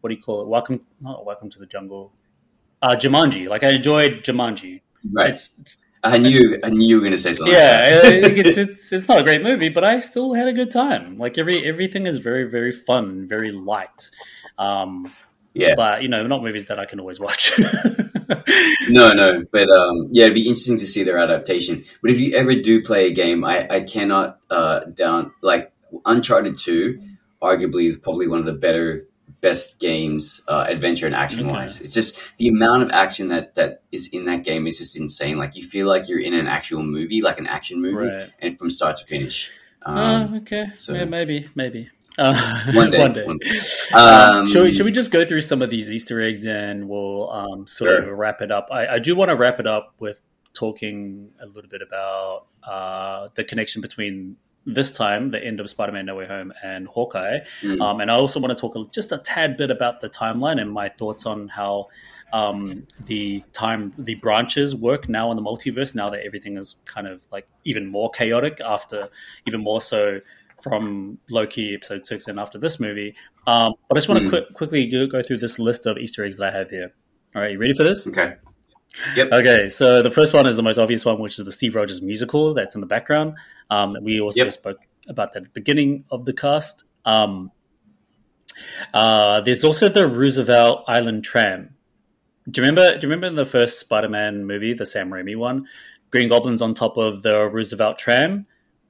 what 0.00 0.10
do 0.10 0.16
you 0.16 0.22
call 0.22 0.42
it? 0.42 0.48
Welcome, 0.48 0.80
not 1.00 1.24
Welcome 1.24 1.50
to 1.50 1.58
the 1.58 1.66
Jungle. 1.66 2.12
Uh, 2.80 2.96
Jumanji. 2.96 3.48
Like 3.48 3.64
I 3.64 3.70
enjoyed 3.70 4.24
Jumanji. 4.24 4.80
right, 5.12 5.30
It's, 5.30 5.58
it's 5.58 5.84
I 6.04 6.16
knew 6.18 6.58
I 6.62 6.70
knew 6.70 6.86
you 6.86 6.96
were 6.96 7.00
going 7.00 7.12
to 7.12 7.18
say 7.18 7.32
something. 7.32 7.52
yeah, 7.54 8.00
like 8.04 8.36
it's, 8.36 8.56
it's 8.56 8.92
it's 8.92 9.08
not 9.08 9.18
a 9.18 9.24
great 9.24 9.42
movie, 9.42 9.68
but 9.68 9.82
I 9.82 9.98
still 9.98 10.32
had 10.32 10.46
a 10.46 10.52
good 10.52 10.70
time. 10.70 11.18
Like 11.18 11.38
every 11.38 11.64
everything 11.66 12.06
is 12.06 12.18
very 12.18 12.44
very 12.44 12.70
fun, 12.70 13.26
very 13.26 13.50
light. 13.50 14.10
Um, 14.58 15.12
yeah. 15.54 15.74
but 15.74 16.02
you 16.02 16.08
know, 16.08 16.24
not 16.26 16.42
movies 16.42 16.66
that 16.66 16.78
I 16.78 16.84
can 16.84 17.00
always 17.00 17.18
watch. 17.18 17.58
No, 18.90 19.12
no, 19.12 19.44
but 19.52 19.68
um, 19.70 20.08
yeah, 20.10 20.24
it'd 20.24 20.34
be 20.34 20.48
interesting 20.48 20.78
to 20.78 20.86
see 20.86 21.02
their 21.02 21.18
adaptation. 21.18 21.82
But 22.00 22.10
if 22.10 22.20
you 22.20 22.34
ever 22.36 22.54
do 22.54 22.82
play 22.82 23.06
a 23.08 23.12
game, 23.12 23.44
I, 23.44 23.66
I 23.70 23.80
cannot 23.80 24.38
uh, 24.50 24.80
down 24.86 25.32
like 25.42 25.72
Uncharted 26.06 26.58
Two. 26.58 27.00
Arguably, 27.42 27.86
is 27.86 27.96
probably 27.96 28.26
one 28.26 28.38
of 28.38 28.46
the 28.46 28.52
better, 28.52 29.06
best 29.40 29.78
games, 29.80 30.42
uh, 30.48 30.64
adventure 30.68 31.06
and 31.06 31.14
action 31.14 31.46
wise. 31.46 31.80
It's 31.80 31.94
just 31.94 32.36
the 32.38 32.48
amount 32.48 32.82
of 32.82 32.90
action 32.90 33.28
that 33.28 33.54
that 33.54 33.82
is 33.92 34.08
in 34.12 34.24
that 34.24 34.44
game 34.44 34.66
is 34.66 34.78
just 34.78 34.96
insane. 34.96 35.38
Like 35.38 35.56
you 35.56 35.62
feel 35.62 35.86
like 35.86 36.08
you're 36.08 36.20
in 36.20 36.34
an 36.34 36.48
actual 36.48 36.82
movie, 36.82 37.22
like 37.22 37.38
an 37.38 37.46
action 37.46 37.80
movie, 37.80 38.08
right. 38.08 38.30
and 38.40 38.58
from 38.58 38.70
start 38.70 38.96
to 38.98 39.04
finish. 39.06 39.50
Um, 39.82 40.34
oh, 40.34 40.36
okay. 40.38 40.66
so- 40.74 40.94
yeah, 40.94 41.04
maybe, 41.04 41.48
maybe. 41.54 41.88
Uh, 42.18 42.34
One 42.74 42.90
day, 42.90 42.98
one 42.98 43.12
day. 43.12 43.24
one 43.24 43.38
day. 43.38 43.60
Um, 43.94 44.38
Um, 44.40 44.46
should, 44.48 44.64
we, 44.64 44.72
should 44.72 44.84
we 44.86 44.90
just 44.90 45.12
go 45.12 45.24
through 45.24 45.40
some 45.42 45.62
of 45.62 45.70
these 45.70 45.88
Easter 45.88 46.20
eggs 46.20 46.44
and 46.46 46.88
we'll 46.88 47.30
um, 47.30 47.66
sort 47.68 47.90
Sure. 48.02 48.10
of 48.12 48.18
wrap 48.18 48.40
it 48.40 48.50
up? 48.50 48.68
I, 48.72 48.88
I 48.94 48.98
do 48.98 49.14
want 49.14 49.28
to 49.28 49.36
wrap 49.36 49.60
it 49.60 49.68
up 49.68 49.94
with 50.00 50.20
talking 50.52 51.30
a 51.40 51.46
little 51.46 51.70
bit 51.70 51.80
about 51.80 52.46
uh, 52.64 53.28
the 53.36 53.44
connection 53.44 53.82
between 53.82 54.36
this 54.74 54.92
time, 54.92 55.30
the 55.30 55.42
end 55.42 55.60
of 55.60 55.68
Spider-Man: 55.68 56.06
No 56.06 56.14
Way 56.14 56.26
Home 56.26 56.52
and 56.62 56.86
Hawkeye. 56.86 57.40
Mm. 57.62 57.80
Um, 57.80 58.00
and 58.00 58.10
I 58.10 58.16
also 58.16 58.38
want 58.38 58.56
to 58.56 58.60
talk 58.60 58.92
just 58.92 59.10
a 59.12 59.18
tad 59.18 59.56
bit 59.56 59.70
about 59.70 60.00
the 60.00 60.08
timeline 60.08 60.60
and 60.60 60.70
my 60.70 60.88
thoughts 60.90 61.26
on 61.26 61.48
how 61.48 61.88
um, 62.32 62.86
the 63.06 63.42
time 63.52 63.92
the 63.98 64.14
branches 64.16 64.76
work 64.76 65.08
now 65.08 65.30
in 65.30 65.36
the 65.36 65.42
multiverse. 65.42 65.94
Now 65.94 66.10
that 66.10 66.24
everything 66.24 66.56
is 66.56 66.80
kind 66.84 67.06
of 67.06 67.24
like 67.32 67.48
even 67.64 67.86
more 67.86 68.10
chaotic 68.10 68.60
after, 68.60 69.08
even 69.46 69.62
more 69.62 69.80
so 69.80 70.20
from 70.62 71.18
Loki 71.30 71.74
episode 71.74 72.04
six 72.04 72.28
and 72.28 72.38
after 72.38 72.58
this 72.58 72.78
movie. 72.80 73.14
Um, 73.46 73.74
but 73.88 73.96
I 73.96 73.98
just 73.98 74.08
want 74.08 74.20
to 74.20 74.26
Mm. 74.26 74.30
quick, 74.30 74.54
quickly 74.54 74.86
go, 74.86 75.06
go 75.06 75.22
through 75.22 75.38
this 75.38 75.58
list 75.58 75.86
of 75.86 75.96
Easter 75.98 76.24
eggs 76.24 76.36
that 76.36 76.52
I 76.52 76.58
have 76.58 76.70
here. 76.70 76.92
All 77.34 77.42
right, 77.42 77.52
you 77.52 77.58
ready 77.58 77.74
for 77.74 77.84
this? 77.84 78.06
Okay. 78.06 78.34
Okay, 79.16 79.68
so 79.68 80.02
the 80.02 80.10
first 80.10 80.32
one 80.34 80.46
is 80.46 80.56
the 80.56 80.62
most 80.62 80.78
obvious 80.78 81.04
one, 81.04 81.20
which 81.20 81.38
is 81.38 81.44
the 81.44 81.52
Steve 81.52 81.74
Rogers 81.74 82.02
musical 82.02 82.54
that's 82.54 82.74
in 82.74 82.80
the 82.80 82.86
background. 82.86 83.34
Um, 83.70 83.96
we 84.02 84.20
also 84.20 84.44
Yep. 84.44 84.52
spoke 84.52 84.78
about 85.08 85.32
that 85.32 85.40
at 85.40 85.44
the 85.44 85.50
beginning 85.50 86.04
of 86.10 86.24
the 86.24 86.32
cast. 86.32 86.84
Um, 87.04 87.50
uh, 88.92 89.40
there's 89.42 89.64
also 89.64 89.88
the 89.88 90.06
Roosevelt 90.06 90.84
Island 90.88 91.24
tram. 91.24 91.76
Do 92.50 92.60
you 92.60 92.66
remember? 92.66 92.98
Do 92.98 93.06
you 93.06 93.10
remember 93.10 93.26
in 93.26 93.34
the 93.36 93.44
first 93.44 93.78
Spider-Man 93.78 94.46
movie, 94.46 94.72
the 94.72 94.86
Sam 94.86 95.10
Raimi 95.10 95.36
one? 95.36 95.66
Green 96.10 96.28
Goblin's 96.28 96.62
on 96.62 96.72
top 96.74 96.96
of 96.96 97.22
the 97.22 97.46
Roosevelt 97.48 97.98
tram, 97.98 98.46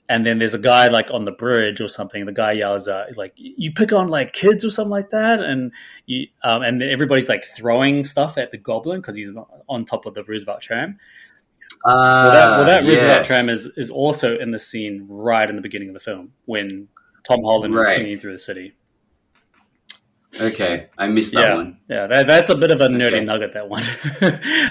and 0.09 0.25
then 0.25 0.39
there's 0.39 0.55
a 0.55 0.59
guy 0.61 0.87
like 0.87 1.11
on 1.11 1.25
the 1.25 1.33
bridge 1.33 1.81
or 1.81 1.89
something. 1.89 2.25
The 2.25 2.33
guy 2.33 2.53
yells, 2.53 2.87
uh, 2.87 3.07
"Like 3.17 3.33
you 3.37 3.73
pick 3.73 3.93
on 3.93 4.07
like 4.09 4.33
kids 4.33 4.65
or 4.65 4.71
something 4.71 4.91
like 4.91 5.11
that," 5.11 5.41
and 5.41 5.73
you, 6.07 6.29
um, 6.45 6.63
and 6.63 6.81
everybody's 6.83 7.29
like 7.29 7.45
throwing 7.45 8.05
stuff 8.05 8.39
at 8.39 8.53
the 8.53 8.59
Goblin 8.59 9.01
because 9.01 9.17
he's 9.17 9.37
on 9.69 9.85
top 9.85 10.07
of 10.07 10.15
the 10.15 10.25
Roosevelt 10.25 10.61
tram. 10.61 10.99
Uh, 11.85 11.93
Well, 11.95 12.33
that, 12.33 12.51
well, 12.57 12.65
that 12.67 12.83
Roosevelt 12.85 13.19
yes. 13.19 13.27
tram 13.27 13.49
is, 13.49 13.67
is 13.77 13.91
also 13.91 14.39
in 14.39 14.51
the 14.51 14.59
scene 14.59 15.07
right 15.09 15.49
in 15.49 15.57
the 15.57 15.63
beginning 15.63 15.89
of 15.89 15.95
the 15.95 16.01
film 16.01 16.33
when 16.47 16.89
Tom 17.25 17.43
Holland 17.45 17.75
is 17.75 17.85
Right. 17.87 17.97
swinging 17.97 18.19
through 18.21 18.33
the 18.33 18.39
city. 18.39 18.75
Okay, 20.41 20.89
I 20.99 21.07
missed 21.09 21.33
that 21.35 21.49
yeah, 21.49 21.55
one. 21.55 21.79
yeah, 21.89 22.07
that, 22.07 22.27
that's 22.27 22.51
a 22.51 22.55
bit 22.55 22.71
of 22.71 22.81
a 22.83 22.89
nerdy 22.89 23.15
Okay. 23.15 23.25
nugget. 23.25 23.55
That 23.55 23.69
one, 23.69 23.83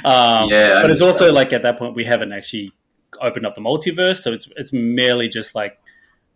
um, 0.06 0.50
Yeah, 0.50 0.76
I 0.78 0.82
but 0.82 0.92
it's 0.92 1.02
also 1.02 1.32
like 1.34 1.52
at 1.52 1.64
that 1.64 1.78
point 1.80 1.96
we 1.96 2.06
haven't 2.06 2.32
actually 2.32 2.72
opened 3.20 3.46
up 3.46 3.56
the 3.56 3.62
multiverse, 3.62 4.18
so 4.18 4.32
it's 4.32 4.48
it's 4.56 4.72
merely 4.72 5.28
just 5.28 5.56
like 5.56 5.80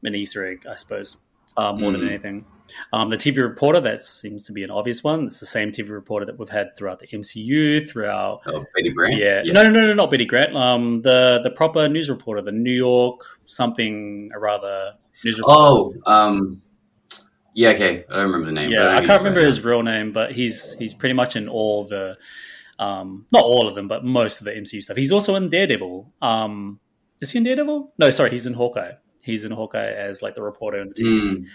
an 0.04 0.16
Easter 0.16 0.46
egg, 0.46 0.66
I 0.70 0.74
suppose, 0.76 1.18
uh, 1.58 1.74
more 1.74 1.92
than 1.92 2.02
Mhm. 2.02 2.08
anything. 2.08 2.46
Um, 2.94 3.10
the 3.10 3.18
TV 3.18 3.42
reporter 3.42 3.82
that 3.82 4.00
seems 4.00 4.46
to 4.46 4.54
be 4.54 4.64
an 4.64 4.72
obvious 4.72 5.04
one. 5.04 5.26
It's 5.26 5.42
the 5.42 5.46
same 5.46 5.72
TV 5.74 5.90
reporter 5.92 6.26
that 6.28 6.40
we've 6.40 6.48
had 6.48 6.78
throughout 6.78 7.00
the 7.00 7.08
MCU, 7.12 7.86
throughout 7.86 8.42
Oh, 8.46 8.64
Betty 8.74 8.92
Brant. 8.92 9.18
yeah. 9.18 9.42
No, 9.46 9.62
no, 9.64 9.70
no, 9.72 9.82
no, 9.82 9.94
not 9.94 10.10
Betty 10.10 10.24
Grant. 10.26 10.56
Um, 10.56 11.02
the 11.02 11.42
the 11.44 11.50
proper 11.50 11.90
news 11.90 12.10
reporter, 12.10 12.42
the 12.42 12.54
New 12.54 12.72
York 12.72 13.26
something 13.46 14.32
or 14.34 14.40
rather 14.40 14.94
news 15.26 15.38
reporter. 15.38 15.60
Oh, 15.60 15.94
um, 16.06 16.62
yeah. 17.54 17.70
Okay, 17.72 18.06
I 18.10 18.16
don't 18.16 18.26
remember 18.28 18.46
the 18.46 18.54
name. 18.54 18.72
yeah, 18.72 18.88
I 18.92 19.02
who 19.02 19.08
can't 19.08 19.20
remember 19.22 19.44
his 19.44 19.62
real 19.62 19.84
name, 19.84 20.14
but 20.14 20.32
he's 20.32 20.74
he's 20.80 20.94
pretty 20.94 21.14
much 21.14 21.36
in 21.36 21.50
all 21.50 21.84
the, 21.84 22.18
um, 22.80 23.26
not 23.34 23.44
all 23.44 23.68
of 23.68 23.76
them, 23.76 23.90
but 23.90 24.06
most 24.06 24.40
of 24.40 24.46
the 24.46 24.52
MCU 24.56 24.82
stuff. 24.82 24.96
He's 24.96 25.12
also 25.12 25.36
in 25.36 25.50
Daredevil. 25.50 26.14
Um, 26.22 26.80
is 27.20 27.32
he 27.32 27.38
in 27.38 27.44
Daredevil? 27.44 27.94
No, 27.98 28.10
sorry, 28.12 28.30
he's 28.30 28.46
in 28.48 28.54
Hawkeye. 28.54 28.94
He's 29.22 29.44
in 29.46 29.52
Hawkeye 29.52 29.92
as 29.92 30.22
like 30.22 30.36
the 30.36 30.42
reporter 30.42 30.82
in 30.82 30.90
the. 30.90 31.04
Mm, 31.04 31.46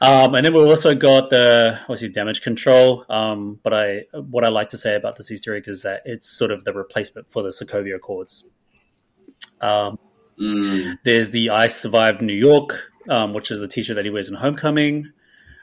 Um, 0.00 0.36
and 0.36 0.44
then 0.46 0.54
we've 0.54 0.66
also 0.68 0.94
got 0.94 1.28
the 1.30 1.76
obviously 1.82 2.08
damage 2.10 2.40
control. 2.42 3.04
Um, 3.08 3.58
but 3.62 3.74
I 3.74 4.04
what 4.12 4.44
I 4.44 4.48
like 4.48 4.68
to 4.70 4.76
say 4.76 4.94
about 4.94 5.16
this 5.16 5.30
Easter 5.30 5.56
egg 5.56 5.64
is 5.66 5.82
that 5.82 6.02
it's 6.04 6.28
sort 6.28 6.50
of 6.52 6.64
the 6.64 6.72
replacement 6.72 7.30
for 7.32 7.42
the 7.42 7.48
Sokovia 7.48 7.96
Accords. 7.96 8.46
Um, 9.60 9.98
mm, 10.40 10.98
there's 11.02 11.30
the 11.30 11.50
I 11.50 11.66
survived 11.66 12.22
New 12.22 12.32
York, 12.32 12.92
um, 13.08 13.34
which 13.34 13.50
is 13.50 13.58
the 13.58 13.66
T-shirt 13.66 13.96
that 13.96 14.04
he 14.04 14.10
wears 14.10 14.28
in 14.28 14.34
Homecoming. 14.36 15.10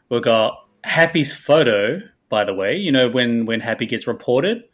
We've 0.09 0.21
got 0.21 0.67
Happy's 0.83 1.33
photo, 1.33 2.01
by 2.27 2.43
the 2.43 2.53
way. 2.53 2.75
You 2.75 2.91
know 2.91 3.07
when 3.07 3.45
when 3.45 3.61
Happy 3.61 3.85
gets 3.85 4.05
reported 4.05 4.65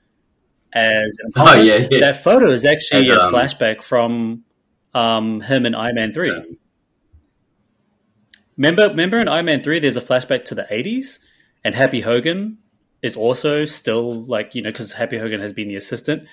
as 0.73 1.15
Oh, 1.35 1.55
yeah, 1.61 1.87
yeah. 1.91 1.99
that 1.99 2.15
photo 2.15 2.49
is 2.49 2.65
actually 2.65 3.09
As, 3.11 3.17
a 3.17 3.21
um, 3.25 3.33
flashback 3.33 3.83
from 3.83 4.43
um, 4.93 5.41
him 5.41 5.65
in 5.65 5.75
Iron 5.75 5.95
Man 5.95 6.13
three. 6.13 6.31
Yeah. 6.31 6.43
Remember, 8.57 8.89
remember 8.89 9.19
in 9.19 9.27
Iron 9.27 9.45
Man 9.45 9.63
three, 9.63 9.79
there's 9.79 9.97
a 9.97 10.01
flashback 10.01 10.45
to 10.45 10.55
the 10.55 10.63
'80s, 10.63 11.19
and 11.63 11.73
Happy 11.73 12.01
Hogan 12.01 12.57
is 13.01 13.15
also 13.15 13.65
still 13.65 14.11
like 14.25 14.53
you 14.55 14.61
know 14.61 14.69
because 14.69 14.93
Happy 14.93 15.17
Hogan 15.17 15.39
has 15.41 15.53
been 15.53 15.67
the 15.67 15.75
assistant 15.75 16.27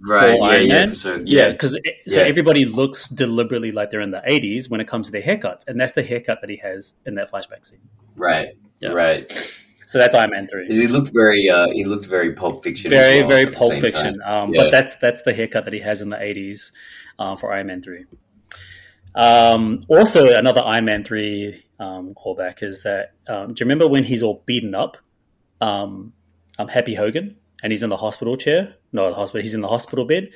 right. 0.00 0.38
Yeah. 0.38 0.44
Iron 0.44 0.62
Yeah. 0.62 0.74
Man. 0.74 0.88
for 0.90 0.94
So, 0.94 1.14
yeah, 1.16 1.22
yeah. 1.46 1.50
because 1.50 1.72
so 2.06 2.20
Yeah. 2.20 2.26
everybody 2.26 2.64
looks 2.64 3.08
deliberately 3.08 3.72
like 3.72 3.90
they're 3.90 4.00
in 4.00 4.10
the 4.12 4.22
'80s 4.26 4.70
when 4.70 4.80
it 4.80 4.88
comes 4.88 5.10
to 5.10 5.12
their 5.12 5.22
haircuts, 5.22 5.66
and 5.66 5.78
that's 5.80 5.92
the 5.92 6.02
haircut 6.02 6.40
that 6.40 6.48
he 6.50 6.56
has 6.56 6.94
in 7.04 7.16
that 7.16 7.30
flashback 7.30 7.66
scene. 7.66 7.80
Right. 8.16 8.48
Yeah. 8.80 8.90
Right. 8.90 9.30
So 9.86 9.98
that's 9.98 10.14
Iron 10.14 10.30
Man 10.30 10.46
three. 10.46 10.68
He 10.68 10.86
looked 10.86 11.10
very. 11.12 11.48
Uh, 11.48 11.68
he 11.70 11.84
looked 11.84 12.06
very 12.06 12.32
Pulp 12.32 12.62
Fiction. 12.62 12.90
Very, 12.90 13.20
well 13.20 13.28
very 13.28 13.46
Pulp 13.46 13.72
Fiction. 13.74 14.20
Um, 14.24 14.54
Yeah. 14.54 14.64
But 14.64 14.70
that's 14.70 14.94
that's 14.96 15.22
the 15.22 15.32
haircut 15.34 15.64
that 15.64 15.72
he 15.74 15.80
has 15.80 16.00
in 16.02 16.10
the 16.10 16.16
'80s 16.16 16.70
uh, 17.18 17.36
for 17.36 17.52
Iron 17.52 17.66
Man 17.68 17.82
three. 17.82 18.04
Um, 19.14 19.80
also, 19.88 20.32
another 20.36 20.62
Iron 20.64 20.84
Man 20.84 21.04
three 21.04 21.64
um, 21.80 22.14
callback 22.14 22.62
is 22.62 22.82
that 22.82 23.12
um, 23.26 23.54
do 23.54 23.60
you 23.60 23.64
remember 23.66 23.88
when 23.88 24.04
he's 24.04 24.22
all 24.22 24.42
beaten 24.46 24.74
up? 24.74 24.96
Um, 25.60 26.12
um, 26.58 26.68
Happy 26.68 26.94
Hogan, 26.94 27.36
and 27.62 27.72
he's 27.72 27.82
in 27.82 27.90
the 27.90 27.96
hospital 27.96 28.36
chair. 28.36 28.74
No, 28.92 29.08
the 29.08 29.14
hospital. 29.14 29.42
He's 29.42 29.54
in 29.54 29.60
the 29.60 29.68
hospital 29.68 30.04
bed, 30.04 30.30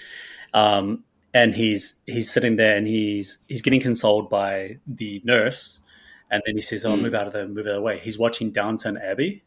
um, 0.54 1.04
and 1.34 1.54
he's 1.54 2.00
he's 2.06 2.30
sitting 2.32 2.56
there, 2.56 2.76
and 2.76 2.86
he's 2.86 3.38
he's 3.48 3.62
getting 3.62 3.80
consoled 3.80 4.28
by 4.30 4.78
the 4.86 5.20
nurse, 5.24 5.80
and 6.30 6.42
then 6.46 6.54
he 6.54 6.60
says, 6.60 6.84
"Oh, 6.84 6.92
Mm. 6.96 7.02
move 7.02 7.14
out 7.14 7.26
of 7.26 7.32
the 7.32 7.46
move 7.46 7.66
out 7.66 7.70
of 7.70 7.76
the 7.76 7.82
way." 7.82 7.98
He's 8.00 8.18
watching 8.18 8.50
Downton 8.50 8.96
Abbey 8.96 9.42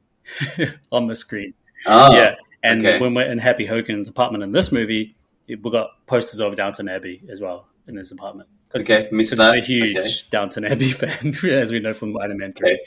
on 0.91 1.07
the 1.07 1.15
screen. 1.15 1.53
Oh, 1.85 2.13
Yeah, 2.15 2.35
and 2.63 2.85
okay. 2.85 2.99
when 2.99 3.13
we're 3.13 3.29
in 3.29 3.37
Happy 3.37 3.65
Hogan's 3.65 4.07
apartment 4.07 4.43
in 4.43 4.51
this 4.53 4.71
movie, 4.71 5.15
we 5.47 5.55
got 5.57 6.05
posters 6.07 6.39
of 6.39 6.56
Downton 6.56 6.90
Abbey 6.90 7.22
as 7.30 7.40
well 7.41 7.67
in 7.88 7.95
his 7.95 8.11
apartment. 8.11 8.49
Okay, 8.75 9.07
missed 9.11 9.32
'cause 9.32 9.38
that. 9.38 9.56
He's 9.56 9.64
a 9.64 9.67
huge 9.67 9.95
Okay. 9.95 10.09
Downton 10.30 10.65
Abbey 10.65 10.91
fan, 10.91 11.33
as 11.49 11.72
we 11.72 11.80
know 11.80 11.93
from 11.93 12.17
Iron 12.17 12.38
Man 12.38 12.53
three. 12.53 12.72
Okay. 12.74 12.80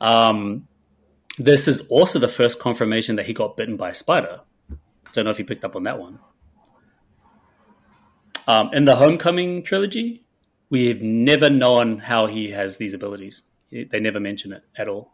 Um, 0.00 0.66
this 1.38 1.68
is 1.68 1.86
also 1.88 2.18
the 2.18 2.28
first 2.28 2.58
confirmation 2.58 3.16
that 3.16 3.26
he 3.26 3.32
got 3.32 3.56
bitten 3.56 3.76
by 3.76 3.90
a 3.90 3.94
spider. 3.94 4.40
Don't 5.12 5.24
know 5.24 5.30
if 5.30 5.38
you 5.38 5.44
picked 5.44 5.64
up 5.64 5.76
on 5.76 5.84
that 5.84 5.98
one. 6.00 6.18
Um, 8.46 8.70
in 8.72 8.84
the 8.84 8.96
Homecoming 8.96 9.62
trilogy, 9.62 10.24
we've 10.70 11.02
never 11.02 11.50
known 11.50 11.98
how 11.98 12.26
he 12.26 12.50
has 12.50 12.78
these 12.78 12.94
abilities. 12.94 13.42
They 13.70 14.00
never 14.00 14.18
mention 14.20 14.52
it 14.52 14.62
at 14.76 14.88
all. 14.88 15.12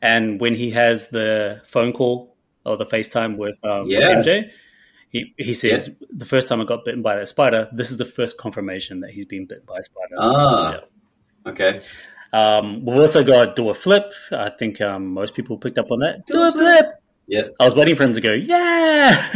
And 0.00 0.40
when 0.40 0.54
he 0.54 0.70
has 0.70 1.08
the 1.10 1.60
phone 1.66 1.92
call 1.92 2.36
or 2.64 2.76
the 2.76 2.86
FaceTime 2.86 3.36
with, 3.36 3.58
um, 3.64 3.88
Yeah. 3.88 4.22
MJ, 4.22 4.50
he, 5.10 5.34
he 5.36 5.54
says, 5.54 5.94
The 6.10 6.24
first 6.24 6.48
time 6.48 6.60
I 6.60 6.64
got 6.64 6.84
bitten 6.84 7.02
by 7.02 7.16
that 7.16 7.28
spider, 7.28 7.68
this 7.72 7.90
is 7.90 7.96
the 7.96 8.04
first 8.04 8.38
confirmation 8.38 9.00
that 9.00 9.10
he's 9.10 9.26
been 9.26 9.46
bitten 9.46 9.64
by 9.66 9.78
a 9.78 9.82
spider. 9.82 10.14
Ah. 10.18 10.72
Yeah. 10.72 10.80
Okay. 11.50 11.80
Um, 12.32 12.84
we've 12.84 12.98
also 12.98 13.24
got 13.24 13.56
do 13.56 13.70
a 13.70 13.74
flip. 13.74 14.12
I 14.32 14.50
think 14.50 14.80
um, 14.80 15.06
most 15.08 15.34
people 15.34 15.56
picked 15.56 15.78
up 15.78 15.90
on 15.90 16.00
that. 16.00 16.26
Do 16.26 16.48
a 16.48 16.52
flip. 16.52 16.86
Yeah. 17.26 17.42
I 17.58 17.64
was 17.64 17.74
waiting 17.74 17.94
for 17.94 18.04
him 18.04 18.12
to 18.14 18.20
go, 18.20 18.32
yeah. 18.32 19.32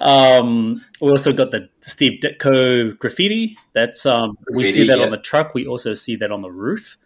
um, 0.00 0.82
we 1.00 1.10
also 1.10 1.32
got 1.32 1.50
the 1.50 1.68
Steve 1.80 2.20
Ditko 2.20 2.98
graffiti. 2.98 3.56
That's 3.74 4.06
um, 4.06 4.38
we 4.54 4.64
see 4.64 4.86
that 4.86 4.98
yeah. 4.98 5.04
on 5.04 5.10
the 5.10 5.18
truck. 5.18 5.54
We 5.54 5.66
also 5.66 5.94
see 5.94 6.16
that 6.16 6.32
on 6.32 6.42
the 6.42 6.50
roof. 6.50 6.96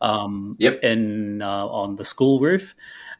Um, 0.00 0.56
Yep. 0.58 0.80
in 0.82 1.42
uh, 1.42 1.66
on 1.66 1.96
the 1.96 2.04
school 2.04 2.38
roof. 2.40 2.74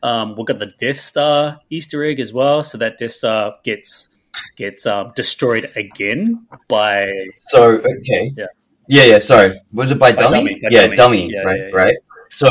Um, 0.04 0.36
we've 0.36 0.46
got 0.46 0.58
the 0.58 0.72
Death 0.78 1.00
Star 1.00 1.58
Easter 1.70 2.04
egg 2.04 2.20
as 2.20 2.32
well. 2.32 2.62
So 2.62 2.76
that 2.78 2.98
Death 2.98 3.12
Star 3.12 3.54
gets 3.64 4.14
gets 4.56 4.84
um, 4.84 5.12
destroyed 5.16 5.66
again 5.76 6.46
by 6.68 7.10
So 7.36 7.78
okay. 7.78 8.32
Yeah. 8.36 8.46
Yeah. 8.86 9.04
Yeah. 9.04 9.18
Sorry. 9.18 9.58
Was 9.72 9.90
it 9.90 9.98
by, 9.98 10.12
By 10.12 10.22
dummy? 10.22 10.38
dummy, 10.38 10.60
by 10.60 10.68
yeah, 10.70 10.82
dummy. 10.82 10.96
dummy. 10.96 11.30
Yeah, 11.32 11.40
right. 11.40 11.58
yeah, 11.58 11.66
yeah. 11.68 11.74
Right. 11.74 11.96
So 12.28 12.48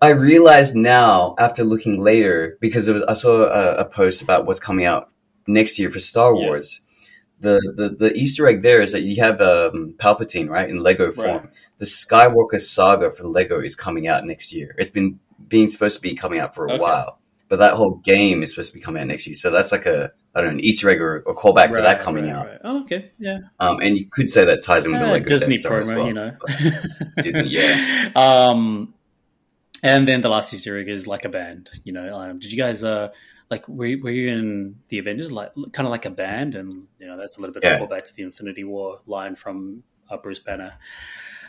I 0.00 0.10
realized 0.10 0.74
now 0.74 1.34
after 1.38 1.62
looking 1.62 2.00
later 2.00 2.56
because 2.60 2.88
it 2.88 2.94
was 2.94 3.02
I 3.02 3.12
saw 3.12 3.42
a, 3.42 3.76
a 3.76 3.84
post 3.84 4.22
about 4.22 4.46
what's 4.46 4.60
coming 4.60 4.86
out 4.86 5.10
next 5.46 5.78
year 5.78 5.90
for 5.90 6.00
Star. 6.00 6.34
Wars. 6.34 6.80
The, 7.40 7.58
the 7.74 7.88
the 7.88 8.14
Easter 8.14 8.46
egg 8.46 8.62
there 8.62 8.82
is 8.82 8.92
that 8.92 9.02
you 9.02 9.22
have 9.22 9.40
um, 9.40 9.94
Palpatine 9.98 10.48
right 10.48 10.68
in 10.68 10.82
Lego 10.82 11.10
form. 11.10 11.26
Right. 11.26 11.48
The 11.78 11.86
Skywalker 11.86 12.60
saga 12.60 13.12
for 13.12 13.24
Lego 13.28 13.60
is 13.60 13.76
coming 13.76 14.08
out 14.08 14.26
next 14.26 14.52
year. 14.52 14.74
It's 14.78 14.90
been 14.90 15.20
being 15.50 15.68
supposed 15.68 15.96
to 15.96 16.00
be 16.00 16.14
coming 16.14 16.40
out 16.40 16.54
for 16.54 16.64
a 16.66 16.72
Okay. 16.72 16.80
while, 16.80 17.18
but 17.48 17.56
that 17.58 17.74
whole 17.74 17.96
game 17.96 18.42
is 18.42 18.50
supposed 18.50 18.72
to 18.72 18.78
be 18.78 18.80
coming 18.82 19.02
out 19.02 19.08
next 19.08 19.26
year. 19.26 19.34
So 19.34 19.50
that's 19.50 19.70
like 19.72 19.84
a 19.84 20.12
I 20.34 20.40
don't 20.40 20.46
know 20.50 20.52
an 20.54 20.60
Easter 20.60 20.88
egg 20.88 21.00
or, 21.02 21.20
or 21.26 21.34
callback 21.36 21.72
to 21.72 21.82
that 21.82 22.00
coming 22.00 22.24
right, 22.24 22.32
out. 22.32 22.46
right. 22.46 22.58
Oh, 22.64 22.80
okay, 22.84 23.10
yeah. 23.18 23.38
Um, 23.58 23.80
and 23.82 23.98
you 23.98 24.06
could 24.08 24.30
say 24.30 24.44
that 24.46 24.62
ties 24.62 24.86
in 24.86 24.92
with 24.92 25.00
the 25.02 25.08
Uh, 25.08 25.12
Lego 25.12 25.26
Disney 25.28 25.56
Death 25.58 25.66
promo, 25.72 25.96
well. 25.96 26.06
you 26.06 26.12
know. 26.14 26.36
Disney, 27.22 27.48
yeah. 27.48 28.10
Um, 28.16 28.94
and 29.82 30.06
then 30.06 30.20
the 30.20 30.28
last 30.28 30.54
Easter 30.54 30.78
egg 30.78 30.88
is 30.88 31.06
like 31.08 31.24
a 31.24 31.28
band. 31.28 31.68
You 31.84 31.92
know, 31.92 32.14
um, 32.16 32.38
did 32.38 32.52
you 32.52 32.58
guys 32.58 32.84
uh, 32.84 33.08
like 33.50 33.66
were, 33.68 33.96
were 34.02 34.10
you 34.10 34.28
in 34.30 34.76
the 34.88 34.98
Avengers, 34.98 35.32
like 35.32 35.50
kind 35.72 35.86
of 35.86 35.90
like 35.90 36.04
a 36.06 36.10
band, 36.10 36.54
and 36.54 36.86
you 37.00 37.06
know 37.08 37.16
that's 37.16 37.36
a 37.38 37.40
little 37.40 37.54
bit 37.54 37.64
Yeah. 37.64 37.74
of 37.76 37.82
a 37.82 37.86
callback 37.86 38.04
to 38.04 38.14
the 38.14 38.22
Infinity 38.22 38.62
War 38.62 39.00
line 39.06 39.34
from 39.34 39.82
uh, 40.08 40.16
Bruce 40.18 40.38
Banner. 40.38 40.74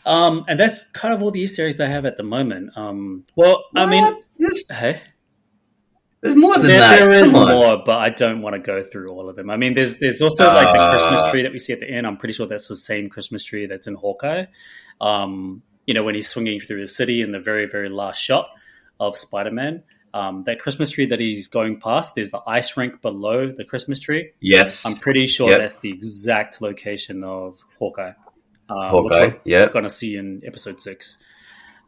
Um, 0.06 0.46
and 0.48 0.60
that's 0.60 0.90
kind 0.92 1.14
of 1.14 1.22
all 1.22 1.32
the 1.32 1.40
Easter 1.42 1.66
eggs 1.68 1.76
they 1.78 1.90
have 1.90 2.06
at 2.06 2.18
the 2.18 2.24
moment. 2.24 2.72
Um, 2.76 3.26
well, 3.36 3.64
I 3.76 3.86
mean, 3.86 4.04
What? 4.04 4.24
there's, 4.40 4.76
hey, 4.78 5.02
there's 6.22 6.36
more 6.36 6.56
than 6.58 6.68
there, 6.68 6.80
that. 6.80 7.00
there 7.00 7.12
is 7.14 7.32
more, 7.34 7.82
but 7.86 7.98
I 7.98 8.10
don't 8.10 8.42
want 8.42 8.54
to 8.56 8.60
go 8.60 8.82
through 8.84 9.10
all 9.10 9.30
of 9.30 9.36
them. 9.36 9.50
I 9.50 9.58
mean, 9.58 9.74
there's 9.74 9.98
there's 9.98 10.22
also 10.22 10.46
like 10.54 10.74
the 10.74 10.80
Uh. 10.82 10.92
Christmas 10.92 11.32
tree 11.32 11.44
that 11.44 11.52
we 11.52 11.60
see 11.60 11.74
at 11.74 11.80
the 11.80 11.90
end. 11.90 12.06
I'm 12.08 12.18
pretty 12.18 12.34
sure 12.34 12.46
that's 12.48 12.68
the 12.68 12.76
same 12.76 13.10
Christmas 13.10 13.44
tree 13.44 13.66
that's 13.66 13.88
in 13.88 13.96
Hawkeye. 13.96 14.46
Um, 15.00 15.64
you 15.88 15.94
know, 15.94 16.04
when 16.04 16.16
he's 16.16 16.28
swinging 16.30 16.60
through 16.60 16.82
the 16.82 16.88
city 16.88 17.22
in 17.22 17.32
the 17.32 17.40
very 17.40 17.68
very 17.68 17.90
last 17.90 18.20
shot 18.22 18.50
of 19.00 19.18
Spider 19.18 19.52
Man. 19.52 19.84
Um, 20.14 20.44
that 20.44 20.60
Christmas 20.60 20.90
tree 20.90 21.06
that 21.06 21.22
he's 21.22 21.48
going 21.48 21.80
past, 21.80 22.16
there's 22.16 22.32
the 22.32 22.42
ice 22.46 22.76
rink 22.76 23.02
below 23.02 23.50
the 23.50 23.64
Christmas 23.64 23.98
tree. 23.98 24.32
Yes. 24.42 24.86
I'm 24.86 24.96
pretty 24.96 25.26
sure 25.26 25.50
Yep. 25.50 25.60
that's 25.60 25.76
the 25.78 25.90
exact 25.90 26.62
location 26.62 27.24
of 27.24 27.64
Hawkeye. 27.80 28.12
Uh, 28.72 28.90
Hawkeye, 28.90 29.32
yeah. 29.44 29.64
we're 29.64 29.70
going 29.70 29.84
to 29.84 29.90
see 29.90 30.16
in 30.16 30.42
episode 30.46 30.80
six. 30.80 31.18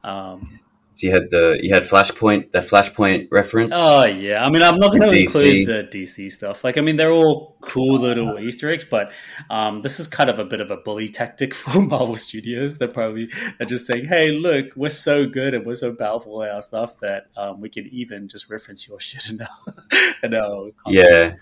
Um, 0.04 0.60
So 0.96 1.08
you 1.08 1.14
had 1.14 1.32
the 1.32 1.58
you 1.60 1.74
had 1.74 1.84
Flashpoint, 1.84 2.52
that 2.52 2.68
Flashpoint 2.68 3.30
reference. 3.32 3.74
Oh 3.76 4.04
yeah, 4.04 4.44
I 4.44 4.52
mean, 4.52 4.62
I'm 4.62 4.78
not 4.78 4.92
going 4.92 5.12
to 5.12 5.20
include 5.20 5.68
the 5.68 5.88
DC 5.98 6.30
stuff. 6.32 6.64
Like, 6.64 6.78
I 6.78 6.82
mean, 6.82 6.98
they're 6.98 7.12
all 7.12 7.56
cool 7.62 8.00
little 8.00 8.38
Easter 8.38 8.70
eggs, 8.70 8.86
but 8.86 9.12
um, 9.50 9.82
this 9.82 10.00
is 10.00 10.08
kind 10.08 10.30
of 10.30 10.38
a 10.38 10.46
bit 10.46 10.62
of 10.62 10.70
a 10.70 10.78
bully 10.78 11.08
tactic 11.08 11.56
for 11.62 11.82
Marvel 11.82 12.16
Studios. 12.16 12.78
They're 12.78 12.90
probably 12.90 13.30
they're 13.58 13.66
just 13.66 13.88
saying, 13.88 14.06
"Hey, 14.06 14.32
look, 14.32 14.76
we're 14.76 14.90
so 14.90 15.26
good 15.26 15.56
and 15.56 15.66
we're 15.66 15.76
so 15.76 15.96
powerful 15.96 16.44
at 16.44 16.52
our 16.52 16.62
stuff 16.62 17.00
that 17.00 17.28
um, 17.38 17.62
we 17.62 17.70
can 17.70 17.88
even 17.88 18.28
just 18.28 18.52
reference 18.52 18.88
your 18.88 19.00
shit 19.00 19.30
in 19.30 19.42
our, 19.42 19.74
in 20.24 20.34
our 20.36 20.70
yeah. 20.88 21.36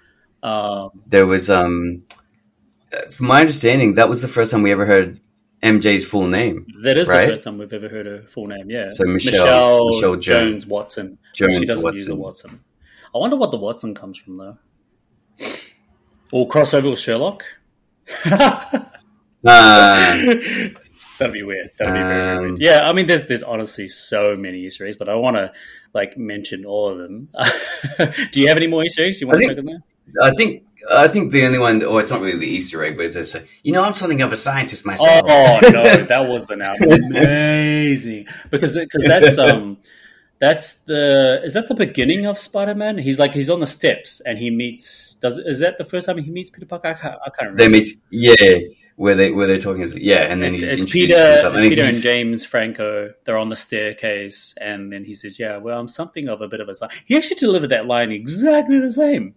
Um, 0.43 1.01
There 1.07 1.27
was 1.27 1.49
um, 1.49 2.03
uh, 2.93 3.09
from 3.09 3.27
my 3.27 3.41
understanding, 3.41 3.95
that 3.95 4.09
was 4.09 4.21
the 4.21 4.27
first 4.27 4.51
time 4.51 4.63
we 4.63 4.71
ever 4.71 4.85
heard 4.85 5.19
MJ's 5.63 6.05
full 6.05 6.27
name, 6.27 6.65
that 6.83 6.97
is 6.97 7.07
Right. 7.07 7.25
the 7.25 7.33
first 7.33 7.43
time 7.43 7.57
we've 7.59 7.71
ever 7.73 7.87
heard 7.87 8.05
her 8.07 8.23
full 8.23 8.47
name. 8.47 8.69
Yeah, 8.71 8.89
So 8.89 9.03
Michelle- 9.05 9.87
Michelle 9.91 10.15
Jones. 10.15 10.25
Jones. 10.25 10.67
Watson. 10.67 11.17
Jones 11.35 11.57
she 11.59 11.65
doesn't 11.65 11.95
use 11.95 12.07
the 12.07 12.15
Watson. 12.15 12.49
Watson. 12.51 12.59
I 13.13 13.17
wonder 13.19 13.35
what 13.35 13.51
the 13.51 13.57
Watson 13.57 13.93
comes 13.93 14.17
from 14.17 14.37
though. 14.37 14.57
Or 16.31 16.47
crossover 16.47 16.89
with 16.89 16.99
Sherlock. 16.99 17.43
Ah, 18.25 18.85
That'd 21.19 21.33
be 21.33 21.43
weird. 21.43 21.69
That'd 21.77 21.93
be 21.93 21.99
very, 21.99 22.15
very 22.15 22.37
Um, 22.37 22.43
weird. 22.43 22.61
Yeah, 22.61 22.83
I 22.87 22.93
mean, 22.93 23.05
there's 23.05 23.27
there's 23.27 23.43
honestly 23.43 23.87
so 23.89 24.35
many 24.35 24.59
Easter 24.65 24.87
eggs, 24.87 24.97
but 24.97 25.07
I 25.09 25.15
want 25.15 25.35
to 25.37 25.51
like 25.93 26.17
mention 26.17 26.65
all 26.65 26.89
of 26.89 26.97
them. 26.97 27.27
Do 28.31 28.41
you 28.41 28.47
have 28.47 28.57
any 28.57 28.67
more 28.67 28.83
Easter 28.83 29.03
eggs? 29.05 29.21
You 29.21 29.27
want 29.27 29.39
to 29.39 29.45
think- 29.47 29.57
take 29.57 29.65
them 29.65 29.83
I 30.21 30.31
think 30.31 30.63
I 30.89 31.07
think 31.07 31.31
the 31.31 31.45
only 31.45 31.59
one, 31.59 31.83
or 31.83 32.01
it's 32.01 32.11
not 32.11 32.21
really 32.21 32.37
the 32.37 32.47
Easter 32.47 32.83
egg, 32.83 32.97
but 32.97 33.05
it's 33.05 33.15
just, 33.15 33.35
you 33.63 33.71
know, 33.71 33.83
I'm 33.83 33.93
something 33.93 34.21
of 34.21 34.31
a 34.31 34.37
scientist 34.37 34.85
myself. 34.85 35.23
Oh 35.27 35.59
no, 35.63 36.03
that 36.05 36.27
was 36.27 36.49
an 36.49 36.61
amazing 36.61 38.27
because 38.49 38.73
because 38.73 39.03
that's 39.03 39.37
um 39.37 39.77
that's 40.39 40.79
the 40.79 41.41
is 41.43 41.53
that 41.53 41.67
the 41.67 41.75
beginning 41.75 42.25
of 42.25 42.39
Spider 42.39 42.73
Man? 42.73 42.97
He's 42.97 43.19
like 43.19 43.33
he's 43.33 43.49
on 43.49 43.59
the 43.59 43.67
steps 43.67 44.21
and 44.21 44.39
he 44.39 44.49
meets. 44.49 45.13
Does 45.15 45.37
is 45.37 45.59
that 45.59 45.77
the 45.77 45.85
first 45.85 46.07
time 46.07 46.17
he 46.17 46.31
meets 46.31 46.49
Peter 46.49 46.65
Parker? 46.65 46.87
I 46.87 46.93
can't, 46.93 47.15
I 47.15 47.29
can't 47.29 47.51
remember. 47.51 47.63
they 47.63 47.67
meet, 47.69 47.87
yeah, 48.09 48.59
where 48.95 49.15
they 49.15 49.31
where 49.31 49.45
they're 49.47 49.59
talking, 49.59 49.87
yeah, 49.97 50.31
and 50.31 50.41
then 50.43 50.53
it's, 50.53 50.61
he's 50.61 50.73
it's 50.73 50.81
introduced 50.81 50.93
Peter, 50.93 51.31
himself, 51.31 51.53
it's 51.53 51.63
and 51.63 51.69
Peter 51.71 51.83
and 51.85 51.97
James 51.97 52.43
Franco. 52.43 53.13
They're 53.23 53.37
on 53.37 53.49
the 53.49 53.55
staircase, 53.55 54.55
and 54.59 54.91
then 54.91 55.05
he 55.05 55.13
says, 55.13 55.39
"Yeah, 55.39 55.57
well, 55.57 55.79
I'm 55.79 55.87
something 55.87 56.27
of 56.27 56.41
a 56.41 56.47
bit 56.47 56.59
of 56.59 56.69
a." 56.69 56.73
sci-" 56.73 56.89
He 57.05 57.15
actually 57.15 57.35
delivered 57.35 57.69
that 57.69 57.85
line 57.85 58.11
exactly 58.11 58.79
the 58.79 58.91
same, 58.91 59.35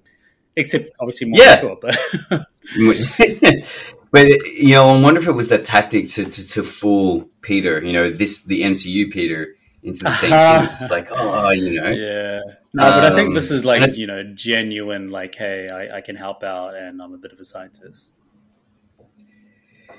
except 0.57 0.89
obviously 1.01 1.29
more 1.29 1.41
Yeah. 1.41 1.55
mature. 1.57 1.79
But 1.81 2.47
but 4.11 4.27
you 4.47 4.75
know, 4.75 4.89
I 4.91 5.01
wonder 5.03 5.21
if 5.21 5.27
it 5.29 5.33
was 5.33 5.49
that 5.51 5.65
tactic 5.65 6.09
to, 6.11 6.25
to, 6.25 6.49
to 6.49 6.63
fool 6.63 7.29
Peter. 7.43 7.85
You 7.85 7.93
know, 7.93 8.11
this 8.11 8.43
the 8.45 8.63
MCU 8.63 9.11
Peter 9.11 9.57
into 9.83 10.05
the 10.05 10.13
same 10.13 10.31
thing. 10.31 10.65
It's 10.65 10.91
like, 10.91 11.09
oh, 11.13 11.51
you 11.51 11.81
know, 11.81 11.91
yeah, 11.91 12.41
no, 12.73 12.91
but 12.91 13.05
I 13.05 13.15
think 13.15 13.29
Um, 13.29 13.35
this 13.35 13.51
is 13.51 13.65
like 13.65 13.83
I- 13.83 13.87
you 13.93 14.07
know 14.07 14.23
genuine. 14.35 15.11
Like, 15.11 15.35
hey, 15.35 15.69
I, 15.69 15.99
I 15.99 16.01
can 16.01 16.17
help 16.17 16.43
out, 16.43 16.75
and 16.75 17.03
I'm 17.03 17.13
a 17.15 17.19
bit 17.19 17.33
of 17.33 17.39
a 17.39 17.45
scientist. 17.45 18.13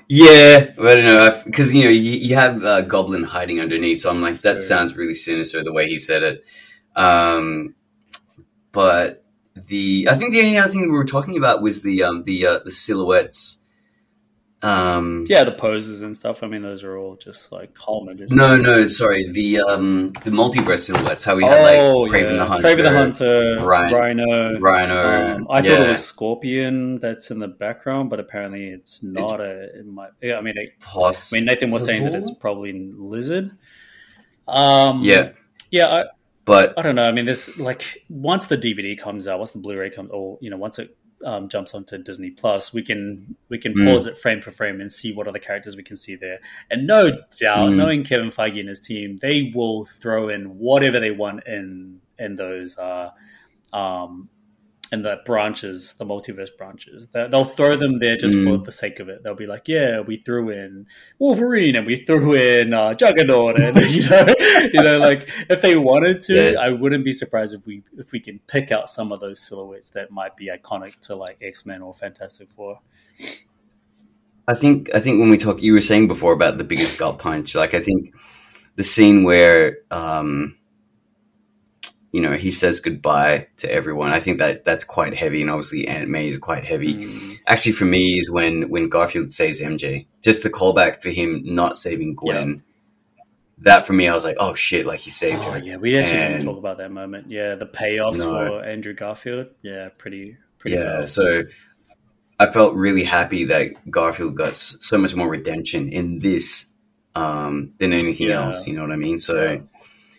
yeah. 0.08 0.72
But 0.76 0.86
I 0.86 0.94
don't 0.96 1.04
know 1.04 1.42
because 1.44 1.72
you 1.74 1.84
know 1.84 1.90
you, 1.90 2.12
you 2.12 2.34
have 2.34 2.62
uh, 2.64 2.80
Goblin 2.82 3.22
hiding 3.22 3.60
underneath, 3.60 4.00
so 4.00 4.10
I'm 4.10 4.20
like, 4.22 4.36
that 4.40 4.60
sounds 4.60 4.96
really 4.96 5.14
sinister 5.14 5.62
the 5.62 5.72
way 5.72 5.88
he 5.88 5.98
said 5.98 6.22
it. 6.22 6.44
Um, 6.94 7.74
but 8.72 9.24
the 9.56 10.08
I 10.10 10.14
think 10.14 10.32
the 10.32 10.40
only 10.40 10.58
other 10.58 10.70
thing 10.70 10.82
we 10.82 10.88
were 10.88 11.04
talking 11.04 11.36
about 11.36 11.62
was 11.62 11.82
the 11.82 12.02
um, 12.02 12.22
the 12.24 12.46
uh, 12.46 12.58
the 12.64 12.70
silhouettes. 12.70 13.62
Um, 14.62 15.26
Yeah, 15.28 15.44
the 15.44 15.52
poses 15.52 16.00
and 16.02 16.16
stuff. 16.16 16.42
I 16.42 16.46
mean, 16.48 16.62
those 16.62 16.82
are 16.82 16.96
all 16.96 17.16
just 17.16 17.52
like 17.52 17.76
homages. 17.76 18.30
No, 18.30 18.56
no, 18.56 18.88
sorry. 18.88 19.30
The 19.30 19.60
um 19.60 20.12
the 20.24 20.30
multiverse 20.30 20.78
silhouettes. 20.78 21.24
How 21.24 21.36
we 21.36 21.44
had 21.44 21.62
like 21.62 21.74
Kraven 21.76 21.90
Oh, 21.90 22.06
yeah. 22.06 22.36
the 22.36 22.46
Hunter, 22.46 22.68
Kraven 22.68 22.82
the 22.82 22.90
Hunter, 22.90 23.58
Rhino- 23.60 23.96
Rhino. 23.96 24.58
Rhino. 24.58 25.34
Um, 25.36 25.46
I 25.50 25.60
yeah. 25.60 25.76
thought 25.76 25.86
it 25.86 25.88
was 25.90 26.04
Scorpion 26.04 26.98
that's 27.00 27.30
in 27.30 27.38
the 27.38 27.48
background, 27.48 28.08
but 28.10 28.18
apparently 28.18 28.68
it's 28.68 29.02
not 29.02 29.40
a. 29.40 29.78
It 29.78 29.86
might, 29.86 30.10
yeah, 30.22 30.38
I 30.38 30.40
mean, 30.40 30.54
it, 30.56 30.70
I 30.96 31.12
mean, 31.32 31.44
Nathan 31.44 31.70
was 31.70 31.84
saying 31.84 32.04
that 32.04 32.14
it's 32.14 32.30
probably 32.32 32.72
Lizard. 32.96 33.50
Um, 34.48 35.02
yeah, 35.02 35.30
yeah. 35.70 35.86
I, 35.88 36.04
but 36.46 36.72
I 36.78 36.82
don't 36.82 36.94
know. 36.94 37.04
I 37.04 37.12
mean, 37.12 37.26
there's 37.26 37.58
like 37.58 38.02
once 38.08 38.46
the 38.46 38.56
DVD 38.56 38.98
comes 38.98 39.28
out, 39.28 39.38
once 39.38 39.50
the 39.50 39.58
Blu-ray 39.58 39.90
comes, 39.90 40.10
or 40.10 40.38
you 40.40 40.48
know, 40.48 40.56
once 40.56 40.78
it 40.78 40.96
um, 41.24 41.48
jumps 41.48 41.74
onto 41.74 41.98
Disney 41.98 42.30
Plus, 42.30 42.72
we 42.72 42.82
can 42.82 43.36
we 43.48 43.58
can 43.58 43.74
Mm. 43.74 43.86
pause 43.86 44.06
it 44.06 44.16
frame 44.18 44.40
for 44.40 44.50
frame 44.50 44.80
and 44.80 44.90
see 44.92 45.12
what 45.14 45.26
other 45.26 45.38
characters 45.38 45.76
we 45.76 45.82
can 45.82 45.96
see 45.96 46.14
there. 46.14 46.38
And 46.70 46.86
no 46.86 47.10
doubt, 47.40 47.70
Mm. 47.70 47.76
knowing 47.76 48.04
Kevin 48.04 48.30
Feige 48.30 48.60
and 48.60 48.68
his 48.68 48.80
team, 48.80 49.18
they 49.20 49.50
will 49.54 49.84
throw 49.86 50.28
in 50.28 50.58
whatever 50.58 51.00
they 51.00 51.10
want 51.10 51.44
in 51.46 52.00
in 52.18 52.36
those 52.36 52.78
uh, 52.78 53.10
um, 53.72 54.28
in 54.92 55.02
the 55.02 55.16
branches, 55.26 55.94
the 55.98 56.04
multiverse 56.06 56.48
branches. 56.56 57.08
They- 57.12 57.26
They'll 57.28 57.44
throw 57.44 57.76
them 57.76 57.98
there 57.98 58.16
just 58.16 58.34
for 58.34 58.40
Mm. 58.58 58.64
the 58.64 58.70
sake 58.72 59.00
of 59.00 59.08
it. 59.08 59.22
They'll 59.22 59.34
be 59.34 59.46
like, 59.46 59.66
"Yeah, 59.66 60.00
we 60.00 60.18
threw 60.18 60.50
in 60.50 60.86
Wolverine 61.18 61.74
and 61.76 61.86
we 61.86 61.96
threw 61.96 62.34
in 62.34 62.72
uh, 62.72 62.94
Juggernaut," 62.94 63.60
and 63.60 63.76
you 63.90 64.08
know, 64.08 64.26
you 64.72 64.82
know, 64.82 64.98
like 64.98 65.28
if 65.50 65.60
they 65.62 65.76
wanted 65.76 66.20
to, 66.22 66.52
Yeah. 66.52 66.60
I 66.60 66.70
wouldn't 66.70 67.04
be 67.04 67.12
surprised 67.12 67.52
if 67.54 67.66
we 67.66 67.82
if 67.98 68.12
we 68.12 68.20
can 68.20 68.38
pick 68.46 68.70
out 68.70 68.88
some 68.88 69.10
of 69.12 69.20
those 69.20 69.40
silhouettes 69.40 69.90
that 69.90 70.10
might 70.10 70.36
be 70.36 70.48
iconic 70.48 70.98
to 71.06 71.16
like 71.16 71.38
X 71.42 71.66
Men 71.66 71.82
or 71.82 71.92
Fantastic 71.92 72.48
Four. 72.50 72.80
I 74.48 74.54
think 74.54 74.90
I 74.94 75.00
think 75.00 75.18
when 75.18 75.30
we 75.30 75.38
talk, 75.38 75.60
you 75.60 75.72
were 75.72 75.80
saying 75.80 76.06
before 76.06 76.32
about 76.32 76.58
the 76.58 76.64
biggest 76.64 76.98
gut 76.98 77.18
punch. 77.18 77.54
Like 77.56 77.74
I 77.74 77.80
think 77.80 78.14
the 78.76 78.84
scene 78.84 79.24
where 79.24 79.78
um, 79.90 80.56
you 82.16 82.22
know 82.22 82.32
he 82.32 82.50
says 82.50 82.80
goodbye 82.80 83.46
to 83.58 83.70
everyone. 83.70 84.10
I 84.10 84.20
think 84.20 84.38
that 84.38 84.64
that's 84.64 84.84
quite 84.84 85.14
heavy, 85.14 85.42
and 85.42 85.50
obviously 85.50 85.86
Aunt 85.86 86.08
May 86.08 86.28
is 86.28 86.38
quite 86.38 86.64
heavy. 86.64 86.94
Mm. 86.94 87.38
Actually, 87.46 87.72
for 87.72 87.84
me, 87.84 88.18
is 88.18 88.30
when 88.30 88.70
when 88.70 88.88
Garfield 88.88 89.30
saves 89.30 89.60
MJ. 89.60 90.06
Just 90.22 90.42
the 90.42 90.48
callback 90.50 91.02
for 91.02 91.10
him 91.10 91.42
not 91.44 91.76
saving 91.76 92.14
Gwen. 92.14 92.62
That 93.58 93.86
for 93.86 93.92
me, 93.92 94.08
I 94.08 94.14
was 94.14 94.24
like, 94.24 94.36
oh 94.40 94.54
shit! 94.54 94.86
Like 94.86 95.00
he 95.00 95.10
saved 95.10 95.42
Oh 95.44 95.50
her. 95.52 95.58
yeah, 95.58 95.76
we 95.76 95.98
actually 95.98 96.18
didn't 96.20 96.44
talk 96.44 96.58
about 96.58 96.78
that 96.78 96.90
moment. 96.90 97.30
Yeah, 97.30 97.54
the 97.54 97.66
payoffs 97.66 98.18
No. 98.18 98.30
for 98.32 98.64
Andrew 98.64 98.94
Garfield. 98.94 99.48
Yeah, 99.62 99.88
pretty 99.98 100.36
pretty. 100.58 100.76
Yeah, 100.78 101.04
so 101.06 101.42
I 102.40 102.46
felt 102.52 102.74
really 102.74 103.04
happy 103.04 103.44
that 103.46 103.90
Garfield 103.90 104.36
got 104.36 104.56
so 104.56 104.96
much 104.98 105.14
more 105.14 105.28
redemption 105.28 105.88
in 105.90 106.18
this 106.18 106.66
um, 107.14 107.72
than 107.78 107.92
anything 107.92 108.28
Yeah. 108.28 108.44
else. 108.46 108.66
You 108.66 108.74
know 108.74 108.82
what 108.82 108.92
I 108.92 108.96
mean? 108.96 109.18
So 109.18 109.62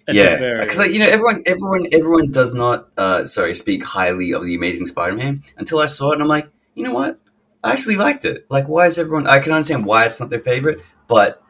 It's 0.08 0.16
yeah, 0.16 0.60
because 0.62 0.78
like 0.78 0.92
you 0.92 1.00
know, 1.00 1.08
everyone, 1.08 1.44
everyone, 1.46 1.88
everyone 1.92 2.32
does 2.32 2.54
not, 2.54 2.90
uh, 2.98 3.26
sorry, 3.26 3.54
speak 3.54 3.84
highly 3.84 4.34
of 4.34 4.46
the 4.46 4.56
Amazing 4.56 4.88
Spider-Man 4.88 5.44
until 5.58 5.80
I 5.80 5.88
saw 5.88 6.12
it, 6.12 6.14
and 6.14 6.22
I'm 6.22 6.30
like, 6.30 6.50
you 6.76 6.84
know 6.84 6.94
what? 6.94 7.20
I 7.62 7.74
actually 7.74 7.98
liked 7.98 8.24
it. 8.24 8.46
Like, 8.50 8.68
why 8.68 8.88
is 8.88 8.98
everyone? 8.98 9.28
I 9.28 9.40
can 9.40 9.52
understand 9.52 9.86
why 9.86 10.06
it's 10.06 10.20
not 10.22 10.30
their 10.30 10.40
favorite, 10.40 10.82
but 11.08 11.44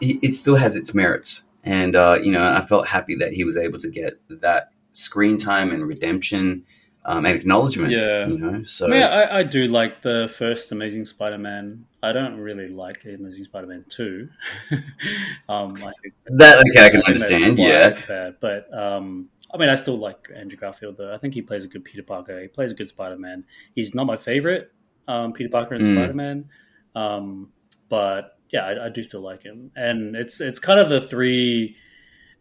it, 0.00 0.18
it 0.22 0.34
still 0.34 0.54
has 0.54 0.76
its 0.76 0.94
merits. 0.94 1.42
And 1.64 1.96
uh, 1.96 2.18
you 2.22 2.30
know, 2.30 2.48
I 2.48 2.60
felt 2.60 2.86
happy 2.86 3.16
that 3.16 3.32
he 3.32 3.42
was 3.42 3.56
able 3.56 3.80
to 3.80 3.88
get 3.88 4.20
that 4.28 4.70
screen 4.92 5.36
time 5.36 5.72
and 5.72 5.84
redemption 5.84 6.64
um, 7.04 7.26
and 7.26 7.34
acknowledgement. 7.36 7.90
Yeah. 7.90 8.26
you 8.26 8.38
know. 8.38 8.64
So 8.64 8.86
yeah, 8.88 9.08
I, 9.08 9.38
I 9.38 9.42
do 9.42 9.66
like 9.66 10.02
the 10.02 10.32
first 10.32 10.70
Amazing 10.72 11.06
Spider-Man. 11.06 11.86
I 12.04 12.12
don't 12.12 12.36
really 12.38 12.68
like 12.68 13.04
Amazing 13.04 13.44
Spider-Man 13.44 13.84
two. 13.88 14.28
um, 15.48 15.74
I 15.76 15.92
think 16.02 16.14
that 16.26 16.58
okay, 16.70 16.84
I 16.86 16.90
can 16.90 17.02
I 17.02 17.06
think 17.14 17.18
that's 17.18 17.32
understand. 17.32 17.58
Yeah. 17.58 18.30
But 18.40 18.72
um, 18.76 19.28
I 19.52 19.56
mean, 19.56 19.68
I 19.68 19.74
still 19.76 19.96
like 19.96 20.28
Andrew 20.34 20.58
Garfield 20.58 20.96
though. 20.96 21.12
I 21.14 21.18
think 21.18 21.34
he 21.34 21.42
plays 21.42 21.64
a 21.64 21.68
good 21.68 21.84
Peter 21.84 22.02
Parker. 22.02 22.40
He 22.40 22.48
plays 22.48 22.72
a 22.72 22.74
good 22.74 22.88
Spider-Man. 22.88 23.44
He's 23.74 23.94
not 23.94 24.06
my 24.06 24.16
favorite 24.16 24.72
um, 25.08 25.32
Peter 25.32 25.50
Parker 25.50 25.74
and 25.74 25.84
Mm. 25.84 25.94
Spider-Man, 25.94 26.48
um, 26.94 27.50
but 27.88 28.38
yeah, 28.50 28.64
I, 28.66 28.86
I 28.86 28.88
do 28.88 29.02
still 29.02 29.20
like 29.20 29.42
him. 29.42 29.70
And 29.76 30.14
it's 30.16 30.40
it's 30.40 30.58
kind 30.58 30.80
of 30.80 30.88
the 30.88 31.00
three 31.00 31.76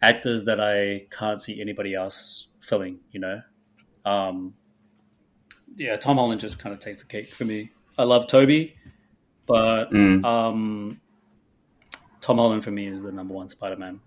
actors 0.01 0.45
that 0.45 0.59
I 0.59 1.08
can't 1.09 1.42
see 1.42 1.59
anybody 1.61 1.93
else 1.95 2.48
filling. 2.61 3.00
You 3.11 3.19
know, 3.22 3.42
Um, 4.06 4.53
yeah, 5.77 5.95
Tom 5.95 6.17
Holland 6.17 6.42
just 6.42 6.59
kind 6.59 6.74
of 6.74 6.80
takes 6.80 7.01
the 7.01 7.08
cake 7.08 7.27
for 7.30 7.45
me. 7.45 7.72
I 7.98 8.03
love 8.03 8.27
Tobey, 8.27 8.75
but 9.47 9.89
Mm. 9.91 10.23
um, 10.23 11.01
Tom 12.22 12.38
Holland 12.38 12.63
for 12.63 12.72
me 12.72 12.88
is 12.88 13.01
the 13.01 13.11
number 13.11 13.33
one 13.33 13.49
Spider 13.49 13.75
Man. 13.77 14.01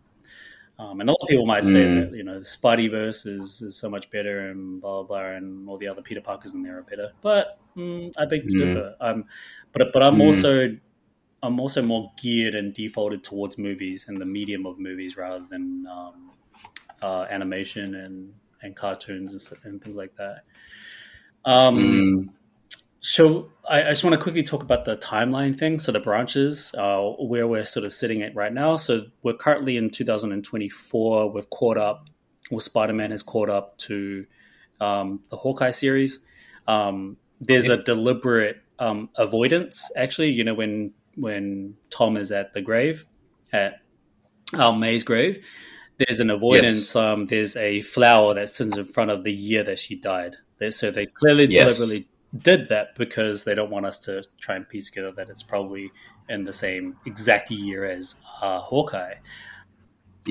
Um, 0.79 1.01
and 1.01 1.11
a 1.11 1.13
lot 1.13 1.19
of 1.23 1.29
people 1.29 1.47
might 1.47 1.65
say 1.65 1.87
Mm. 1.87 1.89
that 1.89 2.13
you 2.15 2.25
know 2.25 2.41
the 2.41 2.47
Spideyverse 2.47 3.27
is, 3.27 3.63
is 3.63 3.79
so 3.79 3.91
much 3.91 4.11
better 4.11 4.51
and 4.51 4.81
blah 4.81 5.03
blah 5.03 5.09
blah, 5.09 5.37
and 5.37 5.69
all 5.69 5.79
the 5.79 5.89
other 5.89 6.03
Peter 6.03 6.21
Parkers 6.23 6.55
in 6.55 6.63
there 6.63 6.79
are 6.79 6.83
better. 6.85 7.13
But 7.23 7.61
mm, 7.77 8.13
I 8.19 8.27
beg 8.27 8.49
to 8.49 8.55
Mm. 8.55 8.57
differ. 8.57 8.97
Um, 9.01 9.27
but 9.73 9.93
but 9.93 10.03
I'm 10.03 10.21
Mm. 10.21 10.23
also 10.23 10.79
I'm 11.43 11.61
also 11.61 11.83
more 11.83 12.13
geared 12.19 12.55
and 12.55 12.75
defaulted 12.75 13.25
towards 13.25 13.59
movies 13.59 14.09
and 14.09 14.21
the 14.21 14.27
medium 14.27 14.67
of 14.67 14.79
movies 14.79 15.17
rather 15.17 15.47
than 15.47 15.87
um, 15.87 16.35
uh, 17.03 17.27
animation 17.31 17.95
and, 17.95 18.35
and 18.63 18.77
cartoons 18.77 19.51
and, 19.53 19.65
and 19.65 19.83
things 19.85 19.97
like 19.97 20.17
that. 20.17 20.45
Um, 21.45 22.07
Mm. 22.07 22.29
so 23.01 23.53
I, 23.69 23.83
I 23.85 23.89
just 23.89 24.05
want 24.05 24.15
to 24.15 24.21
quickly 24.21 24.43
talk 24.43 24.63
about 24.63 24.85
the 24.85 24.97
timeline 24.97 25.59
thing. 25.59 25.79
So 25.79 25.93
the 25.93 26.01
branches, 26.01 26.75
uh, 26.77 27.01
where 27.19 27.47
we're 27.47 27.65
sort 27.65 27.85
of 27.85 27.93
sitting 27.93 28.23
at 28.23 28.35
right 28.35 28.53
now. 28.53 28.77
So 28.77 29.07
we're 29.23 29.35
currently 29.35 29.77
in 29.77 29.91
2024. 29.91 31.31
We've 31.31 31.51
caught 31.51 31.77
up. 31.77 32.09
Well, 32.51 32.61
Spider-Man 32.61 33.11
has 33.11 33.23
caught 33.23 33.51
up 33.51 33.77
to 33.79 34.27
um, 34.81 35.21
the 35.31 35.37
Hawkeye 35.37 35.71
series. 35.71 36.21
Um, 36.69 37.17
there's 37.41 37.69
a 37.69 37.83
deliberate 37.83 38.63
um, 38.79 39.11
avoidance, 39.17 39.91
actually. 39.97 40.31
You 40.31 40.45
know, 40.45 40.55
when 40.55 40.93
when 41.17 41.77
Tom 41.91 42.17
is 42.17 42.31
at 42.31 42.53
the 42.53 42.61
grave, 42.61 43.05
at 43.53 43.81
um, 44.55 44.81
May's 44.81 45.03
grave, 45.03 45.45
there's 45.99 46.21
an 46.21 46.31
avoidance. 46.31 46.95
Yes. 46.95 46.97
Um, 46.97 47.27
there's 47.27 47.57
a 47.57 47.81
flower 47.81 48.35
that 48.35 48.49
sits 48.49 48.77
in 48.77 48.85
front 48.85 49.11
of 49.11 49.25
the 49.25 49.33
year 49.33 49.65
that 49.65 49.79
she 49.79 49.97
died. 49.97 50.37
So 50.71 50.91
they 50.91 51.07
clearly 51.07 51.47
Yes. 51.51 51.77
deliberately 51.77 52.07
did 52.37 52.69
that 52.69 52.95
because 52.97 53.45
they 53.45 53.55
don't 53.55 53.71
want 53.71 53.87
us 53.87 54.01
to 54.01 54.25
try 54.41 54.57
and 54.57 54.69
piece 54.69 54.91
together 54.91 55.13
that 55.13 55.29
it's 55.29 55.43
probably 55.43 55.91
in 56.29 56.45
the 56.45 56.53
same 56.53 56.97
exact 57.07 57.51
year 57.51 57.85
as 57.85 58.17
uh, 58.43 58.61
Hawkeye. 58.61 59.15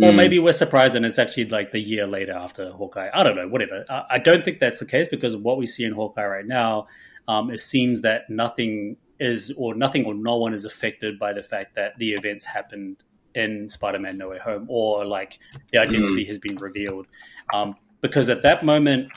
Or 0.01 0.11
Mm. 0.11 0.15
maybe 0.15 0.39
we're 0.39 0.51
surprised 0.51 0.95
and 0.95 1.05
it's 1.05 1.17
actually 1.17 1.45
like 1.45 1.71
the 1.71 1.79
year 1.79 2.05
later 2.05 2.33
after 2.33 2.69
Hawkeye. 2.71 3.09
I 3.13 3.23
don't 3.23 3.35
know, 3.37 3.47
whatever. 3.47 3.85
I, 3.89 4.03
I 4.11 4.17
don't 4.17 4.43
think 4.43 4.59
that's 4.59 4.79
the 4.79 4.85
case 4.85 5.07
because 5.07 5.37
what 5.37 5.57
we 5.57 5.65
see 5.65 5.85
in 5.85 5.93
Hawkeye 5.93 6.25
right 6.25 6.45
now, 6.45 6.87
um, 7.29 7.49
it 7.49 7.59
seems 7.61 8.01
that 8.01 8.29
nothing 8.29 8.97
is, 9.19 9.53
or 9.55 9.73
nothing 9.73 10.05
or 10.05 10.13
no 10.13 10.35
one 10.35 10.53
is 10.53 10.65
affected 10.65 11.17
by 11.17 11.31
the 11.31 11.43
fact 11.43 11.75
that 11.75 11.97
the 11.97 12.11
events 12.11 12.43
happened 12.43 12.97
in 13.33 13.69
Spider 13.69 13.99
Man 13.99 14.17
No 14.17 14.29
Way 14.29 14.39
Home 14.39 14.65
or 14.69 15.05
like 15.05 15.39
the 15.71 15.77
identity 15.79 16.25
has 16.25 16.39
been 16.39 16.57
revealed. 16.57 17.07
Um, 17.53 17.75
because 18.01 18.27
at 18.29 18.41
that 18.41 18.65
moment, 18.65 19.11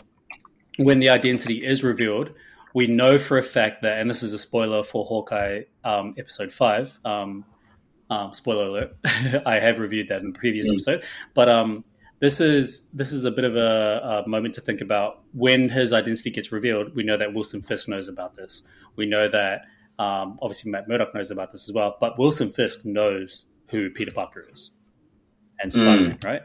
when 0.77 1.01
the 1.01 1.09
identity 1.09 1.67
is 1.67 1.83
revealed, 1.83 2.31
we 2.79 2.87
know 2.87 3.19
for 3.19 3.37
a 3.39 3.43
fact 3.43 3.83
that, 3.83 3.99
and 3.99 4.09
this 4.09 4.23
is 4.23 4.33
a 4.33 4.39
spoiler 4.39 4.83
for 4.85 5.05
Hawkeye 5.05 5.63
um, 5.85 6.15
episode 6.17 6.53
five. 6.53 6.97
Um, 7.05 7.45
um, 8.09 8.33
spoiler 8.33 8.67
alert! 8.67 8.97
I 9.47 9.59
have 9.59 9.79
reviewed 9.81 10.09
that 10.09 10.21
in 10.23 10.29
the 10.33 10.39
previous 10.39 10.67
Mm. 10.69 10.75
episode, 10.75 11.05
but 11.35 11.49
um, 11.49 11.85
this 12.21 12.41
is 12.41 12.89
this 13.01 13.11
is 13.13 13.25
a 13.25 13.31
bit 13.33 13.45
of 13.45 13.57
a, 13.57 14.23
a 14.25 14.29
moment 14.29 14.55
to 14.55 14.61
think 14.61 14.81
about. 14.81 15.23
When 15.33 15.69
his 15.69 15.93
identity 15.93 16.31
gets 16.31 16.53
revealed, 16.53 16.95
we 16.95 17.03
know 17.03 17.17
that 17.17 17.35
Wilson 17.35 17.63
Fisk 17.63 17.89
knows 17.89 18.07
about 18.09 18.35
this. 18.37 18.63
We 18.97 19.07
know 19.07 19.29
that 19.29 19.63
um, 19.99 20.39
obviously 20.41 20.71
Matt 20.71 20.89
Murdock 20.89 21.15
knows 21.15 21.31
about 21.33 21.51
this 21.51 21.69
as 21.69 21.75
well, 21.75 21.97
but 22.01 22.17
Wilson 22.19 22.49
Fisk 22.51 22.85
knows 22.87 23.45
who 23.71 23.91
Peter 23.91 24.13
Parker 24.13 24.45
is 24.53 24.71
and 25.61 25.73
Spider 25.73 26.03
Man, 26.09 26.19
right? 26.25 26.43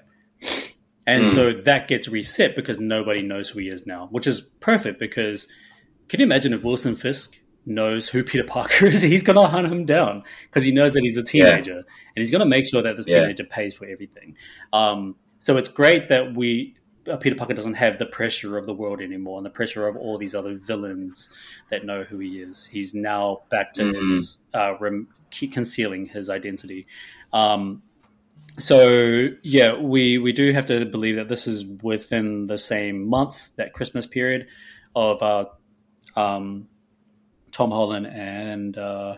And 1.05 1.25
Mm. 1.25 1.29
so 1.29 1.53
that 1.69 1.87
gets 1.87 2.07
reset 2.07 2.55
because 2.55 2.79
nobody 2.79 3.21
knows 3.21 3.49
who 3.49 3.59
he 3.59 3.67
is 3.67 3.85
now, 3.85 4.07
which 4.11 4.25
is 4.25 4.41
perfect 4.59 4.99
because 4.99 5.47
can 6.13 6.19
you 6.19 6.27
imagine 6.27 6.53
if 6.53 6.63
Wilson 6.63 6.95
Fisk 6.95 7.41
knows 7.65 8.07
who 8.07 8.23
Peter 8.23 8.43
Parker 8.43 8.85
is? 8.93 9.01
He's 9.01 9.23
going 9.23 9.35
to 9.35 9.47
hunt 9.47 9.65
him 9.65 9.83
down 9.87 10.21
because 10.43 10.63
he 10.63 10.71
knows 10.71 10.91
that 10.91 11.01
he's 11.01 11.17
a 11.17 11.23
teenager 11.23 11.77
and 11.77 11.85
he's 12.17 12.29
going 12.29 12.41
to 12.41 12.45
make 12.45 12.67
sure 12.67 12.83
that 12.83 12.97
this 12.97 13.07
Yeah. 13.09 13.21
teenager 13.21 13.45
pays 13.45 13.73
for 13.73 13.87
everything. 13.87 14.37
Um, 14.71 15.15
so 15.39 15.57
it's 15.57 15.69
great 15.69 16.09
that 16.09 16.35
we. 16.35 16.75
Uh, 17.09 17.17
Peter 17.17 17.35
Parker 17.35 17.55
doesn't 17.55 17.73
have 17.73 17.97
the 17.97 18.05
pressure 18.05 18.59
of 18.59 18.67
the 18.67 18.75
world 18.75 19.01
anymore 19.01 19.37
and 19.39 19.45
the 19.45 19.49
pressure 19.49 19.87
of 19.87 19.97
all 19.97 20.19
these 20.19 20.35
other 20.35 20.53
villains 20.53 21.29
that 21.71 21.83
know 21.83 22.03
who 22.03 22.19
he 22.19 22.39
is. 22.39 22.63
He's 22.63 22.93
now 22.93 23.39
back 23.49 23.73
to 23.73 23.81
Mhm. 23.81 24.09
his 24.11 24.37
uh, 24.53 24.75
rem- 24.79 25.07
concealing 25.31 26.05
his 26.05 26.29
identity. 26.29 26.85
Um, 27.33 27.81
so 28.59 29.29
yeah, 29.41 29.73
we 29.79 30.19
we 30.19 30.31
do 30.31 30.53
have 30.53 30.67
to 30.67 30.85
believe 30.85 31.15
that 31.15 31.27
this 31.27 31.47
is 31.47 31.65
within 31.65 32.45
the 32.47 32.59
same 32.59 33.07
month, 33.09 33.49
that 33.55 33.73
Christmas 33.73 34.05
period 34.05 34.45
of 34.95 35.21
uh, 35.23 35.45
um, 36.15 36.67
Tom 37.51 37.71
Holland 37.71 38.07
and 38.07 38.77
uh, 38.77 39.17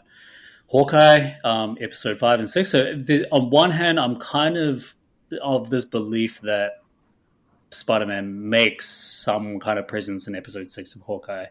Hawkeye, 0.67 1.33
um, 1.43 1.77
episode 1.79 2.17
five 2.17 2.39
and 2.39 2.49
six. 2.49 2.71
So 2.71 2.95
the, 2.95 3.27
on 3.31 3.49
one 3.49 3.71
hand, 3.71 3.99
I'm 3.99 4.17
kind 4.17 4.57
of 4.57 4.95
of 5.41 5.69
this 5.69 5.85
belief 5.85 6.41
that 6.41 6.73
Spider-Man 7.71 8.49
makes 8.49 8.87
some 8.89 9.59
kind 9.59 9.79
of 9.79 9.87
presence 9.87 10.27
in 10.27 10.35
episode 10.35 10.71
six 10.71 10.95
of 10.95 11.01
Hawkeye, 11.01 11.47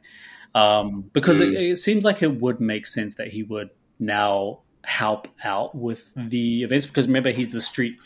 um, 0.54 1.10
because 1.12 1.40
it, 1.40 1.52
it 1.54 1.76
seems 1.76 2.04
like 2.04 2.22
it 2.22 2.40
would 2.40 2.60
make 2.60 2.86
sense 2.86 3.14
that 3.16 3.28
he 3.28 3.42
would 3.42 3.70
now 3.98 4.60
help 4.84 5.28
out 5.42 5.74
with 5.74 6.10
the 6.16 6.62
events. 6.62 6.86
Because 6.86 7.06
remember, 7.06 7.30
he's 7.30 7.50
the 7.50 7.60
street 7.60 7.96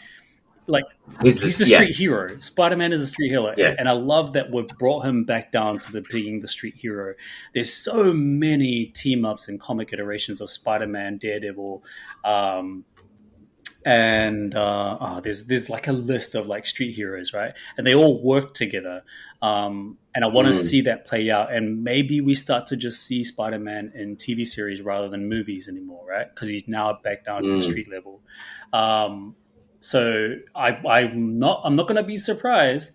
like 0.68 0.84
He's, 1.22 1.40
he's 1.42 1.58
the, 1.58 1.64
the 1.64 1.70
yeah. 1.70 1.76
street 1.78 1.97
hero. 1.97 2.40
Spider 2.40 2.76
Man 2.76 2.92
is 2.92 3.00
a 3.00 3.06
street 3.06 3.30
hero, 3.30 3.55
Yeah. 3.56 3.74
and 3.78 3.88
I 3.88 3.92
love 3.92 4.34
that 4.34 4.50
we've 4.52 4.68
brought 4.78 5.05
him 5.05 5.24
back 5.24 5.50
down 5.50 5.80
to 5.80 5.92
the 5.92 6.02
being 6.02 6.40
the 6.40 6.48
street 6.48 6.74
hero. 6.76 7.14
There's 7.55 7.72
so 7.72 8.12
many 8.12 8.86
team 8.86 9.24
ups 9.24 9.48
and 9.48 9.58
comic 9.58 9.92
iterations 9.92 10.40
of 10.40 10.50
Spider 10.50 10.86
Man, 10.86 11.16
Daredevil, 11.18 11.82
um, 12.24 12.84
and 13.84 14.55
uh, 14.55 14.98
oh, 15.00 15.20
there's 15.20 15.47
there's 15.47 15.70
like 15.70 15.88
a 15.88 15.92
list 15.92 16.34
of 16.34 16.47
like 16.47 16.66
street 16.66 16.94
heroes, 16.94 17.32
right? 17.32 17.55
And 17.76 17.86
they 17.86 17.94
all 17.94 18.22
work 18.22 18.55
together. 18.55 19.02
Um, 19.40 19.98
and 20.14 20.24
I 20.24 20.28
want 20.28 20.48
to 20.48 20.52
Mm. 20.52 20.56
see 20.56 20.80
that 20.82 21.06
play 21.06 21.30
out. 21.30 21.52
And 21.52 21.84
maybe 21.84 22.20
we 22.20 22.34
start 22.34 22.66
to 22.66 22.76
just 22.76 23.05
see 23.05 23.22
Spider 23.22 23.58
Man 23.58 23.92
in 23.94 24.16
TV 24.16 24.44
series 24.47 24.82
rather 24.82 25.08
than 25.08 25.28
movies 25.28 25.68
anymore, 25.68 26.05
right? 26.08 26.26
Because 26.28 26.48
he's 26.48 26.66
now 26.66 26.98
back 27.02 27.24
down 27.24 27.44
to 27.44 27.50
the 27.52 27.58
Mm. 27.58 27.62
street 27.62 27.88
level. 27.90 28.20
Um, 28.72 29.36
so 29.81 30.34
I, 30.55 30.70
I'm 30.86 31.39
not 31.39 31.62
I'm 31.65 31.76
not 31.76 31.86
going 31.86 31.97
to 31.97 32.02
be 32.02 32.16
surprised 32.16 32.92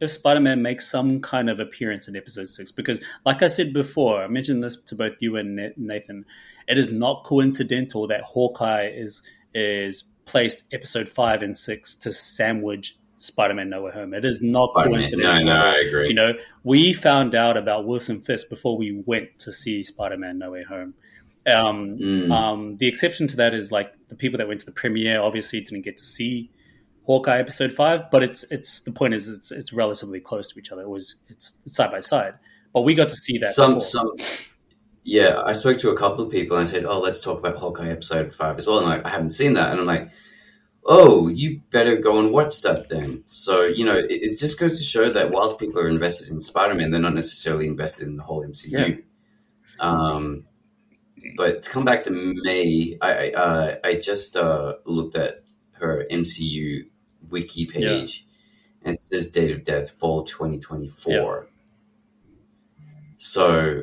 if 0.00 0.10
Spider-Man 0.10 0.60
makes 0.60 0.86
some 0.90 1.20
kind 1.20 1.48
of 1.48 1.58
appearance 1.58 2.06
in 2.06 2.16
Episode 2.16 2.48
Six 2.48 2.70
because, 2.70 3.00
like 3.24 3.42
I 3.42 3.46
said 3.46 3.72
before, 3.72 4.22
I 4.22 4.26
mentioned 4.26 4.62
this 4.62 4.76
to 4.76 4.94
both 4.94 5.14
you 5.20 5.36
and 5.36 5.72
Nathan. 5.76 6.26
It 6.68 6.78
is 6.78 6.92
not 6.92 7.24
coincidental 7.24 8.06
that 8.08 8.22
Hawkeye 8.22 8.90
is 8.94 9.22
is 9.54 10.04
placed 10.26 10.64
Episode 10.72 11.08
Five 11.08 11.42
and 11.42 11.56
Six 11.56 11.94
to 11.96 12.12
sandwich 12.12 12.96
Spider-Man 13.18 13.70
No 13.70 13.82
Way 13.82 13.92
Home. 13.92 14.12
It 14.12 14.24
is 14.24 14.42
not 14.42 14.70
Spider-Man. 14.74 14.98
coincidental. 14.98 15.44
No, 15.44 15.54
no, 15.54 15.60
I 15.60 15.76
agree. 15.86 16.08
You 16.08 16.14
know, 16.14 16.32
we 16.64 16.92
found 16.92 17.34
out 17.34 17.56
about 17.56 17.86
Wilson 17.86 18.20
Fisk 18.20 18.50
before 18.50 18.76
we 18.76 19.02
went 19.06 19.38
to 19.40 19.52
see 19.52 19.82
Spider-Man 19.82 20.38
No 20.38 20.50
Way 20.50 20.64
Home. 20.64 20.94
Um, 21.46 21.98
Mm. 21.98 22.30
um, 22.32 22.76
the 22.78 22.88
exception 22.88 23.26
to 23.28 23.36
that 23.36 23.54
is 23.54 23.70
like 23.70 23.94
the 24.08 24.16
people 24.16 24.38
that 24.38 24.48
went 24.48 24.60
to 24.60 24.66
the 24.66 24.72
premiere 24.72 25.20
obviously 25.20 25.60
didn't 25.60 25.82
get 25.82 25.96
to 25.98 26.04
see 26.04 26.50
Hawkeye 27.04 27.38
episode 27.38 27.72
five, 27.72 28.10
but 28.10 28.22
it's 28.24 28.42
it's 28.50 28.80
the 28.80 28.90
point 28.90 29.14
is 29.14 29.28
it's 29.28 29.52
it's 29.52 29.72
relatively 29.72 30.18
close 30.20 30.50
to 30.52 30.58
each 30.58 30.72
other. 30.72 30.82
It 30.82 30.88
was 30.88 31.14
it's, 31.28 31.60
it's 31.64 31.76
side 31.76 31.92
by 31.92 32.00
side, 32.00 32.34
but 32.72 32.80
we 32.82 32.94
got 32.94 33.08
to 33.10 33.14
see 33.14 33.38
that. 33.38 33.52
some 33.52 33.74
before. 33.74 33.80
some 33.80 34.12
yeah 35.08 35.40
i 35.44 35.52
spoke 35.52 35.78
to 35.78 35.90
a 35.90 35.96
couple 35.96 36.24
of 36.24 36.32
people 36.32 36.56
and 36.56 36.66
i 36.66 36.68
said 36.68 36.84
oh 36.84 36.98
let's 36.98 37.20
talk 37.20 37.38
about 37.38 37.56
hawkeye 37.56 37.90
episode 37.90 38.34
5 38.34 38.58
as 38.58 38.66
well 38.66 38.78
and 38.80 38.88
like, 38.88 39.06
i 39.06 39.08
haven't 39.08 39.30
seen 39.30 39.52
that 39.54 39.70
and 39.70 39.78
i'm 39.78 39.86
like 39.86 40.10
oh 40.84 41.28
you 41.28 41.60
better 41.70 41.94
go 41.94 42.18
and 42.18 42.32
watch 42.32 42.62
that 42.62 42.88
then 42.88 43.22
so 43.28 43.66
you 43.66 43.84
know 43.84 43.96
it, 43.96 44.10
it 44.10 44.36
just 44.36 44.58
goes 44.58 44.78
to 44.78 44.84
show 44.84 45.08
that 45.12 45.30
whilst 45.30 45.60
people 45.60 45.80
are 45.80 45.88
invested 45.88 46.28
in 46.28 46.40
spider-man 46.40 46.90
they're 46.90 46.98
not 47.00 47.14
necessarily 47.14 47.68
invested 47.68 48.08
in 48.08 48.16
the 48.16 48.22
whole 48.24 48.44
mcu 48.44 48.72
Yeah. 48.72 48.96
um 49.78 50.44
but 51.36 51.62
to 51.62 51.70
come 51.70 51.84
back 51.84 52.02
to 52.02 52.10
may 52.42 52.96
i 53.00 53.12
I, 53.12 53.30
uh, 53.32 53.76
I 53.84 53.94
just 53.94 54.36
uh, 54.36 54.76
looked 54.84 55.16
at 55.16 55.42
her 55.72 56.06
mcu 56.10 56.86
wiki 57.30 57.66
page 57.66 58.26
and 58.84 58.94
it 58.94 59.00
says 59.02 59.30
date 59.30 59.50
of 59.50 59.64
death 59.64 59.90
fall 59.90 60.24
2024 60.24 61.48
so 63.16 63.82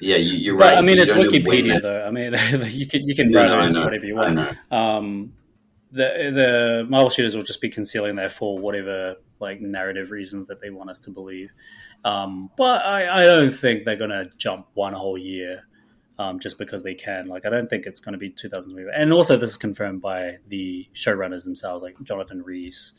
yeah, 0.00 0.16
you, 0.16 0.34
you're 0.34 0.56
But, 0.56 0.64
right. 0.64 0.78
I 0.78 0.80
mean, 0.82 0.96
You 0.96 1.02
it's 1.02 1.10
don't 1.10 1.22
know 1.22 1.28
when 1.28 1.42
Wikipedia 1.42 1.82
though. 1.82 2.04
I 2.06 2.10
mean, 2.10 2.32
you 2.70 2.86
can 2.86 3.08
you 3.08 3.14
can 3.14 3.30
No, 3.30 3.56
write 3.56 3.72
no, 3.72 3.84
whatever 3.84 4.06
you 4.06 4.14
want. 4.14 4.56
Um, 4.70 5.32
the 5.90 6.02
the 6.34 6.86
Marvel 6.88 7.10
shooters 7.10 7.34
will 7.34 7.42
just 7.42 7.60
be 7.60 7.68
concealing 7.68 8.16
that 8.16 8.30
for 8.30 8.58
whatever 8.58 9.16
like 9.40 9.60
narrative 9.60 10.10
reasons 10.10 10.46
that 10.46 10.60
they 10.60 10.70
want 10.70 10.90
us 10.90 11.00
to 11.00 11.10
believe. 11.10 11.50
Um, 12.04 12.50
but 12.56 12.84
I, 12.84 13.22
I 13.22 13.26
don't 13.26 13.50
think 13.50 13.84
they're 13.84 13.96
gonna 13.96 14.30
jump 14.36 14.68
one 14.74 14.92
whole 14.92 15.18
year 15.18 15.64
um, 16.18 16.38
just 16.40 16.58
because 16.58 16.82
they 16.82 16.94
can. 16.94 17.26
Like 17.26 17.46
I 17.46 17.50
don't 17.50 17.68
think 17.68 17.86
it's 17.86 18.00
going 18.00 18.12
to 18.12 18.18
be 18.18 18.30
2020. 18.30 18.88
And 18.94 19.12
also, 19.12 19.36
this 19.36 19.50
is 19.50 19.56
confirmed 19.56 20.02
by 20.02 20.38
the 20.48 20.88
showrunners 20.94 21.44
themselves, 21.44 21.82
like 21.82 22.00
Jonathan 22.02 22.42
Rees. 22.42 22.94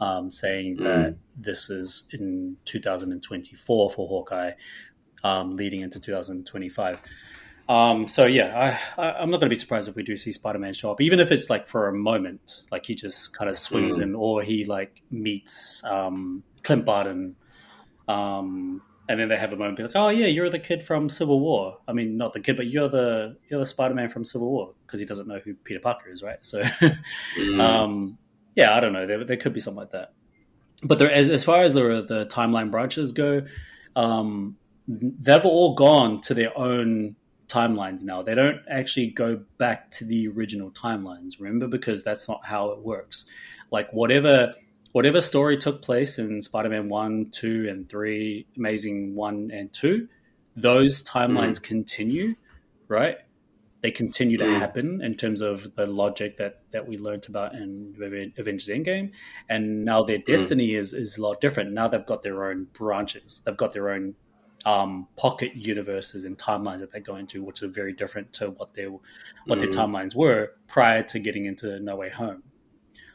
um, 0.00 0.30
saying 0.30 0.76
that 0.78 1.14
this 1.36 1.70
is 1.70 2.08
in 2.12 2.56
2024 2.64 3.90
for 3.90 4.08
Hawkeye, 4.08 4.52
um, 5.22 5.56
leading 5.56 5.82
into 5.82 6.00
2025. 6.00 7.00
Um, 7.68 8.08
so 8.08 8.26
yeah, 8.26 8.78
I, 8.98 9.02
I, 9.02 9.22
am 9.22 9.30
not 9.30 9.38
going 9.38 9.46
to 9.46 9.48
be 9.48 9.54
surprised 9.54 9.88
if 9.88 9.94
we 9.94 10.02
do 10.02 10.16
see 10.16 10.32
Spider-Man 10.32 10.74
show 10.74 10.90
up, 10.90 11.00
even 11.00 11.20
if 11.20 11.30
it's 11.30 11.48
like 11.48 11.68
for 11.68 11.88
a 11.88 11.92
moment, 11.92 12.64
like 12.72 12.84
he 12.84 12.96
just 12.96 13.36
kind 13.36 13.48
of 13.48 13.56
swings 13.56 14.00
in, 14.00 14.16
or 14.16 14.42
he 14.42 14.64
like 14.64 15.00
meets 15.10 15.84
um, 15.84 16.42
Clint 16.64 16.84
Barton, 16.84 17.36
um, 18.08 18.82
and 19.08 19.18
then 19.18 19.28
they 19.28 19.36
have 19.36 19.52
a 19.52 19.56
moment, 19.56 19.76
be 19.76 19.82
like, 19.82 19.96
"Oh 19.96 20.08
yeah, 20.08 20.26
you're 20.26 20.50
the 20.50 20.58
kid 20.58 20.82
from 20.82 21.08
Civil 21.08 21.40
War." 21.40 21.78
I 21.88 21.92
mean, 21.92 22.16
not 22.16 22.32
the 22.32 22.40
kid, 22.40 22.56
but 22.56 22.66
you're 22.66 22.88
the 22.88 23.36
you're 23.48 23.60
the 23.60 23.66
Spider-Man 23.66 24.08
from 24.08 24.24
Civil 24.24 24.50
War 24.50 24.74
because 24.86 25.00
he 25.00 25.06
doesn't 25.06 25.26
know 25.26 25.40
who 25.44 25.54
Peter 25.54 25.80
Parker 25.80 26.10
is, 26.10 26.22
right? 26.22 26.38
So, 26.42 26.62
mm. 26.62 27.60
um, 27.60 28.18
yeah, 28.54 28.74
I 28.74 28.80
don't 28.80 28.92
know. 28.92 29.06
There, 29.06 29.24
there 29.24 29.36
could 29.36 29.52
be 29.52 29.60
something 29.60 29.80
like 29.80 29.90
that. 29.92 30.12
But 30.82 30.98
there, 30.98 31.10
as 31.10 31.30
as 31.30 31.44
far 31.44 31.62
as 31.62 31.74
the 31.74 32.04
the 32.06 32.26
timeline 32.26 32.70
branches 32.70 33.12
go, 33.12 33.42
um, 33.96 34.56
they've 34.86 35.44
all 35.44 35.74
gone 35.74 36.20
to 36.22 36.34
their 36.34 36.56
own 36.56 37.16
timelines 37.48 38.02
now. 38.02 38.22
They 38.22 38.34
don't 38.34 38.60
actually 38.68 39.08
go 39.08 39.42
back 39.58 39.90
to 39.92 40.04
the 40.04 40.28
original 40.28 40.70
timelines, 40.70 41.34
remember? 41.38 41.68
Because 41.68 42.02
that's 42.02 42.28
not 42.28 42.44
how 42.44 42.70
it 42.70 42.78
works. 42.80 43.26
Like 43.70 43.92
whatever 43.92 44.54
whatever 44.92 45.20
story 45.20 45.56
took 45.56 45.82
place 45.82 46.18
in 46.18 46.40
Spider-Man 46.40 46.88
1, 46.88 47.30
2 47.32 47.66
and 47.68 47.88
3, 47.88 48.46
Amazing 48.56 49.14
1 49.14 49.50
and 49.52 49.72
2, 49.72 50.08
those 50.54 51.02
timelines 51.02 51.58
mm. 51.58 51.62
continue, 51.62 52.34
right? 52.88 53.16
They 53.80 53.90
continue 53.90 54.38
to 54.38 54.44
mm. 54.44 54.58
happen 54.58 55.02
in 55.02 55.16
terms 55.16 55.40
of 55.40 55.74
the 55.74 55.86
logic 55.86 56.36
that 56.36 56.60
that 56.70 56.86
we 56.86 56.98
learned 56.98 57.26
about 57.28 57.54
in 57.54 57.94
Avengers 58.38 58.68
Endgame, 58.68 59.10
and 59.48 59.84
now 59.84 60.04
their 60.04 60.18
mm. 60.18 60.24
destiny 60.24 60.68
mm. 60.68 60.78
is 60.78 60.92
is 60.92 61.18
a 61.18 61.22
lot 61.22 61.40
different. 61.40 61.72
Now 61.72 61.88
they've 61.88 62.06
got 62.06 62.22
their 62.22 62.44
own 62.44 62.68
branches. 62.72 63.42
They've 63.44 63.56
got 63.56 63.72
their 63.72 63.90
own 63.90 64.14
um, 64.64 65.08
pocket 65.16 65.56
universes 65.56 66.24
and 66.24 66.38
timelines 66.38 66.78
that 66.78 66.92
they 66.92 67.00
go 67.00 67.16
into, 67.16 67.42
which 67.42 67.64
are 67.64 67.68
very 67.68 67.92
different 67.92 68.32
to 68.34 68.50
what 68.50 68.74
their 68.74 68.90
what 68.90 69.58
mm. 69.58 69.58
their 69.58 69.68
timelines 69.68 70.14
were 70.14 70.52
prior 70.68 71.02
to 71.02 71.18
getting 71.18 71.46
into 71.46 71.80
No 71.80 71.96
Way 71.96 72.10
Home. 72.10 72.44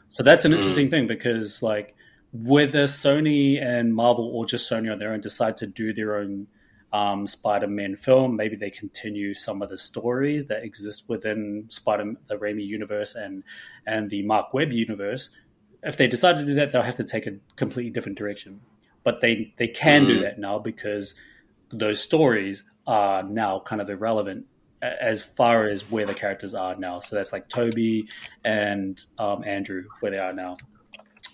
So 0.08 0.22
that's 0.22 0.44
an 0.44 0.52
mm. 0.52 0.56
interesting 0.56 0.90
thing 0.90 1.06
because 1.06 1.62
like 1.62 1.94
whether 2.32 2.84
Sony 2.84 3.62
and 3.62 3.94
Marvel 3.94 4.26
or 4.26 4.46
just 4.46 4.70
Sony 4.70 4.90
on 4.92 4.98
their 4.98 5.12
own 5.12 5.20
decide 5.20 5.56
to 5.58 5.66
do 5.66 5.92
their 5.92 6.16
own 6.16 6.46
um, 6.92 7.26
Spider-Man 7.26 7.96
film, 7.96 8.36
maybe 8.36 8.56
they 8.56 8.70
continue 8.70 9.34
some 9.34 9.60
of 9.60 9.68
the 9.68 9.78
stories 9.78 10.46
that 10.46 10.64
exist 10.64 11.08
within 11.08 11.66
Spider 11.68 12.14
the 12.28 12.36
Raimi 12.36 12.66
universe 12.66 13.14
and 13.14 13.44
and 13.86 14.10
the 14.10 14.22
Marc 14.22 14.54
Webb 14.54 14.72
universe. 14.72 15.30
If 15.82 15.96
they 15.96 16.06
decide 16.06 16.36
to 16.36 16.44
do 16.44 16.54
that, 16.54 16.72
they'll 16.72 16.82
have 16.82 16.96
to 16.96 17.04
take 17.04 17.26
a 17.26 17.36
completely 17.56 17.90
different 17.90 18.18
direction. 18.18 18.60
But 19.04 19.20
they 19.20 19.52
they 19.56 19.68
can 19.68 20.04
mm. 20.04 20.08
do 20.08 20.20
that 20.22 20.38
now 20.38 20.58
because 20.58 21.14
those 21.70 22.00
stories 22.00 22.64
are 22.86 23.22
now 23.22 23.60
kind 23.60 23.82
of 23.82 23.90
irrelevant 23.90 24.46
as 24.82 25.22
far 25.22 25.64
as 25.64 25.90
where 25.90 26.06
the 26.06 26.14
characters 26.14 26.54
are 26.54 26.76
now. 26.76 27.00
So 27.00 27.16
that's 27.16 27.32
like 27.32 27.48
Tobey 27.48 28.08
and 28.44 28.98
um, 29.18 29.44
Andrew 29.44 29.84
where 30.00 30.12
they 30.12 30.18
are 30.18 30.32
now. 30.32 30.56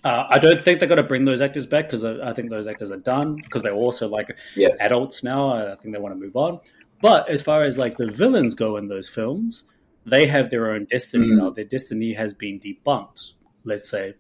Uh, 0.02 0.26
I 0.28 0.38
don't 0.38 0.62
think 0.62 0.80
they're 0.80 0.88
going 0.88 0.98
to 0.98 1.02
bring 1.02 1.24
those 1.24 1.40
actors 1.40 1.66
back 1.66 1.86
because 1.86 2.04
I, 2.04 2.30
I, 2.30 2.34
think 2.34 2.50
those 2.50 2.68
actors 2.68 2.90
are 2.90 2.98
done 2.98 3.36
because 3.36 3.62
they're 3.62 3.72
also 3.72 4.06
like 4.06 4.36
yeah. 4.54 4.68
adults 4.78 5.22
now. 5.22 5.72
I 5.72 5.76
think 5.76 5.94
they 5.94 6.00
want 6.00 6.14
to 6.14 6.20
move 6.20 6.36
on. 6.36 6.60
But 7.00 7.28
as 7.30 7.40
far 7.40 7.64
as 7.64 7.78
like 7.78 7.96
the 7.96 8.06
villains 8.06 8.54
go 8.54 8.76
in 8.76 8.88
those 8.88 9.08
films, 9.08 9.64
they 10.04 10.26
have 10.26 10.50
their 10.50 10.70
own 10.70 10.84
destiny 10.84 11.28
mm. 11.28 11.38
now. 11.38 11.50
Their 11.50 11.64
destiny 11.64 12.12
has 12.14 12.34
been 12.34 12.60
debunked. 12.60 13.32
Let's 13.64 13.88
say 13.88 14.14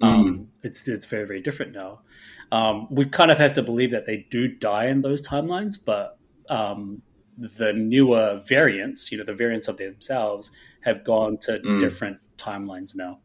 mm. 0.00 0.06
um, 0.06 0.48
it's 0.62 0.86
it's 0.86 1.06
very 1.06 1.26
very 1.26 1.40
different 1.40 1.72
now. 1.72 2.00
Um, 2.52 2.86
we 2.90 3.06
kind 3.06 3.32
of 3.32 3.38
have 3.38 3.54
to 3.54 3.62
believe 3.62 3.90
that 3.90 4.06
they 4.06 4.26
do 4.30 4.46
die 4.46 4.86
in 4.86 5.02
those 5.02 5.26
timelines, 5.26 5.74
but 5.84 6.18
um, 6.48 7.02
the 7.36 7.72
newer 7.72 8.40
variants, 8.46 9.10
you 9.10 9.18
know, 9.18 9.24
the 9.24 9.34
variants 9.34 9.68
of 9.68 9.76
themselves, 9.76 10.50
have 10.82 11.02
gone 11.04 11.38
to 11.38 11.58
mm. 11.58 11.80
different 11.80 12.18
timelines 12.36 12.94
now. 12.94 13.18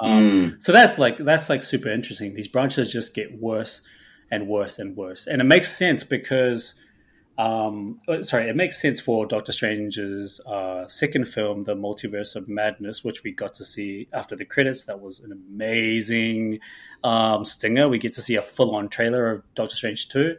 Um, 0.00 0.52
mm. 0.52 0.62
So 0.62 0.72
that's 0.72 0.98
like 0.98 1.18
that's 1.18 1.50
like 1.50 1.62
super 1.62 1.90
interesting. 1.90 2.34
These 2.34 2.48
branches 2.48 2.90
just 2.90 3.14
get 3.14 3.38
worse 3.38 3.82
and 4.30 4.48
worse 4.48 4.78
and 4.78 4.96
worse, 4.96 5.26
and 5.26 5.42
it 5.42 5.44
makes 5.44 5.76
sense 5.76 6.04
because, 6.04 6.80
um, 7.36 8.00
uh, 8.08 8.22
sorry, 8.22 8.48
it 8.48 8.56
makes 8.56 8.80
sense 8.80 9.00
for 9.00 9.26
Doctor 9.26 9.52
Strange's 9.52 10.40
uh, 10.46 10.86
second 10.86 11.26
film, 11.26 11.64
The 11.64 11.74
Multiverse 11.74 12.36
of 12.36 12.48
Madness, 12.48 13.04
which 13.04 13.24
we 13.24 13.32
got 13.32 13.54
to 13.54 13.64
see 13.64 14.08
after 14.12 14.36
the 14.36 14.44
credits. 14.44 14.84
That 14.84 15.00
was 15.00 15.20
an 15.20 15.32
amazing 15.32 16.60
um, 17.04 17.44
stinger. 17.44 17.88
We 17.88 17.98
get 17.98 18.14
to 18.14 18.22
see 18.22 18.36
a 18.36 18.42
full-on 18.42 18.88
trailer 18.88 19.30
of 19.30 19.42
Doctor 19.54 19.76
Strange 19.76 20.08
two. 20.08 20.36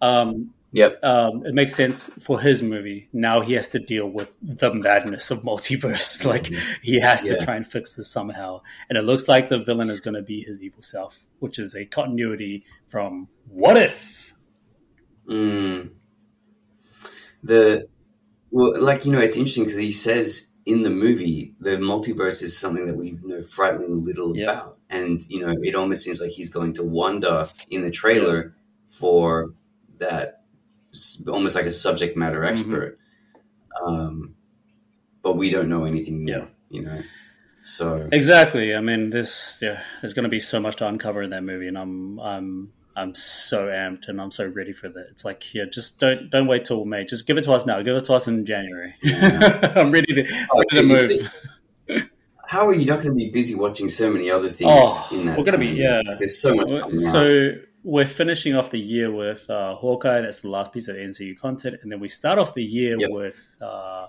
Um, 0.00 0.54
Yep. 0.72 1.00
Um, 1.02 1.44
it 1.44 1.54
makes 1.54 1.74
sense 1.74 2.06
for 2.24 2.40
his 2.40 2.62
movie. 2.62 3.08
Now 3.12 3.40
he 3.40 3.54
has 3.54 3.70
to 3.70 3.80
deal 3.80 4.08
with 4.08 4.36
the 4.40 4.72
madness 4.72 5.30
of 5.30 5.42
multiverse. 5.42 6.24
like 6.24 6.46
he 6.82 7.00
has 7.00 7.22
to 7.22 7.36
try 7.44 7.56
and 7.56 7.66
fix 7.66 7.96
this 7.96 8.08
somehow. 8.08 8.62
And 8.88 8.96
it 8.96 9.02
looks 9.02 9.26
like 9.26 9.48
the 9.48 9.58
villain 9.58 9.90
is 9.90 10.00
going 10.00 10.14
to 10.14 10.22
be 10.22 10.42
his 10.42 10.62
evil 10.62 10.82
self, 10.82 11.26
which 11.40 11.58
is 11.58 11.74
a 11.74 11.84
continuity 11.84 12.64
from 12.88 13.28
What 13.48 13.76
If. 13.76 14.32
Mm. 15.28 15.90
The 17.42 17.88
well, 18.50 18.80
like 18.80 19.04
you 19.04 19.12
know, 19.12 19.20
it's 19.20 19.36
interesting 19.36 19.64
because 19.64 19.78
he 19.78 19.92
says 19.92 20.48
in 20.66 20.82
the 20.82 20.90
movie 20.90 21.54
the 21.58 21.70
multiverse 21.70 22.42
is 22.42 22.56
something 22.56 22.86
that 22.86 22.96
we 22.96 23.18
know 23.22 23.40
frighteningly 23.42 24.02
little 24.02 24.36
yep. 24.36 24.48
about, 24.48 24.78
and 24.88 25.22
you 25.28 25.40
know, 25.40 25.54
it 25.62 25.74
almost 25.74 26.04
seems 26.04 26.20
like 26.20 26.30
he's 26.30 26.48
going 26.48 26.74
to 26.74 26.82
wonder 26.82 27.48
in 27.70 27.82
the 27.82 27.90
trailer 27.90 28.42
yep. 28.42 28.52
for 28.90 29.54
that 29.98 30.39
almost 31.28 31.54
like 31.54 31.66
a 31.66 31.72
subject 31.72 32.16
matter 32.16 32.40
mm-hmm. 32.40 32.52
expert. 32.52 32.98
Mm-hmm. 32.98 33.94
Um, 33.94 34.34
but 35.22 35.36
we 35.36 35.50
don't 35.50 35.68
know 35.68 35.84
anything 35.84 36.24
more, 36.24 36.34
yeah. 36.34 36.44
you 36.68 36.82
know. 36.82 37.02
So 37.62 38.08
exactly. 38.10 38.74
I 38.74 38.80
mean, 38.80 39.10
this 39.10 39.58
yeah, 39.60 39.82
there's 40.00 40.14
going 40.14 40.24
to 40.24 40.30
be 40.30 40.40
so 40.40 40.60
much 40.60 40.76
to 40.76 40.88
uncover 40.88 41.22
in 41.22 41.30
that 41.30 41.44
movie, 41.44 41.68
and 41.68 41.76
I'm 41.76 42.18
I'm 42.18 42.72
I'm 42.96 43.14
so 43.14 43.66
amped 43.66 44.08
and 44.08 44.20
I'm 44.20 44.30
so 44.30 44.46
ready 44.46 44.72
for 44.72 44.88
that. 44.88 45.06
It's 45.10 45.24
like 45.24 45.54
yeah, 45.54 45.64
just 45.70 46.00
don't 46.00 46.30
don't 46.30 46.46
wait 46.46 46.64
till 46.64 46.84
May. 46.84 47.04
Just 47.04 47.26
give 47.26 47.38
it 47.38 47.42
to 47.42 47.52
us 47.52 47.66
now. 47.66 47.82
Give 47.82 47.96
it 47.96 48.04
to 48.04 48.14
us 48.14 48.28
in 48.28 48.46
January. 48.46 48.94
Yeah. 49.02 49.72
I'm 49.76 49.90
ready 49.90 50.14
to, 50.14 50.46
oh, 50.52 50.62
ready 50.72 50.88
to 50.88 51.26
move. 51.88 52.06
How 52.46 52.66
are 52.66 52.74
you 52.74 52.84
not 52.84 52.96
going 52.96 53.10
to 53.10 53.14
be 53.14 53.30
busy 53.30 53.54
watching 53.54 53.88
so 53.88 54.10
many 54.10 54.30
other 54.30 54.48
things 54.48 54.72
oh, 54.74 55.08
in 55.12 55.26
that? 55.26 55.38
We're 55.38 55.44
going 55.44 55.52
to 55.52 55.58
be 55.58 55.68
yeah. 55.68 56.02
There's 56.18 56.40
so 56.40 56.54
much. 56.54 56.70
So 56.98 57.52
we're 57.82 58.06
finishing 58.06 58.54
off 58.54 58.70
the 58.70 58.78
year 58.78 59.10
with 59.10 59.48
uh, 59.48 59.74
Hawkeye. 59.74 60.20
That's 60.20 60.40
the 60.40 60.50
last 60.50 60.72
piece 60.72 60.88
of 60.88 60.96
MCU 60.96 61.38
content, 61.38 61.76
and 61.82 61.90
then 61.90 62.00
we 62.00 62.08
start 62.08 62.38
off 62.38 62.54
the 62.54 62.64
year 62.64 62.96
yep. 62.98 63.10
with 63.10 63.56
uh, 63.60 64.06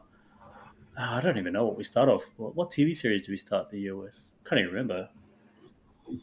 I 0.98 1.22
don't 1.22 1.38
even 1.38 1.54
know 1.54 1.66
what 1.66 1.78
we 1.78 1.84
start 1.84 2.10
off. 2.10 2.30
What, 2.38 2.56
what, 2.56 2.72
TV 2.72 2.94
series 2.96 3.24
do 3.24 3.32
we 3.32 3.38
start 3.38 3.70
the 3.70 3.80
year 3.80 3.96
with? 3.96 4.20
Can't 4.46 4.60
even 4.60 4.72
remember. 4.72 5.10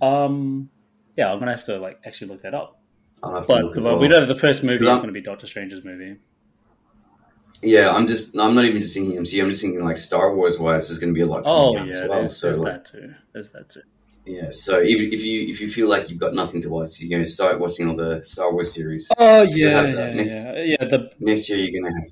Um, 0.00 0.70
yeah, 1.16 1.32
I'm 1.32 1.38
gonna 1.38 1.52
have 1.52 1.64
to 1.66 1.78
like 1.78 2.00
actually 2.04 2.28
look 2.28 2.42
that 2.42 2.54
up. 2.54 2.80
But, 3.20 3.46
but 3.46 3.82
well. 3.82 3.98
we 3.98 4.08
know 4.08 4.24
the 4.24 4.34
first 4.34 4.62
movie 4.62 4.84
is 4.84 4.90
going 4.90 5.06
to 5.06 5.12
be 5.12 5.20
Doctor 5.20 5.46
Strange's 5.46 5.82
movie. 5.84 6.18
Yeah, 7.62 7.90
I'm 7.90 8.06
just 8.06 8.38
I'm 8.38 8.54
not 8.54 8.64
even 8.64 8.80
just 8.80 8.94
thinking 8.94 9.18
MCU. 9.18 9.42
I'm 9.42 9.50
just 9.50 9.60
thinking 9.60 9.84
like 9.84 9.96
Star 9.96 10.34
Wars 10.34 10.58
wise. 10.58 10.88
There's 10.88 11.00
going 11.00 11.12
to 11.12 11.14
be 11.14 11.22
a 11.22 11.26
lot. 11.26 11.42
Oh 11.44 11.74
yeah, 11.74 11.82
as 11.86 12.00
well. 12.00 12.18
there's, 12.20 12.36
so, 12.36 12.46
there's 12.46 12.58
like, 12.60 12.72
that 12.74 12.84
too. 12.84 13.14
There's 13.32 13.48
that 13.50 13.68
too. 13.68 13.82
Yeah, 14.28 14.50
so 14.50 14.80
if, 14.80 15.14
if 15.14 15.24
you 15.24 15.48
if 15.48 15.60
you 15.60 15.68
feel 15.70 15.88
like 15.88 16.10
you've 16.10 16.18
got 16.18 16.34
nothing 16.34 16.60
to 16.62 16.68
watch, 16.68 17.00
you're 17.00 17.08
going 17.08 17.24
to 17.24 17.30
start 17.30 17.58
watching 17.58 17.88
all 17.88 17.96
the 17.96 18.22
Star 18.22 18.52
Wars 18.52 18.74
series. 18.74 19.10
Oh 19.18 19.42
yeah, 19.42 19.86
yeah, 19.86 20.12
next, 20.12 20.34
yeah, 20.34 20.62
yeah. 20.62 20.84
The 20.84 21.10
next 21.18 21.48
year 21.48 21.58
you're 21.58 21.80
going 21.80 21.90
to 21.90 22.00
have 22.00 22.10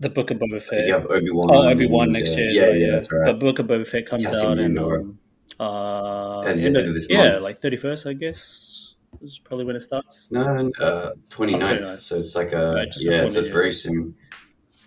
the 0.00 0.10
Book 0.10 0.30
of 0.30 0.38
Boba 0.38 0.62
Fett. 0.62 0.86
You 0.86 0.92
have 0.92 1.06
Obi 1.06 1.30
Wan. 1.30 1.48
Oh, 1.50 1.68
Obi 1.68 1.86
Wan 1.86 2.12
next 2.12 2.36
year. 2.36 2.50
Yeah, 2.50 2.68
well, 2.68 2.76
yeah, 2.76 2.90
that's 2.90 3.10
right. 3.10 3.26
The 3.26 3.34
Book 3.34 3.58
of 3.60 3.66
Boba 3.66 3.86
Fett 3.86 4.06
comes 4.06 4.24
Cassian 4.24 4.52
out 4.52 4.58
in 4.58 4.78
um, 4.78 5.18
uh, 5.58 6.42
at 6.42 6.56
the 6.56 6.62
end 6.66 6.76
of 6.76 6.92
this 6.92 7.06
yeah, 7.08 7.30
month. 7.30 7.42
like 7.42 7.60
thirty 7.60 7.78
first, 7.78 8.06
I 8.06 8.12
guess. 8.12 8.94
Is 9.22 9.38
probably 9.38 9.64
when 9.64 9.76
it 9.76 9.80
starts. 9.80 10.26
No, 10.30 10.70
uh, 10.80 11.12
29th, 11.30 11.80
oh, 11.82 11.96
So 11.96 12.18
it's 12.18 12.34
like 12.34 12.52
a 12.52 12.70
right, 12.74 12.94
yeah, 12.98 13.28
so 13.28 13.38
it's 13.38 13.48
very 13.48 13.72
soon. 13.72 14.16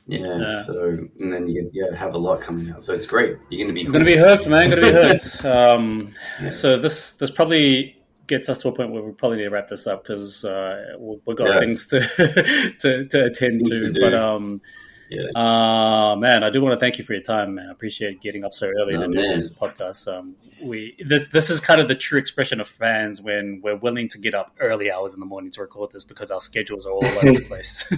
Yeah, 0.07 0.37
yeah, 0.37 0.61
So 0.61 1.07
and 1.19 1.33
then 1.33 1.47
you 1.49 1.69
yeah 1.73 1.93
have 1.93 2.15
a 2.15 2.17
lot 2.17 2.39
coming 2.39 2.71
out. 2.71 2.83
So 2.83 2.93
it's 2.93 3.05
great. 3.05 3.37
You're 3.49 3.65
going 3.65 3.75
to 3.75 3.83
be 3.83 3.83
going 3.83 3.99
to 3.99 4.05
be 4.05 4.17
hooked, 4.17 4.47
man. 4.47 4.69
Going 4.69 4.81
to 4.81 4.87
be 4.87 5.07
hooked. 5.07 5.45
um, 5.45 6.13
yeah. 6.41 6.51
So 6.51 6.79
this 6.79 7.11
this 7.13 7.29
probably 7.29 7.97
gets 8.27 8.47
us 8.49 8.57
to 8.59 8.69
a 8.69 8.71
point 8.71 8.91
where 8.91 9.01
we 9.01 9.11
probably 9.11 9.37
need 9.37 9.43
to 9.43 9.49
wrap 9.49 9.67
this 9.67 9.87
up 9.87 10.03
because 10.03 10.45
uh, 10.45 10.95
we've, 10.99 11.21
we've, 11.25 11.37
got 11.37 11.47
yeah. 11.47 11.59
things 11.59 11.87
to, 11.87 12.01
to, 12.79 13.05
to 13.05 13.25
attend 13.25 13.61
things 13.61 13.69
to. 13.69 13.93
to 13.93 13.99
but 14.01 14.13
um, 14.13 14.61
yeah. 15.09 15.27
Uh, 15.33 16.15
man, 16.17 16.43
I 16.43 16.49
do 16.49 16.61
want 16.61 16.73
to 16.73 16.79
thank 16.79 16.97
you 16.97 17.03
for 17.03 17.13
your 17.13 17.21
time, 17.21 17.55
man. 17.55 17.69
I 17.69 17.71
appreciate 17.71 18.21
getting 18.21 18.43
up 18.43 18.53
so 18.53 18.67
early 18.67 18.95
oh, 18.95 19.01
to 19.01 19.07
do 19.07 19.13
this 19.13 19.53
podcast. 19.53 20.07
Um, 20.13 20.35
we 20.61 20.97
this 21.05 21.29
this 21.29 21.49
is 21.49 21.59
kind 21.59 21.79
of 21.79 21.87
the 21.87 21.95
true 21.95 22.19
expression 22.19 22.59
of 22.59 22.67
fans 22.67 23.21
when 23.21 23.61
we're 23.63 23.77
willing 23.77 24.09
to 24.09 24.17
get 24.17 24.33
up 24.33 24.55
early 24.59 24.91
hours 24.91 25.13
in 25.13 25.19
the 25.19 25.25
morning 25.25 25.51
to 25.51 25.61
record 25.61 25.91
this 25.91 26.03
because 26.03 26.29
our 26.29 26.41
schedules 26.41 26.85
are 26.85 26.91
all 26.91 27.05
over 27.05 27.33
the 27.33 27.45
place. 27.47 27.89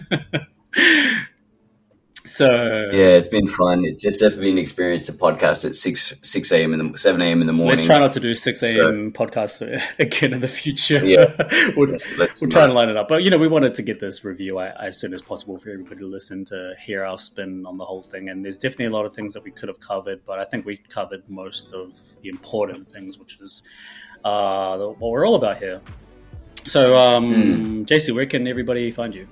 So 2.25 2.85
yeah, 2.91 3.15
it's 3.17 3.27
been 3.27 3.47
fun. 3.47 3.85
It's 3.85 4.01
just 4.01 4.19
definitely 4.19 4.47
been 4.47 4.57
an 4.57 4.61
experience 4.61 5.05
to 5.05 5.13
podcast 5.13 5.65
at 5.65 5.73
six 5.73 6.13
six 6.21 6.51
a.m. 6.51 6.73
in 6.73 6.91
the 6.91 6.97
seven 6.97 7.21
a.m. 7.21 7.41
in 7.41 7.47
the 7.47 7.53
morning. 7.53 7.77
Let's 7.77 7.87
try 7.87 7.99
not 7.99 8.11
to 8.13 8.19
do 8.19 8.35
six 8.35 8.61
a.m. 8.61 8.75
So, 8.75 9.25
podcasts 9.25 9.83
again 9.99 10.33
in 10.33 10.39
the 10.41 10.47
future. 10.47 11.03
Yeah, 11.03 11.33
we'll, 11.77 11.97
we'll 12.17 12.51
try 12.51 12.65
and 12.65 12.73
line 12.73 12.89
it 12.89 12.97
up. 12.97 13.07
But 13.07 13.23
you 13.23 13.29
know, 13.29 13.37
we 13.37 13.47
wanted 13.47 13.73
to 13.75 13.81
get 13.81 13.99
this 13.99 14.23
review 14.23 14.59
as 14.59 14.99
soon 14.99 15.13
as 15.13 15.21
possible 15.21 15.57
for 15.57 15.69
everybody 15.69 15.97
to 15.97 16.07
listen 16.07 16.45
to 16.45 16.75
hear 16.79 17.03
our 17.03 17.17
spin 17.17 17.65
on 17.65 17.77
the 17.77 17.85
whole 17.85 18.01
thing. 18.01 18.29
And 18.29 18.43
there's 18.43 18.57
definitely 18.57 18.85
a 18.85 18.91
lot 18.91 19.05
of 19.05 19.13
things 19.13 19.33
that 19.33 19.43
we 19.43 19.51
could 19.51 19.69
have 19.69 19.79
covered, 19.79 20.25
but 20.25 20.39
I 20.39 20.45
think 20.45 20.65
we 20.65 20.77
covered 20.77 21.23
most 21.29 21.73
of 21.73 21.93
the 22.21 22.29
important 22.29 22.87
things, 22.87 23.17
which 23.17 23.39
is 23.39 23.63
uh, 24.25 24.77
what 24.77 25.11
we're 25.11 25.25
all 25.25 25.35
about 25.35 25.57
here. 25.57 25.81
So, 26.65 26.95
um, 26.95 27.33
mm. 27.33 27.85
Jasey, 27.85 28.13
where 28.13 28.25
can 28.25 28.47
everybody 28.47 28.91
find 28.91 29.15
you? 29.15 29.27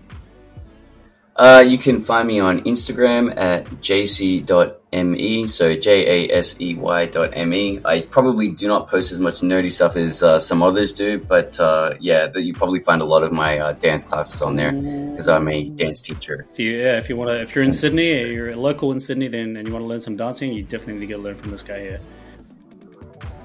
Uh, 1.38 1.64
you 1.66 1.78
can 1.78 2.00
find 2.02 2.28
me 2.28 2.40
on 2.40 2.62
Instagram 2.62 3.32
at 3.38 3.66
jasey.me, 3.80 5.48
so 5.48 5.76
J 5.76 6.26
A 6.30 6.36
S 6.36 6.60
E 6.60 6.74
Y 6.74 7.06
dot 7.06 7.38
me. 7.48 7.80
I 7.86 8.02
probably 8.02 8.48
do 8.48 8.68
not 8.68 8.88
post 8.88 9.12
as 9.12 9.20
much 9.20 9.42
nerdy 9.42 9.72
stuff 9.72 9.96
as 9.96 10.24
uh, 10.24 10.40
some 10.40 10.64
others 10.64 10.92
do, 10.92 11.20
but 11.20 11.60
uh, 11.60 11.94
yeah, 12.00 12.36
you 12.36 12.56
probably 12.56 12.80
find 12.80 13.04
a 13.04 13.06
lot 13.06 13.22
of 13.22 13.32
my 13.32 13.60
uh, 13.60 13.74
dance 13.74 14.04
classes 14.04 14.42
on 14.42 14.56
there 14.56 14.72
because 14.72 15.28
I'm 15.28 15.48
a 15.48 15.70
dance 15.70 16.02
teacher. 16.02 16.48
If 16.54 16.58
you, 16.58 16.72
yeah, 16.72 16.98
if 16.98 17.08
you 17.08 17.16
want 17.16 17.30
to, 17.30 17.40
if 17.40 17.54
you're 17.54 17.64
in 17.64 17.72
Sydney, 17.72 18.24
or 18.24 18.28
you're 18.28 18.56
local 18.56 18.92
in 18.92 19.00
Sydney, 19.00 19.28
then 19.28 19.58
and 19.58 19.68
you 19.68 19.74
want 19.74 19.84
to 19.84 19.88
learn 19.88 20.02
some 20.02 20.18
dancing, 20.18 20.54
you 20.54 20.64
definitely 20.64 20.96
need 20.96 21.00
to 21.02 21.06
get 21.06 21.16
to 21.18 21.22
learn 21.22 21.36
from 21.36 21.52
this 21.52 21.62
guy 21.62 21.82
here. 21.82 22.00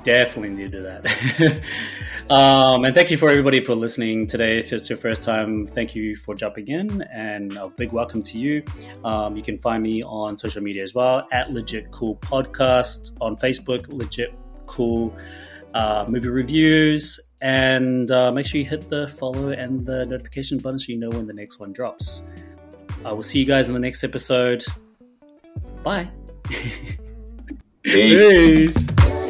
Definitely 0.04 0.50
need 0.50 0.72
to 0.72 0.80
do 0.80 0.82
that. 0.82 1.62
um, 2.30 2.84
and 2.84 2.94
thank 2.94 3.10
you 3.10 3.16
for 3.16 3.28
everybody 3.28 3.62
for 3.62 3.74
listening 3.74 4.26
today. 4.26 4.58
If 4.58 4.72
it's 4.72 4.90
your 4.90 4.98
first 4.98 5.22
time, 5.22 5.66
thank 5.66 5.94
you 5.94 6.16
for 6.16 6.34
jumping 6.34 6.68
in, 6.68 7.02
and 7.02 7.56
a 7.56 7.68
big 7.68 7.92
welcome 7.92 8.22
to 8.22 8.38
you. 8.38 8.64
Um, 9.04 9.36
you 9.36 9.42
can 9.42 9.58
find 9.58 9.82
me 9.82 10.02
on 10.02 10.36
social 10.36 10.62
media 10.62 10.82
as 10.82 10.94
well 10.94 11.26
at 11.30 11.52
Legit 11.52 11.90
Cool 11.92 12.16
Podcast 12.16 13.16
on 13.20 13.36
Facebook, 13.36 13.92
Legit 13.92 14.34
Cool 14.66 15.16
uh, 15.74 16.04
Movie 16.08 16.28
Reviews, 16.28 17.20
and 17.40 18.10
uh, 18.10 18.32
make 18.32 18.46
sure 18.46 18.60
you 18.60 18.66
hit 18.66 18.88
the 18.88 19.08
follow 19.08 19.50
and 19.50 19.86
the 19.86 20.06
notification 20.06 20.58
button 20.58 20.78
so 20.78 20.92
you 20.92 20.98
know 20.98 21.10
when 21.10 21.26
the 21.26 21.32
next 21.32 21.60
one 21.60 21.72
drops. 21.72 22.22
I 23.04 23.12
will 23.12 23.22
see 23.22 23.38
you 23.38 23.46
guys 23.46 23.68
in 23.68 23.74
the 23.74 23.80
next 23.80 24.04
episode. 24.04 24.64
Bye. 25.82 26.10
Peace. 27.82 28.94
Peace. 28.94 29.21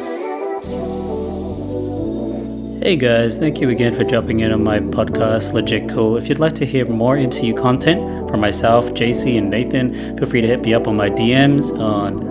Hey 2.83 2.97
guys, 2.97 3.37
thank 3.37 3.61
you 3.61 3.69
again 3.69 3.95
for 3.95 4.03
jumping 4.03 4.41
in 4.41 4.51
on 4.51 4.61
my 4.61 4.81
podcast, 4.81 5.53
Legit 5.53 5.87
Cool. 5.87 6.17
If 6.17 6.27
you'd 6.27 6.39
like 6.39 6.51
to 6.55 6.65
hear 6.65 6.85
more 6.85 7.15
MCU 7.15 7.57
content 7.57 8.29
from 8.29 8.41
myself, 8.41 8.93
Jasey, 8.93 9.37
and 9.37 9.49
Nathan, 9.49 10.17
feel 10.17 10.27
free 10.27 10.41
to 10.41 10.47
hit 10.47 10.65
me 10.65 10.73
up 10.73 10.85
on 10.85 10.97
my 10.97 11.09
DMs 11.09 11.71
on 11.79 12.23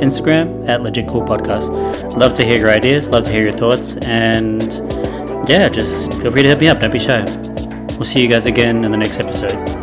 Instagram 0.00 0.68
at 0.68 0.82
Legit 0.82 1.06
Cool 1.06 1.22
Podcast. 1.22 1.70
Love 2.16 2.34
to 2.34 2.44
hear 2.44 2.58
your 2.58 2.70
ideas, 2.70 3.08
love 3.08 3.22
to 3.22 3.30
hear 3.30 3.44
your 3.44 3.56
thoughts, 3.56 3.96
and 3.98 4.64
yeah, 5.48 5.68
just 5.68 6.12
feel 6.14 6.32
free 6.32 6.42
to 6.42 6.48
hit 6.48 6.60
me 6.60 6.66
up. 6.66 6.80
Don't 6.80 6.90
be 6.90 6.98
shy. 6.98 7.22
We'll 7.94 8.02
see 8.02 8.20
you 8.20 8.28
guys 8.28 8.46
again 8.46 8.84
in 8.84 8.90
the 8.90 8.98
next 8.98 9.20
episode. 9.20 9.73